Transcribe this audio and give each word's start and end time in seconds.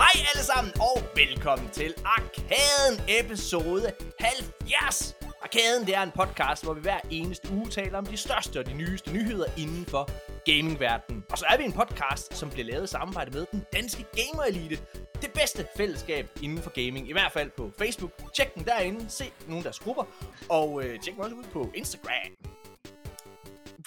Hej 0.00 0.26
alle 0.34 0.44
sammen, 0.44 0.72
og 0.80 1.02
velkommen 1.16 1.68
til 1.68 1.94
Arkaden 2.04 3.20
episode 3.20 3.92
70. 4.20 5.16
Arkaden 5.42 5.86
det 5.86 5.94
er 5.94 6.02
en 6.02 6.10
podcast, 6.10 6.64
hvor 6.64 6.74
vi 6.74 6.80
hver 6.80 7.00
eneste 7.10 7.48
uge 7.52 7.70
taler 7.70 7.98
om 7.98 8.06
de 8.06 8.16
største 8.16 8.58
og 8.58 8.66
de 8.66 8.74
nyeste 8.74 9.12
nyheder 9.12 9.44
inden 9.58 9.86
for 9.86 10.10
gamingverdenen. 10.46 11.24
Og 11.30 11.38
så 11.38 11.46
er 11.50 11.56
vi 11.56 11.64
en 11.64 11.72
podcast, 11.72 12.34
som 12.36 12.50
bliver 12.50 12.66
lavet 12.66 12.84
i 12.84 12.86
samarbejde 12.86 13.30
med 13.30 13.46
den 13.52 13.62
danske 13.72 14.04
gamer 14.16 14.42
elite. 14.42 14.78
Det 15.22 15.32
bedste 15.34 15.66
fællesskab 15.76 16.28
inden 16.42 16.62
for 16.62 16.70
gaming, 16.70 17.08
i 17.08 17.12
hvert 17.12 17.32
fald 17.32 17.50
på 17.50 17.70
Facebook. 17.78 18.12
Tjek 18.34 18.54
den 18.54 18.64
derinde, 18.64 19.10
se 19.10 19.24
nogle 19.46 19.58
af 19.58 19.62
deres 19.62 19.78
grupper, 19.78 20.04
og 20.48 20.84
øh, 20.84 21.00
tjek 21.00 21.16
mig 21.16 21.24
også 21.24 21.36
ud 21.36 21.44
på 21.52 21.70
Instagram. 21.74 22.39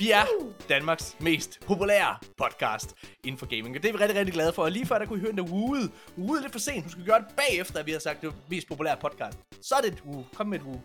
Vi 0.03 0.11
er 0.11 0.25
Danmarks 0.69 1.15
mest 1.19 1.59
populære 1.67 2.17
podcast 2.37 2.95
inden 3.23 3.39
for 3.39 3.45
gaming, 3.45 3.75
og 3.75 3.83
det 3.83 3.89
er 3.89 3.93
vi 3.93 3.99
rigtig, 3.99 4.17
rigtig 4.19 4.33
glade 4.33 4.53
for. 4.53 4.63
Og 4.63 4.71
lige 4.71 4.85
før, 4.85 4.99
der 4.99 5.05
kunne 5.05 5.19
I 5.19 5.21
høre 5.21 5.31
den 5.31 5.37
der 5.37 5.43
wooed. 5.43 5.89
Wooed 6.17 6.41
lidt 6.41 6.51
for 6.51 6.59
sent. 6.59 6.85
Du 6.85 6.89
skal 6.89 7.05
gøre 7.05 7.19
det 7.19 7.27
bagefter, 7.35 7.79
at 7.79 7.85
vi 7.85 7.91
har 7.91 7.99
sagt, 7.99 8.21
det 8.21 8.27
er 8.27 8.33
mest 8.49 8.67
populære 8.67 8.97
podcast. 8.97 9.37
Så 9.61 9.75
er 9.75 9.81
det 9.81 9.93
et 9.93 10.01
woo. 10.05 10.23
Kom 10.33 10.47
med 10.47 10.59
et 10.59 10.65
woo. 10.65 10.81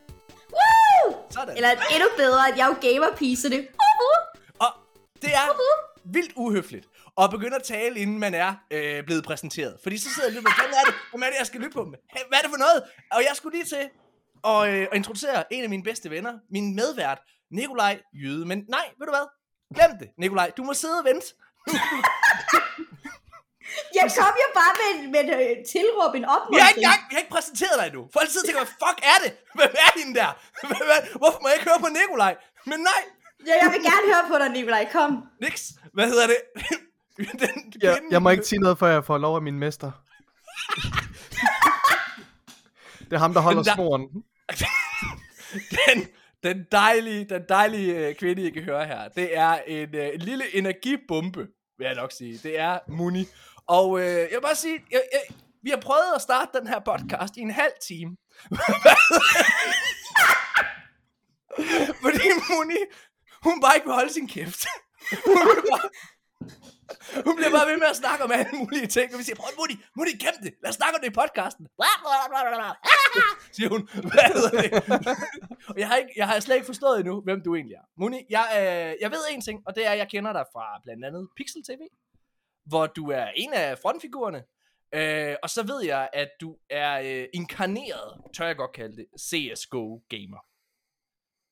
Woo! 0.56 1.16
Sådan. 1.30 1.56
Eller 1.56 1.70
endnu 1.70 2.08
bedre, 2.16 2.48
at 2.48 2.58
jeg 2.58 2.64
er 2.64 2.68
jo 2.68 2.76
gamer 2.88 3.36
så 3.36 3.48
det 3.48 3.68
Og 4.58 4.70
det 5.22 5.30
er 5.30 5.46
vildt 6.04 6.32
uhøfligt 6.36 6.86
at 7.22 7.30
begynde 7.30 7.56
at 7.56 7.62
tale, 7.62 8.00
inden 8.00 8.18
man 8.18 8.34
er 8.34 8.54
øh, 8.70 9.04
blevet 9.04 9.24
præsenteret. 9.24 9.76
Fordi 9.82 9.98
så 9.98 10.08
sidder 10.14 10.28
jeg 10.28 10.32
lidt 10.32 10.44
med, 10.44 10.52
hvad 10.58 10.78
er 10.80 10.84
det, 10.84 10.94
hvad 11.18 11.28
er 11.28 11.32
det 11.32 11.38
jeg 11.38 11.46
skal 11.46 11.60
lytte 11.60 11.74
på? 11.74 11.84
Hey, 11.84 12.22
Hvad 12.28 12.38
er 12.38 12.42
det 12.42 12.50
for 12.50 12.58
noget? 12.66 12.82
Og 13.12 13.20
jeg 13.28 13.32
skulle 13.34 13.56
lige 13.58 13.68
til 13.74 13.84
at, 14.44 14.68
øh, 14.68 14.82
at 14.90 14.96
introducere 15.00 15.52
en 15.52 15.62
af 15.64 15.70
mine 15.70 15.82
bedste 15.82 16.10
venner, 16.10 16.34
min 16.50 16.74
medvært, 16.74 17.18
Nikolaj 17.50 18.00
Jyde. 18.14 18.46
Men 18.46 18.64
nej, 18.68 18.86
ved 18.98 19.06
du 19.06 19.12
hvad? 19.12 19.26
Glem 19.76 19.98
det, 20.00 20.08
Nikolaj. 20.18 20.50
Du 20.56 20.64
må 20.64 20.74
sidde 20.74 20.98
og 20.98 21.04
vente. 21.04 21.26
Jeg 23.98 24.06
kom 24.18 24.34
jo 24.44 24.48
bare 24.60 24.74
med, 24.82 24.92
med 25.14 25.20
et 25.24 25.30
øh, 25.40 25.52
tilråb, 25.72 26.12
en 26.14 26.22
Vi 26.22 26.26
har 26.26 26.32
ikke 26.36 26.44
opmuntring. 26.44 26.76
engang, 26.76 27.00
vi 27.08 27.12
har 27.14 27.20
ikke 27.22 27.34
præsenteret 27.36 27.74
dig 27.80 27.86
endnu. 27.90 28.02
Folk 28.16 28.28
sidder 28.30 28.44
og 28.44 28.48
tænker, 28.48 28.62
hvad 28.64 28.72
fuck 28.84 28.98
er 29.12 29.18
det? 29.24 29.30
Hvem 29.58 29.72
er 29.84 29.90
hende 29.98 30.12
der? 30.20 30.30
Hvorfor 31.20 31.38
må 31.42 31.46
jeg 31.48 31.56
ikke 31.58 31.68
høre 31.70 31.80
på 31.86 31.90
Nikolaj? 31.98 32.32
Men 32.70 32.78
nej, 32.90 33.02
Ja, 33.46 33.54
jeg 33.62 33.68
vil 33.74 33.80
gerne 33.90 34.04
høre 34.12 34.24
på 34.32 34.36
dig, 34.42 34.48
Nikolaj. 34.56 34.82
Kom. 34.92 35.10
niks. 35.44 35.62
Hvad 35.94 36.06
hedder 36.12 36.26
det? 36.32 36.38
Den, 37.42 37.54
Jeg, 37.82 37.92
kvinden- 37.94 38.12
jeg 38.12 38.22
må 38.22 38.30
ikke 38.30 38.44
sige 38.44 38.58
noget, 38.58 38.78
før 38.78 38.88
jeg 38.96 39.04
får 39.04 39.18
lov 39.18 39.36
af 39.36 39.42
min 39.42 39.58
mester. 39.58 39.90
Det 43.08 43.12
er 43.12 43.18
ham, 43.18 43.34
der 43.34 43.40
holder 43.40 43.62
der- 43.62 43.74
snoren. 43.74 44.02
den, 45.70 46.08
den 46.42 46.64
dejlige, 46.72 47.24
den 47.24 47.42
dejlige 47.48 48.08
øh, 48.08 48.14
kvinde, 48.14 48.42
I 48.42 48.50
kan 48.50 48.62
høre 48.62 48.86
her, 48.86 49.08
det 49.08 49.36
er 49.36 49.58
en, 49.66 49.94
øh, 49.94 50.14
en 50.14 50.20
lille 50.20 50.56
energibombe, 50.56 51.46
vil 51.78 51.84
jeg 51.84 51.94
nok 51.94 52.12
sige. 52.12 52.38
Det 52.42 52.58
er 52.58 52.78
Muni. 52.88 53.24
Og 53.66 54.00
øh, 54.00 54.06
jeg 54.06 54.28
vil 54.30 54.40
bare 54.42 54.54
sige, 54.54 54.80
jeg, 54.90 55.02
jeg, 55.12 55.20
vi 55.62 55.70
har 55.70 55.80
prøvet 55.80 56.14
at 56.14 56.22
starte 56.22 56.58
den 56.58 56.66
her 56.66 56.78
podcast 56.78 57.36
i 57.36 57.40
en 57.40 57.50
halv 57.50 57.72
time. 57.88 58.16
Fordi 62.02 62.28
Muni, 62.50 62.76
hun 63.42 63.60
bare 63.60 63.76
ikke 63.76 63.86
vil 63.86 63.94
holde 63.94 64.12
sin 64.12 64.28
kæft. 64.28 64.66
Hun, 65.26 65.38
vil 65.48 65.62
bare, 65.72 65.88
hun 67.26 67.36
bliver 67.36 67.52
bare 67.56 67.66
ved 67.70 67.78
med 67.78 67.86
at 67.94 67.96
snakke 67.96 68.24
om 68.24 68.32
alle 68.32 68.52
mulige 68.60 68.86
ting, 68.86 69.12
og 69.12 69.18
vi 69.18 69.24
siger, 69.24 69.36
prøv 69.36 69.50
Muni, 69.58 69.74
Muni, 69.96 70.10
gem 70.10 70.36
det, 70.42 70.52
lad 70.62 70.68
os 70.70 70.74
snakke 70.74 70.94
om 70.96 71.00
det 71.02 71.10
i 71.10 71.16
podcasten. 71.20 71.64
Siger 73.56 73.68
hun, 73.74 73.82
hvad 74.12 74.28
hedder 74.34 74.52
det? 74.62 74.70
og 75.72 75.76
jeg 75.80 75.88
har, 75.88 75.96
ikke, 75.96 76.12
jeg 76.16 76.26
har 76.28 76.40
slet 76.40 76.54
ikke 76.54 76.66
forstået 76.66 77.00
endnu, 77.00 77.20
hvem 77.20 77.40
du 77.42 77.54
egentlig 77.54 77.74
er. 77.74 77.86
Muni, 78.00 78.20
jeg, 78.30 78.46
øh, 78.58 78.90
jeg 79.02 79.10
ved 79.10 79.22
en 79.30 79.40
ting, 79.40 79.62
og 79.66 79.74
det 79.76 79.86
er, 79.86 79.90
at 79.90 79.98
jeg 79.98 80.08
kender 80.08 80.32
dig 80.32 80.44
fra 80.52 80.64
blandt 80.84 81.04
andet 81.04 81.28
Pixel 81.36 81.62
TV, 81.64 81.82
hvor 82.66 82.86
du 82.86 83.10
er 83.10 83.26
en 83.36 83.52
af 83.52 83.78
frontfigurerne, 83.78 84.42
øh, 84.94 85.36
og 85.42 85.50
så 85.50 85.62
ved 85.62 85.84
jeg, 85.84 86.08
at 86.12 86.28
du 86.40 86.56
er 86.70 87.00
øh, 87.00 87.26
inkarneret, 87.34 88.20
tør 88.36 88.46
jeg 88.46 88.56
godt 88.56 88.72
kalde 88.72 88.96
det, 88.96 89.06
CSGO-gamer. 89.20 90.44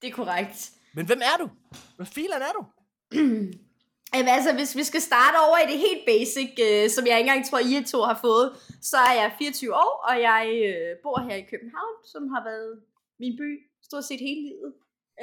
Det 0.03 0.09
er 0.09 0.13
korrekt. 0.13 0.71
Men 0.95 1.07
hvem 1.07 1.21
er 1.23 1.37
du? 1.45 1.51
Hvad 1.97 2.07
filen 2.07 2.43
er 2.43 2.53
du? 2.59 2.67
Jamen 4.15 4.29
altså, 4.29 4.53
hvis 4.55 4.77
vi 4.77 4.85
skal 4.85 5.01
starte 5.01 5.37
over 5.47 5.59
i 5.59 5.71
det 5.73 5.79
helt 5.79 6.05
basic, 6.07 6.51
øh, 6.67 6.91
som 6.91 7.07
jeg 7.07 7.19
ikke 7.19 7.31
engang 7.31 7.47
tror, 7.51 7.59
I 7.59 7.85
to 7.85 8.01
har 8.03 8.19
fået, 8.21 8.47
så 8.83 8.97
er 8.97 9.15
jeg 9.21 9.33
24 9.39 9.75
år, 9.75 9.93
og 10.09 10.21
jeg 10.21 10.43
øh, 10.69 10.97
bor 11.03 11.19
her 11.29 11.37
i 11.37 11.49
København, 11.51 11.95
som 12.13 12.23
har 12.29 12.45
været 12.45 12.73
min 13.21 13.37
by 13.41 13.49
stort 13.83 14.05
set 14.05 14.21
hele 14.21 14.43
livet. 14.49 14.73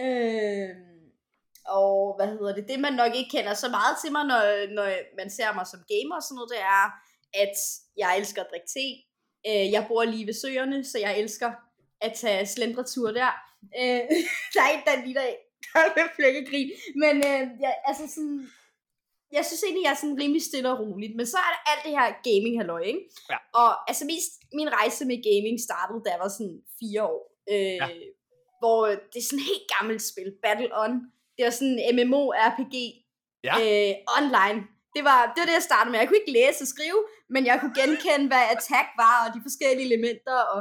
Øh, 0.03 0.69
og 1.65 2.15
hvad 2.17 2.27
hedder 2.27 2.55
det? 2.55 2.67
Det, 2.67 2.79
man 2.79 2.93
nok 2.93 3.15
ikke 3.15 3.29
kender 3.37 3.53
så 3.53 3.69
meget 3.69 3.95
til 4.01 4.11
mig, 4.11 4.23
når, 4.31 4.73
når 4.77 4.87
man 5.19 5.29
ser 5.29 5.53
mig 5.53 5.67
som 5.67 5.81
gamer 5.91 6.15
og 6.15 6.23
sådan 6.23 6.35
noget, 6.35 6.53
det 6.55 6.61
er, 6.61 6.85
at 7.43 7.55
jeg 7.97 8.17
elsker 8.19 8.41
at 8.41 8.49
drikke 8.51 8.69
te. 8.75 8.87
Øh, 9.49 9.65
jeg 9.75 9.85
bor 9.87 10.03
lige 10.03 10.27
ved 10.27 10.33
søerne, 10.33 10.85
så 10.85 10.97
jeg 10.99 11.19
elsker 11.19 11.51
at 12.01 12.13
tage 12.13 12.45
slendretur 12.45 13.11
der. 13.11 13.31
Øh, 13.79 14.03
der 14.53 14.61
er 14.65 14.71
en, 14.75 14.83
der 14.87 15.05
lige 15.05 15.15
der, 15.19 15.27
der 15.73 15.93
vil 15.95 16.09
flække 16.15 16.45
grin. 16.49 16.71
Men 16.95 17.15
øh, 17.17 17.41
jeg, 17.63 17.73
altså 17.85 18.03
sådan, 18.15 18.49
jeg 19.37 19.43
synes 19.47 19.63
egentlig, 19.63 19.83
jeg 19.87 19.93
er 19.95 20.01
sådan 20.03 20.19
rimelig 20.23 20.43
stille 20.49 20.69
og 20.73 20.79
roligt. 20.83 21.13
Men 21.19 21.25
så 21.33 21.37
er 21.47 21.49
der 21.55 21.61
alt 21.71 21.81
det 21.85 21.93
her 21.99 22.07
gaming 22.29 22.55
halløj, 22.59 22.83
ikke? 22.91 23.01
Ja. 23.31 23.37
Og 23.61 23.69
altså 23.89 24.03
mest, 24.11 24.31
min 24.59 24.69
rejse 24.79 25.01
med 25.11 25.17
gaming 25.29 25.57
startede, 25.67 25.99
da 26.05 26.09
jeg 26.13 26.21
var 26.25 26.31
sådan 26.37 26.57
fire 26.79 27.01
år. 27.13 27.21
Øh, 27.53 27.77
Ja. 27.83 27.87
Hvor 28.61 28.79
det 29.11 29.19
er 29.21 29.27
sådan 29.29 29.43
et 29.43 29.49
helt 29.53 29.67
gammelt 29.75 30.03
spil, 30.11 30.29
Battle 30.45 30.71
On. 30.83 30.93
Det 31.35 31.41
var 31.47 31.53
sådan 31.59 31.77
MMO-RPG 31.97 32.75
Ja. 33.49 33.55
øh, 33.63 33.93
online. 34.19 34.59
Det 34.95 35.03
var, 35.09 35.19
det 35.31 35.37
var 35.41 35.47
det, 35.49 35.55
jeg 35.59 35.67
startede 35.71 35.91
med. 35.91 35.99
Jeg 36.01 36.07
kunne 36.07 36.21
ikke 36.23 36.37
læse 36.39 36.59
og 36.65 36.69
skrive, 36.75 36.99
men 37.33 37.41
jeg 37.49 37.55
kunne 37.61 37.75
genkende, 37.81 38.25
hvad 38.31 38.43
attack 38.55 38.87
var, 39.03 39.15
og 39.23 39.29
de 39.35 39.39
forskellige 39.47 39.85
elementer, 39.89 40.37
og 40.53 40.59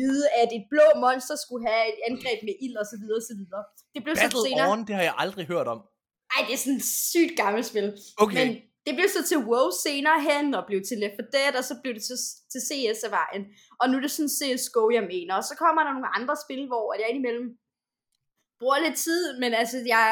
vide, 0.00 0.24
at 0.40 0.48
et 0.58 0.64
blå 0.72 0.86
monster 1.04 1.36
skulle 1.44 1.64
have 1.70 1.84
et 1.92 1.98
angreb 2.08 2.38
med 2.48 2.54
ild, 2.64 2.76
og 2.82 2.86
så 2.92 2.96
videre, 3.02 3.18
og 3.22 3.26
så 3.30 3.34
videre. 3.40 3.62
Det 3.94 4.00
blev 4.04 4.14
så 4.16 4.22
Battle 4.22 4.42
senere... 4.48 4.66
On, 4.72 4.80
det 4.88 4.94
har 4.98 5.04
jeg 5.10 5.14
aldrig 5.24 5.44
hørt 5.52 5.68
om. 5.74 5.80
Ej, 6.36 6.40
det 6.46 6.54
er 6.54 6.62
sådan 6.64 6.80
et 6.82 6.88
sygt 7.12 7.34
gammelt 7.42 7.66
spil. 7.66 7.88
Okay. 8.24 8.36
Men 8.38 8.48
det 8.86 8.92
blev 8.98 9.08
så 9.16 9.22
til 9.30 9.38
WoW 9.48 9.70
senere 9.86 10.18
hen, 10.28 10.46
og 10.58 10.62
blev 10.68 10.80
til 10.88 10.98
Left 11.02 11.16
4 11.20 11.32
Dead, 11.36 11.54
og 11.60 11.64
så 11.70 11.74
blev 11.82 11.92
det 11.96 12.04
til, 12.10 12.18
til 12.52 12.60
CS 12.68 13.00
af 13.08 13.12
vejen. 13.20 13.42
Og 13.80 13.84
nu 13.88 13.94
er 13.96 14.02
det 14.06 14.12
sådan 14.16 14.34
CSGO, 14.38 14.84
jeg 14.98 15.04
mener. 15.14 15.32
Og 15.40 15.44
så 15.50 15.54
kommer 15.62 15.82
der 15.84 15.92
nogle 15.96 16.14
andre 16.18 16.36
spil, 16.44 16.62
hvor 16.70 16.86
jeg 17.00 17.06
indimellem 17.10 17.48
bruger 18.60 18.78
lidt 18.86 18.98
tid, 19.06 19.22
men 19.42 19.50
altså, 19.60 19.76
jeg 19.94 20.10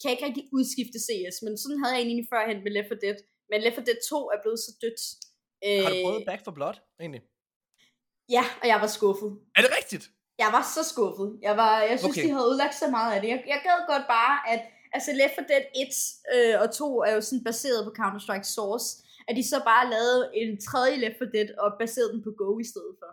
kan 0.00 0.10
ikke 0.12 0.26
rigtig 0.28 0.44
udskifte 0.56 0.98
CS. 1.06 1.36
Men 1.44 1.52
sådan 1.62 1.78
havde 1.80 1.94
jeg 1.94 2.02
egentlig 2.02 2.26
førhen 2.32 2.58
med 2.64 2.72
Left 2.76 2.90
4 2.92 3.02
Dead. 3.04 3.18
Men 3.50 3.58
Left 3.64 3.76
4 3.78 3.86
Dead 3.88 4.00
2 4.10 4.34
er 4.34 4.38
blevet 4.42 4.60
så 4.66 4.70
dødt. 4.82 5.02
Har 5.84 5.90
du 5.90 5.96
Øh, 5.96 6.02
prøvet 6.04 6.24
Back 6.30 6.40
for 6.46 6.54
Blood, 6.58 6.76
egentlig? 7.02 7.22
Ja, 8.36 8.44
og 8.60 8.66
jeg 8.72 8.78
var 8.84 8.90
skuffet. 8.98 9.30
Er 9.56 9.62
det 9.64 9.72
rigtigt? 9.78 10.04
Jeg 10.42 10.50
var 10.56 10.64
så 10.74 10.82
skuffet. 10.92 11.28
Jeg, 11.46 11.54
var, 11.62 11.72
jeg 11.90 11.96
synes, 11.98 12.16
okay. 12.16 12.24
de 12.24 12.30
havde 12.34 12.48
udlagt 12.50 12.74
så 12.82 12.86
meget 12.96 13.10
af 13.14 13.20
det. 13.22 13.28
Jeg, 13.34 13.40
jeg 13.52 13.60
gad 13.66 13.78
godt 13.92 14.06
bare, 14.16 14.34
at 14.52 14.62
altså 14.96 15.10
Left 15.20 15.34
4 15.34 15.44
Dead 15.50 15.64
1 15.76 15.88
øh, 16.34 16.54
og 16.62 16.68
2 16.74 17.02
er 17.08 17.12
jo 17.16 17.20
sådan 17.28 17.44
baseret 17.50 17.80
på 17.86 17.92
Counter-Strike 18.00 18.48
Source, 18.56 18.86
at 19.28 19.34
de 19.38 19.44
så 19.52 19.58
bare 19.70 19.84
lavede 19.94 20.22
en 20.40 20.50
tredje 20.68 20.96
Left 21.02 21.18
4 21.18 21.28
Dead 21.34 21.48
og 21.64 21.68
baserede 21.80 22.12
den 22.14 22.22
på 22.26 22.30
Go 22.42 22.50
i 22.64 22.66
stedet 22.72 22.94
for. 23.02 23.10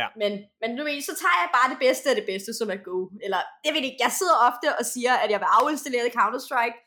Ja. 0.00 0.06
Men, 0.22 0.32
men 0.62 0.70
du 0.78 0.82
ved, 0.88 0.96
så 1.10 1.14
tager 1.22 1.38
jeg 1.42 1.50
bare 1.58 1.68
det 1.72 1.80
bedste 1.86 2.06
af 2.10 2.16
det 2.20 2.26
bedste, 2.32 2.50
som 2.60 2.68
er 2.74 2.80
Go. 2.88 2.98
Eller, 3.26 3.40
jeg 3.66 3.72
ved 3.74 3.82
ikke, 3.88 4.02
jeg 4.06 4.12
sidder 4.18 4.36
ofte 4.48 4.66
og 4.80 4.84
siger, 4.94 5.12
at 5.22 5.28
jeg 5.32 5.40
vil 5.42 5.48
afinstallere 5.58 6.14
Counter-Strike. 6.20 6.78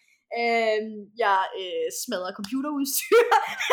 Øh, 0.41 0.81
jeg 1.23 1.39
øh, 1.61 1.87
smadrer 2.03 2.31
computerudstyr 2.39 3.21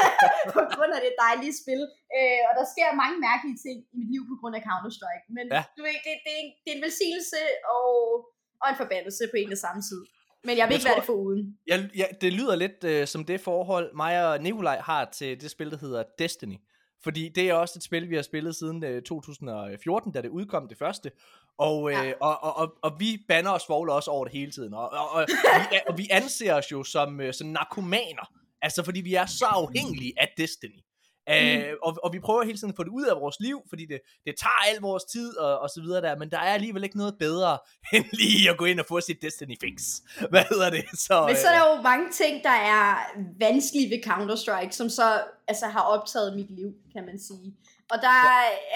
på 0.57 0.61
grund 0.75 0.93
af 0.97 1.01
det 1.07 1.15
dejlige 1.25 1.55
spil. 1.62 1.83
Øh, 2.16 2.41
og 2.48 2.53
der 2.59 2.65
sker 2.72 2.89
mange 3.03 3.16
mærkelige 3.28 3.59
ting 3.66 3.77
i 3.92 3.95
mit 4.01 4.10
liv 4.15 4.22
på 4.31 4.34
grund 4.41 4.54
af 4.59 4.63
Counter-Strike. 4.71 5.25
Men 5.37 5.45
Ja. 5.57 5.63
du 5.77 5.81
ved, 5.87 5.97
det, 6.07 6.15
det, 6.27 6.33
er 6.37 6.41
en- 6.45 6.57
det 6.63 6.69
er 6.72 6.77
en 6.78 6.84
velsignelse 6.89 7.41
og, 7.77 7.91
og 8.63 8.66
en 8.72 8.78
forbandelse 8.83 9.22
på 9.33 9.37
en 9.42 9.53
og 9.57 9.60
samme 9.66 9.81
tid. 9.91 10.03
Men 10.45 10.57
jeg 10.57 10.69
vil 10.69 10.72
Jeg 10.72 10.78
ikke 10.78 10.84
være 10.84 10.95
tror- 10.95 11.01
det 11.01 11.07
for 11.07 11.13
uden. 11.13 11.57
Ja, 11.69 11.89
ja, 11.97 12.04
det 12.21 12.33
lyder 12.33 12.57
lidt 12.57 12.84
øh, 12.84 13.07
som 13.07 13.25
det 13.25 13.41
forhold, 13.41 13.95
mig 13.97 14.27
og 14.33 14.41
Nikolaj 14.42 14.81
har 14.81 15.04
til 15.04 15.41
det 15.41 15.51
spil, 15.51 15.71
der 15.71 15.77
hedder 15.78 16.03
Destiny. 16.19 16.57
Fordi 17.03 17.28
det 17.28 17.51
er 17.51 17.54
også 17.54 17.75
et 17.77 17.83
spil, 17.83 18.10
vi 18.10 18.15
har 18.15 18.22
spillet 18.22 18.57
siden 18.57 18.84
øh, 18.84 19.03
2014, 19.03 20.13
da 20.13 20.22
det 20.22 20.28
udkom 20.28 20.69
det 20.69 20.78
første. 20.78 21.10
Og, 21.59 21.91
øh, 21.91 22.07
Ja. 22.07 22.13
og, 22.21 22.42
og, 22.45 22.57
og, 22.57 22.75
og 22.83 22.92
vi 23.01 23.25
banner 23.28 23.51
og 23.51 23.60
svogler 23.60 23.92
også 23.92 24.10
over 24.10 24.25
det 24.25 24.33
hele 24.33 24.53
tiden. 24.53 24.75
Og, 24.75 24.89
og, 24.91 25.10
og, 25.10 25.27
vi, 25.71 25.78
og 25.89 25.98
vi 25.98 26.09
anser 26.10 26.54
os 26.54 26.72
jo 26.72 26.84
som, 26.84 27.21
øh, 27.21 27.34
som 27.34 27.47
narkomaner. 27.47 28.33
Altså 28.63 28.83
fordi 28.84 29.01
vi 29.01 29.15
er 29.15 29.27
så 29.27 29.45
afhængige 29.45 30.13
af 30.16 30.33
Destiny. 30.37 30.78
Øh, 31.28 31.72
og, 31.83 31.97
og 32.03 32.13
vi 32.13 32.21
prøver 32.21 32.45
hele 32.45 32.59
tiden 32.59 32.71
at 32.71 32.77
få 32.77 32.84
det 32.84 32.91
ud 32.91 33.05
af 33.05 33.17
vores 33.21 33.37
liv, 33.41 33.63
fordi 33.69 33.87
det, 33.87 34.01
det 34.27 34.34
tager 34.43 34.71
al 34.71 34.81
vores 34.81 35.05
tid 35.05 35.37
og, 35.37 35.59
og 35.59 35.69
så 35.71 35.81
videre 35.81 36.01
der, 36.01 36.17
men 36.17 36.31
der 36.31 36.39
er 36.39 36.53
alligevel 36.55 36.84
ikke 36.84 36.97
noget 36.97 37.19
bedre, 37.19 37.59
end 37.95 38.05
lige 38.13 38.51
at 38.51 38.57
gå 38.57 38.65
ind 38.65 38.81
og 38.81 38.87
få 38.89 39.01
sit 39.01 39.22
Destiny 39.22 39.57
fix. 39.61 39.83
Hvad 40.33 40.45
hedder 40.51 40.71
det? 40.71 40.84
Så, 40.95 41.27
Men 41.27 41.37
så 41.37 41.47
er 41.49 41.59
der 41.59 41.77
jo 41.77 41.83
mange 41.83 42.11
ting, 42.13 42.45
der 42.45 42.57
er 42.75 42.97
vanskelige 43.41 43.91
ved 43.91 44.01
Counter-Strike, 44.07 44.71
som 44.71 44.89
så 44.89 45.22
altså, 45.49 45.67
har 45.67 45.83
optaget 45.83 46.37
mit 46.37 46.51
liv, 46.51 46.72
kan 46.93 47.07
man 47.07 47.19
sige. 47.19 47.55
Og 47.91 47.99
der 48.03 48.19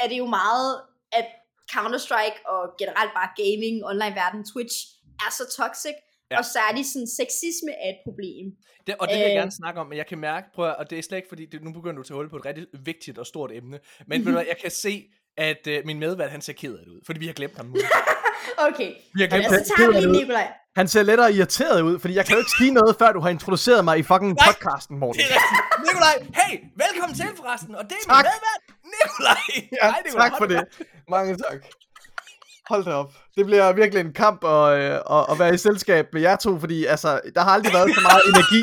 er 0.03 0.09
det 0.09 0.19
jo 0.19 0.27
meget, 0.27 0.81
at 1.13 1.27
Counter-Strike 1.73 2.39
og 2.49 2.61
generelt 2.79 3.13
bare 3.19 3.31
gaming, 3.43 3.85
online-verden, 3.85 4.45
Twitch, 4.45 4.77
er 5.21 5.31
så 5.39 5.45
toxic, 5.57 5.97
Ja. 6.35 6.39
Og 6.39 6.45
særligt 6.59 6.87
sådan, 6.93 7.09
sexisme 7.21 7.71
er 7.85 7.89
et 7.95 8.01
problem. 8.07 8.45
Det, 8.87 8.95
og 9.01 9.05
det 9.09 9.15
vil 9.17 9.23
jeg 9.29 9.31
Øh. 9.37 9.41
gerne 9.43 9.53
snakke 9.61 9.81
om, 9.81 9.87
men 9.91 9.97
jeg 9.99 10.07
kan 10.07 10.19
mærke, 10.19 10.47
prøv 10.55 10.69
at, 10.69 10.77
og 10.81 10.91
det 10.91 10.99
er 10.99 11.03
slet 11.03 11.19
ikke 11.19 11.29
fordi, 11.35 11.45
det, 11.53 11.63
nu 11.67 11.73
begynder 11.73 11.97
du 11.97 12.03
til 12.07 12.13
at 12.13 12.21
holde 12.21 12.31
på 12.31 12.37
et 12.37 12.47
rigtig 12.47 12.67
vigtigt 12.85 13.19
og 13.19 13.27
stort 13.27 13.51
emne, 13.53 13.79
men 14.07 14.25
ved 14.27 14.33
du 14.33 14.39
jeg 14.53 14.59
kan 14.63 14.71
se, 14.71 14.95
at 15.37 15.63
øh, 15.67 15.83
min 15.89 15.99
medvært, 15.99 16.31
han 16.31 16.43
ser 16.43 16.53
ked 16.53 16.73
af 16.79 16.85
det 16.85 16.93
ud, 16.93 17.01
fordi 17.07 17.19
vi 17.21 17.27
har 17.27 17.33
glemt 17.41 17.57
ham 17.57 17.67
nu. 17.67 17.77
Okay, 18.69 18.91
Vi 19.15 19.21
har 19.23 19.29
glemt 19.29 19.45
ja, 19.45 19.49
ham. 19.49 19.59
så 19.65 19.73
tager 19.77 19.91
vi 19.93 20.01
lige. 20.01 20.13
Nikolaj. 20.13 20.53
Han 20.77 20.89
ser 20.89 21.03
lettere 21.03 21.33
irriteret 21.35 21.81
ud, 21.83 21.99
fordi 21.99 22.15
jeg 22.15 22.25
kan 22.27 22.33
jo 22.37 22.39
ikke 22.39 22.55
sige 22.61 22.71
noget, 22.79 22.97
før 23.01 23.13
du 23.13 23.21
har 23.21 23.29
introduceret 23.39 23.85
mig 23.85 23.95
i 23.99 24.03
fucking 24.03 24.33
Nej. 24.35 24.47
podcasten, 24.49 24.95
Morten. 24.99 25.19
Det 25.21 25.27
er 25.31 25.35
rigtigt. 25.35 25.63
Nikolaj, 25.87 26.17
hey, 26.41 26.53
velkommen 26.85 27.15
til 27.21 27.27
forresten, 27.41 27.75
og 27.81 27.85
det 27.91 27.97
er 28.03 28.07
Tak. 28.15 28.25
min 28.25 28.31
medvært, 28.33 28.63
Nikolaj. 28.95 29.43
Ja, 29.83 29.87
Hej, 29.91 30.01
Nikolaj. 30.07 30.29
tak 30.29 30.39
for 30.41 30.47
det. 30.53 30.61
Mange 31.15 31.31
tak. 31.47 31.59
Hold 32.69 32.85
da 32.85 32.91
op. 32.91 33.13
Det 33.37 33.47
bliver 33.47 33.73
virkelig 33.73 34.01
en 34.01 34.13
kamp 34.13 34.45
at, 34.45 34.79
øh, 34.79 34.95
at, 35.11 35.27
at 35.31 35.39
være 35.39 35.55
i 35.55 35.59
selskab 35.59 36.07
med 36.13 36.21
jer 36.23 36.37
to, 36.37 36.61
fordi 36.61 36.85
altså, 36.85 37.21
der 37.35 37.41
har 37.41 37.51
aldrig 37.51 37.73
været 37.73 37.95
så 37.95 38.01
meget 38.01 38.23
energi 38.29 38.63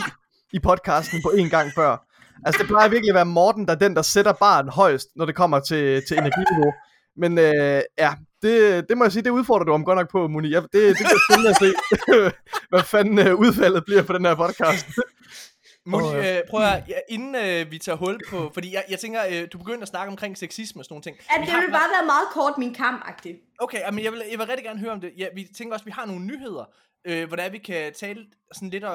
i 0.53 0.59
podcasten 0.59 1.19
på 1.23 1.29
én 1.29 1.49
gang 1.49 1.71
før. 1.75 1.97
Altså, 2.45 2.59
det 2.61 2.67
plejer 2.67 2.89
virkelig 2.89 3.09
at 3.09 3.15
være 3.15 3.25
Morten, 3.25 3.65
der 3.65 3.73
er 3.73 3.77
den, 3.77 3.95
der 3.95 4.01
sætter 4.01 4.33
baren 4.33 4.69
højst, 4.69 5.07
når 5.15 5.25
det 5.25 5.35
kommer 5.35 5.59
til, 5.59 6.01
til 6.07 6.17
energiniveau. 6.17 6.73
Men 7.17 7.37
øh, 7.37 7.81
ja, 7.97 8.13
det, 8.41 8.85
det 8.89 8.97
må 8.97 9.03
jeg 9.03 9.11
sige, 9.11 9.23
det 9.23 9.29
udfordrer 9.29 9.65
du 9.65 9.73
om 9.73 9.85
godt 9.85 9.97
nok 9.97 10.11
på, 10.11 10.27
Muni. 10.27 10.49
Ja, 10.49 10.59
det, 10.59 10.71
det 10.73 10.95
bliver 10.95 11.19
spændende 11.29 11.49
at 11.49 11.57
se, 11.57 11.73
hvad 12.69 12.83
fanden 12.83 13.19
øh, 13.19 13.35
udfaldet 13.35 13.85
bliver 13.85 14.03
på 14.03 14.13
den 14.13 14.25
her 14.25 14.35
podcast. 14.35 14.85
Moni, 15.85 16.07
Åh, 16.07 16.17
øh, 16.17 16.41
prøv 16.49 16.61
at, 16.63 16.83
ja, 16.87 16.95
inden 17.09 17.35
øh, 17.35 17.71
vi 17.71 17.77
tager 17.77 17.95
hul 17.95 18.17
på, 18.29 18.51
fordi 18.53 18.73
jeg, 18.73 18.83
jeg 18.89 18.99
tænker, 18.99 19.21
øh, 19.31 19.47
du 19.53 19.57
begynder 19.57 19.81
at 19.81 19.87
snakke 19.87 20.09
omkring 20.11 20.37
sexisme 20.37 20.81
og 20.81 20.85
sådan 20.85 20.93
nogle 20.93 21.03
ting. 21.03 21.17
At 21.29 21.41
Vi 21.41 21.45
det 21.45 21.53
har- 21.53 21.61
vil 21.61 21.71
bare 21.71 21.89
være 21.97 22.05
meget 22.05 22.27
kort 22.31 22.57
min 22.57 22.73
kamp 22.73 23.03
-agtigt. 23.05 23.55
Okay, 23.59 23.79
men 23.91 24.03
jeg 24.03 24.11
vil, 24.11 24.21
jeg 24.31 24.39
vil 24.39 24.47
rigtig 24.47 24.65
gerne 24.65 24.79
høre 24.79 24.91
om 24.91 25.01
det. 25.01 25.11
Ja, 25.17 25.27
vi 25.35 25.43
tænker 25.57 25.73
også, 25.73 25.83
at 25.83 25.85
vi 25.85 25.91
har 25.91 26.05
nogle 26.05 26.25
nyheder, 26.25 26.65
øh, 27.05 27.27
hvordan 27.27 27.51
vi 27.51 27.57
kan 27.57 27.93
tale 27.93 28.25
sådan 28.53 28.69
lidt 28.69 28.83
øh, 28.83 28.89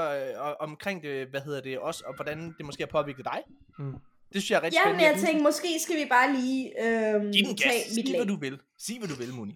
omkring 0.60 1.02
det, 1.02 1.26
hvad 1.26 1.40
hedder 1.40 1.60
det 1.60 1.78
også, 1.78 2.02
og 2.06 2.14
hvordan 2.16 2.54
det 2.58 2.66
måske 2.66 2.82
har 2.82 3.00
påvirket 3.02 3.24
dig. 3.24 3.40
Mm. 3.78 3.92
Det 4.32 4.42
synes 4.42 4.50
jeg 4.50 4.56
er 4.56 4.62
rigtig 4.62 4.78
Ja, 4.78 4.88
men 4.88 4.94
spændende. 5.00 5.20
jeg 5.20 5.26
tænkte, 5.26 5.42
måske 5.42 5.68
skal 5.84 5.96
vi 5.96 6.06
bare 6.10 6.32
lige 6.32 6.62
øhm, 6.84 7.32
Giv 7.32 7.46
den 7.46 7.56
tage 7.56 7.70
gas. 7.70 7.96
mit 7.96 8.06
Sig, 8.06 8.12
lag. 8.12 8.18
hvad 8.18 8.26
du 8.26 8.36
vil. 8.40 8.58
Sig, 8.78 8.98
hvad 8.98 9.08
du 9.08 9.14
vil, 9.14 9.34
Moni. 9.34 9.54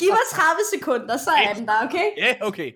Giv 0.00 0.08
mig 0.10 0.24
30 0.32 0.60
sekunder, 0.74 1.16
så 1.16 1.30
er 1.46 1.54
den 1.54 1.66
der, 1.66 1.78
okay? 1.86 2.06
Ja, 2.16 2.26
yeah, 2.26 2.36
okay. 2.48 2.72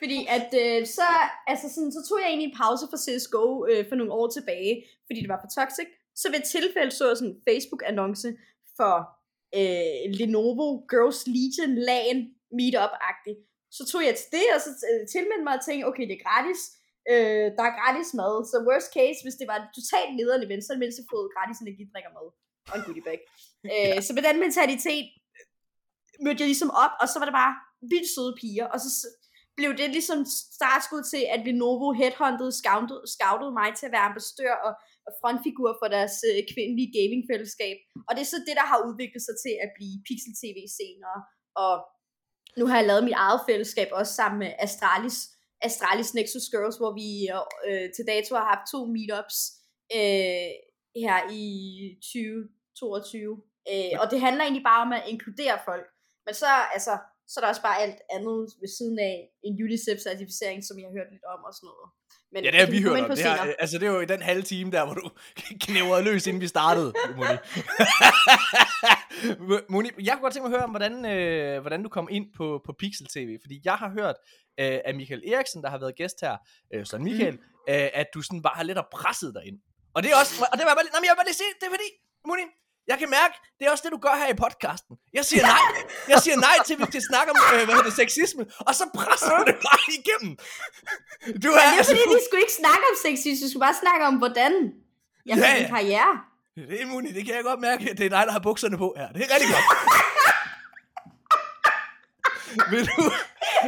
Fordi 0.00 0.18
at 0.36 0.50
øh, 0.62 0.80
så, 0.98 1.08
altså 1.52 1.66
sådan, 1.74 1.92
så 1.96 2.00
tog 2.08 2.18
jeg 2.20 2.28
egentlig 2.28 2.50
en 2.50 2.58
pause 2.62 2.84
fra 2.90 3.02
CSGO 3.04 3.46
øh, 3.70 3.82
for 3.88 3.96
nogle 3.96 4.12
år 4.20 4.26
tilbage, 4.36 4.74
fordi 5.06 5.18
det 5.22 5.32
var 5.34 5.40
for 5.42 5.50
toxic. 5.58 5.88
Så 6.20 6.26
ved 6.30 6.38
et 6.40 6.52
tilfælde 6.56 6.92
så 6.94 7.04
jeg 7.08 7.16
sådan 7.16 7.32
en 7.34 7.42
Facebook-annonce 7.46 8.28
for 8.78 8.94
øh, 9.58 10.04
Lenovo 10.18 10.68
Girls 10.92 11.20
Legion 11.36 11.72
LAN 11.88 12.18
meetup-agtigt. 12.58 13.40
Så 13.76 13.82
tog 13.90 14.02
jeg 14.08 14.14
til 14.20 14.30
det, 14.36 14.46
og 14.54 14.60
så 14.64 14.70
øh, 14.90 15.02
tilmeldte 15.14 15.44
mig 15.46 15.54
og 15.58 15.64
tænkte, 15.64 15.84
okay, 15.90 16.04
det 16.08 16.16
er 16.16 16.26
gratis. 16.28 16.60
Øh, 17.12 17.46
der 17.56 17.64
er 17.68 17.74
gratis 17.80 18.08
mad, 18.20 18.34
så 18.50 18.56
worst 18.68 18.90
case, 18.98 19.18
hvis 19.24 19.38
det 19.40 19.46
var 19.50 19.56
et 19.58 19.68
totalt 19.78 20.12
nederen 20.18 20.42
event, 20.46 20.62
så 20.62 20.68
er 20.70 20.74
det 20.76 20.84
mindst 20.84 21.12
fået 21.14 21.32
gratis 21.34 21.58
energidrik 21.64 22.04
og 22.08 22.14
mad. 22.18 22.28
Og 22.70 22.74
en 22.78 22.84
goodie 22.86 23.06
bag. 23.08 23.18
øh, 23.72 23.98
så 24.06 24.10
med 24.16 24.22
den 24.28 24.36
mentalitet 24.44 25.06
mødte 26.24 26.40
jeg 26.42 26.50
ligesom 26.52 26.70
op, 26.84 26.94
og 27.02 27.06
så 27.10 27.16
var 27.20 27.26
det 27.28 27.36
bare 27.42 27.54
vildt 27.92 28.10
søde 28.14 28.34
piger, 28.40 28.66
og 28.74 28.78
så 28.84 28.90
blev 29.58 29.70
det 29.80 29.88
ligesom 29.96 30.20
startskud 30.58 31.02
til, 31.12 31.22
at 31.34 31.40
Lenovo 31.46 31.88
headhuntede, 32.00 32.52
scoutede, 32.60 33.02
scoutede 33.14 33.52
mig 33.60 33.68
til 33.74 33.86
at 33.88 33.94
være 33.96 34.08
ambassadør 34.10 34.54
og, 34.66 34.72
og 35.06 35.12
frontfigur 35.20 35.70
for 35.80 35.88
deres 35.96 36.16
øh, 36.28 36.40
kvindelige 36.52 36.94
gamingfællesskab. 36.98 37.76
Og 38.06 38.12
det 38.14 38.22
er 38.22 38.30
så 38.34 38.40
det, 38.48 38.56
der 38.60 38.66
har 38.72 38.78
udviklet 38.88 39.22
sig 39.28 39.36
til 39.44 39.54
at 39.64 39.70
blive 39.76 39.96
Pixel 40.06 40.34
TV 40.42 40.58
senere. 40.80 41.18
Og 41.64 41.74
nu 42.58 42.64
har 42.68 42.76
jeg 42.78 42.88
lavet 42.90 43.04
mit 43.08 43.18
eget 43.24 43.40
fællesskab 43.48 43.88
også 44.00 44.12
sammen 44.20 44.38
med 44.44 44.50
Astralis, 44.66 45.18
Astralis 45.68 46.14
Nexus 46.18 46.46
Girls, 46.52 46.76
hvor 46.80 46.92
vi 47.00 47.08
øh, 47.34 47.44
øh 47.68 47.86
til 47.96 48.04
dato 48.12 48.30
har 48.38 48.46
haft 48.52 48.64
to 48.72 48.80
meetups 48.94 49.38
øh, 49.98 50.50
her 51.02 51.18
i 51.40 51.44
2022. 52.02 53.42
Øh, 53.72 53.94
og 54.00 54.06
det 54.10 54.18
handler 54.26 54.42
egentlig 54.44 54.68
bare 54.70 54.82
om 54.86 54.92
at 54.98 55.06
inkludere 55.12 55.58
folk. 55.68 55.86
Men 56.26 56.34
så, 56.42 56.50
altså, 56.76 56.94
så 57.28 57.34
er 57.38 57.42
der 57.42 57.48
også 57.48 57.62
bare 57.68 57.78
alt 57.84 58.00
andet 58.16 58.38
ved 58.60 58.70
siden 58.78 58.98
af 58.98 59.14
en 59.46 59.54
UNICEF-certificering, 59.64 60.60
som 60.66 60.74
jeg 60.78 60.86
har 60.88 60.94
hørt 60.98 61.10
lidt 61.14 61.26
om 61.34 61.40
og 61.48 61.52
sådan 61.58 61.68
noget. 61.72 61.88
Men 62.32 62.44
Ja, 62.44 62.50
det 62.50 62.60
har 62.60 62.70
vi 62.70 62.82
hørt 62.82 63.00
om. 63.04 63.10
Det, 63.10 63.18
senere. 63.18 63.60
altså, 63.62 63.78
det 63.78 63.86
er 63.88 63.92
jo 63.92 64.00
i 64.00 64.10
den 64.14 64.22
halve 64.22 64.42
time 64.42 64.70
der, 64.70 64.84
hvor 64.84 64.94
du 64.94 65.10
knævrede 65.66 66.04
løs, 66.04 66.26
inden 66.26 66.40
vi 66.40 66.46
startede, 66.56 66.92
Moni. 67.16 67.36
Moni, 69.72 69.88
jeg 70.06 70.12
kunne 70.12 70.24
godt 70.26 70.32
tænke 70.34 70.48
mig 70.48 70.54
at 70.54 70.58
høre 70.58 70.68
om, 70.70 70.74
hvordan, 70.76 70.94
øh, 71.14 71.60
hvordan 71.60 71.82
du 71.82 71.88
kom 71.88 72.08
ind 72.10 72.26
på, 72.36 72.46
på 72.66 72.72
Pixel 72.80 73.06
TV. 73.06 73.38
Fordi 73.44 73.56
jeg 73.64 73.76
har 73.82 73.90
hørt 73.98 74.16
øh, 74.60 74.78
af 74.88 74.94
Michael 74.94 75.22
Eriksen, 75.32 75.62
der 75.62 75.70
har 75.70 75.78
været 75.78 75.94
gæst 75.96 76.18
her, 76.20 76.36
øh, 76.74 76.86
sådan 76.86 77.04
Michael, 77.04 77.34
mm. 77.34 77.72
øh, 77.72 77.88
at 78.00 78.06
du 78.14 78.22
sådan 78.22 78.42
bare 78.42 78.56
har 78.56 78.62
lidt 78.62 78.78
og 78.78 78.88
presset 78.92 79.34
dig 79.34 79.44
ind. 79.46 79.58
Og 79.94 80.02
det 80.02 80.08
er 80.12 80.16
også, 80.22 80.32
og 80.52 80.56
det 80.58 80.64
var 80.68 80.74
bare 80.78 80.84
nej, 80.84 81.00
jeg 81.08 81.12
vil 81.12 81.20
bare 81.20 81.30
lige 81.30 81.40
sige, 81.42 81.52
det 81.60 81.66
er 81.66 81.72
fordi, 81.76 81.88
Moni, 82.28 82.44
jeg 82.90 82.96
kan 83.00 83.08
mærke, 83.18 83.34
det 83.58 83.62
er 83.66 83.70
også 83.74 83.84
det, 83.86 83.92
du 83.96 84.00
gør 84.06 84.14
her 84.22 84.28
i 84.34 84.36
podcasten. 84.44 84.92
Jeg 85.18 85.24
siger 85.30 85.42
nej. 85.54 85.64
Jeg 86.12 86.18
siger 86.24 86.36
nej 86.48 86.56
til, 86.66 86.72
at 86.74 86.80
vi 86.82 86.86
skal 86.92 87.02
snakke 87.10 87.28
om, 87.34 87.38
øh, 87.54 87.60
hvad 87.66 87.74
hedder 87.76 87.88
det, 87.90 87.96
sexisme, 88.02 88.42
og 88.68 88.72
så 88.78 88.84
presser 88.98 89.32
du 89.38 89.42
det 89.50 89.56
bare 89.68 89.84
igennem. 90.00 90.32
Du 91.44 91.48
er, 91.60 91.60
Men 91.60 91.68
det 91.72 91.78
er 91.82 91.86
fordi, 91.92 92.04
vi 92.16 92.20
skulle 92.26 92.42
ikke 92.46 92.56
snakke 92.62 92.82
om 92.90 92.94
sexisme, 93.06 93.44
vi 93.46 93.50
skulle 93.52 93.66
bare 93.68 93.78
snakke 93.84 94.02
om, 94.10 94.14
hvordan 94.22 94.52
jeg 95.28 95.34
Ja, 95.38 95.44
fik 95.46 95.58
ja. 95.60 95.64
en 95.66 95.70
karriere. 95.76 96.12
Det 96.70 96.78
er 96.82 96.86
muligt, 96.94 97.12
det 97.16 97.22
kan 97.26 97.34
jeg 97.38 97.44
godt 97.50 97.60
mærke. 97.68 97.82
Det 97.98 98.04
er 98.08 98.12
dig, 98.16 98.24
der 98.28 98.32
har 98.36 98.42
bukserne 98.48 98.76
på 98.84 98.88
her. 98.98 99.08
Det 99.14 99.20
er 99.24 99.28
rigtig 99.34 99.48
godt. 99.54 99.66
Vil 102.70 102.86
du... 102.86 103.02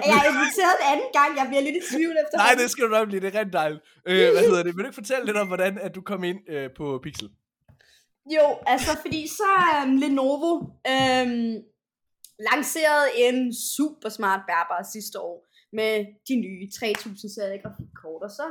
Jeg 0.06 0.16
er 0.24 0.28
inviteret 0.32 0.74
en 0.80 0.86
anden 0.92 1.10
gang, 1.18 1.36
jeg 1.38 1.46
bliver 1.48 1.62
lidt 1.62 1.76
i 1.76 1.82
tvivl 1.94 2.16
efter. 2.22 2.36
Nej, 2.44 2.54
det 2.58 2.70
skal 2.70 2.84
du 2.84 2.88
nok 2.90 3.08
blive. 3.08 3.20
Det 3.20 3.34
er 3.34 3.38
rigtig 3.40 3.52
dejligt. 3.52 3.80
Øh, 4.06 4.30
hvad 4.32 4.42
hedder 4.42 4.62
det? 4.62 4.76
Vil 4.76 4.84
du 4.84 4.88
ikke 4.88 4.94
fortælle 4.94 5.26
lidt 5.26 5.36
om, 5.36 5.46
hvordan 5.46 5.78
at 5.78 5.94
du 5.94 6.00
kom 6.00 6.24
ind 6.24 6.38
øh, 6.50 6.70
på 6.76 7.00
Pixel? 7.02 7.28
Jo, 8.36 8.46
altså 8.66 8.92
fordi 9.04 9.22
så 9.40 9.50
um, 9.84 9.96
Lenovo 10.02 10.52
øhm, 10.92 11.52
lancerede 12.50 13.08
en 13.26 13.38
super 13.76 14.08
smart 14.08 14.42
bærbar 14.50 14.82
sidste 14.94 15.16
år 15.20 15.36
med 15.78 15.92
de 16.28 16.34
nye 16.46 16.64
3000 16.78 17.30
serie 17.36 17.58
grafikkort, 17.62 18.22
og 18.28 18.30
så 18.38 18.46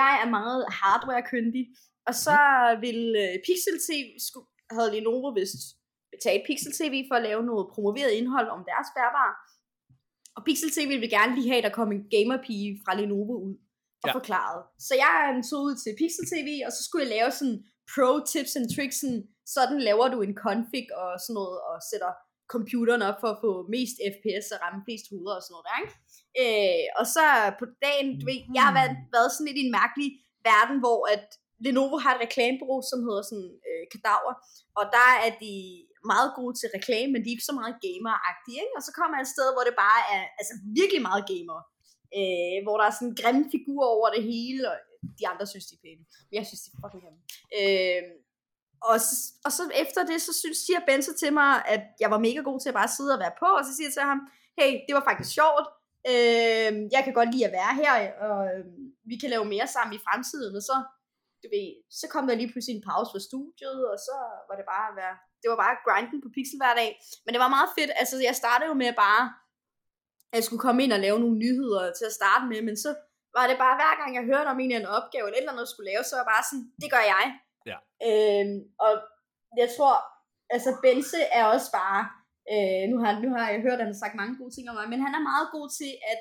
jeg 0.00 0.10
er 0.22 0.28
meget 0.38 0.60
hardware-kyndig, 0.80 1.64
og 2.08 2.14
så 2.26 2.38
ville 2.84 3.10
øh, 3.24 3.34
Pixel 3.46 3.78
TV, 3.86 4.06
sku- 4.26 4.50
havde 4.76 4.90
Lenovo 4.94 5.28
vist 5.40 5.60
betalt 6.14 6.42
Pixel 6.48 6.72
TV 6.80 6.94
for 7.08 7.16
at 7.18 7.26
lave 7.28 7.42
noget 7.50 7.64
promoveret 7.74 8.12
indhold 8.20 8.48
om 8.56 8.62
deres 8.70 8.88
bærbare, 8.96 9.34
og 10.36 10.40
Pixel 10.46 10.70
TV 10.76 10.88
ville 10.94 11.14
gerne 11.18 11.34
lige 11.36 11.48
have, 11.50 11.60
at 11.62 11.66
der 11.68 11.78
kom 11.78 11.90
en 11.92 12.04
gamerpige 12.14 12.68
fra 12.84 12.92
Lenovo 13.00 13.34
ud 13.48 13.56
og 14.02 14.08
Ja. 14.08 14.12
forklarede. 14.18 14.62
Så 14.86 14.92
jeg 15.04 15.14
tog 15.50 15.60
ud 15.68 15.74
til 15.82 15.92
Pixel 16.00 16.26
TV, 16.32 16.48
og 16.66 16.72
så 16.76 16.80
skulle 16.86 17.04
jeg 17.06 17.14
lave 17.16 17.30
sådan 17.40 17.58
pro 17.92 18.10
tips 18.32 18.52
and 18.58 18.68
tricks, 18.74 18.96
sådan, 19.00 19.22
sådan 19.56 19.78
laver 19.88 20.06
du 20.14 20.18
en 20.22 20.34
config 20.44 20.86
og 21.02 21.10
sådan 21.24 21.36
noget, 21.40 21.58
og 21.68 21.76
sætter 21.90 22.12
computeren 22.54 23.02
op 23.08 23.18
for 23.22 23.30
at 23.34 23.40
få 23.44 23.52
mest 23.74 23.96
FPS 24.12 24.46
og 24.54 24.58
ramme 24.64 24.80
flest 24.86 25.06
hoveder 25.10 25.36
og 25.38 25.44
sådan 25.44 25.54
noget 25.54 25.68
der, 25.68 25.76
ikke? 25.82 25.94
Øh, 26.42 26.86
og 27.00 27.04
så 27.14 27.24
på 27.60 27.64
dagen, 27.86 28.08
du 28.18 28.24
ved, 28.28 28.38
jeg 28.56 28.64
har 28.68 28.74
været, 28.78 28.94
været 29.16 29.30
sådan 29.32 29.48
lidt 29.48 29.60
i 29.60 29.66
en 29.68 29.76
mærkelig 29.80 30.08
verden, 30.50 30.76
hvor 30.84 31.00
at 31.14 31.26
Lenovo 31.64 31.96
har 32.04 32.12
et 32.14 32.22
reklamebureau, 32.26 32.80
som 32.90 33.00
hedder 33.06 33.24
sådan 33.30 33.50
øh, 33.68 33.84
Kadaver, 33.92 34.34
og 34.78 34.84
der 34.96 35.08
er 35.26 35.30
de 35.44 35.54
meget 36.12 36.30
gode 36.38 36.54
til 36.56 36.68
reklame, 36.76 37.10
men 37.12 37.20
de 37.20 37.28
er 37.28 37.36
ikke 37.36 37.50
så 37.50 37.56
meget 37.60 37.74
gamer-agtige, 37.86 38.60
ikke? 38.64 38.76
Og 38.78 38.82
så 38.86 38.90
kommer 38.98 39.14
jeg 39.16 39.24
et 39.26 39.34
sted, 39.36 39.48
hvor 39.54 39.64
det 39.68 39.76
bare 39.86 40.02
er 40.14 40.22
altså 40.40 40.54
virkelig 40.78 41.02
meget 41.08 41.24
gamer, 41.32 41.58
øh, 42.18 42.58
hvor 42.64 42.76
der 42.78 42.86
er 42.86 42.94
sådan 42.96 43.18
grimme 43.20 43.44
figurer 43.54 43.88
over 43.96 44.08
det 44.14 44.22
hele, 44.32 44.60
og 44.70 44.76
de 45.18 45.28
andre 45.32 45.46
synes, 45.46 45.66
de 45.66 45.74
er 45.78 45.82
pæne. 45.84 46.04
Men 46.28 46.34
jeg 46.38 46.46
synes, 46.46 46.62
de 46.64 46.70
er 46.74 46.80
fucking 46.82 47.02
grimme. 47.04 47.20
Øh, 47.58 48.02
og, 48.90 48.96
så, 49.00 49.14
og 49.46 49.52
så 49.56 49.62
efter 49.82 50.00
det, 50.10 50.18
så 50.22 50.32
synes, 50.40 50.58
siger 50.66 50.80
Benzo 50.88 51.12
til 51.22 51.32
mig, 51.40 51.52
at 51.74 51.82
jeg 52.02 52.10
var 52.10 52.20
mega 52.26 52.40
god 52.48 52.58
til 52.60 52.70
at 52.72 52.78
bare 52.80 52.94
sidde 52.96 53.14
og 53.16 53.22
være 53.24 53.38
på, 53.42 53.48
og 53.58 53.64
så 53.64 53.72
siger 53.74 53.88
jeg 53.88 53.96
til 53.96 54.10
ham, 54.10 54.20
hey, 54.58 54.70
det 54.86 54.92
var 54.96 55.04
faktisk 55.08 55.30
sjovt, 55.38 55.66
øh, 56.12 56.70
jeg 56.94 57.02
kan 57.04 57.14
godt 57.18 57.30
lide 57.34 57.48
at 57.48 57.56
være 57.60 57.74
her, 57.82 57.92
og 58.26 58.38
øh, 58.52 58.64
vi 59.10 59.16
kan 59.20 59.30
lave 59.34 59.46
mere 59.54 59.68
sammen 59.74 59.94
i 59.96 60.04
fremtiden, 60.06 60.52
og 60.58 60.64
så, 60.68 60.76
du 61.42 61.46
ved, 61.54 61.68
så 62.00 62.06
kom 62.12 62.24
der 62.26 62.34
lige 62.40 62.52
pludselig 62.52 62.74
en 62.76 62.88
pause 62.90 63.10
fra 63.12 63.26
studiet, 63.28 63.80
og 63.92 63.98
så 64.06 64.16
var 64.48 64.56
det 64.58 64.66
bare 64.74 64.86
at 64.90 64.96
være, 65.02 65.14
det 65.40 65.48
var 65.52 65.58
bare 65.64 65.82
grinden 65.86 66.20
på 66.24 66.30
Pixel 66.34 66.60
hver 66.62 66.74
dag, 66.80 66.90
men 67.24 67.30
det 67.32 67.40
var 67.44 67.54
meget 67.56 67.70
fedt, 67.76 67.90
altså 68.00 68.14
jeg 68.28 68.36
startede 68.42 68.70
jo 68.72 68.76
med 68.82 68.92
bare, 69.06 69.24
at 70.30 70.36
jeg 70.38 70.46
skulle 70.46 70.64
komme 70.66 70.80
ind 70.84 70.92
og 70.96 71.04
lave 71.06 71.18
nogle 71.24 71.38
nyheder 71.44 71.82
til 71.98 72.06
at 72.10 72.16
starte 72.20 72.44
med, 72.52 72.60
men 72.68 72.76
så 72.84 72.90
var 73.38 73.46
det 73.50 73.58
bare 73.64 73.76
hver 73.80 73.94
gang, 74.00 74.10
jeg 74.18 74.24
hørte 74.30 74.48
om 74.52 74.60
en 74.60 74.70
eller 74.70 74.78
anden 74.78 74.96
opgave, 74.98 75.24
eller 75.26 75.38
et 75.38 75.44
eller 75.44 75.54
andet, 75.54 75.72
skulle 75.72 75.90
lave, 75.92 76.04
så 76.04 76.12
var 76.14 76.22
jeg 76.22 76.32
bare 76.34 76.48
sådan, 76.48 76.66
det 76.82 76.90
gør 76.94 77.04
jeg. 77.14 77.24
Ja. 77.70 77.78
Øhm, 78.08 78.58
og 78.86 78.92
jeg 79.60 79.68
tror, 79.76 79.94
altså 80.54 80.70
Benze 80.82 81.20
er 81.38 81.44
også 81.54 81.68
bare, 81.80 82.02
øh, 82.52 82.84
nu, 82.90 82.96
har, 83.02 83.10
nu 83.24 83.28
har 83.34 83.44
jeg 83.52 83.60
hørt, 83.66 83.78
at 83.78 83.84
han 83.84 83.94
har 83.94 84.02
sagt 84.02 84.20
mange 84.20 84.34
gode 84.40 84.52
ting 84.54 84.64
om 84.70 84.76
mig, 84.78 84.88
men 84.92 85.00
han 85.06 85.12
er 85.18 85.28
meget 85.30 85.48
god 85.56 85.66
til 85.80 85.92
at, 86.12 86.20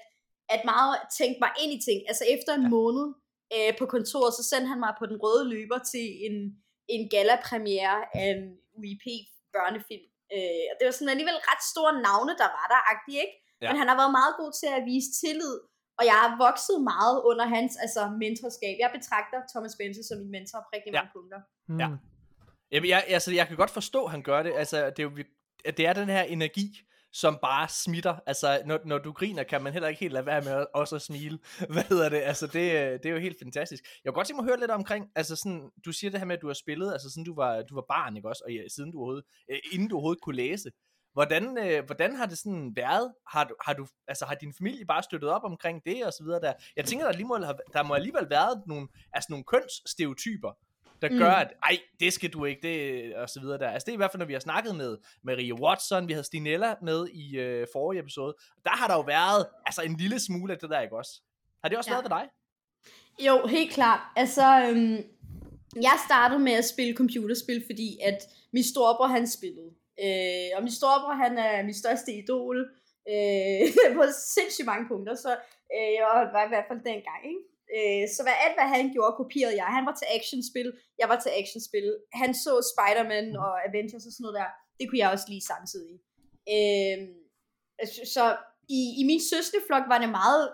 at 0.54 0.62
meget 0.72 0.94
tænke 1.20 1.38
mig 1.44 1.52
ind 1.62 1.72
i 1.78 1.84
ting. 1.88 2.00
Altså 2.10 2.24
efter 2.36 2.52
en 2.56 2.66
ja. 2.68 2.74
måned 2.78 3.08
øh, 3.56 3.72
på 3.80 3.86
kontoret, 3.96 4.34
så 4.38 4.44
sendte 4.52 4.72
han 4.72 4.84
mig 4.86 4.94
på 5.00 5.06
den 5.12 5.18
røde 5.24 5.46
løber 5.54 5.80
til 5.92 6.08
en, 6.28 6.36
en 6.96 7.04
gala-premiere 7.14 8.00
af 8.20 8.28
en 8.34 8.44
UIP 8.78 9.06
børnefilm. 9.56 10.08
Øh, 10.36 10.64
og 10.70 10.76
det 10.78 10.86
var 10.86 10.96
sådan 10.96 11.14
alligevel 11.14 11.40
ret 11.50 11.64
store 11.74 11.94
navne, 12.08 12.34
der 12.42 12.50
var 12.58 12.68
der, 12.74 12.82
agtigt, 12.94 13.20
ikke? 13.26 13.36
Ja. 13.62 13.68
Men 13.68 13.76
han 13.82 13.88
har 13.90 13.98
været 14.02 14.18
meget 14.20 14.34
god 14.42 14.52
til 14.60 14.70
at 14.78 14.86
vise 14.92 15.10
tillid, 15.22 15.56
og 16.00 16.04
jeg 16.06 16.14
har 16.24 16.32
vokset 16.48 16.78
meget 16.94 17.18
under 17.30 17.46
hans 17.56 17.74
altså, 17.84 18.02
mentorskab. 18.24 18.76
Jeg 18.84 18.92
betragter 18.98 19.38
Thomas 19.54 19.72
Spencer 19.72 20.04
som 20.10 20.18
min 20.22 20.32
mentor 20.32 20.60
på 20.60 20.70
rigtig 20.76 20.92
Ja. 20.94 21.00
mange 21.02 21.12
punkter. 21.18 21.40
Hmm. 21.68 21.80
Ja. 21.80 21.90
Jamen, 22.72 22.90
jeg, 22.90 23.04
altså, 23.08 23.32
jeg 23.34 23.48
kan 23.48 23.58
godt 23.58 23.70
forstå, 23.80 24.06
at 24.06 24.12
han 24.12 24.22
gør 24.22 24.44
det. 24.44 24.54
Altså, 24.56 24.78
det 24.90 25.00
er 25.00 25.04
jo, 25.04 25.12
det 25.78 25.86
er 25.88 25.94
den 25.94 26.10
her 26.10 26.22
energi, 26.22 26.68
som 27.14 27.38
bare 27.42 27.68
smitter. 27.70 28.16
Altså, 28.26 28.62
når, 28.66 28.80
når 28.86 28.98
du 28.98 29.12
griner, 29.12 29.44
kan 29.44 29.64
man 29.64 29.74
heller 29.74 29.88
ikke 29.90 30.00
helt 30.00 30.14
lade 30.14 30.26
være 30.26 30.42
med 30.42 30.52
at- 30.52 30.68
også 30.74 30.96
at 30.96 31.02
smile. 31.02 31.40
Hvad 31.74 31.84
hedder 31.84 32.10
det? 32.10 32.18
Altså, 32.18 32.48
det, 32.48 32.72
øh, 32.72 32.92
det 32.94 33.06
er 33.06 33.10
jo 33.10 33.18
helt 33.20 33.38
fantastisk. 33.44 33.84
Jeg 34.04 34.10
kunne 34.10 34.16
godt 34.20 34.28
tænke 34.28 34.42
mig 34.42 34.50
at 34.50 34.50
høre 34.52 34.60
lidt 34.60 34.72
omkring, 34.72 35.12
altså 35.16 35.36
sådan, 35.36 35.70
du 35.86 35.92
siger 35.92 36.12
det 36.12 36.20
her 36.20 36.26
med, 36.28 36.36
at 36.36 36.42
du 36.42 36.48
har 36.48 36.54
spillet, 36.54 36.94
altså 36.94 37.10
siden 37.10 37.26
du 37.26 37.36
var, 37.36 37.62
du 37.62 37.76
var 37.76 37.86
barn, 37.90 38.16
ikke 38.18 38.30
også? 38.30 38.44
Og 38.46 38.52
ja, 38.54 38.62
siden 38.76 38.92
du 38.92 38.98
overhovedet, 38.98 39.26
øh, 39.52 39.60
inden 39.74 39.88
du 39.88 39.96
overhovedet 39.96 40.22
kunne 40.22 40.36
læse. 40.36 40.70
Hvordan, 41.18 41.58
øh, 41.58 41.86
hvordan 41.86 42.16
har 42.16 42.26
det 42.26 42.38
sådan 42.38 42.74
været? 42.76 43.14
Har, 43.28 43.44
du, 43.44 43.56
har, 43.66 43.74
du, 43.74 43.88
altså, 44.08 44.26
har 44.26 44.36
din 44.36 44.54
familie 44.58 44.86
bare 44.86 45.04
støttet 45.04 45.30
op 45.30 45.44
omkring 45.44 45.82
det 45.86 46.06
og 46.06 46.14
så 46.14 46.24
videre 46.24 46.40
der? 46.42 46.54
Jeg 46.76 46.86
tænker, 46.86 47.06
der, 47.06 47.14
lige 47.14 47.26
må, 47.28 47.38
der 47.74 47.84
må 47.84 47.94
alligevel 47.94 48.30
været 48.30 48.64
nogle, 48.68 48.88
altså 49.14 49.28
nogle 49.30 49.44
kønsstereotyper, 49.44 50.52
der 51.02 51.10
Mm. 51.10 51.18
gør, 51.18 51.32
at 51.32 51.54
ej, 51.64 51.78
det 52.00 52.14
skal 52.14 52.30
du 52.30 52.46
ikke, 52.46 52.62
det 52.62 53.16
og 53.16 53.30
så 53.30 53.40
videre 53.40 53.58
der. 53.58 53.70
Altså 53.70 53.86
det 53.86 53.92
er 53.92 53.94
i 53.94 53.98
hvert 53.98 54.12
fald, 54.12 54.20
når 54.20 54.26
vi 54.26 54.34
har 54.34 54.40
snakket 54.40 54.76
med 54.76 54.98
Maria 55.24 55.54
Watson, 55.54 56.08
vi 56.08 56.14
havde 56.14 56.24
Stinella 56.24 56.76
med 56.82 57.08
i 57.08 57.38
øh, 57.38 57.68
forrige 57.74 58.00
episode, 58.00 58.36
der 58.64 58.70
har 58.72 58.88
der 58.88 58.96
jo 58.96 59.02
været 59.02 59.46
altså 59.66 59.82
en 59.82 59.98
lille 59.98 60.20
smule 60.20 60.54
af 60.54 60.60
det 60.60 60.70
der, 60.70 60.82
ikke 60.82 60.98
også? 60.98 61.22
Har 61.64 61.70
det 61.70 61.78
også 61.78 61.90
Ja. 61.90 61.96
været 61.96 62.04
ved 62.04 62.10
dig? 62.18 62.26
Jo, 63.26 63.48
helt 63.48 63.72
klart. 63.74 64.00
Altså, 64.16 64.70
øhm, 64.70 64.98
jeg 65.76 65.98
startede 66.08 66.40
med 66.40 66.54
at 66.54 66.66
spille 66.66 66.96
computerspil, 66.96 67.64
fordi 67.70 67.98
at 68.04 68.18
min 68.54 68.64
storebror, 68.64 69.08
han 69.08 69.28
spillede. 69.28 69.72
Øh, 70.04 70.50
og 70.56 70.62
min 70.66 70.78
storebror, 70.80 71.16
han 71.26 71.34
er 71.48 71.54
min 71.68 71.82
største 71.84 72.12
idol 72.22 72.58
øh, 73.12 73.62
på 73.98 74.04
sindssygt 74.36 74.70
mange 74.72 74.86
punkter, 74.92 75.16
så 75.26 75.32
øh, 75.76 75.90
jeg 75.98 76.04
var 76.38 76.46
i 76.46 76.52
hvert 76.54 76.68
fald 76.70 76.82
dengang, 76.92 77.22
ikke? 77.32 77.44
Øh, 77.76 78.04
så 78.14 78.20
hvad, 78.24 78.36
alt 78.46 78.56
hvad 78.58 78.70
han 78.76 78.86
gjorde, 78.96 79.18
kopierede 79.22 79.58
jeg. 79.62 79.70
Han 79.78 79.86
var 79.90 79.96
til 79.98 80.08
actionspil, 80.18 80.70
jeg 81.02 81.08
var 81.12 81.20
til 81.22 81.32
actionspil. 81.42 81.88
Han 82.22 82.32
så 82.44 82.54
Spider-Man 82.72 83.28
og 83.44 83.52
Avengers 83.68 84.08
og 84.08 84.14
sådan 84.14 84.24
noget 84.26 84.40
der. 84.40 84.50
Det 84.80 84.86
kunne 84.86 85.02
jeg 85.04 85.14
også 85.16 85.28
lige 85.34 85.50
samtidig. 85.54 85.96
Øh, 86.56 86.98
altså, 87.82 88.00
så 88.16 88.24
i, 88.80 88.82
i 89.02 89.04
min 89.10 89.22
søsterflok 89.32 89.86
var 89.94 90.00
det 90.04 90.10
meget 90.22 90.46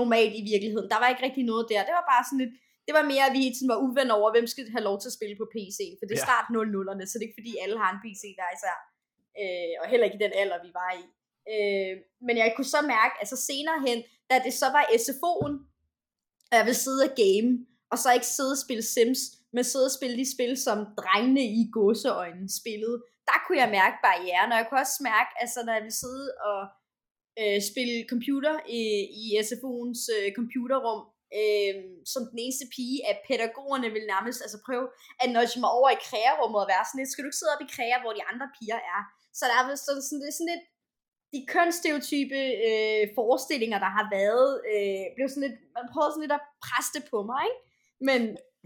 normalt 0.00 0.34
i 0.40 0.42
virkeligheden. 0.52 0.90
Der 0.92 0.98
var 1.00 1.08
ikke 1.08 1.24
rigtig 1.26 1.44
noget 1.52 1.64
der. 1.72 1.86
Det 1.88 1.94
var 1.98 2.06
bare 2.12 2.24
sådan 2.26 2.42
lidt, 2.44 2.54
det 2.86 2.92
var 2.98 3.04
mere, 3.12 3.24
at 3.28 3.32
vi 3.34 3.40
hele 3.44 3.56
tiden 3.56 3.72
var 3.74 3.80
uvenner 3.86 4.14
over, 4.20 4.28
hvem 4.34 4.46
skal 4.52 4.64
have 4.76 4.86
lov 4.90 4.96
til 5.00 5.08
at 5.12 5.16
spille 5.18 5.36
på 5.40 5.46
PC'en. 5.54 5.94
For 5.98 6.04
det 6.06 6.14
er 6.16 6.22
Ja. 6.24 6.28
start 6.28 6.46
0-0'erne, 6.56 7.04
så 7.06 7.12
det 7.14 7.22
er 7.22 7.28
ikke 7.30 7.40
fordi, 7.42 7.52
alle 7.64 7.76
har 7.82 7.90
en 7.92 8.00
PC 8.04 8.22
der 8.40 8.48
især. 8.56 8.76
Øh, 9.42 9.74
og 9.80 9.86
heller 9.90 10.06
ikke 10.08 10.18
i 10.20 10.24
den 10.26 10.34
alder, 10.42 10.58
vi 10.66 10.70
var 10.80 10.90
i. 11.02 11.04
Øh, 11.54 11.92
men 12.26 12.34
jeg 12.42 12.48
kunne 12.56 12.70
så 12.76 12.80
mærke, 12.96 13.14
altså 13.22 13.36
senere 13.50 13.78
hen, 13.86 13.98
da 14.30 14.34
det 14.46 14.52
så 14.62 14.66
var 14.76 14.82
SFO'en, 15.04 15.54
og 16.50 16.54
jeg 16.58 16.64
ville 16.68 16.82
sidde 16.86 17.02
og 17.08 17.12
game, 17.24 17.50
og 17.92 17.96
så 18.02 18.08
ikke 18.16 18.30
sidde 18.36 18.52
og 18.56 18.62
spille 18.66 18.84
Sims, 18.94 19.20
men 19.54 19.64
sidde 19.64 19.88
og 19.90 19.96
spille 19.98 20.16
de 20.22 20.32
spil, 20.34 20.52
som 20.66 20.78
drengene 21.00 21.44
i 21.60 21.62
gåseøjne 21.76 22.46
spillede, 22.60 22.96
der 23.28 23.38
kunne 23.42 23.58
jeg 23.62 23.70
mærke 23.80 23.96
barrieren, 24.08 24.52
og 24.52 24.58
jeg 24.58 24.66
kunne 24.66 24.80
også 24.86 25.00
mærke, 25.12 25.30
altså 25.42 25.58
når 25.64 25.72
jeg 25.76 25.82
ville 25.86 26.00
sidde 26.04 26.26
og 26.50 26.60
øh, 27.40 27.58
spille 27.70 27.96
computer 28.12 28.54
i, 28.80 28.82
i 29.20 29.24
SFO'ens 29.46 30.02
øh, 30.16 30.28
computerrum, 30.38 31.00
øh, 31.38 31.74
som 32.12 32.22
den 32.30 32.38
eneste 32.44 32.66
pige, 32.74 32.98
at 33.10 33.18
pædagogerne 33.26 33.88
ville 33.94 34.08
nærmest 34.14 34.38
altså 34.44 34.58
prøve 34.66 34.86
at 35.22 35.28
nudge 35.34 35.58
mig 35.62 35.70
over 35.78 35.88
i 35.92 36.02
krearummet 36.08 36.60
og 36.64 36.68
være 36.72 36.84
sådan 36.86 36.98
lidt, 36.98 37.10
skal 37.10 37.22
du 37.22 37.28
ikke 37.30 37.40
sidde 37.40 37.54
op 37.54 37.64
i 37.66 37.72
kreer, 37.76 37.98
hvor 38.02 38.12
de 38.18 38.28
andre 38.30 38.46
piger 38.56 38.80
er? 38.94 39.00
Så 39.38 39.42
der 39.48 39.54
er 39.58 39.64
sådan, 39.86 40.02
sådan, 40.06 40.20
det 40.22 40.30
er 40.32 40.38
sådan 40.38 40.52
lidt, 40.54 40.64
de 41.34 41.40
kønsstereotype 41.54 42.38
øh, 42.68 43.02
forestillinger, 43.18 43.78
der 43.84 43.90
har 43.98 44.06
været, 44.18 44.48
øh, 44.72 45.04
blev 45.16 45.26
sådan 45.28 45.46
lidt, 45.46 45.58
man 45.76 45.86
prøvede 45.92 46.12
sådan 46.12 46.24
lidt 46.24 46.38
at 46.38 46.44
presse 46.64 46.90
det 46.96 47.04
på 47.12 47.18
mig, 47.30 47.42
ikke? 47.48 47.60
Men, 48.08 48.20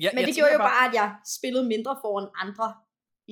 Ja, 0.05 0.11
men 0.15 0.21
det 0.27 0.35
gjorde 0.39 0.53
jo 0.59 0.63
bare, 0.73 0.85
at 0.89 0.95
jeg 1.01 1.09
spillede 1.37 1.65
mindre 1.75 1.93
foran 2.03 2.29
andre 2.45 2.67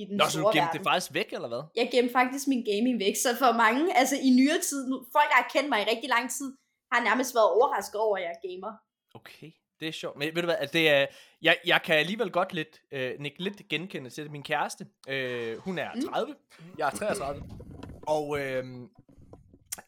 i 0.01 0.03
den 0.09 0.15
Nå, 0.17 0.25
så 0.25 0.37
du 0.37 0.43
store 0.43 0.53
gemte 0.55 0.65
verden. 0.65 0.77
det 0.77 0.89
faktisk 0.89 1.11
væk, 1.19 1.29
eller 1.37 1.49
hvad? 1.53 1.63
Jeg 1.79 1.87
gemte 1.93 2.13
faktisk 2.19 2.45
min 2.53 2.63
gaming 2.71 2.95
væk, 3.05 3.15
så 3.25 3.29
for 3.43 3.51
mange, 3.65 3.83
altså 4.01 4.15
i 4.27 4.29
nyere 4.39 4.59
tid, 4.69 4.81
folk 5.15 5.29
der 5.31 5.37
har 5.41 5.49
kendt 5.55 5.69
mig 5.71 5.79
i 5.81 5.89
rigtig 5.91 6.09
lang 6.15 6.25
tid, 6.37 6.49
har 6.91 6.99
nærmest 7.09 7.31
været 7.37 7.49
overrasket 7.57 7.99
over, 8.05 8.15
at 8.17 8.23
jeg 8.25 8.31
er 8.37 8.41
gamer. 8.47 8.71
Okay, 9.13 9.51
det 9.79 9.87
er 9.87 9.91
sjovt. 9.91 10.17
Men 10.17 10.35
ved 10.35 10.41
du 10.41 10.45
hvad, 10.45 10.55
altså, 10.59 10.73
det 10.73 10.89
er, 10.89 11.05
jeg, 11.41 11.57
jeg 11.65 11.81
kan 11.85 11.95
alligevel 11.95 12.31
godt 12.31 12.53
lidt, 12.53 12.81
øh, 12.91 13.11
nikke 13.19 13.43
lidt 13.43 13.67
genkende 13.69 14.09
til. 14.09 14.31
Min 14.31 14.43
kæreste, 14.43 14.87
øh, 15.07 15.57
hun 15.57 15.77
er 15.79 15.89
Mm. 15.95 16.01
30, 16.01 16.35
jeg 16.77 16.85
er 16.87 16.91
33, 16.91 17.43
og 18.07 18.39
øh, 18.39 18.63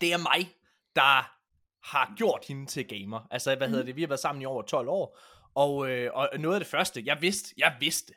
det 0.01 0.13
er 0.13 0.18
mig, 0.18 0.56
der 0.96 1.32
har 1.96 2.13
gjort 2.18 2.46
hende 2.48 2.66
til 2.66 2.88
gamer. 2.88 3.28
Altså, 3.32 3.56
hvad 3.56 3.68
hedder 3.68 3.84
Mhm. 3.84 3.86
det, 3.88 3.96
vi 3.96 4.01
har 4.01 4.08
været 4.08 4.20
sammen 4.20 4.42
i 4.42 4.46
over 4.46 4.62
12 4.62 4.88
år, 4.90 5.20
og, 5.56 5.90
øh, 5.90 6.10
og 6.13 6.30
noget 6.40 6.56
af 6.56 6.60
det 6.60 6.68
første, 6.68 7.04
jeg 7.06 7.22
vidste, 7.22 7.54
jeg 7.58 7.75
vidste, 7.80 8.13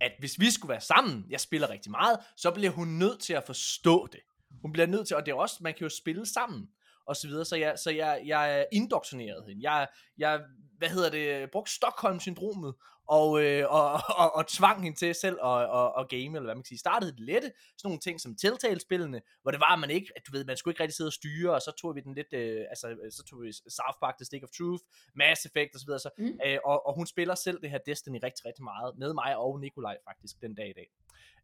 at 0.00 0.12
hvis 0.18 0.40
vi 0.40 0.50
skulle 0.50 0.70
være 0.70 0.80
sammen, 0.80 1.26
jeg 1.30 1.40
spiller 1.40 1.70
rigtig 1.70 1.90
meget, 1.90 2.18
så 2.36 2.50
bliver 2.50 2.70
hun 2.70 2.88
nødt 2.88 3.20
til 3.20 3.32
at 3.32 3.44
forstå 3.44 4.06
det. 4.12 4.20
Hun 4.62 4.72
bliver 4.72 4.86
nødt 4.86 5.06
til, 5.06 5.16
og 5.16 5.26
det 5.26 5.32
er 5.32 5.36
også, 5.36 5.56
man 5.60 5.74
kan 5.74 5.82
jo 5.82 5.88
spille 5.88 6.26
sammen, 6.26 6.68
og 7.10 7.16
så 7.16 7.28
videre, 7.28 7.44
så 7.44 7.56
jeg, 7.56 7.78
så 7.78 7.90
jeg, 7.90 8.22
jeg 8.26 8.66
indoktrineret 8.72 9.44
hende. 9.48 9.70
Jeg, 9.70 9.88
jeg, 10.18 10.40
hvad 10.78 10.88
hedder 10.88 11.10
det, 11.10 11.50
brugte 11.50 11.72
Stockholm-syndromet, 11.72 12.74
og, 13.18 13.42
øh, 13.44 13.64
og, 13.78 13.92
og, 14.22 14.28
og 14.34 14.46
tvang 14.48 14.82
hende 14.82 14.98
til 14.98 15.14
selv 15.14 15.38
at, 15.44 15.62
at, 15.80 15.92
at 15.98 16.08
game, 16.08 16.32
eller 16.36 16.48
hvad 16.48 16.54
man 16.54 16.62
kan 16.62 16.72
sige. 16.74 16.78
Startede 16.78 17.12
det 17.12 17.20
lette, 17.20 17.48
sådan 17.78 17.88
nogle 17.88 18.00
ting 18.00 18.20
som 18.20 18.36
Telltale-spillene, 18.36 19.20
hvor 19.42 19.50
det 19.50 19.60
var, 19.60 19.72
at 19.74 19.78
man 19.78 19.90
ikke, 19.90 20.08
at 20.16 20.22
du 20.26 20.32
ved, 20.32 20.44
man 20.44 20.56
skulle 20.56 20.72
ikke 20.72 20.82
rigtig 20.82 20.96
sidde 20.96 21.08
og 21.08 21.12
styre, 21.12 21.54
og 21.54 21.60
så 21.60 21.72
tog 21.80 21.94
vi 21.96 22.00
den 22.00 22.14
lidt, 22.14 22.32
øh, 22.32 22.64
altså, 22.72 22.86
så 23.10 23.22
tog 23.30 23.42
vi 23.42 23.52
South 23.52 23.98
Park, 24.02 24.14
The 24.18 24.24
Stick 24.24 24.44
of 24.44 24.50
Truth, 24.58 24.84
Mass 25.14 25.46
Effect, 25.46 25.74
og 25.74 25.80
så 25.80 25.86
videre, 25.86 26.00
så, 26.00 26.10
Mm. 26.18 26.38
øh, 26.46 26.58
og, 26.64 26.86
og 26.86 26.94
hun 26.94 27.06
spiller 27.06 27.34
selv 27.34 27.58
det 27.62 27.70
her 27.70 27.78
Destiny 27.86 28.18
rigtig, 28.22 28.42
rigtig 28.46 28.64
meget, 28.64 28.98
med 28.98 29.14
mig 29.14 29.36
og 29.36 29.60
Nikolaj 29.60 29.96
faktisk, 30.08 30.34
den 30.42 30.54
dag 30.54 30.68
i 30.68 30.76
dag. 30.80 30.88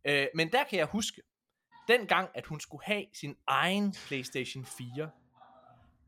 Øh, 0.04 0.26
men 0.34 0.52
der 0.52 0.64
kan 0.64 0.78
jeg 0.78 0.86
huske, 0.86 1.22
den 1.88 2.06
gang, 2.06 2.28
at 2.34 2.46
hun 2.46 2.60
skulle 2.60 2.84
have 2.84 3.04
sin 3.14 3.36
egen 3.46 3.94
PlayStation 4.06 4.64
4, 4.64 5.10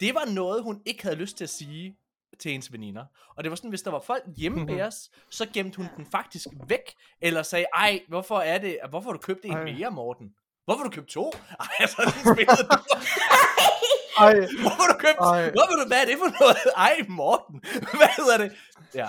det 0.00 0.14
var 0.14 0.24
noget, 0.34 0.62
hun 0.62 0.82
ikke 0.86 1.02
havde 1.02 1.16
lyst 1.16 1.36
til 1.36 1.44
at 1.44 1.50
sige 1.50 1.96
til 2.38 2.50
hendes 2.52 2.72
veninder. 2.72 3.04
Og 3.36 3.44
det 3.44 3.50
var 3.50 3.56
sådan, 3.56 3.70
hvis 3.70 3.82
der 3.82 3.90
var 3.90 4.00
folk 4.00 4.22
hjemme 4.36 4.58
Mhm. 4.58 4.68
ved 4.68 4.80
os, 4.82 5.10
så 5.30 5.46
gemte 5.54 5.76
hun 5.76 5.86
den 5.96 6.06
faktisk 6.06 6.46
væk, 6.68 6.94
eller 7.20 7.42
sagde, 7.42 7.66
ej, 7.74 8.00
hvorfor 8.08 8.38
er 8.38 8.58
det, 8.58 8.78
hvorfor 8.88 9.10
har 9.10 9.12
du 9.12 9.18
købt 9.22 9.44
en 9.44 9.52
Ej. 9.52 9.64
mere, 9.64 9.90
Morten? 9.90 10.34
Hvorfor 10.64 10.78
har 10.78 10.84
du 10.84 10.94
købt 10.94 11.08
to? 11.08 11.32
Ej, 11.60 11.66
altså, 11.80 11.96
den 12.04 12.34
spillede 12.34 12.62
du. 12.70 12.76
Ej, 14.24 14.34
Hvorfor 14.62 14.82
har 14.82 14.92
du 14.92 14.98
købt, 14.98 15.18
Ej. 15.20 15.42
hvorfor 15.42 15.82
du, 15.82 15.86
hvad 15.86 16.00
er 16.02 16.06
det 16.06 16.14
for 16.18 16.40
noget? 16.40 16.56
Ej, 16.76 16.96
Morten. 17.08 17.60
Hvad 17.80 18.08
hedder 18.16 18.38
det? 18.38 18.56
Ja. 18.94 19.08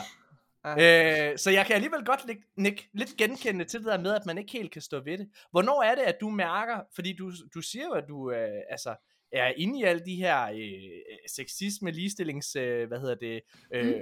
Øh, 0.66 1.38
så 1.38 1.52
jeg 1.52 1.66
kan 1.66 1.76
alligevel 1.76 2.06
godt 2.06 2.26
nik, 2.26 2.38
nik, 2.58 2.88
lidt 2.94 3.18
genkende 3.18 3.66
til 3.66 3.80
det 3.80 3.88
der 3.88 4.00
med, 4.00 4.14
at 4.14 4.26
man 4.26 4.38
ikke 4.38 4.52
helt 4.52 4.72
kan 4.72 4.82
stå 4.82 5.00
ved 5.00 5.18
det. 5.18 5.30
Hvornår 5.52 5.84
er 5.84 5.96
det, 5.96 6.02
at 6.02 6.16
du 6.22 6.30
mærker, 6.30 6.80
fordi 6.96 7.14
du, 7.16 7.32
du 7.54 7.62
siger 7.62 7.86
jo, 7.86 7.92
at 7.92 8.04
du 8.10 8.32
øh, 8.32 8.50
altså, 8.70 8.96
er 9.32 9.54
inde 9.58 9.80
i 9.80 9.84
alle 9.84 10.06
de 10.06 10.16
her 10.16 10.44
øh, 10.44 11.18
sexisme, 11.28 11.92
ligestillings, 11.92 12.56
øh, 12.56 12.88
hvad 12.88 13.00
hedder 13.00 13.16
det, 13.16 13.42
øh, 13.74 13.86
Mm. 13.86 13.94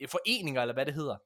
øh, 0.00 0.08
foreninger, 0.08 0.60
eller 0.62 0.74
hvad 0.74 0.86
det 0.86 0.94
hedder. 0.94 1.16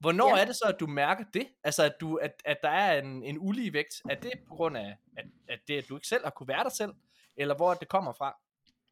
Hvornår 0.00 0.36
Ja. 0.36 0.42
er 0.42 0.46
det 0.46 0.56
så, 0.56 0.64
at 0.64 0.80
du 0.80 0.86
mærker 0.86 1.24
det? 1.34 1.46
Altså, 1.64 1.82
at, 1.84 1.92
du, 2.00 2.16
at, 2.16 2.42
at 2.44 2.56
der 2.62 2.68
er 2.68 3.02
en, 3.02 3.22
en 3.24 3.36
ulige 3.40 3.72
vægt? 3.72 3.94
Er 4.10 4.14
det 4.14 4.32
på 4.48 4.54
grund 4.54 4.76
af, 4.76 4.96
at, 5.16 5.24
at, 5.48 5.58
det, 5.68 5.78
at 5.78 5.88
du 5.88 5.96
ikke 5.96 6.06
selv 6.06 6.24
har 6.24 6.30
kunne 6.30 6.48
være 6.48 6.64
dig 6.64 6.72
selv? 6.72 6.92
Eller 7.36 7.54
hvor 7.56 7.74
det 7.74 7.88
kommer 7.88 8.12
fra? 8.12 8.36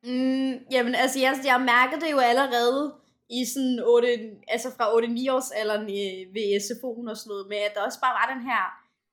Mm, 0.04 0.52
jamen, 0.75 0.94
altså, 0.94 1.18
jeg, 1.20 1.35
jeg 1.44 1.61
mærker 1.61 1.99
det 1.99 2.11
jo 2.12 2.18
allerede 2.18 2.94
i 3.30 3.44
sådan 3.54 3.80
8, 3.85 4.09
altså 4.49 4.68
fra 4.76 4.85
8-9 4.85 5.35
års 5.35 5.50
alderen 5.50 5.82
øh, 5.82 6.35
ved 6.35 6.47
SFO'en 6.66 7.11
og 7.11 7.16
sådan 7.16 7.28
noget, 7.32 7.47
med 7.49 7.56
at 7.56 7.73
der 7.75 7.82
også 7.88 8.00
bare 8.00 8.14
var 8.20 8.26
den 8.35 8.42
her, 8.50 8.62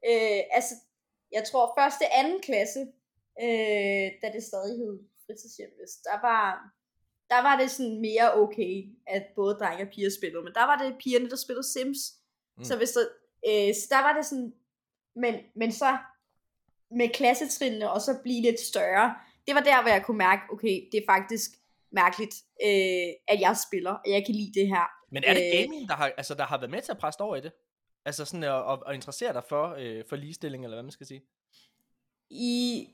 øh, 0.09 0.41
altså, 0.57 0.73
jeg 1.31 1.43
tror 1.51 1.73
første 1.79 2.05
anden 2.19 2.39
klasse, 2.41 2.79
øh, 3.43 4.07
da 4.21 4.27
det 4.35 4.43
stadig 4.43 4.77
hed 4.77 4.99
fritidshjem, 5.25 5.69
der 6.03 6.21
var, 6.21 6.71
der 7.29 7.41
var 7.41 7.55
det 7.59 7.71
sådan 7.71 8.01
mere 8.01 8.33
okay, 8.33 8.73
at 9.07 9.23
både 9.35 9.53
drenge 9.55 9.83
og 9.85 9.89
piger 9.93 10.09
spillede, 10.19 10.43
men 10.43 10.53
der 10.53 10.65
var 10.65 10.77
det 10.77 10.97
pigerne, 11.03 11.29
der 11.29 11.35
spillede 11.35 11.67
Sims, 11.73 11.99
Mm. 12.57 12.63
så 12.63 12.77
hvis 12.77 12.91
der, 12.91 13.01
øh, 13.47 13.75
så 13.75 13.87
der 13.89 14.01
var 14.01 14.13
det 14.17 14.25
sådan, 14.25 14.53
men, 15.15 15.35
men 15.55 15.71
så 15.71 15.97
med 16.91 17.09
klassetrinene 17.09 17.91
og 17.91 18.01
så 18.01 18.19
blive 18.23 18.41
lidt 18.41 18.59
større, 18.59 19.15
det 19.47 19.55
var 19.55 19.61
der, 19.61 19.81
hvor 19.81 19.91
jeg 19.91 20.03
kunne 20.05 20.17
mærke, 20.17 20.41
okay, 20.51 20.89
det 20.91 20.97
er 20.97 21.05
faktisk 21.13 21.51
mærkeligt, 21.91 22.35
øh, 22.63 23.09
at 23.27 23.39
jeg 23.41 23.57
spiller, 23.69 23.91
og 23.91 24.11
jeg 24.11 24.25
kan 24.25 24.35
lide 24.35 24.51
det 24.59 24.67
her. 24.67 24.85
Men 25.11 25.23
er 25.23 25.33
det 25.33 25.43
Øh. 25.45 25.61
gaming, 25.61 25.89
der 25.89 25.95
har, 25.95 26.11
altså, 26.17 26.33
der 26.33 26.43
har 26.45 26.57
været 26.57 26.71
med 26.71 26.81
til 26.81 26.91
at 26.91 26.97
presse 26.97 27.21
over 27.21 27.35
i 27.35 27.41
det? 27.41 27.51
Altså 28.05 28.25
sådan 28.25 28.43
at, 28.43 28.71
at, 28.71 28.79
at 28.87 28.95
interessere 28.95 29.33
dig 29.33 29.43
for, 29.49 29.75
øh, 29.79 30.03
for 30.09 30.15
ligestilling, 30.15 30.63
eller 30.63 30.75
hvad 30.77 30.83
man 30.83 30.91
skal 30.91 31.07
sige? 31.07 31.21
I, 32.29 32.87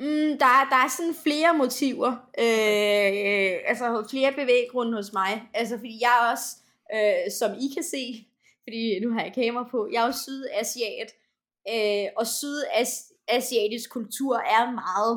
mm, 0.00 0.30
der, 0.42 0.50
er- 0.58 0.68
der 0.72 0.80
er 0.84 0.90
sådan 0.98 1.14
flere 1.26 1.54
motiver, 1.62 2.10
øh, 2.44 3.10
øh, 3.26 3.54
altså 3.70 4.06
flere 4.10 4.32
bevæggrunde 4.32 4.94
hos 4.98 5.12
mig. 5.12 5.32
Altså 5.54 5.74
fordi 5.78 5.98
jeg 6.04 6.12
er 6.20 6.30
også, 6.32 6.48
øh, 6.94 7.24
som 7.38 7.50
I 7.64 7.66
kan 7.74 7.82
se, 7.94 8.04
fordi 8.64 8.82
nu 9.02 9.08
har 9.14 9.22
jeg 9.24 9.32
kamera 9.34 9.68
på, 9.70 9.88
jeg 9.92 10.02
er 10.02 10.06
jo 10.06 10.12
sydasiat, 10.26 11.10
øh, 11.74 12.06
og 12.18 12.26
sydasiatisk 12.26 13.90
kultur 13.90 14.34
er 14.56 14.64
meget 14.84 15.14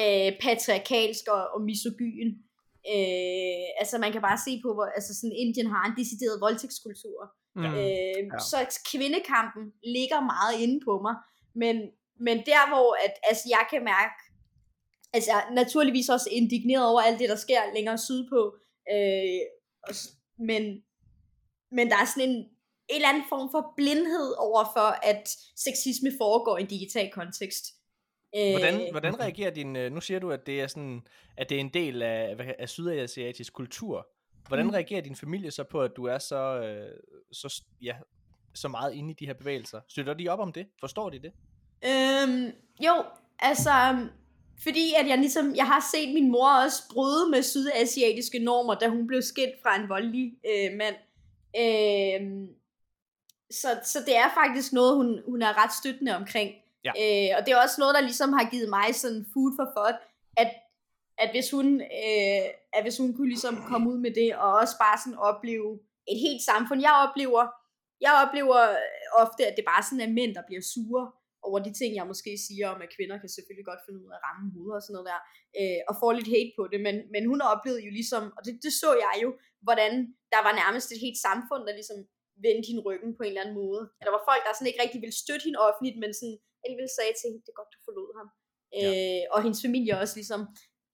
øh, 0.00 0.30
patriarkalsk 0.44 1.24
og, 1.28 1.42
og 1.54 1.60
misogyn. 1.70 2.28
Øh, 2.94 3.64
altså 3.80 3.98
man 4.04 4.12
kan 4.12 4.22
bare 4.28 4.38
se 4.46 4.52
på, 4.64 4.68
hvor 4.74 4.84
altså 4.98 5.12
sådan 5.20 5.36
Indien 5.42 5.66
har 5.74 5.82
en 5.86 5.96
decideret 6.00 6.40
voldtægtskultur. 6.40 7.20
Mm. 7.56 7.64
Øh, 7.64 8.22
Ja. 8.32 8.38
Så 8.50 8.58
kvindekampen 8.92 9.64
ligger 9.96 10.20
meget 10.34 10.54
inde 10.64 10.78
på 10.88 10.92
mig. 11.06 11.14
Men, 11.62 11.76
men 12.26 12.36
der 12.50 12.62
hvor 12.72 12.88
at, 13.04 13.14
altså, 13.30 13.44
jeg 13.56 13.64
kan 13.70 13.82
mærke, 13.84 14.14
altså 15.14 15.30
jeg 15.32 15.38
er 15.48 15.54
naturligvis 15.54 16.08
også 16.08 16.28
indigneret 16.32 16.86
over 16.90 17.00
alt 17.00 17.18
det, 17.18 17.28
der 17.28 17.36
sker 17.36 17.60
længere 17.74 17.98
sydpå. 17.98 18.40
Øh, 18.92 19.40
og 19.86 19.94
men, 20.38 20.62
men 21.76 21.84
der 21.90 21.96
er 22.02 22.04
sådan 22.04 22.28
en, 22.30 22.36
en 22.36 22.96
eller 22.96 23.08
anden 23.08 23.24
form 23.28 23.48
for 23.54 23.72
blindhed 23.76 24.34
over 24.38 24.64
for, 24.76 24.88
at 25.10 25.28
sexisme 25.56 26.10
foregår 26.20 26.58
i 26.58 26.60
en 26.60 26.66
digital 26.66 27.10
kontekst. 27.12 27.64
Øh, 28.36 28.50
Hvordan, 28.50 28.90
hvordan 28.90 29.20
reagerer 29.20 29.50
din... 29.50 29.76
øh, 29.76 29.92
Nu 29.92 30.00
siger 30.00 30.20
du, 30.20 30.30
at 30.30 30.46
det 30.46 30.60
er 30.60 30.66
sådan, 30.66 31.00
at 31.36 31.48
det 31.48 31.56
er 31.56 31.60
en 31.60 31.74
del 31.74 32.02
af, 32.02 32.54
af 32.58 32.68
sydasiatisk 32.68 33.52
kultur. 33.52 34.08
Hvordan 34.48 34.66
Mm. 34.66 34.70
reagerer 34.70 35.00
din 35.00 35.16
familie 35.16 35.50
så 35.50 35.64
på, 35.64 35.82
at 35.82 35.90
du 35.96 36.04
er 36.04 36.18
så, 36.18 36.60
øh, 36.60 36.98
så, 37.32 37.62
ja, 37.82 37.96
så 38.54 38.68
meget 38.68 38.94
inde 38.94 39.10
i 39.10 39.14
de 39.14 39.26
her 39.26 39.34
bevægelser? 39.34 39.80
Støtter 39.88 40.14
de 40.14 40.28
op 40.28 40.38
om 40.38 40.52
det? 40.52 40.66
Forstår 40.80 41.10
de 41.10 41.18
det? 41.18 41.32
Øhm, 41.84 42.52
jo, 42.86 43.04
altså, 43.38 43.70
fordi 44.62 44.94
at 45.00 45.08
jeg 45.08 45.18
ligesom, 45.18 45.54
jeg 45.56 45.66
har 45.66 45.84
set 45.92 46.14
min 46.14 46.30
mor 46.30 46.48
også 46.64 46.82
bryde 46.92 47.30
med 47.30 47.42
sydasiatiske 47.42 48.38
normer, 48.38 48.74
da 48.74 48.88
hun 48.88 49.06
blev 49.06 49.22
skilt 49.22 49.62
fra 49.62 49.76
en 49.80 49.88
voldelig 49.88 50.32
øh, 50.46 50.70
mand. 50.76 50.96
Øhm, 51.62 52.46
så, 53.50 53.68
så 53.84 53.98
det 54.06 54.16
er 54.16 54.28
faktisk 54.34 54.72
noget, 54.72 54.96
hun, 54.96 55.22
hun 55.26 55.42
er 55.42 55.64
ret 55.64 55.72
støttende 55.80 56.16
omkring. 56.16 56.50
Ja. 56.84 56.90
Øh, 56.90 57.30
og 57.38 57.46
det 57.46 57.52
er 57.52 57.62
også 57.62 57.76
noget, 57.78 57.94
der 57.94 58.00
ligesom 58.00 58.32
har 58.32 58.50
givet 58.50 58.68
mig 58.68 58.94
sådan 58.94 59.26
food 59.32 59.52
for 59.58 59.68
thought, 59.76 59.96
at, 60.36 60.50
at 61.18 61.30
hvis 61.30 61.50
hun, 61.50 61.80
øh, 61.80 62.44
at 62.72 62.82
hvis 62.82 62.98
hun 62.98 63.14
kunne 63.14 63.28
ligesom 63.28 63.64
komme 63.68 63.90
ud 63.90 63.98
med 63.98 64.10
det, 64.10 64.36
og 64.36 64.52
også 64.52 64.78
bare 64.78 64.98
sådan 64.98 65.18
opleve 65.18 65.78
et 66.08 66.18
helt 66.26 66.42
samfund. 66.42 66.80
Jeg 66.80 66.94
oplever, 67.04 67.42
jeg 68.00 68.12
oplever 68.22 68.58
ofte, 69.22 69.46
at 69.46 69.56
det 69.56 69.64
bare 69.64 69.82
sådan 69.82 70.00
er 70.08 70.12
mænd, 70.12 70.34
der 70.34 70.42
bliver 70.48 70.62
sure 70.74 71.10
over 71.48 71.58
de 71.66 71.72
ting, 71.80 71.90
jeg 71.98 72.06
måske 72.12 72.32
siger 72.46 72.66
om, 72.72 72.78
at 72.84 72.94
kvinder 72.96 73.16
kan 73.22 73.30
selvfølgelig 73.36 73.68
godt 73.70 73.84
finde 73.84 74.00
ud 74.02 74.08
af 74.10 74.16
at 74.18 74.24
ramme 74.26 74.46
hoveder 74.54 74.78
og 74.78 74.84
sådan 74.84 74.94
noget 74.96 75.10
der, 75.12 75.20
øh, 75.58 75.80
og 75.88 75.94
får 76.00 76.10
lidt 76.18 76.32
hate 76.34 76.52
på 76.58 76.64
det, 76.72 76.80
men, 76.86 76.96
men 77.14 77.22
hun 77.30 77.40
oplevede 77.52 77.82
jo 77.88 77.92
ligesom, 77.98 78.22
og 78.36 78.40
det, 78.46 78.52
det 78.64 78.72
så 78.82 78.90
jeg 79.06 79.16
jo, 79.24 79.30
hvordan 79.66 79.92
der 80.34 80.40
var 80.46 80.54
nærmest 80.62 80.88
et 80.94 81.04
helt 81.06 81.20
samfund, 81.28 81.62
der 81.68 81.78
ligesom 81.80 81.98
vendte 82.46 82.68
hende 82.70 82.82
ryggen 82.88 83.10
på 83.16 83.22
en 83.22 83.30
eller 83.32 83.44
anden 83.44 83.58
måde. 83.62 83.82
At 83.98 84.04
der 84.06 84.14
var 84.16 84.24
folk, 84.30 84.42
der 84.44 84.52
sådan 84.52 84.70
ikke 84.70 84.82
rigtig 84.84 85.00
ville 85.04 85.20
støtte 85.22 85.44
hende 85.46 85.62
offentligt, 85.66 85.96
men 86.02 86.10
sådan 86.18 86.38
alligevel 86.64 86.88
sagde 86.98 87.14
til 87.14 87.26
hende, 87.28 87.42
det 87.44 87.52
er 87.52 87.60
godt, 87.60 87.74
du 87.76 87.80
forlod 87.88 88.10
ham. 88.18 88.28
Ja. 88.80 88.88
Øh, 88.90 89.24
og 89.34 89.38
hendes 89.44 89.60
familie 89.66 89.92
også 90.02 90.16
ligesom 90.20 90.40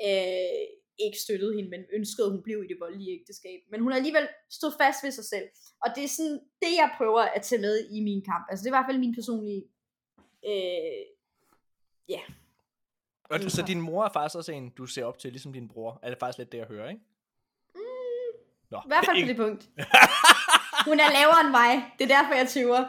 øh, 0.08 0.64
ikke 1.06 1.18
støttede 1.24 1.52
hende, 1.56 1.70
men 1.74 1.82
ønskede, 1.98 2.26
at 2.26 2.34
hun 2.34 2.42
blev 2.46 2.58
i 2.62 2.70
det 2.72 2.78
voldelige 2.84 3.14
ægteskab. 3.18 3.60
Men 3.70 3.80
hun 3.82 3.90
har 3.90 3.98
alligevel 4.00 4.26
stået 4.58 4.74
fast 4.82 5.00
ved 5.04 5.12
sig 5.18 5.26
selv. 5.34 5.48
Og 5.84 5.88
det 5.94 6.02
er 6.04 6.12
sådan 6.16 6.38
det, 6.62 6.72
jeg 6.82 6.88
prøver 6.98 7.22
at 7.36 7.42
tage 7.48 7.64
med 7.66 7.74
i 7.96 7.98
min 8.08 8.22
kamp. 8.30 8.44
Altså 8.50 8.60
det 8.62 8.68
er 8.68 8.74
i 8.74 8.78
hvert 8.78 8.88
fald 8.90 9.04
min 9.06 9.18
personlige... 9.20 9.62
Øh, 10.46 12.18
Og, 13.30 13.38
Mm. 13.42 13.48
så 13.48 13.62
din 13.66 13.80
mor 13.80 14.04
er 14.04 14.08
faktisk 14.12 14.36
også 14.36 14.52
en, 14.52 14.70
du 14.70 14.86
ser 14.86 15.04
op 15.04 15.18
til, 15.18 15.30
ligesom 15.32 15.52
din 15.52 15.68
bror. 15.68 16.00
Er 16.02 16.08
det 16.10 16.18
faktisk 16.18 16.38
lidt 16.38 16.52
det, 16.52 16.58
jeg 16.58 16.66
hører, 16.66 16.88
ikke? 16.88 17.00
Nå, 18.70 18.78
I 18.78 18.86
hvert 18.86 19.04
fald 19.04 19.22
på 19.22 19.28
det 19.32 19.36
punkt. 19.36 19.68
Hun 20.84 21.00
er 21.00 21.10
lavere 21.18 21.40
end 21.40 21.50
mig. 21.50 21.84
Det 21.98 22.10
er 22.12 22.20
derfor, 22.20 22.34
jeg 22.34 22.48
tøver. 22.48 22.84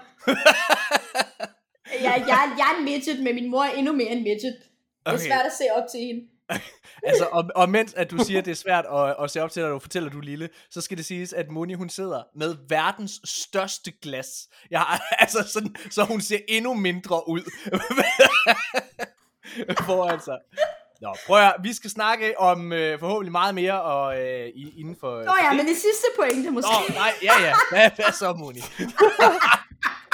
Jeg, 2.02 2.24
jeg, 2.28 2.54
jeg 2.58 2.72
er 2.74 2.78
en 2.80 2.86
midget, 2.86 3.24
men 3.24 3.36
min 3.36 3.50
mor 3.52 3.64
er 3.64 3.72
endnu 3.72 3.94
mere 3.94 4.08
en 4.10 4.24
midget. 4.24 4.42
Det 4.62 4.70
er 5.06 5.12
Okay. 5.14 5.24
svært 5.26 5.46
at 5.46 5.52
se 5.58 5.64
op 5.76 5.84
til 5.92 6.00
hende. 6.00 6.30
Altså, 7.04 7.28
og, 7.32 7.50
og 7.56 7.70
mens 7.70 7.94
at 7.94 8.12
du 8.12 8.18
siger, 8.18 8.40
at 8.40 8.46
det 8.46 8.52
er 8.52 8.56
svært 8.56 8.86
at, 8.94 9.16
at 9.24 9.32
se 9.32 9.42
op 9.42 9.52
til, 9.52 9.64
når 9.64 9.70
du 9.70 9.80
fortæller, 9.80 10.10
du 10.10 10.20
lille, 10.20 10.50
så 10.72 10.82
skal 10.82 10.98
det 10.98 11.06
siges, 11.06 11.34
at 11.34 11.52
Moni, 11.52 11.74
hun 11.74 11.90
sidder 11.90 12.24
med 12.36 12.56
verdens 12.70 13.22
største 13.26 13.92
glas. 14.02 14.28
Jeg 14.72 14.80
har, 14.80 15.04
altså 15.24 15.44
sådan, 15.54 15.76
så 15.92 16.04
hun 16.04 16.22
ser 16.22 16.40
endnu 16.48 16.74
mindre 16.74 17.30
ud. 17.30 17.42
Foran 19.86 20.22
sig. 20.22 20.38
Nå, 21.02 21.16
prøv 21.28 21.38
at, 21.38 21.56
vi 21.64 21.74
skal 21.74 21.90
snakke 21.90 22.40
om 22.40 22.74
øh, 22.74 23.00
forhåbentlig 23.00 23.32
meget 23.32 23.56
mere 23.56 23.82
og, 23.82 24.22
øh, 24.22 24.50
inden 24.56 24.96
for... 25.00 25.24
Nå 25.24 25.34
ja, 25.44 25.54
men 25.54 25.68
det 25.68 25.76
sidste 25.76 26.08
pointe 26.16 26.52
måske. 26.52 26.72
Nå, 26.90 26.94
nej, 26.94 27.14
ja, 27.24 27.34
ja. 27.42 27.54
Hvad, 27.72 27.92
hvad 27.96 28.12
så, 28.14 28.34
Moni? 28.34 28.60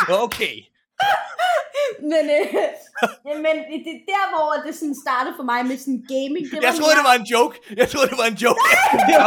okay. 0.25 0.74
Men, 2.13 2.23
øh, 2.38 2.45
men 3.45 3.55
det, 3.69 3.77
det, 3.88 3.95
der, 4.12 4.23
hvor 4.34 4.49
det 4.65 4.73
sådan 4.81 4.97
startede 5.05 5.34
for 5.39 5.45
mig 5.51 5.60
med 5.69 5.77
sådan 5.86 6.01
gaming, 6.13 6.43
det 6.49 6.55
var 6.58 6.63
Jeg 6.67 6.73
troede, 6.79 6.93
mere- 6.93 6.99
det 6.99 7.05
var 7.12 7.15
en 7.23 7.27
joke. 7.36 7.53
Jeg 7.81 7.88
troede, 7.91 8.08
det 8.12 8.17
var 8.23 8.27
en 8.34 8.39
joke. 8.45 8.62
Jeg. 9.13 9.21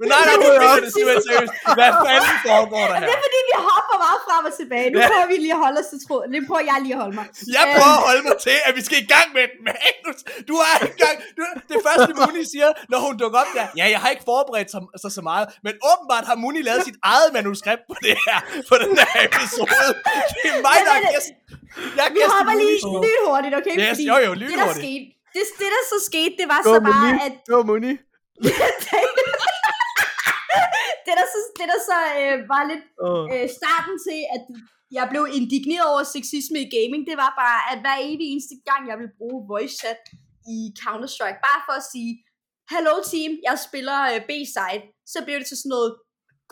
Men 0.00 0.06
nej, 0.14 0.22
nej, 0.28 0.36
nu 0.42 0.46
er 0.70 0.76
det 0.84 0.90
simpelthen 0.96 1.24
seriøst. 1.30 1.52
Hvad 1.78 1.90
fanden 2.04 2.36
foregår 2.48 2.84
der 2.90 2.96
Det 3.02 3.08
her? 3.10 3.16
er 3.16 3.20
fordi, 3.26 3.38
vi 3.50 3.54
hopper 3.70 3.96
meget 4.06 4.20
frem 4.26 4.42
og 4.50 4.54
tilbage. 4.60 4.86
Nu 4.94 4.96
Ja. 5.00 5.06
prøver 5.10 5.26
vi 5.32 5.36
lige 5.44 5.54
at 5.58 5.62
holde 5.64 5.78
os 5.82 5.88
til 5.92 5.98
tråden. 6.06 6.28
Nu 6.34 6.38
prøver 6.48 6.64
jeg 6.70 6.76
lige 6.84 6.94
at 6.96 7.00
holde 7.04 7.16
mig. 7.20 7.26
Jeg 7.56 7.64
prøver 7.76 7.96
at 8.00 8.04
holde 8.08 8.22
mig 8.28 8.36
til, 8.46 8.56
at 8.68 8.72
vi 8.78 8.82
skal 8.88 8.98
i 9.04 9.08
gang 9.14 9.26
med 9.36 9.42
et 9.48 9.54
manus. 9.68 10.18
Du 10.50 10.54
er 10.70 10.74
i 10.90 10.94
gang. 11.04 11.16
Du, 11.38 11.42
det 11.72 11.78
første, 11.86 12.10
Muni 12.20 12.42
siger, 12.54 12.68
når 12.92 12.98
hun 13.06 13.12
dukker 13.22 13.38
op 13.44 13.50
der. 13.58 13.66
Ja, 13.80 13.84
jeg 13.94 14.00
har 14.02 14.08
ikke 14.14 14.26
forberedt 14.32 14.68
sig 14.74 14.80
så, 15.02 15.08
så 15.18 15.22
meget, 15.30 15.44
men 15.66 15.72
åbenbart 15.90 16.24
har 16.30 16.36
Muni 16.42 16.60
lavet 16.68 16.82
sit 16.88 16.98
eget 17.12 17.28
manuskript 17.38 17.82
på 17.90 17.94
det 18.06 18.14
her, 18.26 18.38
på 18.70 18.74
den 18.82 18.92
her 19.02 19.12
episode. 19.28 19.88
Det 20.42 20.48
er 20.54 20.60
mig, 20.68 20.78
der 20.88 20.94
er 20.98 21.02
Jeg 21.96 22.04
er 22.08 22.12
Vi 22.16 22.20
hopper 22.34 22.54
lige 22.62 22.76
lynhurtigt, 23.04 23.54
okay? 23.60 23.74
Yes, 23.80 23.88
Fordi 23.90 24.04
jo, 24.10 24.16
jo, 24.26 24.32
det, 24.40 24.58
der 24.62 24.68
skete, 24.82 25.04
det, 25.34 25.42
det, 25.60 25.68
der 25.76 25.82
så 25.92 25.98
skete, 26.10 26.34
det 26.40 26.46
var 26.52 26.60
Go, 26.66 26.72
så 26.72 26.78
bare, 26.90 27.06
Moni. 27.06 27.20
at 27.26 27.34
Go, 27.50 27.58
Moni. 27.70 27.92
det 31.06 31.14
der 31.18 31.26
så, 31.32 31.38
det 31.58 31.66
der 31.72 31.80
så 31.90 31.98
øh, 32.20 32.36
var 32.52 32.62
lidt 32.70 32.84
øh, 33.32 33.46
starten 33.58 33.94
til, 34.06 34.20
at 34.36 34.42
jeg 34.98 35.04
blev 35.12 35.22
indigneret 35.38 35.86
over 35.92 36.02
sexisme 36.14 36.58
i 36.66 36.68
gaming, 36.76 37.02
det 37.10 37.16
var 37.24 37.32
bare, 37.42 37.60
at 37.72 37.78
hver 37.82 37.96
evig 38.08 38.26
eneste 38.32 38.56
gang, 38.68 38.82
jeg 38.90 38.96
ville 39.00 39.16
bruge 39.20 39.38
voice 39.52 39.76
chat 39.80 40.02
i 40.54 40.56
Counter-Strike, 40.82 41.40
bare 41.48 41.60
for 41.66 41.74
at 41.80 41.86
sige, 41.92 42.10
hello 42.72 42.94
team, 43.12 43.30
jeg 43.48 43.56
spiller 43.68 43.98
øh, 44.12 44.20
B-side, 44.28 44.82
så 45.12 45.18
blev 45.24 45.36
det 45.40 45.48
til 45.48 45.58
sådan 45.62 45.74
noget, 45.76 45.90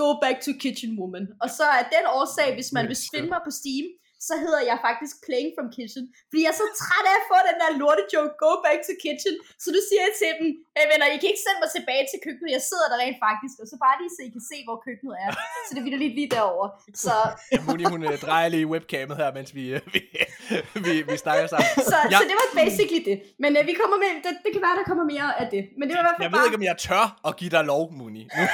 go 0.00 0.08
back 0.24 0.36
to 0.46 0.52
kitchen 0.62 0.92
woman. 1.00 1.26
Og 1.42 1.48
så 1.58 1.64
er 1.78 1.84
den 1.94 2.04
årsag, 2.18 2.48
hvis 2.58 2.70
man 2.76 2.84
vil 2.90 2.98
finde 3.14 3.28
mig 3.34 3.42
på 3.46 3.52
Steam, 3.60 3.86
så 4.26 4.34
hedder 4.44 4.60
jeg 4.70 4.76
faktisk 4.88 5.14
Playing 5.26 5.50
from 5.56 5.68
Kitchen. 5.76 6.04
Fordi 6.30 6.40
jeg 6.44 6.50
er 6.54 6.58
så 6.62 6.66
træt 6.82 7.06
af 7.12 7.16
at 7.20 7.24
få 7.30 7.36
den 7.48 7.56
der 7.62 7.70
lorte 7.80 8.04
joke, 8.14 8.32
go 8.44 8.50
back 8.66 8.78
to 8.88 8.92
kitchen. 9.04 9.34
Så 9.62 9.68
nu 9.74 9.80
siger 9.88 10.02
jeg 10.06 10.12
til 10.20 10.28
dem, 10.40 10.48
hey 10.76 10.84
venner, 10.90 11.06
I 11.14 11.16
kan 11.22 11.28
ikke 11.32 11.44
sende 11.46 11.58
mig 11.64 11.70
tilbage 11.76 12.04
til 12.10 12.18
køkkenet. 12.26 12.50
Jeg 12.56 12.62
sidder 12.70 12.86
der 12.92 12.98
rent 13.04 13.18
faktisk, 13.26 13.54
og 13.62 13.66
så 13.72 13.76
bare 13.84 13.96
lige 14.02 14.12
så 14.16 14.20
I 14.28 14.30
kan 14.36 14.44
se, 14.52 14.56
hvor 14.66 14.76
køkkenet 14.86 15.14
er. 15.24 15.30
Så 15.66 15.70
det 15.74 15.80
er 15.82 16.02
lidt 16.04 16.14
lige 16.20 16.30
derovre. 16.36 16.68
Så, 17.04 17.14
Muni, 17.66 17.84
hun 17.94 18.00
øh, 18.08 18.14
drejer 18.26 18.48
lige 18.54 18.66
webcamet 18.72 19.14
her, 19.20 19.28
mens 19.38 19.50
vi, 19.58 19.64
øh, 19.76 19.80
vi, 19.94 20.00
vi, 20.86 20.92
vi 21.10 21.16
snakker 21.24 21.44
sammen. 21.52 21.70
så, 21.92 21.96
Ja. 22.12 22.18
så 22.20 22.24
det 22.30 22.36
var 22.42 22.48
basically 22.62 23.02
det. 23.10 23.16
Men 23.42 23.50
øh, 23.58 23.62
vi 23.70 23.74
kommer 23.80 23.96
med, 24.04 24.10
det, 24.26 24.32
det 24.44 24.50
kan 24.54 24.62
være, 24.66 24.76
der 24.80 24.86
kommer 24.90 25.04
mere 25.14 25.28
af 25.40 25.46
det. 25.54 25.62
Men 25.78 25.84
det 25.88 25.92
var 25.96 26.02
i 26.02 26.06
hvert 26.08 26.18
Jeg 26.18 26.24
fald 26.24 26.32
ved 26.34 26.38
bare... 26.38 26.46
ikke, 26.48 26.58
om 26.62 26.66
jeg 26.70 26.76
tør 26.86 27.04
at 27.28 27.32
give 27.40 27.50
dig 27.56 27.62
lov, 27.72 27.82
Muni. 27.98 28.22
Nu. 28.38 28.44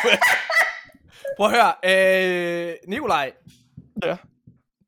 Prøv 1.37 1.47
at 1.51 1.53
høre. 1.57 1.71
Øh, 1.91 2.75
Nikolaj. 2.93 3.29
Ja. 4.05 4.17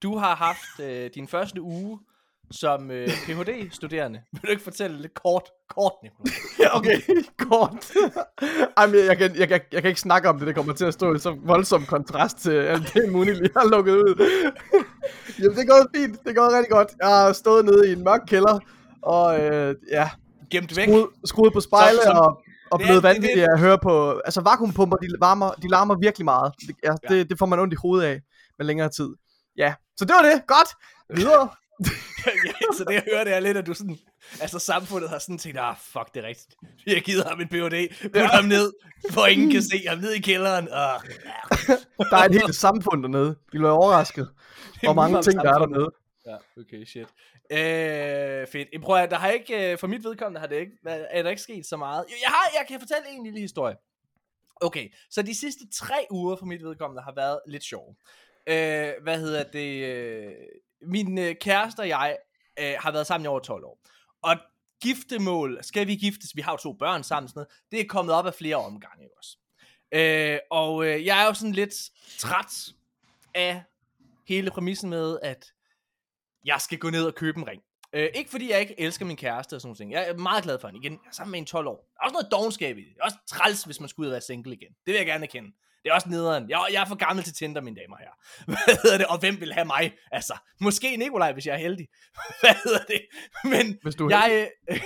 Du 0.02 0.16
har 0.18 0.34
haft 0.34 0.80
øh, 0.90 1.10
din 1.14 1.28
første 1.28 1.60
uge 1.62 1.98
som 2.50 2.90
øh, 2.90 3.08
Ph.D.-studerende. 3.08 4.22
Vil 4.32 4.42
du 4.42 4.46
ikke 4.50 4.62
fortælle 4.62 5.00
lidt 5.02 5.14
kort, 5.14 5.42
kort, 5.68 5.92
Nikolaj? 6.02 6.32
Ja, 6.60 6.76
okay, 6.78 7.00
kort. 7.38 7.92
Ej, 8.76 8.86
men 8.86 8.94
jeg, 9.06 9.18
kan, 9.18 9.36
jeg, 9.36 9.48
kan, 9.48 9.60
jeg 9.72 9.82
kan 9.82 9.88
ikke 9.88 10.00
snakke 10.00 10.28
om 10.28 10.38
det, 10.38 10.46
det 10.46 10.54
kommer 10.54 10.72
til 10.74 10.84
at 10.84 10.94
stå 10.94 11.14
i 11.14 11.18
så 11.18 11.36
voldsom 11.44 11.84
kontrast 11.86 12.38
til 12.38 12.50
alt 12.50 12.94
det, 12.94 13.12
Muni 13.12 13.30
lige 13.30 13.50
har 13.56 13.68
lukket 13.70 13.92
ud. 13.96 14.14
Jamen, 15.42 15.56
det 15.56 15.62
er 15.62 15.72
gået 15.72 15.86
fint, 15.96 16.22
det 16.24 16.30
er 16.30 16.34
gået 16.34 16.52
rigtig 16.52 16.70
godt. 16.70 16.88
Jeg 17.00 17.08
har 17.08 17.32
stået 17.32 17.64
nede 17.64 17.88
i 17.88 17.92
en 17.92 18.04
mørk 18.04 18.20
kælder, 18.26 18.58
og 19.02 19.40
øh, 19.40 19.74
ja, 19.90 20.10
Gemt 20.50 20.76
væk. 20.76 20.88
skruet, 20.88 21.06
skruet 21.24 21.52
på 21.52 21.60
spejle 21.60 21.98
Som- 22.04 22.16
som- 22.16 22.24
og, 22.24 22.42
og 22.70 22.78
blevet 22.80 23.02
vanvittig 23.02 23.42
at 23.52 23.58
høre 23.60 23.78
på... 23.82 24.20
Altså, 24.24 24.40
vakuumpumper, 24.40 24.96
de, 24.96 25.06
varmer, 25.20 25.50
de 25.50 25.68
larmer 25.68 25.94
virkelig 26.00 26.24
meget. 26.24 26.52
Det, 26.66 26.76
ja, 26.84 26.92
Ja. 27.10 27.14
det, 27.14 27.30
det 27.30 27.38
får 27.38 27.46
man 27.46 27.58
ondt 27.58 27.72
i 27.72 27.76
hovedet 27.82 28.06
af 28.06 28.20
med 28.58 28.66
længere 28.66 28.88
tid. 28.88 29.08
Ja, 29.56 29.74
så 29.96 30.04
det 30.04 30.14
var 30.14 30.22
det. 30.22 30.46
Godt. 30.46 30.68
Videre. 31.18 31.48
ja, 32.46 32.76
så 32.76 32.84
det 32.88 32.94
jeg 32.94 33.02
hører, 33.12 33.24
det 33.24 33.34
er 33.34 33.40
lidt, 33.40 33.56
at 33.56 33.66
du 33.66 33.74
sådan... 33.74 33.98
Altså, 34.40 34.58
samfundet 34.58 35.10
har 35.10 35.18
sådan 35.18 35.38
tænkt, 35.38 35.58
ah, 35.60 35.74
fuck, 35.80 36.14
det 36.14 36.24
er 36.24 36.28
rigtigt. 36.28 36.54
Vi 36.84 36.92
har 36.92 37.00
givet 37.00 37.24
ham 37.24 37.40
en 37.40 37.48
Ph.D. 37.48 38.08
Put 38.12 38.30
ham 38.30 38.44
ned, 38.44 38.72
for 39.10 39.26
ingen 39.26 39.50
kan 39.50 39.62
se 39.62 39.84
ham 39.88 39.98
ned 39.98 40.12
i 40.12 40.20
kælderen. 40.20 40.68
Ah, 40.72 41.00
Der 41.98 42.16
er 42.16 42.24
et 42.24 42.32
helt 42.32 42.54
samfund 42.54 43.02
dernede. 43.02 43.36
Vi 43.52 43.58
bliver 43.58 43.70
overrasket, 43.70 44.30
hvor 44.82 44.92
mange 44.92 45.22
ting 45.22 45.40
der 45.40 45.54
er 45.54 45.58
dernede. 45.58 45.90
Ja, 46.26 46.36
okay, 46.60 46.84
shit. 46.84 47.08
Øh, 47.50 48.46
fedt. 48.52 48.68
Jeg 48.72 48.80
prøver, 48.82 49.06
der 49.06 49.16
har 49.16 49.30
ikke, 49.30 49.72
øh, 49.72 49.78
for 49.78 49.86
mit 49.86 50.04
vedkommende 50.04 50.40
har 50.40 50.46
det 50.46 50.56
ikke, 50.56 50.72
er 50.86 51.22
der 51.22 51.30
ikke 51.30 51.42
sket 51.42 51.66
så 51.66 51.76
meget. 51.76 52.04
Jeg, 52.08 52.30
har, 52.30 52.50
jeg 52.58 52.64
kan 52.68 52.80
fortælle 52.80 53.08
en 53.08 53.24
lille 53.24 53.40
historie. 53.40 53.76
Okay, 54.60 54.88
så 55.10 55.22
de 55.22 55.34
sidste 55.38 55.60
tre 55.72 56.06
uger 56.10 56.36
for 56.36 56.46
mit 56.46 56.62
vedkommende 56.64 57.02
har 57.02 57.12
været 57.16 57.40
lidt 57.48 57.64
sjove. 57.64 57.94
Øh, 58.46 58.92
hvad 59.02 59.20
hedder 59.20 59.42
det? 59.42 59.84
Øh, 59.84 60.32
min 60.82 61.18
øh, 61.18 61.34
kæreste 61.40 61.80
og 61.80 61.88
jeg 61.88 62.16
øh, 62.60 62.74
har 62.78 62.92
været 62.92 63.06
sammen 63.06 63.24
i 63.24 63.28
over 63.28 63.40
12 63.40 63.64
år. 63.64 63.78
Og 64.22 64.36
giftemål, 64.82 65.58
skal 65.62 65.86
vi 65.86 65.96
giftes, 65.96 66.36
vi 66.36 66.40
har 66.40 66.52
jo 66.52 66.56
to 66.56 66.72
børn 66.72 67.02
sammen, 67.04 67.28
sådan 67.28 67.38
noget, 67.38 67.48
det 67.70 67.80
er 67.80 67.84
kommet 67.88 68.14
op 68.14 68.26
af 68.26 68.34
flere 68.34 68.56
omgange 68.56 69.08
også. 69.18 69.38
Øh, 69.92 70.38
og 70.50 70.86
øh, 70.86 71.06
jeg 71.06 71.22
er 71.22 71.26
jo 71.26 71.34
sådan 71.34 71.52
lidt 71.52 71.74
træt 72.18 72.72
af 73.34 73.62
hele 74.28 74.50
præmissen 74.50 74.90
med, 74.90 75.18
at 75.22 75.52
jeg 76.44 76.60
skal 76.60 76.78
gå 76.78 76.90
ned 76.90 77.06
og 77.06 77.14
købe 77.14 77.38
en 77.38 77.48
ring. 77.48 77.62
Øh, 77.92 78.08
ikke 78.14 78.30
fordi 78.30 78.50
jeg 78.50 78.60
ikke 78.60 78.80
elsker 78.80 79.04
min 79.04 79.16
kæreste 79.16 79.54
og 79.54 79.60
sådan 79.60 79.76
noget. 79.78 79.92
Jeg 79.92 80.08
er 80.08 80.14
meget 80.14 80.44
glad 80.44 80.58
for 80.58 80.68
hende. 80.68 80.80
Igen, 80.80 80.92
jeg 80.92 81.08
er 81.08 81.12
sammen 81.12 81.30
med 81.30 81.38
en 81.38 81.46
12 81.46 81.66
år. 81.66 81.90
Der 81.94 82.00
er 82.00 82.04
også 82.04 82.12
noget 82.12 82.32
dogenskab 82.32 82.78
i 82.78 82.80
det. 82.80 82.88
Det 82.94 83.00
er 83.00 83.04
også 83.04 83.16
træls, 83.26 83.64
hvis 83.64 83.80
man 83.80 83.88
skulle 83.88 84.06
ud 84.06 84.10
og 84.10 84.12
være 84.12 84.20
single 84.20 84.52
igen. 84.54 84.68
Det 84.68 84.92
vil 84.92 84.94
jeg 84.94 85.06
gerne 85.06 85.24
erkende. 85.24 85.52
Det 85.86 85.90
er 85.90 85.94
også 85.94 86.08
nederen. 86.08 86.50
Jeg, 86.50 86.66
jeg 86.72 86.82
er 86.82 86.86
for 86.86 86.94
gammel 86.94 87.24
til 87.24 87.34
Tinder, 87.34 87.60
mine 87.60 87.76
damer 87.76 87.96
her. 87.96 88.10
Hvad 88.46 88.76
hedder 88.82 88.98
det? 88.98 89.06
Og 89.06 89.18
hvem 89.18 89.40
vil 89.40 89.52
have 89.52 89.64
mig? 89.64 89.94
Altså, 90.12 90.38
måske 90.60 90.96
Nikolaj, 90.96 91.32
hvis 91.32 91.46
jeg 91.46 91.54
er 91.54 91.58
heldig. 91.58 91.88
Hvad 92.40 92.54
hedder 92.64 92.84
det? 92.84 93.06
Men 93.44 93.78
Hvis 93.82 93.94
du 93.94 94.06
er 94.06 94.10
jeg... 94.10 94.50
Øh, 94.70 94.80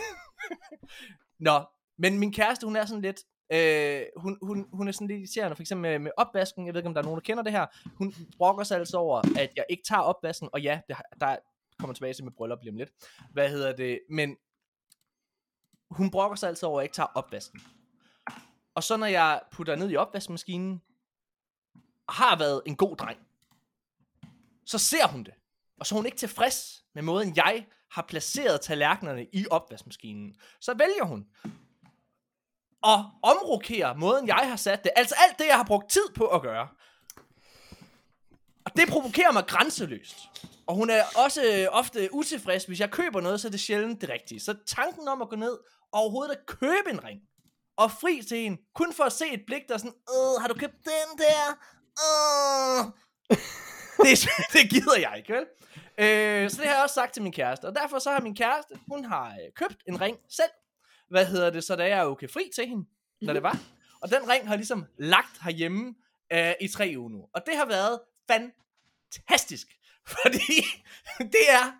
Nå, 1.48 1.60
men 1.98 2.18
min 2.18 2.32
kæreste, 2.32 2.66
hun 2.66 2.76
er 2.76 2.84
sådan 2.84 3.02
lidt... 3.02 3.20
Øh, 3.52 4.02
hun, 4.16 4.38
hun, 4.42 4.66
hun 4.72 4.88
er 4.88 4.92
sådan 4.92 5.06
lidt 5.06 5.18
irriterende, 5.18 5.56
for 5.56 5.62
eksempel 5.62 5.90
med, 5.90 5.98
med 5.98 6.10
opvasken, 6.16 6.66
jeg 6.66 6.74
ved 6.74 6.80
ikke, 6.80 6.88
om 6.88 6.94
der 6.94 7.00
er 7.00 7.04
nogen, 7.04 7.18
der 7.20 7.24
kender 7.24 7.42
det 7.42 7.52
her. 7.52 7.66
Hun 7.98 8.14
brokker 8.38 8.64
sig 8.64 8.78
altså 8.78 8.96
over, 8.96 9.18
at 9.38 9.50
jeg 9.56 9.64
ikke 9.70 9.82
tager 9.88 10.02
opvasken, 10.02 10.48
og 10.52 10.60
ja, 10.60 10.80
det, 10.88 10.96
der 11.20 11.36
kommer 11.78 11.94
tilbage 11.94 12.14
til 12.14 12.24
med 12.24 12.32
bryllup 12.32 12.58
lige 12.62 12.70
om 12.70 12.76
lidt. 12.76 12.90
Hvad 13.32 13.48
hedder 13.48 13.76
det? 13.76 14.00
Men 14.10 14.36
hun 15.90 16.10
brokker 16.10 16.36
sig 16.36 16.48
altså 16.48 16.66
over, 16.66 16.78
at 16.78 16.82
jeg 16.82 16.84
ikke 16.84 16.94
tager 16.94 17.12
opvasken. 17.14 17.60
Og 18.74 18.82
så 18.82 18.96
når 18.96 19.06
jeg 19.06 19.40
putter 19.52 19.76
ned 19.76 19.90
i 19.90 19.96
opvaskemaskinen, 19.96 20.82
har 22.10 22.38
været 22.38 22.62
en 22.66 22.76
god 22.76 22.96
dreng, 22.96 23.18
så 24.66 24.78
ser 24.78 25.06
hun 25.06 25.24
det. 25.24 25.34
Og 25.80 25.86
så 25.86 25.94
er 25.94 25.96
hun 25.96 26.06
ikke 26.06 26.18
tilfreds 26.18 26.84
med 26.94 27.02
måden, 27.02 27.36
jeg 27.36 27.66
har 27.90 28.02
placeret 28.08 28.60
tallerkenerne 28.60 29.26
i 29.32 29.46
opvaskemaskinen. 29.50 30.34
Så 30.60 30.74
vælger 30.74 31.04
hun 31.04 31.26
at 32.84 33.04
omrokere 33.22 33.94
måden, 33.94 34.26
jeg 34.26 34.48
har 34.48 34.56
sat 34.56 34.84
det. 34.84 34.92
Altså 34.96 35.14
alt 35.28 35.38
det, 35.38 35.46
jeg 35.46 35.56
har 35.56 35.64
brugt 35.64 35.90
tid 35.90 36.08
på 36.14 36.26
at 36.26 36.42
gøre. 36.42 36.68
Og 38.64 38.76
det 38.76 38.88
provokerer 38.88 39.32
mig 39.32 39.46
grænseløst. 39.46 40.16
Og 40.66 40.74
hun 40.74 40.90
er 40.90 41.02
også 41.24 41.42
øh, 41.44 41.66
ofte 41.70 42.08
utilfreds, 42.12 42.64
hvis 42.64 42.80
jeg 42.80 42.90
køber 42.90 43.20
noget, 43.20 43.40
så 43.40 43.48
er 43.48 43.50
det 43.50 43.60
sjældent 43.60 44.00
det 44.00 44.08
rigtige. 44.08 44.40
Så 44.40 44.54
tanken 44.66 45.08
om 45.08 45.22
at 45.22 45.28
gå 45.28 45.36
ned 45.36 45.58
og 45.92 46.00
overhovedet 46.00 46.32
at 46.32 46.46
købe 46.46 46.90
en 46.90 47.04
ring, 47.04 47.20
og 47.76 47.90
fri 47.90 48.22
til 48.28 48.38
en, 48.38 48.58
kun 48.74 48.92
for 48.92 49.04
at 49.04 49.12
se 49.12 49.24
et 49.32 49.42
blik, 49.46 49.62
der 49.68 49.74
er 49.74 49.78
sådan, 49.78 49.94
øh, 50.10 50.40
har 50.40 50.48
du 50.48 50.54
købt 50.54 50.84
den 50.84 51.18
der? 51.18 51.58
Åh! 52.02 52.84
det, 54.04 54.28
det 54.52 54.70
gider 54.70 54.98
jeg 54.98 55.14
ikke, 55.16 55.32
vel? 55.32 55.46
Øh, 55.98 56.50
så 56.50 56.56
det 56.56 56.66
har 56.66 56.74
jeg 56.74 56.82
også 56.82 56.94
sagt 56.94 57.14
til 57.14 57.22
min 57.22 57.32
kæreste. 57.32 57.64
Og 57.64 57.74
derfor 57.74 57.98
så 57.98 58.10
har 58.10 58.20
min 58.20 58.36
kæreste, 58.36 58.74
hun 58.88 59.04
har 59.04 59.28
øh, 59.28 59.52
købt 59.54 59.76
en 59.88 60.00
ring 60.00 60.18
selv. 60.28 60.50
Hvad 61.10 61.26
hedder 61.26 61.50
det? 61.50 61.64
Så 61.64 61.76
da 61.76 61.88
jeg 61.88 61.98
er 61.98 62.04
okay 62.04 62.28
fri 62.28 62.50
til 62.54 62.66
hende, 62.66 62.88
når 63.22 63.32
det 63.32 63.42
var. 63.42 63.58
Og 64.00 64.10
den 64.10 64.28
ring 64.28 64.48
har 64.48 64.56
ligesom 64.56 64.86
lagt 64.98 65.42
herhjemme 65.42 65.94
øh, 66.32 66.52
i 66.60 66.68
tre 66.68 66.94
uger 66.96 67.08
nu. 67.08 67.26
Og 67.34 67.42
det 67.46 67.56
har 67.56 67.66
været 67.66 68.00
fantastisk. 68.30 69.66
Fordi 70.06 70.64
det 71.34 71.50
er 71.50 71.72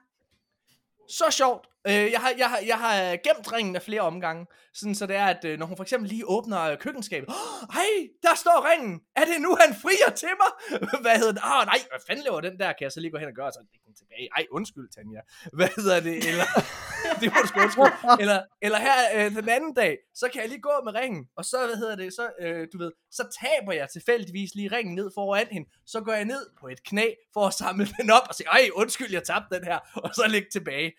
så 1.09 1.25
sjovt. 1.31 1.70
Øh, 1.89 2.13
jeg, 2.15 2.21
har, 2.21 2.33
jeg, 2.39 2.49
har, 2.51 2.59
jeg 2.67 2.79
har 2.79 3.17
gemt 3.27 3.53
ringen 3.53 3.77
af 3.77 3.83
flere 3.83 4.01
omgange, 4.01 4.47
sådan 4.75 4.95
så 4.95 5.07
det 5.07 5.17
er, 5.17 5.27
at 5.27 5.45
øh, 5.45 5.59
når 5.59 5.67
hun 5.67 5.77
for 5.77 5.85
eksempel 5.85 6.09
lige 6.09 6.29
åbner 6.29 6.77
køkkenskabet, 6.77 7.29
oh, 7.29 7.75
hej, 7.75 8.09
der 8.23 8.35
står 8.35 8.59
ringen, 8.71 9.01
er 9.17 9.25
det 9.25 9.37
nu, 9.41 9.57
han 9.61 9.75
frier 9.83 10.11
til 10.15 10.29
mig? 10.43 10.51
hvad 11.05 11.17
hedder 11.19 11.33
det? 11.33 11.43
Åh, 11.45 11.59
oh, 11.59 11.67
nej, 11.67 11.81
hvad 11.91 12.01
fanden 12.07 12.25
laver 12.25 12.41
den 12.41 12.59
der? 12.59 12.67
Kan 12.67 12.83
jeg 12.87 12.93
så 12.93 13.01
lige 13.01 13.11
gå 13.11 13.19
hen 13.19 13.29
og 13.29 13.35
gøre, 13.35 13.53
så 13.53 13.61
lægge 13.61 13.85
den 13.87 13.95
tilbage? 14.01 14.29
Ej, 14.37 14.47
undskyld, 14.51 14.89
Tanja. 14.95 15.21
Hvad 15.59 15.71
hedder 15.77 16.01
det? 16.01 16.17
Eller, 16.31 16.49
det 17.21 17.27
må 17.33 17.39
du 17.43 17.49
sgu 17.49 17.61
undskyld. 17.61 17.93
Eller, 18.23 18.39
eller 18.63 18.79
her 18.79 18.99
øh, 19.17 19.31
den 19.39 19.49
anden 19.49 19.75
dag, 19.75 19.93
så 20.15 20.27
kan 20.33 20.41
jeg 20.43 20.49
lige 20.49 20.67
gå 20.71 20.75
med 20.85 20.95
ringen, 20.95 21.23
og 21.39 21.45
så, 21.45 21.57
hvad 21.67 21.77
hedder 21.77 21.97
det, 21.97 22.13
så, 22.19 22.25
øh, 22.41 22.69
du 22.73 22.79
ved, 22.79 22.93
så 23.11 23.23
taber 23.41 23.73
jeg 23.73 23.89
tilfældigvis 23.89 24.51
lige 24.55 24.73
ringen 24.77 24.95
ned 24.95 25.11
foran 25.15 25.47
hende, 25.51 25.69
så 25.87 26.01
går 26.01 26.13
jeg 26.13 26.25
ned 26.25 26.43
på 26.61 26.69
et 26.69 26.83
knæ 26.83 27.07
for 27.35 27.47
at 27.47 27.55
samle 27.55 27.89
den 27.99 28.11
op 28.11 28.27
og 28.29 28.35
sige, 28.35 28.49
ej, 28.57 28.65
undskyld, 28.75 29.13
jeg 29.13 29.25
tabte 29.25 29.57
den 29.57 29.65
her, 29.65 29.79
og 30.05 30.11
så 30.15 30.25
lægge 30.29 30.49
tilbage 30.53 30.93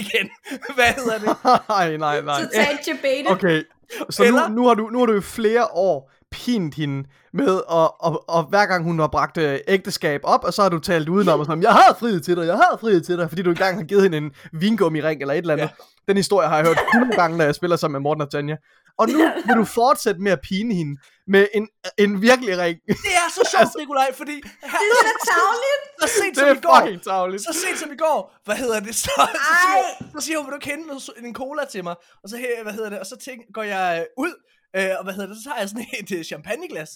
igen. 0.00 0.15
Hvad 0.74 0.84
hedder 0.84 1.18
det? 1.18 1.36
nej, 1.68 1.96
nej, 1.96 2.20
nej. 2.20 2.42
Totalt 2.42 2.80
debate. 2.86 3.30
Okay, 3.30 3.62
så 4.10 4.24
Eller- 4.24 4.48
nu, 4.48 4.54
nu, 4.54 4.66
har 4.66 4.74
du, 4.74 4.88
nu 4.88 4.98
har 4.98 5.06
du 5.06 5.18
i 5.18 5.20
flere 5.20 5.64
år 5.72 6.12
pint 6.30 6.74
hende 6.74 7.08
med, 7.32 7.60
og, 7.68 8.04
og, 8.04 8.24
og 8.28 8.42
hver 8.44 8.66
gang 8.66 8.84
hun 8.84 8.98
har 8.98 9.06
bragt 9.06 9.38
øh, 9.38 9.58
ægteskab 9.68 10.20
op, 10.24 10.44
og 10.44 10.52
så 10.52 10.62
har 10.62 10.68
du 10.68 10.78
talt 10.78 11.08
udenom, 11.08 11.40
og 11.40 11.46
sådan, 11.46 11.62
jeg 11.62 11.72
har 11.72 11.96
friet 12.00 12.24
til 12.24 12.36
dig, 12.36 12.46
jeg 12.46 12.54
har 12.54 12.78
friet 12.80 13.06
til 13.06 13.18
dig, 13.18 13.28
fordi 13.28 13.42
du 13.42 13.50
engang 13.50 13.76
har 13.76 13.84
givet 13.84 14.02
hende 14.02 14.18
en 14.18 14.32
vingummi-ring 14.52 15.20
eller 15.20 15.34
et 15.34 15.38
eller 15.38 15.54
andet. 15.54 15.64
Ja. 15.64 15.84
Den 16.08 16.16
historie 16.16 16.48
har 16.48 16.56
jeg 16.56 16.66
hørt 16.66 16.78
100 16.94 17.16
gange, 17.20 17.38
når 17.38 17.44
jeg 17.44 17.54
spiller 17.54 17.76
sammen 17.76 17.92
med 17.92 18.00
Morten 18.00 18.20
og 18.22 18.30
Tanja. 18.30 18.56
Og 18.98 19.08
nu 19.08 19.18
vil 19.46 19.56
du 19.56 19.64
fortsætte 19.64 20.20
med 20.20 20.32
at 20.32 20.40
pine 20.40 20.74
hende 20.74 21.00
med 21.26 21.46
en, 21.54 21.68
en 21.98 22.22
virkelig 22.22 22.58
ring. 22.58 22.78
Det 22.86 23.12
er 23.22 23.28
så 23.30 23.56
sjovt, 23.56 23.76
Nikolaj, 23.80 24.14
fordi 24.14 24.32
her, 24.32 24.40
Det 24.62 24.70
er 24.70 25.08
så 25.08 25.12
tavligt. 25.34 25.82
så 26.02 26.08
sent 26.20 26.34
det 26.36 26.40
som 26.40 26.48
er 26.48 26.54
i 26.54 26.60
går, 26.60 27.02
tavligt. 27.10 27.42
så 27.42 27.52
sent 27.66 27.78
som 27.78 27.92
i 27.92 27.96
går, 27.96 28.36
hvad 28.44 28.56
hedder 28.56 28.80
det, 28.80 28.94
så, 28.94 29.10
så, 29.48 29.54
siger, 29.62 30.10
så 30.20 30.26
siger 30.26 30.38
hun, 30.38 30.46
vil 30.46 30.54
du 30.54 30.58
noget, 30.86 31.02
en 31.24 31.34
cola 31.34 31.64
til 31.64 31.84
mig? 31.84 31.94
Og 32.22 32.28
så, 32.30 32.36
her, 32.36 32.62
hvad 32.62 32.72
hedder 32.72 32.90
det, 32.90 32.98
og 32.98 33.06
så 33.06 33.16
tænk, 33.16 33.40
går 33.54 33.62
jeg 33.62 34.06
ud, 34.18 34.32
øh, 34.76 34.90
og 34.98 35.04
hvad 35.04 35.14
hedder 35.14 35.28
det, 35.28 35.36
så 35.36 35.44
tager 35.48 35.58
jeg 35.60 35.68
sådan 35.68 35.86
et 36.00 36.12
øh, 36.18 36.24
champagneglas, 36.24 36.90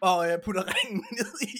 og 0.00 0.30
øh, 0.30 0.38
putter 0.44 0.62
ringen 0.74 1.04
ned 1.18 1.32
i, 1.42 1.54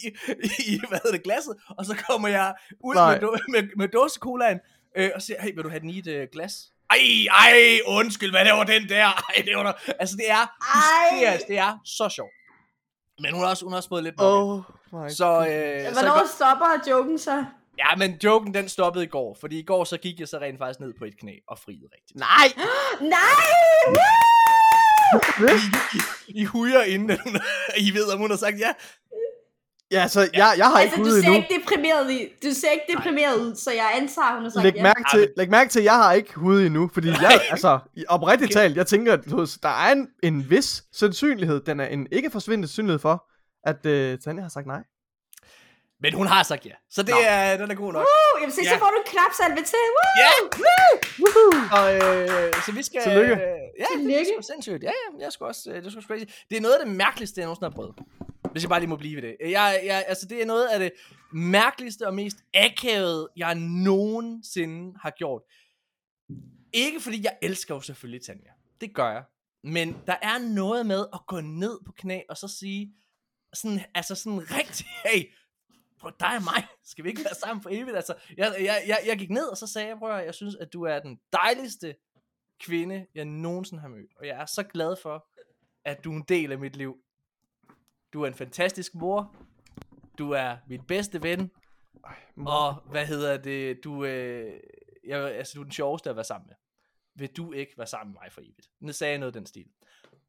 i, 0.73 0.81
hvad 0.89 0.99
hedder 1.03 1.17
det, 1.17 1.23
glasset, 1.25 1.55
og 1.79 1.85
så 1.87 1.95
kommer 2.09 2.29
jeg 2.29 2.55
ud 2.85 2.95
Nej. 2.95 3.21
med, 3.21 3.29
do- 3.29 3.45
med, 3.49 3.63
med 3.77 3.89
dåsekolaen, 3.89 4.59
øh, 4.97 5.11
og 5.15 5.23
siger, 5.23 5.43
hey, 5.43 5.55
vil 5.55 5.65
du 5.65 5.69
have 5.69 5.81
den 5.81 5.91
i 5.91 5.99
et 5.99 6.07
øh, 6.07 6.29
glas? 6.33 6.55
Ej, 6.91 7.27
ej, 7.31 7.81
undskyld, 7.87 8.31
hvad 8.31 8.45
laver 8.45 8.65
den 8.65 8.89
der? 8.89 9.05
Ej, 9.07 9.43
det 9.45 9.57
var 9.57 9.63
der. 9.63 9.73
Altså, 9.99 10.17
det 10.17 10.31
er 10.31 10.47
hysterisk, 10.75 11.47
det 11.49 11.59
er 11.59 11.79
så 11.85 12.09
sjovt. 12.09 12.31
Men 13.23 13.33
hun 13.35 13.43
har 13.43 13.51
også, 13.51 13.65
hun 13.65 13.73
har 13.73 13.77
også 13.77 13.89
fået 13.89 14.05
lidt. 14.05 14.15
Oh 14.19 14.59
my 14.93 15.09
Så, 15.09 15.11
øh, 15.11 15.15
så 15.15 15.91
i 15.91 15.93
Hvornår 15.93 16.19
går- 16.19 16.27
stopper 16.37 16.67
joken 16.91 17.19
så? 17.19 17.45
Ja, 17.79 17.97
men 17.97 18.19
joken 18.25 18.55
den 18.55 18.69
stoppede 18.69 19.05
i 19.05 19.09
går, 19.09 19.37
fordi 19.41 19.59
i 19.59 19.63
går 19.63 19.85
så 19.85 19.97
gik 19.97 20.21
jeg 20.21 20.29
så 20.29 20.39
rent 20.39 20.59
faktisk 20.59 20.81
ned 20.81 20.95
på 20.99 21.05
et 21.05 21.19
knæ 21.21 21.33
og 21.49 21.59
friede 21.59 21.89
rigtigt. 21.97 22.19
Nej! 22.19 22.49
Nej! 23.17 23.47
I 26.29 26.45
hujer 26.45 26.83
inden, 26.83 27.11
at 27.11 27.21
hun, 27.25 27.37
I 27.77 27.95
ved, 27.95 28.13
om 28.13 28.19
hun 28.19 28.31
har 28.31 28.37
sagt 28.39 28.59
ja. 28.61 28.73
Ja, 29.93 30.09
så 30.09 30.21
jeg, 30.21 30.55
jeg 30.57 30.67
har 30.67 30.79
Altså, 30.79 30.97
ikke 30.97 31.11
du 31.11 31.15
ser 31.15 31.19
endnu. 31.23 31.35
ikke 31.35 31.55
deprimeret 31.61 32.05
ud. 32.07 32.29
Du 32.43 32.55
ser 32.55 32.71
ikke 32.71 32.85
deprimeret 32.97 33.37
ud, 33.37 33.55
så 33.57 33.71
jeg 33.73 33.91
antager, 33.95 34.35
hun 34.35 34.43
har 34.43 34.51
sagt 34.51 34.65
Læg 34.65 34.75
ja. 34.75 34.83
mærke, 34.83 35.05
Ja, 35.13 35.19
til, 35.19 35.33
læg 35.37 35.51
mærke 35.51 35.71
til, 35.71 35.79
at 35.79 35.85
jeg 35.85 35.95
har 35.95 36.13
ikke 36.13 36.35
hud 36.35 36.61
endnu, 36.63 36.91
fordi 36.95 37.09
jeg, 37.09 37.41
altså, 37.51 37.79
i- 37.97 38.05
oprigtigt 38.09 38.53
talt, 38.53 38.77
jeg 38.77 38.87
tænker, 38.87 39.13
at 39.13 39.25
der 39.63 39.69
er 39.69 39.93
en, 39.93 40.09
en 40.23 40.51
vis 40.51 40.85
sandsynlighed, 40.93 41.61
den 41.61 41.81
er 41.81 41.87
en 41.87 42.07
ikke 42.13 42.31
forsvindende 42.31 42.69
sandsynlighed 42.69 42.99
for, 42.99 43.25
at 43.65 43.77
uh, 43.77 44.19
Tanja 44.25 44.43
har 44.43 44.49
sagt 44.49 44.67
nej. 44.67 44.81
Men 46.03 46.15
hun 46.15 46.27
har 46.27 46.43
sagt 46.43 46.67
ja. 46.67 46.71
Så 46.91 47.03
det 47.03 47.11
Nå. 47.11 47.17
er, 47.27 47.57
den 47.57 47.71
er 47.71 47.75
god 47.75 47.93
nok. 47.93 48.03
Uh, 48.07 48.41
jamen, 48.43 48.53
se, 48.55 48.61
Ja. 48.65 48.69
så 48.73 48.79
får 48.79 48.87
du 48.87 48.97
en 49.05 49.09
klapsalve 49.13 49.57
til. 49.73 49.85
Woo! 49.97 50.11
Ja! 50.23 50.31
Woohoo! 51.23 51.53
Og, 51.79 51.87
øh, 51.95 52.53
så 52.67 52.73
vi 52.73 52.83
skal... 52.83 53.03
Tillykke. 53.03 53.33
Øh, 53.33 53.39
ja, 53.41 53.45
det 53.45 53.83
er 53.83 53.97
Tillykke. 53.97 54.33
sindssygt. 54.53 54.83
Ja, 54.83 54.89
ja, 55.01 55.19
jeg 55.21 55.27
er 55.27 55.31
sgu 55.31 55.45
også, 55.45 55.71
øh, 55.71 55.77
det 55.77 55.87
er 55.87 55.91
sgu 55.91 56.01
crazy. 56.01 56.25
Det 56.51 56.57
er 56.57 56.61
noget 56.61 56.75
af 56.75 56.87
det 56.87 56.95
mærkeligste, 56.97 57.41
jeg 57.41 57.47
nogensinde 57.47 57.71
har 57.71 57.75
prøvet. 57.77 57.95
Hvis 58.53 58.63
jeg 58.63 58.69
bare 58.69 58.81
lige 58.81 58.89
må 58.89 58.97
blive 58.97 59.17
ved 59.17 59.23
det. 59.23 59.37
Jeg, 59.41 59.81
jeg, 59.85 60.05
altså, 60.09 60.27
det 60.27 60.43
er 60.43 60.47
noget 60.47 60.69
af 60.69 60.79
det 60.79 60.93
mærkeligste 61.33 62.07
og 62.07 62.15
mest 62.15 62.37
akavede, 62.55 63.29
jeg 63.37 63.55
nogensinde 63.55 64.99
har 65.03 65.11
gjort. 65.11 65.43
Ikke 66.73 67.01
fordi 67.01 67.25
jeg 67.25 67.39
elsker 67.43 67.75
jo 67.75 67.81
selvfølgelig 67.81 68.27
Tanja. 68.27 68.51
Det 68.81 68.95
gør 68.95 69.13
jeg. 69.13 69.25
Men 69.63 69.97
der 70.07 70.17
er 70.23 70.39
noget 70.55 70.87
med 70.87 71.07
at 71.13 71.21
gå 71.27 71.41
ned 71.41 71.79
på 71.87 71.93
knæ 71.93 72.21
og 72.29 72.37
så 72.37 72.49
sige, 72.49 72.95
sådan, 73.53 73.81
altså 73.95 74.15
sådan 74.15 74.51
rigtig, 74.51 74.87
hey, 75.05 75.33
prøv, 76.01 76.13
dig 76.21 76.37
og 76.37 76.43
mig, 76.43 76.67
skal 76.85 77.05
vi 77.05 77.09
ikke 77.09 77.25
være 77.25 77.35
sammen 77.35 77.63
for 77.63 77.71
evigt? 77.73 77.97
Altså, 77.97 78.15
jeg, 78.37 78.55
jeg, 78.61 78.83
jeg, 78.87 78.99
jeg 79.07 79.19
gik 79.19 79.31
ned, 79.31 79.47
og 79.47 79.57
så 79.57 79.67
sagde 79.67 79.89
jeg, 79.89 79.99
prøv 79.99 80.25
jeg 80.25 80.35
synes, 80.35 80.55
at 80.55 80.73
du 80.73 80.83
er 80.83 80.99
den 80.99 81.21
dejligste 81.33 81.95
kvinde, 82.61 83.07
jeg 83.15 83.25
nogensinde 83.25 83.81
har 83.81 83.89
mødt. 83.89 84.11
Og 84.17 84.27
jeg 84.27 84.41
er 84.41 84.47
så 84.47 84.63
glad 84.63 84.97
for, 85.03 85.29
at 85.85 86.05
du 86.05 86.13
er 86.13 86.17
en 86.17 86.25
del 86.29 86.53
af 86.53 86.59
mit 86.59 86.77
liv. 86.77 86.97
Du 88.13 88.23
er 88.23 88.27
en 88.27 88.35
fantastisk 88.35 88.95
mor. 88.95 89.35
Du 90.19 90.31
er 90.31 90.57
min 90.69 90.83
bedste 90.89 91.23
ven. 91.23 91.51
Og 92.37 92.75
hvad 92.75 93.07
hedder 93.07 93.37
det? 93.37 93.85
Du, 93.85 94.05
øh, 94.05 94.61
jeg, 95.07 95.35
altså, 95.35 95.53
du 95.55 95.61
er 95.61 95.65
den 95.65 95.73
sjoveste 95.73 96.11
at 96.11 96.17
være 96.17 96.25
sammen 96.25 96.47
med. 96.47 96.57
Vil 97.15 97.37
du 97.37 97.53
ikke 97.53 97.73
være 97.77 97.87
sammen 97.87 98.13
med 98.13 98.21
mig 98.23 98.33
for 98.33 98.41
evigt? 98.41 98.69
Nu 98.81 98.93
sagde 98.93 99.11
jeg 99.11 99.19
noget 99.19 99.35
den 99.35 99.47
stil. 99.47 99.67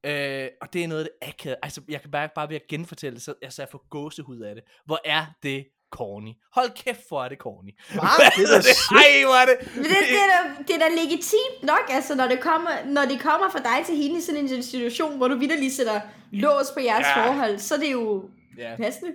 Øh, 0.04 0.50
og 0.62 0.74
det 0.74 0.84
er 0.84 0.88
noget 0.88 1.04
af 1.04 1.10
det 1.10 1.28
akavet. 1.28 1.58
Altså, 1.64 1.82
jeg 1.88 2.02
kan 2.02 2.12
bare, 2.12 2.30
bare 2.36 2.50
ved 2.50 2.56
at 2.56 2.68
genfortælle 2.68 3.16
det, 3.16 3.24
så 3.24 3.34
altså, 3.42 3.62
jeg 3.62 3.70
får 3.70 3.88
gåsehud 3.90 4.40
af 4.40 4.56
det. 4.56 4.64
Hvor 4.86 5.00
er 5.06 5.26
det 5.44 5.68
corny. 5.98 6.32
Hold 6.58 6.70
kæft, 6.84 7.04
hvor 7.08 7.24
er 7.26 7.30
det 7.30 7.38
corny. 7.46 7.72
Hva? 7.96 8.10
Det 8.38 8.44
er 8.56 8.62
da 8.62 8.74
sygt. 8.74 8.92
Ej, 9.04 9.24
hvor 9.28 9.38
er 9.44 9.46
det. 9.52 9.58
Men 9.76 9.84
det, 9.84 9.98
det, 10.14 10.20
er 10.26 10.30
da, 10.34 10.40
det 10.68 10.74
er 10.78 10.80
da 10.86 10.90
legitimt 11.04 11.58
nok, 11.64 11.86
altså, 11.90 12.16
når 12.16 12.28
det, 12.28 12.40
kommer, 12.40 12.72
når 12.86 13.06
det 13.12 13.18
kommer 13.28 13.48
fra 13.54 13.60
dig 13.70 13.80
til 13.88 13.96
hende 14.02 14.18
i 14.18 14.22
sådan 14.22 14.42
en 14.48 14.64
situation, 14.64 15.18
hvor 15.18 15.28
du 15.28 15.36
vidderligt 15.44 15.74
sætter 15.74 16.02
lås 16.32 16.68
på 16.74 16.80
jeres 16.90 17.08
Ja. 17.08 17.16
forhold, 17.28 17.60
så 17.60 17.76
er 17.76 17.80
det 17.80 17.92
jo 17.92 18.24
Ja, 18.58 18.76
passende. 18.84 19.12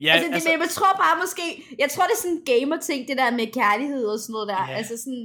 ja 0.00 0.12
altså, 0.12 0.26
det, 0.28 0.34
altså, 0.34 0.48
men 0.52 0.60
jeg 0.60 0.70
tror 0.78 0.92
bare 1.04 1.14
måske, 1.22 1.46
jeg 1.82 1.88
tror 1.90 2.04
det 2.08 2.12
er 2.18 2.22
sådan 2.24 2.36
en 2.36 2.44
gamer-ting, 2.52 3.08
det 3.08 3.16
der 3.22 3.30
med 3.30 3.46
kærlighed 3.60 4.04
og 4.14 4.18
sådan 4.20 4.32
noget 4.32 4.48
der. 4.52 4.62
Ja. 4.70 4.76
Altså 4.80 4.94
sådan, 5.04 5.24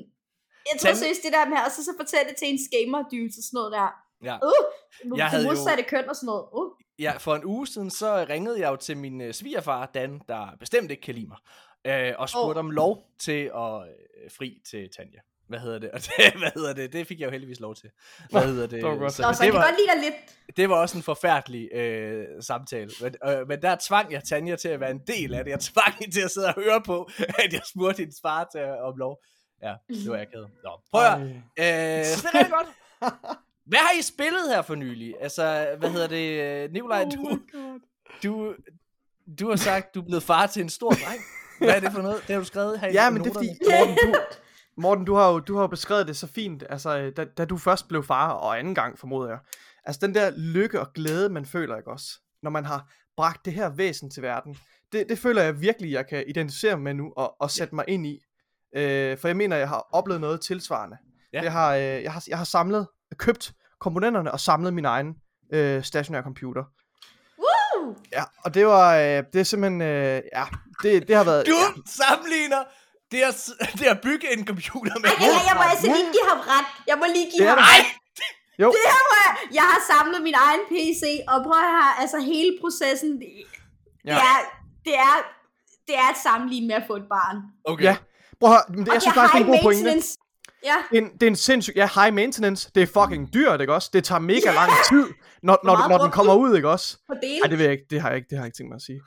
Jeg 0.72 0.76
tror 0.82 0.94
seriøst 1.02 1.24
det 1.28 1.34
der 1.38 1.46
med, 1.54 1.58
og 1.66 1.72
så, 1.76 1.80
så 1.88 1.92
fortælle 2.02 2.26
det 2.30 2.36
til 2.38 2.48
ens 2.52 2.68
gamer 2.76 3.00
dude 3.12 3.32
og 3.40 3.44
sådan 3.48 3.58
noget 3.60 3.72
der. 3.78 3.90
Ja. 4.24 4.38
Uh, 4.44 5.18
Jeg 5.18 5.28
havde 5.28 5.44
det 5.44 5.50
jo- 5.50 5.54
modsatte 5.56 5.84
køn 5.84 6.10
og 6.10 6.16
sådan 6.16 6.26
noget. 6.26 6.46
Uh. 6.54 6.72
Ja, 7.00 7.14
for 7.18 7.36
en 7.36 7.46
uge 7.46 7.68
siden, 7.68 7.90
så 7.90 8.26
ringede 8.30 8.60
jeg 8.60 8.70
jo 8.72 8.76
til 8.76 8.98
min 8.98 9.22
øh, 9.22 9.34
svigerfar, 9.34 9.86
Dan, 9.94 10.22
der 10.28 10.48
bestemt 10.60 10.92
ikke 10.92 11.02
kan 11.04 11.16
lide 11.16 11.28
mig, 11.28 11.38
øh, 11.86 12.14
og 12.18 12.30
spurgte 12.30 12.60
Åh. 12.60 12.66
om 12.66 12.72
lov 12.72 13.04
til 13.20 13.52
at 13.56 13.74
øh, 14.24 14.32
fri 14.38 14.62
til 14.70 14.90
Tanja. 14.98 15.20
Hvad 15.48 15.60
hedder 15.60 15.80
det? 15.80 15.90
Og 15.96 16.00
det, 16.02 16.34
hvad 16.40 16.52
hedder 16.56 16.74
det? 16.74 16.94
Det 16.94 17.08
fik 17.08 17.20
jeg 17.20 17.26
jo 17.26 17.32
heldigvis 17.32 17.60
lov 17.60 17.76
til. 17.76 17.90
Hvad 18.32 18.42
hedder 18.42 18.62
det? 18.68 18.72
det 18.72 18.84
var 18.84 18.90
godt. 18.90 19.02
Nå, 19.20 19.34
så 19.34 19.44
det, 19.44 19.54
var, 19.54 19.62
godt 19.64 19.76
lide 19.80 20.02
lidt. 20.12 20.58
det 20.58 20.70
var 20.70 20.76
også 20.76 20.98
en 20.98 21.04
forfærdelig 21.04 21.70
øh, 21.74 22.28
samtale. 22.44 22.92
Men, 23.02 23.16
øh, 23.26 23.48
men 23.48 23.62
der 23.62 23.76
tvang 23.88 24.12
jeg 24.12 24.24
Tanja 24.24 24.56
til 24.56 24.68
at 24.70 24.80
være 24.80 24.92
en 24.92 25.02
del 25.08 25.34
af 25.34 25.44
det. 25.44 25.52
Jeg 25.52 25.60
tvang 25.60 25.94
hende 26.00 26.16
til 26.16 26.22
at 26.22 26.32
sidde 26.32 26.48
og 26.48 26.54
høre 26.64 26.82
på, 26.82 27.10
at 27.20 27.54
jeg 27.54 27.62
spurgte 27.76 28.00
hendes 28.00 28.18
far 28.22 28.48
til, 28.52 28.62
om 28.64 28.98
lov. 28.98 29.22
Ja, 29.64 29.76
det 29.90 30.10
var 30.10 30.18
jeg 30.18 30.28
ked. 30.28 30.46
Nå, 30.64 30.72
prøv 30.92 31.02
at. 31.06 31.20
Øh, 31.22 32.06
så 32.06 32.28
det 32.28 32.30
er 32.34 32.40
rigtig 32.40 32.52
godt. 32.52 32.68
Hvad 33.72 33.80
har 33.80 34.00
I 34.00 34.02
spillet 34.02 34.50
her 34.50 34.62
for 34.62 34.76
nylig? 34.76 35.16
Altså, 35.22 35.68
hvad 35.80 35.90
hedder 35.90 36.08
det? 36.08 36.72
Nikolaj, 36.72 37.04
Oh 37.06 37.12
du, 37.12 37.40
du, 38.24 38.56
du 39.40 39.50
har 39.50 39.56
sagt, 39.56 39.96
du 39.96 40.02
er 40.02 40.06
blevet 40.06 40.24
far 40.24 40.48
til 40.48 40.62
en 40.62 40.70
stor 40.70 40.90
dreng. 40.90 41.22
Hvad 41.58 41.76
er 41.76 41.80
det 41.80 41.92
for 41.92 42.02
noget? 42.02 42.22
Det 42.28 42.34
har 42.34 42.40
du 42.40 42.46
skrevet 42.46 42.80
her 42.80 42.88
i 42.88 42.94
Ja, 42.94 43.10
men 43.10 43.24
det 43.24 43.30
er 43.30 43.34
fordi, 43.34 43.50
Morten, 43.70 43.96
du, 43.96 44.16
Morten, 44.78 45.06
du 45.06 45.16
har 45.16 45.32
jo, 45.32 45.40
du 45.40 45.56
har 45.56 45.62
jo 45.62 45.68
beskrevet 45.68 46.08
det 46.08 46.18
så 46.18 46.28
fint, 46.28 46.64
altså, 46.70 46.98
øh, 46.98 47.12
da, 47.18 47.26
da 47.26 47.46
du 47.46 47.58
først 47.58 47.88
blev 47.88 48.04
far, 48.04 48.32
og 48.32 48.60
anden 48.60 48.76
gang 48.76 49.00
formoder 49.00 49.30
jeg. 49.30 49.40
Altså 49.86 50.08
den 50.08 50.16
der 50.16 50.32
lykke 50.38 50.80
og 50.80 50.94
glæde, 50.94 51.30
man 51.30 51.46
føler, 51.46 51.78
ikke 51.78 51.92
også? 51.92 52.08
Når 52.44 52.52
man 52.52 52.66
har 52.66 52.94
bragt 53.18 53.46
det 53.46 53.54
her 53.54 53.70
væsen 53.70 54.10
til 54.10 54.24
verden. 54.24 54.58
Det, 54.92 55.10
det 55.10 55.20
føler 55.20 55.42
jeg 55.42 55.62
virkelig, 55.62 55.92
jeg 55.92 56.08
kan 56.08 56.24
identificere 56.28 56.76
mig 56.76 56.84
med 56.84 56.94
nu, 56.94 57.14
og, 57.18 57.42
og 57.42 57.52
sætte 57.52 57.76
mig 57.76 57.86
ind 57.88 58.08
i. 58.08 58.20
Øh, 58.76 59.18
for 59.18 59.28
jeg 59.28 59.38
mener, 59.38 59.56
jeg 59.56 59.70
har 59.70 59.88
oplevet 59.92 60.22
noget 60.22 60.42
tilsvarende. 60.42 60.98
Ja. 61.34 61.42
Jeg, 61.42 61.52
har, 61.52 61.76
øh, 61.76 61.82
jeg, 61.82 62.14
har, 62.14 62.24
jeg 62.28 62.38
har 62.38 62.46
samlet, 62.46 62.88
købt 63.18 63.54
komponenterne 63.82 64.32
og 64.32 64.40
samlet 64.40 64.74
min 64.74 64.86
egen 64.86 65.10
øh, 65.54 65.84
stationære 65.84 66.24
computer. 66.24 66.64
Woo! 67.44 67.96
Ja, 68.18 68.24
og 68.46 68.54
det 68.54 68.64
var, 68.68 68.88
øh, 68.96 69.24
det 69.34 69.40
er 69.40 69.44
simpelthen, 69.44 69.82
øh, 69.82 70.22
ja, 70.38 70.46
det, 70.84 71.08
det 71.08 71.16
har 71.16 71.24
været... 71.24 71.46
Du 71.48 71.52
ja, 71.52 71.68
sammenligner 72.02 72.62
det 73.12 73.22
at, 73.30 73.36
det 73.80 73.86
at 73.96 74.00
bygge 74.08 74.28
en 74.38 74.48
computer 74.48 74.94
med... 75.04 75.10
Ej, 75.10 75.16
jeg, 75.20 75.42
jeg 75.50 75.56
må 75.60 75.64
altså 75.72 75.88
lige 75.88 76.08
give 76.16 76.28
ham 76.34 76.40
ret. 76.54 76.68
Jeg 76.88 76.96
må 77.02 77.06
lige 77.16 77.28
give 77.34 77.42
Det 77.42 77.50
ham 77.50 77.58
det. 77.58 77.68
ret. 77.74 77.86
Jo. 78.64 78.68
Det 78.76 78.82
her, 78.94 79.02
prøv 79.12 79.22
at- 79.30 79.56
jeg 79.60 79.66
har 79.72 79.80
samlet 79.94 80.20
min 80.28 80.36
egen 80.48 80.62
PC, 80.72 81.02
og 81.32 81.38
prøv 81.48 81.58
at 81.66 81.70
høre, 81.76 81.90
altså 82.02 82.18
hele 82.32 82.52
processen, 82.62 83.12
det, 83.22 83.30
Ja. 84.06 84.12
det, 84.16 84.22
er, 84.32 84.38
det, 84.86 84.94
er, 85.08 85.16
det 85.88 85.96
er 86.04 86.08
et 86.16 86.20
sammenligne 86.28 86.68
med 86.68 86.76
at 86.76 86.84
få 86.90 86.96
et 87.04 87.08
barn. 87.16 87.38
Okay. 87.72 87.84
Ja, 87.90 87.96
prøv 88.40 88.50
at 88.50 88.56
høre, 88.56 88.66
men 88.70 88.80
det, 88.80 88.88
Og 88.90 88.94
jeg 88.94 89.02
synes 89.02 89.16
det 89.16 89.24
er 89.24 89.28
faktisk, 89.28 89.46
det 89.46 89.54
er 89.54 89.58
en 89.58 89.60
god 89.60 89.64
pointe. 89.68 90.02
Ja, 90.66 90.76
Det 90.92 90.98
er, 90.98 91.02
en, 91.02 91.12
det 91.14 91.24
er 91.24 91.28
en 91.28 91.36
sindssyg, 91.36 91.74
ja, 91.76 91.90
high 91.96 92.14
maintenance. 92.14 92.72
Det 92.76 92.84
er 92.84 92.88
fucking 93.02 93.34
dyrt, 93.34 93.62
ikke 93.62 93.74
også? 93.74 93.90
Det 93.94 94.04
tager 94.04 94.20
mega 94.20 94.52
lang 94.52 94.72
tid, 94.90 95.06
når, 95.44 95.58
når, 95.64 95.88
når 95.90 95.98
den 95.98 96.12
kommer 96.12 96.34
ud, 96.36 96.56
ikke 96.56 96.70
også? 96.70 96.98
Nej, 97.42 97.50
det 97.50 97.58
ved 97.58 97.66
jeg 97.66 97.72
ikke. 97.72 97.86
Det 97.90 98.02
har 98.02 98.10
jeg 98.10 98.16
ikke, 98.18 98.28
det 98.30 98.38
har 98.38 98.44
jeg 98.44 98.48
ikke 98.48 98.58
tænkt 98.58 98.70
mig 98.70 98.76
at 98.76 98.82
sige. 98.82 99.02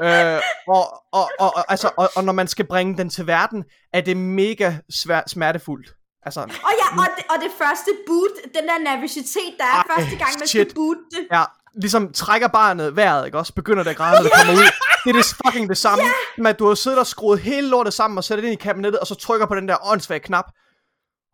øh, 0.00 0.40
og, 0.68 0.84
og, 1.12 1.30
og, 1.38 1.56
og, 1.56 1.70
altså, 1.70 1.90
og, 1.96 2.10
og 2.16 2.24
når 2.24 2.32
man 2.32 2.48
skal 2.48 2.66
bringe 2.66 2.96
den 2.96 3.10
til 3.10 3.26
verden, 3.26 3.64
er 3.92 4.00
det 4.00 4.16
mega 4.16 4.72
svær, 4.90 5.20
smertefuldt. 5.26 5.88
Altså, 6.22 6.40
Og 6.40 6.72
ja, 6.82 6.88
og 7.02 7.06
det, 7.16 7.24
og 7.30 7.36
det 7.44 7.50
første 7.58 7.90
boot, 8.06 8.34
den 8.54 8.64
der 8.68 8.78
nervøsitet, 8.94 9.52
der 9.58 9.64
er 9.64 9.68
Ej, 9.68 9.84
første 9.96 10.16
gang, 10.16 10.30
man 10.38 10.46
shit. 10.48 10.70
skal 10.70 10.74
boote 10.74 11.00
det. 11.10 11.26
ja, 11.32 11.44
ligesom 11.80 12.12
trækker 12.12 12.48
barnet 12.48 12.96
vejret, 12.96 13.26
ikke 13.26 13.38
også? 13.38 13.52
Begynder 13.54 13.82
det 13.82 13.90
at 13.90 13.96
græde, 13.96 14.16
når 14.16 14.22
det 14.22 14.32
kommer 14.32 14.52
ud. 14.52 14.66
Det 15.04 15.10
er 15.10 15.12
det 15.12 15.24
fucking 15.46 15.68
det 15.68 15.78
samme, 15.78 16.04
med 16.38 16.50
at 16.50 16.58
du 16.58 16.68
har 16.68 16.74
siddet 16.74 16.98
og 16.98 17.06
skruet 17.06 17.38
hele 17.40 17.68
lortet 17.68 17.92
sammen 17.94 18.18
og 18.18 18.24
sat 18.24 18.38
det 18.38 18.44
ind 18.44 18.52
i 18.52 18.56
kabinettet, 18.62 19.00
og 19.00 19.06
så 19.06 19.14
trykker 19.14 19.46
på 19.46 19.54
den 19.54 19.68
der 19.68 19.76
åndssvage 19.92 20.20
knap. 20.20 20.44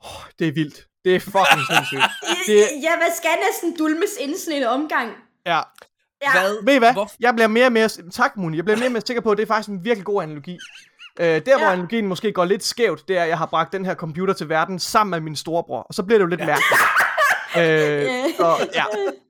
Oh, 0.05 0.22
det 0.38 0.48
er 0.48 0.52
vildt. 0.52 0.87
Det 1.05 1.16
er 1.16 1.20
fucking 1.20 1.61
sindssygt. 1.70 2.02
Det- 2.46 2.68
Ja, 2.83 2.96
hvad 2.96 3.16
skal 3.16 3.31
næsten 3.50 3.76
dulmes 3.78 4.11
inden 4.20 4.38
sådan 4.38 4.59
en 4.62 4.68
omgang? 4.68 5.11
Ja, 5.46 5.61
Ja. 6.22 6.40
Hvad? 6.40 6.57
Ved 6.64 6.74
I 6.74 6.78
hvad? 6.78 6.92
Hvorfor? 6.92 7.14
Jeg 7.20 7.35
bliver 7.35 7.48
mere 7.48 7.66
og 7.66 7.72
mere... 7.72 7.88
Tak, 8.12 8.37
Muni. 8.37 8.57
Jeg 8.57 8.64
bliver 8.64 8.76
mere 8.78 8.87
og 8.88 8.92
mere 8.92 9.02
sikker 9.07 9.20
på, 9.22 9.31
at 9.31 9.37
det 9.38 9.42
er 9.42 9.46
faktisk 9.46 9.68
en 9.68 9.85
virkelig 9.85 10.05
god 10.05 10.22
analogi. 10.22 10.59
Øh, 11.20 11.26
der, 11.26 11.40
hvor 11.57 11.66
Ja. 11.66 11.72
analogien 11.72 12.07
måske 12.07 12.33
går 12.33 12.44
lidt 12.44 12.64
skævt, 12.64 13.09
det 13.09 13.18
er, 13.18 13.22
at 13.22 13.28
jeg 13.28 13.38
har 13.38 13.46
bragt 13.46 13.72
den 13.72 13.85
her 13.85 13.94
computer 13.94 14.35
til 14.35 14.48
verden 14.48 14.78
sammen 14.78 15.11
med 15.11 15.20
min 15.20 15.37
storebror. 15.37 15.83
Og 15.83 15.94
så 15.94 16.02
bliver 16.02 16.18
det 16.18 16.22
jo 16.22 16.28
lidt 16.28 16.40
ja. 16.40 16.46
mærkeligt. 16.46 16.81
Øh, 17.56 18.34
så, 18.38 18.68
ja. 18.74 18.84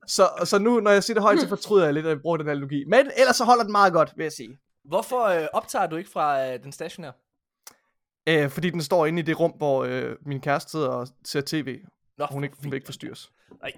så, 0.06 0.28
så 0.44 0.58
nu, 0.58 0.80
når 0.80 0.90
jeg 0.90 1.04
siger 1.04 1.14
det 1.14 1.22
højt, 1.22 1.40
så 1.40 1.48
fortryder 1.48 1.84
jeg 1.84 1.94
lidt, 1.94 2.06
at 2.06 2.10
jeg 2.10 2.20
bruger 2.22 2.36
den 2.36 2.48
analogi. 2.48 2.84
Men 2.84 3.10
ellers 3.16 3.36
så 3.36 3.44
holder 3.44 3.62
den 3.62 3.72
meget 3.72 3.92
godt, 3.92 4.12
vil 4.16 4.24
jeg 4.24 4.32
sige. 4.32 4.58
Hvorfor 4.84 5.24
øh, 5.24 5.46
optager 5.52 5.86
du 5.86 5.96
ikke 5.96 6.10
fra 6.10 6.46
øh, 6.46 6.62
den 6.62 6.72
stationære? 6.72 7.12
Øh, 8.26 8.50
fordi 8.50 8.70
den 8.70 8.82
står 8.82 9.06
inde 9.06 9.18
i 9.18 9.22
det 9.22 9.40
rum, 9.40 9.50
hvor 9.56 9.84
øh, 9.84 10.16
min 10.26 10.40
kæreste 10.40 10.70
sidder 10.70 10.88
og 10.88 11.08
ser 11.24 11.40
tv. 11.46 11.78
Nå, 12.18 12.26
Hun, 12.30 12.44
ikke, 12.44 12.56
hun 12.62 12.70
vil 12.70 12.76
ikke 12.76 12.86
forstyrres. 12.86 13.30
Nej, 13.62 13.72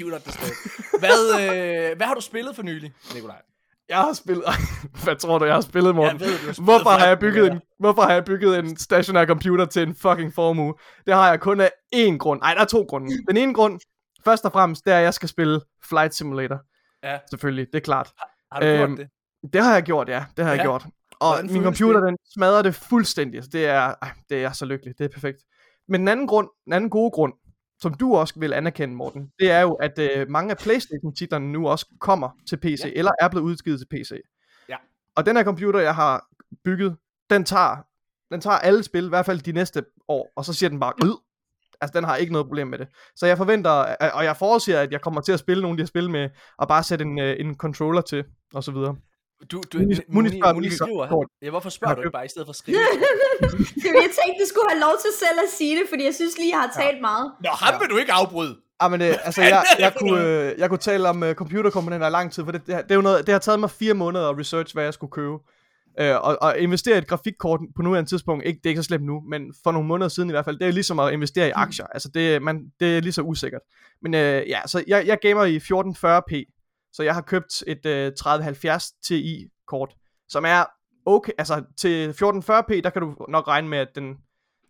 do 0.00 0.04
not 0.04 0.24
disturb. 0.24 0.52
Hvad, 0.98 1.40
øh, 1.40 1.96
hvad 1.96 2.06
har 2.06 2.14
du 2.14 2.20
spillet 2.20 2.56
for 2.56 2.62
nylig, 2.62 2.92
Nikolaj? 3.14 3.42
Jeg 3.88 3.96
har 3.98 4.12
spillet... 4.12 4.44
Hvad 5.04 5.16
tror 5.16 5.38
du, 5.38 5.44
jeg 5.44 5.54
har 5.54 5.60
spillet, 5.60 5.94
Morten? 5.94 6.20
Jeg 6.20 6.26
ved, 6.28 6.38
du 6.38 6.46
har 6.46 6.52
spillet 6.52 6.64
Hvorfor 6.64 6.90
har, 6.90 7.06
jeg 7.06 7.18
bygget 7.18 7.52
en, 7.52 7.60
hvorfor 7.78 8.02
har 8.02 8.12
jeg 8.12 8.24
bygget 8.24 8.58
en 8.58 8.76
stationær 8.76 9.26
computer 9.26 9.64
til 9.64 9.82
en 9.82 9.94
fucking 9.94 10.34
formue? 10.34 10.74
Det 11.06 11.14
har 11.14 11.28
jeg 11.28 11.40
kun 11.40 11.60
af 11.60 11.70
én 11.94 12.16
grund. 12.16 12.40
Nej, 12.40 12.54
der 12.54 12.60
er 12.60 12.64
to 12.64 12.82
grunde. 12.88 13.08
Den 13.28 13.36
ene 13.36 13.54
grund, 13.54 13.80
først 14.24 14.44
og 14.44 14.52
fremmest, 14.52 14.84
det 14.84 14.92
er, 14.92 14.98
at 14.98 15.04
jeg 15.04 15.14
skal 15.14 15.28
spille 15.28 15.60
Flight 15.88 16.14
Simulator. 16.14 16.58
Ja. 17.02 17.18
Selvfølgelig, 17.30 17.66
det 17.66 17.74
er 17.78 17.80
klart. 17.84 18.12
Har 18.52 18.60
du 18.60 18.66
gjort 18.66 18.88
Øhm, 18.88 18.96
det? 18.96 19.08
Det 19.52 19.62
har 19.62 19.72
jeg 19.74 19.82
gjort, 19.82 20.08
ja. 20.08 20.24
Det 20.36 20.44
har 20.44 20.52
jeg 20.52 20.58
Ja. 20.58 20.64
gjort. 20.64 20.84
Og 21.20 21.32
Hvordan 21.34 21.52
min 21.52 21.62
computer, 21.62 22.00
den 22.00 22.16
smadrer 22.34 22.62
det 22.62 22.74
fuldstændig. 22.74 23.42
Så 23.44 23.48
det 23.52 23.66
er, 23.66 23.94
ej, 24.02 24.10
det 24.30 24.44
er 24.44 24.52
så 24.52 24.64
lykkeligt. 24.64 24.98
Det 24.98 25.04
er 25.04 25.08
perfekt. 25.08 25.38
Men 25.88 26.00
den 26.00 26.08
anden 26.08 26.26
grund, 26.26 26.48
den 26.64 26.72
anden 26.72 26.90
gode 26.90 27.10
grund, 27.10 27.32
som 27.80 27.94
du 27.94 28.16
også 28.16 28.34
vil 28.36 28.52
anerkende, 28.52 28.94
Morten, 28.94 29.30
det 29.38 29.50
er 29.50 29.60
jo, 29.60 29.72
at 29.74 29.98
øh, 29.98 30.28
mange 30.30 30.50
af 30.50 30.56
Playstation-titlerne 30.58 31.52
nu 31.52 31.68
også 31.68 31.86
kommer 32.00 32.30
til 32.48 32.56
PC, 32.56 32.84
Ja. 32.84 32.90
eller 32.94 33.12
er 33.20 33.28
blevet 33.28 33.44
udgivet 33.44 33.78
til 33.80 33.86
PC. 33.86 34.12
Ja. 34.68 34.76
Og 35.16 35.26
den 35.26 35.36
her 35.36 35.44
computer, 35.44 35.80
jeg 35.80 35.94
har 35.94 36.26
bygget, 36.64 36.96
den 37.30 37.44
tager, 37.44 37.76
den 38.32 38.40
tager 38.40 38.56
alle 38.58 38.82
spil, 38.82 39.04
i 39.04 39.08
hvert 39.08 39.26
fald 39.26 39.40
de 39.40 39.52
næste 39.52 39.84
år, 40.08 40.32
og 40.36 40.44
så 40.44 40.52
siger 40.52 40.70
den 40.70 40.80
bare, 40.80 40.92
ud. 41.04 41.22
Altså, 41.80 41.98
den 41.98 42.04
har 42.04 42.16
ikke 42.16 42.32
noget 42.32 42.46
problem 42.46 42.66
med 42.68 42.78
det. 42.78 42.88
Så 43.16 43.26
jeg 43.26 43.36
forventer, 43.36 43.70
og 44.14 44.24
jeg 44.24 44.36
forudsiger, 44.36 44.80
at 44.80 44.92
jeg 44.92 45.00
kommer 45.00 45.20
til 45.20 45.32
at 45.32 45.38
spille 45.38 45.62
nogle 45.62 45.72
af 45.74 45.76
de 45.76 45.82
her 45.82 45.86
spil 45.86 46.10
med, 46.10 46.28
og 46.58 46.68
bare 46.68 46.82
sætte 46.82 47.04
en, 47.04 47.18
øh, 47.20 47.36
en 47.40 47.54
controller 47.56 48.00
til, 48.00 48.24
og 48.54 48.64
så 48.64 48.72
videre. 48.72 48.96
Du, 49.52 49.62
du, 49.72 49.78
Muni- 49.78 50.04
Muni, 50.08 50.28
spørger, 50.38 50.52
Muni 50.54 50.70
skriver, 50.70 51.26
ja, 51.42 51.50
hvorfor 51.50 51.70
spørger 51.70 51.94
du 51.94 52.00
ikke 52.00 52.10
bare 52.12 52.24
i 52.24 52.28
stedet 52.28 52.46
for 52.46 52.50
at 52.52 52.56
skrive? 52.62 52.78
Jeg 53.84 54.10
tænkte, 54.18 54.36
du 54.42 54.46
skulle 54.48 54.68
have 54.70 54.80
lov 54.80 54.94
til 55.04 55.10
selv 55.18 55.38
at 55.44 55.50
sige 55.58 55.74
det, 55.78 55.84
fordi 55.88 56.04
jeg 56.04 56.14
synes 56.14 56.38
lige, 56.38 56.50
jeg 56.50 56.60
har 56.60 56.72
talt 56.82 57.00
meget. 57.00 57.32
Nå, 57.44 57.50
ham 57.52 57.80
vil 57.80 57.88
du 57.90 57.96
ikke 57.96 58.12
afbryde. 58.12 58.56
Ah, 58.80 58.90
men, 58.90 59.00
øh, 59.02 59.14
altså, 59.24 59.42
jeg, 59.42 59.64
jeg, 59.78 59.92
kunne, 60.00 60.24
øh, 60.24 60.58
jeg 60.58 60.68
kunne 60.68 60.78
tale 60.78 61.08
om 61.08 61.22
øh, 61.22 61.34
computerkomponenter 61.34 62.06
i 62.06 62.10
lang 62.10 62.32
tid, 62.32 62.44
for 62.44 62.52
det, 62.52 62.66
det, 62.66 62.76
det, 62.76 62.90
er 62.90 62.94
jo 62.94 63.00
noget, 63.00 63.26
det 63.26 63.32
har 63.32 63.38
taget 63.38 63.60
mig 63.60 63.70
fire 63.70 63.94
måneder 63.94 64.28
at 64.30 64.38
research, 64.38 64.74
hvad 64.74 64.84
jeg 64.84 64.94
skulle 64.94 65.10
købe. 65.10 65.34
Øh, 66.00 66.16
og, 66.16 66.38
og 66.40 66.58
investere 66.58 66.94
i 66.94 66.98
et 66.98 67.06
grafikkort 67.06 67.60
på 67.76 67.82
nuværende 67.82 68.10
tidspunkt, 68.10 68.46
ikke, 68.46 68.58
det 68.58 68.66
er 68.66 68.70
ikke 68.70 68.82
så 68.82 68.86
slemt 68.86 69.04
nu, 69.04 69.20
men 69.30 69.54
for 69.64 69.72
nogle 69.72 69.88
måneder 69.88 70.08
siden 70.08 70.30
i 70.30 70.32
hvert 70.32 70.44
fald, 70.44 70.58
det 70.58 70.66
er 70.68 70.72
ligesom 70.72 70.98
at 70.98 71.12
investere 71.12 71.48
i 71.48 71.50
aktier. 71.54 71.86
Altså, 71.86 72.08
det, 72.14 72.42
man, 72.42 72.60
det 72.80 72.96
er 72.96 73.00
lige 73.00 73.12
så 73.12 73.22
usikkert. 73.22 73.62
Men 74.02 74.14
øh, 74.14 74.48
ja, 74.48 74.60
så 74.66 74.84
jeg, 74.86 75.06
jeg 75.06 75.18
gamer 75.22 75.44
i 75.44 75.56
1440p, 75.56 76.57
så 76.92 77.02
jeg 77.02 77.14
har 77.14 77.20
købt 77.20 77.62
et 77.66 77.86
øh, 77.86 78.12
3070 78.18 78.92
Ti-kort, 78.92 79.94
som 80.28 80.44
er 80.44 80.64
okay, 81.06 81.32
altså 81.38 81.64
til 81.76 82.10
1440p, 82.10 82.80
der 82.80 82.90
kan 82.90 83.02
du 83.02 83.26
nok 83.28 83.48
regne 83.48 83.68
med, 83.68 83.78
at 83.78 83.88
den, 83.94 84.16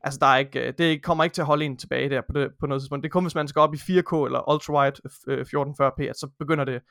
altså 0.04 0.18
der 0.20 0.26
er 0.26 0.36
ikke, 0.36 0.66
øh, 0.66 0.74
det 0.78 1.02
kommer 1.02 1.24
ikke 1.24 1.34
til 1.34 1.42
at 1.42 1.46
holde 1.46 1.64
en 1.64 1.76
tilbage 1.76 2.10
der 2.10 2.20
på, 2.20 2.40
det, 2.40 2.50
på 2.60 2.66
noget 2.66 2.82
tidspunkt. 2.82 3.02
Det 3.02 3.08
er 3.08 3.12
kun, 3.12 3.24
hvis 3.24 3.34
man 3.34 3.48
skal 3.48 3.60
op 3.60 3.74
i 3.74 3.76
4K 3.76 4.24
eller 4.24 4.52
ultrawide 4.52 4.96
øh, 5.28 5.40
1440p, 5.40 6.02
at 6.02 6.16
så 6.16 6.30
begynder 6.38 6.64
det, 6.64 6.82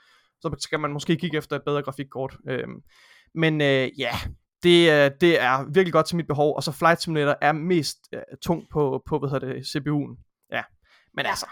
så 0.41 0.55
skal 0.59 0.79
man 0.79 0.93
måske 0.93 1.15
kigge 1.15 1.37
efter 1.37 1.55
et 1.55 1.63
bedre 1.65 1.83
grafikkort. 1.83 2.37
Øhm, 2.49 2.81
men 3.35 3.61
øh, 3.61 3.99
ja, 3.99 4.11
det, 4.63 4.91
øh, 4.91 5.11
det 5.21 5.41
er 5.41 5.65
virkelig 5.73 5.93
godt 5.93 6.05
til 6.05 6.15
mit 6.15 6.27
behov, 6.27 6.55
og 6.55 6.63
så 6.63 6.71
Flight 6.71 7.01
Simulator 7.01 7.35
er 7.41 7.51
mest 7.51 7.97
øh, 8.13 8.21
tung 8.41 8.63
på, 8.73 9.03
på 9.07 9.19
hvad 9.19 9.29
hedder 9.29 9.53
det, 9.53 9.61
CPU'en. 9.61 10.47
Ja, 10.51 10.63
men 11.13 11.25
altså, 11.25 11.47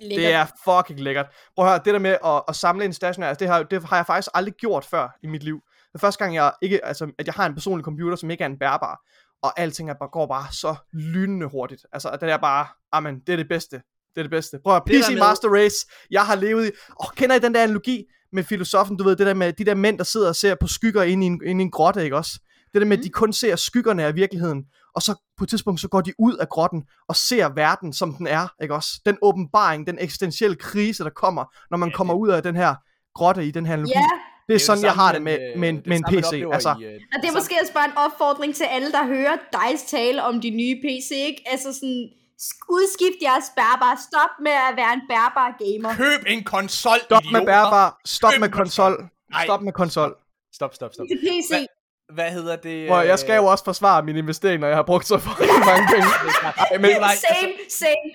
Lækkert. 0.00 0.16
det 0.18 0.32
er 0.32 0.46
fucking 0.64 1.00
lækkert. 1.00 1.26
Prøv 1.56 1.64
at 1.66 1.70
høre, 1.70 1.80
det 1.84 1.94
der 1.94 1.98
med 1.98 2.16
at, 2.24 2.42
at 2.48 2.56
samle 2.56 2.84
en 2.84 2.92
stationær, 2.92 3.28
altså 3.28 3.38
det 3.38 3.48
har, 3.48 3.62
det 3.62 3.84
har 3.84 3.96
jeg 3.96 4.06
faktisk 4.06 4.28
aldrig 4.34 4.54
gjort 4.54 4.84
før 4.84 5.16
i 5.22 5.26
mit 5.26 5.42
liv. 5.42 5.60
Det 5.92 5.94
er 5.94 5.98
første 5.98 6.18
gang, 6.24 6.34
jeg 6.34 6.52
ikke, 6.62 6.84
altså, 6.84 7.10
at 7.18 7.26
jeg 7.26 7.34
har 7.34 7.46
en 7.46 7.54
personlig 7.54 7.84
computer, 7.84 8.16
som 8.16 8.30
ikke 8.30 8.42
er 8.44 8.48
en 8.48 8.58
bærbar, 8.58 9.00
og 9.42 9.60
alting 9.60 9.90
er 9.90 9.94
bare, 9.94 10.08
går 10.12 10.26
bare 10.26 10.46
så 10.52 10.74
lynende 10.92 11.46
hurtigt. 11.46 11.86
Altså, 11.92 12.18
det 12.20 12.30
er 12.30 12.36
bare, 12.36 12.66
amen, 12.92 13.20
det 13.26 13.32
er 13.32 13.36
det 13.36 13.48
bedste. 13.48 13.76
Det 13.76 14.20
er 14.20 14.22
det 14.22 14.30
bedste. 14.30 14.58
Prøv 14.64 14.76
at 14.76 14.82
PC 14.86 15.08
med- 15.10 15.18
Master 15.18 15.48
Race, 15.48 15.76
jeg 16.10 16.22
har 16.26 16.34
levet 16.34 16.66
i, 16.66 16.70
åh, 17.00 17.06
kender 17.16 17.36
I 17.36 17.38
den 17.38 17.54
der 17.54 17.62
analogi 17.62 18.04
med 18.32 18.44
filosofen, 18.44 18.96
du 18.96 19.04
ved, 19.04 19.16
det 19.16 19.26
der 19.26 19.34
med 19.34 19.52
de 19.52 19.64
der 19.64 19.74
mænd, 19.74 19.98
der 19.98 20.04
sidder 20.04 20.28
og 20.28 20.36
ser 20.36 20.54
på 20.54 20.66
skygger 20.66 21.02
inde 21.02 21.24
i 21.24 21.26
en, 21.26 21.40
inde 21.44 21.62
i 21.62 21.64
en 21.64 21.70
grotte, 21.70 22.04
ikke 22.04 22.16
også? 22.16 22.38
Det 22.72 22.80
der 22.82 22.86
med, 22.86 22.98
at 22.98 23.04
de 23.04 23.10
kun 23.10 23.32
ser 23.32 23.56
skyggerne 23.56 24.04
af 24.04 24.14
virkeligheden, 24.14 24.64
og 24.94 25.02
så 25.02 25.14
på 25.38 25.44
et 25.44 25.50
tidspunkt, 25.50 25.80
så 25.80 25.88
går 25.88 26.00
de 26.00 26.12
ud 26.18 26.34
af 26.36 26.48
grotten 26.48 26.82
og 27.08 27.16
ser 27.16 27.48
verden, 27.48 27.92
som 27.92 28.14
den 28.14 28.26
er, 28.26 28.48
ikke 28.62 28.74
også? 28.74 28.90
Den 29.06 29.16
åbenbaring, 29.22 29.86
den 29.86 29.98
eksistentielle 30.00 30.56
krise, 30.56 31.04
der 31.04 31.10
kommer, 31.10 31.44
når 31.70 31.78
man 31.78 31.88
Ja, 31.88 31.94
kommer 31.96 32.14
det- 32.14 32.20
ud 32.20 32.28
af 32.28 32.42
den 32.42 32.56
her 32.56 32.74
grotte 33.14 33.46
i 33.46 33.50
den 33.50 33.66
her 33.66 33.72
analogi. 33.72 33.92
Ja, 33.94 34.04
Det 34.48 34.54
er 34.54 34.58
sådan, 34.58 34.78
det 34.82 34.84
jeg 34.84 34.92
har 34.92 35.12
det 35.12 35.22
med, 35.22 35.38
øh, 35.54 35.60
med, 35.60 35.68
en- 35.68 35.76
det 35.76 35.86
med 35.86 35.96
en 35.96 36.04
man 36.10 36.22
PC. 36.22 36.32
Altså, 36.52 36.74
i, 36.80 36.84
øh, 36.84 37.00
Og 37.14 37.22
det 37.22 37.28
er 37.28 37.32
måske 37.32 37.54
også 37.62 37.72
bare 37.72 37.84
en 37.84 37.96
opfordring 37.96 38.54
til 38.54 38.64
alle, 38.64 38.92
der 38.92 39.06
hører 39.06 39.36
dig 39.52 39.70
tale 39.88 40.24
om 40.24 40.40
de 40.40 40.50
nye 40.50 40.76
PC, 40.84 41.10
ikke? 41.12 41.42
Altså 41.52 41.72
sådan, 41.72 42.08
sk- 42.42 42.66
udskift 42.76 43.18
jeres 43.22 43.44
bærbare. 43.56 43.96
Stop 44.08 44.30
med 44.46 44.52
at 44.70 44.72
være 44.76 44.92
en 44.98 45.00
bærbar 45.12 45.48
gamer. 45.62 45.90
Køb 45.96 46.20
en 46.26 46.44
konsol, 46.44 46.98
Stop 47.04 47.22
med 47.22 47.30
idioter. 47.30 47.46
bærbar, 47.46 48.00
stop 48.04 48.32
Køb 48.32 48.40
med 48.40 48.48
konsol, 48.48 48.94
Nej. 49.30 49.44
stop 49.46 49.62
med 49.62 49.72
konsol. 49.72 50.12
Stop, 50.58 50.74
stop, 50.74 50.90
stop. 50.94 51.06
Til 51.10 51.18
PC. 51.26 51.48
Hvad- 51.50 51.66
Hvad 52.12 52.30
hedder 52.30 52.56
det? 52.56 52.88
Prøv, 52.88 53.06
jeg 53.06 53.18
skal 53.18 53.36
jo 53.36 53.44
også 53.46 53.64
forsvare 53.64 54.02
min 54.02 54.16
investering, 54.16 54.60
når 54.60 54.66
jeg 54.68 54.76
har 54.76 54.82
brugt 54.82 55.06
så 55.06 55.18
fucking 55.18 55.48
mange 55.66 55.86
penge. 55.94 56.06
Ej, 56.44 56.78
men, 56.78 56.90
nej, 57.00 57.14
Same, 57.14 57.52
same. 57.70 58.10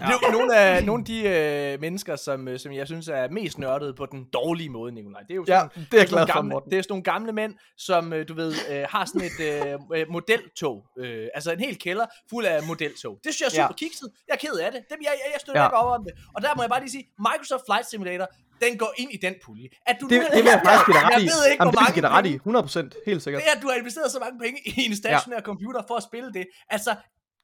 Ja. 0.00 0.30
Nogle 0.32 0.56
af, 0.56 0.84
nogle 0.84 1.00
af 1.00 1.04
de 1.04 1.28
øh, 1.74 1.80
mennesker, 1.80 2.16
som, 2.16 2.48
øh, 2.48 2.58
som 2.58 2.72
jeg 2.72 2.86
synes 2.86 3.08
er 3.08 3.28
mest 3.30 3.58
nørdede 3.58 3.94
på 3.94 4.06
den 4.06 4.24
dårlige 4.32 4.68
måde, 4.68 4.92
Nikolaj. 4.92 5.20
Det 5.20 5.30
er 5.30 5.34
jo 5.34 5.44
Ja, 5.48 5.60
sådan, 5.60 5.70
det 5.90 5.94
er 5.96 5.98
jeg 6.02 6.08
sådan 6.08 6.08
glad 6.08 6.18
nogle 6.18 6.32
for, 6.32 6.34
gamle, 6.38 6.50
Morten. 6.50 6.70
Det 6.70 6.78
er 6.78 6.82
sådan 6.82 6.92
nogle 6.92 7.02
gamle 7.04 7.32
mænd, 7.32 7.54
som 7.78 8.12
øh, 8.12 8.28
du 8.28 8.34
ved, 8.34 8.52
øh, 8.70 8.84
har 8.90 9.04
sådan 9.04 9.22
et 9.30 9.38
øh, 9.40 10.00
øh, 10.00 10.06
modeltog. 10.10 10.84
Øh, 10.98 11.26
altså 11.34 11.52
en 11.52 11.60
hel 11.60 11.78
kælder 11.78 12.06
fuld 12.30 12.44
af 12.46 12.62
modeltog. 12.66 13.18
Det 13.24 13.34
synes 13.34 13.40
jeg 13.40 13.46
er 13.46 13.50
super 13.66 13.74
Ja. 13.80 13.86
kikset. 13.86 14.08
Jeg 14.28 14.34
er 14.34 14.38
ked 14.46 14.54
af 14.66 14.72
det. 14.72 14.80
Dem, 14.90 14.98
jeg, 15.02 15.12
jeg, 15.24 15.30
jeg 15.34 15.40
støtter 15.40 15.60
Ja. 15.62 15.66
ikke 15.68 15.76
op 15.76 15.90
om 16.00 16.04
det. 16.04 16.12
Og 16.34 16.42
der 16.42 16.48
må 16.56 16.62
jeg 16.62 16.70
bare 16.70 16.80
lige 16.80 16.90
sige, 16.90 17.06
Microsoft 17.28 17.62
Flight 17.68 17.86
Simulator, 17.90 18.26
den 18.62 18.78
går 18.78 18.92
ind 18.96 19.10
i 19.12 19.16
den 19.26 19.34
pulje. 19.44 19.68
At 19.86 19.96
du 20.00 20.06
Det, 20.08 20.18
nu, 20.18 20.24
det 20.34 20.42
vil 20.44 20.50
jeg 20.54 20.60
faktisk 20.64 20.86
give 20.86 20.96
dig 20.98 21.04
ret 21.04 21.12
jeg 21.12 21.20
i. 21.22 21.24
ved 21.24 21.42
ikke, 21.50 21.62
Jamen, 21.62 21.74
hvor 21.74 21.80
det 21.80 21.96
jeg 21.96 22.02
mange 22.02 22.16
ret 22.18 22.26
i. 22.26 22.38
penge- 22.38 22.98
100%, 22.98 23.10
helt 23.10 23.22
sikkert. 23.22 23.42
det, 23.42 23.48
at 23.56 23.62
du 23.62 23.68
har 23.68 23.74
investeret 23.74 24.10
så 24.12 24.18
mange 24.24 24.38
penge 24.44 24.58
i 24.64 24.80
en 24.90 24.96
stationær 24.96 25.36
ja. 25.36 25.42
computer 25.42 25.82
for 25.88 25.96
at 25.96 26.02
spille 26.02 26.32
det. 26.32 26.46
Altså, 26.70 26.90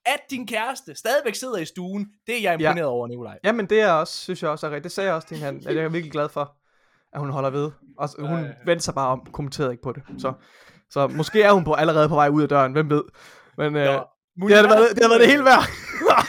at 0.06 0.20
din 0.30 0.46
kæreste 0.46 0.94
stadigvæk 0.94 1.34
sidder 1.34 1.56
i 1.58 1.64
stuen, 1.64 2.06
det 2.26 2.36
er 2.36 2.40
jeg 2.40 2.52
imponeret 2.54 2.76
ja. 2.76 2.84
over, 2.96 3.06
Nikolaj. 3.08 3.38
Jamen, 3.44 3.66
det 3.66 3.80
er 3.80 3.92
også, 3.92 4.18
synes 4.18 4.42
jeg 4.42 4.50
også 4.50 4.66
er 4.66 4.70
rigtigt. 4.70 4.84
Det 4.84 4.92
sagde 4.92 5.06
jeg 5.08 5.16
også 5.16 5.28
til 5.28 5.36
hende, 5.36 5.68
at 5.68 5.76
jeg 5.76 5.84
er 5.84 5.88
virkelig 5.88 6.12
glad 6.12 6.28
for, 6.28 6.56
at 7.12 7.20
hun 7.20 7.30
holder 7.30 7.50
ved. 7.50 7.70
Og 7.98 8.08
s- 8.08 8.16
hun 8.18 8.40
Ja. 8.44 8.50
vendte 8.66 8.84
sig 8.84 8.94
bare 8.94 9.08
om, 9.08 9.20
kommenterede 9.32 9.72
ikke 9.72 9.82
på 9.82 9.92
det. 9.92 10.02
Så, 10.18 10.32
så 10.90 11.06
måske 11.08 11.42
er 11.42 11.52
hun 11.52 11.64
på, 11.64 11.72
allerede 11.74 12.08
på 12.08 12.14
vej 12.14 12.28
ud 12.28 12.42
af 12.42 12.48
døren, 12.48 12.72
hvem 12.72 12.90
ved. 12.90 13.02
Men 13.56 13.76
øh, 13.76 14.00
Nå, 14.36 14.48
det, 14.48 14.56
har 14.56 14.62
det, 14.62 14.70
været, 14.70 14.88
det 14.94 15.02
har 15.02 15.08
været 15.08 15.20
det 15.20 15.30
hele 15.30 15.44
værd. 15.44 15.64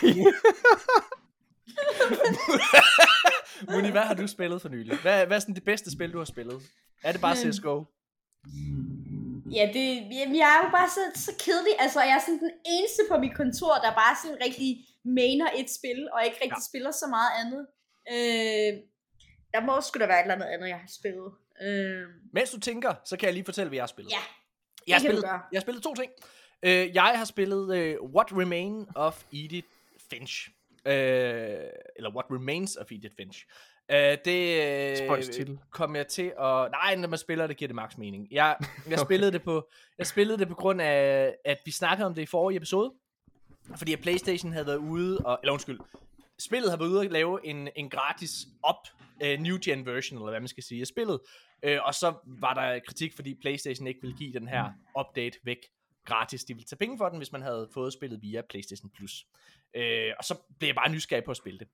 Muni, 3.70 3.90
hvad 3.92 4.02
har 4.02 4.14
du 4.14 4.28
spillet 4.28 4.62
for 4.62 4.70
nylig? 4.70 4.98
Hvad, 5.02 5.26
hvad 5.26 5.36
er 5.38 5.40
sådan 5.40 5.56
det 5.56 5.64
bedste 5.64 5.92
spil, 5.92 6.14
du 6.14 6.18
har 6.18 6.26
spillet? 6.26 6.62
Er 7.04 7.12
det 7.12 7.22
bare 7.22 7.36
Hmm. 7.44 7.52
CSGO? 7.52 7.84
Ja, 9.58 9.70
det, 9.74 9.86
jamen, 10.20 10.36
jeg 10.36 10.50
er 10.58 10.66
jo 10.66 10.72
bare 10.72 10.90
så, 10.90 11.04
så 11.26 11.32
kedelig. 11.46 11.74
Altså, 11.80 12.02
jeg 12.02 12.16
er 12.16 12.20
sådan 12.26 12.40
den 12.40 12.52
eneste 12.66 13.02
på 13.10 13.18
mit 13.18 13.36
kontor, 13.36 13.74
der 13.84 13.92
bare 14.04 14.16
sådan 14.24 14.38
rigtig 14.46 14.86
mener 15.06 15.48
et 15.60 15.70
spil, 15.70 16.10
og 16.14 16.20
ikke 16.26 16.38
rigtig 16.44 16.62
ja. 16.66 16.70
spiller 16.70 16.92
så 16.92 17.08
meget 17.18 17.32
andet. 17.42 17.62
Øh, 18.14 18.72
der 19.54 19.62
må 19.66 19.82
sgu 19.82 20.00
da 20.00 20.06
være 20.06 20.20
et 20.20 20.22
eller 20.24 20.36
andet 20.36 20.48
andet, 20.54 20.68
jeg 20.70 20.78
har 20.78 20.92
spillet. 21.00 21.28
Øh, 21.62 22.04
Mens 22.34 22.52
du 22.52 22.60
tænker, 22.60 22.94
så 23.06 23.18
kan 23.18 23.26
jeg 23.26 23.34
lige 23.34 23.46
fortælle, 23.46 23.70
hvad 23.70 23.76
jeg 23.78 23.84
har 23.84 23.88
spillet. 23.96 24.12
ja, 24.12 24.24
jeg, 24.88 24.96
har 24.96 25.00
spillet 25.00 25.24
jeg 25.24 25.58
har 25.60 25.62
spillet 25.62 25.84
to 25.84 25.94
ting. 25.96 26.12
Uh, 26.66 26.96
jeg 26.96 27.14
har 27.16 27.26
spillet 27.26 27.64
uh, 27.78 28.12
What 28.16 28.28
Remain 28.32 28.86
of 28.96 29.24
Edith 29.34 29.68
Finch. 30.10 30.50
Uh, 30.86 30.92
eller 31.96 32.16
What 32.16 32.26
Remains 32.32 32.76
of 32.76 32.92
Edith 32.92 33.16
Finch. 33.16 33.46
Uh, 33.90 33.96
det 34.26 34.98
Spøjs 34.98 35.28
uh, 35.28 35.34
titel. 35.34 35.60
kom 35.70 35.96
jeg 35.96 36.08
til 36.08 36.34
at... 36.40 36.72
Nej, 36.72 36.96
når 36.96 37.08
man 37.08 37.20
spiller 37.20 37.48
det, 37.48 37.58
giver 37.58 37.68
det 37.68 37.76
max 37.76 37.98
mening. 37.98 38.28
Jeg, 38.32 38.56
jeg, 38.90 39.00
spillede 39.00 39.32
det 39.32 39.44
på, 39.44 39.70
jeg 39.98 40.08
spillede 40.08 40.38
det 40.38 40.48
på 40.48 40.56
grund 40.56 40.82
af, 40.82 41.36
at 41.46 41.58
vi 41.66 41.72
snakkede 41.72 42.06
om 42.06 42.16
det 42.16 42.22
i 42.22 42.26
forrige 42.26 42.58
episode. 42.58 42.94
Fordi 43.78 43.94
at 43.94 44.00
Playstation 44.00 44.52
havde 44.52 44.66
været 44.66 44.78
ude, 44.78 45.18
og, 45.18 45.40
eller 45.44 45.54
undskyld, 45.54 45.80
spillet 46.40 46.70
har 46.70 46.78
været 46.78 46.90
ude 46.90 47.06
at 47.06 47.12
lave 47.12 47.46
en, 47.46 47.70
en 47.76 47.90
gratis 47.90 48.48
op, 48.64 48.88
uh, 49.24 49.40
new 49.40 49.58
gen 49.66 49.86
version, 49.86 50.20
eller 50.20 50.30
hvad 50.30 50.40
man 50.40 50.48
skal 50.48 50.64
sige, 50.64 50.82
af 50.82 50.88
spillet. 50.88 51.20
Uh, 51.68 51.78
og 51.84 51.96
så 51.96 52.14
var 52.26 52.54
der 52.54 52.80
kritik, 52.88 53.16
fordi 53.16 53.36
Playstation 53.42 53.88
ikke 53.88 54.02
ville 54.02 54.18
give 54.18 54.34
den 54.34 54.48
her 54.48 54.72
update 55.00 55.40
væk 55.44 55.58
gratis. 56.06 56.44
De 56.44 56.54
ville 56.54 56.66
tage 56.66 56.78
penge 56.78 56.98
for 56.98 57.10
den, 57.10 57.18
hvis 57.18 57.32
man 57.32 57.42
havde 57.42 57.70
fået 57.74 57.94
spillet 57.94 58.22
via 58.22 58.42
Playstation 58.50 58.90
Plus. 58.90 59.26
Øh, 59.76 60.14
og 60.18 60.24
så 60.24 60.36
blev 60.60 60.68
jeg 60.68 60.76
bare 60.76 60.92
nysgerrig 60.92 61.24
på 61.24 61.32
at 61.32 61.38
spille 61.38 61.60
det. 61.60 61.68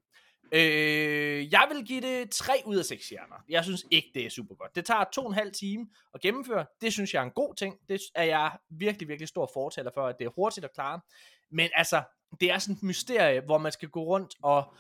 Øh, 0.52 1.52
jeg 1.52 1.68
vil 1.74 1.86
give 1.86 2.02
det 2.02 2.30
3 2.30 2.54
ud 2.66 2.76
af 2.76 2.86
6 2.86 3.06
stjerner. 3.06 3.36
Jeg 3.50 3.64
synes 3.64 3.86
ikke, 3.92 4.12
det 4.14 4.26
er 4.26 4.30
super 4.30 4.56
godt. 4.56 4.76
Det 4.76 4.86
tager 4.86 5.04
to 5.14 5.22
og 5.22 5.28
en 5.28 5.34
halv 5.34 5.52
time 5.52 5.88
at 6.14 6.22
gennemføre. 6.22 6.66
Det 6.82 6.94
synes 6.94 7.14
jeg 7.14 7.20
er 7.20 7.24
en 7.24 7.32
god 7.32 7.56
ting. 7.56 7.76
Det 7.90 8.02
er 8.16 8.24
jeg 8.24 8.58
virkelig, 8.70 9.08
virkelig 9.08 9.28
stor 9.28 9.50
fortaler 9.54 9.92
for, 9.94 10.08
at 10.08 10.20
det 10.20 10.26
er 10.26 10.32
hurtigt 10.36 10.66
at 10.66 10.74
klare. 10.74 11.00
Men 11.52 11.70
altså, 11.76 12.04
det 12.40 12.52
er 12.52 12.58
sådan 12.60 12.76
et 12.76 12.84
mysterie, 12.84 13.42
hvor 13.42 13.58
man 13.58 13.72
skal 13.72 13.90
gå 13.90 14.04
rundt 14.04 14.36
og 14.44 14.74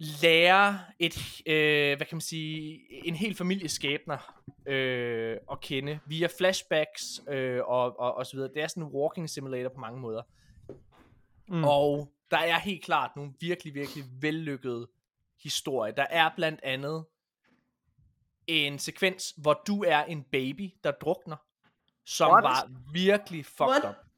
lære 0.00 0.80
et, 0.98 1.42
øh, 1.46 1.96
hvad 1.96 2.06
kan 2.06 2.16
man 2.16 2.20
sige, 2.20 2.80
en 3.06 3.14
hel 3.14 3.34
families 3.34 3.72
skæbner 3.72 4.42
øh, 4.66 5.36
at 5.50 5.60
kende 5.60 5.98
via 6.06 6.28
flashbacks 6.38 7.20
øh, 7.28 7.60
og, 7.64 8.00
og, 8.00 8.14
og 8.14 8.26
så 8.26 8.36
videre. 8.36 8.50
Det 8.54 8.62
er 8.62 8.66
sådan 8.66 8.82
en 8.82 8.88
walking 8.88 9.30
simulator 9.30 9.68
på 9.68 9.80
mange 9.80 10.00
måder. 10.00 10.22
Mm. 11.48 11.64
Og 11.64 12.12
der 12.30 12.38
er 12.38 12.58
helt 12.58 12.84
klart 12.84 13.16
nogle 13.16 13.32
virkelig, 13.40 13.74
virkelig 13.74 14.04
vellykkede 14.20 14.88
historier. 15.42 15.94
Der 15.94 16.06
er 16.10 16.30
blandt 16.36 16.60
andet 16.62 17.04
en 18.46 18.78
sekvens, 18.78 19.34
hvor 19.36 19.62
du 19.66 19.84
er 19.84 20.04
en 20.04 20.22
baby, 20.22 20.70
der 20.84 20.90
drukner, 20.90 21.36
som 22.04 22.30
What? 22.30 22.44
var 22.44 22.70
virkelig 22.92 23.46
fucked 23.46 23.66
What? 23.66 23.84
up. 23.84 24.09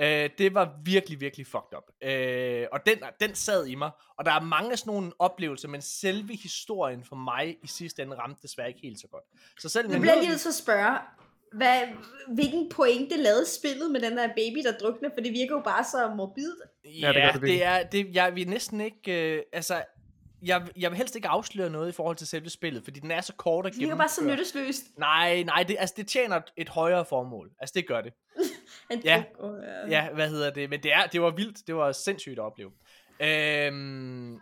Øh, 0.00 0.30
det 0.38 0.54
var 0.54 0.80
virkelig, 0.84 1.20
virkelig 1.20 1.46
fucked 1.46 1.76
up. 1.76 2.08
Øh, 2.08 2.66
og 2.72 2.86
den, 2.86 2.98
den 3.20 3.34
sad 3.34 3.66
i 3.66 3.74
mig. 3.74 3.90
Og 4.18 4.24
der 4.24 4.32
er 4.32 4.40
mange 4.40 4.72
af 4.72 4.78
sådan 4.78 4.92
nogle 4.92 5.12
oplevelser, 5.18 5.68
men 5.68 5.82
selve 5.82 6.36
historien 6.36 7.04
for 7.04 7.16
mig 7.16 7.56
i 7.62 7.66
sidste 7.66 8.02
ende 8.02 8.16
ramte 8.16 8.42
desværre 8.42 8.68
ikke 8.68 8.80
helt 8.82 9.00
så 9.00 9.06
godt. 9.06 9.24
Så 9.58 9.68
selv 9.68 9.90
Nu 9.90 10.00
bliver 10.00 10.14
jeg 10.14 10.24
lige 10.24 10.36
til 10.36 10.48
at 10.48 10.54
spørge, 10.54 10.98
hvad, 11.52 11.80
hvilken 12.34 12.68
pointe 12.68 13.16
lavede 13.16 13.46
spillet 13.46 13.90
med 13.90 14.00
den 14.00 14.16
der 14.16 14.28
baby, 14.28 14.64
der 14.64 14.72
drukner? 14.72 15.10
For 15.14 15.20
det 15.20 15.32
virker 15.32 15.54
jo 15.54 15.62
bare 15.64 15.84
så 15.84 16.14
morbidt. 16.16 16.46
Ja, 16.84 17.08
det 17.08 17.16
gør 17.16 17.32
det 17.32 17.40
det, 17.40 17.48
det 17.48 17.64
er, 17.64 17.82
det, 17.82 18.14
jeg 18.14 18.34
vil 18.34 18.48
næsten 18.48 18.80
ikke, 18.80 19.36
øh, 19.36 19.42
altså, 19.52 19.82
jeg, 20.42 20.68
jeg 20.76 20.90
vil 20.90 20.96
helst 20.96 21.16
ikke 21.16 21.28
afsløre 21.28 21.70
noget 21.70 21.88
i 21.88 21.92
forhold 21.92 22.16
til 22.16 22.26
selve 22.26 22.50
spillet, 22.50 22.84
fordi 22.84 23.00
den 23.00 23.10
er 23.10 23.20
så 23.20 23.34
kort 23.34 23.66
og 23.66 23.72
Det 23.72 23.80
virker 23.80 23.96
bare 23.96 24.08
så 24.08 24.24
nyttesløst. 24.24 24.98
Nej, 24.98 25.42
nej, 25.42 25.62
det, 25.62 25.76
altså, 25.78 25.94
det 25.96 26.06
tjener 26.06 26.36
et, 26.36 26.52
et 26.56 26.68
højere 26.68 27.04
formål. 27.04 27.50
Altså, 27.60 27.72
det 27.76 27.86
gør 27.86 28.00
det. 28.00 28.12
En 28.90 29.00
Ja. 29.04 29.22
druk, 29.40 29.50
og, 29.50 29.58
ja. 29.90 30.02
Ja, 30.02 30.08
hvad 30.14 30.28
hedder 30.28 30.50
det? 30.50 30.70
Men 30.70 30.82
det, 30.82 30.92
er, 30.92 31.06
det 31.06 31.22
var 31.22 31.30
vildt. 31.30 31.66
Det 31.66 31.74
var 31.74 31.92
sindssygt 31.92 32.38
at 32.38 32.44
opleve. 32.44 32.70
Øhm, 33.20 34.38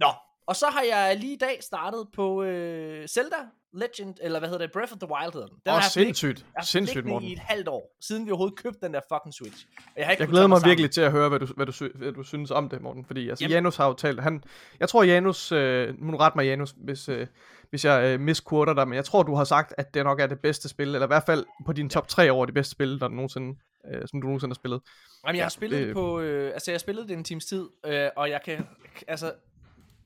nå, 0.00 0.08
og 0.46 0.56
så 0.56 0.66
har 0.66 0.82
jeg 0.82 1.16
lige 1.20 1.32
i 1.32 1.38
dag 1.38 1.58
startet 1.62 2.06
på 2.14 2.42
øh, 2.42 3.08
Zelda 3.08 3.36
Legend, 3.74 4.14
eller 4.20 4.38
hvad 4.38 4.48
hedder 4.48 4.64
det? 4.66 4.72
Breath 4.72 4.92
of 4.92 4.98
the 4.98 5.08
Wild 5.14 5.32
hedder 5.32 5.46
den. 5.46 5.56
den 5.66 5.74
Åh, 5.74 5.82
sindssygt. 5.82 6.38
Jeg 6.38 6.46
har 6.60 6.64
Sindssygt, 6.64 7.06
Morten. 7.06 7.28
i 7.28 7.32
et 7.32 7.38
halvt 7.38 7.68
år, 7.68 7.96
siden 8.00 8.26
vi 8.26 8.30
overhovedet 8.30 8.58
købte 8.58 8.78
den 8.80 8.94
der 8.94 9.00
fucking 9.12 9.34
Switch. 9.34 9.66
Og 9.76 9.82
jeg, 9.96 10.06
har 10.06 10.10
ikke 10.12 10.22
Jeg 10.22 10.28
glæder 10.28 10.46
mig 10.46 10.58
sammen. 10.60 10.70
virkelig 10.70 10.90
til 10.90 11.00
at 11.00 11.10
høre, 11.12 11.28
hvad 11.28 11.38
du, 11.40 11.46
hvad 11.56 11.66
du, 11.66 11.88
hvad 11.94 12.12
du 12.12 12.22
synes 12.22 12.50
om 12.50 12.68
det, 12.68 12.80
Morten. 12.82 13.04
Fordi 13.04 13.28
altså, 13.28 13.44
Jamen- 13.44 13.52
Janus 13.54 13.76
har 13.76 13.86
jo 13.86 13.92
talt, 13.92 14.22
han, 14.22 14.44
jeg 14.80 14.88
tror 14.88 15.02
Janus, 15.02 15.52
øh, 15.52 15.94
nu 16.02 16.16
ret 16.16 16.36
mig 16.36 16.44
Janus, 16.46 16.74
hvis, 16.76 17.08
øh, 17.08 17.26
hvis 17.70 17.84
jeg 17.84 18.04
øh, 18.14 18.20
misquoter 18.20 18.74
dig, 18.74 18.88
men 18.88 18.96
jeg 18.96 19.04
tror 19.04 19.22
du 19.22 19.34
har 19.34 19.44
sagt, 19.44 19.74
at 19.78 19.94
det 19.94 20.04
nok 20.04 20.20
er 20.20 20.26
det 20.26 20.40
bedste 20.40 20.68
spil, 20.68 20.86
eller 20.88 21.06
i 21.06 21.06
hvert 21.06 21.22
fald 21.26 21.46
på 21.66 21.72
din 21.72 21.90
top 21.90 22.08
3 22.08 22.30
over 22.30 22.46
de 22.46 22.52
bedste 22.52 22.70
spil, 22.72 23.00
der 23.00 23.08
nogensinde, 23.08 23.58
øh, 23.94 24.08
som 24.08 24.20
du 24.20 24.26
nogensinde 24.26 24.50
har 24.50 24.54
spillet. 24.54 24.80
Jamen, 25.26 25.36
jeg 25.36 25.44
har 25.44 25.48
spillet 25.50 25.78
det, 25.78 25.86
det- 25.86 25.94
på, 25.94 26.20
øh, 26.20 26.52
altså 26.52 26.70
jeg 26.70 26.74
har 26.74 26.78
spillet 26.78 27.08
det 27.08 27.16
en 27.16 27.24
times 27.24 27.46
tid, 27.46 27.68
øh, 27.86 28.08
og 28.16 28.30
jeg 28.30 28.40
kan, 28.44 28.66
altså, 29.08 29.32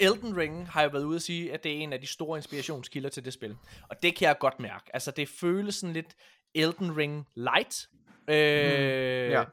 Elden 0.01 0.37
Ring 0.37 0.69
har 0.69 0.81
jeg 0.81 0.93
været 0.93 1.05
ude 1.05 1.17
at 1.17 1.23
sige, 1.23 1.53
at 1.53 1.65
det 1.65 1.73
er 1.73 1.77
en 1.77 1.93
af 1.93 2.01
de 2.01 2.07
store 2.07 2.39
inspirationskilder 2.39 3.09
til 3.11 3.25
det 3.25 3.33
spil. 3.33 3.57
Og 3.89 4.03
det 4.03 4.17
kan 4.17 4.29
jeg 4.29 4.37
godt 4.39 4.61
mærke. 4.61 4.85
Altså, 4.95 5.11
det 5.11 5.29
føles 5.29 5.75
sådan 5.75 5.93
lidt 5.95 6.15
Elden 6.55 6.97
Ring 6.97 7.27
light. 7.37 7.89
Øh, 8.29 8.37
ja. 9.31 9.45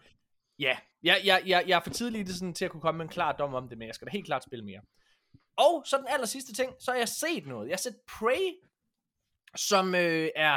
Ja, 0.59 0.77
jeg, 1.03 1.17
jeg, 1.25 1.41
jeg, 1.45 1.63
jeg 1.67 1.75
er 1.75 1.79
for 1.83 1.89
tidlig 1.89 2.19
i 2.21 2.23
det 2.23 2.35
sådan, 2.35 2.53
til 2.53 2.65
at 2.65 2.71
kunne 2.71 2.81
komme 2.81 2.97
med 2.97 3.05
en 3.05 3.09
klar 3.11 3.31
dom 3.31 3.53
om 3.53 3.69
det, 3.69 3.77
men 3.77 3.87
jeg 3.87 3.95
skal 3.95 4.05
da 4.07 4.11
helt 4.11 4.25
klart 4.25 4.43
spille 4.43 4.65
mere. 4.65 4.79
Og 5.59 5.83
så 5.85 5.97
den 5.97 6.05
aller 6.10 6.27
sidste 6.27 6.53
ting, 6.53 6.73
så 6.79 6.91
har 6.91 6.97
jeg 6.97 7.10
set 7.10 7.47
noget. 7.47 7.67
Jeg 7.67 7.73
har 7.73 7.77
set 7.77 7.95
Prey, 8.19 8.53
som 9.55 9.95
øh, 9.95 10.29
er 10.35 10.53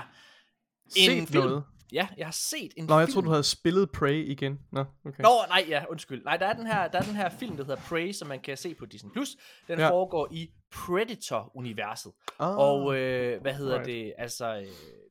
en 0.87 0.91
Set 0.93 1.29
film. 1.29 1.45
noget? 1.45 1.65
Ja, 1.93 2.09
jeg 2.17 2.27
har 2.27 2.33
set 2.33 2.73
en 2.77 2.85
Nå, 2.85 2.99
jeg 2.99 3.09
film. 3.09 3.13
troede, 3.13 3.27
du 3.27 3.31
havde 3.31 3.45
spillet 3.45 3.91
Prey 3.91 4.15
igen. 4.29 4.59
Nå, 4.73 4.85
okay. 5.07 5.23
Nå, 5.23 5.31
nej, 5.49 5.65
ja, 5.69 5.85
undskyld. 5.91 6.25
Nej, 6.25 6.37
der 6.37 6.47
er 6.47 6.53
den 6.53 6.67
her, 6.67 6.89
der 6.89 6.99
er 6.99 7.03
den 7.03 7.15
her 7.17 7.29
film, 7.29 7.57
der 7.57 7.65
hedder 7.65 7.81
Prey, 7.89 8.13
som 8.13 8.29
man 8.29 8.41
kan 8.41 8.57
se 8.57 8.75
på 8.75 8.87
Disney+. 8.87 9.13
Plus. 9.13 9.37
Den 9.69 9.79
ja. 9.79 9.91
foregår 9.91 10.29
i 10.33 10.51
Predator-universet. 10.71 12.13
Ah, 12.39 12.57
Og 12.59 12.97
øh, 12.97 13.41
hvad 13.43 13.55
hedder 13.55 13.75
right. 13.75 13.87
det? 13.87 14.13
Altså, 14.19 14.57
øh, 14.57 14.67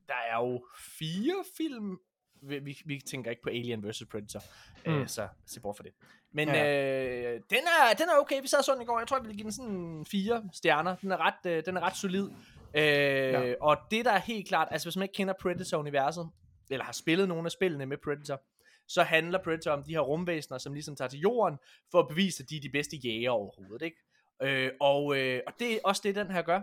der 0.08 0.14
er 0.30 0.36
jo 0.38 0.64
fire 0.98 1.44
film. 1.56 1.98
Vi, 2.42 2.58
vi, 2.58 2.82
vi 2.84 3.00
tænker 3.06 3.30
ikke 3.30 3.42
på 3.42 3.48
Alien 3.48 3.88
vs. 3.90 4.02
Predator. 4.10 4.42
Mm. 4.86 4.92
Øh, 4.92 5.08
så 5.08 5.28
se 5.46 5.60
bort 5.60 5.76
for 5.76 5.82
det. 5.82 5.92
Men 6.32 6.48
Ja. 6.48 7.32
øh, 7.34 7.40
den, 7.50 7.58
er, 7.58 7.94
den 7.98 8.08
er 8.08 8.18
okay. 8.20 8.40
Vi 8.42 8.46
sad 8.48 8.62
sådan 8.62 8.82
i 8.82 8.84
går. 8.84 8.98
Jeg 8.98 9.08
tror, 9.08 9.16
jeg 9.16 9.22
ville 9.24 9.36
give 9.36 9.44
den 9.44 9.52
sådan 9.52 10.06
fire 10.10 10.42
stjerner. 10.52 10.96
Den 10.96 11.12
er 11.12 11.16
ret, 11.26 11.50
øh, 11.50 11.62
den 11.66 11.76
er 11.76 11.80
ret 11.80 11.96
solid. 11.96 12.28
Øh, 12.74 12.82
ja. 12.82 13.54
Og 13.60 13.76
det 13.90 14.04
der 14.04 14.12
er 14.12 14.18
helt 14.18 14.48
klart, 14.48 14.68
altså 14.70 14.86
hvis 14.88 14.96
man 14.96 15.02
ikke 15.02 15.12
kender 15.12 15.34
Predator-universet, 15.40 16.28
eller 16.70 16.84
har 16.84 16.92
spillet 16.92 17.28
nogle 17.28 17.44
af 17.46 17.50
spillene 17.52 17.86
med 17.86 17.96
Predator, 18.04 18.42
så 18.88 19.02
handler 19.02 19.38
Predator 19.44 19.70
om 19.70 19.82
de 19.82 19.92
her 19.92 20.00
rumvæsener, 20.00 20.58
som 20.58 20.72
ligesom 20.72 20.96
tager 20.96 21.08
til 21.08 21.20
jorden, 21.20 21.58
for 21.90 22.00
at 22.00 22.08
bevise, 22.08 22.42
at 22.42 22.50
de 22.50 22.56
er 22.56 22.60
de 22.60 22.68
bedste 22.68 22.96
jæger 22.96 23.30
overhovedet, 23.30 23.82
ikke? 23.84 23.96
Øh, 24.42 24.70
og, 24.80 25.16
øh, 25.18 25.40
og 25.46 25.52
det 25.58 25.72
er 25.74 25.78
også 25.84 26.00
det, 26.04 26.14
den 26.14 26.30
her 26.30 26.42
gør. 26.42 26.60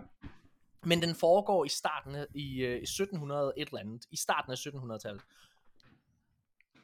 Men 0.84 1.02
den 1.02 1.14
foregår 1.14 1.64
i 1.64 1.68
starten 1.68 2.14
af 2.14 2.26
i, 2.34 2.60
øh, 2.64 2.78
i 2.82 2.86
1700 2.86 3.52
et 3.56 3.68
eller 3.68 3.80
andet, 3.80 4.02
i 4.10 4.16
starten 4.16 4.52
af 4.52 4.56
1700-tallet. 4.56 5.22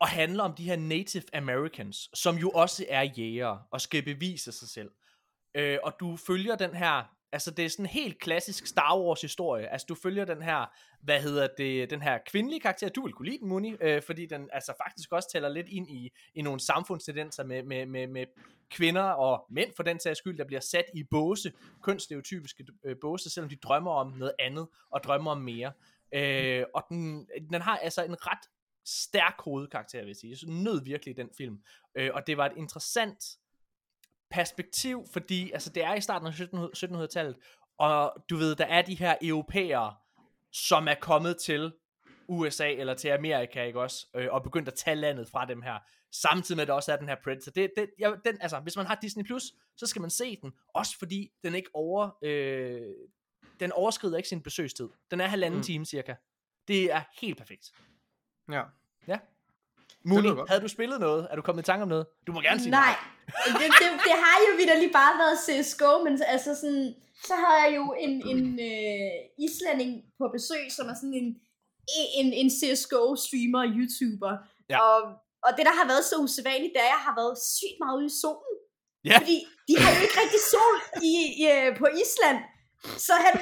Og 0.01 0.09
handler 0.09 0.45
om 0.45 0.55
de 0.55 0.65
her 0.65 0.77
Native 0.77 1.23
Americans, 1.33 2.11
som 2.15 2.37
jo 2.37 2.51
også 2.51 2.85
er 2.89 3.03
jægere 3.03 3.63
og 3.71 3.81
skal 3.81 4.03
bevise 4.03 4.53
sig 4.53 4.69
selv. 4.69 4.91
Øh, 5.55 5.79
og 5.83 5.93
du 6.01 6.17
følger 6.17 6.57
den 6.57 6.75
her, 6.75 7.03
altså 7.33 7.51
det 7.51 7.65
er 7.65 7.69
sådan 7.69 7.85
en 7.85 7.91
helt 7.91 8.19
klassisk 8.19 8.67
Star 8.67 8.99
Wars 9.01 9.21
historie. 9.21 9.73
Altså 9.73 9.87
du 9.89 9.95
følger 9.95 10.25
den 10.25 10.43
her, 10.43 10.67
hvad 11.03 11.21
hedder 11.21 11.49
det, 11.59 11.91
den 11.91 12.03
her 12.03 12.19
kvindelige 12.27 12.61
karakter. 12.61 12.89
Du 12.89 13.03
vil 13.03 13.13
kunne 13.13 13.29
lide 13.29 13.39
den, 13.39 13.49
Muni, 13.49 13.75
øh, 13.81 14.03
fordi 14.03 14.27
den 14.27 14.49
altså 14.53 14.73
faktisk 14.87 15.13
også 15.13 15.29
tæller 15.33 15.49
lidt 15.49 15.69
ind 15.69 15.91
i, 15.91 16.11
i 16.35 16.43
nogle 16.43 16.61
samfundstendenser 16.61 17.45
med, 17.45 17.63
med, 17.63 17.87
med, 17.87 18.07
med 18.07 18.27
kvinder 18.71 19.03
og 19.03 19.47
mænd 19.51 19.73
for 19.77 19.83
den 19.83 20.01
sags 20.01 20.19
skyld, 20.19 20.39
der 20.39 20.45
bliver 20.45 20.61
sat 20.61 20.85
i 20.95 21.05
båse, 21.11 21.53
kønsstereotypiske 21.83 22.67
øh, 22.85 22.97
båse, 23.01 23.31
selvom 23.31 23.49
de 23.49 23.57
drømmer 23.57 23.91
om 23.91 24.13
noget 24.13 24.33
andet 24.39 24.69
og 24.91 25.03
drømmer 25.05 25.31
om 25.31 25.39
mere. 25.39 25.73
Øh, 26.15 26.65
og 26.75 26.85
den, 26.89 27.29
den 27.51 27.63
har 27.63 27.77
altså 27.77 28.05
en 28.05 28.27
ret 28.27 28.51
stærk 28.87 29.35
hovedkarakter, 29.39 29.99
vil 29.99 30.07
jeg 30.07 30.17
sige. 30.17 30.37
Jeg 30.43 30.55
nød 30.55 30.85
virkelig 30.85 31.17
den 31.17 31.29
film. 31.37 31.59
Øh, 31.97 32.11
og 32.15 32.27
det 32.27 32.37
var 32.37 32.47
et 32.47 32.57
interessant 32.57 33.25
perspektiv, 34.31 35.07
fordi 35.13 35.51
altså, 35.53 35.71
det 35.71 35.85
er 35.85 35.95
i 35.95 36.01
starten 36.01 36.27
af 36.27 36.33
1700-tallet, 36.33 37.37
og 37.79 38.25
du 38.31 38.37
ved, 38.37 38.55
der 38.55 38.67
er 38.67 38.83
de 38.83 38.95
her 38.95 39.17
europæere, 39.23 39.95
som 40.53 40.89
er 40.89 40.95
kommet 40.95 41.37
til 41.37 41.73
USA 42.29 42.73
eller 42.73 42.95
til 42.95 43.09
Amerika, 43.09 43.63
ikke 43.63 43.81
også? 43.81 44.07
Øh, 44.17 44.29
og 44.31 44.43
begyndt 44.43 44.69
at 44.69 44.75
tage 44.75 44.95
landet 44.95 45.29
fra 45.29 45.47
dem 45.47 45.63
her. 45.63 45.79
Samtidig 46.13 46.57
med, 46.57 46.63
at 46.63 46.69
der 46.69 46.75
også 46.75 46.93
er 46.93 46.97
den 46.97 47.09
her 47.09 47.17
Predator. 47.25 47.53
Det, 47.53 47.71
det, 47.77 47.91
jeg, 47.99 48.17
den, 48.25 48.39
altså, 48.41 48.61
hvis 48.61 48.77
man 48.77 48.87
har 48.87 48.99
Disney+, 49.03 49.25
Plus, 49.25 49.43
så 49.77 49.87
skal 49.87 50.01
man 50.01 50.11
se 50.11 50.37
den. 50.43 50.53
Også 50.75 50.99
fordi 50.99 51.29
den 51.45 51.55
ikke 51.55 51.71
over... 51.75 52.11
Øh, 52.23 52.81
den 53.61 53.73
overskrider 53.73 54.17
ikke 54.17 54.29
sin 54.29 54.43
besøgstid. 54.43 54.89
Den 55.11 55.21
er 55.21 55.27
halvanden 55.27 55.59
mm. 55.59 55.63
time 55.63 55.87
cirka. 55.87 56.15
Det 56.69 56.93
er 56.93 57.03
helt 57.21 57.39
perfekt. 57.39 57.73
Ja. 58.53 58.63
Ja. 59.09 59.19
Muni, 60.05 60.29
havde 60.49 60.63
du 60.67 60.69
spillet 60.69 61.01
noget? 61.01 61.29
Er 61.31 61.37
du 61.37 61.43
kommet 61.43 61.63
i 61.63 61.67
tanke 61.67 61.83
om 61.83 61.89
noget? 61.89 62.07
Du 62.27 62.33
må 62.33 62.41
gerne 62.41 62.61
sige 62.61 62.71
Nej, 62.71 62.95
det, 63.61 63.69
det, 63.81 63.89
det 64.09 64.15
har 64.25 64.37
jo 64.47 64.53
vidderligt 64.61 64.93
bare 64.93 65.15
været 65.23 65.37
CSGO, 65.45 65.93
men 66.05 66.13
altså 66.35 66.51
sådan, 66.61 66.95
så 67.29 67.35
har 67.43 67.55
jeg 67.63 67.77
jo 67.79 67.85
en, 68.05 68.13
en 68.33 68.43
øh, 68.71 69.17
islænding 69.47 69.93
på 70.19 70.25
besøg, 70.37 70.65
som 70.77 70.85
er 70.93 70.97
sådan 71.01 71.17
en, 71.23 71.29
en, 72.21 72.29
en 72.41 72.51
CSGO-streamer 72.59 73.61
og 73.67 73.71
YouTuber. 73.77 74.33
Ja. 74.71 74.77
Og, 74.87 74.99
og 75.47 75.51
det, 75.57 75.65
der 75.69 75.75
har 75.81 75.87
været 75.93 76.05
så 76.11 76.17
usædvanligt, 76.25 76.73
det 76.75 76.81
er, 76.81 76.91
at 76.91 76.95
jeg 76.97 77.03
har 77.09 77.15
været 77.21 77.35
sygt 77.57 77.79
meget 77.83 77.97
ude 77.99 78.11
i 78.13 78.17
solen. 78.23 78.57
Ja. 79.09 79.17
Fordi 79.21 79.37
de 79.69 79.73
har 79.81 79.89
jo 79.95 80.01
ikke 80.07 80.19
rigtig 80.23 80.43
sol 80.55 80.77
i, 81.11 81.13
i, 81.43 81.45
øh, 81.55 81.69
på 81.81 81.87
Island. 82.03 82.39
Så 83.07 83.13
han, 83.25 83.35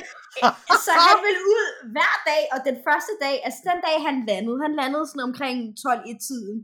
så 0.87 0.93
han 1.09 1.19
ville 1.27 1.43
ud 1.55 1.67
hver 1.95 2.15
dag, 2.31 2.43
og 2.55 2.59
den 2.69 2.77
første 2.87 3.13
dag, 3.25 3.37
altså 3.47 3.61
den 3.71 3.79
dag 3.87 3.97
han 4.09 4.17
landede, 4.31 4.59
han 4.67 4.75
landede 4.81 5.07
sådan 5.07 5.29
omkring 5.31 5.57
12-1-tiden, 5.85 6.57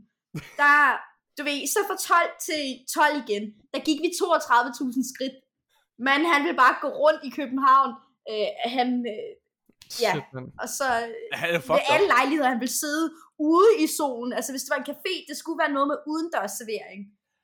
der, 0.61 0.77
du 1.37 1.41
ved, 1.49 1.59
så 1.73 1.79
fra 1.89 1.97
12 1.97 2.31
til 2.47 2.63
12 2.95 3.23
igen, 3.23 3.43
der 3.73 3.79
gik 3.87 3.99
vi 4.05 4.09
32.000 4.21 5.13
skridt. 5.13 5.37
Men 6.07 6.19
han 6.31 6.39
ville 6.45 6.61
bare 6.63 6.75
gå 6.83 6.89
rundt 7.03 7.21
i 7.29 7.31
København. 7.39 7.91
Øh, 8.31 8.49
han, 8.75 8.87
øh, 9.13 9.31
ja, 10.03 10.11
og 10.63 10.67
så 10.77 10.87
Han 11.41 11.49
er 11.55 11.61
ved 11.67 11.83
alle 11.93 12.07
lejligheder, 12.15 12.49
han 12.55 12.63
ville 12.63 12.79
sidde 12.83 13.05
ude 13.51 13.71
i 13.85 13.87
solen. 13.97 14.33
Altså 14.37 14.51
hvis 14.51 14.63
det 14.63 14.71
var 14.73 14.81
en 14.81 14.91
café, 14.93 15.13
det 15.29 15.35
skulle 15.37 15.59
være 15.63 15.75
noget 15.77 15.87
med 15.91 15.97
udendørs 16.11 16.53
servering. 16.59 17.01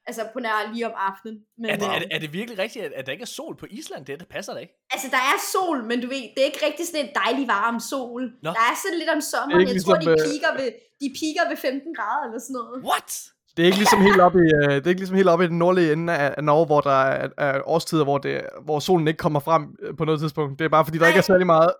Altså 0.09 0.21
på 0.33 0.39
nær 0.39 0.57
lige 0.73 0.85
om 0.91 0.95
aftenen. 1.09 1.37
Men, 1.61 1.69
Er 1.69 1.75
det, 1.81 1.87
er, 1.95 1.99
det, 1.99 2.07
er 2.15 2.19
det 2.23 2.33
virkelig 2.33 2.57
rigtigt, 2.59 2.85
at, 2.85 2.91
at 2.99 3.05
der 3.05 3.11
ikke 3.11 3.27
er 3.29 3.33
sol 3.39 3.53
på 3.61 3.65
Island? 3.79 4.05
Det, 4.05 4.19
det 4.19 4.27
passer 4.35 4.53
da 4.53 4.59
ikke. 4.59 4.73
Altså, 4.93 5.07
der 5.15 5.21
er 5.31 5.37
sol, 5.53 5.77
men 5.89 5.97
du 6.03 6.07
ved, 6.13 6.23
det 6.33 6.39
er 6.43 6.49
ikke 6.51 6.63
rigtig 6.67 6.85
sådan 6.87 7.05
en 7.05 7.11
dejlig 7.23 7.47
varm 7.47 7.79
sol. 7.79 8.21
Nå. 8.45 8.49
Der 8.57 8.63
er 8.71 8.75
sådan 8.83 8.97
lidt 9.01 9.09
om 9.15 9.21
Det 9.21 9.29
sommeren. 9.33 9.57
er 9.57 9.59
ikke 9.63 9.73
Jeg 9.73 9.83
tror, 9.83 9.95
ligesom, 9.95 10.15
de 10.17 10.23
øh, 10.23 10.29
piker, 10.31 10.51
ved, 10.59 10.69
de 11.01 11.07
piker 11.19 11.43
ved 11.51 11.57
15 11.57 11.95
grader 11.97 12.23
eller 12.27 12.41
sådan 12.45 12.57
noget. 12.59 12.77
What? 12.91 13.09
Det 13.55 13.63
er 13.63 13.67
ikke 13.71 13.81
ligesom 13.85 14.01
helt 14.01 14.21
oppe 14.27 14.39
i, 14.45 14.49
øh, 14.59 14.69
det 14.75 14.85
er 14.85 14.93
ikke 14.93 15.03
ligesom 15.05 15.15
helt 15.21 15.29
oppe 15.33 15.45
i 15.45 15.47
den 15.53 15.59
nordlige 15.65 15.89
ende 15.93 16.13
af, 16.23 16.33
af 16.37 16.43
Norge, 16.43 16.65
hvor 16.65 16.81
der 16.81 16.99
er, 17.03 17.29
er 17.37 17.61
årstider, 17.65 18.03
hvor, 18.03 18.17
det, 18.17 18.41
hvor 18.67 18.79
solen 18.79 19.07
ikke 19.07 19.17
kommer 19.17 19.39
frem 19.39 19.63
øh, 19.83 19.97
på 19.97 20.05
noget 20.05 20.19
tidspunkt. 20.19 20.59
Det 20.59 20.65
er 20.65 20.69
bare 20.69 20.85
fordi, 20.85 20.97
der 20.97 21.07
ikke 21.07 21.23
er 21.25 21.29
særlig 21.33 21.47
meget. 21.55 21.71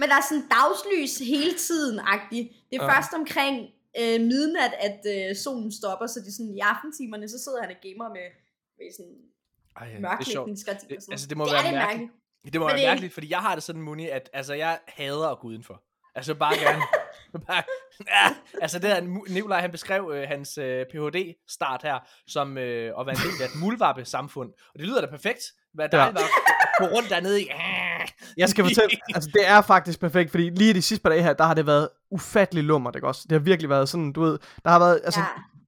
Men 0.00 0.06
der 0.10 0.16
er 0.20 0.24
sådan 0.28 0.44
dagslys 0.56 1.12
hele 1.18 1.54
tiden, 1.68 2.00
agtigt. 2.14 2.48
Det 2.70 2.76
er 2.80 2.84
ja. 2.84 2.96
først 2.96 3.12
omkring 3.20 3.56
øh, 4.00 4.20
midnat, 4.32 4.72
at 4.88 5.00
øh, 5.14 5.36
solen 5.36 5.72
stopper, 5.72 6.06
så 6.06 6.20
det 6.20 6.28
er 6.28 6.36
sådan 6.38 6.54
i 6.58 6.60
aftentimerne, 6.72 7.28
så 7.28 7.38
sidder 7.44 7.60
han 7.62 7.70
og 7.70 7.76
gamer 7.86 8.08
med, 8.16 8.26
med 8.78 8.88
sådan 8.96 9.16
Ej, 9.76 9.86
det 9.86 9.94
er 9.94 9.98
sjovt. 9.98 10.02
mørklægningsgardiner. 10.02 10.88
Det, 10.88 10.96
og 10.96 11.02
sådan 11.02 11.12
altså, 11.12 11.26
det 11.30 11.36
må 11.36 11.44
det 11.44 11.52
være 11.52 11.62
mærkeligt. 11.62 11.88
mærkeligt. 11.88 12.52
Det 12.52 12.60
må 12.60 12.66
Men 12.66 12.70
være 12.72 12.80
det- 12.80 12.88
mærkeligt, 12.88 13.14
fordi 13.14 13.30
jeg 13.30 13.38
har 13.46 13.54
det 13.54 13.64
sådan, 13.64 13.82
Muni, 13.82 14.08
at 14.08 14.30
altså, 14.32 14.54
jeg 14.54 14.78
hader 14.88 15.28
at 15.28 15.38
gå 15.38 15.48
udenfor. 15.48 15.82
Altså 16.14 16.34
bare 16.34 16.54
gerne. 16.64 16.82
bare, 17.46 17.62
ja, 18.08 18.34
altså 18.62 18.78
det 18.78 18.88
her, 18.90 19.00
Mu- 19.00 19.32
Nikolaj 19.32 19.60
han 19.60 19.70
beskrev 19.70 20.12
øh, 20.14 20.28
hans 20.28 20.58
øh, 20.58 20.86
Ph.D.-start 20.86 21.80
her, 21.82 21.98
som 22.26 22.58
øh, 22.58 22.92
at 23.00 23.06
være 23.06 23.14
en 23.14 23.20
del 23.32 23.42
af 23.42 23.46
et 23.46 23.60
muldvarpe-samfund. 23.60 24.50
Og 24.74 24.78
det 24.78 24.86
lyder 24.88 25.00
da 25.00 25.06
perfekt. 25.06 25.42
Hvad 25.74 25.88
Ja. 25.92 25.96
dejligt 25.98 26.20
ja. 26.20 26.24
at 26.60 26.68
gå 26.78 26.96
rundt 26.96 27.10
dernede 27.10 27.42
i. 27.42 27.46
Jeg 28.36 28.48
skal 28.48 28.64
fortælle, 28.64 28.90
altså 29.14 29.30
det 29.34 29.48
er 29.48 29.60
faktisk 29.60 30.00
perfekt, 30.00 30.30
fordi 30.30 30.50
lige 30.50 30.74
de 30.74 30.82
sidste 30.82 31.02
par 31.02 31.10
dage 31.10 31.22
her, 31.22 31.32
der 31.32 31.44
har 31.44 31.54
det 31.54 31.66
været 31.66 31.88
ufattelig 32.10 32.64
lummer, 32.64 32.90
ikke 32.96 33.06
også? 33.08 33.20
Det 33.22 33.32
har 33.32 33.38
virkelig 33.38 33.70
været 33.70 33.88
sådan, 33.88 34.12
du 34.12 34.20
ved, 34.22 34.38
der 34.64 34.70
har 34.70 34.78
været, 34.78 35.00
altså, 35.04 35.20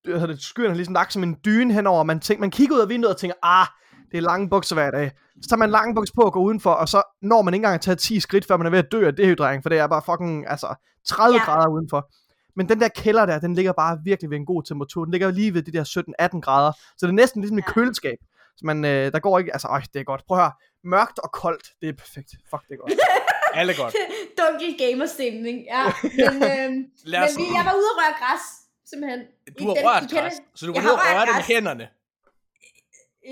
Ja. 0.06 0.26
det, 0.26 0.42
skyerne 0.42 0.68
har 0.70 0.76
ligesom 0.76 0.94
lagt 0.94 1.12
som 1.12 1.22
en 1.22 1.36
dyne 1.44 1.74
henover, 1.74 2.02
man, 2.04 2.20
tænker, 2.20 2.40
man 2.40 2.50
kigger 2.50 2.76
ud 2.76 2.80
af 2.80 2.88
vinduet 2.88 3.14
og 3.14 3.20
tænker, 3.20 3.34
ah, 3.42 3.66
det 4.10 4.18
er 4.18 4.22
lange 4.22 4.48
bukser 4.50 4.74
hver 4.74 4.90
dag. 4.90 5.10
Så 5.42 5.48
tager 5.48 5.58
man 5.58 5.70
lange 5.70 5.94
bukser 5.94 6.14
på 6.14 6.22
og 6.22 6.32
går 6.32 6.40
udenfor, 6.40 6.70
og 6.72 6.88
så 6.88 7.02
når 7.22 7.42
man 7.42 7.54
ikke 7.54 7.58
engang 7.62 7.74
at 7.74 7.80
tage 7.80 7.94
10 7.96 8.20
skridt, 8.20 8.46
før 8.46 8.56
man 8.56 8.66
er 8.66 8.70
ved 8.70 8.78
at 8.78 8.92
dø 8.92 9.06
af 9.06 9.14
dehydrering, 9.16 9.62
for 9.62 9.68
det 9.68 9.78
er 9.78 9.86
bare 9.86 10.02
fucking, 10.06 10.48
altså, 10.50 10.74
30 11.08 11.34
Ja. 11.34 11.40
ja. 11.40 11.44
grader 11.44 11.68
udenfor. 11.68 12.10
Men 12.56 12.68
den 12.68 12.80
der 12.80 12.88
kælder 12.88 13.26
der, 13.26 13.38
den 13.38 13.54
ligger 13.54 13.72
bare 13.72 13.98
virkelig 14.04 14.30
ved 14.30 14.36
en 14.36 14.46
god 14.46 14.62
temperatur. 14.62 15.04
Den 15.04 15.12
ligger 15.12 15.30
lige 15.30 15.54
ved 15.54 15.62
de 15.62 15.72
der 15.72 15.84
17-18 15.84 16.40
grader. 16.40 16.72
Så 16.72 17.06
det 17.06 17.08
er 17.08 17.12
næsten 17.12 17.40
ligesom 17.42 17.58
et 17.58 17.64
Ja. 17.68 17.72
køleskab. 17.72 18.18
Så 18.56 18.60
man, 18.66 18.84
øh, 18.84 19.12
der 19.12 19.18
går 19.18 19.38
ikke, 19.38 19.52
altså, 19.52 19.68
øj, 19.68 19.80
det 19.94 20.00
er 20.00 20.04
godt. 20.04 20.22
Prøv 20.28 20.38
at 20.38 20.42
høre. 20.44 20.52
Mørkt 20.94 21.18
og 21.18 21.30
koldt, 21.42 21.64
det 21.80 21.88
er 21.88 21.92
perfekt. 22.04 22.30
Fuck, 22.50 22.62
det 22.68 22.74
er 22.76 22.80
godt. 22.84 22.92
Alle 23.60 23.74
godt. 23.82 23.94
Dunkel 24.38 24.72
gamerstemning, 24.84 25.58
ja. 25.74 25.82
Men, 26.20 26.34
øhm, 26.52 26.76
Lad 27.12 27.20
men 27.20 27.30
vi, 27.40 27.44
jeg 27.58 27.64
var 27.68 27.74
ude 27.80 27.88
og 27.92 27.96
røre 28.00 28.14
græs, 28.20 28.44
simpelthen. 28.90 29.20
du 29.58 29.62
har 29.68 29.74
Den- 29.74 29.86
rørt 29.88 30.02
I 30.02 30.06
kender- 30.06 30.22
græs, 30.22 30.36
så 30.58 30.62
du 30.66 30.72
var 30.72 30.80
har 30.80 30.92
og 30.92 30.98
røre 30.98 31.20
det 31.26 31.34
med 31.34 31.42
græs. 31.42 31.46
hænderne. 31.54 31.86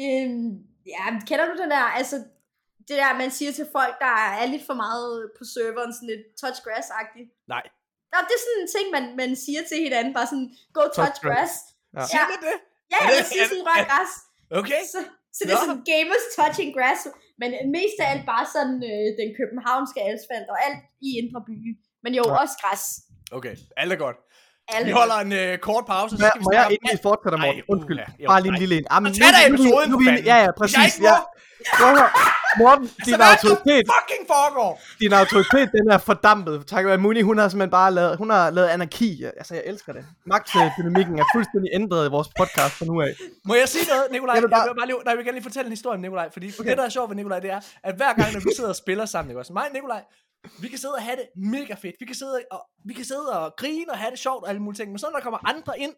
Øhm, 0.02 0.48
ja, 0.94 1.04
kender 1.28 1.44
du 1.50 1.54
den 1.62 1.70
der, 1.74 1.84
altså, 2.00 2.16
det 2.88 2.96
der, 3.02 3.10
man 3.22 3.30
siger 3.38 3.52
til 3.58 3.66
folk, 3.76 3.94
der 4.06 4.14
er 4.40 4.46
lidt 4.54 4.64
for 4.70 4.76
meget 4.84 5.10
på 5.38 5.42
serveren, 5.54 5.92
sådan 5.96 6.10
lidt 6.12 6.24
touch 6.40 6.58
grass-agtigt. 6.66 7.28
Nej. 7.54 7.64
Nå, 8.12 8.18
det 8.28 8.34
er 8.38 8.42
sådan 8.46 8.60
en 8.64 8.70
ting, 8.76 8.86
man, 8.96 9.04
man 9.22 9.30
siger 9.44 9.62
til 9.70 9.78
hinanden, 9.86 10.12
bare 10.18 10.28
sådan, 10.32 10.48
go 10.76 10.80
touch, 10.82 10.96
Touch 10.98 11.18
grass. 11.26 11.52
Ja. 11.96 12.02
Siger 12.10 12.24
man 12.32 12.40
det? 12.48 12.56
Ja, 12.92 12.98
Er 13.04 13.08
jeg 13.10 13.18
det- 13.18 13.26
siger 13.32 13.44
er- 13.44 13.50
sådan, 13.52 13.66
rør 13.70 13.80
græs. 13.90 14.12
Okay. 14.60 14.80
Så, 14.94 15.00
så 15.36 15.40
det 15.46 15.52
er 15.56 15.60
sådan 15.66 15.84
gamers 15.92 16.24
touching 16.38 16.70
grass, 16.76 17.00
men 17.40 17.48
mest 17.76 17.96
af 18.02 18.06
alt 18.12 18.24
bare 18.32 18.46
sådan 18.56 18.76
øh, 18.90 19.06
den 19.20 19.28
københavnske 19.40 19.98
asfalt 20.10 20.48
og 20.54 20.58
alt 20.66 20.80
i 21.06 21.08
indre 21.20 21.40
by. 21.48 21.54
Men 22.04 22.12
jo, 22.18 22.22
Ja. 22.26 22.34
også 22.42 22.56
græs. 22.62 22.82
Okay, 23.36 23.54
alle 23.82 23.96
godt. 24.04 24.16
Alle. 24.74 24.86
Vi 24.88 24.92
holder 25.00 25.18
en 25.26 25.32
øh, 25.42 25.52
kort 25.68 25.84
pause, 25.92 26.10
så 26.16 26.22
Må, 26.22 26.28
skal 26.28 26.40
vi 26.40 26.44
må 26.44 26.50
snakke 26.52 26.60
jeg 26.60 26.66
om 26.66 26.76
endelig 26.76 27.00
fortsætte, 27.08 27.36
Morten? 27.44 27.60
Ej, 27.60 27.72
Undskyld. 27.72 27.98
uha. 28.00 28.22
Jo, 28.22 28.26
Bare 28.32 28.40
lige 28.44 28.52
en 28.56 28.58
lille 28.64 28.76
en. 28.78 28.84
Tag 28.84 28.94
da 29.36 29.40
nu- 29.42 29.48
nu- 29.48 29.54
episoden, 29.54 29.88
nu- 29.90 29.98
nu-. 29.98 30.10
Ja, 30.10 30.14
ja, 30.32 30.36
jeg 30.46 30.52
præcis. 30.60 30.78
ikke 30.86 31.06
Ja. 31.08 31.16
må, 31.18 31.24
Prøv 31.78 31.88
at 31.92 31.96
høre. 32.00 32.10
Morten, 32.58 32.88
så 32.88 32.94
din 33.04 33.14
er 33.14 33.18
det, 33.18 33.24
autoritet, 33.24 33.82
fucking 33.94 34.24
foregår? 34.34 34.80
din 35.00 35.12
autoritet, 35.12 35.68
den 35.72 35.90
er 35.90 35.98
fordampet. 35.98 36.66
Tak 36.66 36.84
være 36.86 36.98
Muni, 36.98 37.20
hun 37.20 37.38
har 37.38 37.48
simpelthen 37.48 37.70
bare 37.70 37.90
lavet, 37.94 38.16
hun 38.16 38.30
har 38.30 38.50
lavet 38.50 38.68
anarki. 38.68 39.24
Altså, 39.24 39.54
jeg 39.54 39.62
elsker 39.66 39.92
det. 39.92 40.04
Magtdynamikken 40.26 41.18
er 41.18 41.24
fuldstændig 41.34 41.70
ændret 41.74 42.06
i 42.08 42.10
vores 42.10 42.28
podcast 42.38 42.74
fra 42.78 42.84
nu 42.84 43.00
af. 43.00 43.12
Må 43.44 43.54
jeg 43.54 43.68
sige 43.68 43.84
noget, 43.88 44.04
Nikolaj? 44.12 44.34
Jeg 44.34 44.42
vil 44.42 44.48
bare- 44.48 44.60
jeg 44.60 44.68
vil, 44.74 44.78
bare 44.80 44.86
lige, 44.86 44.98
nej, 45.04 45.10
jeg 45.12 45.16
vil 45.18 45.24
gerne 45.26 45.36
lige 45.38 45.48
fortælle 45.50 45.66
en 45.66 45.72
historie 45.72 45.94
om 45.94 46.00
Nikolaj, 46.00 46.30
fordi 46.32 46.46
okay. 46.60 46.68
det, 46.70 46.78
der 46.78 46.84
er 46.84 46.88
sjovt 46.88 47.08
ved 47.10 47.16
Nikolaj, 47.16 47.40
det 47.40 47.50
er, 47.50 47.60
at 47.82 47.94
hver 47.96 48.12
gang, 48.18 48.32
når 48.32 48.40
vi 48.40 48.50
sidder 48.56 48.70
og 48.70 48.76
spiller 48.76 49.06
sammen, 49.06 49.30
ikke 49.30 49.40
også? 49.40 49.52
Mig 49.52 49.66
og 49.68 49.72
Nikolaj, 49.72 50.02
vi 50.60 50.68
kan 50.68 50.78
sidde 50.78 50.94
og 50.94 51.02
have 51.02 51.16
det 51.16 51.26
mega 51.52 51.74
fedt. 51.74 51.96
Vi 52.00 52.06
kan 52.06 52.14
sidde 52.14 52.40
og, 52.50 52.60
vi 52.84 52.92
kan 52.94 53.04
sidde 53.04 53.28
og 53.38 53.52
grine 53.56 53.90
og 53.90 53.98
have 53.98 54.10
det 54.10 54.18
sjovt 54.18 54.42
og 54.44 54.48
alle 54.48 54.62
mulige 54.62 54.78
ting. 54.80 54.90
Men 54.90 54.98
så 54.98 55.06
når 55.12 55.18
der 55.18 55.24
kommer 55.26 55.48
andre 55.52 55.78
ind, 55.78 55.94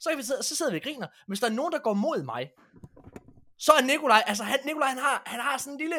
så, 0.00 0.08
kan 0.10 0.18
vi 0.18 0.22
sidde, 0.22 0.42
så 0.42 0.56
sidder 0.56 0.72
vi 0.72 0.78
og 0.78 0.82
griner. 0.82 1.06
Hvis 1.28 1.40
der 1.40 1.46
er 1.46 1.50
nogen, 1.60 1.72
der 1.72 1.78
går 1.78 1.94
mod 1.94 2.22
mig, 2.22 2.42
så 3.66 3.72
er 3.78 3.82
Nikolaj, 3.82 4.22
altså 4.26 4.44
han, 4.44 4.58
Nikolaj, 4.64 4.88
han 4.88 4.98
har, 4.98 5.22
han 5.26 5.40
har 5.40 5.58
sådan 5.58 5.72
en 5.72 5.78
lille, 5.78 5.98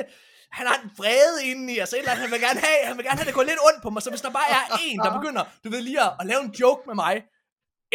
han 0.58 0.68
har 0.68 0.76
en 0.84 0.92
vrede 0.98 1.38
inde 1.50 1.74
i, 1.74 1.78
altså 1.84 1.96
et 1.96 2.00
eller 2.00 2.12
andet, 2.12 2.22
han 2.26 2.32
vil 2.32 2.42
gerne 2.48 2.60
have, 2.68 2.80
han 2.90 2.98
vil 2.98 3.06
gerne 3.06 3.18
have 3.20 3.28
det 3.28 3.34
gå 3.40 3.44
lidt 3.52 3.60
ondt 3.68 3.82
på 3.84 3.90
mig, 3.90 4.02
så 4.02 4.10
hvis 4.10 4.22
der 4.22 4.30
bare 4.40 4.50
er 4.60 4.64
en, 4.88 4.98
der 5.06 5.12
begynder, 5.20 5.44
du 5.64 5.70
ved 5.70 5.82
lige 5.82 6.02
at, 6.08 6.12
at 6.20 6.26
lave 6.26 6.42
en 6.48 6.52
joke 6.62 6.82
med 6.90 6.96
mig, 6.96 7.16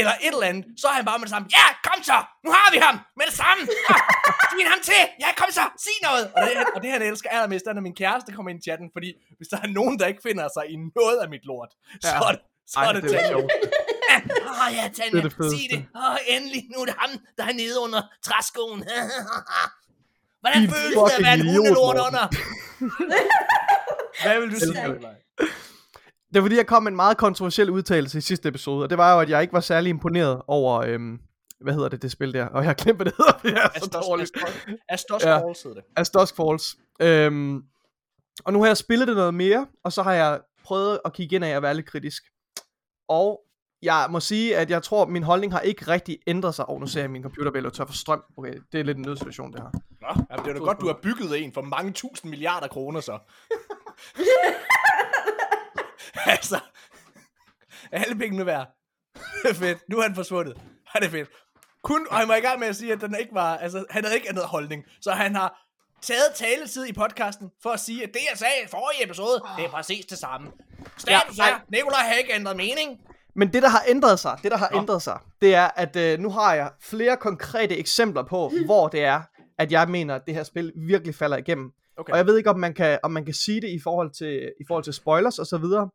eller 0.00 0.12
et 0.26 0.32
eller 0.36 0.46
andet, 0.52 0.64
så 0.80 0.86
er 0.88 0.92
han 0.98 1.04
bare 1.10 1.18
med 1.18 1.26
det 1.28 1.34
samme, 1.36 1.48
ja, 1.58 1.66
kom 1.88 2.00
så, 2.10 2.18
nu 2.44 2.50
har 2.58 2.68
vi 2.74 2.78
ham, 2.86 2.96
med 3.18 3.26
det 3.30 3.36
samme, 3.42 3.62
ah, 3.94 4.00
svin 4.50 4.66
ham 4.72 4.80
til, 4.90 5.02
ja, 5.22 5.28
kom 5.40 5.50
så, 5.58 5.64
sig 5.84 5.96
noget, 6.08 6.24
og 6.36 6.40
det, 6.46 6.52
og 6.74 6.78
det 6.82 6.90
han 6.90 7.02
elsker 7.02 7.28
allermest, 7.30 7.66
er, 7.66 7.72
når 7.72 7.82
min 7.88 7.96
kæreste 8.02 8.32
kommer 8.32 8.50
ind 8.50 8.60
i 8.62 8.66
chatten, 8.68 8.88
fordi 8.96 9.10
hvis 9.38 9.48
der 9.52 9.58
er 9.64 9.66
nogen, 9.78 9.94
der 10.00 10.06
ikke 10.12 10.22
finder 10.28 10.46
sig 10.56 10.64
i 10.74 10.76
noget 10.98 11.18
af 11.24 11.28
mit 11.34 11.44
lort, 11.50 11.72
så 12.02 12.08
Ja. 12.08 12.18
er 12.28 12.32
det, 12.36 12.40
så 12.66 12.80
Ej, 12.80 12.88
er 12.88 12.92
det, 12.92 13.02
det 13.02 13.10
Tanja. 13.10 13.36
Åh 13.36 13.42
oh, 13.42 14.74
ja, 14.74 14.90
Tanja, 14.96 15.10
Det 15.12 15.24
er 15.24 15.28
det 15.28 15.50
sig 15.50 15.66
det. 15.70 15.86
Åh, 15.96 16.12
oh, 16.12 16.16
endelig, 16.28 16.62
nu 16.76 16.80
er 16.82 16.84
det 16.84 16.94
ham, 16.98 17.10
der 17.38 17.44
er 17.44 17.52
nede 17.52 17.80
under 17.84 18.02
træskoen. 18.22 18.80
Hvordan 20.40 20.60
Din 20.60 20.70
føles 20.70 20.94
det 20.94 21.18
at 21.18 21.24
være 21.24 21.34
en 21.34 21.46
hundelort 21.46 21.96
under? 22.06 22.24
Hvad 24.22 24.40
vil 24.40 24.50
du 24.50 24.58
sige, 24.58 24.72
det. 26.32 26.36
Er 26.36 26.40
fordi, 26.40 26.56
jeg 26.56 26.66
kom 26.66 26.82
med 26.82 26.92
en 26.92 26.96
meget 26.96 27.16
kontroversiel 27.16 27.70
udtalelse 27.70 28.18
i 28.18 28.20
sidste 28.20 28.48
episode, 28.48 28.82
og 28.82 28.90
det 28.90 28.98
var 28.98 29.14
jo, 29.14 29.20
at 29.20 29.30
jeg 29.30 29.42
ikke 29.42 29.52
var 29.52 29.60
særlig 29.60 29.90
imponeret 29.90 30.42
over, 30.46 30.80
øhm, 30.80 31.18
hvad 31.60 31.74
hedder 31.74 31.88
det, 31.88 32.02
det 32.02 32.10
spil 32.10 32.32
der? 32.32 32.46
Og 32.46 32.62
jeg 32.62 32.68
har 32.68 32.74
glemt, 32.74 32.98
hvad 32.98 33.06
det 33.06 33.14
hedder, 33.16 33.32
fordi 33.40 33.52
jeg 33.52 33.70
er 33.74 33.80
så 33.80 33.90
dårlig. 34.02 34.26
Astos 34.88 35.24
Ja. 35.24 35.38
Falls 35.38 35.62
hed 35.62 35.74
det. 35.74 35.82
As 35.96 36.10
Dusk 36.10 36.36
Falls. 36.36 36.76
Øhm, 37.00 37.62
og 38.44 38.52
nu 38.52 38.60
har 38.60 38.66
jeg 38.66 38.76
spillet 38.76 39.08
det 39.08 39.16
noget 39.16 39.34
mere, 39.34 39.66
og 39.84 39.92
så 39.92 40.02
har 40.02 40.12
jeg 40.12 40.40
prøvet 40.64 41.00
at 41.04 41.12
kigge 41.12 41.36
ind 41.36 41.44
af 41.44 41.48
at 41.48 41.62
være 41.62 41.74
lidt 41.74 41.86
kritisk. 41.86 42.22
Og 43.08 43.40
jeg 43.82 44.06
må 44.10 44.20
sige, 44.20 44.56
at 44.56 44.70
jeg 44.70 44.82
tror, 44.82 45.02
at 45.02 45.08
min 45.08 45.22
holdning 45.22 45.52
har 45.52 45.60
ikke 45.60 45.88
rigtig 45.88 46.18
ændret 46.26 46.54
sig. 46.54 46.68
Og 46.68 46.80
nu 46.80 46.86
ser 46.86 47.00
jeg, 47.00 47.04
at 47.04 47.10
min 47.10 47.22
computer 47.22 47.50
vil 47.50 47.70
tør 47.70 47.84
for 47.86 47.92
strøm. 47.92 48.22
Okay, 48.36 48.54
det 48.72 48.80
er 48.80 48.84
lidt 48.84 48.98
en 48.98 49.04
nødsituation, 49.04 49.52
det 49.52 49.60
her. 49.60 49.70
Nå, 50.00 50.24
jamen, 50.30 50.44
det 50.44 50.50
er 50.50 50.54
da 50.54 50.58
godt, 50.58 50.80
du 50.80 50.86
har 50.86 50.98
bygget 51.02 51.44
en 51.44 51.52
for 51.52 51.62
mange 51.62 51.92
tusind 51.92 52.30
milliarder 52.30 52.68
kroner, 52.68 53.00
så. 53.00 53.18
altså, 56.34 56.60
alle 57.92 58.18
pengene 58.18 58.46
værd. 58.46 58.68
Er 59.44 59.54
fedt. 59.64 59.78
Nu 59.88 59.98
er 59.98 60.02
han 60.02 60.14
forsvundet. 60.14 60.60
Han 60.86 61.02
er 61.02 61.08
fedt. 61.08 61.28
Kun, 61.82 62.06
og 62.10 62.16
han 62.16 62.28
var 62.28 62.36
i 62.36 62.40
gang 62.40 62.58
med 62.58 62.68
at 62.68 62.76
sige, 62.76 62.92
at 62.92 63.00
den 63.00 63.16
ikke 63.20 63.34
var, 63.34 63.56
altså, 63.56 63.84
han 63.90 64.04
havde 64.04 64.16
ikke 64.16 64.28
ændret 64.28 64.46
holdning. 64.46 64.84
Så 65.00 65.10
han 65.10 65.34
har 65.34 65.65
taget 66.06 66.30
taletid 66.34 66.86
i 66.86 66.92
podcasten 66.92 67.50
for 67.62 67.70
at 67.70 67.80
sige, 67.80 68.02
at 68.02 68.08
det, 68.14 68.20
jeg 68.30 68.38
sagde 68.38 68.54
i 68.64 68.68
forrige 68.70 69.04
episode, 69.04 69.42
det 69.56 69.64
er 69.64 69.70
præcis 69.70 70.06
det 70.06 70.18
samme. 70.18 70.46
Status 70.96 71.38
Ja, 71.38 71.50
er, 71.50 71.64
Nikolaj 71.68 72.00
har 72.08 72.14
ikke 72.14 72.34
ændret 72.34 72.56
mening. 72.56 73.00
Men 73.34 73.52
det, 73.52 73.62
der 73.62 73.68
har 73.68 73.82
ændret 73.88 74.18
sig, 74.18 74.38
det, 74.42 74.50
der 74.50 74.56
har 74.56 74.68
Nå. 74.72 74.78
ændret 74.78 75.02
sig, 75.02 75.18
det 75.40 75.54
er, 75.54 75.68
at 75.76 75.96
øh, 75.96 76.18
nu 76.18 76.30
har 76.30 76.54
jeg 76.54 76.70
flere 76.80 77.16
konkrete 77.16 77.76
eksempler 77.76 78.22
på, 78.22 78.52
hvor 78.68 78.88
det 78.88 79.04
er, 79.04 79.22
at 79.58 79.72
jeg 79.72 79.88
mener, 79.88 80.14
at 80.14 80.22
det 80.26 80.34
her 80.34 80.42
spil 80.42 80.72
virkelig 80.76 81.14
falder 81.14 81.36
igennem. 81.36 81.72
Okay. 81.96 82.12
Og 82.12 82.18
jeg 82.18 82.26
ved 82.26 82.36
ikke, 82.38 82.50
om 82.50 82.58
man 82.58 82.74
kan, 82.74 82.98
om 83.02 83.10
man 83.10 83.24
kan 83.24 83.34
sige 83.34 83.60
det 83.60 83.68
i 83.68 83.80
forhold 83.80 84.10
til, 84.10 84.52
i 84.60 84.64
forhold 84.66 84.84
til 84.84 84.92
spoilers 84.92 85.38
og 85.38 85.46
så 85.46 85.58
videre. 85.58 85.90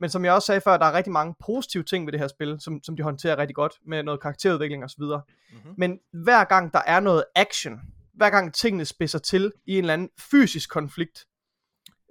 Men 0.00 0.10
som 0.10 0.24
jeg 0.24 0.32
også 0.32 0.46
sagde 0.46 0.60
før, 0.60 0.76
der 0.76 0.86
er 0.86 0.92
rigtig 0.92 1.12
mange 1.12 1.34
positive 1.46 1.82
ting 1.82 2.06
ved 2.06 2.12
det 2.12 2.20
her 2.20 2.28
spil, 2.28 2.56
som, 2.60 2.80
som 2.82 2.96
de 2.96 3.02
håndterer 3.02 3.38
rigtig 3.38 3.54
godt, 3.54 3.72
med 3.86 4.02
noget 4.02 4.20
karakterudvikling 4.20 4.84
og 4.84 4.90
så 4.90 4.96
videre. 4.98 5.22
Mhm. 5.52 5.74
Men 5.78 5.98
hver 6.24 6.44
gang 6.44 6.72
der 6.72 6.80
er 6.86 7.00
noget 7.00 7.24
action, 7.36 7.80
hver 8.14 8.30
gang 8.30 8.54
tingene 8.54 8.84
spidser 8.84 9.18
til 9.18 9.52
i 9.66 9.72
en 9.72 9.78
eller 9.78 9.92
anden 9.92 10.08
fysisk 10.30 10.70
konflikt, 10.70 11.24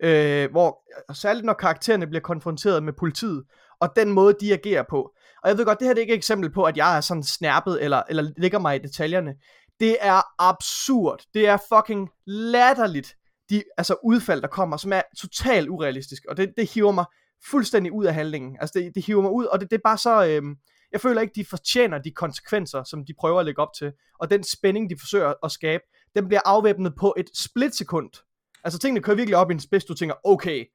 øh, 0.03 0.51
hvor 0.51 0.81
særligt 1.13 1.45
når 1.45 1.53
karaktererne 1.53 2.07
bliver 2.07 2.21
konfronteret 2.21 2.83
med 2.83 2.93
politiet, 2.93 3.43
og 3.81 3.89
den 3.95 4.11
måde 4.11 4.35
de 4.41 4.53
agerer 4.53 4.83
på. 4.89 5.11
Og 5.43 5.49
jeg 5.49 5.57
ved 5.57 5.65
godt, 5.65 5.79
det 5.79 5.87
her 5.87 5.93
det 5.93 5.99
er 5.99 6.03
ikke 6.03 6.13
et 6.13 6.17
eksempel 6.17 6.53
på, 6.53 6.63
at 6.63 6.77
jeg 6.77 6.97
er 6.97 7.01
sådan 7.01 7.23
snærpet, 7.23 7.83
eller, 7.83 8.03
eller 8.09 8.31
ligger 8.37 8.59
mig 8.59 8.75
i 8.75 8.79
detaljerne. 8.79 9.35
Det 9.79 9.97
er 10.01 10.21
absurd. 10.39 11.23
Det 11.33 11.47
er 11.47 11.57
fucking 11.73 12.09
latterligt, 12.27 13.15
de 13.49 13.63
altså 13.77 13.95
udfald, 14.03 14.41
der 14.41 14.47
kommer, 14.47 14.77
som 14.77 14.93
er 14.93 15.01
totalt 15.17 15.69
urealistisk. 15.69 16.25
Og 16.29 16.37
det, 16.37 16.53
det 16.57 16.73
hiver 16.73 16.91
mig 16.91 17.05
fuldstændig 17.51 17.91
ud 17.91 18.05
af 18.05 18.13
handlingen. 18.13 18.57
Altså 18.61 18.79
det, 18.79 18.91
det 18.95 19.05
hiver 19.05 19.21
mig 19.21 19.31
ud, 19.31 19.45
og 19.45 19.59
det, 19.59 19.71
det 19.71 19.77
er 19.77 19.81
bare 19.83 19.97
så... 19.97 20.25
Øh, 20.25 20.43
jeg 20.91 21.01
føler 21.01 21.21
ikke, 21.21 21.33
de 21.35 21.45
fortjener 21.45 21.97
de 21.97 22.11
konsekvenser, 22.11 22.83
som 22.83 23.05
de 23.05 23.13
prøver 23.19 23.39
at 23.39 23.45
lægge 23.45 23.61
op 23.61 23.73
til. 23.77 23.93
Og 24.19 24.31
den 24.31 24.43
spænding, 24.43 24.89
de 24.89 24.95
forsøger 24.99 25.33
at 25.43 25.51
skabe, 25.51 25.83
den 26.15 26.27
bliver 26.27 26.41
afvæbnet 26.45 26.95
på 26.95 27.13
et 27.17 27.29
splitsekund. 27.33 28.09
Altså 28.63 28.79
tingene 28.79 29.01
kører 29.01 29.15
virkelig 29.15 29.37
op 29.37 29.51
i 29.51 29.53
en 29.53 29.59
spids, 29.59 29.85
du 29.85 29.93
tænker, 29.93 30.15
okay, 30.23 30.65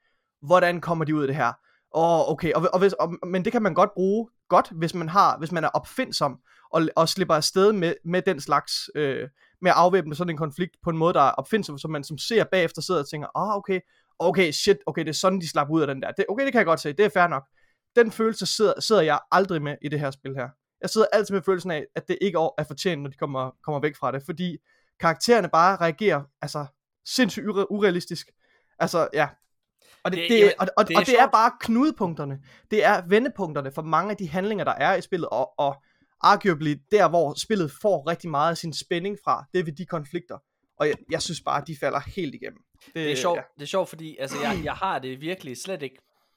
hvordan 0.42 0.80
kommer 0.80 1.04
de 1.04 1.14
ud 1.14 1.22
af 1.22 1.26
det 1.26 1.36
her? 1.36 1.52
Åh, 1.94 2.20
oh, 2.20 2.30
okay, 2.30 2.52
og, 2.52 2.68
og, 2.72 2.78
hvis, 2.78 2.92
og, 2.92 3.18
men 3.26 3.44
det 3.44 3.52
kan 3.52 3.62
man 3.62 3.74
godt 3.74 3.90
bruge 3.94 4.28
godt, 4.48 4.70
hvis 4.70 4.94
man 4.94 5.08
har, 5.08 5.38
hvis 5.38 5.52
man 5.52 5.64
er 5.64 5.68
opfindsom, 5.68 6.38
og, 6.70 6.82
og 6.96 7.08
slipper 7.08 7.34
afsted 7.34 7.72
med, 7.72 7.94
med 8.04 8.22
den 8.22 8.40
slags, 8.40 8.90
øh, 8.94 9.28
med 9.60 9.70
at 9.70 9.76
afvæbne 9.76 10.14
sådan 10.14 10.30
en 10.30 10.36
konflikt 10.36 10.76
på 10.84 10.90
en 10.90 10.96
måde, 10.96 11.14
der 11.14 11.20
er 11.20 11.30
opfindsom, 11.30 11.78
så 11.78 11.88
man 11.88 12.04
som 12.04 12.18
ser 12.18 12.44
bagefter 12.44 12.82
sidder 12.82 13.00
og 13.00 13.08
tænker, 13.08 13.28
åh, 13.36 13.42
oh, 13.42 13.56
okay, 13.56 13.80
okay, 14.18 14.50
shit, 14.52 14.76
okay, 14.86 15.00
det 15.00 15.08
er 15.08 15.14
sådan, 15.14 15.40
de 15.40 15.48
slapper 15.48 15.74
ud 15.74 15.80
af 15.80 15.86
den 15.86 16.02
der. 16.02 16.10
Det, 16.10 16.24
okay, 16.28 16.44
det 16.44 16.52
kan 16.52 16.58
jeg 16.58 16.66
godt 16.66 16.80
se, 16.80 16.92
det 16.92 17.04
er 17.04 17.08
fair 17.08 17.26
nok. 17.26 17.44
Den 17.96 18.12
følelse 18.12 18.46
sidder, 18.46 18.80
sidder 18.80 19.02
jeg 19.02 19.18
aldrig 19.32 19.62
med 19.62 19.76
i 19.82 19.88
det 19.88 20.00
her 20.00 20.10
spil 20.10 20.34
her. 20.34 20.48
Jeg 20.80 20.90
sidder 20.90 21.06
altid 21.12 21.34
med 21.34 21.42
følelsen 21.42 21.70
af, 21.70 21.84
at 21.94 22.08
det 22.08 22.18
ikke 22.20 22.38
er 22.58 22.64
fortjent, 22.68 23.02
når 23.02 23.10
de 23.10 23.16
kommer, 23.16 23.50
kommer 23.64 23.80
væk 23.80 23.96
fra 23.96 24.12
det, 24.12 24.22
fordi 24.26 24.56
karaktererne 25.00 25.48
bare 25.48 25.76
reagerer, 25.76 26.22
altså, 26.42 26.66
sindssygt 27.06 27.46
ure- 27.46 27.70
urealistisk. 27.72 28.30
Altså, 28.78 29.08
ja. 29.14 29.28
Og 30.04 30.12
det, 30.12 30.18
Det- 30.18 30.22
det, 30.22 30.30
det, 30.30 30.38
jamen, 30.40 30.54
og, 30.58 30.66
og, 30.76 30.88
det 30.88 30.88
det 30.88 30.94
er 30.96 31.00
og 31.00 31.06
det 31.06 31.20
er 31.20 31.26
bare 31.26 31.50
knudepunkterne. 31.60 32.38
Det 32.70 32.84
er 32.84 33.02
vendepunkterne 33.08 33.72
for 33.72 33.82
mange 33.82 34.10
af 34.10 34.16
de 34.16 34.28
handlinger, 34.28 34.64
der 34.64 34.72
er 34.74 34.94
i 34.94 35.00
spillet, 35.00 35.28
og, 35.28 35.52
og 35.58 35.82
arguably 36.20 36.74
der, 36.90 37.08
hvor 37.08 37.34
spillet 37.40 37.72
får 37.82 38.10
rigtig 38.10 38.30
meget 38.30 38.50
af 38.50 38.56
sin 38.56 38.72
spænding 38.72 39.18
fra, 39.24 39.44
det 39.52 39.60
er 39.60 39.64
ved 39.64 39.72
de 39.72 39.86
konflikter. 39.86 40.38
Og 40.78 40.88
jeg, 40.88 40.94
jeg 41.10 41.22
synes 41.22 41.40
bare, 41.40 41.60
at 41.62 41.66
de 41.66 41.76
falder 41.80 42.00
helt 42.16 42.34
igennem. 42.34 42.58
Det 42.94 43.12
er 43.12 43.16
sjovt, 43.16 43.36
Ja. 43.36 43.42
det 43.56 43.62
er 43.62 43.66
sjovt 43.66 43.88
fordi 43.88 44.16
altså, 44.20 44.36
jeg, 44.42 44.60
jeg 44.64 44.72
har 44.72 44.98
det 44.98 45.20
virkelig 45.20 45.56
slet 45.56 45.82
ikke 45.82 45.96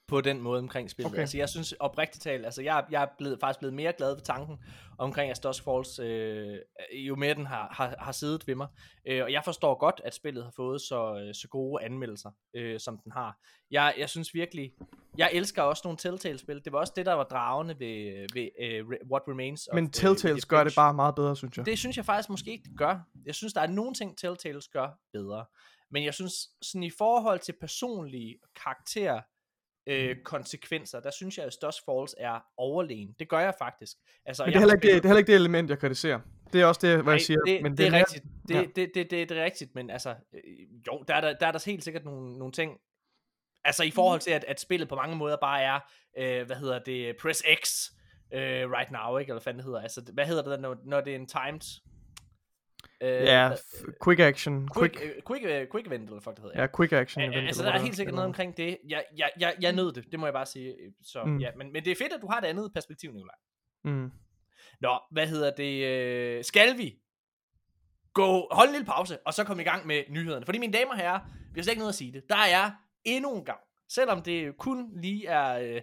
på 0.09 0.21
den 0.21 0.41
måde 0.41 0.59
omkring 0.59 0.89
spillet. 0.89 1.11
Okay. 1.11 1.21
Altså, 1.21 1.37
jeg 1.37 1.49
synes 1.49 1.71
oprigtigt 1.71 2.23
talt, 2.23 2.45
altså, 2.45 2.61
jeg, 2.61 2.85
jeg 2.91 3.03
er 3.03 3.07
blevet, 3.17 3.39
faktisk 3.39 3.59
blevet 3.59 3.73
mere 3.73 3.93
glad 3.93 4.13
ved 4.13 4.21
tanken 4.21 4.57
omkring 4.97 5.31
As 5.31 5.39
Dusk 5.39 5.63
Falls, 5.63 5.99
øh, 5.99 6.57
jo 6.93 7.15
mere 7.15 7.33
den 7.33 7.45
har, 7.45 7.67
har, 7.71 7.95
har 7.99 8.11
siddet 8.11 8.47
ved 8.47 8.55
mig. 8.55 8.67
Øh, 9.07 9.23
og 9.23 9.31
jeg 9.31 9.41
forstår 9.45 9.79
godt, 9.79 10.01
at 10.05 10.15
spillet 10.15 10.43
har 10.43 10.51
fået 10.55 10.81
så, 10.81 11.15
øh, 11.15 11.35
så 11.35 11.47
gode 11.47 11.83
anmeldelser, 11.83 12.29
øh, 12.55 12.79
som 12.79 12.97
den 13.03 13.11
har. 13.11 13.37
Jeg, 13.71 13.93
jeg 13.97 14.09
synes 14.09 14.33
virkelig, 14.33 14.71
jeg 15.17 15.29
elsker 15.33 15.61
også 15.61 15.81
nogle 15.85 15.97
Telltale-spil. 15.97 16.65
Det 16.65 16.73
var 16.73 16.79
også 16.79 16.93
det, 16.95 17.05
der 17.05 17.13
var 17.13 17.23
dragende 17.23 17.79
ved, 17.79 18.27
ved 18.33 18.49
uh, 18.83 19.11
What 19.11 19.23
Remains 19.27 19.67
of 19.67 19.75
Men 19.75 19.83
øh, 19.83 19.91
Telltales 19.91 20.31
Edith 20.31 20.47
gør 20.47 20.63
det 20.63 20.73
bare 20.75 20.93
meget 20.93 21.15
bedre, 21.15 21.35
synes 21.35 21.57
jeg. 21.57 21.65
Det 21.65 21.79
synes 21.79 21.97
jeg 21.97 22.05
faktisk 22.05 22.29
måske 22.29 22.51
ikke, 22.51 22.63
det 22.63 22.77
gør. 22.77 22.99
Jeg 23.25 23.35
synes, 23.35 23.53
der 23.53 23.61
er 23.61 23.67
nogle 23.67 23.93
ting, 23.93 24.17
Telltales 24.17 24.67
gør 24.67 24.87
bedre. 25.13 25.45
Men 25.91 26.03
jeg 26.03 26.13
synes, 26.13 26.33
sådan 26.61 26.83
i 26.83 26.89
forhold 26.97 27.39
til 27.39 27.53
personlige 27.61 28.37
karakter 28.63 29.21
øh, 29.89 30.15
konsekvenser, 30.23 30.99
der 30.99 31.11
synes 31.11 31.37
jeg, 31.37 31.45
at 31.45 31.57
Dusk 31.61 31.83
Falls 31.85 32.15
er 32.17 32.39
overlegen. 32.57 33.15
Det 33.19 33.29
gør 33.29 33.39
jeg 33.39 33.53
faktisk. 33.59 33.97
Altså, 34.25 34.43
Men 34.43 34.47
det 34.49 34.55
er, 34.55 34.59
heller 34.59 34.75
ikke 34.75 34.87
det, 34.87 34.93
det 34.95 35.05
er 35.05 35.07
heller 35.09 35.17
ikke 35.19 35.31
det 35.31 35.35
element, 35.35 35.69
jeg 35.69 35.79
kritiserer. 35.79 36.19
Det 36.53 36.61
er 36.61 36.65
også 36.65 36.81
det, 36.87 36.93
hvad 36.95 37.03
Nej, 37.03 37.11
jeg 37.13 37.21
siger. 37.21 37.39
Det, 37.39 37.61
men 37.63 37.77
det, 37.77 37.85
er 37.87 37.91
mere- 37.91 37.99
rigtigt. 37.99 38.23
Det, 38.47 38.55
ja. 38.55 38.61
det, 38.61 38.75
det, 38.75 38.91
det, 38.95 39.11
det, 39.11 39.29
det 39.29 39.37
er 39.37 39.43
rigtigt, 39.43 39.75
men 39.75 39.89
altså, 39.89 40.09
øh, 40.09 40.41
jo, 40.87 41.03
der 41.07 41.15
er 41.15 41.21
der, 41.21 41.33
der 41.33 41.47
er 41.47 41.51
der 41.51 41.63
helt 41.65 41.83
sikkert 41.83 42.05
nogle, 42.05 42.37
nogle 42.37 42.51
ting, 42.51 42.77
altså 43.65 43.83
i 43.83 43.91
forhold 43.91 44.19
til, 44.19 44.31
at, 44.31 44.43
at 44.47 44.59
spillet 44.59 44.89
på 44.89 44.95
mange 44.95 45.15
måder 45.15 45.37
bare 45.41 45.61
er, 45.61 45.79
øh, 46.17 46.45
hvad 46.45 46.55
hedder 46.55 46.79
det, 46.79 47.15
press 47.21 47.43
X 47.63 47.91
øh, 48.33 48.71
right 48.71 48.91
now, 48.91 49.17
ikke? 49.17 49.29
Eller 49.29 49.33
hvad 49.35 49.43
fanden 49.43 49.57
det 49.59 49.65
hedder. 49.65 49.81
Altså, 49.81 50.01
hvad 50.13 50.25
hedder 50.25 50.43
det, 50.51 50.59
når, 50.59 50.77
når 50.85 51.01
det 51.01 51.11
er 51.11 51.15
en 51.15 51.27
timed... 51.27 51.81
Øh, 53.01 53.09
Ja, 53.23 53.49
f- 53.53 53.97
quick 54.03 54.19
action. 54.19 54.67
quick, 54.77 54.97
Quick, 54.97 55.13
quick, 55.13 55.25
quick, 55.27 55.45
øh, 55.45 55.67
quick 55.71 55.87
event, 55.87 56.03
eller 56.09 56.19
fuck 56.21 56.35
det 56.35 56.43
hedder. 56.43 56.61
ja, 56.61 56.67
quick 56.77 56.93
action. 56.93 57.23
Ja, 57.23 57.29
event, 57.31 57.47
altså, 57.47 57.63
der 57.63 57.71
er 57.71 57.79
helt 57.79 57.95
sikkert 57.95 58.15
noget 58.15 58.25
omkring 58.27 58.57
det. 58.57 58.77
Jeg, 58.89 59.03
jeg, 59.17 59.29
jeg, 59.39 59.55
jeg 59.61 59.71
nød 59.73 59.91
det, 59.93 60.05
det 60.11 60.19
må 60.19 60.25
jeg 60.25 60.33
bare 60.33 60.45
sige. 60.45 60.75
Så, 61.03 61.23
Mm. 61.23 61.37
ja, 61.37 61.49
men, 61.57 61.73
men 61.73 61.85
det 61.85 61.91
er 61.91 61.95
fedt, 61.95 62.13
at 62.13 62.21
du 62.21 62.27
har 62.27 62.39
det 62.39 62.47
andet 62.47 62.71
perspektiv, 62.73 63.11
Nicolaj. 63.13 63.35
Mm. 63.83 64.11
Nå, 64.81 64.99
hvad 65.11 65.27
hedder 65.27 65.51
det? 65.51 65.85
Øh, 65.85 66.43
skal 66.43 66.77
vi 66.77 66.95
gå, 68.13 68.47
holde 68.51 68.69
en 68.69 68.73
lille 68.75 68.85
pause, 68.85 69.17
og 69.25 69.33
så 69.33 69.43
komme 69.43 69.63
i 69.63 69.65
gang 69.65 69.87
med 69.87 70.03
nyhederne? 70.09 70.45
Fordi 70.45 70.59
mine 70.59 70.73
damer 70.73 70.91
og 70.91 70.97
herrer, 70.97 71.19
vi 71.53 71.59
har 71.59 71.63
slet 71.63 71.71
ikke 71.71 71.79
noget 71.79 71.91
at 71.91 71.95
sige 71.95 72.11
det. 72.13 72.23
Der 72.29 72.35
er 72.37 72.71
endnu 73.03 73.35
en 73.37 73.45
gang, 73.45 73.59
selvom 73.89 74.21
det 74.21 74.57
kun 74.57 75.01
lige 75.01 75.27
er 75.27 75.59
øh, 75.75 75.81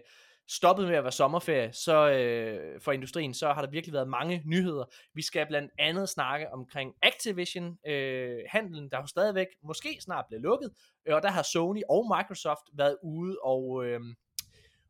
stoppet 0.49 0.89
med 0.89 0.97
at 0.97 1.05
være 1.05 1.13
sommerferie, 1.13 1.73
så 1.73 2.11
øh, 2.11 2.81
for 2.81 2.93
industrien, 2.93 3.35
så 3.35 3.53
har 3.53 3.63
der 3.63 3.71
virkelig 3.71 3.93
været 3.93 4.09
mange 4.09 4.43
nyheder. 4.45 4.85
Vi 5.15 5.23
skal 5.23 5.47
blandt 5.47 5.71
andet 5.79 6.09
snakke 6.09 6.53
omkring 6.53 6.95
Activision, 7.03 7.79
øh, 7.87 8.39
handlen, 8.49 8.91
der 8.91 9.01
jo 9.01 9.07
stadigvæk 9.07 9.47
måske 9.63 9.99
snart 10.01 10.25
bliver 10.29 10.41
lukket, 10.41 10.71
øh, 11.07 11.15
og 11.15 11.23
der 11.23 11.31
har 11.31 11.43
Sony 11.43 11.83
og 11.89 12.13
Microsoft 12.17 12.65
været 12.73 12.97
ude 13.03 13.37
og, 13.45 13.87
øh, 13.87 14.01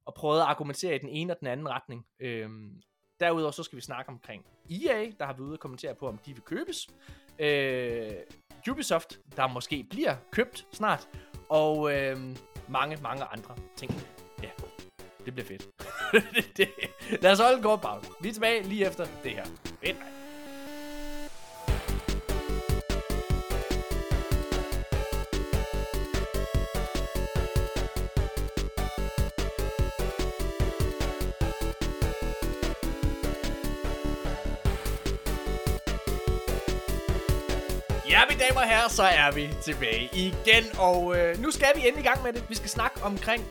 og 0.06 0.14
prøvet 0.14 0.40
at 0.40 0.46
argumentere 0.46 0.94
i 0.94 0.98
den 0.98 1.08
ene 1.08 1.32
og 1.32 1.40
den 1.40 1.46
anden 1.46 1.68
retning. 1.68 2.06
Øh, 2.20 2.50
Derudover 3.20 3.50
så 3.50 3.62
skal 3.62 3.76
vi 3.76 3.82
snakke 3.82 4.08
omkring 4.08 4.44
EA, 4.70 5.10
der 5.18 5.24
har 5.24 5.32
været 5.32 5.40
ude 5.40 5.52
og 5.52 5.60
kommentere 5.60 5.94
på, 5.94 6.08
om 6.08 6.18
de 6.18 6.32
vil 6.32 6.42
købes. 6.42 6.88
Øh, 7.38 8.12
Ubisoft, 8.70 9.20
der 9.36 9.46
måske 9.46 9.86
bliver 9.90 10.16
købt 10.30 10.66
snart. 10.72 11.08
Og 11.48 11.92
øh, 11.92 12.16
mange, 12.68 12.98
mange 13.02 13.24
andre 13.24 13.56
ting. 13.76 13.92
Det 15.26 15.34
bliver 15.34 15.46
fedt. 15.46 15.68
det, 16.56 16.56
det. 16.56 16.68
Lad 17.22 17.32
os 17.32 17.38
holde 17.38 17.56
en 17.56 17.62
kort 17.62 17.80
pause. 17.80 18.08
Vi 18.20 18.28
er 18.28 18.32
tilbage 18.32 18.62
lige 18.62 18.86
efter 18.86 19.06
det 19.22 19.30
her. 19.30 19.44
Fedt, 19.84 19.98
mand. 19.98 20.12
Ja, 38.08 38.20
mine 38.28 38.40
damer 38.40 38.60
og 38.60 38.68
herrer, 38.68 38.88
så 38.88 39.02
er 39.02 39.30
vi 39.30 39.48
tilbage 39.62 40.10
igen, 40.12 40.64
og 40.78 41.18
øh, 41.18 41.38
nu 41.38 41.50
skal 41.50 41.68
vi 41.74 41.80
endelig 41.80 42.04
i 42.04 42.08
gang 42.08 42.22
med 42.22 42.32
det. 42.32 42.44
Vi 42.48 42.54
skal 42.54 42.70
snakke 42.70 43.02
omkring 43.02 43.44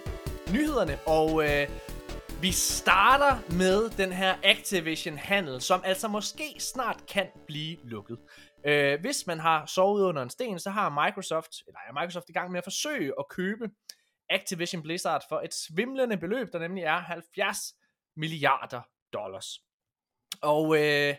nyhederne, 0.56 1.00
og 1.08 1.30
øh, 1.44 1.68
vi 2.42 2.52
starter 2.52 3.54
med 3.58 3.90
den 3.90 4.12
her 4.12 4.36
Activision-handel, 4.44 5.62
som 5.62 5.82
altså 5.86 6.08
måske 6.08 6.56
snart 6.60 7.06
kan 7.08 7.28
blive 7.48 7.78
lukket. 7.84 8.18
Øh, 8.66 9.00
hvis 9.02 9.28
man 9.28 9.40
har 9.40 9.66
sovet 9.66 10.04
under 10.04 10.22
en 10.22 10.30
sten, 10.30 10.60
så 10.60 10.70
har 10.70 11.06
Microsoft, 11.06 11.52
eller 11.68 11.80
er 11.88 11.94
Microsoft 11.94 12.30
i 12.30 12.34
gang 12.34 12.52
med 12.52 12.58
at 12.58 12.64
forsøge 12.64 13.14
at 13.20 13.26
købe 13.30 13.70
Activision 14.30 14.82
Blizzard 14.84 15.24
for 15.30 15.40
et 15.40 15.54
svimlende 15.54 16.18
beløb, 16.18 16.48
der 16.54 16.60
nemlig 16.60 16.84
er 16.84 17.00
70 17.00 17.58
milliarder 18.16 18.82
dollars. 19.14 19.60
Og 20.42 20.76
øh, 20.78 21.16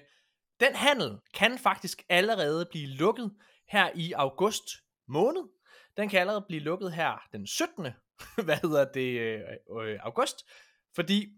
den 0.60 0.74
handel 0.74 1.18
kan 1.34 1.58
faktisk 1.58 2.02
allerede 2.08 2.66
blive 2.70 2.86
lukket 2.86 3.34
her 3.68 3.90
i 3.94 4.12
august 4.12 4.68
måned. 5.08 5.55
Den 5.96 6.08
kan 6.08 6.20
allerede 6.20 6.44
blive 6.48 6.62
lukket 6.62 6.92
her 6.92 7.28
den 7.32 7.46
17. 7.46 7.86
hvad 8.44 8.56
hedder 8.62 8.84
det, 8.92 9.20
øh, 9.20 9.40
øh, 9.82 9.98
august, 10.02 10.50
fordi 10.94 11.32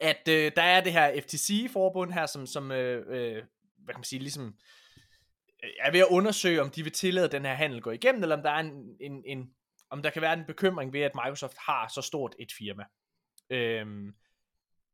at 0.00 0.28
øh, 0.28 0.52
der 0.56 0.62
er 0.62 0.80
det 0.80 0.92
her 0.92 1.20
FTC-forbund 1.20 2.12
her, 2.12 2.26
som, 2.26 2.46
som 2.46 2.72
øh, 2.72 3.04
øh, 3.08 3.44
hvad 3.78 3.94
kan 3.94 3.98
man 3.98 4.04
sige, 4.04 4.20
ligesom 4.20 4.54
øh, 5.64 5.70
er 5.80 5.90
ved 5.90 6.00
at 6.00 6.06
undersøge, 6.10 6.62
om 6.62 6.70
de 6.70 6.82
vil 6.82 6.92
tillade 6.92 7.28
den 7.28 7.44
her 7.44 7.54
handel 7.54 7.82
gå 7.82 7.90
igennem, 7.90 8.22
eller 8.22 8.36
om 8.36 8.42
der 8.42 8.50
er 8.50 8.60
en, 8.60 8.96
en, 9.00 9.22
en 9.26 9.50
om 9.90 10.02
der 10.02 10.10
kan 10.10 10.22
være 10.22 10.32
en 10.32 10.44
bekymring 10.46 10.92
ved, 10.92 11.00
at 11.00 11.14
Microsoft 11.14 11.56
har 11.58 11.88
så 11.88 12.02
stort 12.02 12.34
et 12.38 12.52
firma. 12.58 12.84
Øhm, 13.50 14.14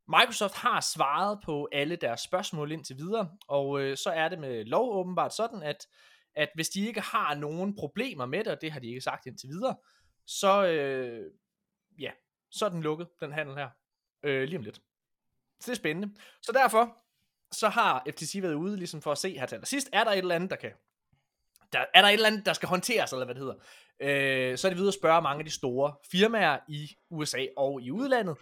Microsoft 0.09 0.55
har 0.55 0.81
svaret 0.81 1.39
på 1.45 1.68
alle 1.72 1.97
deres 1.97 2.20
spørgsmål 2.20 2.72
indtil 2.72 2.97
videre, 2.97 3.31
og 3.49 3.81
øh, 3.81 3.97
så 3.97 4.11
er 4.11 4.29
det 4.29 4.39
med 4.39 4.64
lov 4.64 4.95
åbenbart 4.95 5.35
sådan, 5.35 5.62
at, 5.62 5.87
at 6.37 6.49
hvis 6.55 6.68
de 6.68 6.87
ikke 6.87 7.01
har 7.01 7.35
nogen 7.35 7.76
problemer 7.76 8.26
med 8.26 8.39
det, 8.39 8.53
og 8.53 8.61
det 8.61 8.72
har 8.72 8.80
de 8.80 8.89
ikke 8.89 9.01
sagt 9.01 9.26
indtil 9.26 9.49
videre, 9.49 9.76
så, 10.26 10.66
øh, 10.66 11.30
ja, 11.99 12.11
så 12.51 12.64
er 12.64 12.68
den 12.68 12.82
lukket, 12.82 13.09
den 13.20 13.32
handel 13.32 13.57
her, 13.57 13.68
øh, 14.22 14.43
lige 14.43 14.59
om 14.59 14.64
lidt. 14.64 14.76
Så 15.61 15.66
det 15.66 15.68
er 15.70 15.74
spændende. 15.74 16.14
Så 16.43 16.53
derfor, 16.53 16.97
så 17.53 17.68
har 17.68 18.07
FTC 18.11 18.43
været 18.43 18.55
ude 18.55 18.76
ligesom 18.76 19.03
for 19.03 19.12
at 19.12 19.18
se 19.18 19.39
her 19.39 19.47
til 19.47 19.61
sidst, 19.64 19.89
er 19.93 20.05
der 20.05 20.11
et 20.11 20.18
eller 20.18 20.35
andet, 20.35 20.51
der 20.51 20.57
kan 20.57 20.72
der, 21.74 21.85
er 21.95 22.03
der 22.03 22.09
et 22.09 22.12
eller 22.12 22.26
andet, 22.26 22.47
der 22.47 22.53
skal 22.53 22.68
håndteres, 22.68 23.12
eller 23.12 23.24
hvad 23.24 23.35
det 23.35 23.43
hedder, 23.43 23.55
øh, 24.01 24.59
så 24.59 24.66
er 24.66 24.70
det 24.70 24.76
videre 24.76 24.89
at 24.89 24.95
spørge 24.95 25.22
mange 25.22 25.39
af 25.39 25.45
de 25.45 25.51
store 25.51 25.95
firmaer 26.11 26.59
i 26.68 26.97
USA 27.11 27.47
og 27.57 27.82
i 27.82 27.91
udlandet, 27.91 28.37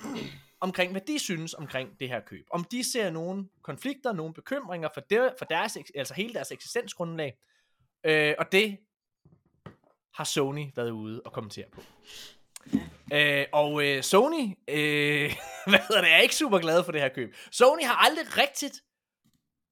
omkring 0.60 0.90
hvad 0.90 1.00
de 1.00 1.18
synes 1.18 1.54
omkring 1.54 2.00
det 2.00 2.08
her 2.08 2.20
køb. 2.20 2.46
Om 2.50 2.64
de 2.64 2.92
ser 2.92 3.10
nogle 3.10 3.48
konflikter, 3.62 4.12
nogle 4.12 4.34
bekymringer 4.34 4.88
for, 4.94 5.00
der, 5.00 5.30
for 5.38 5.44
deres, 5.44 5.78
altså 5.94 6.14
hele 6.14 6.34
deres 6.34 6.52
eksistensgrundlag. 6.52 7.34
Øh, 8.04 8.34
og 8.38 8.52
det 8.52 8.78
har 10.14 10.24
Sony 10.24 10.66
været 10.76 10.90
ude 10.90 11.22
og 11.24 11.32
kommentere 11.32 11.66
på. 11.72 11.82
Øh, 13.12 13.46
og 13.52 13.84
øh, 13.84 14.02
Sony, 14.02 14.56
øh, 14.68 15.34
hvad 15.70 15.78
hedder 15.88 16.00
det, 16.00 16.12
er 16.12 16.18
ikke 16.18 16.36
super 16.36 16.58
glad 16.58 16.84
for 16.84 16.92
det 16.92 17.00
her 17.00 17.08
køb. 17.08 17.34
Sony 17.50 17.82
har 17.82 17.94
aldrig 17.94 18.38
rigtigt 18.38 18.82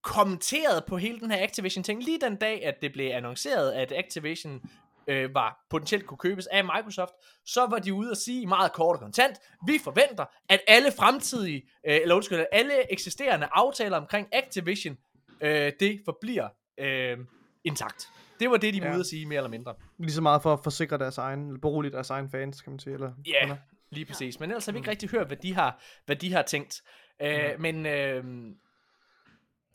kommenteret 0.02 0.84
på 0.84 0.96
hele 0.96 1.20
den 1.20 1.30
her 1.30 1.42
Activision 1.42 1.84
ting. 1.84 2.04
Lige 2.04 2.20
den 2.20 2.36
dag, 2.36 2.64
at 2.64 2.74
det 2.82 2.92
blev 2.92 3.10
annonceret, 3.10 3.72
at 3.72 3.92
Activision 3.92 4.62
øh, 5.06 5.34
var 5.34 5.66
potentielt 5.70 6.06
kunne 6.06 6.18
købes 6.18 6.46
af 6.46 6.64
Microsoft, 6.64 7.12
så 7.46 7.66
var 7.66 7.78
de 7.78 7.94
ude 7.94 8.10
og 8.10 8.16
sige 8.16 8.46
meget 8.46 8.72
kort 8.72 8.94
og 8.96 9.00
kontant, 9.00 9.38
vi 9.66 9.78
forventer, 9.84 10.24
at 10.48 10.60
alle 10.66 10.92
fremtidige, 10.92 11.62
øh, 11.86 11.94
eller 12.02 12.14
undskyld, 12.14 12.46
alle 12.52 12.92
eksisterende 12.92 13.48
aftaler 13.52 13.96
omkring 13.96 14.28
Activision, 14.32 14.98
øh, 15.40 15.72
det 15.80 16.00
forbliver 16.04 16.48
øh, 16.78 17.18
intakt. 17.64 18.08
Det 18.40 18.50
var 18.50 18.56
det, 18.56 18.74
de 18.74 18.80
var 18.80 18.86
ja. 18.86 18.92
ude 18.92 19.00
at 19.00 19.06
sige, 19.06 19.26
mere 19.26 19.36
eller 19.36 19.50
mindre. 19.50 19.74
Lige 19.98 20.12
så 20.12 20.20
meget 20.20 20.42
for 20.42 20.52
at 20.52 20.61
forsikre 20.62 20.98
deres 20.98 21.18
egen, 21.18 21.46
eller 21.46 21.61
berolige 21.61 21.92
deres 21.92 22.11
egen 22.11 22.30
fans, 22.30 22.61
kan 22.61 22.72
man 22.72 22.80
sige. 22.80 22.94
Eller, 22.94 23.12
ja, 23.26 23.46
yeah, 23.46 23.58
lige 23.90 24.04
præcis. 24.04 24.40
Men 24.40 24.50
ellers 24.50 24.66
har 24.66 24.72
vi 24.72 24.78
ikke 24.78 24.86
mm. 24.86 24.90
rigtig 24.90 25.11
hørt, 25.11 25.26
hvad 25.26 25.36
de 25.36 25.54
har, 25.54 25.82
hvad 26.06 26.16
de 26.16 26.32
har 26.32 26.42
tænkt. 26.42 26.82
Øh, 27.22 27.54
mm. 27.56 27.62
Men 27.62 27.86
øh, 27.86 28.24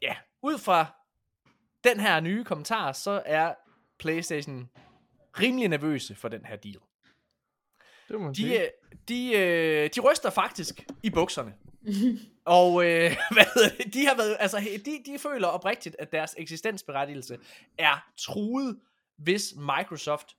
ja, 0.01 0.15
ud 0.41 0.57
fra 0.57 0.85
den 1.83 1.99
her 1.99 2.19
nye 2.19 2.43
kommentar, 2.43 2.91
så 2.91 3.21
er 3.25 3.53
PlayStation 3.99 4.69
rimelig 5.39 5.67
nervøse 5.67 6.15
for 6.15 6.27
den 6.27 6.45
her 6.45 6.55
deal. 6.55 6.77
Det 8.07 8.21
må 8.21 8.29
de, 8.29 8.35
sige. 8.35 8.61
Øh, 8.61 8.69
de, 9.07 9.37
øh, 9.37 9.89
de 9.95 9.99
ryster 9.99 10.29
faktisk 10.29 10.85
i 11.03 11.09
bukserne. 11.09 11.53
og 12.45 12.85
øh, 12.85 13.17
hvad 13.35 13.53
hedder 13.53 13.69
det? 13.77 13.93
de 13.93 14.05
har 14.05 14.17
været, 14.17 14.37
altså, 14.39 14.79
de, 14.85 15.03
de 15.05 15.19
føler 15.19 15.47
oprigtigt, 15.47 15.95
at 15.99 16.11
deres 16.11 16.35
eksistensberettigelse 16.37 17.39
er 17.77 18.05
truet, 18.17 18.79
hvis 19.17 19.53
Microsoft 19.55 20.35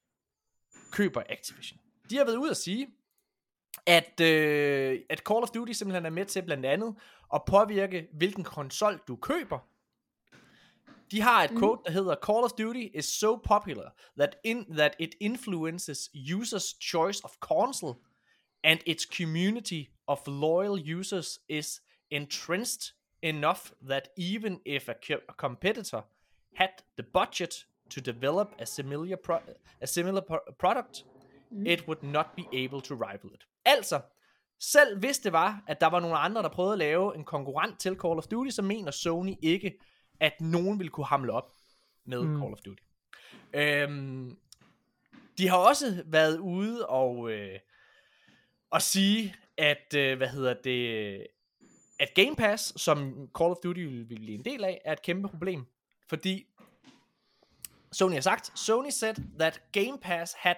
køber 0.93 1.23
Activision. 1.29 1.81
De 2.11 2.17
har 2.17 2.25
været 2.25 2.37
ude 2.37 2.51
at 2.51 2.57
sige, 2.57 2.89
at, 3.87 4.21
øh, 4.21 5.01
at 5.11 5.19
Call 5.19 5.43
of 5.43 5.49
Duty 5.49 5.73
simpelthen 5.73 6.07
er 6.07 6.11
med 6.11 6.25
til 6.25 6.43
blandt 6.43 6.67
andet 6.67 6.95
at 7.35 7.43
påvirke, 7.47 8.09
hvilken 8.13 8.45
konsol 8.45 9.01
du 9.09 9.17
køber, 9.17 9.59
de 11.11 11.21
har 11.21 11.45
et 11.45 11.51
mm. 11.51 11.59
quote, 11.59 11.83
der 11.85 11.91
hedder, 11.91 12.15
Call 12.27 12.45
of 12.45 12.51
Duty 12.51 12.89
is 12.95 13.05
so 13.05 13.37
popular 13.37 13.91
that, 14.19 14.37
in, 14.45 14.65
that 14.77 14.97
it 14.99 15.15
influences 15.21 16.11
users' 16.15 16.75
choice 16.81 17.21
of 17.25 17.31
console, 17.41 17.95
and 18.65 18.81
its 18.87 19.05
community 19.17 19.85
of 20.07 20.19
loyal 20.27 20.99
users 20.99 21.39
is 21.49 21.81
entrenched 22.11 22.95
enough 23.23 23.73
that 23.89 24.09
even 24.17 24.61
if 24.65 24.89
a, 24.89 24.95
competitor 25.37 26.03
had 26.55 26.69
the 26.97 27.03
budget 27.03 27.67
to 27.91 28.01
develop 28.01 28.49
a 28.59 28.67
similar, 28.67 29.17
pro 29.17 29.39
a 29.81 29.87
similar 29.87 30.21
pro 30.21 30.39
product, 30.59 31.05
mm. 31.53 31.67
it 31.67 31.87
would 31.87 32.03
not 32.03 32.27
be 32.37 32.65
able 32.65 32.81
to 32.81 32.95
rival 32.95 33.31
it. 33.35 33.47
Altså, 33.65 34.01
selv 34.61 34.99
hvis 34.99 35.19
det 35.19 35.33
var, 35.33 35.63
at 35.67 35.81
der 35.81 35.87
var 35.87 36.01
nogle 36.01 36.17
andre, 36.17 36.43
der 36.43 36.49
prøvede 36.49 36.73
at 36.73 36.79
lave 36.79 37.17
en 37.17 37.25
konkurrent 37.25 37.81
til 37.81 37.97
Call 37.97 38.19
of 38.19 38.27
Duty, 38.27 38.51
så 38.51 38.63
mener 38.63 38.91
Sony 38.91 39.35
ikke, 39.43 39.79
at 40.21 40.41
nogen 40.41 40.79
vil 40.79 40.91
kunne 40.91 41.07
hamle 41.07 41.33
op 41.33 41.53
med 42.05 42.23
mm. 42.23 42.41
Call 42.41 42.53
of 42.53 42.59
Duty. 42.65 42.83
Øhm, 43.53 44.39
de 45.39 45.49
har 45.49 45.57
også 45.57 46.03
været 46.07 46.39
ude 46.39 46.87
og, 46.87 47.31
øh, 47.31 47.59
og 48.71 48.83
sige, 48.83 49.35
at, 49.59 49.95
øh, 49.97 50.17
hvad 50.17 50.29
hedder 50.29 50.55
det, 50.55 51.27
at 51.99 52.09
Game 52.15 52.37
Pass, 52.37 52.73
som 52.77 53.29
Call 53.39 53.51
of 53.51 53.57
Duty 53.63 53.81
vil, 53.81 54.05
blive 54.05 54.35
en 54.35 54.45
del 54.45 54.65
af, 54.65 54.81
er 54.85 54.93
et 54.93 55.03
kæmpe 55.03 55.29
problem. 55.29 55.67
Fordi 56.09 56.47
Sony 57.93 58.15
har 58.15 58.21
sagt, 58.21 58.59
Sony 58.59 58.91
said 58.91 59.15
that 59.39 59.63
Game 59.73 59.99
Pass 59.99 60.35
had 60.39 60.57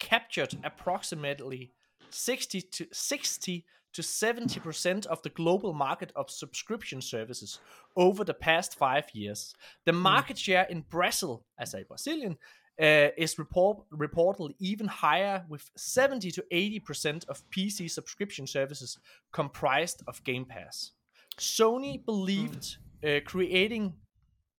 captured 0.00 0.58
approximately 0.64 1.70
60 2.10 2.62
to 2.72 2.84
60 2.92 3.64
to 3.92 4.02
70% 4.02 5.06
of 5.06 5.18
the 5.22 5.30
global 5.30 5.72
market 5.72 6.12
of 6.16 6.30
subscription 6.30 7.02
services 7.02 7.60
over 7.96 8.24
the 8.24 8.34
past 8.34 8.78
five 8.78 9.04
years. 9.14 9.54
The 9.84 9.92
hmm. 9.92 10.02
market 10.02 10.36
mm. 10.36 10.44
share 10.44 10.66
in 10.70 10.84
Brazil, 10.90 11.44
as 11.58 11.74
a 11.74 11.84
Brazilian, 11.88 12.38
uh, 12.80 13.08
is 13.16 13.38
report, 13.38 13.78
reportedly 13.92 14.54
even 14.58 14.86
higher, 14.86 15.44
with 15.48 15.70
70 15.76 16.30
to 16.30 16.44
80% 16.52 17.28
of 17.28 17.42
PC 17.50 17.90
subscription 17.90 18.46
services 18.46 18.98
comprised 19.32 20.02
of 20.06 20.24
Game 20.24 20.44
Pass. 20.44 20.92
Sony 21.38 22.04
believed 22.04 22.78
mm. 23.02 23.16
uh, 23.16 23.20
creating 23.24 23.94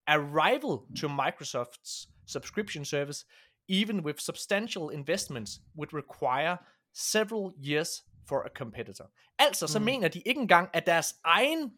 a 0.07 0.19
rival 0.19 0.85
to 0.95 1.07
Microsoft's 1.07 2.07
subscription 2.25 2.85
service, 2.85 3.25
even 3.67 4.03
with 4.03 4.19
substantial 4.19 4.89
investments, 4.89 5.59
would 5.75 5.93
require 5.93 6.59
several 6.93 7.53
years 7.57 8.03
for 8.25 8.43
a 8.43 8.49
competitor. 8.49 9.05
Altså, 9.39 9.67
så 9.67 9.79
mm. 9.79 9.85
mener 9.85 10.07
de 10.07 10.21
ikke 10.25 10.41
engang, 10.41 10.69
at 10.73 10.85
deres 10.85 11.15
egen 11.25 11.71